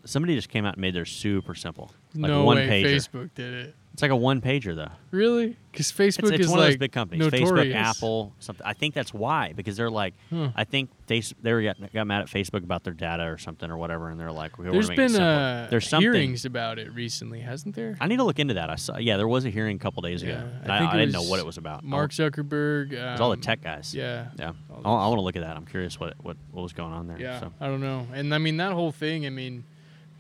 Somebody 0.05 0.37
just 0.37 0.49
came 0.49 0.65
out 0.65 0.75
and 0.75 0.81
made 0.81 0.95
theirs 0.95 1.11
super 1.11 1.55
simple, 1.57 1.91
like 2.15 2.31
no 2.31 2.45
one 2.45 2.57
way 2.57 2.69
pager. 2.85 2.95
Facebook 2.95 3.31
did 3.35 3.53
it. 3.53 3.75
It's 3.95 4.03
like 4.03 4.11
a 4.11 4.17
one 4.17 4.41
pager 4.41 4.75
though. 4.75 4.91
Really? 5.13 5.57
Because 5.71 5.93
Facebook 5.93 6.25
It's, 6.25 6.31
it's 6.31 6.41
is 6.41 6.49
one 6.49 6.59
of 6.59 6.65
those 6.65 6.77
big 6.77 6.91
companies, 6.91 7.25
notorious. 7.25 7.49
Facebook, 7.55 7.75
Apple, 7.75 8.33
something. 8.41 8.67
I 8.67 8.73
think 8.73 8.93
that's 8.93 9.15
why 9.15 9.53
because 9.55 9.77
they're 9.77 9.89
like, 9.91 10.15
Huh. 10.31 10.51
I 10.57 10.65
think 10.65 10.91
they 11.07 11.23
they 11.41 11.53
were 11.53 11.63
got, 11.63 11.77
got 11.93 12.05
mad 12.09 12.23
at 12.23 12.27
Facebook 12.27 12.65
about 12.65 12.83
their 12.83 12.93
data 12.93 13.23
or 13.23 13.39
something 13.39 13.71
or 13.71 13.77
whatever, 13.79 14.11
and 14.11 14.19
they're 14.19 14.33
like, 14.33 14.59
we 14.59 14.65
There's 14.65 14.89
want 14.89 14.97
to 14.97 15.03
make 15.03 15.11
it 15.11 15.13
been 15.13 15.23
uh, 15.23 15.69
There's 15.71 15.89
something. 15.89 16.13
hearings 16.13 16.45
about 16.45 16.81
it 16.81 16.93
recently, 16.93 17.39
hasn't 17.39 17.77
there? 17.77 17.97
I 18.01 18.09
need 18.09 18.17
to 18.17 18.25
look 18.25 18.41
into 18.41 18.55
that. 18.55 18.69
I 18.69 18.75
saw, 18.75 18.97
yeah, 18.99 19.17
there 19.17 19.29
was 19.29 19.45
a 19.45 19.51
hearing 19.51 19.77
a 19.77 19.79
couple 19.79 20.03
days 20.03 20.25
ago. 20.25 20.33
Yeah, 20.33 20.63
and 20.65 20.73
I 20.73 20.79
I, 20.87 20.93
I 20.93 20.97
didn't 20.97 21.13
know 21.13 21.23
what 21.23 21.39
it 21.39 21.47
was 21.47 21.57
about. 21.57 21.85
Mark 21.85 22.11
Zuckerberg. 22.11 22.89
Um, 22.89 22.97
it 22.99 23.13
was 23.13 23.21
all 23.21 23.31
the 23.31 23.37
tech 23.37 23.63
guys. 23.63 23.95
Yeah. 23.95 24.27
yeah. 24.37 24.55
all 24.85 24.97
I, 24.97 25.07
want 25.07 25.19
to 25.19 25.23
look 25.23 25.37
at 25.37 25.43
that. 25.43 25.57
I'm 25.57 25.67
curious 25.67 26.01
what 26.01 26.15
what 26.21 26.37
what 26.51 26.63
was 26.63 26.73
going 26.73 26.93
on 26.93 27.07
there. 27.07 27.21
Yeah. 27.21 27.39
So. 27.39 27.53
I 27.61 27.69
don't 27.69 27.81
know. 27.81 28.09
And 28.13 28.35
I 28.35 28.39
mean 28.39 28.57
that 28.57 28.73
whole 28.73 28.91
thing. 28.91 29.25
I 29.25 29.31
mean, 29.31 29.63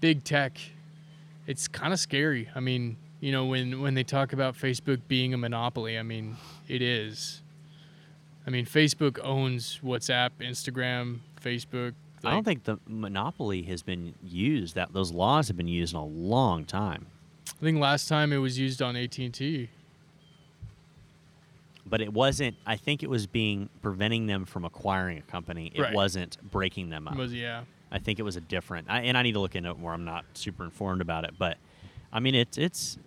big 0.01 0.23
tech. 0.23 0.59
It's 1.49 1.67
kind 1.67 1.93
of 1.93 1.99
scary. 1.99 2.49
I 2.55 2.61
mean, 2.61 2.97
you 3.25 3.33
know, 3.33 3.47
when 3.47 3.81
when 3.81 3.95
they 3.95 4.05
talk 4.05 4.35
about 4.35 4.55
Facebook 4.55 5.01
being 5.09 5.33
a 5.33 5.39
monopoly, 5.39 5.99
I 5.99 6.03
mean, 6.03 6.37
it 6.69 6.83
is. 6.83 7.41
I 8.47 8.51
mean, 8.51 8.67
Facebook 8.67 9.19
owns 9.25 9.81
WhatsApp, 9.83 10.33
Instagram, 10.41 11.21
Facebook. 11.43 11.95
I 12.23 12.33
don't 12.33 12.45
think 12.45 12.65
the 12.65 12.79
monopoly 12.87 13.63
has 13.63 13.83
been 13.83 14.13
used. 14.23 14.75
That 14.75 14.93
those 14.93 15.11
laws 15.11 15.49
have 15.49 15.57
been 15.57 15.69
used 15.69 15.95
in 15.95 16.01
a 16.01 16.05
long 16.05 16.67
time. 16.67 17.07
I 17.49 17.65
think 17.65 17.79
last 17.79 18.09
time 18.09 18.31
it 18.31 18.37
was 18.37 18.59
used 18.59 18.83
on 18.83 18.95
AT 18.95 19.17
and 19.19 19.33
T. 19.33 19.71
But 21.87 22.03
it 22.03 22.13
wasn't. 22.13 22.57
I 22.67 22.77
think 22.77 23.03
it 23.03 23.09
was 23.09 23.27
being 23.27 23.71
preventing 23.81 24.27
them 24.27 24.45
from 24.45 24.67
acquiring 24.67 25.17
a 25.17 25.23
company. 25.23 25.73
It 25.75 25.81
Right. 25.81 25.95
wasn't 25.95 26.37
breaking 26.51 26.91
them 26.91 27.09
up. 27.09 27.17
Was 27.17 27.33
yeah. 27.33 27.63
I 27.91 28.01
think 28.01 28.19
it 28.19 28.23
was 28.23 28.37
a 28.37 28.43
different. 28.43 28.89
I, 28.91 29.01
and 29.01 29.17
I 29.17 29.23
need 29.23 29.33
to 29.33 29.41
look 29.41 29.55
into 29.57 29.71
it 29.71 29.79
more. 29.79 29.95
I'm 29.95 30.05
not 30.05 30.27
super 30.35 30.63
informed 30.65 31.01
about 31.01 31.25
it, 31.25 31.33
but 31.39 31.57
I 32.13 32.21
mean, 32.21 32.35
it's 32.35 32.59
it's. 32.59 32.99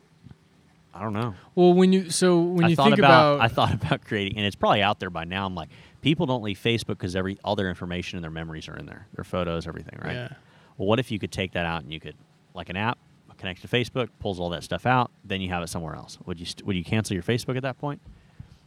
I 0.97 1.01
don't 1.01 1.13
know. 1.13 1.35
Well, 1.53 1.73
when 1.73 1.93
you 1.93 2.09
so 2.09 2.39
when 2.39 2.65
I 2.65 2.69
you 2.69 2.75
think 2.75 2.97
about, 2.97 3.35
about, 3.35 3.41
I 3.41 3.47
thought 3.47 3.73
about 3.81 4.03
creating, 4.03 4.37
and 4.37 4.45
it's 4.45 4.55
probably 4.55 4.81
out 4.81 4.99
there 4.99 5.09
by 5.09 5.25
now. 5.25 5.45
I'm 5.45 5.55
like, 5.55 5.69
people 6.01 6.25
don't 6.25 6.43
leave 6.43 6.59
Facebook 6.59 6.87
because 6.87 7.15
every 7.15 7.37
all 7.43 7.55
their 7.55 7.69
information 7.69 8.17
and 8.17 8.23
their 8.23 8.31
memories 8.31 8.67
are 8.67 8.75
in 8.75 8.85
there, 8.85 9.07
their 9.15 9.23
photos, 9.23 9.67
everything, 9.67 9.99
right? 10.03 10.13
Yeah. 10.13 10.29
Well, 10.77 10.87
what 10.87 10.99
if 10.99 11.11
you 11.11 11.19
could 11.19 11.31
take 11.31 11.53
that 11.53 11.65
out 11.65 11.83
and 11.83 11.93
you 11.93 11.99
could, 11.99 12.15
like 12.53 12.69
an 12.69 12.77
app, 12.77 12.97
connects 13.37 13.61
to 13.61 13.67
Facebook, 13.67 14.09
pulls 14.19 14.39
all 14.39 14.49
that 14.49 14.63
stuff 14.63 14.85
out, 14.85 15.11
then 15.23 15.41
you 15.41 15.49
have 15.49 15.63
it 15.63 15.67
somewhere 15.67 15.95
else. 15.95 16.17
Would 16.25 16.39
you 16.39 16.45
st- 16.45 16.65
would 16.65 16.75
you 16.75 16.83
cancel 16.83 17.13
your 17.13 17.23
Facebook 17.23 17.55
at 17.55 17.63
that 17.63 17.77
point? 17.77 18.01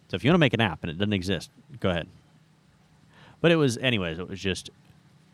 So 0.08 0.16
if 0.16 0.24
you 0.24 0.30
want 0.30 0.36
to 0.36 0.40
make 0.40 0.54
an 0.54 0.60
app 0.60 0.82
and 0.82 0.90
it 0.90 0.98
doesn't 0.98 1.12
exist, 1.12 1.50
go 1.78 1.90
ahead. 1.90 2.08
But 3.40 3.52
it 3.52 3.56
was, 3.56 3.78
anyways, 3.78 4.18
it 4.18 4.28
was 4.28 4.40
just, 4.40 4.70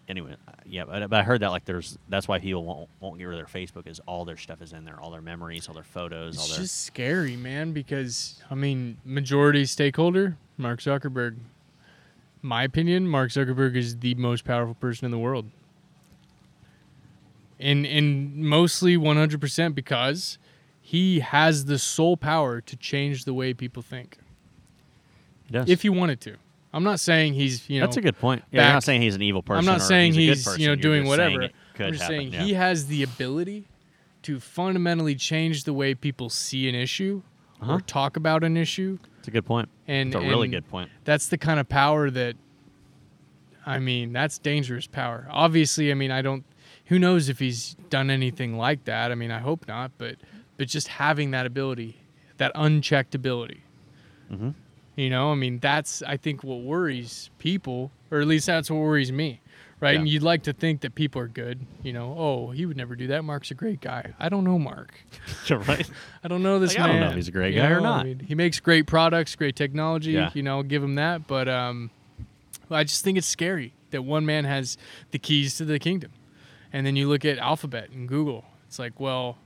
anyway, 0.09 0.37
uh, 0.47 0.53
yeah. 0.65 0.85
But, 0.85 1.09
but 1.11 1.21
I 1.21 1.23
heard 1.23 1.41
that 1.43 1.51
like 1.51 1.65
there's 1.65 1.99
that's 2.09 2.27
why 2.29 2.39
people 2.39 2.65
won't 2.65 2.89
won't 3.01 3.19
get 3.19 3.25
rid 3.25 3.39
of 3.39 3.51
their 3.51 3.63
Facebook 3.63 3.87
is 3.87 4.01
all 4.07 4.25
their 4.25 4.37
stuff 4.37 4.63
is 4.63 4.73
in 4.73 4.85
there, 4.85 5.01
all 5.01 5.11
their 5.11 5.23
memories, 5.23 5.69
all 5.69 5.75
their 5.75 5.83
photos, 5.85 6.37
all 6.39 6.45
It's 6.45 6.55
their. 6.55 6.63
just 6.65 6.83
scary, 6.85 7.37
man, 7.37 7.73
because 7.73 8.43
I 8.51 8.55
mean, 8.55 8.99
majority 9.05 9.65
stakeholder, 9.67 10.37
Mark 10.57 10.81
Zuckerberg. 10.81 11.37
My 12.43 12.63
opinion, 12.63 13.09
Mark 13.09 13.31
Zuckerberg 13.31 13.75
is 13.77 13.99
the 13.99 14.15
most 14.15 14.45
powerful 14.45 14.75
person 14.75 15.05
in 15.05 15.11
the 15.11 15.19
world. 15.19 15.47
And 17.59 17.87
and 17.87 18.37
mostly 18.37 18.97
100% 18.99 19.75
because 19.75 20.39
he 20.81 21.21
has 21.21 21.65
the 21.65 21.79
sole 21.79 22.17
power 22.17 22.61
to 22.61 22.77
change 22.77 23.25
the 23.25 23.33
way 23.35 23.55
people 23.55 23.83
think 23.83 24.19
does. 25.51 25.69
if 25.69 25.83
he 25.83 25.89
wanted 25.89 26.21
to. 26.21 26.37
I'm 26.77 26.85
not 26.85 27.01
saying 27.01 27.35
he's, 27.35 27.69
you 27.71 27.81
know, 27.81 27.87
That's 27.87 27.97
a 27.97 28.01
good 28.03 28.19
point. 28.19 28.43
Yeah, 28.53 28.65
back- 28.65 28.73
not 28.75 28.83
saying 28.85 29.01
he's 29.03 29.15
an 29.15 29.23
evil 29.23 29.43
person. 29.43 29.59
I'm 29.59 29.65
not 29.65 29.81
saying 29.83 30.13
he's, 30.13 30.45
he's, 30.45 30.59
you 30.59 30.67
know 30.67 30.73
You're 30.73 30.77
doing 30.77 31.07
whatever. 31.07 31.43
I'm 31.45 31.51
just 31.93 32.03
happen, 32.03 32.17
saying 32.19 32.33
yeah. 32.35 32.43
he 32.43 32.55
has 32.55 32.87
the 32.87 33.03
ability 33.03 33.67
to 34.23 34.41
fundamentally 34.41 35.15
change 35.15 35.65
the 35.65 35.73
way 35.73 35.95
people 35.95 36.29
see 36.31 36.69
an 36.69 36.75
issue 36.75 37.23
Uh-huh. 37.61 37.75
or 37.75 37.81
talk 37.81 38.17
about 38.17 38.45
an 38.45 38.57
issue, 38.57 38.99
It's 39.21 39.29
a 39.29 39.31
good 39.31 39.45
point. 39.47 39.69
and 39.89 40.09
It's 40.15 40.17
a 40.17 40.21
really 40.27 40.49
good 40.49 40.69
point. 40.69 40.91
That's 41.05 41.29
the 41.29 41.39
kind 41.39 41.59
of 41.61 41.69
power 41.69 42.11
that. 42.11 42.37
I 43.65 43.79
mean, 43.81 44.13
that's 44.13 44.39
dangerous 44.39 44.87
power. 44.87 45.27
Obviously, 45.31 45.91
I 45.91 45.95
mean, 45.95 46.11
I 46.13 46.23
don't. 46.23 46.45
Who 46.87 46.99
knows 47.01 47.29
if 47.29 47.39
he's 47.41 47.75
done 47.91 48.11
anything 48.11 48.57
like 48.57 48.85
that? 48.85 49.11
I 49.11 49.17
mean, 49.17 49.31
I 49.33 49.39
hope 49.41 49.67
not. 49.67 49.91
But 49.99 50.17
but 50.57 50.69
just 50.69 50.87
having 50.89 51.33
that 51.33 51.47
ability, 51.47 51.97
that 52.37 52.53
unchecked 52.55 53.15
ability. 53.15 53.63
hmm 54.29 54.51
You 54.97 55.11
know, 55.11 55.31
I 55.31 55.35
mean, 55.35 55.59
that's 55.59 56.03
I 56.03 56.17
think 56.17 56.43
what 56.43 56.61
worries 56.63 57.31
people, 57.39 57.91
or 58.11 58.21
at 58.21 58.27
least 58.27 58.47
that's 58.47 58.71
what 58.71 58.79
worries 58.79 59.13
me, 59.13 59.41
right? 59.79 59.93
Yeah. 59.93 59.99
And 60.01 60.09
you'd 60.09 60.23
like 60.23 60.43
to 60.45 60.55
think 60.55 60.81
that 60.81 60.95
people 60.95 61.21
are 61.21 61.29
good. 61.29 61.61
You 61.83 61.93
know, 61.93 62.15
oh, 62.19 62.51
he 62.51 62.65
would 62.65 62.79
never 62.79 62.97
do 62.97 63.07
that. 63.09 63.23
Mark's 63.23 63.51
a 63.51 63.55
great 63.55 63.81
guy. 63.83 64.15
I 64.19 64.31
don't 64.31 64.43
know 64.45 64.59
Mark. 64.59 64.95
right. 65.51 65.89
I 66.25 66.29
don't 66.29 66.43
know 66.43 66.59
this 66.59 66.75
Like, 66.75 66.85
I 66.85 66.87
don't 66.89 67.01
know 67.01 67.09
if 67.11 67.15
he's 67.15 67.29
a 67.29 67.33
great 67.33 67.53
You 67.55 67.61
guy 67.61 67.69
or 67.69 67.81
know, 67.81 67.87
I 67.93 67.97
not. 67.99 68.07
mean, 68.07 68.21
he 68.21 68.35
makes 68.35 68.59
great 68.59 68.87
products, 68.87 69.37
great 69.37 69.55
technology. 69.55 70.13
Yeah. 70.13 70.31
You 70.33 70.43
know, 70.43 70.63
give 70.63 70.83
him 70.83 70.95
that. 70.95 71.27
But 71.27 71.47
um, 71.47 71.91
I 72.71 72.83
just 72.85 73.05
think 73.05 73.19
it's 73.19 73.27
scary 73.27 73.75
that 73.91 74.03
one 74.03 74.25
man 74.25 74.47
has 74.47 74.79
the 75.11 75.19
keys 75.19 75.57
to 75.59 75.65
the 75.67 75.79
kingdom, 75.79 76.13
and 76.73 76.87
then 76.87 76.97
you 76.97 77.07
look 77.09 77.25
at 77.27 77.37
Alphabet 77.39 77.91
and 77.91 78.09
Google. 78.09 78.45
It's 78.67 78.79
like, 78.79 78.99
well, 78.99 79.37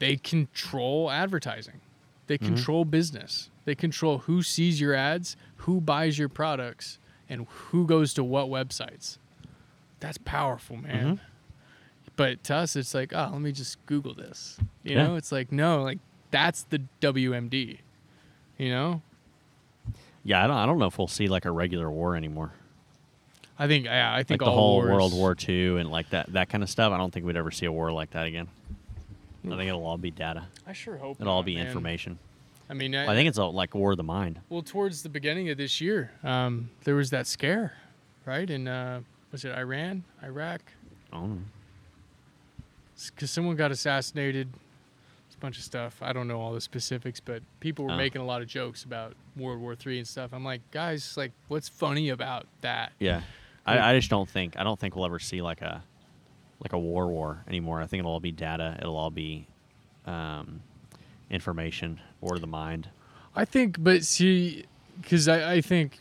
they 0.00 0.16
control 0.16 1.10
advertising, 1.10 1.80
they 2.26 2.36
Mm-hmm. 2.36 2.54
control 2.54 2.84
business, 2.84 3.48
they 3.64 3.74
control 3.74 4.18
who 4.18 4.42
sees 4.42 4.80
your 4.80 4.94
ads, 4.94 5.36
who 5.56 5.80
buys 5.80 6.18
your 6.18 6.28
products, 6.28 6.98
and 7.28 7.46
who 7.48 7.86
goes 7.86 8.12
to 8.14 8.24
what 8.24 8.48
websites. 8.48 9.18
That's 10.00 10.18
powerful, 10.18 10.76
man. 10.76 11.16
Mhm. 11.16 11.20
But 12.16 12.44
to 12.44 12.56
us, 12.56 12.76
it's 12.76 12.92
like, 12.94 13.12
oh, 13.14 13.30
let 13.32 13.40
me 13.40 13.52
just 13.52 13.84
Google 13.86 14.14
this. 14.14 14.58
You 14.82 14.96
Yeah. 14.96 15.06
know, 15.06 15.16
it's 15.16 15.32
like, 15.32 15.50
no, 15.52 15.82
like 15.82 15.98
that's 16.30 16.64
the 16.64 16.82
WMD. 17.00 17.78
You 18.58 18.68
know, 18.70 19.02
Yeah, 20.24 20.44
I 20.44 20.46
don't. 20.46 20.56
I 20.56 20.66
don't 20.66 20.78
know 20.78 20.86
if 20.86 20.98
we'll 20.98 21.08
see 21.08 21.26
like 21.26 21.44
a 21.46 21.50
regular 21.50 21.90
war 21.90 22.14
anymore. 22.16 22.52
I 23.58 23.66
think, 23.66 23.86
yeah, 23.86 24.12
I 24.12 24.18
Like 24.18 24.26
think 24.28 24.40
the 24.40 24.46
all 24.46 24.54
whole 24.54 24.74
wars- 24.76 24.90
World 24.90 25.12
War 25.14 25.36
II 25.48 25.78
and 25.78 25.90
like 25.90 26.10
that 26.10 26.32
that 26.32 26.48
kind 26.48 26.62
of 26.62 26.70
stuff. 26.70 26.92
I 26.92 26.96
don't 26.96 27.12
think 27.12 27.26
we'd 27.26 27.36
ever 27.36 27.50
see 27.50 27.66
a 27.66 27.72
war 27.72 27.90
like 27.92 28.10
that 28.10 28.26
again. 28.26 28.48
I 29.44 29.48
think 29.48 29.62
it'll 29.68 29.84
all 29.84 29.98
be 29.98 30.10
data. 30.12 30.44
I 30.66 30.72
sure 30.74 30.96
hope 30.96 31.20
It'll 31.20 31.32
all 31.32 31.42
be 31.42 31.56
man. 31.56 31.66
information. 31.66 32.18
I 32.72 32.74
mean, 32.74 32.94
I 32.94 33.14
think 33.14 33.28
it's 33.28 33.36
a, 33.36 33.44
like 33.44 33.74
war 33.74 33.90
of 33.90 33.98
the 33.98 34.02
mind. 34.02 34.40
well, 34.48 34.62
towards 34.62 35.02
the 35.02 35.10
beginning 35.10 35.50
of 35.50 35.58
this 35.58 35.78
year, 35.78 36.10
um, 36.24 36.70
there 36.84 36.94
was 36.94 37.10
that 37.10 37.26
scare. 37.26 37.74
right? 38.24 38.48
In 38.48 38.66
uh, 38.66 39.02
was 39.30 39.44
it 39.44 39.52
Iran, 39.54 40.04
Iraq? 40.22 40.62
I 41.12 41.16
don't 41.18 41.30
know. 41.36 41.42
Because 43.14 43.30
someone 43.30 43.56
got 43.56 43.70
assassinated. 43.72 44.48
It's 45.26 45.34
a 45.36 45.38
bunch 45.38 45.58
of 45.58 45.64
stuff. 45.64 45.98
I 46.00 46.14
don't 46.14 46.28
know 46.28 46.40
all 46.40 46.52
the 46.54 46.60
specifics, 46.62 47.20
but 47.20 47.42
people 47.60 47.84
were 47.84 47.92
Oh. 47.92 47.96
making 47.96 48.22
a 48.22 48.24
lot 48.24 48.40
of 48.40 48.48
jokes 48.48 48.84
about 48.84 49.14
World 49.36 49.60
War 49.60 49.74
Three 49.74 49.98
and 49.98 50.08
stuff. 50.08 50.30
I'm 50.32 50.44
like, 50.44 50.62
guys, 50.70 51.14
like, 51.16 51.32
what's 51.48 51.68
funny 51.68 52.08
about 52.08 52.46
that? 52.62 52.92
Yeah, 52.98 53.20
I, 53.66 53.90
I 53.92 53.98
just 53.98 54.08
don't 54.08 54.28
think 54.28 54.56
I 54.58 54.64
don't 54.64 54.80
think 54.80 54.96
we'll 54.96 55.04
ever 55.04 55.18
see 55.18 55.42
like 55.42 55.60
a 55.60 55.82
like 56.62 56.72
a 56.72 56.78
war 56.78 57.08
war 57.08 57.44
anymore. 57.48 57.82
I 57.82 57.86
think 57.86 57.98
it'll 58.00 58.12
all 58.12 58.20
be 58.20 58.32
data. 58.32 58.76
It'll 58.78 58.96
all 58.96 59.10
be 59.10 59.46
um, 60.06 60.62
information 61.28 62.00
or 62.22 62.38
the 62.38 62.46
mind. 62.46 62.88
I 63.36 63.44
think, 63.44 63.76
but 63.82 64.04
see, 64.04 64.64
because 65.00 65.28
I, 65.28 65.54
I 65.54 65.60
think, 65.60 65.98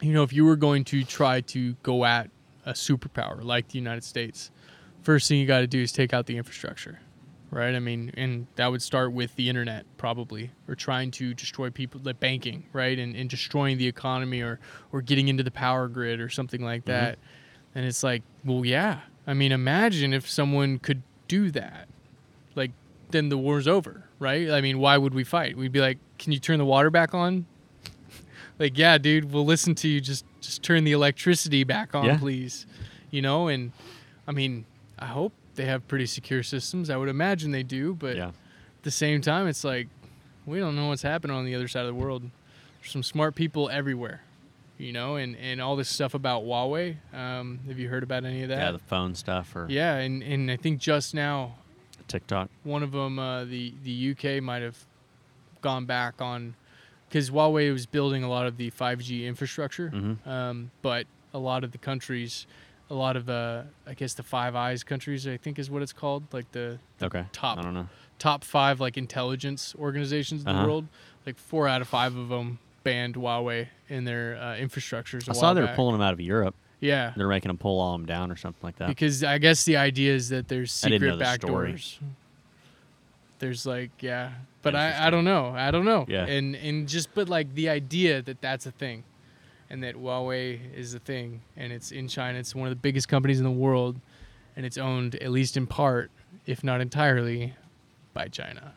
you 0.00 0.12
know, 0.12 0.22
if 0.22 0.32
you 0.32 0.44
were 0.44 0.56
going 0.56 0.84
to 0.84 1.02
try 1.02 1.40
to 1.40 1.72
go 1.82 2.04
at 2.04 2.30
a 2.64 2.72
superpower 2.72 3.42
like 3.42 3.68
the 3.68 3.78
United 3.78 4.04
States, 4.04 4.50
first 5.02 5.28
thing 5.28 5.38
you 5.38 5.46
got 5.46 5.60
to 5.60 5.66
do 5.66 5.80
is 5.80 5.90
take 5.90 6.12
out 6.12 6.26
the 6.26 6.36
infrastructure, 6.36 7.00
right? 7.50 7.74
I 7.74 7.78
mean, 7.78 8.12
and 8.16 8.46
that 8.56 8.70
would 8.70 8.82
start 8.82 9.12
with 9.12 9.34
the 9.36 9.48
internet, 9.48 9.86
probably, 9.96 10.50
or 10.68 10.74
trying 10.74 11.12
to 11.12 11.32
destroy 11.32 11.70
people, 11.70 12.00
like 12.04 12.20
banking, 12.20 12.64
right? 12.72 12.98
And, 12.98 13.16
and 13.16 13.30
destroying 13.30 13.78
the 13.78 13.86
economy 13.86 14.42
or, 14.42 14.60
or 14.92 15.00
getting 15.00 15.28
into 15.28 15.42
the 15.42 15.50
power 15.50 15.88
grid 15.88 16.20
or 16.20 16.28
something 16.28 16.62
like 16.62 16.82
mm-hmm. 16.82 16.92
that. 16.92 17.18
And 17.74 17.86
it's 17.86 18.02
like, 18.02 18.22
well, 18.44 18.64
yeah. 18.64 19.00
I 19.26 19.34
mean, 19.34 19.52
imagine 19.52 20.12
if 20.12 20.28
someone 20.28 20.78
could 20.78 21.02
do 21.28 21.50
that. 21.52 21.88
Like, 22.54 22.72
then 23.10 23.28
the 23.28 23.38
war's 23.38 23.68
over, 23.68 24.05
right? 24.18 24.50
I 24.50 24.60
mean, 24.60 24.78
why 24.78 24.96
would 24.98 25.14
we 25.14 25.24
fight? 25.24 25.56
We'd 25.56 25.72
be 25.72 25.80
like, 25.80 25.98
can 26.18 26.32
you 26.32 26.38
turn 26.38 26.58
the 26.58 26.64
water 26.64 26.90
back 26.90 27.14
on? 27.14 27.46
like, 28.58 28.76
yeah, 28.78 28.98
dude, 28.98 29.32
we'll 29.32 29.44
listen 29.44 29.74
to 29.76 29.88
you. 29.88 30.00
Just 30.00 30.24
just 30.40 30.62
turn 30.62 30.84
the 30.84 30.92
electricity 30.92 31.64
back 31.64 31.94
on, 31.94 32.04
Yeah. 32.04 32.18
please. 32.18 32.66
You 33.10 33.22
know, 33.22 33.48
and 33.48 33.72
I 34.28 34.32
mean, 34.32 34.64
I 34.98 35.06
hope 35.06 35.32
they 35.54 35.64
have 35.66 35.86
pretty 35.88 36.06
secure 36.06 36.42
systems. 36.42 36.90
I 36.90 36.96
would 36.96 37.08
imagine 37.08 37.50
they 37.50 37.62
do, 37.62 37.94
but 37.94 38.16
yeah, 38.16 38.28
at 38.28 38.34
the 38.82 38.90
same 38.90 39.20
time, 39.20 39.46
it's 39.46 39.64
like 39.64 39.88
we 40.44 40.58
don't 40.58 40.76
know 40.76 40.88
what's 40.88 41.02
happening 41.02 41.36
on 41.36 41.44
the 41.44 41.54
other 41.54 41.68
side 41.68 41.80
of 41.80 41.88
the 41.88 41.94
world. 41.94 42.22
There's 42.80 42.92
some 42.92 43.02
smart 43.02 43.34
people 43.34 43.68
everywhere, 43.70 44.22
you 44.78 44.92
know, 44.92 45.16
and, 45.16 45.36
and 45.36 45.60
all 45.60 45.74
this 45.76 45.88
stuff 45.88 46.14
about 46.14 46.44
Huawei. 46.44 46.96
Um, 47.12 47.58
have 47.66 47.78
you 47.78 47.88
heard 47.88 48.02
about 48.04 48.24
any 48.24 48.42
of 48.42 48.48
that? 48.50 48.58
yeah, 48.58 48.70
the 48.72 48.78
phone 48.78 49.14
stuff 49.14 49.54
or 49.56 49.66
yeah, 49.68 49.96
and, 49.96 50.22
and 50.22 50.50
I 50.50 50.56
think 50.56 50.78
just 50.78 51.14
now 51.14 51.56
TikTok. 52.08 52.48
one 52.64 52.82
of 52.82 52.92
them, 52.92 53.18
uh, 53.18 53.44
the 53.44 53.74
the 53.82 54.10
UK 54.12 54.42
might 54.42 54.62
have 54.62 54.78
gone 55.60 55.84
back 55.86 56.20
on 56.20 56.54
because 57.08 57.30
Huawei 57.30 57.72
was 57.72 57.86
building 57.86 58.22
a 58.24 58.28
lot 58.28 58.46
of 58.46 58.56
the 58.56 58.70
5G 58.70 59.24
infrastructure, 59.26 59.90
Mhm. 59.90 60.26
um, 60.26 60.70
but 60.82 61.06
a 61.32 61.38
lot 61.38 61.64
of 61.64 61.72
the 61.72 61.78
countries, 61.78 62.46
a 62.90 62.94
lot 62.94 63.16
of 63.16 63.26
the 63.26 63.66
I 63.86 63.94
guess 63.94 64.14
the 64.14 64.22
Five 64.22 64.54
Eyes 64.54 64.84
countries, 64.84 65.26
I 65.26 65.36
think 65.36 65.58
is 65.58 65.70
what 65.70 65.82
it's 65.82 65.92
called, 65.92 66.24
like 66.32 66.50
the 66.52 66.78
Okay, 67.02 67.24
top 67.32 67.58
I 67.58 67.62
don't 67.62 67.74
know. 67.74 67.88
top 68.18 68.44
five 68.44 68.80
like 68.80 68.96
intelligence 68.96 69.74
organizations 69.78 70.42
in 70.42 70.48
Uh-huh. 70.48 70.60
the 70.62 70.66
world. 70.66 70.88
Like 71.24 71.36
four 71.38 71.66
out 71.68 71.80
of 71.82 71.88
five 71.88 72.14
of 72.16 72.28
them 72.28 72.58
banned 72.84 73.16
Huawei 73.16 73.68
in 73.88 74.04
their 74.04 74.36
uh, 74.36 74.54
infrastructures. 74.56 75.28
I 75.28 75.32
I 75.32 75.34
saw 75.34 75.54
they 75.54 75.60
were 75.62 75.72
pulling 75.74 75.94
them 75.94 76.02
out 76.02 76.12
of 76.12 76.20
Europe. 76.20 76.54
Yeah, 76.80 77.12
They're 77.16 77.28
making 77.28 77.48
them 77.48 77.56
pull 77.58 77.80
all 77.80 77.92
them 77.92 78.04
down 78.06 78.30
or 78.30 78.36
something 78.36 78.60
like 78.62 78.76
that. 78.76 78.88
because 78.88 79.24
I 79.24 79.38
guess 79.38 79.64
the 79.64 79.78
idea 79.78 80.14
is 80.14 80.28
that 80.28 80.46
there's 80.48 80.70
secret 80.72 81.10
the 81.10 81.16
back 81.16 81.40
doors. 81.40 81.98
There's 83.38 83.66
like 83.66 83.90
yeah, 84.00 84.32
but 84.62 84.74
I, 84.74 85.06
I 85.06 85.10
don't 85.10 85.24
know. 85.24 85.52
I 85.56 85.70
don't 85.70 85.84
know. 85.84 86.04
Yeah. 86.08 86.26
And 86.26 86.54
and 86.56 86.88
just 86.88 87.14
but 87.14 87.28
like 87.28 87.54
the 87.54 87.68
idea 87.68 88.22
that 88.22 88.40
that's 88.40 88.66
a 88.66 88.70
thing, 88.70 89.04
and 89.70 89.82
that 89.82 89.94
Huawei 89.96 90.58
is 90.74 90.94
a 90.94 90.98
thing, 90.98 91.40
and 91.56 91.72
it's 91.72 91.92
in 91.92 92.08
China. 92.08 92.38
It's 92.38 92.54
one 92.54 92.66
of 92.66 92.70
the 92.70 92.80
biggest 92.80 93.08
companies 93.08 93.38
in 93.38 93.44
the 93.44 93.50
world, 93.50 94.00
and 94.54 94.64
it's 94.66 94.78
owned 94.78 95.16
at 95.16 95.30
least 95.30 95.56
in 95.56 95.66
part, 95.66 96.10
if 96.46 96.62
not 96.64 96.80
entirely, 96.80 97.54
by 98.14 98.28
China. 98.28 98.72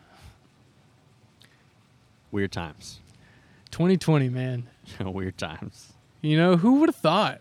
Weird 2.32 2.52
times. 2.52 3.00
2020, 3.72 4.30
man. 4.30 4.68
Weird 5.00 5.38
times. 5.38 5.94
You 6.22 6.38
know, 6.38 6.58
who 6.58 6.80
would 6.80 6.90
have 6.90 6.96
thought? 6.96 7.40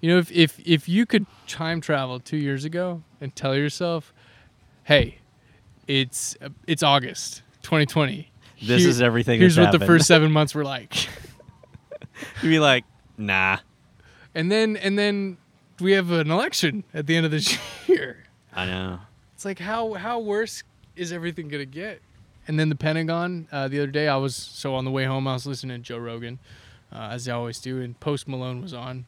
You 0.00 0.10
know, 0.10 0.18
if, 0.18 0.30
if 0.30 0.60
if 0.64 0.88
you 0.88 1.06
could 1.06 1.26
time 1.46 1.80
travel 1.80 2.20
two 2.20 2.36
years 2.36 2.64
ago 2.64 3.02
and 3.20 3.34
tell 3.34 3.54
yourself, 3.56 4.12
"Hey, 4.84 5.18
it's 5.86 6.36
it's 6.66 6.82
August 6.82 7.42
2020. 7.62 8.30
This 8.62 8.82
Here- 8.82 8.90
is 8.90 9.02
everything. 9.02 9.40
Here's 9.40 9.58
what 9.58 9.72
the 9.72 9.80
first 9.80 10.06
seven 10.06 10.32
months 10.32 10.54
were 10.54 10.64
like." 10.64 11.08
You'd 12.42 12.48
be 12.48 12.58
like, 12.58 12.84
nah. 13.16 13.58
And 14.34 14.50
then 14.50 14.76
and 14.76 14.98
then 14.98 15.38
we 15.80 15.92
have 15.92 16.10
an 16.10 16.30
election 16.30 16.84
at 16.94 17.06
the 17.06 17.16
end 17.16 17.26
of 17.26 17.32
this 17.32 17.58
year. 17.86 18.24
I 18.54 18.66
know. 18.66 19.00
It's 19.34 19.44
like 19.44 19.58
how 19.58 19.94
how 19.94 20.18
worse 20.20 20.62
is 20.94 21.12
everything 21.12 21.48
gonna 21.48 21.64
get? 21.64 22.00
And 22.48 22.58
then 22.60 22.68
the 22.68 22.76
Pentagon. 22.76 23.48
Uh, 23.50 23.66
the 23.68 23.78
other 23.80 23.90
day, 23.90 24.06
I 24.08 24.16
was 24.16 24.36
so 24.36 24.74
on 24.74 24.84
the 24.84 24.90
way 24.90 25.04
home, 25.04 25.26
I 25.26 25.32
was 25.32 25.46
listening 25.46 25.78
to 25.78 25.82
Joe 25.82 25.98
Rogan, 25.98 26.38
uh, 26.92 27.08
as 27.10 27.28
I 27.28 27.32
always 27.32 27.58
do, 27.58 27.80
and 27.80 27.98
Post 27.98 28.28
Malone 28.28 28.62
was 28.62 28.72
on. 28.72 29.04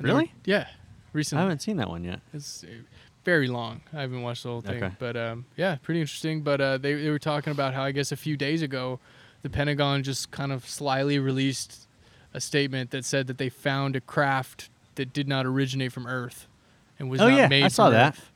And 0.00 0.08
they 0.08 0.12
Really? 0.12 0.32
yeah, 0.44 0.66
Recently. 0.66 0.72
I 1.12 1.12
recently. 1.12 1.42
haven't 1.42 1.58
seen 1.62 1.76
that 1.76 1.88
one 1.88 2.04
yet. 2.04 2.20
It's 2.34 2.64
uh, 2.64 2.66
very 3.24 3.46
long. 3.48 3.80
I 3.92 4.00
haven't 4.00 4.22
watched 4.22 4.42
the 4.42 4.48
whole 4.48 4.60
thing, 4.60 4.82
Okay. 4.82 4.94
but 4.98 5.16
um, 5.16 5.44
yeah, 5.56 5.76
pretty 5.82 6.00
interesting. 6.00 6.40
But 6.42 6.60
uh, 6.60 6.78
they 6.78 6.94
they 6.94 7.10
were 7.10 7.18
talking 7.18 7.50
about 7.52 7.74
how 7.74 7.82
I 7.84 7.92
guess 7.92 8.10
a 8.12 8.16
few 8.16 8.36
days 8.36 8.62
ago, 8.62 8.98
the 9.42 9.50
Pentagon 9.50 10.02
just 10.02 10.30
kind 10.30 10.52
of 10.52 10.66
slyly 10.68 11.18
released 11.18 11.86
a 12.32 12.40
statement 12.40 12.90
that 12.92 13.04
said 13.04 13.26
that 13.26 13.38
they 13.38 13.48
found 13.48 13.94
a 13.96 14.00
craft 14.00 14.70
that 14.94 15.12
did 15.12 15.28
not 15.28 15.46
originate 15.46 15.92
from 15.92 16.06
Earth 16.06 16.46
and 16.98 17.10
was 17.10 17.20
Oh, 17.20 17.28
not 17.28 17.36
yeah, 17.36 17.48
made 17.48 17.64
I 17.64 17.68
saw 17.68 17.86
from 17.86 17.94
that. 17.94 18.14
Earth. 18.14 18.29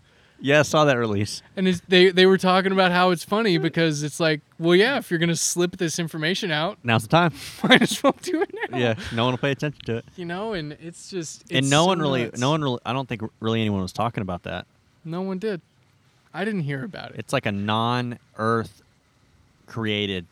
Yeah, 0.46 0.58
I 0.58 0.62
saw 0.62 0.84
that 0.84 0.98
release. 0.98 1.40
And 1.56 1.66
it's, 1.66 1.80
they 1.88 2.10
they 2.10 2.26
were 2.26 2.36
talking 2.36 2.70
about 2.70 2.92
how 2.92 3.10
it's 3.12 3.24
funny 3.24 3.56
because 3.56 4.02
it's 4.02 4.20
like, 4.20 4.42
well, 4.58 4.74
yeah, 4.76 4.98
if 4.98 5.10
you're 5.10 5.18
gonna 5.18 5.36
slip 5.36 5.78
this 5.78 5.98
information 5.98 6.50
out, 6.50 6.76
Now's 6.84 7.02
the 7.04 7.08
time. 7.08 7.32
might 7.64 7.80
as 7.80 8.02
well 8.02 8.14
do 8.20 8.42
it 8.42 8.54
now. 8.70 8.76
yeah, 8.76 8.94
no 9.14 9.24
one 9.24 9.32
will 9.32 9.38
pay 9.38 9.52
attention 9.52 9.80
to 9.86 9.96
it. 9.96 10.04
You 10.16 10.26
know, 10.26 10.52
and 10.52 10.72
it's 10.82 11.08
just 11.08 11.44
and 11.50 11.70
no 11.70 11.84
so 11.84 11.86
one 11.86 11.98
really, 11.98 12.24
nuts. 12.24 12.38
no 12.38 12.50
one 12.50 12.60
really, 12.62 12.78
I 12.84 12.92
don't 12.92 13.08
think 13.08 13.22
really 13.40 13.62
anyone 13.62 13.80
was 13.80 13.92
talking 13.94 14.20
about 14.20 14.42
that. 14.42 14.66
no 15.02 15.22
one 15.22 15.38
did. 15.38 15.62
I 16.34 16.44
didn't 16.44 16.62
hear 16.62 16.84
about 16.84 17.12
it. 17.12 17.16
It's 17.20 17.32
like 17.32 17.46
a 17.46 17.52
non-Earth 17.52 18.82
created. 19.66 20.26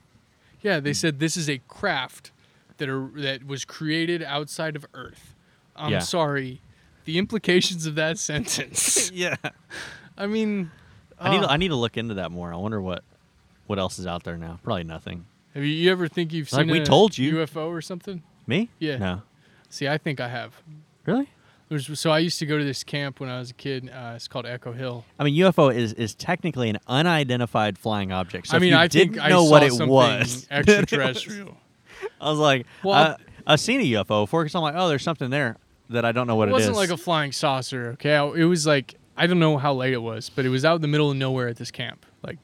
Yeah, 0.61 0.79
they 0.81 0.93
said 0.93 1.21
this 1.21 1.37
is 1.39 1.49
a 1.49 1.59
craft 1.69 2.33
that 2.77 2.89
are 2.91 3.09
that 3.17 3.47
was 3.47 3.65
created 3.65 4.23
outside 4.23 4.77
of 4.77 4.85
Earth. 4.93 5.35
I'm 5.75 5.93
Yeah. 5.93 5.99
sorry. 6.01 6.61
The 7.07 7.17
implications 7.19 7.87
of 7.87 7.95
that 7.97 8.19
sentence. 8.31 9.11
yeah. 9.15 9.37
I 10.17 10.27
mean, 10.27 10.71
I 11.19 11.31
need, 11.31 11.43
to, 11.43 11.51
I 11.51 11.57
need 11.57 11.69
to 11.69 11.77
look 11.77 11.97
into 11.97 12.15
that 12.15 12.31
more. 12.31 12.53
I 12.53 12.57
wonder 12.57 12.81
what, 12.81 13.03
what 13.67 13.79
else 13.79 13.99
is 13.99 14.07
out 14.07 14.25
there 14.25 14.37
now. 14.37 14.59
Probably 14.63 14.85
nothing. 14.85 15.27
have 15.55 15.65
you, 15.65 15.71
you 15.73 15.91
ever 15.91 16.09
think 16.09 16.33
you've 16.33 16.53
Like 16.53 16.63
seen 16.67 16.71
we 16.73 16.81
a 16.81 16.85
told 16.85 17.17
you. 17.17 17.35
UFO 17.37 17.69
or 17.69 17.81
something? 17.81 18.23
Me? 18.47 18.69
Yeah. 18.79 18.99
No. 18.99 19.23
See, 19.71 19.89
I 19.89 19.99
think 19.99 20.21
I 20.21 20.29
have. 20.29 20.53
Really? 21.07 21.29
There's, 21.69 21.99
so 21.99 22.11
I 22.11 22.19
used 22.19 22.39
to 22.41 22.47
go 22.47 22.59
to 22.59 22.65
this 22.65 22.85
camp 22.85 23.19
when 23.19 23.31
I 23.31 23.39
was 23.39 23.51
a 23.51 23.55
kid. 23.55 23.89
Uh, 23.89 24.13
it's 24.15 24.29
called 24.29 24.45
Echo 24.45 24.73
Hill. 24.73 25.07
I 25.19 25.25
mean, 25.25 25.35
UFO 25.37 25.75
is 25.75 25.95
is 25.95 26.15
technically 26.15 26.69
an 26.69 26.79
unidentified 26.87 27.79
flying 27.79 28.13
object. 28.13 28.49
So 28.49 28.57
I 28.57 28.61
mean, 28.61 28.75
I 28.75 28.89
didn't 28.89 29.19
I 29.19 29.31
know 29.31 29.45
saw 29.47 29.51
what 29.53 29.63
it 29.63 29.87
was. 29.89 30.47
extraterrestrial. 30.51 31.57
I 32.21 32.29
was 32.31 32.39
like, 32.39 32.67
Well, 32.83 32.95
I, 32.95 33.17
I've 33.47 33.61
seen 33.61 33.81
a 33.81 33.85
UFO 33.85 34.25
before 34.25 34.43
because 34.43 34.55
I'm 34.55 34.61
like, 34.63 34.75
oh, 34.77 34.89
there's 34.89 35.03
something 35.03 35.31
there 35.31 35.57
that 35.89 36.05
I 36.05 36.13
don't 36.13 36.27
know 36.27 36.37
what 36.37 36.49
it 36.49 36.51
it 36.51 36.55
wasn't 36.55 36.73
is. 36.73 36.77
like 36.77 36.91
a 36.91 36.97
flying 36.99 37.33
saucer. 37.33 37.93
Okay, 37.93 38.15
I- 38.15 38.27
it 38.35 38.45
was 38.45 38.67
like 38.67 38.95
I 39.17 39.27
don't 39.27 39.39
know 39.39 39.59
how 39.59 39.75
late 39.75 39.93
it 39.93 40.03
was, 40.03 40.31
but 40.31 40.45
it 40.47 40.49
was 40.49 40.65
out 40.65 40.77
in 40.77 40.83
the 40.83 40.89
middle 40.89 41.11
of 41.11 41.17
nowhere 41.17 41.49
at 41.49 41.57
this 41.57 41.71
camp, 41.71 42.07
like 42.23 42.39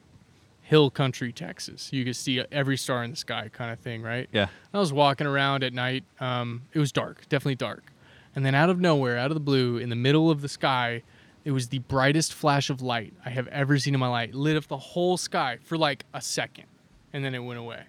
hill 0.61 0.89
country, 0.91 1.31
Texas. 1.31 1.91
You 1.91 2.05
could 2.05 2.15
see 2.15 2.43
every 2.51 2.77
star 2.77 3.03
in 3.03 3.11
the 3.11 3.17
sky, 3.17 3.49
kind 3.51 3.71
of 3.71 3.79
thing, 3.79 4.01
right? 4.03 4.29
yeah. 4.31 4.47
I 4.73 4.79
was 4.79 4.93
walking 4.93 5.25
around 5.27 5.63
at 5.63 5.73
night. 5.73 6.03
Um, 6.19 6.63
it 6.73 6.79
was 6.79 6.91
dark, 6.91 7.27
definitely 7.29 7.55
dark. 7.55 7.91
And 8.35 8.45
then 8.45 8.53
out 8.53 8.69
of 8.69 8.79
nowhere, 8.79 9.17
out 9.17 9.31
of 9.31 9.35
the 9.35 9.41
blue, 9.41 9.77
in 9.77 9.89
the 9.89 9.95
middle 9.95 10.29
of 10.29 10.41
the 10.41 10.47
sky, 10.49 11.01
it 11.43 11.51
was 11.51 11.69
the 11.69 11.79
brightest 11.79 12.33
flash 12.33 12.69
of 12.69 12.81
light 12.81 13.13
I 13.25 13.31
have 13.31 13.47
ever 13.47 13.79
seen 13.79 13.95
in 13.95 13.99
my 13.99 14.07
life. 14.07 14.29
Lit 14.33 14.55
up 14.55 14.67
the 14.67 14.77
whole 14.77 15.17
sky 15.17 15.57
for 15.63 15.77
like 15.77 16.05
a 16.13 16.21
second, 16.21 16.65
and 17.11 17.25
then 17.25 17.33
it 17.33 17.39
went 17.39 17.59
away. 17.59 17.83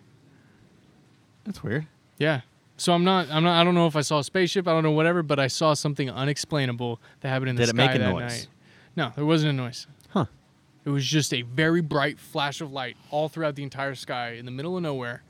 That's 1.44 1.62
weird. 1.62 1.86
Yeah. 2.18 2.40
So 2.76 2.94
I'm 2.94 3.04
not. 3.04 3.28
I'm 3.30 3.44
not. 3.44 3.60
I 3.60 3.64
don't 3.64 3.74
know 3.74 3.86
if 3.86 3.96
I 3.96 4.00
saw 4.00 4.20
a 4.20 4.24
spaceship. 4.24 4.66
I 4.66 4.72
don't 4.72 4.82
know 4.82 4.90
whatever, 4.92 5.22
but 5.22 5.38
I 5.38 5.48
saw 5.48 5.74
something 5.74 6.08
unexplainable 6.08 6.98
that 7.20 7.28
happened 7.28 7.50
in 7.50 7.56
the 7.56 7.62
Did 7.66 7.70
it 7.70 7.76
make 7.76 7.94
a 7.94 7.98
that 7.98 8.10
noise? 8.10 8.22
night. 8.22 8.48
No, 8.96 9.12
there 9.14 9.24
wasn't 9.24 9.50
a 9.50 9.52
noise. 9.52 9.86
Huh. 10.10 10.26
It 10.84 10.90
was 10.90 11.06
just 11.06 11.32
a 11.34 11.42
very 11.42 11.80
bright 11.80 12.18
flash 12.18 12.60
of 12.60 12.72
light 12.72 12.96
all 13.10 13.28
throughout 13.28 13.54
the 13.54 13.62
entire 13.62 13.94
sky 13.94 14.30
in 14.32 14.44
the 14.44 14.50
middle 14.50 14.76
of 14.76 14.82
nowhere, 14.82 15.22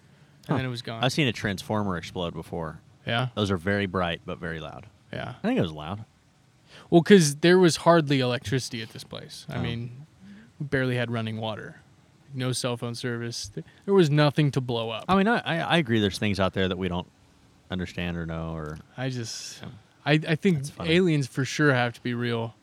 and 0.43 0.49
Huh. 0.49 0.57
then 0.57 0.65
it 0.67 0.69
was 0.69 0.83
gone. 0.83 1.03
I've 1.05 1.13
seen 1.13 1.27
a 1.29 1.33
transformer 1.33 1.97
explode 1.97 2.35
before. 2.35 2.81
yeah. 3.07 3.29
Those 3.35 3.51
are 3.51 3.57
very 3.57 3.87
bright 3.87 4.21
but 4.25 4.39
very 4.39 4.61
loud. 4.61 4.87
Yeah. 5.13 5.35
I 5.43 5.47
think 5.47 5.59
it 5.59 5.63
was 5.63 5.73
loud. 5.73 6.05
Well, 6.89 7.01
because 7.03 7.37
there 7.37 7.59
was 7.59 7.77
hardly 7.77 8.21
electricity 8.21 8.81
at 8.83 8.91
this 8.91 9.03
place. 9.05 9.47
I 9.49 9.57
Oh. 9.57 9.63
mean, 9.63 10.07
we 10.59 10.67
barely 10.67 10.97
had 10.97 11.11
running 11.11 11.39
water, 11.39 11.81
no 12.35 12.53
cell 12.53 12.77
phone 12.77 12.95
service. 12.95 13.51
There 13.85 13.95
was 13.95 14.09
nothing 14.11 14.51
to 14.53 14.61
blow 14.61 14.91
up. 14.91 15.05
I 15.09 15.17
mean, 15.17 15.27
I, 15.29 15.39
I 15.39 15.57
I 15.61 15.77
agree. 15.79 15.99
There's 16.01 16.19
things 16.19 16.39
out 16.39 16.53
there 16.53 16.69
that 16.69 16.79
we 16.79 16.87
don't 16.89 17.09
understand 17.71 18.17
or 18.17 18.27
know, 18.27 18.53
or 18.55 18.79
I 18.97 19.09
just, 19.09 19.63
I, 20.07 20.13
I 20.13 20.35
think 20.37 20.65
aliens 20.81 21.27
for 21.27 21.45
sure 21.45 21.73
have 21.75 21.93
to 21.95 22.01
be 22.03 22.15
real. 22.15 22.55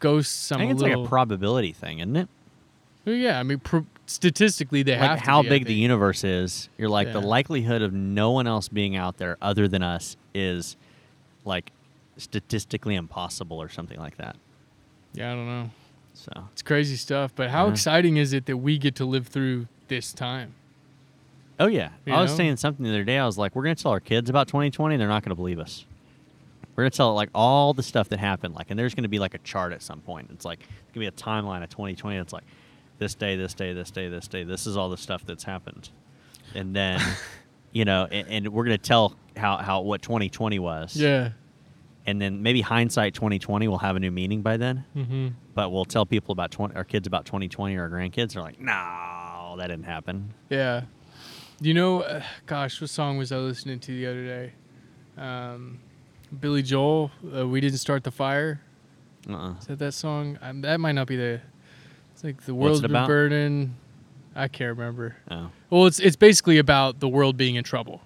Ghosts, 0.00 0.50
I 0.50 0.56
I'm 0.56 0.60
think 0.60 0.72
it's 0.72 0.82
little. 0.82 1.00
like 1.02 1.06
a 1.06 1.08
probability 1.08 1.72
thing, 1.72 2.00
isn't 2.00 2.16
it? 2.16 2.28
Well, 3.06 3.14
yeah, 3.14 3.38
I 3.38 3.42
mean, 3.42 3.60
pro- 3.60 3.86
statistically, 4.06 4.82
they 4.82 4.96
have 4.96 5.10
like 5.12 5.20
to 5.20 5.24
how 5.30 5.42
be, 5.42 5.48
I 5.48 5.50
big 5.50 5.66
the 5.66 5.74
universe 5.74 6.24
is. 6.24 6.68
You're 6.76 6.88
like 6.90 7.12
the 7.12 7.20
likelihood 7.20 7.80
of 7.82 7.92
no 7.92 8.30
one 8.32 8.46
else 8.46 8.68
being 8.68 8.96
out 8.96 9.16
there 9.18 9.36
other 9.40 9.68
than 9.68 9.82
us 9.82 10.16
is 10.34 10.76
like 11.44 11.70
statistically 12.18 12.94
impossible 12.96 13.60
or 13.60 13.68
something 13.68 13.98
like 13.98 14.16
that. 14.18 14.36
Yeah, 15.14 15.32
I 15.32 15.34
don't 15.34 15.46
know. 15.46 15.70
So 16.14 16.30
It's 16.52 16.60
crazy 16.62 16.96
stuff. 16.96 17.32
But 17.34 17.48
how 17.50 17.66
Yeah. 17.66 17.72
exciting 17.72 18.16
is 18.18 18.32
it 18.34 18.44
that 18.46 18.58
we 18.58 18.76
get 18.78 18.94
to 18.96 19.04
live 19.06 19.26
through 19.28 19.68
this 19.88 20.12
time? 20.12 20.52
Oh 21.58 21.66
yeah, 21.66 21.90
You 22.06 22.12
I 22.14 22.20
was 22.22 22.30
know? 22.32 22.36
saying 22.36 22.56
something 22.58 22.84
the 22.84 22.90
other 22.90 23.04
day. 23.04 23.18
I 23.18 23.24
was 23.26 23.38
like, 23.38 23.54
we're 23.56 23.62
gonna 23.62 23.74
tell 23.74 23.92
our 23.92 24.00
kids 24.00 24.28
about 24.28 24.48
2020. 24.48 24.96
They're 24.98 25.08
not 25.08 25.22
gonna 25.22 25.34
believe 25.34 25.58
us. 25.58 25.84
We're 26.80 26.84
gonna 26.84 26.90
tell 26.92 27.10
it 27.10 27.14
like 27.14 27.28
all 27.34 27.74
the 27.74 27.82
stuff 27.82 28.08
that 28.08 28.20
happened. 28.20 28.54
Like, 28.54 28.70
and 28.70 28.78
there's 28.78 28.94
gonna 28.94 29.06
be 29.06 29.18
like 29.18 29.34
a 29.34 29.38
chart 29.40 29.74
at 29.74 29.82
some 29.82 30.00
point. 30.00 30.30
It's 30.32 30.46
like 30.46 30.60
it's 30.60 30.92
gonna 30.94 31.04
be 31.04 31.08
a 31.08 31.12
timeline 31.12 31.62
of 31.62 31.68
2020. 31.68 32.16
It's 32.16 32.32
like 32.32 32.44
this 32.96 33.14
day, 33.14 33.36
this 33.36 33.52
day, 33.52 33.74
this 33.74 33.90
day, 33.90 34.08
this 34.08 34.26
day. 34.26 34.44
This 34.44 34.66
is 34.66 34.78
all 34.78 34.88
the 34.88 34.96
stuff 34.96 35.26
that's 35.26 35.44
happened, 35.44 35.90
and 36.54 36.74
then 36.74 36.98
you 37.72 37.84
know, 37.84 38.08
and, 38.10 38.26
and 38.28 38.48
we're 38.48 38.64
gonna 38.64 38.78
tell 38.78 39.14
how 39.36 39.58
how 39.58 39.82
what 39.82 40.00
2020 40.00 40.58
was. 40.58 40.96
Yeah. 40.96 41.32
And 42.06 42.18
then 42.18 42.42
maybe 42.42 42.62
hindsight 42.62 43.12
2020 43.12 43.68
will 43.68 43.76
have 43.76 43.94
a 43.94 44.00
new 44.00 44.10
meaning 44.10 44.40
by 44.40 44.56
then. 44.56 44.86
Mm-hmm. 44.96 45.28
But 45.54 45.70
we'll 45.70 45.84
tell 45.84 46.06
people 46.06 46.32
about 46.32 46.50
20, 46.50 46.74
our 46.74 46.82
kids 46.82 47.06
about 47.06 47.26
2020 47.26 47.76
or 47.76 47.82
our 47.82 47.90
grandkids. 47.90 48.32
They're 48.32 48.42
like, 48.42 48.58
no, 48.58 49.54
that 49.58 49.66
didn't 49.66 49.84
happen. 49.84 50.32
Yeah. 50.48 50.84
You 51.60 51.74
know, 51.74 52.00
uh, 52.00 52.22
gosh, 52.46 52.80
what 52.80 52.88
song 52.88 53.18
was 53.18 53.32
I 53.32 53.36
listening 53.36 53.80
to 53.80 53.92
the 53.94 54.06
other 54.06 54.24
day? 54.24 54.52
Um, 55.18 55.78
Billy 56.38 56.62
Joel, 56.62 57.10
uh, 57.36 57.46
"We 57.46 57.60
Didn't 57.60 57.78
Start 57.78 58.04
the 58.04 58.10
Fire." 58.10 58.60
Uh-uh. 59.28 59.54
Is 59.58 59.66
that 59.66 59.78
that 59.78 59.92
song? 59.92 60.38
Um, 60.42 60.60
that 60.62 60.80
might 60.80 60.92
not 60.92 61.06
be 61.06 61.16
the. 61.16 61.40
It's 62.14 62.24
like 62.24 62.42
the 62.42 62.54
world's 62.54 62.80
been 62.82 62.90
about? 62.90 63.08
burning. 63.08 63.74
I 64.36 64.48
can't 64.48 64.76
remember. 64.76 65.16
Oh. 65.30 65.50
Well, 65.70 65.86
it's 65.86 65.98
it's 65.98 66.16
basically 66.16 66.58
about 66.58 67.00
the 67.00 67.08
world 67.08 67.36
being 67.36 67.56
in 67.56 67.64
trouble, 67.64 68.00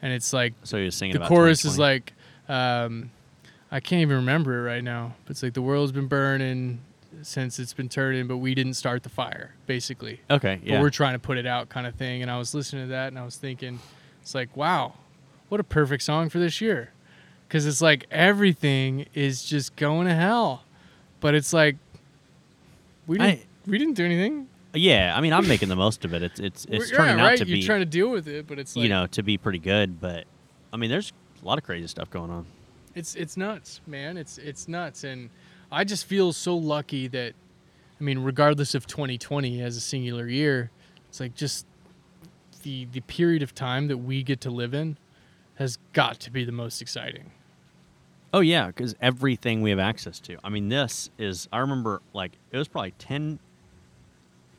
and 0.00 0.12
it's 0.12 0.32
like 0.32 0.54
So 0.64 0.82
was 0.82 0.94
singing 0.94 1.18
the 1.18 1.26
chorus 1.26 1.64
is 1.64 1.78
like, 1.78 2.12
um, 2.48 3.10
I 3.70 3.80
can't 3.80 4.02
even 4.02 4.16
remember 4.16 4.58
it 4.60 4.70
right 4.70 4.84
now. 4.84 5.14
But 5.24 5.32
it's 5.32 5.42
like 5.42 5.54
the 5.54 5.62
world's 5.62 5.92
been 5.92 6.06
burning 6.06 6.80
since 7.22 7.58
it's 7.58 7.72
been 7.72 7.88
turning, 7.88 8.26
but 8.28 8.36
we 8.36 8.54
didn't 8.54 8.74
start 8.74 9.02
the 9.02 9.08
fire, 9.08 9.54
basically. 9.66 10.20
okay, 10.30 10.56
But 10.62 10.68
yeah. 10.68 10.80
we're 10.80 10.90
trying 10.90 11.14
to 11.14 11.18
put 11.18 11.36
it 11.36 11.46
out, 11.46 11.68
kind 11.68 11.86
of 11.86 11.94
thing. 11.96 12.22
And 12.22 12.30
I 12.30 12.38
was 12.38 12.54
listening 12.54 12.84
to 12.84 12.88
that, 12.90 13.08
and 13.08 13.18
I 13.18 13.24
was 13.24 13.36
thinking, 13.36 13.80
it's 14.22 14.34
like, 14.34 14.56
wow, 14.56 14.94
what 15.48 15.58
a 15.58 15.64
perfect 15.64 16.02
song 16.04 16.28
for 16.28 16.38
this 16.38 16.60
year, 16.60 16.92
because 17.48 17.66
it's 17.66 17.80
like 17.80 18.06
everything 18.10 19.06
is 19.14 19.42
just 19.42 19.74
going 19.76 20.06
to 20.06 20.14
hell, 20.14 20.64
but 21.20 21.34
it's 21.34 21.52
like 21.52 21.76
we 23.06 23.18
didn't 23.18 23.40
I- 23.40 23.44
we 23.66 23.78
didn't 23.78 23.94
do 23.94 24.04
anything. 24.04 24.48
yeah, 24.74 25.12
I 25.16 25.20
mean, 25.20 25.32
I'm 25.32 25.46
making 25.48 25.68
the 25.68 25.76
most 25.76 26.04
of 26.04 26.12
it. 26.14 26.22
It's 26.22 26.38
it's 26.40 26.66
it's 26.70 26.90
turning 26.90 27.18
yeah, 27.18 27.24
out 27.24 27.28
right. 27.28 27.38
to 27.38 27.46
You're 27.46 27.56
be 27.58 27.62
trying 27.62 27.80
to 27.80 27.86
deal 27.86 28.10
with 28.10 28.28
it, 28.28 28.46
but 28.46 28.58
it's 28.58 28.76
like 28.76 28.82
you 28.82 28.88
know 28.88 29.06
to 29.08 29.22
be 29.22 29.36
pretty 29.38 29.58
good. 29.58 30.00
But 30.00 30.24
I 30.72 30.76
mean, 30.76 30.90
there's 30.90 31.12
a 31.42 31.46
lot 31.46 31.58
of 31.58 31.64
crazy 31.64 31.86
stuff 31.86 32.10
going 32.10 32.30
on. 32.30 32.46
It's 32.94 33.14
it's 33.14 33.36
nuts, 33.36 33.80
man. 33.86 34.16
It's 34.16 34.38
it's 34.38 34.68
nuts, 34.68 35.04
and 35.04 35.30
I 35.70 35.84
just 35.84 36.04
feel 36.06 36.32
so 36.32 36.56
lucky 36.56 37.08
that, 37.08 37.34
I 38.00 38.04
mean, 38.04 38.20
regardless 38.20 38.74
of 38.74 38.86
2020 38.86 39.60
as 39.62 39.76
a 39.76 39.80
singular 39.80 40.26
year, 40.26 40.70
it's 41.08 41.20
like 41.20 41.34
just 41.34 41.66
the 42.62 42.86
the 42.92 43.00
period 43.00 43.42
of 43.42 43.54
time 43.54 43.88
that 43.88 43.98
we 43.98 44.22
get 44.22 44.40
to 44.42 44.50
live 44.50 44.74
in 44.74 44.96
has 45.56 45.78
got 45.92 46.20
to 46.20 46.30
be 46.30 46.44
the 46.44 46.52
most 46.52 46.80
exciting. 46.80 47.30
Oh 48.32 48.40
yeah, 48.40 48.66
because 48.66 48.94
everything 49.00 49.62
we 49.62 49.70
have 49.70 49.78
access 49.78 50.20
to. 50.20 50.36
I 50.44 50.50
mean, 50.50 50.68
this 50.68 51.10
is. 51.18 51.48
I 51.52 51.58
remember 51.58 52.02
like 52.12 52.32
it 52.50 52.58
was 52.58 52.68
probably 52.68 52.92
10, 52.98 53.38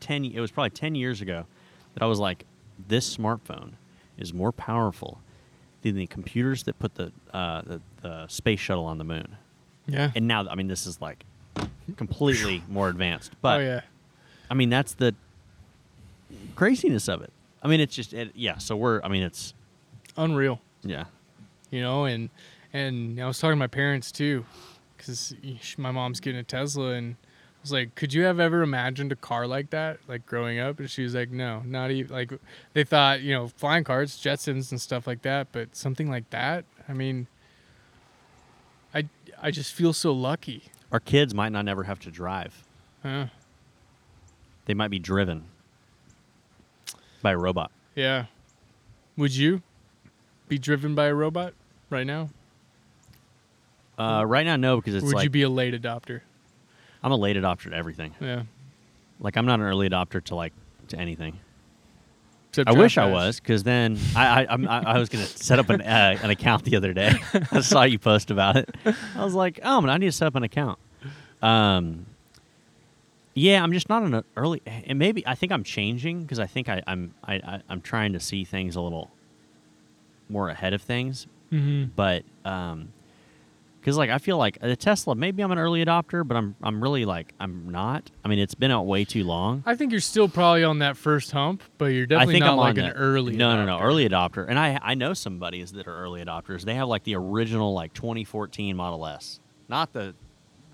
10 0.00 0.24
It 0.24 0.40
was 0.40 0.50
probably 0.50 0.70
ten 0.70 0.94
years 0.94 1.20
ago 1.20 1.46
that 1.94 2.02
I 2.02 2.06
was 2.06 2.18
like, 2.18 2.44
this 2.88 3.16
smartphone 3.16 3.72
is 4.18 4.34
more 4.34 4.52
powerful 4.52 5.20
than 5.82 5.94
the 5.94 6.06
computers 6.06 6.64
that 6.64 6.78
put 6.78 6.94
the 6.96 7.12
uh, 7.32 7.62
the, 7.62 7.80
the 8.02 8.26
space 8.28 8.60
shuttle 8.60 8.84
on 8.86 8.98
the 8.98 9.04
moon. 9.04 9.36
Yeah. 9.86 10.10
And 10.14 10.26
now, 10.28 10.46
I 10.48 10.54
mean, 10.54 10.68
this 10.68 10.86
is 10.86 11.00
like 11.00 11.24
completely 11.96 12.62
more 12.68 12.88
advanced. 12.88 13.32
But 13.40 13.60
oh 13.60 13.62
yeah. 13.62 13.80
I 14.50 14.54
mean, 14.54 14.68
that's 14.70 14.94
the 14.94 15.14
craziness 16.56 17.08
of 17.08 17.22
it. 17.22 17.32
I 17.62 17.68
mean, 17.68 17.80
it's 17.80 17.94
just 17.94 18.12
it, 18.14 18.32
yeah. 18.34 18.58
So 18.58 18.76
we're. 18.76 19.00
I 19.02 19.08
mean, 19.08 19.22
it's 19.22 19.54
Unreal. 20.16 20.60
yeah. 20.82 21.04
You 21.70 21.80
know, 21.82 22.04
and 22.04 22.30
and 22.72 23.20
I 23.20 23.26
was 23.26 23.38
talking 23.38 23.52
to 23.52 23.56
my 23.56 23.66
parents 23.66 24.12
too, 24.12 24.44
because 24.96 25.34
my 25.76 25.90
mom's 25.90 26.20
getting 26.20 26.40
a 26.40 26.44
Tesla, 26.44 26.92
and 26.92 27.16
I 27.22 27.62
was 27.62 27.72
like, 27.72 27.94
"Could 27.94 28.12
you 28.14 28.22
have 28.22 28.40
ever 28.40 28.62
imagined 28.62 29.12
a 29.12 29.16
car 29.16 29.46
like 29.46 29.70
that, 29.70 29.98
like 30.08 30.26
growing 30.26 30.58
up?" 30.58 30.78
And 30.78 30.90
she 30.90 31.02
was 31.02 31.14
like, 31.14 31.30
"No, 31.30 31.62
not 31.64 31.90
even." 31.90 32.12
Like 32.12 32.32
they 32.72 32.84
thought, 32.84 33.20
you 33.20 33.34
know, 33.34 33.48
flying 33.48 33.84
cars, 33.84 34.16
Jetsons, 34.16 34.70
and 34.70 34.80
stuff 34.80 35.06
like 35.06 35.22
that, 35.22 35.48
but 35.52 35.74
something 35.76 36.10
like 36.10 36.30
that. 36.30 36.64
I 36.88 36.92
mean, 36.92 37.26
I 38.94 39.08
I 39.40 39.50
just 39.50 39.72
feel 39.72 39.92
so 39.92 40.12
lucky. 40.12 40.64
Our 40.92 41.00
kids 41.00 41.34
might 41.34 41.50
not 41.50 41.64
never 41.64 41.84
have 41.84 42.00
to 42.00 42.10
drive. 42.10 42.64
Huh? 43.02 43.26
They 44.66 44.74
might 44.74 44.90
be 44.90 44.98
driven 44.98 45.44
by 47.22 47.32
a 47.32 47.38
robot. 47.38 47.70
Yeah. 47.94 48.26
Would 49.16 49.34
you 49.34 49.62
be 50.48 50.58
driven 50.58 50.94
by 50.94 51.06
a 51.06 51.14
robot 51.14 51.54
right 51.90 52.06
now? 52.06 52.30
Uh, 54.00 54.24
right 54.24 54.46
now, 54.46 54.56
no, 54.56 54.76
because 54.76 54.94
it's 54.94 55.04
would 55.04 55.14
like 55.14 55.24
you 55.24 55.30
be 55.30 55.42
a 55.42 55.48
late 55.48 55.74
adopter? 55.74 56.20
I'm 57.02 57.12
a 57.12 57.16
late 57.16 57.36
adopter 57.36 57.70
to 57.70 57.74
everything. 57.74 58.14
Yeah. 58.20 58.44
Like 59.20 59.36
I'm 59.36 59.46
not 59.46 59.60
an 59.60 59.66
early 59.66 59.88
adopter 59.88 60.22
to 60.24 60.34
like 60.34 60.52
to 60.88 60.98
anything. 60.98 61.38
Except 62.50 62.68
I 62.68 62.72
wish 62.72 62.98
I 62.98 63.06
was, 63.06 63.38
because 63.38 63.62
then 63.62 63.96
I 64.16 64.42
I, 64.42 64.46
I'm, 64.50 64.66
I 64.66 64.94
I 64.94 64.98
was 64.98 65.08
gonna 65.08 65.26
set 65.26 65.58
up 65.58 65.68
an 65.70 65.82
uh, 65.82 66.18
an 66.22 66.30
account 66.30 66.64
the 66.64 66.76
other 66.76 66.92
day. 66.92 67.12
I 67.52 67.60
saw 67.60 67.82
you 67.84 67.98
post 67.98 68.30
about 68.30 68.56
it. 68.56 68.74
I 69.14 69.24
was 69.24 69.34
like, 69.34 69.60
oh, 69.62 69.80
man, 69.80 69.90
I 69.90 69.98
need 69.98 70.06
to 70.06 70.12
set 70.12 70.26
up 70.26 70.34
an 70.34 70.42
account. 70.42 70.78
Um, 71.42 72.06
yeah, 73.34 73.62
I'm 73.62 73.72
just 73.72 73.88
not 73.88 74.02
an 74.02 74.24
early, 74.36 74.62
and 74.66 74.98
maybe 74.98 75.24
I 75.26 75.34
think 75.36 75.52
I'm 75.52 75.62
changing 75.62 76.22
because 76.22 76.40
I 76.40 76.46
think 76.46 76.68
I, 76.68 76.82
I'm 76.86 77.14
I, 77.22 77.34
I 77.34 77.62
I'm 77.68 77.80
trying 77.80 78.14
to 78.14 78.20
see 78.20 78.44
things 78.44 78.74
a 78.74 78.80
little 78.80 79.10
more 80.28 80.48
ahead 80.48 80.72
of 80.72 80.82
things. 80.82 81.26
Mhm. 81.52 81.90
But 81.94 82.24
um, 82.44 82.92
because 83.80 83.96
like 83.96 84.10
I 84.10 84.18
feel 84.18 84.36
like 84.38 84.58
the 84.60 84.76
Tesla, 84.76 85.14
maybe 85.14 85.42
I'm 85.42 85.50
an 85.52 85.58
early 85.58 85.84
adopter, 85.84 86.26
but 86.26 86.36
I'm 86.36 86.54
I'm 86.62 86.82
really 86.82 87.04
like 87.04 87.32
I'm 87.40 87.70
not. 87.70 88.10
I 88.24 88.28
mean, 88.28 88.38
it's 88.38 88.54
been 88.54 88.70
out 88.70 88.86
way 88.86 89.04
too 89.04 89.24
long. 89.24 89.62
I 89.66 89.74
think 89.74 89.90
you're 89.90 90.00
still 90.00 90.28
probably 90.28 90.64
on 90.64 90.78
that 90.80 90.96
first 90.96 91.30
hump, 91.32 91.62
but 91.78 91.86
you're 91.86 92.06
definitely 92.06 92.34
I 92.34 92.38
think 92.38 92.44
not 92.44 92.52
I'm 92.52 92.56
like 92.58 92.76
an 92.78 92.84
that. 92.84 92.94
early. 92.96 93.36
No, 93.36 93.56
no, 93.56 93.64
no, 93.64 93.78
early 93.80 94.08
adopter. 94.08 94.46
And 94.48 94.58
I 94.58 94.78
I 94.82 94.94
know 94.94 95.14
some 95.14 95.38
buddies 95.38 95.72
that 95.72 95.86
are 95.88 95.96
early 95.96 96.22
adopters. 96.24 96.62
They 96.64 96.74
have 96.74 96.88
like 96.88 97.04
the 97.04 97.16
original 97.16 97.72
like 97.74 97.92
2014 97.94 98.76
Model 98.76 99.06
S, 99.06 99.40
not 99.68 99.92
the 99.92 100.14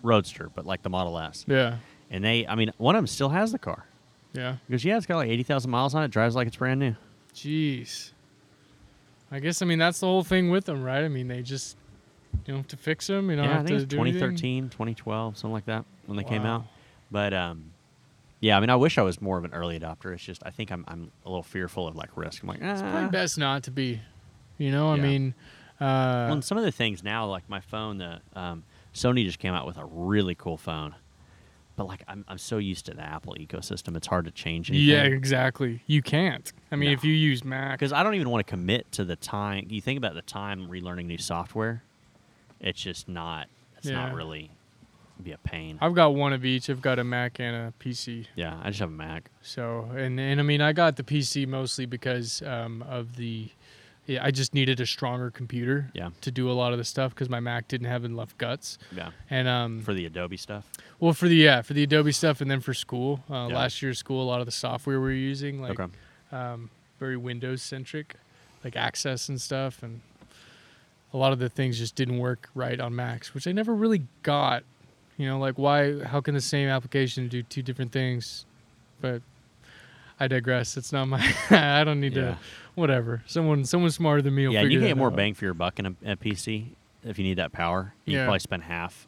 Roadster, 0.02 0.50
but 0.54 0.66
like 0.66 0.82
the 0.82 0.90
Model 0.90 1.18
S. 1.18 1.44
Yeah, 1.48 1.78
And 2.10 2.22
they, 2.24 2.46
I 2.46 2.54
mean, 2.54 2.70
one 2.78 2.94
of 2.94 2.98
them 3.00 3.06
still 3.08 3.30
has 3.30 3.50
the 3.50 3.58
car. 3.58 3.86
yeah. 4.34 4.56
Because 4.68 4.84
yeah, 4.84 4.96
it's 4.96 5.06
got 5.06 5.16
like 5.16 5.30
80,000 5.30 5.70
miles 5.70 5.94
on 5.94 6.04
it. 6.04 6.10
Drives 6.12 6.36
like 6.36 6.46
it's 6.46 6.56
brand 6.56 6.78
new. 6.80 6.94
Jeez. 7.34 8.12
I 9.30 9.40
guess 9.40 9.60
I 9.62 9.66
mean 9.66 9.78
that's 9.78 10.00
the 10.00 10.06
whole 10.06 10.22
thing 10.22 10.50
with 10.50 10.66
them, 10.66 10.82
right? 10.84 11.02
I 11.04 11.08
mean 11.08 11.28
they 11.28 11.42
just 11.42 11.76
you 12.46 12.54
know 12.54 12.62
to 12.68 12.76
fix 12.76 13.06
them, 13.06 13.30
you 13.30 13.36
don't 13.36 13.44
yeah, 13.46 13.50
I 13.50 13.54
have 13.54 13.66
think 13.66 13.78
to 13.78 13.82
it's 13.84 13.84
do 13.86 14.00
anything. 14.00 14.20
2013, 14.20 14.68
2012, 14.70 15.36
something 15.38 15.52
like 15.52 15.66
that 15.66 15.84
when 16.06 16.16
they 16.16 16.24
came 16.24 16.44
out. 16.44 16.64
But 17.10 17.32
um, 17.34 17.70
yeah, 18.40 18.56
I 18.56 18.60
mean, 18.60 18.70
I 18.70 18.76
wish 18.76 18.98
I 18.98 19.02
was 19.02 19.20
more 19.20 19.38
of 19.38 19.44
an 19.44 19.52
early 19.54 19.78
adopter. 19.78 20.12
It's 20.12 20.22
just 20.22 20.42
I 20.44 20.50
think 20.50 20.70
I'm 20.70 20.84
I'm 20.88 21.10
a 21.24 21.28
little 21.28 21.42
fearful 21.42 21.86
of 21.88 21.96
like 21.96 22.10
risk. 22.16 22.42
I'm 22.42 22.48
like, 22.48 22.60
It's 22.60 22.82
probably 22.82 23.04
ah. 23.04 23.08
best 23.08 23.38
not 23.38 23.62
to 23.64 23.70
be. 23.70 24.00
You 24.58 24.70
know, 24.70 24.90
I 24.90 24.96
Yeah. 24.96 25.02
mean, 25.02 25.34
uh, 25.80 26.28
Well, 26.30 26.42
some 26.42 26.56
of 26.58 26.64
the 26.64 26.72
things 26.72 27.02
now, 27.04 27.26
like 27.26 27.48
my 27.48 27.60
phone, 27.60 27.98
the 27.98 28.20
um, 28.34 28.64
Sony 28.94 29.24
just 29.24 29.38
came 29.38 29.52
out 29.54 29.66
with 29.66 29.76
a 29.76 29.84
really 29.84 30.34
cool 30.34 30.56
phone. 30.56 30.94
But 31.76 31.88
like 31.88 32.02
I'm, 32.08 32.24
I'm 32.26 32.38
so 32.38 32.56
used 32.56 32.86
to 32.86 32.94
the 32.94 33.02
Apple 33.02 33.36
ecosystem, 33.38 33.94
it's 33.98 34.06
hard 34.06 34.24
to 34.24 34.30
change 34.30 34.70
anything. 34.70 34.88
yeah, 34.88 35.02
exactly. 35.02 35.82
You 35.86 36.00
can't. 36.00 36.50
I 36.72 36.76
mean, 36.76 36.88
No. 36.88 36.94
if 36.94 37.04
you 37.04 37.12
use 37.12 37.44
Mac, 37.44 37.78
because 37.78 37.92
I 37.92 38.02
don't 38.02 38.14
even 38.14 38.30
want 38.30 38.46
to 38.46 38.50
commit 38.50 38.90
to 38.92 39.04
the 39.04 39.14
time. 39.16 39.66
You 39.68 39.82
think 39.82 39.98
about 39.98 40.14
the 40.14 40.22
time 40.22 40.68
relearning 40.68 41.04
new 41.04 41.18
software, 41.18 41.82
it's 42.60 42.80
just 42.80 43.08
not. 43.08 43.48
It's 43.78 43.86
Yeah. 43.88 43.94
not 44.06 44.14
really 44.14 44.50
be 45.22 45.32
a 45.32 45.38
pain. 45.38 45.78
I've 45.80 45.94
got 45.94 46.14
one 46.14 46.32
of 46.32 46.44
each. 46.44 46.68
I've 46.68 46.82
got 46.82 46.98
a 46.98 47.04
Mac 47.04 47.40
and 47.40 47.56
a 47.56 47.72
PC. 47.82 48.26
yeah, 48.34 48.60
I 48.62 48.68
just 48.68 48.80
have 48.80 48.90
a 48.90 48.92
Mac. 48.92 49.30
So, 49.42 49.90
and 49.96 50.20
and 50.20 50.40
I 50.40 50.42
mean, 50.42 50.60
I 50.60 50.72
got 50.72 50.96
the 50.96 51.02
PC 51.04 51.46
mostly 51.46 51.86
because 51.86 52.42
um, 52.42 52.82
of 52.82 53.16
the. 53.16 53.48
Yeah, 54.08 54.24
I 54.24 54.30
just 54.30 54.54
needed 54.54 54.78
a 54.78 54.86
stronger 54.86 55.32
computer 55.32 55.90
Yeah. 55.92 56.10
to 56.20 56.30
do 56.30 56.48
a 56.48 56.52
lot 56.54 56.70
of 56.70 56.78
the 56.78 56.84
stuff 56.84 57.12
because 57.12 57.28
my 57.28 57.40
Mac 57.40 57.66
didn't 57.66 57.88
have 57.88 58.04
enough 58.04 58.38
guts. 58.38 58.78
Yeah, 58.94 59.10
And 59.30 59.48
um, 59.48 59.80
for 59.82 59.94
the 59.94 60.06
Adobe 60.06 60.36
stuff. 60.36 60.64
well, 61.00 61.12
for 61.12 61.26
the 61.26 61.34
yeah, 61.34 61.60
for 61.62 61.74
the 61.74 61.82
Adobe 61.82 62.12
stuff, 62.12 62.40
and 62.40 62.48
then 62.48 62.60
for 62.60 62.72
school, 62.72 63.24
uh, 63.28 63.48
Yeah. 63.50 63.56
last 63.56 63.82
year's 63.82 63.98
school, 63.98 64.22
a 64.22 64.28
lot 64.28 64.38
of 64.38 64.46
the 64.46 64.52
software 64.52 65.00
we 65.00 65.06
were 65.06 65.10
using, 65.12 65.60
like 65.60 65.80
okay. 65.80 65.92
um, 66.30 66.70
very 67.00 67.16
Windows 67.16 67.62
centric, 67.62 68.14
like 68.62 68.76
Access 68.76 69.28
and 69.28 69.40
stuff, 69.40 69.82
and 69.82 70.00
a 71.12 71.16
lot 71.16 71.32
of 71.32 71.38
the 71.38 71.48
things 71.48 71.78
just 71.78 71.94
didn't 71.94 72.18
work 72.18 72.48
right 72.54 72.78
on 72.80 72.94
Macs, 72.94 73.32
which 73.34 73.46
I 73.46 73.52
never 73.52 73.74
really 73.74 74.02
got. 74.22 74.64
You 75.16 75.26
know, 75.28 75.38
like 75.38 75.56
why? 75.56 76.02
How 76.04 76.20
can 76.20 76.34
the 76.34 76.40
same 76.40 76.68
application 76.68 77.28
do 77.28 77.42
two 77.42 77.62
different 77.62 77.90
things? 77.92 78.44
But 79.00 79.22
I 80.20 80.28
digress. 80.28 80.76
It's 80.76 80.92
not 80.92 81.06
my. 81.08 81.34
I 81.50 81.84
don't 81.84 82.00
need 82.00 82.14
Yeah. 82.14 82.22
to. 82.22 82.38
Whatever. 82.74 83.22
Someone, 83.26 83.64
someone 83.64 83.90
smarter 83.90 84.20
than 84.20 84.34
me 84.34 84.46
will 84.46 84.52
yeah, 84.54 84.60
you 84.62 84.78
can 84.78 84.88
get 84.88 84.96
more 84.98 85.08
out. 85.10 85.16
bang 85.16 85.32
for 85.32 85.46
your 85.46 85.54
buck 85.54 85.78
in 85.78 85.86
a, 85.86 85.94
a 86.04 86.16
PC 86.16 86.66
if 87.04 87.18
you 87.18 87.24
need 87.24 87.38
that 87.38 87.52
power. 87.52 87.94
You 88.04 88.18
Yeah. 88.18 88.24
probably 88.24 88.40
spend 88.40 88.64
half 88.64 89.06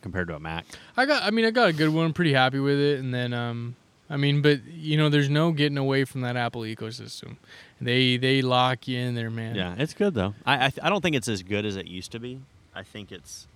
compared 0.00 0.28
to 0.28 0.34
a 0.36 0.40
Mac. 0.40 0.64
I 0.96 1.04
got. 1.06 1.22
I 1.22 1.30
mean, 1.30 1.44
I 1.44 1.50
got 1.50 1.68
a 1.68 1.72
good 1.74 1.90
one. 1.90 2.06
I'm 2.06 2.12
Pretty 2.14 2.32
happy 2.32 2.58
with 2.60 2.78
it. 2.78 3.00
And 3.00 3.12
then, 3.12 3.34
um, 3.34 3.76
I 4.10 4.16
mean, 4.18 4.42
but 4.42 4.64
you 4.66 4.96
know, 4.96 5.08
there's 5.08 5.30
no 5.30 5.52
getting 5.52 5.78
away 5.78 6.04
from 6.04 6.20
that 6.22 6.36
Apple 6.36 6.62
ecosystem. 6.62 7.36
They 7.80 8.16
they 8.18 8.42
lock 8.42 8.86
you 8.86 8.98
in 8.98 9.14
there, 9.14 9.30
man. 9.30 9.54
Yeah, 9.54 9.74
it's 9.78 9.94
good 9.94 10.14
though. 10.14 10.34
I 10.44 10.54
I, 10.66 10.68
th- 10.70 10.80
I 10.82 10.90
don't 10.90 11.00
think 11.00 11.16
it's 11.16 11.28
as 11.28 11.42
good 11.42 11.64
as 11.64 11.76
it 11.76 11.86
used 11.86 12.12
to 12.12 12.18
be. 12.20 12.40
I 12.74 12.82
think 12.82 13.12
it's. 13.12 13.46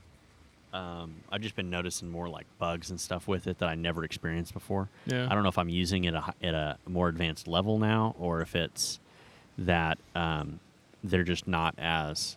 Um, 0.72 1.14
I've 1.32 1.40
just 1.40 1.56
been 1.56 1.70
noticing 1.70 2.10
more 2.10 2.28
like 2.28 2.46
bugs 2.58 2.90
and 2.90 3.00
stuff 3.00 3.26
with 3.26 3.46
it 3.46 3.58
that 3.58 3.68
I 3.70 3.74
never 3.74 4.04
experienced 4.04 4.52
before. 4.52 4.88
Yeah. 5.06 5.26
I 5.30 5.34
don't 5.34 5.42
know 5.42 5.48
if 5.48 5.56
I'm 5.58 5.70
using 5.70 6.04
it 6.04 6.12
a 6.14 6.34
at 6.42 6.54
a 6.54 6.76
more 6.86 7.08
advanced 7.08 7.48
level 7.48 7.78
now, 7.78 8.14
or 8.18 8.42
if 8.42 8.54
it's 8.54 9.00
that 9.56 9.98
um, 10.14 10.60
they're 11.02 11.24
just 11.24 11.48
not 11.48 11.74
as 11.78 12.36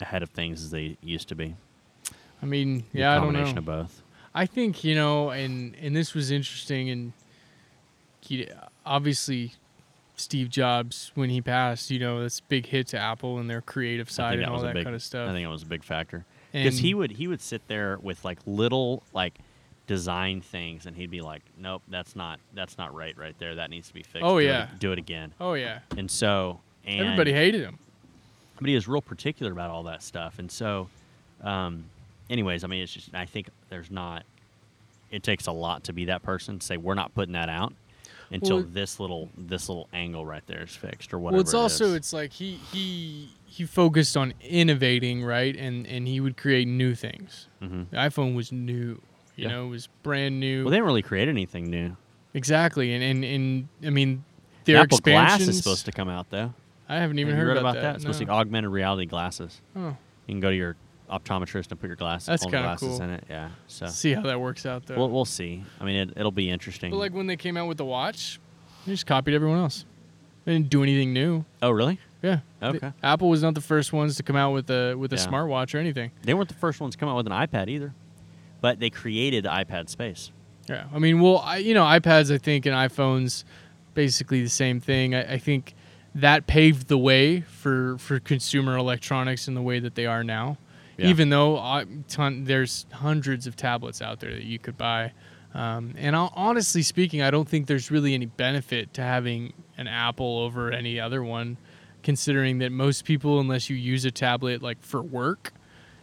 ahead 0.00 0.22
of 0.22 0.30
things 0.30 0.62
as 0.64 0.70
they 0.70 0.96
used 1.02 1.28
to 1.28 1.34
be. 1.34 1.54
I 2.42 2.46
mean, 2.46 2.84
The 2.92 3.00
yeah, 3.00 3.12
I 3.12 3.14
don't 3.16 3.24
combination 3.26 3.54
know. 3.56 3.58
of 3.60 3.64
both. 3.66 4.01
I 4.34 4.46
think 4.46 4.82
you 4.84 4.94
know, 4.94 5.30
and 5.30 5.74
and 5.80 5.94
this 5.94 6.14
was 6.14 6.30
interesting, 6.30 6.88
and 6.90 7.12
he, 8.20 8.48
obviously, 8.86 9.52
Steve 10.16 10.48
Jobs 10.48 11.10
when 11.14 11.30
he 11.30 11.40
passed, 11.40 11.90
you 11.90 11.98
know, 11.98 12.20
that's 12.22 12.40
big 12.40 12.66
hit 12.66 12.86
to 12.88 12.98
Apple 12.98 13.38
and 13.38 13.48
their 13.50 13.60
creative 13.60 14.10
side 14.10 14.38
and 14.38 14.46
all 14.48 14.60
that 14.62 14.74
big. 14.74 14.84
kind 14.84 14.94
of 14.96 15.02
stuff. 15.02 15.28
I 15.28 15.32
think 15.32 15.44
it 15.44 15.48
was 15.50 15.62
a 15.62 15.66
big 15.66 15.84
factor 15.84 16.24
because 16.52 16.78
he 16.78 16.94
would 16.94 17.12
he 17.12 17.28
would 17.28 17.40
sit 17.40 17.66
there 17.68 17.98
with 18.00 18.24
like 18.24 18.38
little 18.46 19.02
like 19.12 19.38
design 19.86 20.40
things, 20.40 20.86
and 20.86 20.96
he'd 20.96 21.10
be 21.10 21.20
like, 21.20 21.42
"Nope, 21.58 21.82
that's 21.88 22.14
not 22.16 22.38
that's 22.54 22.78
not 22.78 22.94
right 22.94 23.16
right 23.18 23.34
there. 23.38 23.56
That 23.56 23.68
needs 23.70 23.88
to 23.88 23.94
be 23.94 24.02
fixed. 24.02 24.24
Oh, 24.24 24.38
Do 24.38 24.44
it- 24.46 24.48
yeah. 24.48 24.68
do 24.78 24.92
it 24.92 24.98
again." 24.98 25.34
Oh 25.40 25.54
yeah, 25.54 25.80
And 25.98 26.10
so 26.10 26.60
and 26.86 27.00
everybody 27.00 27.32
hated 27.32 27.60
him. 27.62 27.78
but 28.58 28.68
he 28.68 28.74
was 28.74 28.88
real 28.88 29.02
particular 29.02 29.52
about 29.52 29.70
all 29.70 29.82
that 29.84 30.02
stuff. 30.02 30.38
And 30.38 30.50
so, 30.50 30.88
um, 31.42 31.84
anyways, 32.32 32.64
I 32.64 32.66
mean, 32.66 32.82
it's 32.82 32.92
just 32.92 33.14
I 33.14 33.26
think 33.26 33.48
there's 33.68 33.90
not. 33.90 34.24
It 35.10 35.22
takes 35.22 35.46
a 35.46 35.52
lot 35.52 35.84
to 35.84 35.92
be 35.92 36.06
that 36.06 36.22
person 36.22 36.58
to 36.58 36.64
say 36.66 36.76
we're 36.78 36.94
not 36.94 37.14
putting 37.14 37.34
that 37.34 37.48
out 37.50 37.74
until 38.30 38.56
Well- 38.58 38.66
this 38.72 38.98
little 38.98 39.28
this 39.36 39.68
little 39.68 39.88
angle 39.92 40.24
right 40.24 40.42
there 40.46 40.62
is 40.62 40.74
fixed 40.74 41.12
or 41.12 41.18
whatever. 41.18 41.36
Well, 41.36 41.40
it's 41.42 41.52
it 41.52 41.56
also 41.58 41.94
it's 41.94 42.12
like 42.12 42.32
he 42.32 42.54
he 42.72 43.28
he 43.46 43.64
focused 43.66 44.16
on 44.16 44.32
innovating, 44.40 45.22
right? 45.22 45.54
And 45.56 45.86
and 45.86 46.08
he 46.08 46.18
would 46.20 46.36
create 46.38 46.66
new 46.66 46.94
things. 46.94 47.46
Mhm. 47.62 47.90
The 47.90 47.96
iPhone 47.98 48.34
was 48.34 48.50
new. 48.50 49.00
You 49.36 49.44
Yeah. 49.44 49.48
know, 49.48 49.66
it 49.66 49.70
was 49.70 49.88
brand 50.02 50.40
new. 50.40 50.64
well, 50.64 50.70
they 50.70 50.76
didn't 50.76 50.86
really 50.86 51.02
create 51.02 51.28
anything 51.28 51.64
new. 51.70 51.96
exactly, 52.34 52.94
and 52.94 53.02
and 53.04 53.24
and 53.24 53.68
I 53.86 53.90
mean, 53.90 54.24
The 54.64 54.72
their 54.72 54.82
Apple 54.82 54.98
Glass 54.98 55.40
is 55.42 55.58
supposed 55.58 55.84
to 55.84 55.92
come 55.92 56.08
out 56.08 56.30
though. 56.30 56.54
I 56.88 56.96
haven't 56.96 57.18
even 57.18 57.34
you 57.34 57.40
heard, 57.40 57.56
about, 57.56 57.76
about 57.76 57.82
that. 57.82 57.94
It's 57.96 58.02
supposed 58.04 58.18
to 58.20 58.24
be 58.26 58.30
augmented 58.30 58.70
reality 58.70 59.06
glasses. 59.06 59.60
Oh, 59.76 59.88
You 60.26 60.34
can 60.34 60.40
go 60.40 60.50
to 60.50 60.56
your 60.56 60.76
optometrist 61.12 61.70
and 61.70 61.80
put 61.80 61.86
your 61.88 61.96
glasses, 61.96 62.26
That's 62.26 62.44
kinda 62.44 62.62
glasses 62.62 62.88
cool. 62.88 63.02
in 63.02 63.10
it. 63.10 63.24
Yeah. 63.28 63.50
So 63.66 63.86
see 63.86 64.12
how 64.14 64.22
that 64.22 64.40
works 64.40 64.64
out 64.66 64.86
though. 64.86 64.96
we'll 64.96 65.10
we'll 65.10 65.24
see. 65.24 65.62
I 65.80 65.84
mean, 65.84 65.96
it, 65.96 66.10
it'll 66.16 66.30
be 66.32 66.50
interesting. 66.50 66.90
But 66.90 66.98
like 66.98 67.12
when 67.14 67.26
they 67.26 67.36
came 67.36 67.56
out 67.56 67.66
with 67.68 67.78
the 67.78 67.84
watch, 67.84 68.40
they 68.86 68.92
just 68.92 69.06
copied 69.06 69.34
everyone 69.34 69.58
else. 69.58 69.84
They 70.44 70.54
didn't 70.54 70.70
do 70.70 70.82
anything 70.82 71.12
new. 71.12 71.44
oh, 71.62 71.70
really? 71.70 71.98
Yeah. 72.22 72.40
The- 72.60 72.66
Okay. 72.68 72.92
Apple 73.02 73.28
was 73.28 73.42
not 73.42 73.54
the 73.54 73.60
first 73.60 73.92
ones 73.92 74.16
to 74.16 74.22
come 74.22 74.36
out 74.36 74.52
with 74.52 74.70
a 74.70 74.94
with 74.94 75.12
a 75.12 75.16
Yeah. 75.16 75.26
smartwatch 75.26 75.74
or 75.74 75.78
anything. 75.78 76.10
They 76.22 76.34
weren't 76.34 76.48
the 76.48 76.54
first 76.54 76.80
ones 76.80 76.94
to 76.94 76.98
come 76.98 77.08
out 77.08 77.16
with 77.16 77.26
an 77.26 77.32
iPad 77.32 77.68
either, 77.68 77.92
but 78.60 78.80
they 78.80 78.90
created 78.90 79.44
the 79.44 79.50
iPad 79.50 79.88
space. 79.88 80.30
Yeah. 80.68 80.84
I 80.94 80.98
mean, 80.98 81.20
well, 81.20 81.38
I, 81.38 81.56
you 81.58 81.74
know, 81.74 81.84
iPads, 81.84 82.32
I 82.32 82.38
think, 82.38 82.66
and 82.66 82.74
iPhones, 82.74 83.42
basically 83.94 84.42
the 84.42 84.48
same 84.48 84.80
thing. 84.80 85.14
I, 85.14 85.34
I 85.34 85.38
think 85.38 85.74
that 86.14 86.46
paved 86.46 86.88
the 86.88 86.98
way 86.98 87.40
for 87.40 87.96
for 87.98 88.18
consumer 88.20 88.76
electronics 88.76 89.48
in 89.48 89.54
the 89.54 89.62
way 89.62 89.78
that 89.80 89.94
they 89.96 90.06
are 90.06 90.22
now. 90.24 90.58
Yeah. 91.02 91.08
Even 91.10 91.28
though 91.30 91.56
uh, 91.56 91.84
ton, 92.08 92.44
there's 92.44 92.86
hundreds 92.92 93.46
of 93.46 93.56
tablets 93.56 94.00
out 94.02 94.20
there 94.20 94.30
that 94.32 94.44
you 94.44 94.58
could 94.58 94.76
buy. 94.78 95.12
Um, 95.54 95.94
and 95.98 96.16
I'll, 96.16 96.32
honestly 96.34 96.82
speaking, 96.82 97.20
I 97.22 97.30
don't 97.30 97.48
think 97.48 97.66
there's 97.66 97.90
really 97.90 98.14
any 98.14 98.26
benefit 98.26 98.94
to 98.94 99.02
having 99.02 99.52
an 99.76 99.86
Apple 99.86 100.38
over 100.38 100.70
any 100.70 100.98
other 100.98 101.22
one, 101.22 101.58
considering 102.02 102.58
that 102.58 102.72
most 102.72 103.04
people, 103.04 103.38
unless 103.40 103.68
you 103.68 103.76
use 103.76 104.04
a 104.04 104.10
tablet 104.10 104.62
like 104.62 104.80
for 104.82 105.02
work, 105.02 105.52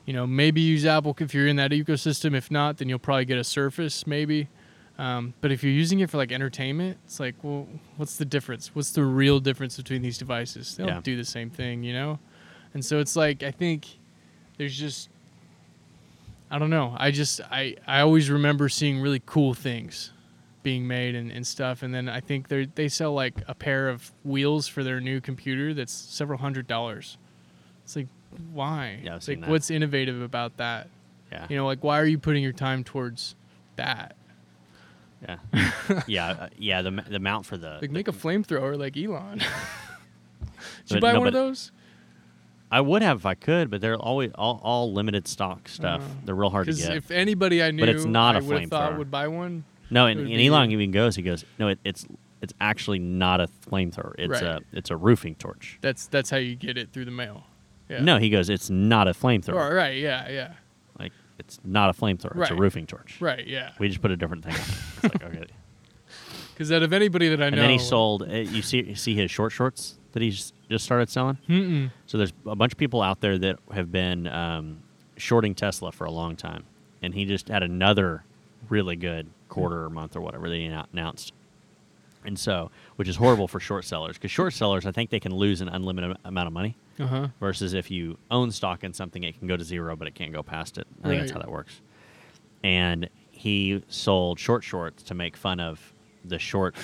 you 0.06 0.14
know, 0.14 0.26
maybe 0.28 0.62
use 0.62 0.86
Apple 0.86 1.16
if 1.20 1.34
you're 1.34 1.48
in 1.48 1.56
that 1.58 1.72
ecosystem. 1.72 2.36
If 2.36 2.50
not, 2.52 2.78
then 2.78 2.90
you'll 2.90 3.00
probably 3.00 3.26
get 3.26 3.38
a 3.38 3.44
Surface, 3.44 4.06
maybe. 4.08 4.50
Um, 4.98 5.34
but 5.40 5.52
if 5.52 5.64
you're 5.64 5.72
using 5.72 6.00
it 6.02 6.10
for 6.10 6.18
like 6.18 6.32
entertainment, 6.32 6.98
it's 7.06 7.20
like, 7.20 7.36
well, 7.44 7.68
what's 7.98 8.18
the 8.18 8.26
difference? 8.26 8.76
What's 8.76 8.92
the 8.92 9.04
real 9.04 9.40
difference 9.40 9.78
between 9.78 10.02
these 10.02 10.18
devices? 10.18 10.76
They 10.76 10.84
don't 10.84 10.96
Yeah. 10.96 11.02
do 11.02 11.16
the 11.16 11.24
same 11.26 11.50
thing, 11.50 11.84
you 11.84 11.94
know. 11.94 12.20
And 12.74 12.84
so 12.84 13.00
it's 13.00 13.16
like 13.16 13.42
I 13.44 13.52
think 13.52 13.86
there's 14.60 14.78
just 14.78 15.10
I 16.52 16.60
don't 16.60 16.70
know. 16.70 16.96
I 16.98 17.10
just 17.10 17.42
I 17.50 17.78
I 17.88 18.02
always 18.02 18.30
remember 18.30 18.70
seeing 18.70 19.02
really 19.02 19.22
cool 19.26 19.56
things 19.56 20.12
being 20.62 20.86
made 20.86 21.16
and, 21.16 21.32
and 21.32 21.48
stuff 21.48 21.82
and 21.82 21.96
then 21.96 22.10
I 22.10 22.20
think 22.20 22.50
they 22.50 22.66
they 22.66 22.90
sell 22.90 23.14
like 23.14 23.36
a 23.48 23.56
pair 23.56 23.88
of 23.88 24.12
wheels 24.24 24.68
for 24.68 24.84
their 24.84 25.00
new 25.00 25.22
computer 25.22 25.74
that's 25.74 25.94
several 25.94 26.38
hundred 26.38 26.68
dollars. 26.68 27.18
It's 27.86 27.96
like 27.96 28.08
why? 28.52 29.00
Yeah, 29.04 29.16
I've 29.16 29.28
like 29.28 29.46
what's 29.46 29.72
innovative 29.72 30.22
about 30.22 30.58
that? 30.58 30.90
Yeah. 31.32 31.48
You 31.50 31.56
know, 31.56 31.66
like 31.66 31.84
why 31.84 32.00
are 32.00 32.06
you 32.06 32.20
putting 32.20 32.44
your 32.44 32.52
time 32.54 32.84
towards 32.84 33.36
that? 33.78 34.16
Yeah. 35.22 35.38
yeah. 36.08 36.28
uh, 36.28 36.50
yeah. 36.58 36.82
The, 36.82 36.92
the 36.92 37.20
mount 37.20 37.46
for 37.46 37.58
the. 37.58 37.78
Like 37.82 37.92
make 37.92 38.08
a 38.08 38.14
flamethrower 38.14 38.78
like 38.78 38.98
Elon. 38.98 39.40
Did 40.88 40.96
you 40.96 41.02
buy 41.02 41.14
no, 41.14 41.20
one 41.20 41.28
of 41.28 41.34
those? 41.34 41.72
I 42.72 42.82
would 42.82 43.02
have 43.02 43.18
if 43.20 43.26
I 43.26 43.34
could, 43.36 43.70
but 43.72 43.82
they're 43.82 43.96
always 43.98 44.32
all, 44.36 44.60
all 44.64 44.94
limited 44.94 45.28
stock 45.28 45.68
stuff. 45.68 46.02
Uh, 46.02 46.06
they're 46.26 46.36
real 46.36 46.50
hard 46.52 46.68
to 46.68 46.74
get. 46.74 46.96
if 46.96 47.10
anybody 47.12 47.64
I 47.64 47.72
knew, 47.72 47.82
but 47.82 47.90
it's 47.90 48.06
not 48.06 48.36
I 48.36 48.40
a 48.40 48.44
would 48.44 48.62
have 48.62 48.70
thought 48.70 48.92
flamethrower. 48.94 48.98
would 49.00 49.12
buy 49.12 49.28
one. 49.28 49.64
no, 49.90 50.06
and, 50.06 50.20
and 50.20 50.40
Elon 50.42 50.72
even 50.72 50.92
goes. 50.92 51.16
He 51.16 51.22
goes, 51.24 51.46
no, 51.58 51.70
it, 51.70 51.80
it's 51.84 52.06
it's 52.42 52.54
actually 52.62 53.00
not 53.00 53.42
a 53.42 53.48
flamethrower. 53.70 54.14
It's 54.18 54.32
Right. 54.34 54.44
a 54.44 54.60
it's 54.72 54.92
a 54.92 54.96
roofing 54.98 55.36
torch. 55.36 55.78
That's 55.82 56.06
that's 56.08 56.30
how 56.30 56.38
you 56.38 56.56
get 56.56 56.78
it 56.78 56.92
through 56.94 57.06
the 57.06 57.12
mail. 57.12 57.44
Yeah. 57.90 58.02
No, 58.04 58.18
he 58.20 58.30
goes, 58.30 58.50
it's 58.50 58.70
not 58.70 59.08
a 59.08 59.12
flamethrower. 59.14 59.56
Right, 59.56 59.74
right. 59.74 59.98
Yeah. 59.98 60.30
Yeah. 60.30 60.54
Like 61.00 61.12
it's 61.40 61.60
not 61.64 61.90
a 61.90 61.94
flamethrower. 62.00 62.40
It's 62.40 62.52
a 62.52 62.56
roofing 62.56 62.86
torch. 62.86 63.18
Right. 63.20 63.48
Yeah. 63.48 63.72
We 63.80 63.88
just 63.90 64.02
put 64.02 64.12
a 64.12 64.16
different 64.16 64.46
thing. 64.46 64.54
on 64.54 64.60
it. 64.60 64.68
It's 65.04 65.04
like 65.16 65.24
okay. 65.24 65.44
Because 66.54 66.72
out 66.74 66.84
of 66.84 66.92
anybody 66.92 67.30
that 67.30 67.42
I 67.42 67.48
And 67.48 67.56
know, 67.56 67.62
then 67.62 67.70
he 67.72 67.78
sold. 67.80 68.24
uh, 68.24 68.34
You 68.34 68.62
see, 68.62 68.82
you 68.84 68.96
see 68.96 69.16
his 69.16 69.32
short 69.32 69.52
shorts 69.54 69.98
that 70.14 70.22
he's 70.22 70.54
just 70.70 70.86
started 70.86 71.10
selling. 71.10 71.38
Mm-mm. 71.48 71.92
So 72.06 72.18
there's 72.18 72.34
a 72.46 72.56
bunch 72.56 72.74
of 72.74 72.78
people 72.78 73.02
out 73.02 73.22
there 73.22 73.38
that 73.38 73.60
have 73.74 73.92
been 73.92 74.28
um, 74.28 74.84
shorting 75.18 75.56
Tesla 75.56 75.92
for 75.92 76.06
a 76.06 76.12
long 76.12 76.36
time, 76.36 76.64
and 77.02 77.14
he 77.14 77.26
just 77.26 77.48
had 77.50 77.64
another 77.64 78.24
really 78.70 78.96
good 78.96 79.30
quarter 79.48 79.84
or 79.86 79.90
month 79.90 80.16
or 80.16 80.22
whatever 80.22 80.50
they 80.50 80.62
annou- 80.62 80.88
announced. 80.92 81.34
And 82.26 82.38
so, 82.38 82.70
which 82.98 83.08
is 83.08 83.16
horrible 83.16 83.48
for 83.48 83.60
short 83.62 83.86
sellers 83.86 84.18
because 84.18 84.32
short 84.32 84.54
sellers, 84.54 84.86
I 84.86 84.92
think 84.92 85.10
they 85.10 85.22
can 85.22 85.34
lose 85.34 85.62
an 85.62 85.70
unlimited 85.70 86.18
amount 86.26 86.48
of 86.48 86.54
money. 86.54 86.76
Uh 87.00 87.08
huh. 87.08 87.28
Versus 87.40 87.74
if 87.74 87.90
you 87.90 88.18
own 88.30 88.52
stock 88.52 88.84
in 88.84 88.94
something, 88.94 89.24
it 89.24 89.40
can 89.40 89.48
go 89.48 89.56
to 89.56 89.64
zero, 89.64 89.96
but 89.96 90.08
it 90.08 90.16
can't 90.16 90.34
go 90.34 90.44
past 90.44 90.78
it. 90.78 90.86
I 91.02 91.08
think 91.08 91.22
that's 91.22 91.32
how 91.32 91.40
that 91.40 91.50
works. 91.50 91.80
And 92.62 93.10
he 93.32 93.82
sold 93.88 94.38
short 94.38 94.66
shorts 94.66 95.02
to 95.04 95.14
make 95.14 95.38
fun 95.38 95.62
of 95.62 95.94
the 96.26 96.38
short, 96.40 96.76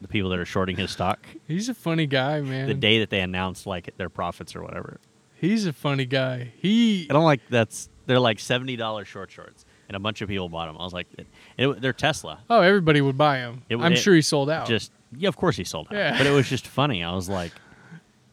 the 0.00 0.08
people 0.08 0.30
that 0.30 0.38
are 0.38 0.44
shorting 0.44 0.76
his 0.76 0.90
stock. 0.90 1.24
He's 1.46 1.68
a 1.68 1.74
funny 1.74 2.06
guy, 2.06 2.40
man. 2.40 2.68
The 2.68 2.74
day 2.74 3.00
that 3.00 3.10
they 3.10 3.20
announced 3.20 3.66
like 3.66 3.96
their 3.96 4.08
profits 4.08 4.54
or 4.56 4.62
whatever. 4.62 4.98
He's 5.34 5.66
a 5.66 5.72
funny 5.72 6.04
guy. 6.06 6.52
He. 6.58 7.06
I 7.08 7.12
don't 7.12 7.24
like 7.24 7.40
that's 7.48 7.88
they're 8.06 8.20
like 8.20 8.40
seventy 8.40 8.76
dollars 8.76 9.08
short 9.08 9.30
shorts, 9.30 9.64
and 9.88 9.96
a 9.96 10.00
bunch 10.00 10.20
of 10.20 10.28
people 10.28 10.48
bought 10.48 10.66
them. 10.66 10.76
I 10.78 10.84
was 10.84 10.92
like, 10.92 11.06
it, 11.16 11.26
it, 11.56 11.80
they're 11.80 11.92
Tesla. 11.92 12.40
Oh, 12.50 12.60
everybody 12.60 13.00
would 13.00 13.16
buy 13.16 13.38
them. 13.38 13.62
It- 13.68 13.78
I'm 13.78 13.96
sure 13.96 14.14
he 14.14 14.22
sold 14.22 14.50
out. 14.50 14.66
Just 14.66 14.92
yeah, 15.16 15.28
of 15.28 15.36
course 15.36 15.56
he 15.56 15.64
sold 15.64 15.86
out. 15.88 15.94
Yeah. 15.94 16.16
But 16.18 16.26
it 16.26 16.30
was 16.30 16.48
just 16.48 16.66
funny. 16.78 17.02
I 17.02 17.14
was 17.14 17.28
like, 17.28 17.52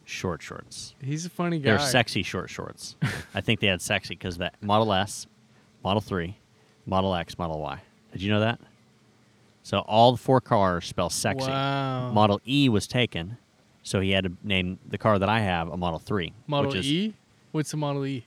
short 0.04 0.42
shorts. 0.42 0.94
He's 1.02 1.24
a 1.26 1.30
funny 1.30 1.58
guy. 1.58 1.70
They're 1.70 1.78
sexy 1.78 2.22
short 2.22 2.50
shorts. 2.50 2.96
I 3.34 3.40
think 3.40 3.60
they 3.60 3.66
had 3.68 3.80
sexy 3.82 4.14
because 4.14 4.38
that 4.38 4.54
Model 4.62 4.92
S, 4.92 5.26
Model 5.82 6.00
Three, 6.00 6.36
Model 6.86 7.14
X, 7.14 7.38
Model 7.38 7.60
Y. 7.60 7.80
Did 8.12 8.22
you 8.22 8.30
know 8.30 8.40
that? 8.40 8.60
So 9.68 9.80
all 9.80 10.12
the 10.12 10.16
four 10.18 10.40
cars 10.40 10.86
spell 10.86 11.10
sexy. 11.10 11.50
Wow. 11.50 12.10
Model 12.10 12.40
E 12.46 12.70
was 12.70 12.86
taken, 12.86 13.36
so 13.82 14.00
he 14.00 14.12
had 14.12 14.24
to 14.24 14.32
name 14.42 14.78
the 14.88 14.96
car 14.96 15.18
that 15.18 15.28
I 15.28 15.40
have 15.40 15.68
a 15.68 15.76
Model 15.76 15.98
Three. 15.98 16.32
Model 16.46 16.70
which 16.70 16.78
is, 16.80 16.86
E. 16.86 17.14
What's 17.52 17.70
the 17.72 17.76
Model 17.76 18.06
E? 18.06 18.24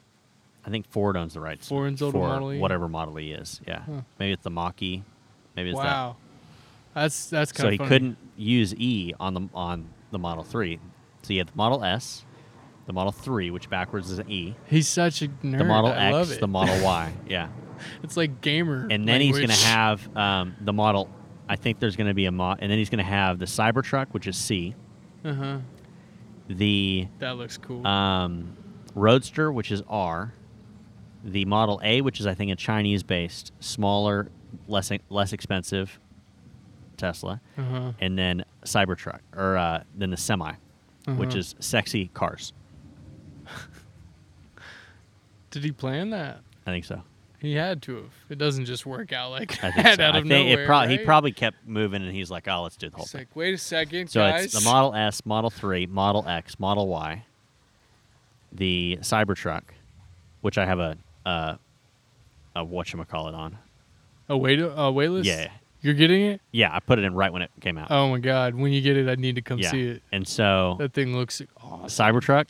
I 0.63 0.69
think 0.69 0.87
Ford 0.87 1.17
owns 1.17 1.33
the 1.33 1.39
rights. 1.39 1.67
Ford 1.67 1.87
owns 1.87 1.99
the 1.99 2.11
Model 2.11 2.53
E? 2.53 2.59
whatever 2.59 2.87
Model 2.87 3.17
E 3.19 3.31
is. 3.31 3.59
Yeah, 3.67 3.79
Huh. 3.79 4.01
maybe 4.19 4.33
it's 4.33 4.43
the 4.43 4.51
Mach 4.51 4.79
E. 4.83 5.01
Maybe 5.55 5.71
it's 5.71 5.79
that. 5.79 5.85
Wow. 5.85 6.15
That's 6.93 7.27
that's 7.31 7.51
kind 7.51 7.65
of 7.65 7.69
So 7.69 7.71
he 7.71 7.77
funny. 7.79 7.87
couldn't 7.89 8.17
use 8.37 8.75
E 8.75 9.15
on 9.19 9.33
the 9.33 9.49
on 9.55 9.87
the 10.11 10.19
Model 10.19 10.43
Three. 10.43 10.77
So 11.23 11.29
he 11.29 11.37
had 11.37 11.47
the 11.47 11.55
Model 11.55 11.83
S, 11.83 12.23
the 12.85 12.93
Model 12.93 13.11
3, 13.11 13.49
which 13.49 13.67
backwards 13.67 14.11
is 14.11 14.19
an 14.19 14.29
E, 14.29 14.53
He's 14.67 14.87
such 14.87 15.23
a 15.23 15.27
nerd. 15.27 15.57
the 15.57 15.63
Model 15.63 15.89
I 15.91 16.19
X, 16.21 16.37
the 16.37 16.47
Model 16.47 16.83
Y. 16.83 17.13
Yeah. 17.27 17.47
It's 18.03 18.15
like 18.15 18.41
gamer. 18.41 18.87
And 18.91 19.07
then 19.07 19.21
he's 19.21 19.37
going 19.37 19.49
to 19.49 19.55
have 19.55 20.15
um, 20.15 20.55
the 20.61 20.71
Model, 20.73 21.09
I 21.51 21.57
think 21.57 21.79
there's 21.79 21.97
going 21.97 22.07
to 22.07 22.13
be 22.13 22.27
a 22.27 22.31
mod, 22.31 22.59
and 22.61 22.71
then 22.71 22.77
he's 22.77 22.89
going 22.89 23.03
to 23.03 23.11
have 23.11 23.37
the 23.37 23.45
Cybertruck, 23.45 24.07
which 24.11 24.25
is 24.25 24.37
C, 24.37 24.73
Uh-huh. 25.25 25.57
the 26.47 27.07
That 27.19 27.35
looks 27.35 27.57
cool. 27.57 27.85
um, 27.85 28.55
Roadster, 28.95 29.51
which 29.51 29.69
is 29.69 29.83
R, 29.89 30.33
the 31.25 31.43
Model 31.43 31.81
A, 31.83 31.99
which 31.99 32.21
is 32.21 32.25
I 32.25 32.33
think 32.35 32.51
a 32.53 32.55
Chinese-based, 32.55 33.51
smaller, 33.59 34.29
less 34.69 34.91
less 35.09 35.33
expensive 35.33 35.99
Tesla, 36.95 37.41
uh-huh. 37.57 37.91
and 37.99 38.17
then 38.17 38.45
Cybertruck, 38.63 39.19
or 39.35 39.57
uh, 39.57 39.83
then 39.93 40.09
the 40.09 40.17
Semi, 40.17 40.53
which 41.17 41.31
Uh-huh. 41.31 41.37
is 41.39 41.55
sexy 41.59 42.09
cars. 42.13 42.53
Did 45.49 45.65
he 45.65 45.71
plan 45.73 46.11
that? 46.11 46.39
I 46.65 46.71
think 46.71 46.85
so. 46.85 47.01
He 47.41 47.55
had 47.55 47.81
to 47.83 47.95
have. 47.95 48.11
It 48.29 48.37
doesn't 48.37 48.65
just 48.65 48.85
work 48.85 49.11
out 49.11 49.31
like 49.31 49.63
I 49.63 49.71
think 49.71 49.83
that 49.85 49.95
so. 49.97 50.03
out 50.03 50.15
I 50.15 50.19
of 50.19 50.27
think 50.27 50.47
nowhere. 50.49 50.63
it 50.63 50.67
prob- 50.67 50.89
he 50.89 50.97
probably 50.99 51.31
kept 51.31 51.57
moving, 51.67 52.03
and 52.03 52.13
he's 52.13 52.29
like, 52.29 52.47
"Oh, 52.47 52.61
let's 52.61 52.77
do 52.77 52.89
the 52.89 52.95
whole 52.95 53.03
It's 53.03 53.11
thing." 53.13 53.21
like, 53.21 53.35
wait 53.35 53.55
a 53.55 53.57
second, 53.57 54.09
So 54.09 54.21
guys. 54.21 54.45
it's 54.45 54.53
the 54.53 54.61
Model 54.69 54.93
S, 54.93 55.25
Model 55.25 55.49
3, 55.49 55.87
Model 55.87 56.23
X, 56.27 56.59
Model 56.59 56.87
Y, 56.87 57.25
the 58.51 58.99
Cybertruck, 59.01 59.63
which 60.41 60.57
I 60.59 60.65
have 60.67 60.77
a 60.79 60.97
uh, 61.25 61.55
a 62.55 62.63
whatchamacallit 62.65 63.33
on. 63.33 63.57
A 64.29 64.37
wait, 64.37 64.59
a 64.59 64.65
waitlist. 64.65 65.25
Yeah. 65.25 65.49
You're 65.83 65.95
getting 65.95 66.21
it. 66.21 66.41
Yeah, 66.51 66.69
I 66.71 66.79
put 66.79 66.99
it 66.99 67.05
in 67.05 67.15
right 67.15 67.33
when 67.33 67.41
it 67.41 67.49
came 67.59 67.79
out. 67.79 67.87
Oh 67.89 68.07
my 68.09 68.19
god! 68.19 68.53
When 68.53 68.71
you 68.71 68.81
get 68.81 68.97
it, 68.97 69.09
I 69.09 69.15
need 69.15 69.33
to 69.35 69.41
come 69.41 69.57
yeah. 69.57 69.71
see 69.71 69.87
it. 69.87 70.03
And 70.11 70.27
so 70.27 70.75
That 70.77 70.93
thing 70.93 71.15
looks 71.17 71.41
awesome. 71.59 71.87
Cybertruck, 71.87 72.45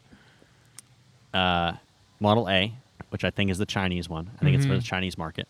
uh, 1.33 1.73
Model 2.19 2.49
A, 2.49 2.73
which 3.09 3.23
I 3.23 3.29
think 3.29 3.49
is 3.51 3.57
the 3.57 3.65
Chinese 3.65 4.07
one. 4.09 4.29
I 4.39 4.43
think 4.43 4.55
it's 4.55 4.65
for 4.65 4.73
Mhm. 4.73 4.77
the 4.79 4.83
Chinese 4.83 5.17
market. 5.17 5.47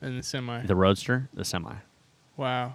And 0.00 0.18
the 0.18 0.22
semi. 0.22 0.62
The 0.66 0.74
Roadster, 0.74 1.28
the 1.32 1.44
Semi, 1.44 1.74
wow, 2.36 2.74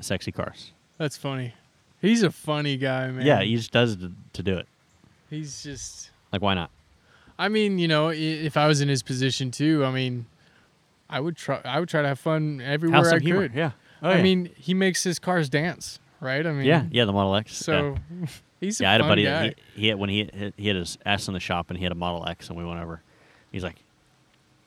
sexy 0.00 0.30
cars. 0.32 0.72
that's 0.98 1.16
funny. 1.16 1.54
He's 2.00 2.22
a 2.22 2.30
funny 2.30 2.76
guy, 2.76 3.10
man. 3.10 3.26
Yeah, 3.26 3.42
he 3.42 3.56
just 3.56 3.72
does 3.72 3.94
it 3.94 4.00
to, 4.00 4.12
to 4.34 4.42
do 4.42 4.56
it. 4.56 4.68
He's 5.30 5.62
just. 5.62 6.10
Like, 6.32 6.42
why 6.42 6.54
not? 6.54 6.70
I 7.38 7.48
mean, 7.48 7.78
you 7.78 7.88
know, 7.88 8.10
i- 8.10 8.14
if 8.14 8.56
I 8.56 8.66
was 8.68 8.80
in 8.80 8.88
his 8.88 9.02
position 9.02 9.50
too, 9.50 9.84
I 9.84 9.90
mean, 9.90 10.26
I 11.10 11.18
would 11.20 11.36
try. 11.36 11.60
I 11.64 11.80
would 11.80 11.88
try 11.88 12.02
to 12.02 12.08
have 12.08 12.20
fun 12.20 12.60
everywhere 12.60 12.98
Have 12.98 13.06
some 13.06 13.16
I 13.16 13.20
humor. 13.20 13.42
could. 13.48 13.54
Yeah. 13.56 13.72
Oh, 14.02 14.10
I 14.10 14.16
yeah. 14.18 14.22
mean, 14.22 14.50
he 14.56 14.72
makes 14.74 15.02
his 15.02 15.18
cars 15.18 15.48
dance, 15.48 15.98
right? 16.20 16.46
I 16.46 16.52
mean, 16.52 16.66
yeah, 16.66 16.84
yeah, 16.92 17.06
the 17.06 17.12
Model 17.12 17.34
X. 17.34 17.60
yeah. 17.60 17.64
So 17.64 17.96
he's 18.60 18.80
yeah, 18.80 18.90
I 18.90 18.92
had 18.92 19.00
a 19.00 19.04
buddy 19.04 19.24
guy. 19.24 19.54
he, 19.74 19.80
he 19.82 19.88
had 19.88 19.98
when 19.98 20.10
he 20.10 20.28
hit, 20.32 20.54
he 20.56 20.66
had 20.68 20.76
his 20.76 20.98
ass 21.06 21.28
in 21.28 21.34
the 21.34 21.40
shop 21.40 21.70
and 21.70 21.78
he 21.78 21.84
had 21.84 21.92
a 21.92 21.96
Model 21.96 22.26
X 22.26 22.48
and 22.48 22.58
we 22.58 22.64
went 22.64 22.80
over. 22.80 23.02
He's 23.52 23.62
like, 23.64 23.76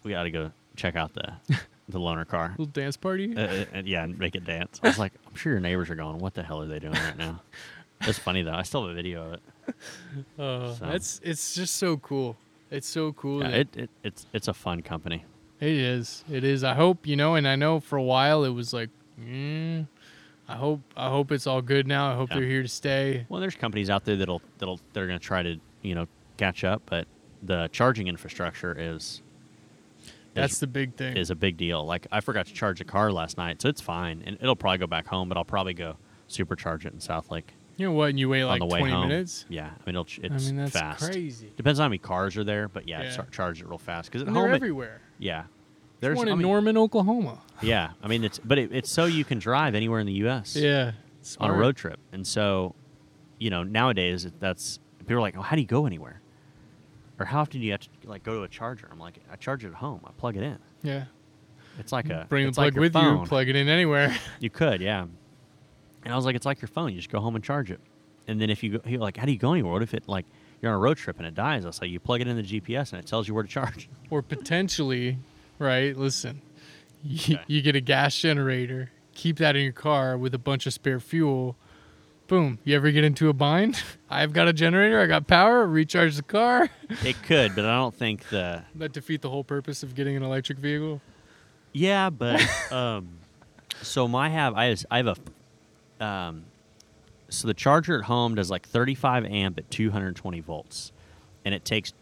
"We 0.03 0.11
got 0.11 0.23
to 0.23 0.31
go 0.31 0.51
check 0.75 0.95
out 0.95 1.13
the 1.13 1.33
the 1.89 1.99
loaner 1.99 2.27
car." 2.27 2.49
Little 2.57 2.65
dance 2.67 2.97
party. 2.97 3.35
Uh, 3.35 3.41
uh, 3.41 3.65
and 3.73 3.87
yeah, 3.87 4.03
and 4.03 4.17
make 4.17 4.35
it 4.35 4.45
dance. 4.45 4.79
I 4.83 4.87
was 4.87 4.99
like, 4.99 5.13
"I'm 5.27 5.35
sure 5.35 5.51
your 5.51 5.61
neighbors 5.61 5.89
are 5.89 5.95
going. 5.95 6.19
What 6.19 6.33
the 6.33 6.43
hell 6.43 6.61
are 6.61 6.67
they 6.67 6.79
doing 6.79 6.93
right 6.93 7.17
now?" 7.17 7.41
It's 8.03 8.17
funny 8.17 8.43
though. 8.43 8.53
I 8.53 8.63
still 8.63 8.83
have 8.83 8.91
a 8.91 8.93
video 8.93 9.25
of 9.27 9.33
it. 9.33 9.41
Uh, 10.39 10.73
so- 10.75 10.85
That's 10.85 11.19
it's 11.21 11.53
just 11.53 11.75
so 11.75 11.97
cool. 11.97 12.37
It's 12.71 12.87
so 12.87 13.11
cool. 13.11 13.41
Yeah, 13.43 13.49
it, 13.49 13.67
it 13.75 13.89
it's 14.03 14.25
it's 14.31 14.47
a 14.47 14.53
fun 14.53 14.81
company. 14.83 15.25
It 15.59 15.67
is. 15.73 16.23
It 16.31 16.45
is. 16.45 16.63
I 16.63 16.75
hope 16.75 17.05
you 17.05 17.17
know, 17.17 17.35
and 17.35 17.45
I 17.45 17.57
know 17.57 17.81
for 17.81 17.97
a 17.97 18.01
while 18.03 18.45
it 18.45 18.51
was 18.51 18.71
like, 18.73 18.89
mm, 19.21 19.85
I 20.49 20.55
hope. 20.55 20.81
I 20.97 21.09
hope 21.09 21.31
it's 21.31 21.45
all 21.47 21.61
good 21.61 21.85
now. 21.87 22.11
I 22.11 22.15
hope 22.15 22.29
Yeah. 22.29 22.37
they're 22.39 22.47
here 22.47 22.61
to 22.63 22.67
stay. 22.67 23.25
Well, 23.29 23.39
there's 23.39 23.55
companies 23.55 23.89
out 23.89 24.03
there 24.05 24.15
that'll 24.15 24.41
that'll 24.57 24.79
they're 24.93 25.07
going 25.07 25.19
to 25.19 25.25
try 25.25 25.43
to 25.43 25.57
you 25.83 25.95
know 25.95 26.07
catch 26.37 26.63
up, 26.63 26.81
but 26.87 27.07
the 27.43 27.69
charging 27.71 28.07
infrastructure 28.07 28.75
is 28.77 29.21
That's 30.33 30.53
is, 30.53 30.59
the 30.59 30.67
big 30.67 30.95
thing. 30.95 31.15
is 31.17 31.29
a 31.29 31.35
big 31.35 31.55
deal. 31.57 31.85
Like 31.85 32.07
I 32.11 32.19
forgot 32.21 32.47
to 32.47 32.53
charge 32.53 32.79
the 32.79 32.85
car 32.85 33.11
last 33.11 33.37
night, 33.37 33.61
so 33.61 33.69
it's 33.69 33.81
fine, 33.81 34.23
and 34.25 34.37
it'll 34.41 34.55
probably 34.55 34.79
go 34.79 34.87
back 34.87 35.07
home, 35.07 35.29
but 35.29 35.37
I'll 35.37 35.45
probably 35.45 35.73
go 35.73 35.97
supercharge 36.29 36.85
it 36.85 36.93
in 36.93 36.99
Southlake 36.99 37.43
you 37.77 37.85
know 37.85 37.93
what? 37.93 38.09
And 38.09 38.19
you 38.19 38.27
wait 38.27 38.43
like 38.43 38.61
on 38.61 38.67
the 38.67 38.73
way 38.73 38.79
20 38.81 38.93
home. 38.93 39.07
minutes. 39.07 39.45
Yeah, 39.47 39.67
I 39.67 39.69
mean 39.85 39.95
it'll 39.95 40.03
ch- 40.03 40.19
I 40.21 40.27
it's 40.27 40.47
mean 40.47 40.57
that's 40.57 40.71
fast. 40.71 41.11
crazy. 41.11 41.49
Depends 41.55 41.79
on 41.79 41.85
how 41.85 41.87
many 41.89 41.97
cars 41.99 42.35
are 42.35 42.43
there, 42.43 42.67
but 42.67 42.89
yeah, 42.89 43.03
Yeah. 43.03 43.11
char- 43.15 43.25
charge 43.27 43.61
it 43.61 43.67
real 43.69 43.77
fast 43.77 44.09
because 44.11 44.21
at 44.21 44.27
And 44.27 44.35
home 44.35 44.47
they're 44.47 44.53
it- 44.53 44.57
everywhere. 44.57 44.99
yeah, 45.17 45.45
There's 45.99 46.17
one 46.17 46.27
I 46.29 46.31
in 46.31 46.37
mean, 46.39 46.47
Norman, 46.47 46.77
Oklahoma. 46.77 47.39
Yeah, 47.61 47.91
I 48.01 48.07
mean 48.07 48.23
it's 48.23 48.39
but 48.39 48.57
it, 48.57 48.71
it's 48.73 48.89
so 48.91 49.05
you 49.05 49.25
can 49.25 49.39
drive 49.39 49.75
anywhere 49.75 49.99
in 49.99 50.07
the 50.07 50.13
U.S. 50.13 50.55
Yeah. 50.55 50.91
on 51.39 51.49
a 51.49 51.53
road 51.53 51.75
trip, 51.75 51.99
and 52.13 52.25
so 52.25 52.75
you 53.37 53.49
know 53.49 53.63
nowadays 53.63 54.27
that's 54.39 54.79
people 54.99 55.15
are 55.15 55.21
like, 55.21 55.35
oh, 55.37 55.41
how 55.41 55.55
do 55.55 55.61
you 55.61 55.67
go 55.67 55.85
anywhere? 55.85 56.21
Or 57.19 57.25
how 57.25 57.41
often 57.41 57.59
do 57.59 57.65
you 57.65 57.71
have 57.73 57.81
to 57.81 57.89
like 58.05 58.23
go 58.23 58.35
to 58.35 58.43
a 58.43 58.47
charger? 58.47 58.87
I'm 58.91 58.99
like, 58.99 59.19
I 59.31 59.35
charge 59.35 59.65
it 59.65 59.69
at 59.69 59.73
home. 59.73 59.99
I 60.05 60.11
plug 60.11 60.37
it 60.37 60.43
in. 60.43 60.57
Yeah. 60.83 61.05
It's 61.77 61.91
like 61.91 62.09
a 62.09 62.25
Bring 62.29 62.43
the 62.43 62.49
it's 62.49 62.57
like 62.57 62.73
plug 62.73 62.81
with 62.81 62.93
phone. 62.93 63.19
you. 63.21 63.25
Plug 63.25 63.47
it 63.49 63.55
in 63.55 63.67
anywhere. 63.67 64.15
You 64.39 64.49
could, 64.49 64.79
yeah. 64.81 65.05
And 66.03 66.13
I 66.13 66.15
was 66.15 66.25
like, 66.25 66.35
it's 66.35 66.45
like 66.45 66.61
your 66.61 66.67
phone. 66.69 66.91
You 66.91 66.95
just 66.97 67.09
go 67.09 67.19
home 67.19 67.35
and 67.35 67.43
charge 67.43 67.71
it. 67.71 67.79
And 68.27 68.39
then 68.39 68.49
if 68.49 68.63
you 68.63 68.77
go, 68.77 68.89
you're 68.89 69.01
like, 69.01 69.17
how 69.17 69.25
do 69.25 69.31
you 69.33 69.37
go 69.37 69.51
anywhere? 69.53 69.73
What 69.73 69.81
if 69.83 69.93
it 69.93 70.07
like 70.07 70.25
you're 70.61 70.71
on 70.71 70.77
a 70.77 70.79
road 70.79 70.95
trip 70.97 71.17
and 71.17 71.27
it 71.27 71.35
dies? 71.35 71.65
I 71.65 71.67
was 71.67 71.81
like, 71.81 71.89
you 71.89 71.99
plug 71.99 72.21
it 72.21 72.27
in 72.27 72.37
the 72.37 72.43
GPS 72.43 72.93
and 72.93 72.99
it 73.01 73.05
tells 73.07 73.27
you 73.27 73.33
where 73.33 73.43
to 73.43 73.49
charge. 73.49 73.89
or 74.09 74.21
potentially, 74.21 75.17
right? 75.59 75.95
Listen, 75.95 76.41
you, 77.03 77.35
Okay. 77.35 77.43
you 77.47 77.61
get 77.61 77.75
a 77.75 77.81
gas 77.81 78.15
generator, 78.17 78.91
keep 79.13 79.37
that 79.37 79.55
in 79.55 79.63
your 79.63 79.73
car 79.73 80.17
with 80.17 80.33
a 80.33 80.37
bunch 80.39 80.65
of 80.65 80.73
spare 80.73 80.99
fuel. 80.99 81.55
Boom. 82.27 82.59
You 82.63 82.75
ever 82.75 82.91
get 82.91 83.03
into 83.03 83.27
a 83.29 83.33
bind? 83.33 83.81
I've 84.09 84.33
got 84.33 84.47
a 84.47 84.53
generator. 84.53 84.99
I 84.99 85.07
got 85.07 85.25
power. 85.27 85.65
Recharge 85.65 86.15
the 86.15 86.23
car. 86.23 86.69
it 87.03 87.21
could, 87.23 87.55
but 87.55 87.65
I 87.65 87.75
don't 87.75 87.93
think 87.95 88.29
the 88.29 88.63
that 88.75 88.93
defeat 88.93 89.21
the 89.21 89.29
whole 89.29 89.43
purpose 89.43 89.83
of 89.83 89.95
getting 89.95 90.15
an 90.15 90.23
electric 90.23 90.59
vehicle. 90.59 91.01
Yeah, 91.73 92.09
but 92.09 92.41
um, 92.71 93.09
so 93.81 94.07
my 94.07 94.29
have 94.29 94.53
I 94.53 94.65
has, 94.65 94.85
I 94.91 94.97
have 94.97 95.17
a 95.99 96.03
um, 96.03 96.45
so 97.29 97.47
the 97.47 97.53
charger 97.53 97.97
at 97.99 98.05
home 98.05 98.35
does 98.35 98.49
like 98.51 98.67
35 98.67 99.25
amp 99.25 99.57
at 99.57 99.69
220 99.71 100.39
volts, 100.39 100.91
and 101.45 101.53
it 101.55 101.65
takes 101.65 101.93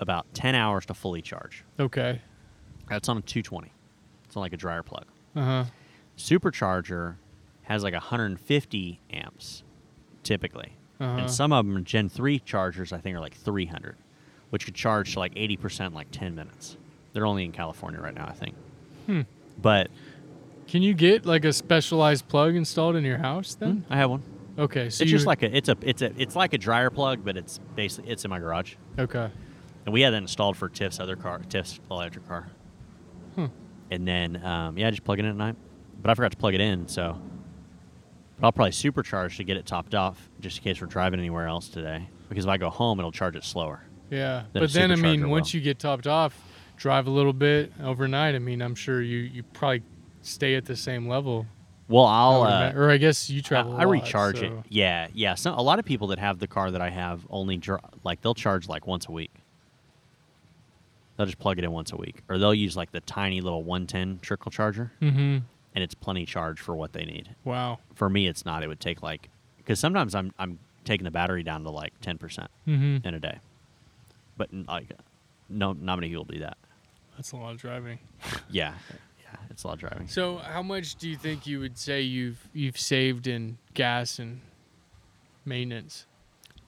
about 0.00 0.26
10 0.34 0.54
hours 0.54 0.86
to 0.86 0.94
fully 0.94 1.20
charge. 1.22 1.64
Okay. 1.78 2.20
That's 2.88 3.08
on 3.08 3.18
a 3.18 3.20
220. 3.22 3.70
It's 4.24 4.36
on 4.36 4.40
like 4.42 4.52
a 4.52 4.56
dryer 4.56 4.82
plug. 4.82 5.04
Uh 5.36 5.44
huh. 5.44 5.64
Supercharger 6.16 7.16
has 7.62 7.82
like 7.82 7.94
150 7.94 9.00
amps 9.12 9.62
typically, 10.22 10.72
Uh-huh. 11.00 11.18
and 11.20 11.30
some 11.30 11.52
of 11.52 11.64
them 11.66 11.84
Gen 11.84 12.08
3 12.08 12.38
chargers 12.40 12.92
I 12.92 12.98
think 12.98 13.16
are 13.16 13.20
like 13.20 13.34
300, 13.34 13.96
which 14.50 14.64
could 14.64 14.74
charge 14.74 15.12
to 15.14 15.18
like 15.20 15.34
80% 15.34 15.86
in 15.88 15.94
like 15.94 16.10
10 16.10 16.34
minutes. 16.34 16.76
They're 17.12 17.26
only 17.26 17.44
in 17.44 17.52
California 17.52 18.00
right 18.00 18.14
now, 18.14 18.26
I 18.26 18.32
think. 18.32 18.54
Hmm. 19.06 19.22
But 19.60 19.88
Can 20.66 20.82
you 20.82 20.92
get 20.94 21.24
like 21.24 21.44
a 21.44 21.52
specialized 21.52 22.28
plug 22.28 22.54
installed 22.56 22.96
in 22.96 23.04
your 23.04 23.18
house 23.18 23.54
then? 23.54 23.84
I 23.88 23.96
have 23.96 24.10
one. 24.10 24.22
Okay. 24.58 24.90
So 24.90 25.02
it's 25.02 25.10
just 25.10 25.26
like 25.26 25.42
a 25.42 25.56
it's 25.56 25.68
a 25.68 25.76
it's 25.82 26.02
a 26.02 26.12
it's 26.20 26.34
like 26.36 26.52
a 26.52 26.58
dryer 26.58 26.90
plug, 26.90 27.24
but 27.24 27.36
it's 27.36 27.58
basically 27.76 28.10
it's 28.10 28.24
in 28.24 28.30
my 28.30 28.38
garage, 28.40 28.74
okay. 28.98 29.30
and 29.86 29.92
we 29.92 30.00
had 30.00 30.10
that 30.12 30.16
installed 30.18 30.56
for 30.56 30.68
Tiff's 30.68 30.98
other 30.98 31.14
car, 31.16 31.40
Tiff's 31.48 31.78
electric 31.90 32.26
car. 32.26 32.48
Hmm. 33.38 33.46
And 33.90 34.06
then 34.06 34.44
um, 34.44 34.76
yeah, 34.76 34.90
just 34.90 35.04
plug 35.04 35.18
it 35.18 35.24
in 35.24 35.30
at 35.30 35.36
night, 35.36 35.56
but 36.02 36.10
I 36.10 36.14
forgot 36.14 36.32
to 36.32 36.36
plug 36.36 36.54
it 36.54 36.60
in, 36.60 36.88
so. 36.88 37.20
But 38.40 38.46
I'll 38.46 38.52
probably 38.52 38.72
supercharge 38.72 39.36
to 39.36 39.44
get 39.44 39.56
it 39.56 39.66
topped 39.66 39.94
off, 39.94 40.28
just 40.40 40.58
in 40.58 40.64
case 40.64 40.80
we're 40.80 40.86
driving 40.86 41.18
anywhere 41.18 41.46
else 41.46 41.68
today. 41.68 42.08
Because 42.28 42.44
if 42.44 42.50
I 42.50 42.56
go 42.56 42.70
home, 42.70 42.98
it'll 42.98 43.12
charge 43.12 43.34
it 43.36 43.44
slower. 43.44 43.82
Yeah. 44.10 44.44
But 44.52 44.72
then 44.72 44.92
I 44.92 44.96
mean, 44.96 45.28
once 45.28 45.52
will. 45.52 45.58
you 45.58 45.64
get 45.64 45.78
topped 45.78 46.06
off, 46.06 46.36
drive 46.76 47.06
a 47.06 47.10
little 47.10 47.32
bit 47.32 47.72
overnight. 47.82 48.34
I 48.34 48.38
mean, 48.38 48.60
I'm 48.60 48.74
sure 48.74 49.00
you 49.00 49.18
you 49.18 49.42
probably 49.42 49.82
stay 50.22 50.54
at 50.54 50.64
the 50.64 50.76
same 50.76 51.08
level. 51.08 51.46
Well, 51.88 52.04
I 52.04 52.18
I'll 52.20 52.42
uh, 52.42 52.72
or 52.74 52.90
I 52.90 52.96
guess 52.98 53.30
you 53.30 53.40
travel. 53.40 53.72
I, 53.72 53.82
I 53.82 53.84
lot, 53.84 53.92
recharge 53.92 54.42
it. 54.42 54.52
Yeah, 54.68 55.08
yeah. 55.14 55.34
So 55.34 55.52
a 55.52 55.62
lot 55.62 55.78
of 55.78 55.84
people 55.84 56.08
that 56.08 56.18
have 56.18 56.38
the 56.38 56.46
car 56.46 56.70
that 56.70 56.82
I 56.82 56.90
have 56.90 57.26
only 57.30 57.56
dr- 57.56 57.80
like 58.04 58.20
they'll 58.20 58.34
charge 58.34 58.68
like 58.68 58.86
once 58.86 59.06
a 59.06 59.12
week. 59.12 59.32
They'll 61.18 61.26
just 61.26 61.38
plug 61.40 61.58
it 61.58 61.64
in 61.64 61.72
once 61.72 61.92
a 61.92 61.96
week, 61.96 62.22
or 62.30 62.38
they'll 62.38 62.54
use 62.54 62.76
like 62.76 62.92
the 62.92 63.00
tiny 63.00 63.40
little 63.40 63.64
110 63.64 64.20
trickle 64.20 64.50
charger, 64.52 64.92
Mhm. 65.02 65.42
and 65.74 65.84
it's 65.84 65.92
plenty 65.94 66.24
charge 66.24 66.60
for 66.60 66.74
what 66.76 66.92
they 66.92 67.04
need. 67.04 67.34
Wow. 67.44 67.80
For 67.94 68.08
me, 68.08 68.28
it's 68.28 68.46
not. 68.46 68.62
It 68.62 68.68
would 68.68 68.78
take 68.80 69.02
like 69.02 69.28
because 69.58 69.80
sometimes 69.80 70.14
I'm 70.14 70.32
I'm 70.38 70.60
taking 70.84 71.04
the 71.04 71.10
battery 71.10 71.42
down 71.42 71.64
to 71.64 71.70
like 71.70 71.92
10 72.00 72.18
percent 72.18 72.50
Mhm. 72.66 73.04
in 73.04 73.14
a 73.14 73.18
day, 73.20 73.40
but 74.36 74.48
like 74.54 74.92
no, 75.48 75.72
not 75.72 75.96
many 75.96 76.08
people 76.08 76.24
do 76.24 76.38
that. 76.38 76.56
That's 77.16 77.32
a 77.32 77.36
lot 77.36 77.50
of 77.52 77.58
driving. 77.60 77.98
Yeah, 78.50 78.74
yeah, 79.20 79.36
it's 79.50 79.64
a 79.64 79.66
lot 79.66 79.72
of 79.74 79.80
driving. 79.80 80.06
So, 80.08 80.38
how 80.38 80.62
much 80.62 80.94
do 80.94 81.08
you 81.08 81.16
think 81.16 81.46
you 81.48 81.58
would 81.58 81.76
say 81.76 82.00
you've 82.00 82.48
you've 82.54 82.78
saved 82.78 83.26
in 83.26 83.58
gas 83.74 84.20
and 84.20 84.40
maintenance? 85.44 86.06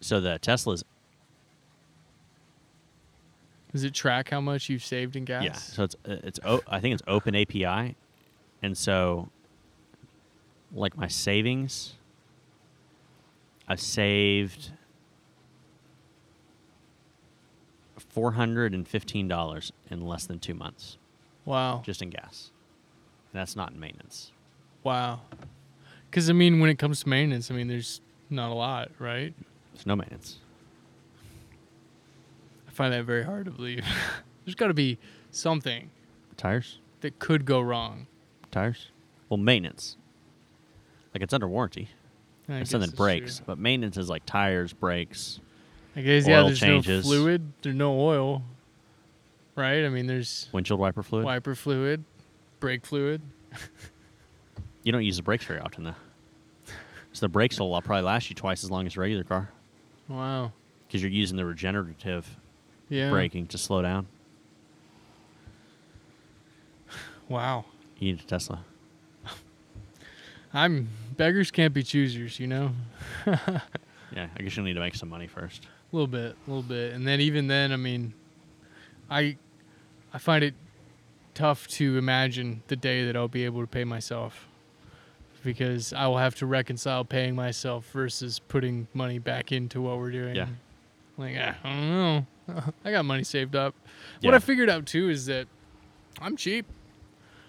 So 0.01 0.21
the 0.21 0.39
Tesla's 0.41 0.85
Does 3.73 3.85
it 3.85 3.95
track 3.95 4.31
how 4.31 4.41
much 4.41 4.69
you've 4.69 4.85
saved 4.85 5.15
in 5.17 5.25
gas? 5.25 5.45
Yeah, 5.45 5.53
so 5.53 5.85
it's 5.85 5.95
uh, 6.09 6.17
it's 6.25 6.41
o- 6.45 6.63
I 6.69 6.81
think 6.81 6.95
it's 6.95 7.03
open 7.07 7.35
API, 7.37 7.95
and 8.63 8.77
so 8.77 9.29
like 10.73 10.97
my 10.97 11.07
savings, 11.09 11.95
I've 13.69 13.81
saved 13.81 14.73
four 18.09 18.33
hundred 18.33 18.75
and 18.75 18.87
fifteen 18.89 19.29
dollars 19.29 19.73
in 19.91 20.01
less 20.07 20.27
than 20.27 20.39
two 20.39 20.55
months, 20.55 20.99
Wow. 21.45 21.83
just 21.85 22.03
in 22.03 22.11
gas. 22.11 22.51
And 23.33 23.41
that's 23.41 23.55
not 23.55 23.71
in 23.73 23.79
maintenance. 23.81 24.33
Wow. 24.83 25.21
Because 26.11 26.29
I 26.29 26.33
mean, 26.33 26.59
when 26.61 26.71
it 26.71 26.79
comes 26.79 27.03
to 27.05 27.09
maintenance, 27.09 27.51
I 27.51 27.55
mean, 27.55 27.69
there's 27.69 28.01
not 28.31 28.51
a 28.51 28.55
lot, 28.55 28.91
right? 28.99 29.33
There's 29.75 29.87
no 29.87 29.95
maintenance. 29.95 30.39
I 32.71 32.73
find 32.73 32.93
that 32.95 33.05
very 33.05 33.25
hard 33.25 33.47
to 33.47 33.51
believe. 33.51 33.85
there's 34.45 34.55
got 34.55 34.69
to 34.69 34.75
be 34.75 34.99
something 35.33 35.91
Tires, 36.37 36.79
that 37.01 37.19
could 37.19 37.45
go 37.45 37.61
wrong. 37.61 38.07
tires. 38.53 38.91
Well, 39.29 39.39
maintenance. 39.39 39.97
Like 41.13 41.23
it's 41.23 41.35
under 41.35 41.49
warranty. 41.49 41.89
I 42.49 42.59
It's 42.59 42.71
something 42.71 42.89
that's 42.91 42.97
breaks, 42.97 43.37
true. 43.39 43.45
but 43.47 43.59
maintenance 43.59 43.97
is 43.97 44.09
like 44.09 44.25
tires, 44.25 44.73
brakes. 44.73 45.41
I 45.97 46.01
guess 46.03 46.27
yeah. 46.27 46.39
oil 46.39 46.47
There's 46.47 46.61
changes. 46.61 47.05
no 47.05 47.11
fluid. 47.11 47.53
There's 47.63 47.75
no 47.77 47.99
oil. 48.01 48.43
Right. 49.57 49.85
I 49.85 49.89
mean, 49.89 50.07
there's 50.07 50.49
windshield 50.53 50.79
wiper 50.81 51.03
fluid. 51.03 51.25
wiper 51.25 51.55
fluid, 51.57 52.05
brake 52.61 52.87
fluid. 52.87 53.21
You 54.83 54.93
don't 54.93 55.05
use 55.05 55.19
the 55.19 55.23
brakes 55.23 55.45
very 55.45 55.61
often, 55.61 55.85
though. 55.85 55.95
So 57.13 57.21
the 57.27 57.29
brakes 57.29 57.59
will 57.61 57.75
uh, 57.75 57.81
probably 57.83 58.05
last 58.05 58.31
you 58.31 58.37
twice 58.37 58.63
as 58.65 58.71
long 58.71 58.87
as 58.87 58.97
a 58.97 59.01
regular 59.01 59.25
car 59.25 59.51
Wow. 60.09 60.53
because 60.87 61.03
you're 61.03 61.11
using 61.11 61.37
the 61.37 61.45
regenerative 61.45 62.35
Yeah. 62.91 63.09
braking 63.11 63.47
to 63.49 63.59
slow 63.59 63.81
down. 63.81 64.07
Wow. 67.29 67.65
You 67.99 68.13
need 68.13 68.21
a 68.21 68.25
Tesla. 68.25 68.65
I'm 70.53 70.89
beggars 71.17 71.51
can't 71.51 71.73
be 71.73 71.83
choosers, 71.83 72.39
you 72.41 72.47
know. 72.47 72.73
Yeah, 74.13 74.27
I 74.37 74.43
guess 74.43 74.57
you'll 74.57 74.67
need 74.67 74.75
to 74.75 74.81
make 74.81 74.97
some 74.97 75.09
money 75.09 75.29
first. 75.29 75.67
A 75.93 75.97
little 75.97 76.09
bit, 76.09 76.35
a 76.45 76.51
little 76.51 76.65
bit, 76.65 76.95
and 76.95 77.07
then 77.07 77.21
even 77.21 77.47
then, 77.47 77.71
I 77.71 77.77
mean, 77.77 78.13
I, 79.09 79.37
I 80.13 80.19
find 80.19 80.43
it 80.43 80.55
tough 81.33 81.69
to 81.69 81.97
imagine 81.97 82.65
the 82.67 82.75
day 82.75 83.05
that 83.07 83.15
I'll 83.15 83.29
be 83.29 83.45
able 83.45 83.61
to 83.61 83.69
pay 83.69 83.85
myself, 83.85 84.49
because 85.45 85.93
I 85.93 86.09
will 86.09 86.19
have 86.19 86.35
to 86.37 86.47
reconcile 86.47 87.05
paying 87.05 87.37
myself 87.37 87.89
versus 87.93 88.41
putting 88.41 88.89
money 88.95 89.21
back 89.21 89.53
into 89.53 89.81
what 89.81 89.99
we're 89.99 90.11
doing. 90.11 90.35
Yeah. 90.35 90.49
Like 91.17 91.37
I 91.37 91.55
don't 91.63 91.91
know, 91.91 92.27
I 92.85 92.91
got 92.91 93.05
money 93.05 93.25
saved 93.25 93.55
up. 93.57 93.75
What 94.23 94.35
I 94.35 94.39
figured 94.39 94.71
out 94.71 94.87
too 94.87 95.09
is 95.11 95.27
that 95.27 95.47
I'm 96.21 96.37
cheap. 96.37 96.67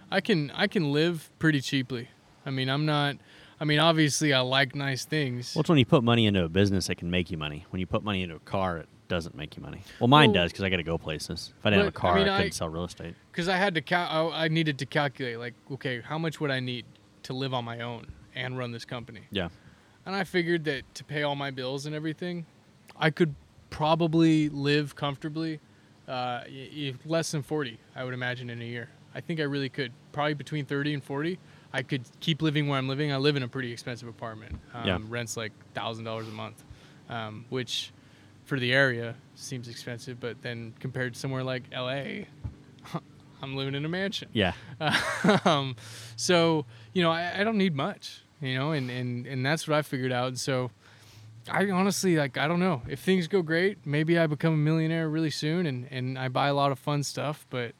I 0.09 0.21
can 0.21 0.51
I 0.51 0.67
can 0.67 0.91
live 0.91 1.29
pretty 1.39 1.61
cheaply. 1.61 2.09
I 2.45 2.49
mean, 2.51 2.69
I'm 2.69 2.85
not. 2.85 3.17
I 3.59 3.63
mean, 3.63 3.79
obviously, 3.79 4.33
I 4.33 4.39
like 4.39 4.73
nice 4.75 5.05
things. 5.05 5.53
Well, 5.55 5.61
it's 5.61 5.69
when 5.69 5.77
you 5.77 5.85
put 5.85 6.03
money 6.03 6.25
into 6.25 6.43
a 6.43 6.49
business, 6.49 6.89
it 6.89 6.95
can 6.95 7.11
make 7.11 7.29
you 7.29 7.37
money. 7.37 7.65
When 7.69 7.79
you 7.79 7.85
put 7.85 8.03
money 8.03 8.23
into 8.23 8.35
a 8.35 8.39
car, 8.39 8.77
it 8.79 8.87
doesn't 9.07 9.35
make 9.35 9.55
you 9.55 9.61
money. 9.61 9.81
Well, 9.99 10.07
mine 10.07 10.29
Well- 10.31 10.43
does 10.45 10.51
because 10.51 10.63
I 10.63 10.69
got 10.69 10.77
to 10.77 10.83
go 10.83 10.97
places. 10.97 11.53
If 11.59 11.65
I 11.65 11.69
didn't 11.69 11.85
have 11.85 11.87
a 11.89 11.91
But, 11.91 11.99
I 11.99 12.01
car, 12.01 12.11
I, 12.17 12.19
couldn't 12.23 12.33
I- 12.33 12.49
sell 12.49 12.69
real 12.69 12.85
estate. 12.85 13.13
because 13.31 13.47
I 13.47 13.57
had 13.57 13.75
to 13.75 13.81
cal- 13.81 14.31
I 14.33 14.45
I 14.45 14.47
needed 14.47 14.79
to 14.79 14.85
calculate 14.85 15.37
like 15.37 15.53
okay 15.71 16.01
how 16.01 16.17
much 16.17 16.39
would 16.41 16.49
I 16.51 16.59
need 16.59 16.85
to 17.23 17.33
live 17.33 17.53
on 17.53 17.63
my 17.63 17.81
own 17.81 18.07
and 18.33 18.57
run 18.57 18.71
this 18.71 18.85
company 18.85 19.21
Yeah. 19.31 19.49
and 20.07 20.15
I 20.15 20.23
figured 20.23 20.63
that 20.65 20.83
to 20.95 21.03
pay 21.03 21.21
all 21.21 21.35
my 21.35 21.51
bills 21.51 21.85
and 21.85 21.93
everything 21.93 22.45
I 22.97 23.09
could 23.11 23.35
probably 23.71 24.49
live 24.49 24.95
comfortably 24.95 25.59
uh, 26.07 26.41
less 27.05 27.31
than 27.31 27.41
40 27.41 27.79
I 27.95 28.03
would 28.03 28.13
imagine 28.13 28.49
in 28.51 28.61
a 28.61 28.65
year 28.65 28.89
I 29.15 29.21
think 29.21 29.39
I 29.39 29.43
really 29.43 29.69
could 29.69 29.91
probably 30.11 30.35
between 30.35 30.65
30 30.65 30.93
and 30.95 31.03
40 31.03 31.39
I 31.73 31.81
could 31.81 32.03
keep 32.19 32.41
living 32.41 32.67
where 32.67 32.77
I'm 32.77 32.87
living 32.87 33.11
I 33.11 33.17
live 33.17 33.35
in 33.37 33.43
a 33.43 33.47
pretty 33.47 33.71
expensive 33.71 34.07
apartment 34.07 34.59
um, 34.75 34.85
Yeah. 34.85 34.99
rents 35.07 35.35
like 35.37 35.53
thousand 35.73 36.03
dollars 36.05 36.27
a 36.27 36.31
month 36.31 36.63
um, 37.09 37.45
which 37.49 37.91
for 38.43 38.59
the 38.59 38.73
area 38.73 39.15
seems 39.35 39.67
expensive 39.67 40.19
but 40.19 40.41
then 40.41 40.73
compared 40.79 41.13
to 41.13 41.19
somewhere 41.19 41.43
like 41.43 41.63
LA 41.73 42.25
I'm 43.43 43.55
living 43.55 43.73
in 43.73 43.85
a 43.85 43.89
mansion. 43.89 44.29
Yeah. 44.33 44.53
um, 45.45 45.75
so 46.15 46.65
you 46.93 47.01
know, 47.01 47.09
I, 47.09 47.39
I 47.41 47.43
don't 47.43 47.57
need 47.57 47.75
much, 47.75 48.21
you 48.39 48.53
know, 48.55 48.71
and, 48.71 48.91
and 48.91 49.25
and 49.25 49.43
that's 49.43 49.67
what 49.67 49.75
I 49.77 49.81
figured 49.81 50.11
out. 50.11 50.27
And 50.27 50.39
so 50.39 50.69
I 51.49 51.69
honestly 51.71 52.17
like 52.17 52.37
I 52.37 52.47
don't 52.47 52.59
know 52.59 52.81
if 52.87 52.99
things 52.99 53.27
go 53.27 53.41
great, 53.41 53.85
maybe 53.85 54.17
I 54.19 54.27
become 54.27 54.53
a 54.53 54.57
millionaire 54.57 55.09
really 55.09 55.31
soon, 55.31 55.65
and 55.65 55.87
and 55.91 56.17
I 56.19 56.27
buy 56.27 56.47
a 56.47 56.53
lot 56.53 56.71
of 56.71 56.79
fun 56.79 57.03
stuff. 57.03 57.45
But 57.49 57.73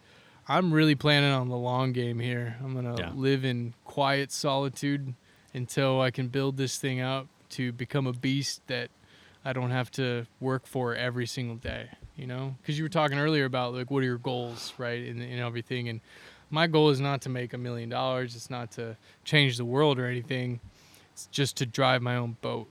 I'm 0.48 0.74
really 0.74 0.96
planning 0.96 1.32
on 1.32 1.50
the 1.50 1.58
long 1.58 1.92
game 1.94 2.20
here. 2.20 2.58
I'm 2.64 2.74
gonna 2.74 2.96
Yeah. 2.98 3.12
live 3.14 3.46
in 3.46 3.74
quiet 3.86 4.32
solitude 4.32 5.14
until 5.54 6.02
I 6.02 6.12
can 6.12 6.28
build 6.30 6.58
this 6.58 6.78
thing 6.78 7.02
up 7.02 7.28
to 7.52 7.72
become 7.72 8.08
a 8.08 8.14
beast 8.14 8.62
that 8.68 8.90
I 9.44 9.54
don't 9.54 9.72
have 9.72 9.92
to 9.92 10.26
work 10.40 10.66
for 10.66 10.96
every 10.96 11.26
single 11.28 11.56
day. 11.58 11.90
You 12.16 12.28
know, 12.28 12.56
because 12.62 12.78
you 12.78 12.84
were 12.84 12.90
talking 12.90 13.18
earlier 13.18 13.46
about 13.46 13.74
like 13.74 13.90
what 13.92 14.00
are 14.04 14.06
your 14.06 14.18
goals, 14.18 14.74
right, 14.78 15.06
and, 15.08 15.22
and 15.22 15.40
everything. 15.40 15.90
And 15.90 16.02
my 16.50 16.68
goal 16.68 16.90
is 16.90 17.00
not 17.00 17.22
to 17.22 17.30
make 17.30 17.54
a 17.54 17.58
million 17.58 17.90
dollars. 17.90 18.36
It's 18.36 18.50
not 18.50 18.72
to 18.74 18.98
change 19.24 19.58
the 19.58 19.66
world 19.66 19.98
or 20.00 20.06
anything. 20.06 20.60
It's 21.14 21.28
just 21.28 21.58
to 21.58 21.66
drive 21.66 22.02
my 22.02 22.16
own 22.18 22.38
boat. 22.42 22.68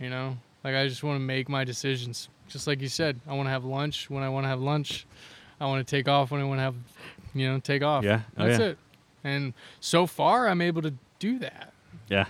You 0.00 0.10
know, 0.10 0.36
like 0.62 0.74
I 0.74 0.88
just 0.88 1.02
want 1.02 1.16
to 1.16 1.20
make 1.20 1.48
my 1.48 1.64
decisions. 1.64 2.28
Just 2.48 2.66
like 2.66 2.80
you 2.82 2.88
said, 2.88 3.20
I 3.26 3.34
want 3.34 3.46
to 3.46 3.50
have 3.50 3.64
lunch 3.64 4.10
when 4.10 4.22
I 4.22 4.28
want 4.28 4.44
to 4.44 4.48
have 4.48 4.60
lunch. 4.60 5.06
I 5.60 5.66
want 5.66 5.86
to 5.86 5.90
take 5.90 6.08
off 6.08 6.30
when 6.30 6.40
I 6.40 6.44
want 6.44 6.58
to 6.58 6.62
have, 6.62 6.74
you 7.32 7.50
know, 7.50 7.58
take 7.60 7.82
off. 7.82 8.04
Yeah. 8.04 8.20
Oh, 8.36 8.46
That's 8.46 8.58
yeah. 8.58 8.66
it. 8.66 8.78
And 9.22 9.54
so 9.80 10.06
far, 10.06 10.48
I'm 10.48 10.60
able 10.60 10.82
to 10.82 10.92
do 11.18 11.38
that. 11.38 11.72
Yeah. 12.08 12.26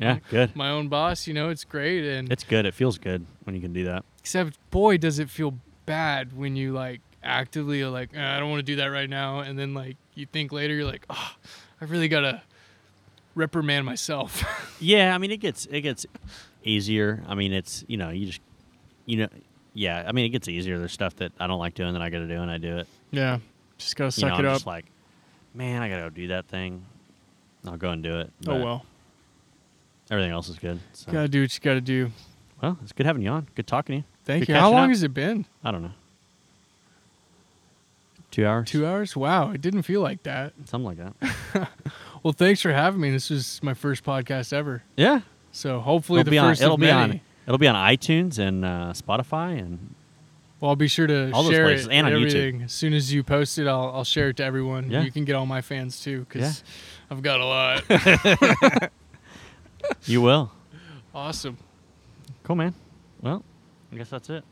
yeah. 0.00 0.18
Good. 0.30 0.56
My 0.56 0.70
own 0.70 0.88
boss, 0.88 1.26
you 1.26 1.34
know, 1.34 1.50
it's 1.50 1.64
great. 1.64 2.04
And 2.04 2.32
It's 2.32 2.44
good. 2.44 2.64
It 2.64 2.72
feels 2.72 2.96
good 2.98 3.26
when 3.44 3.54
you 3.54 3.60
can 3.60 3.72
do 3.74 3.84
that. 3.84 4.04
Except, 4.20 4.58
boy, 4.70 4.96
does 4.96 5.18
it 5.18 5.28
feel 5.28 5.54
bad 5.84 6.36
when 6.36 6.56
you 6.56 6.72
like 6.72 7.00
actively 7.22 7.82
are 7.82 7.90
like, 7.90 8.10
"Ah, 8.16 8.36
I 8.36 8.40
don't 8.40 8.48
want 8.48 8.60
to 8.60 8.64
do 8.64 8.76
that 8.76 8.86
right 8.86 9.10
now, 9.10 9.40
and 9.40 9.58
then 9.58 9.74
like 9.74 9.96
you 10.14 10.26
think 10.26 10.52
later, 10.52 10.74
you're 10.74 10.84
like, 10.84 11.04
oh, 11.10 11.32
I 11.80 11.84
really 11.84 12.08
gotta 12.08 12.42
reprimand 13.34 13.84
myself. 13.86 14.44
Yeah, 14.78 15.14
I 15.14 15.18
mean 15.18 15.30
it 15.30 15.38
gets 15.38 15.64
it 15.64 15.80
gets 15.80 16.04
easier. 16.66 17.22
I 17.28 17.34
mean 17.34 17.52
it's 17.52 17.84
you 17.88 17.96
know 17.96 18.10
you 18.10 18.26
just 18.26 18.40
you 19.06 19.18
know 19.18 19.28
yeah. 19.74 20.04
I 20.06 20.12
mean 20.12 20.24
it 20.26 20.30
gets 20.30 20.48
easier. 20.48 20.78
There's 20.78 20.92
stuff 20.92 21.16
that 21.16 21.32
I 21.38 21.46
don't 21.46 21.58
like 21.58 21.74
doing 21.74 21.92
that 21.94 22.02
I 22.02 22.10
got 22.10 22.18
to 22.20 22.26
do 22.26 22.40
and 22.40 22.50
I 22.50 22.58
do 22.58 22.78
it. 22.78 22.88
yeah, 23.10 23.38
just 23.78 23.96
gotta 23.96 24.08
You 24.08 24.10
suck 24.12 24.30
know, 24.30 24.34
it 24.36 24.38
I'm 24.40 24.46
up. 24.46 24.54
just 24.54 24.66
like, 24.66 24.86
man, 25.54 25.82
I 25.82 25.88
gotta 25.88 26.02
go 26.02 26.10
do 26.10 26.28
that 26.28 26.46
thing. 26.46 26.84
I'll 27.66 27.76
go 27.76 27.90
and 27.90 28.02
do 28.02 28.20
it. 28.20 28.30
oh 28.46 28.56
well, 28.62 28.86
everything 30.10 30.32
else 30.32 30.48
is 30.48 30.58
good. 30.58 30.78
So. 30.92 31.10
gotta 31.12 31.28
do 31.28 31.40
what 31.42 31.54
you 31.54 31.60
gotta 31.60 31.80
do. 31.80 32.10
Well, 32.62 32.78
it's 32.82 32.92
good 32.92 33.06
having 33.06 33.22
you 33.22 33.30
on. 33.30 33.48
Good 33.54 33.66
talking 33.66 33.94
to 33.94 33.96
you. 33.98 34.04
Thank 34.24 34.46
Good 34.46 34.54
you. 34.54 34.58
How 34.58 34.70
long 34.70 34.84
up. 34.84 34.88
has 34.90 35.02
it 35.02 35.12
been? 35.14 35.44
I 35.62 35.70
don't 35.70 35.82
know. 35.82 35.92
Two 38.30 38.46
hours. 38.46 38.68
Two 38.68 38.86
hours? 38.86 39.16
Wow, 39.16 39.50
it 39.52 39.60
didn't 39.60 39.82
feel 39.82 40.00
like 40.00 40.22
that. 40.24 40.52
Something 40.66 40.96
like 40.96 41.14
that. 41.52 41.68
Well, 42.22 42.32
thanks 42.32 42.60
for 42.60 42.72
having 42.72 43.00
me. 43.00 43.12
This 43.12 43.30
was 43.30 43.60
my 43.62 43.72
first 43.74 44.02
podcast 44.02 44.52
ever, 44.52 44.82
yeah. 44.96 45.20
So 45.56 45.80
hopefully 45.80 46.20
It'll 46.20 46.24
the 46.26 46.30
be 46.32 46.38
on. 46.38 46.50
first 46.50 46.62
It'll 46.62 46.74
of 46.74 46.80
be 46.80 46.86
many. 46.86 47.12
on. 47.14 47.20
It'll 47.46 47.58
be 47.58 47.68
on 47.68 47.74
iTunes 47.74 48.38
and 48.38 48.64
uh, 48.64 48.92
Spotify 48.92 49.58
and 49.58 49.94
Well, 50.60 50.70
I'll 50.70 50.76
be 50.76 50.88
sure 50.88 51.06
to 51.06 51.30
All 51.32 51.48
share 51.50 51.70
it 51.70 51.86
and 51.90 52.06
on 52.06 52.12
YouTube. 52.12 52.64
As 52.64 52.72
soon 52.72 52.92
as 52.92 53.12
you 53.12 53.22
post 53.22 53.58
it, 53.58 53.66
I'll, 53.66 53.90
I'll 53.94 54.04
share 54.04 54.28
it 54.30 54.36
to 54.38 54.44
everyone. 54.44 54.90
Yeah. 54.90 55.02
You 55.02 55.10
can 55.12 55.24
get 55.24 55.34
all 55.36 55.46
my 55.46 55.60
fans 55.62 56.00
too, 56.00 56.20
because 56.28 56.62
Yeah. 56.62 57.14
I've 57.16 57.22
got 57.22 57.40
a 57.40 57.44
lot. 57.46 58.90
you 60.06 60.20
will. 60.20 60.50
awesome. 61.14 61.56
Cool, 62.42 62.56
man. 62.56 62.74
Well, 63.22 63.42
I 63.92 63.96
guess 63.96 64.10
that's 64.10 64.28
it. 64.30 64.44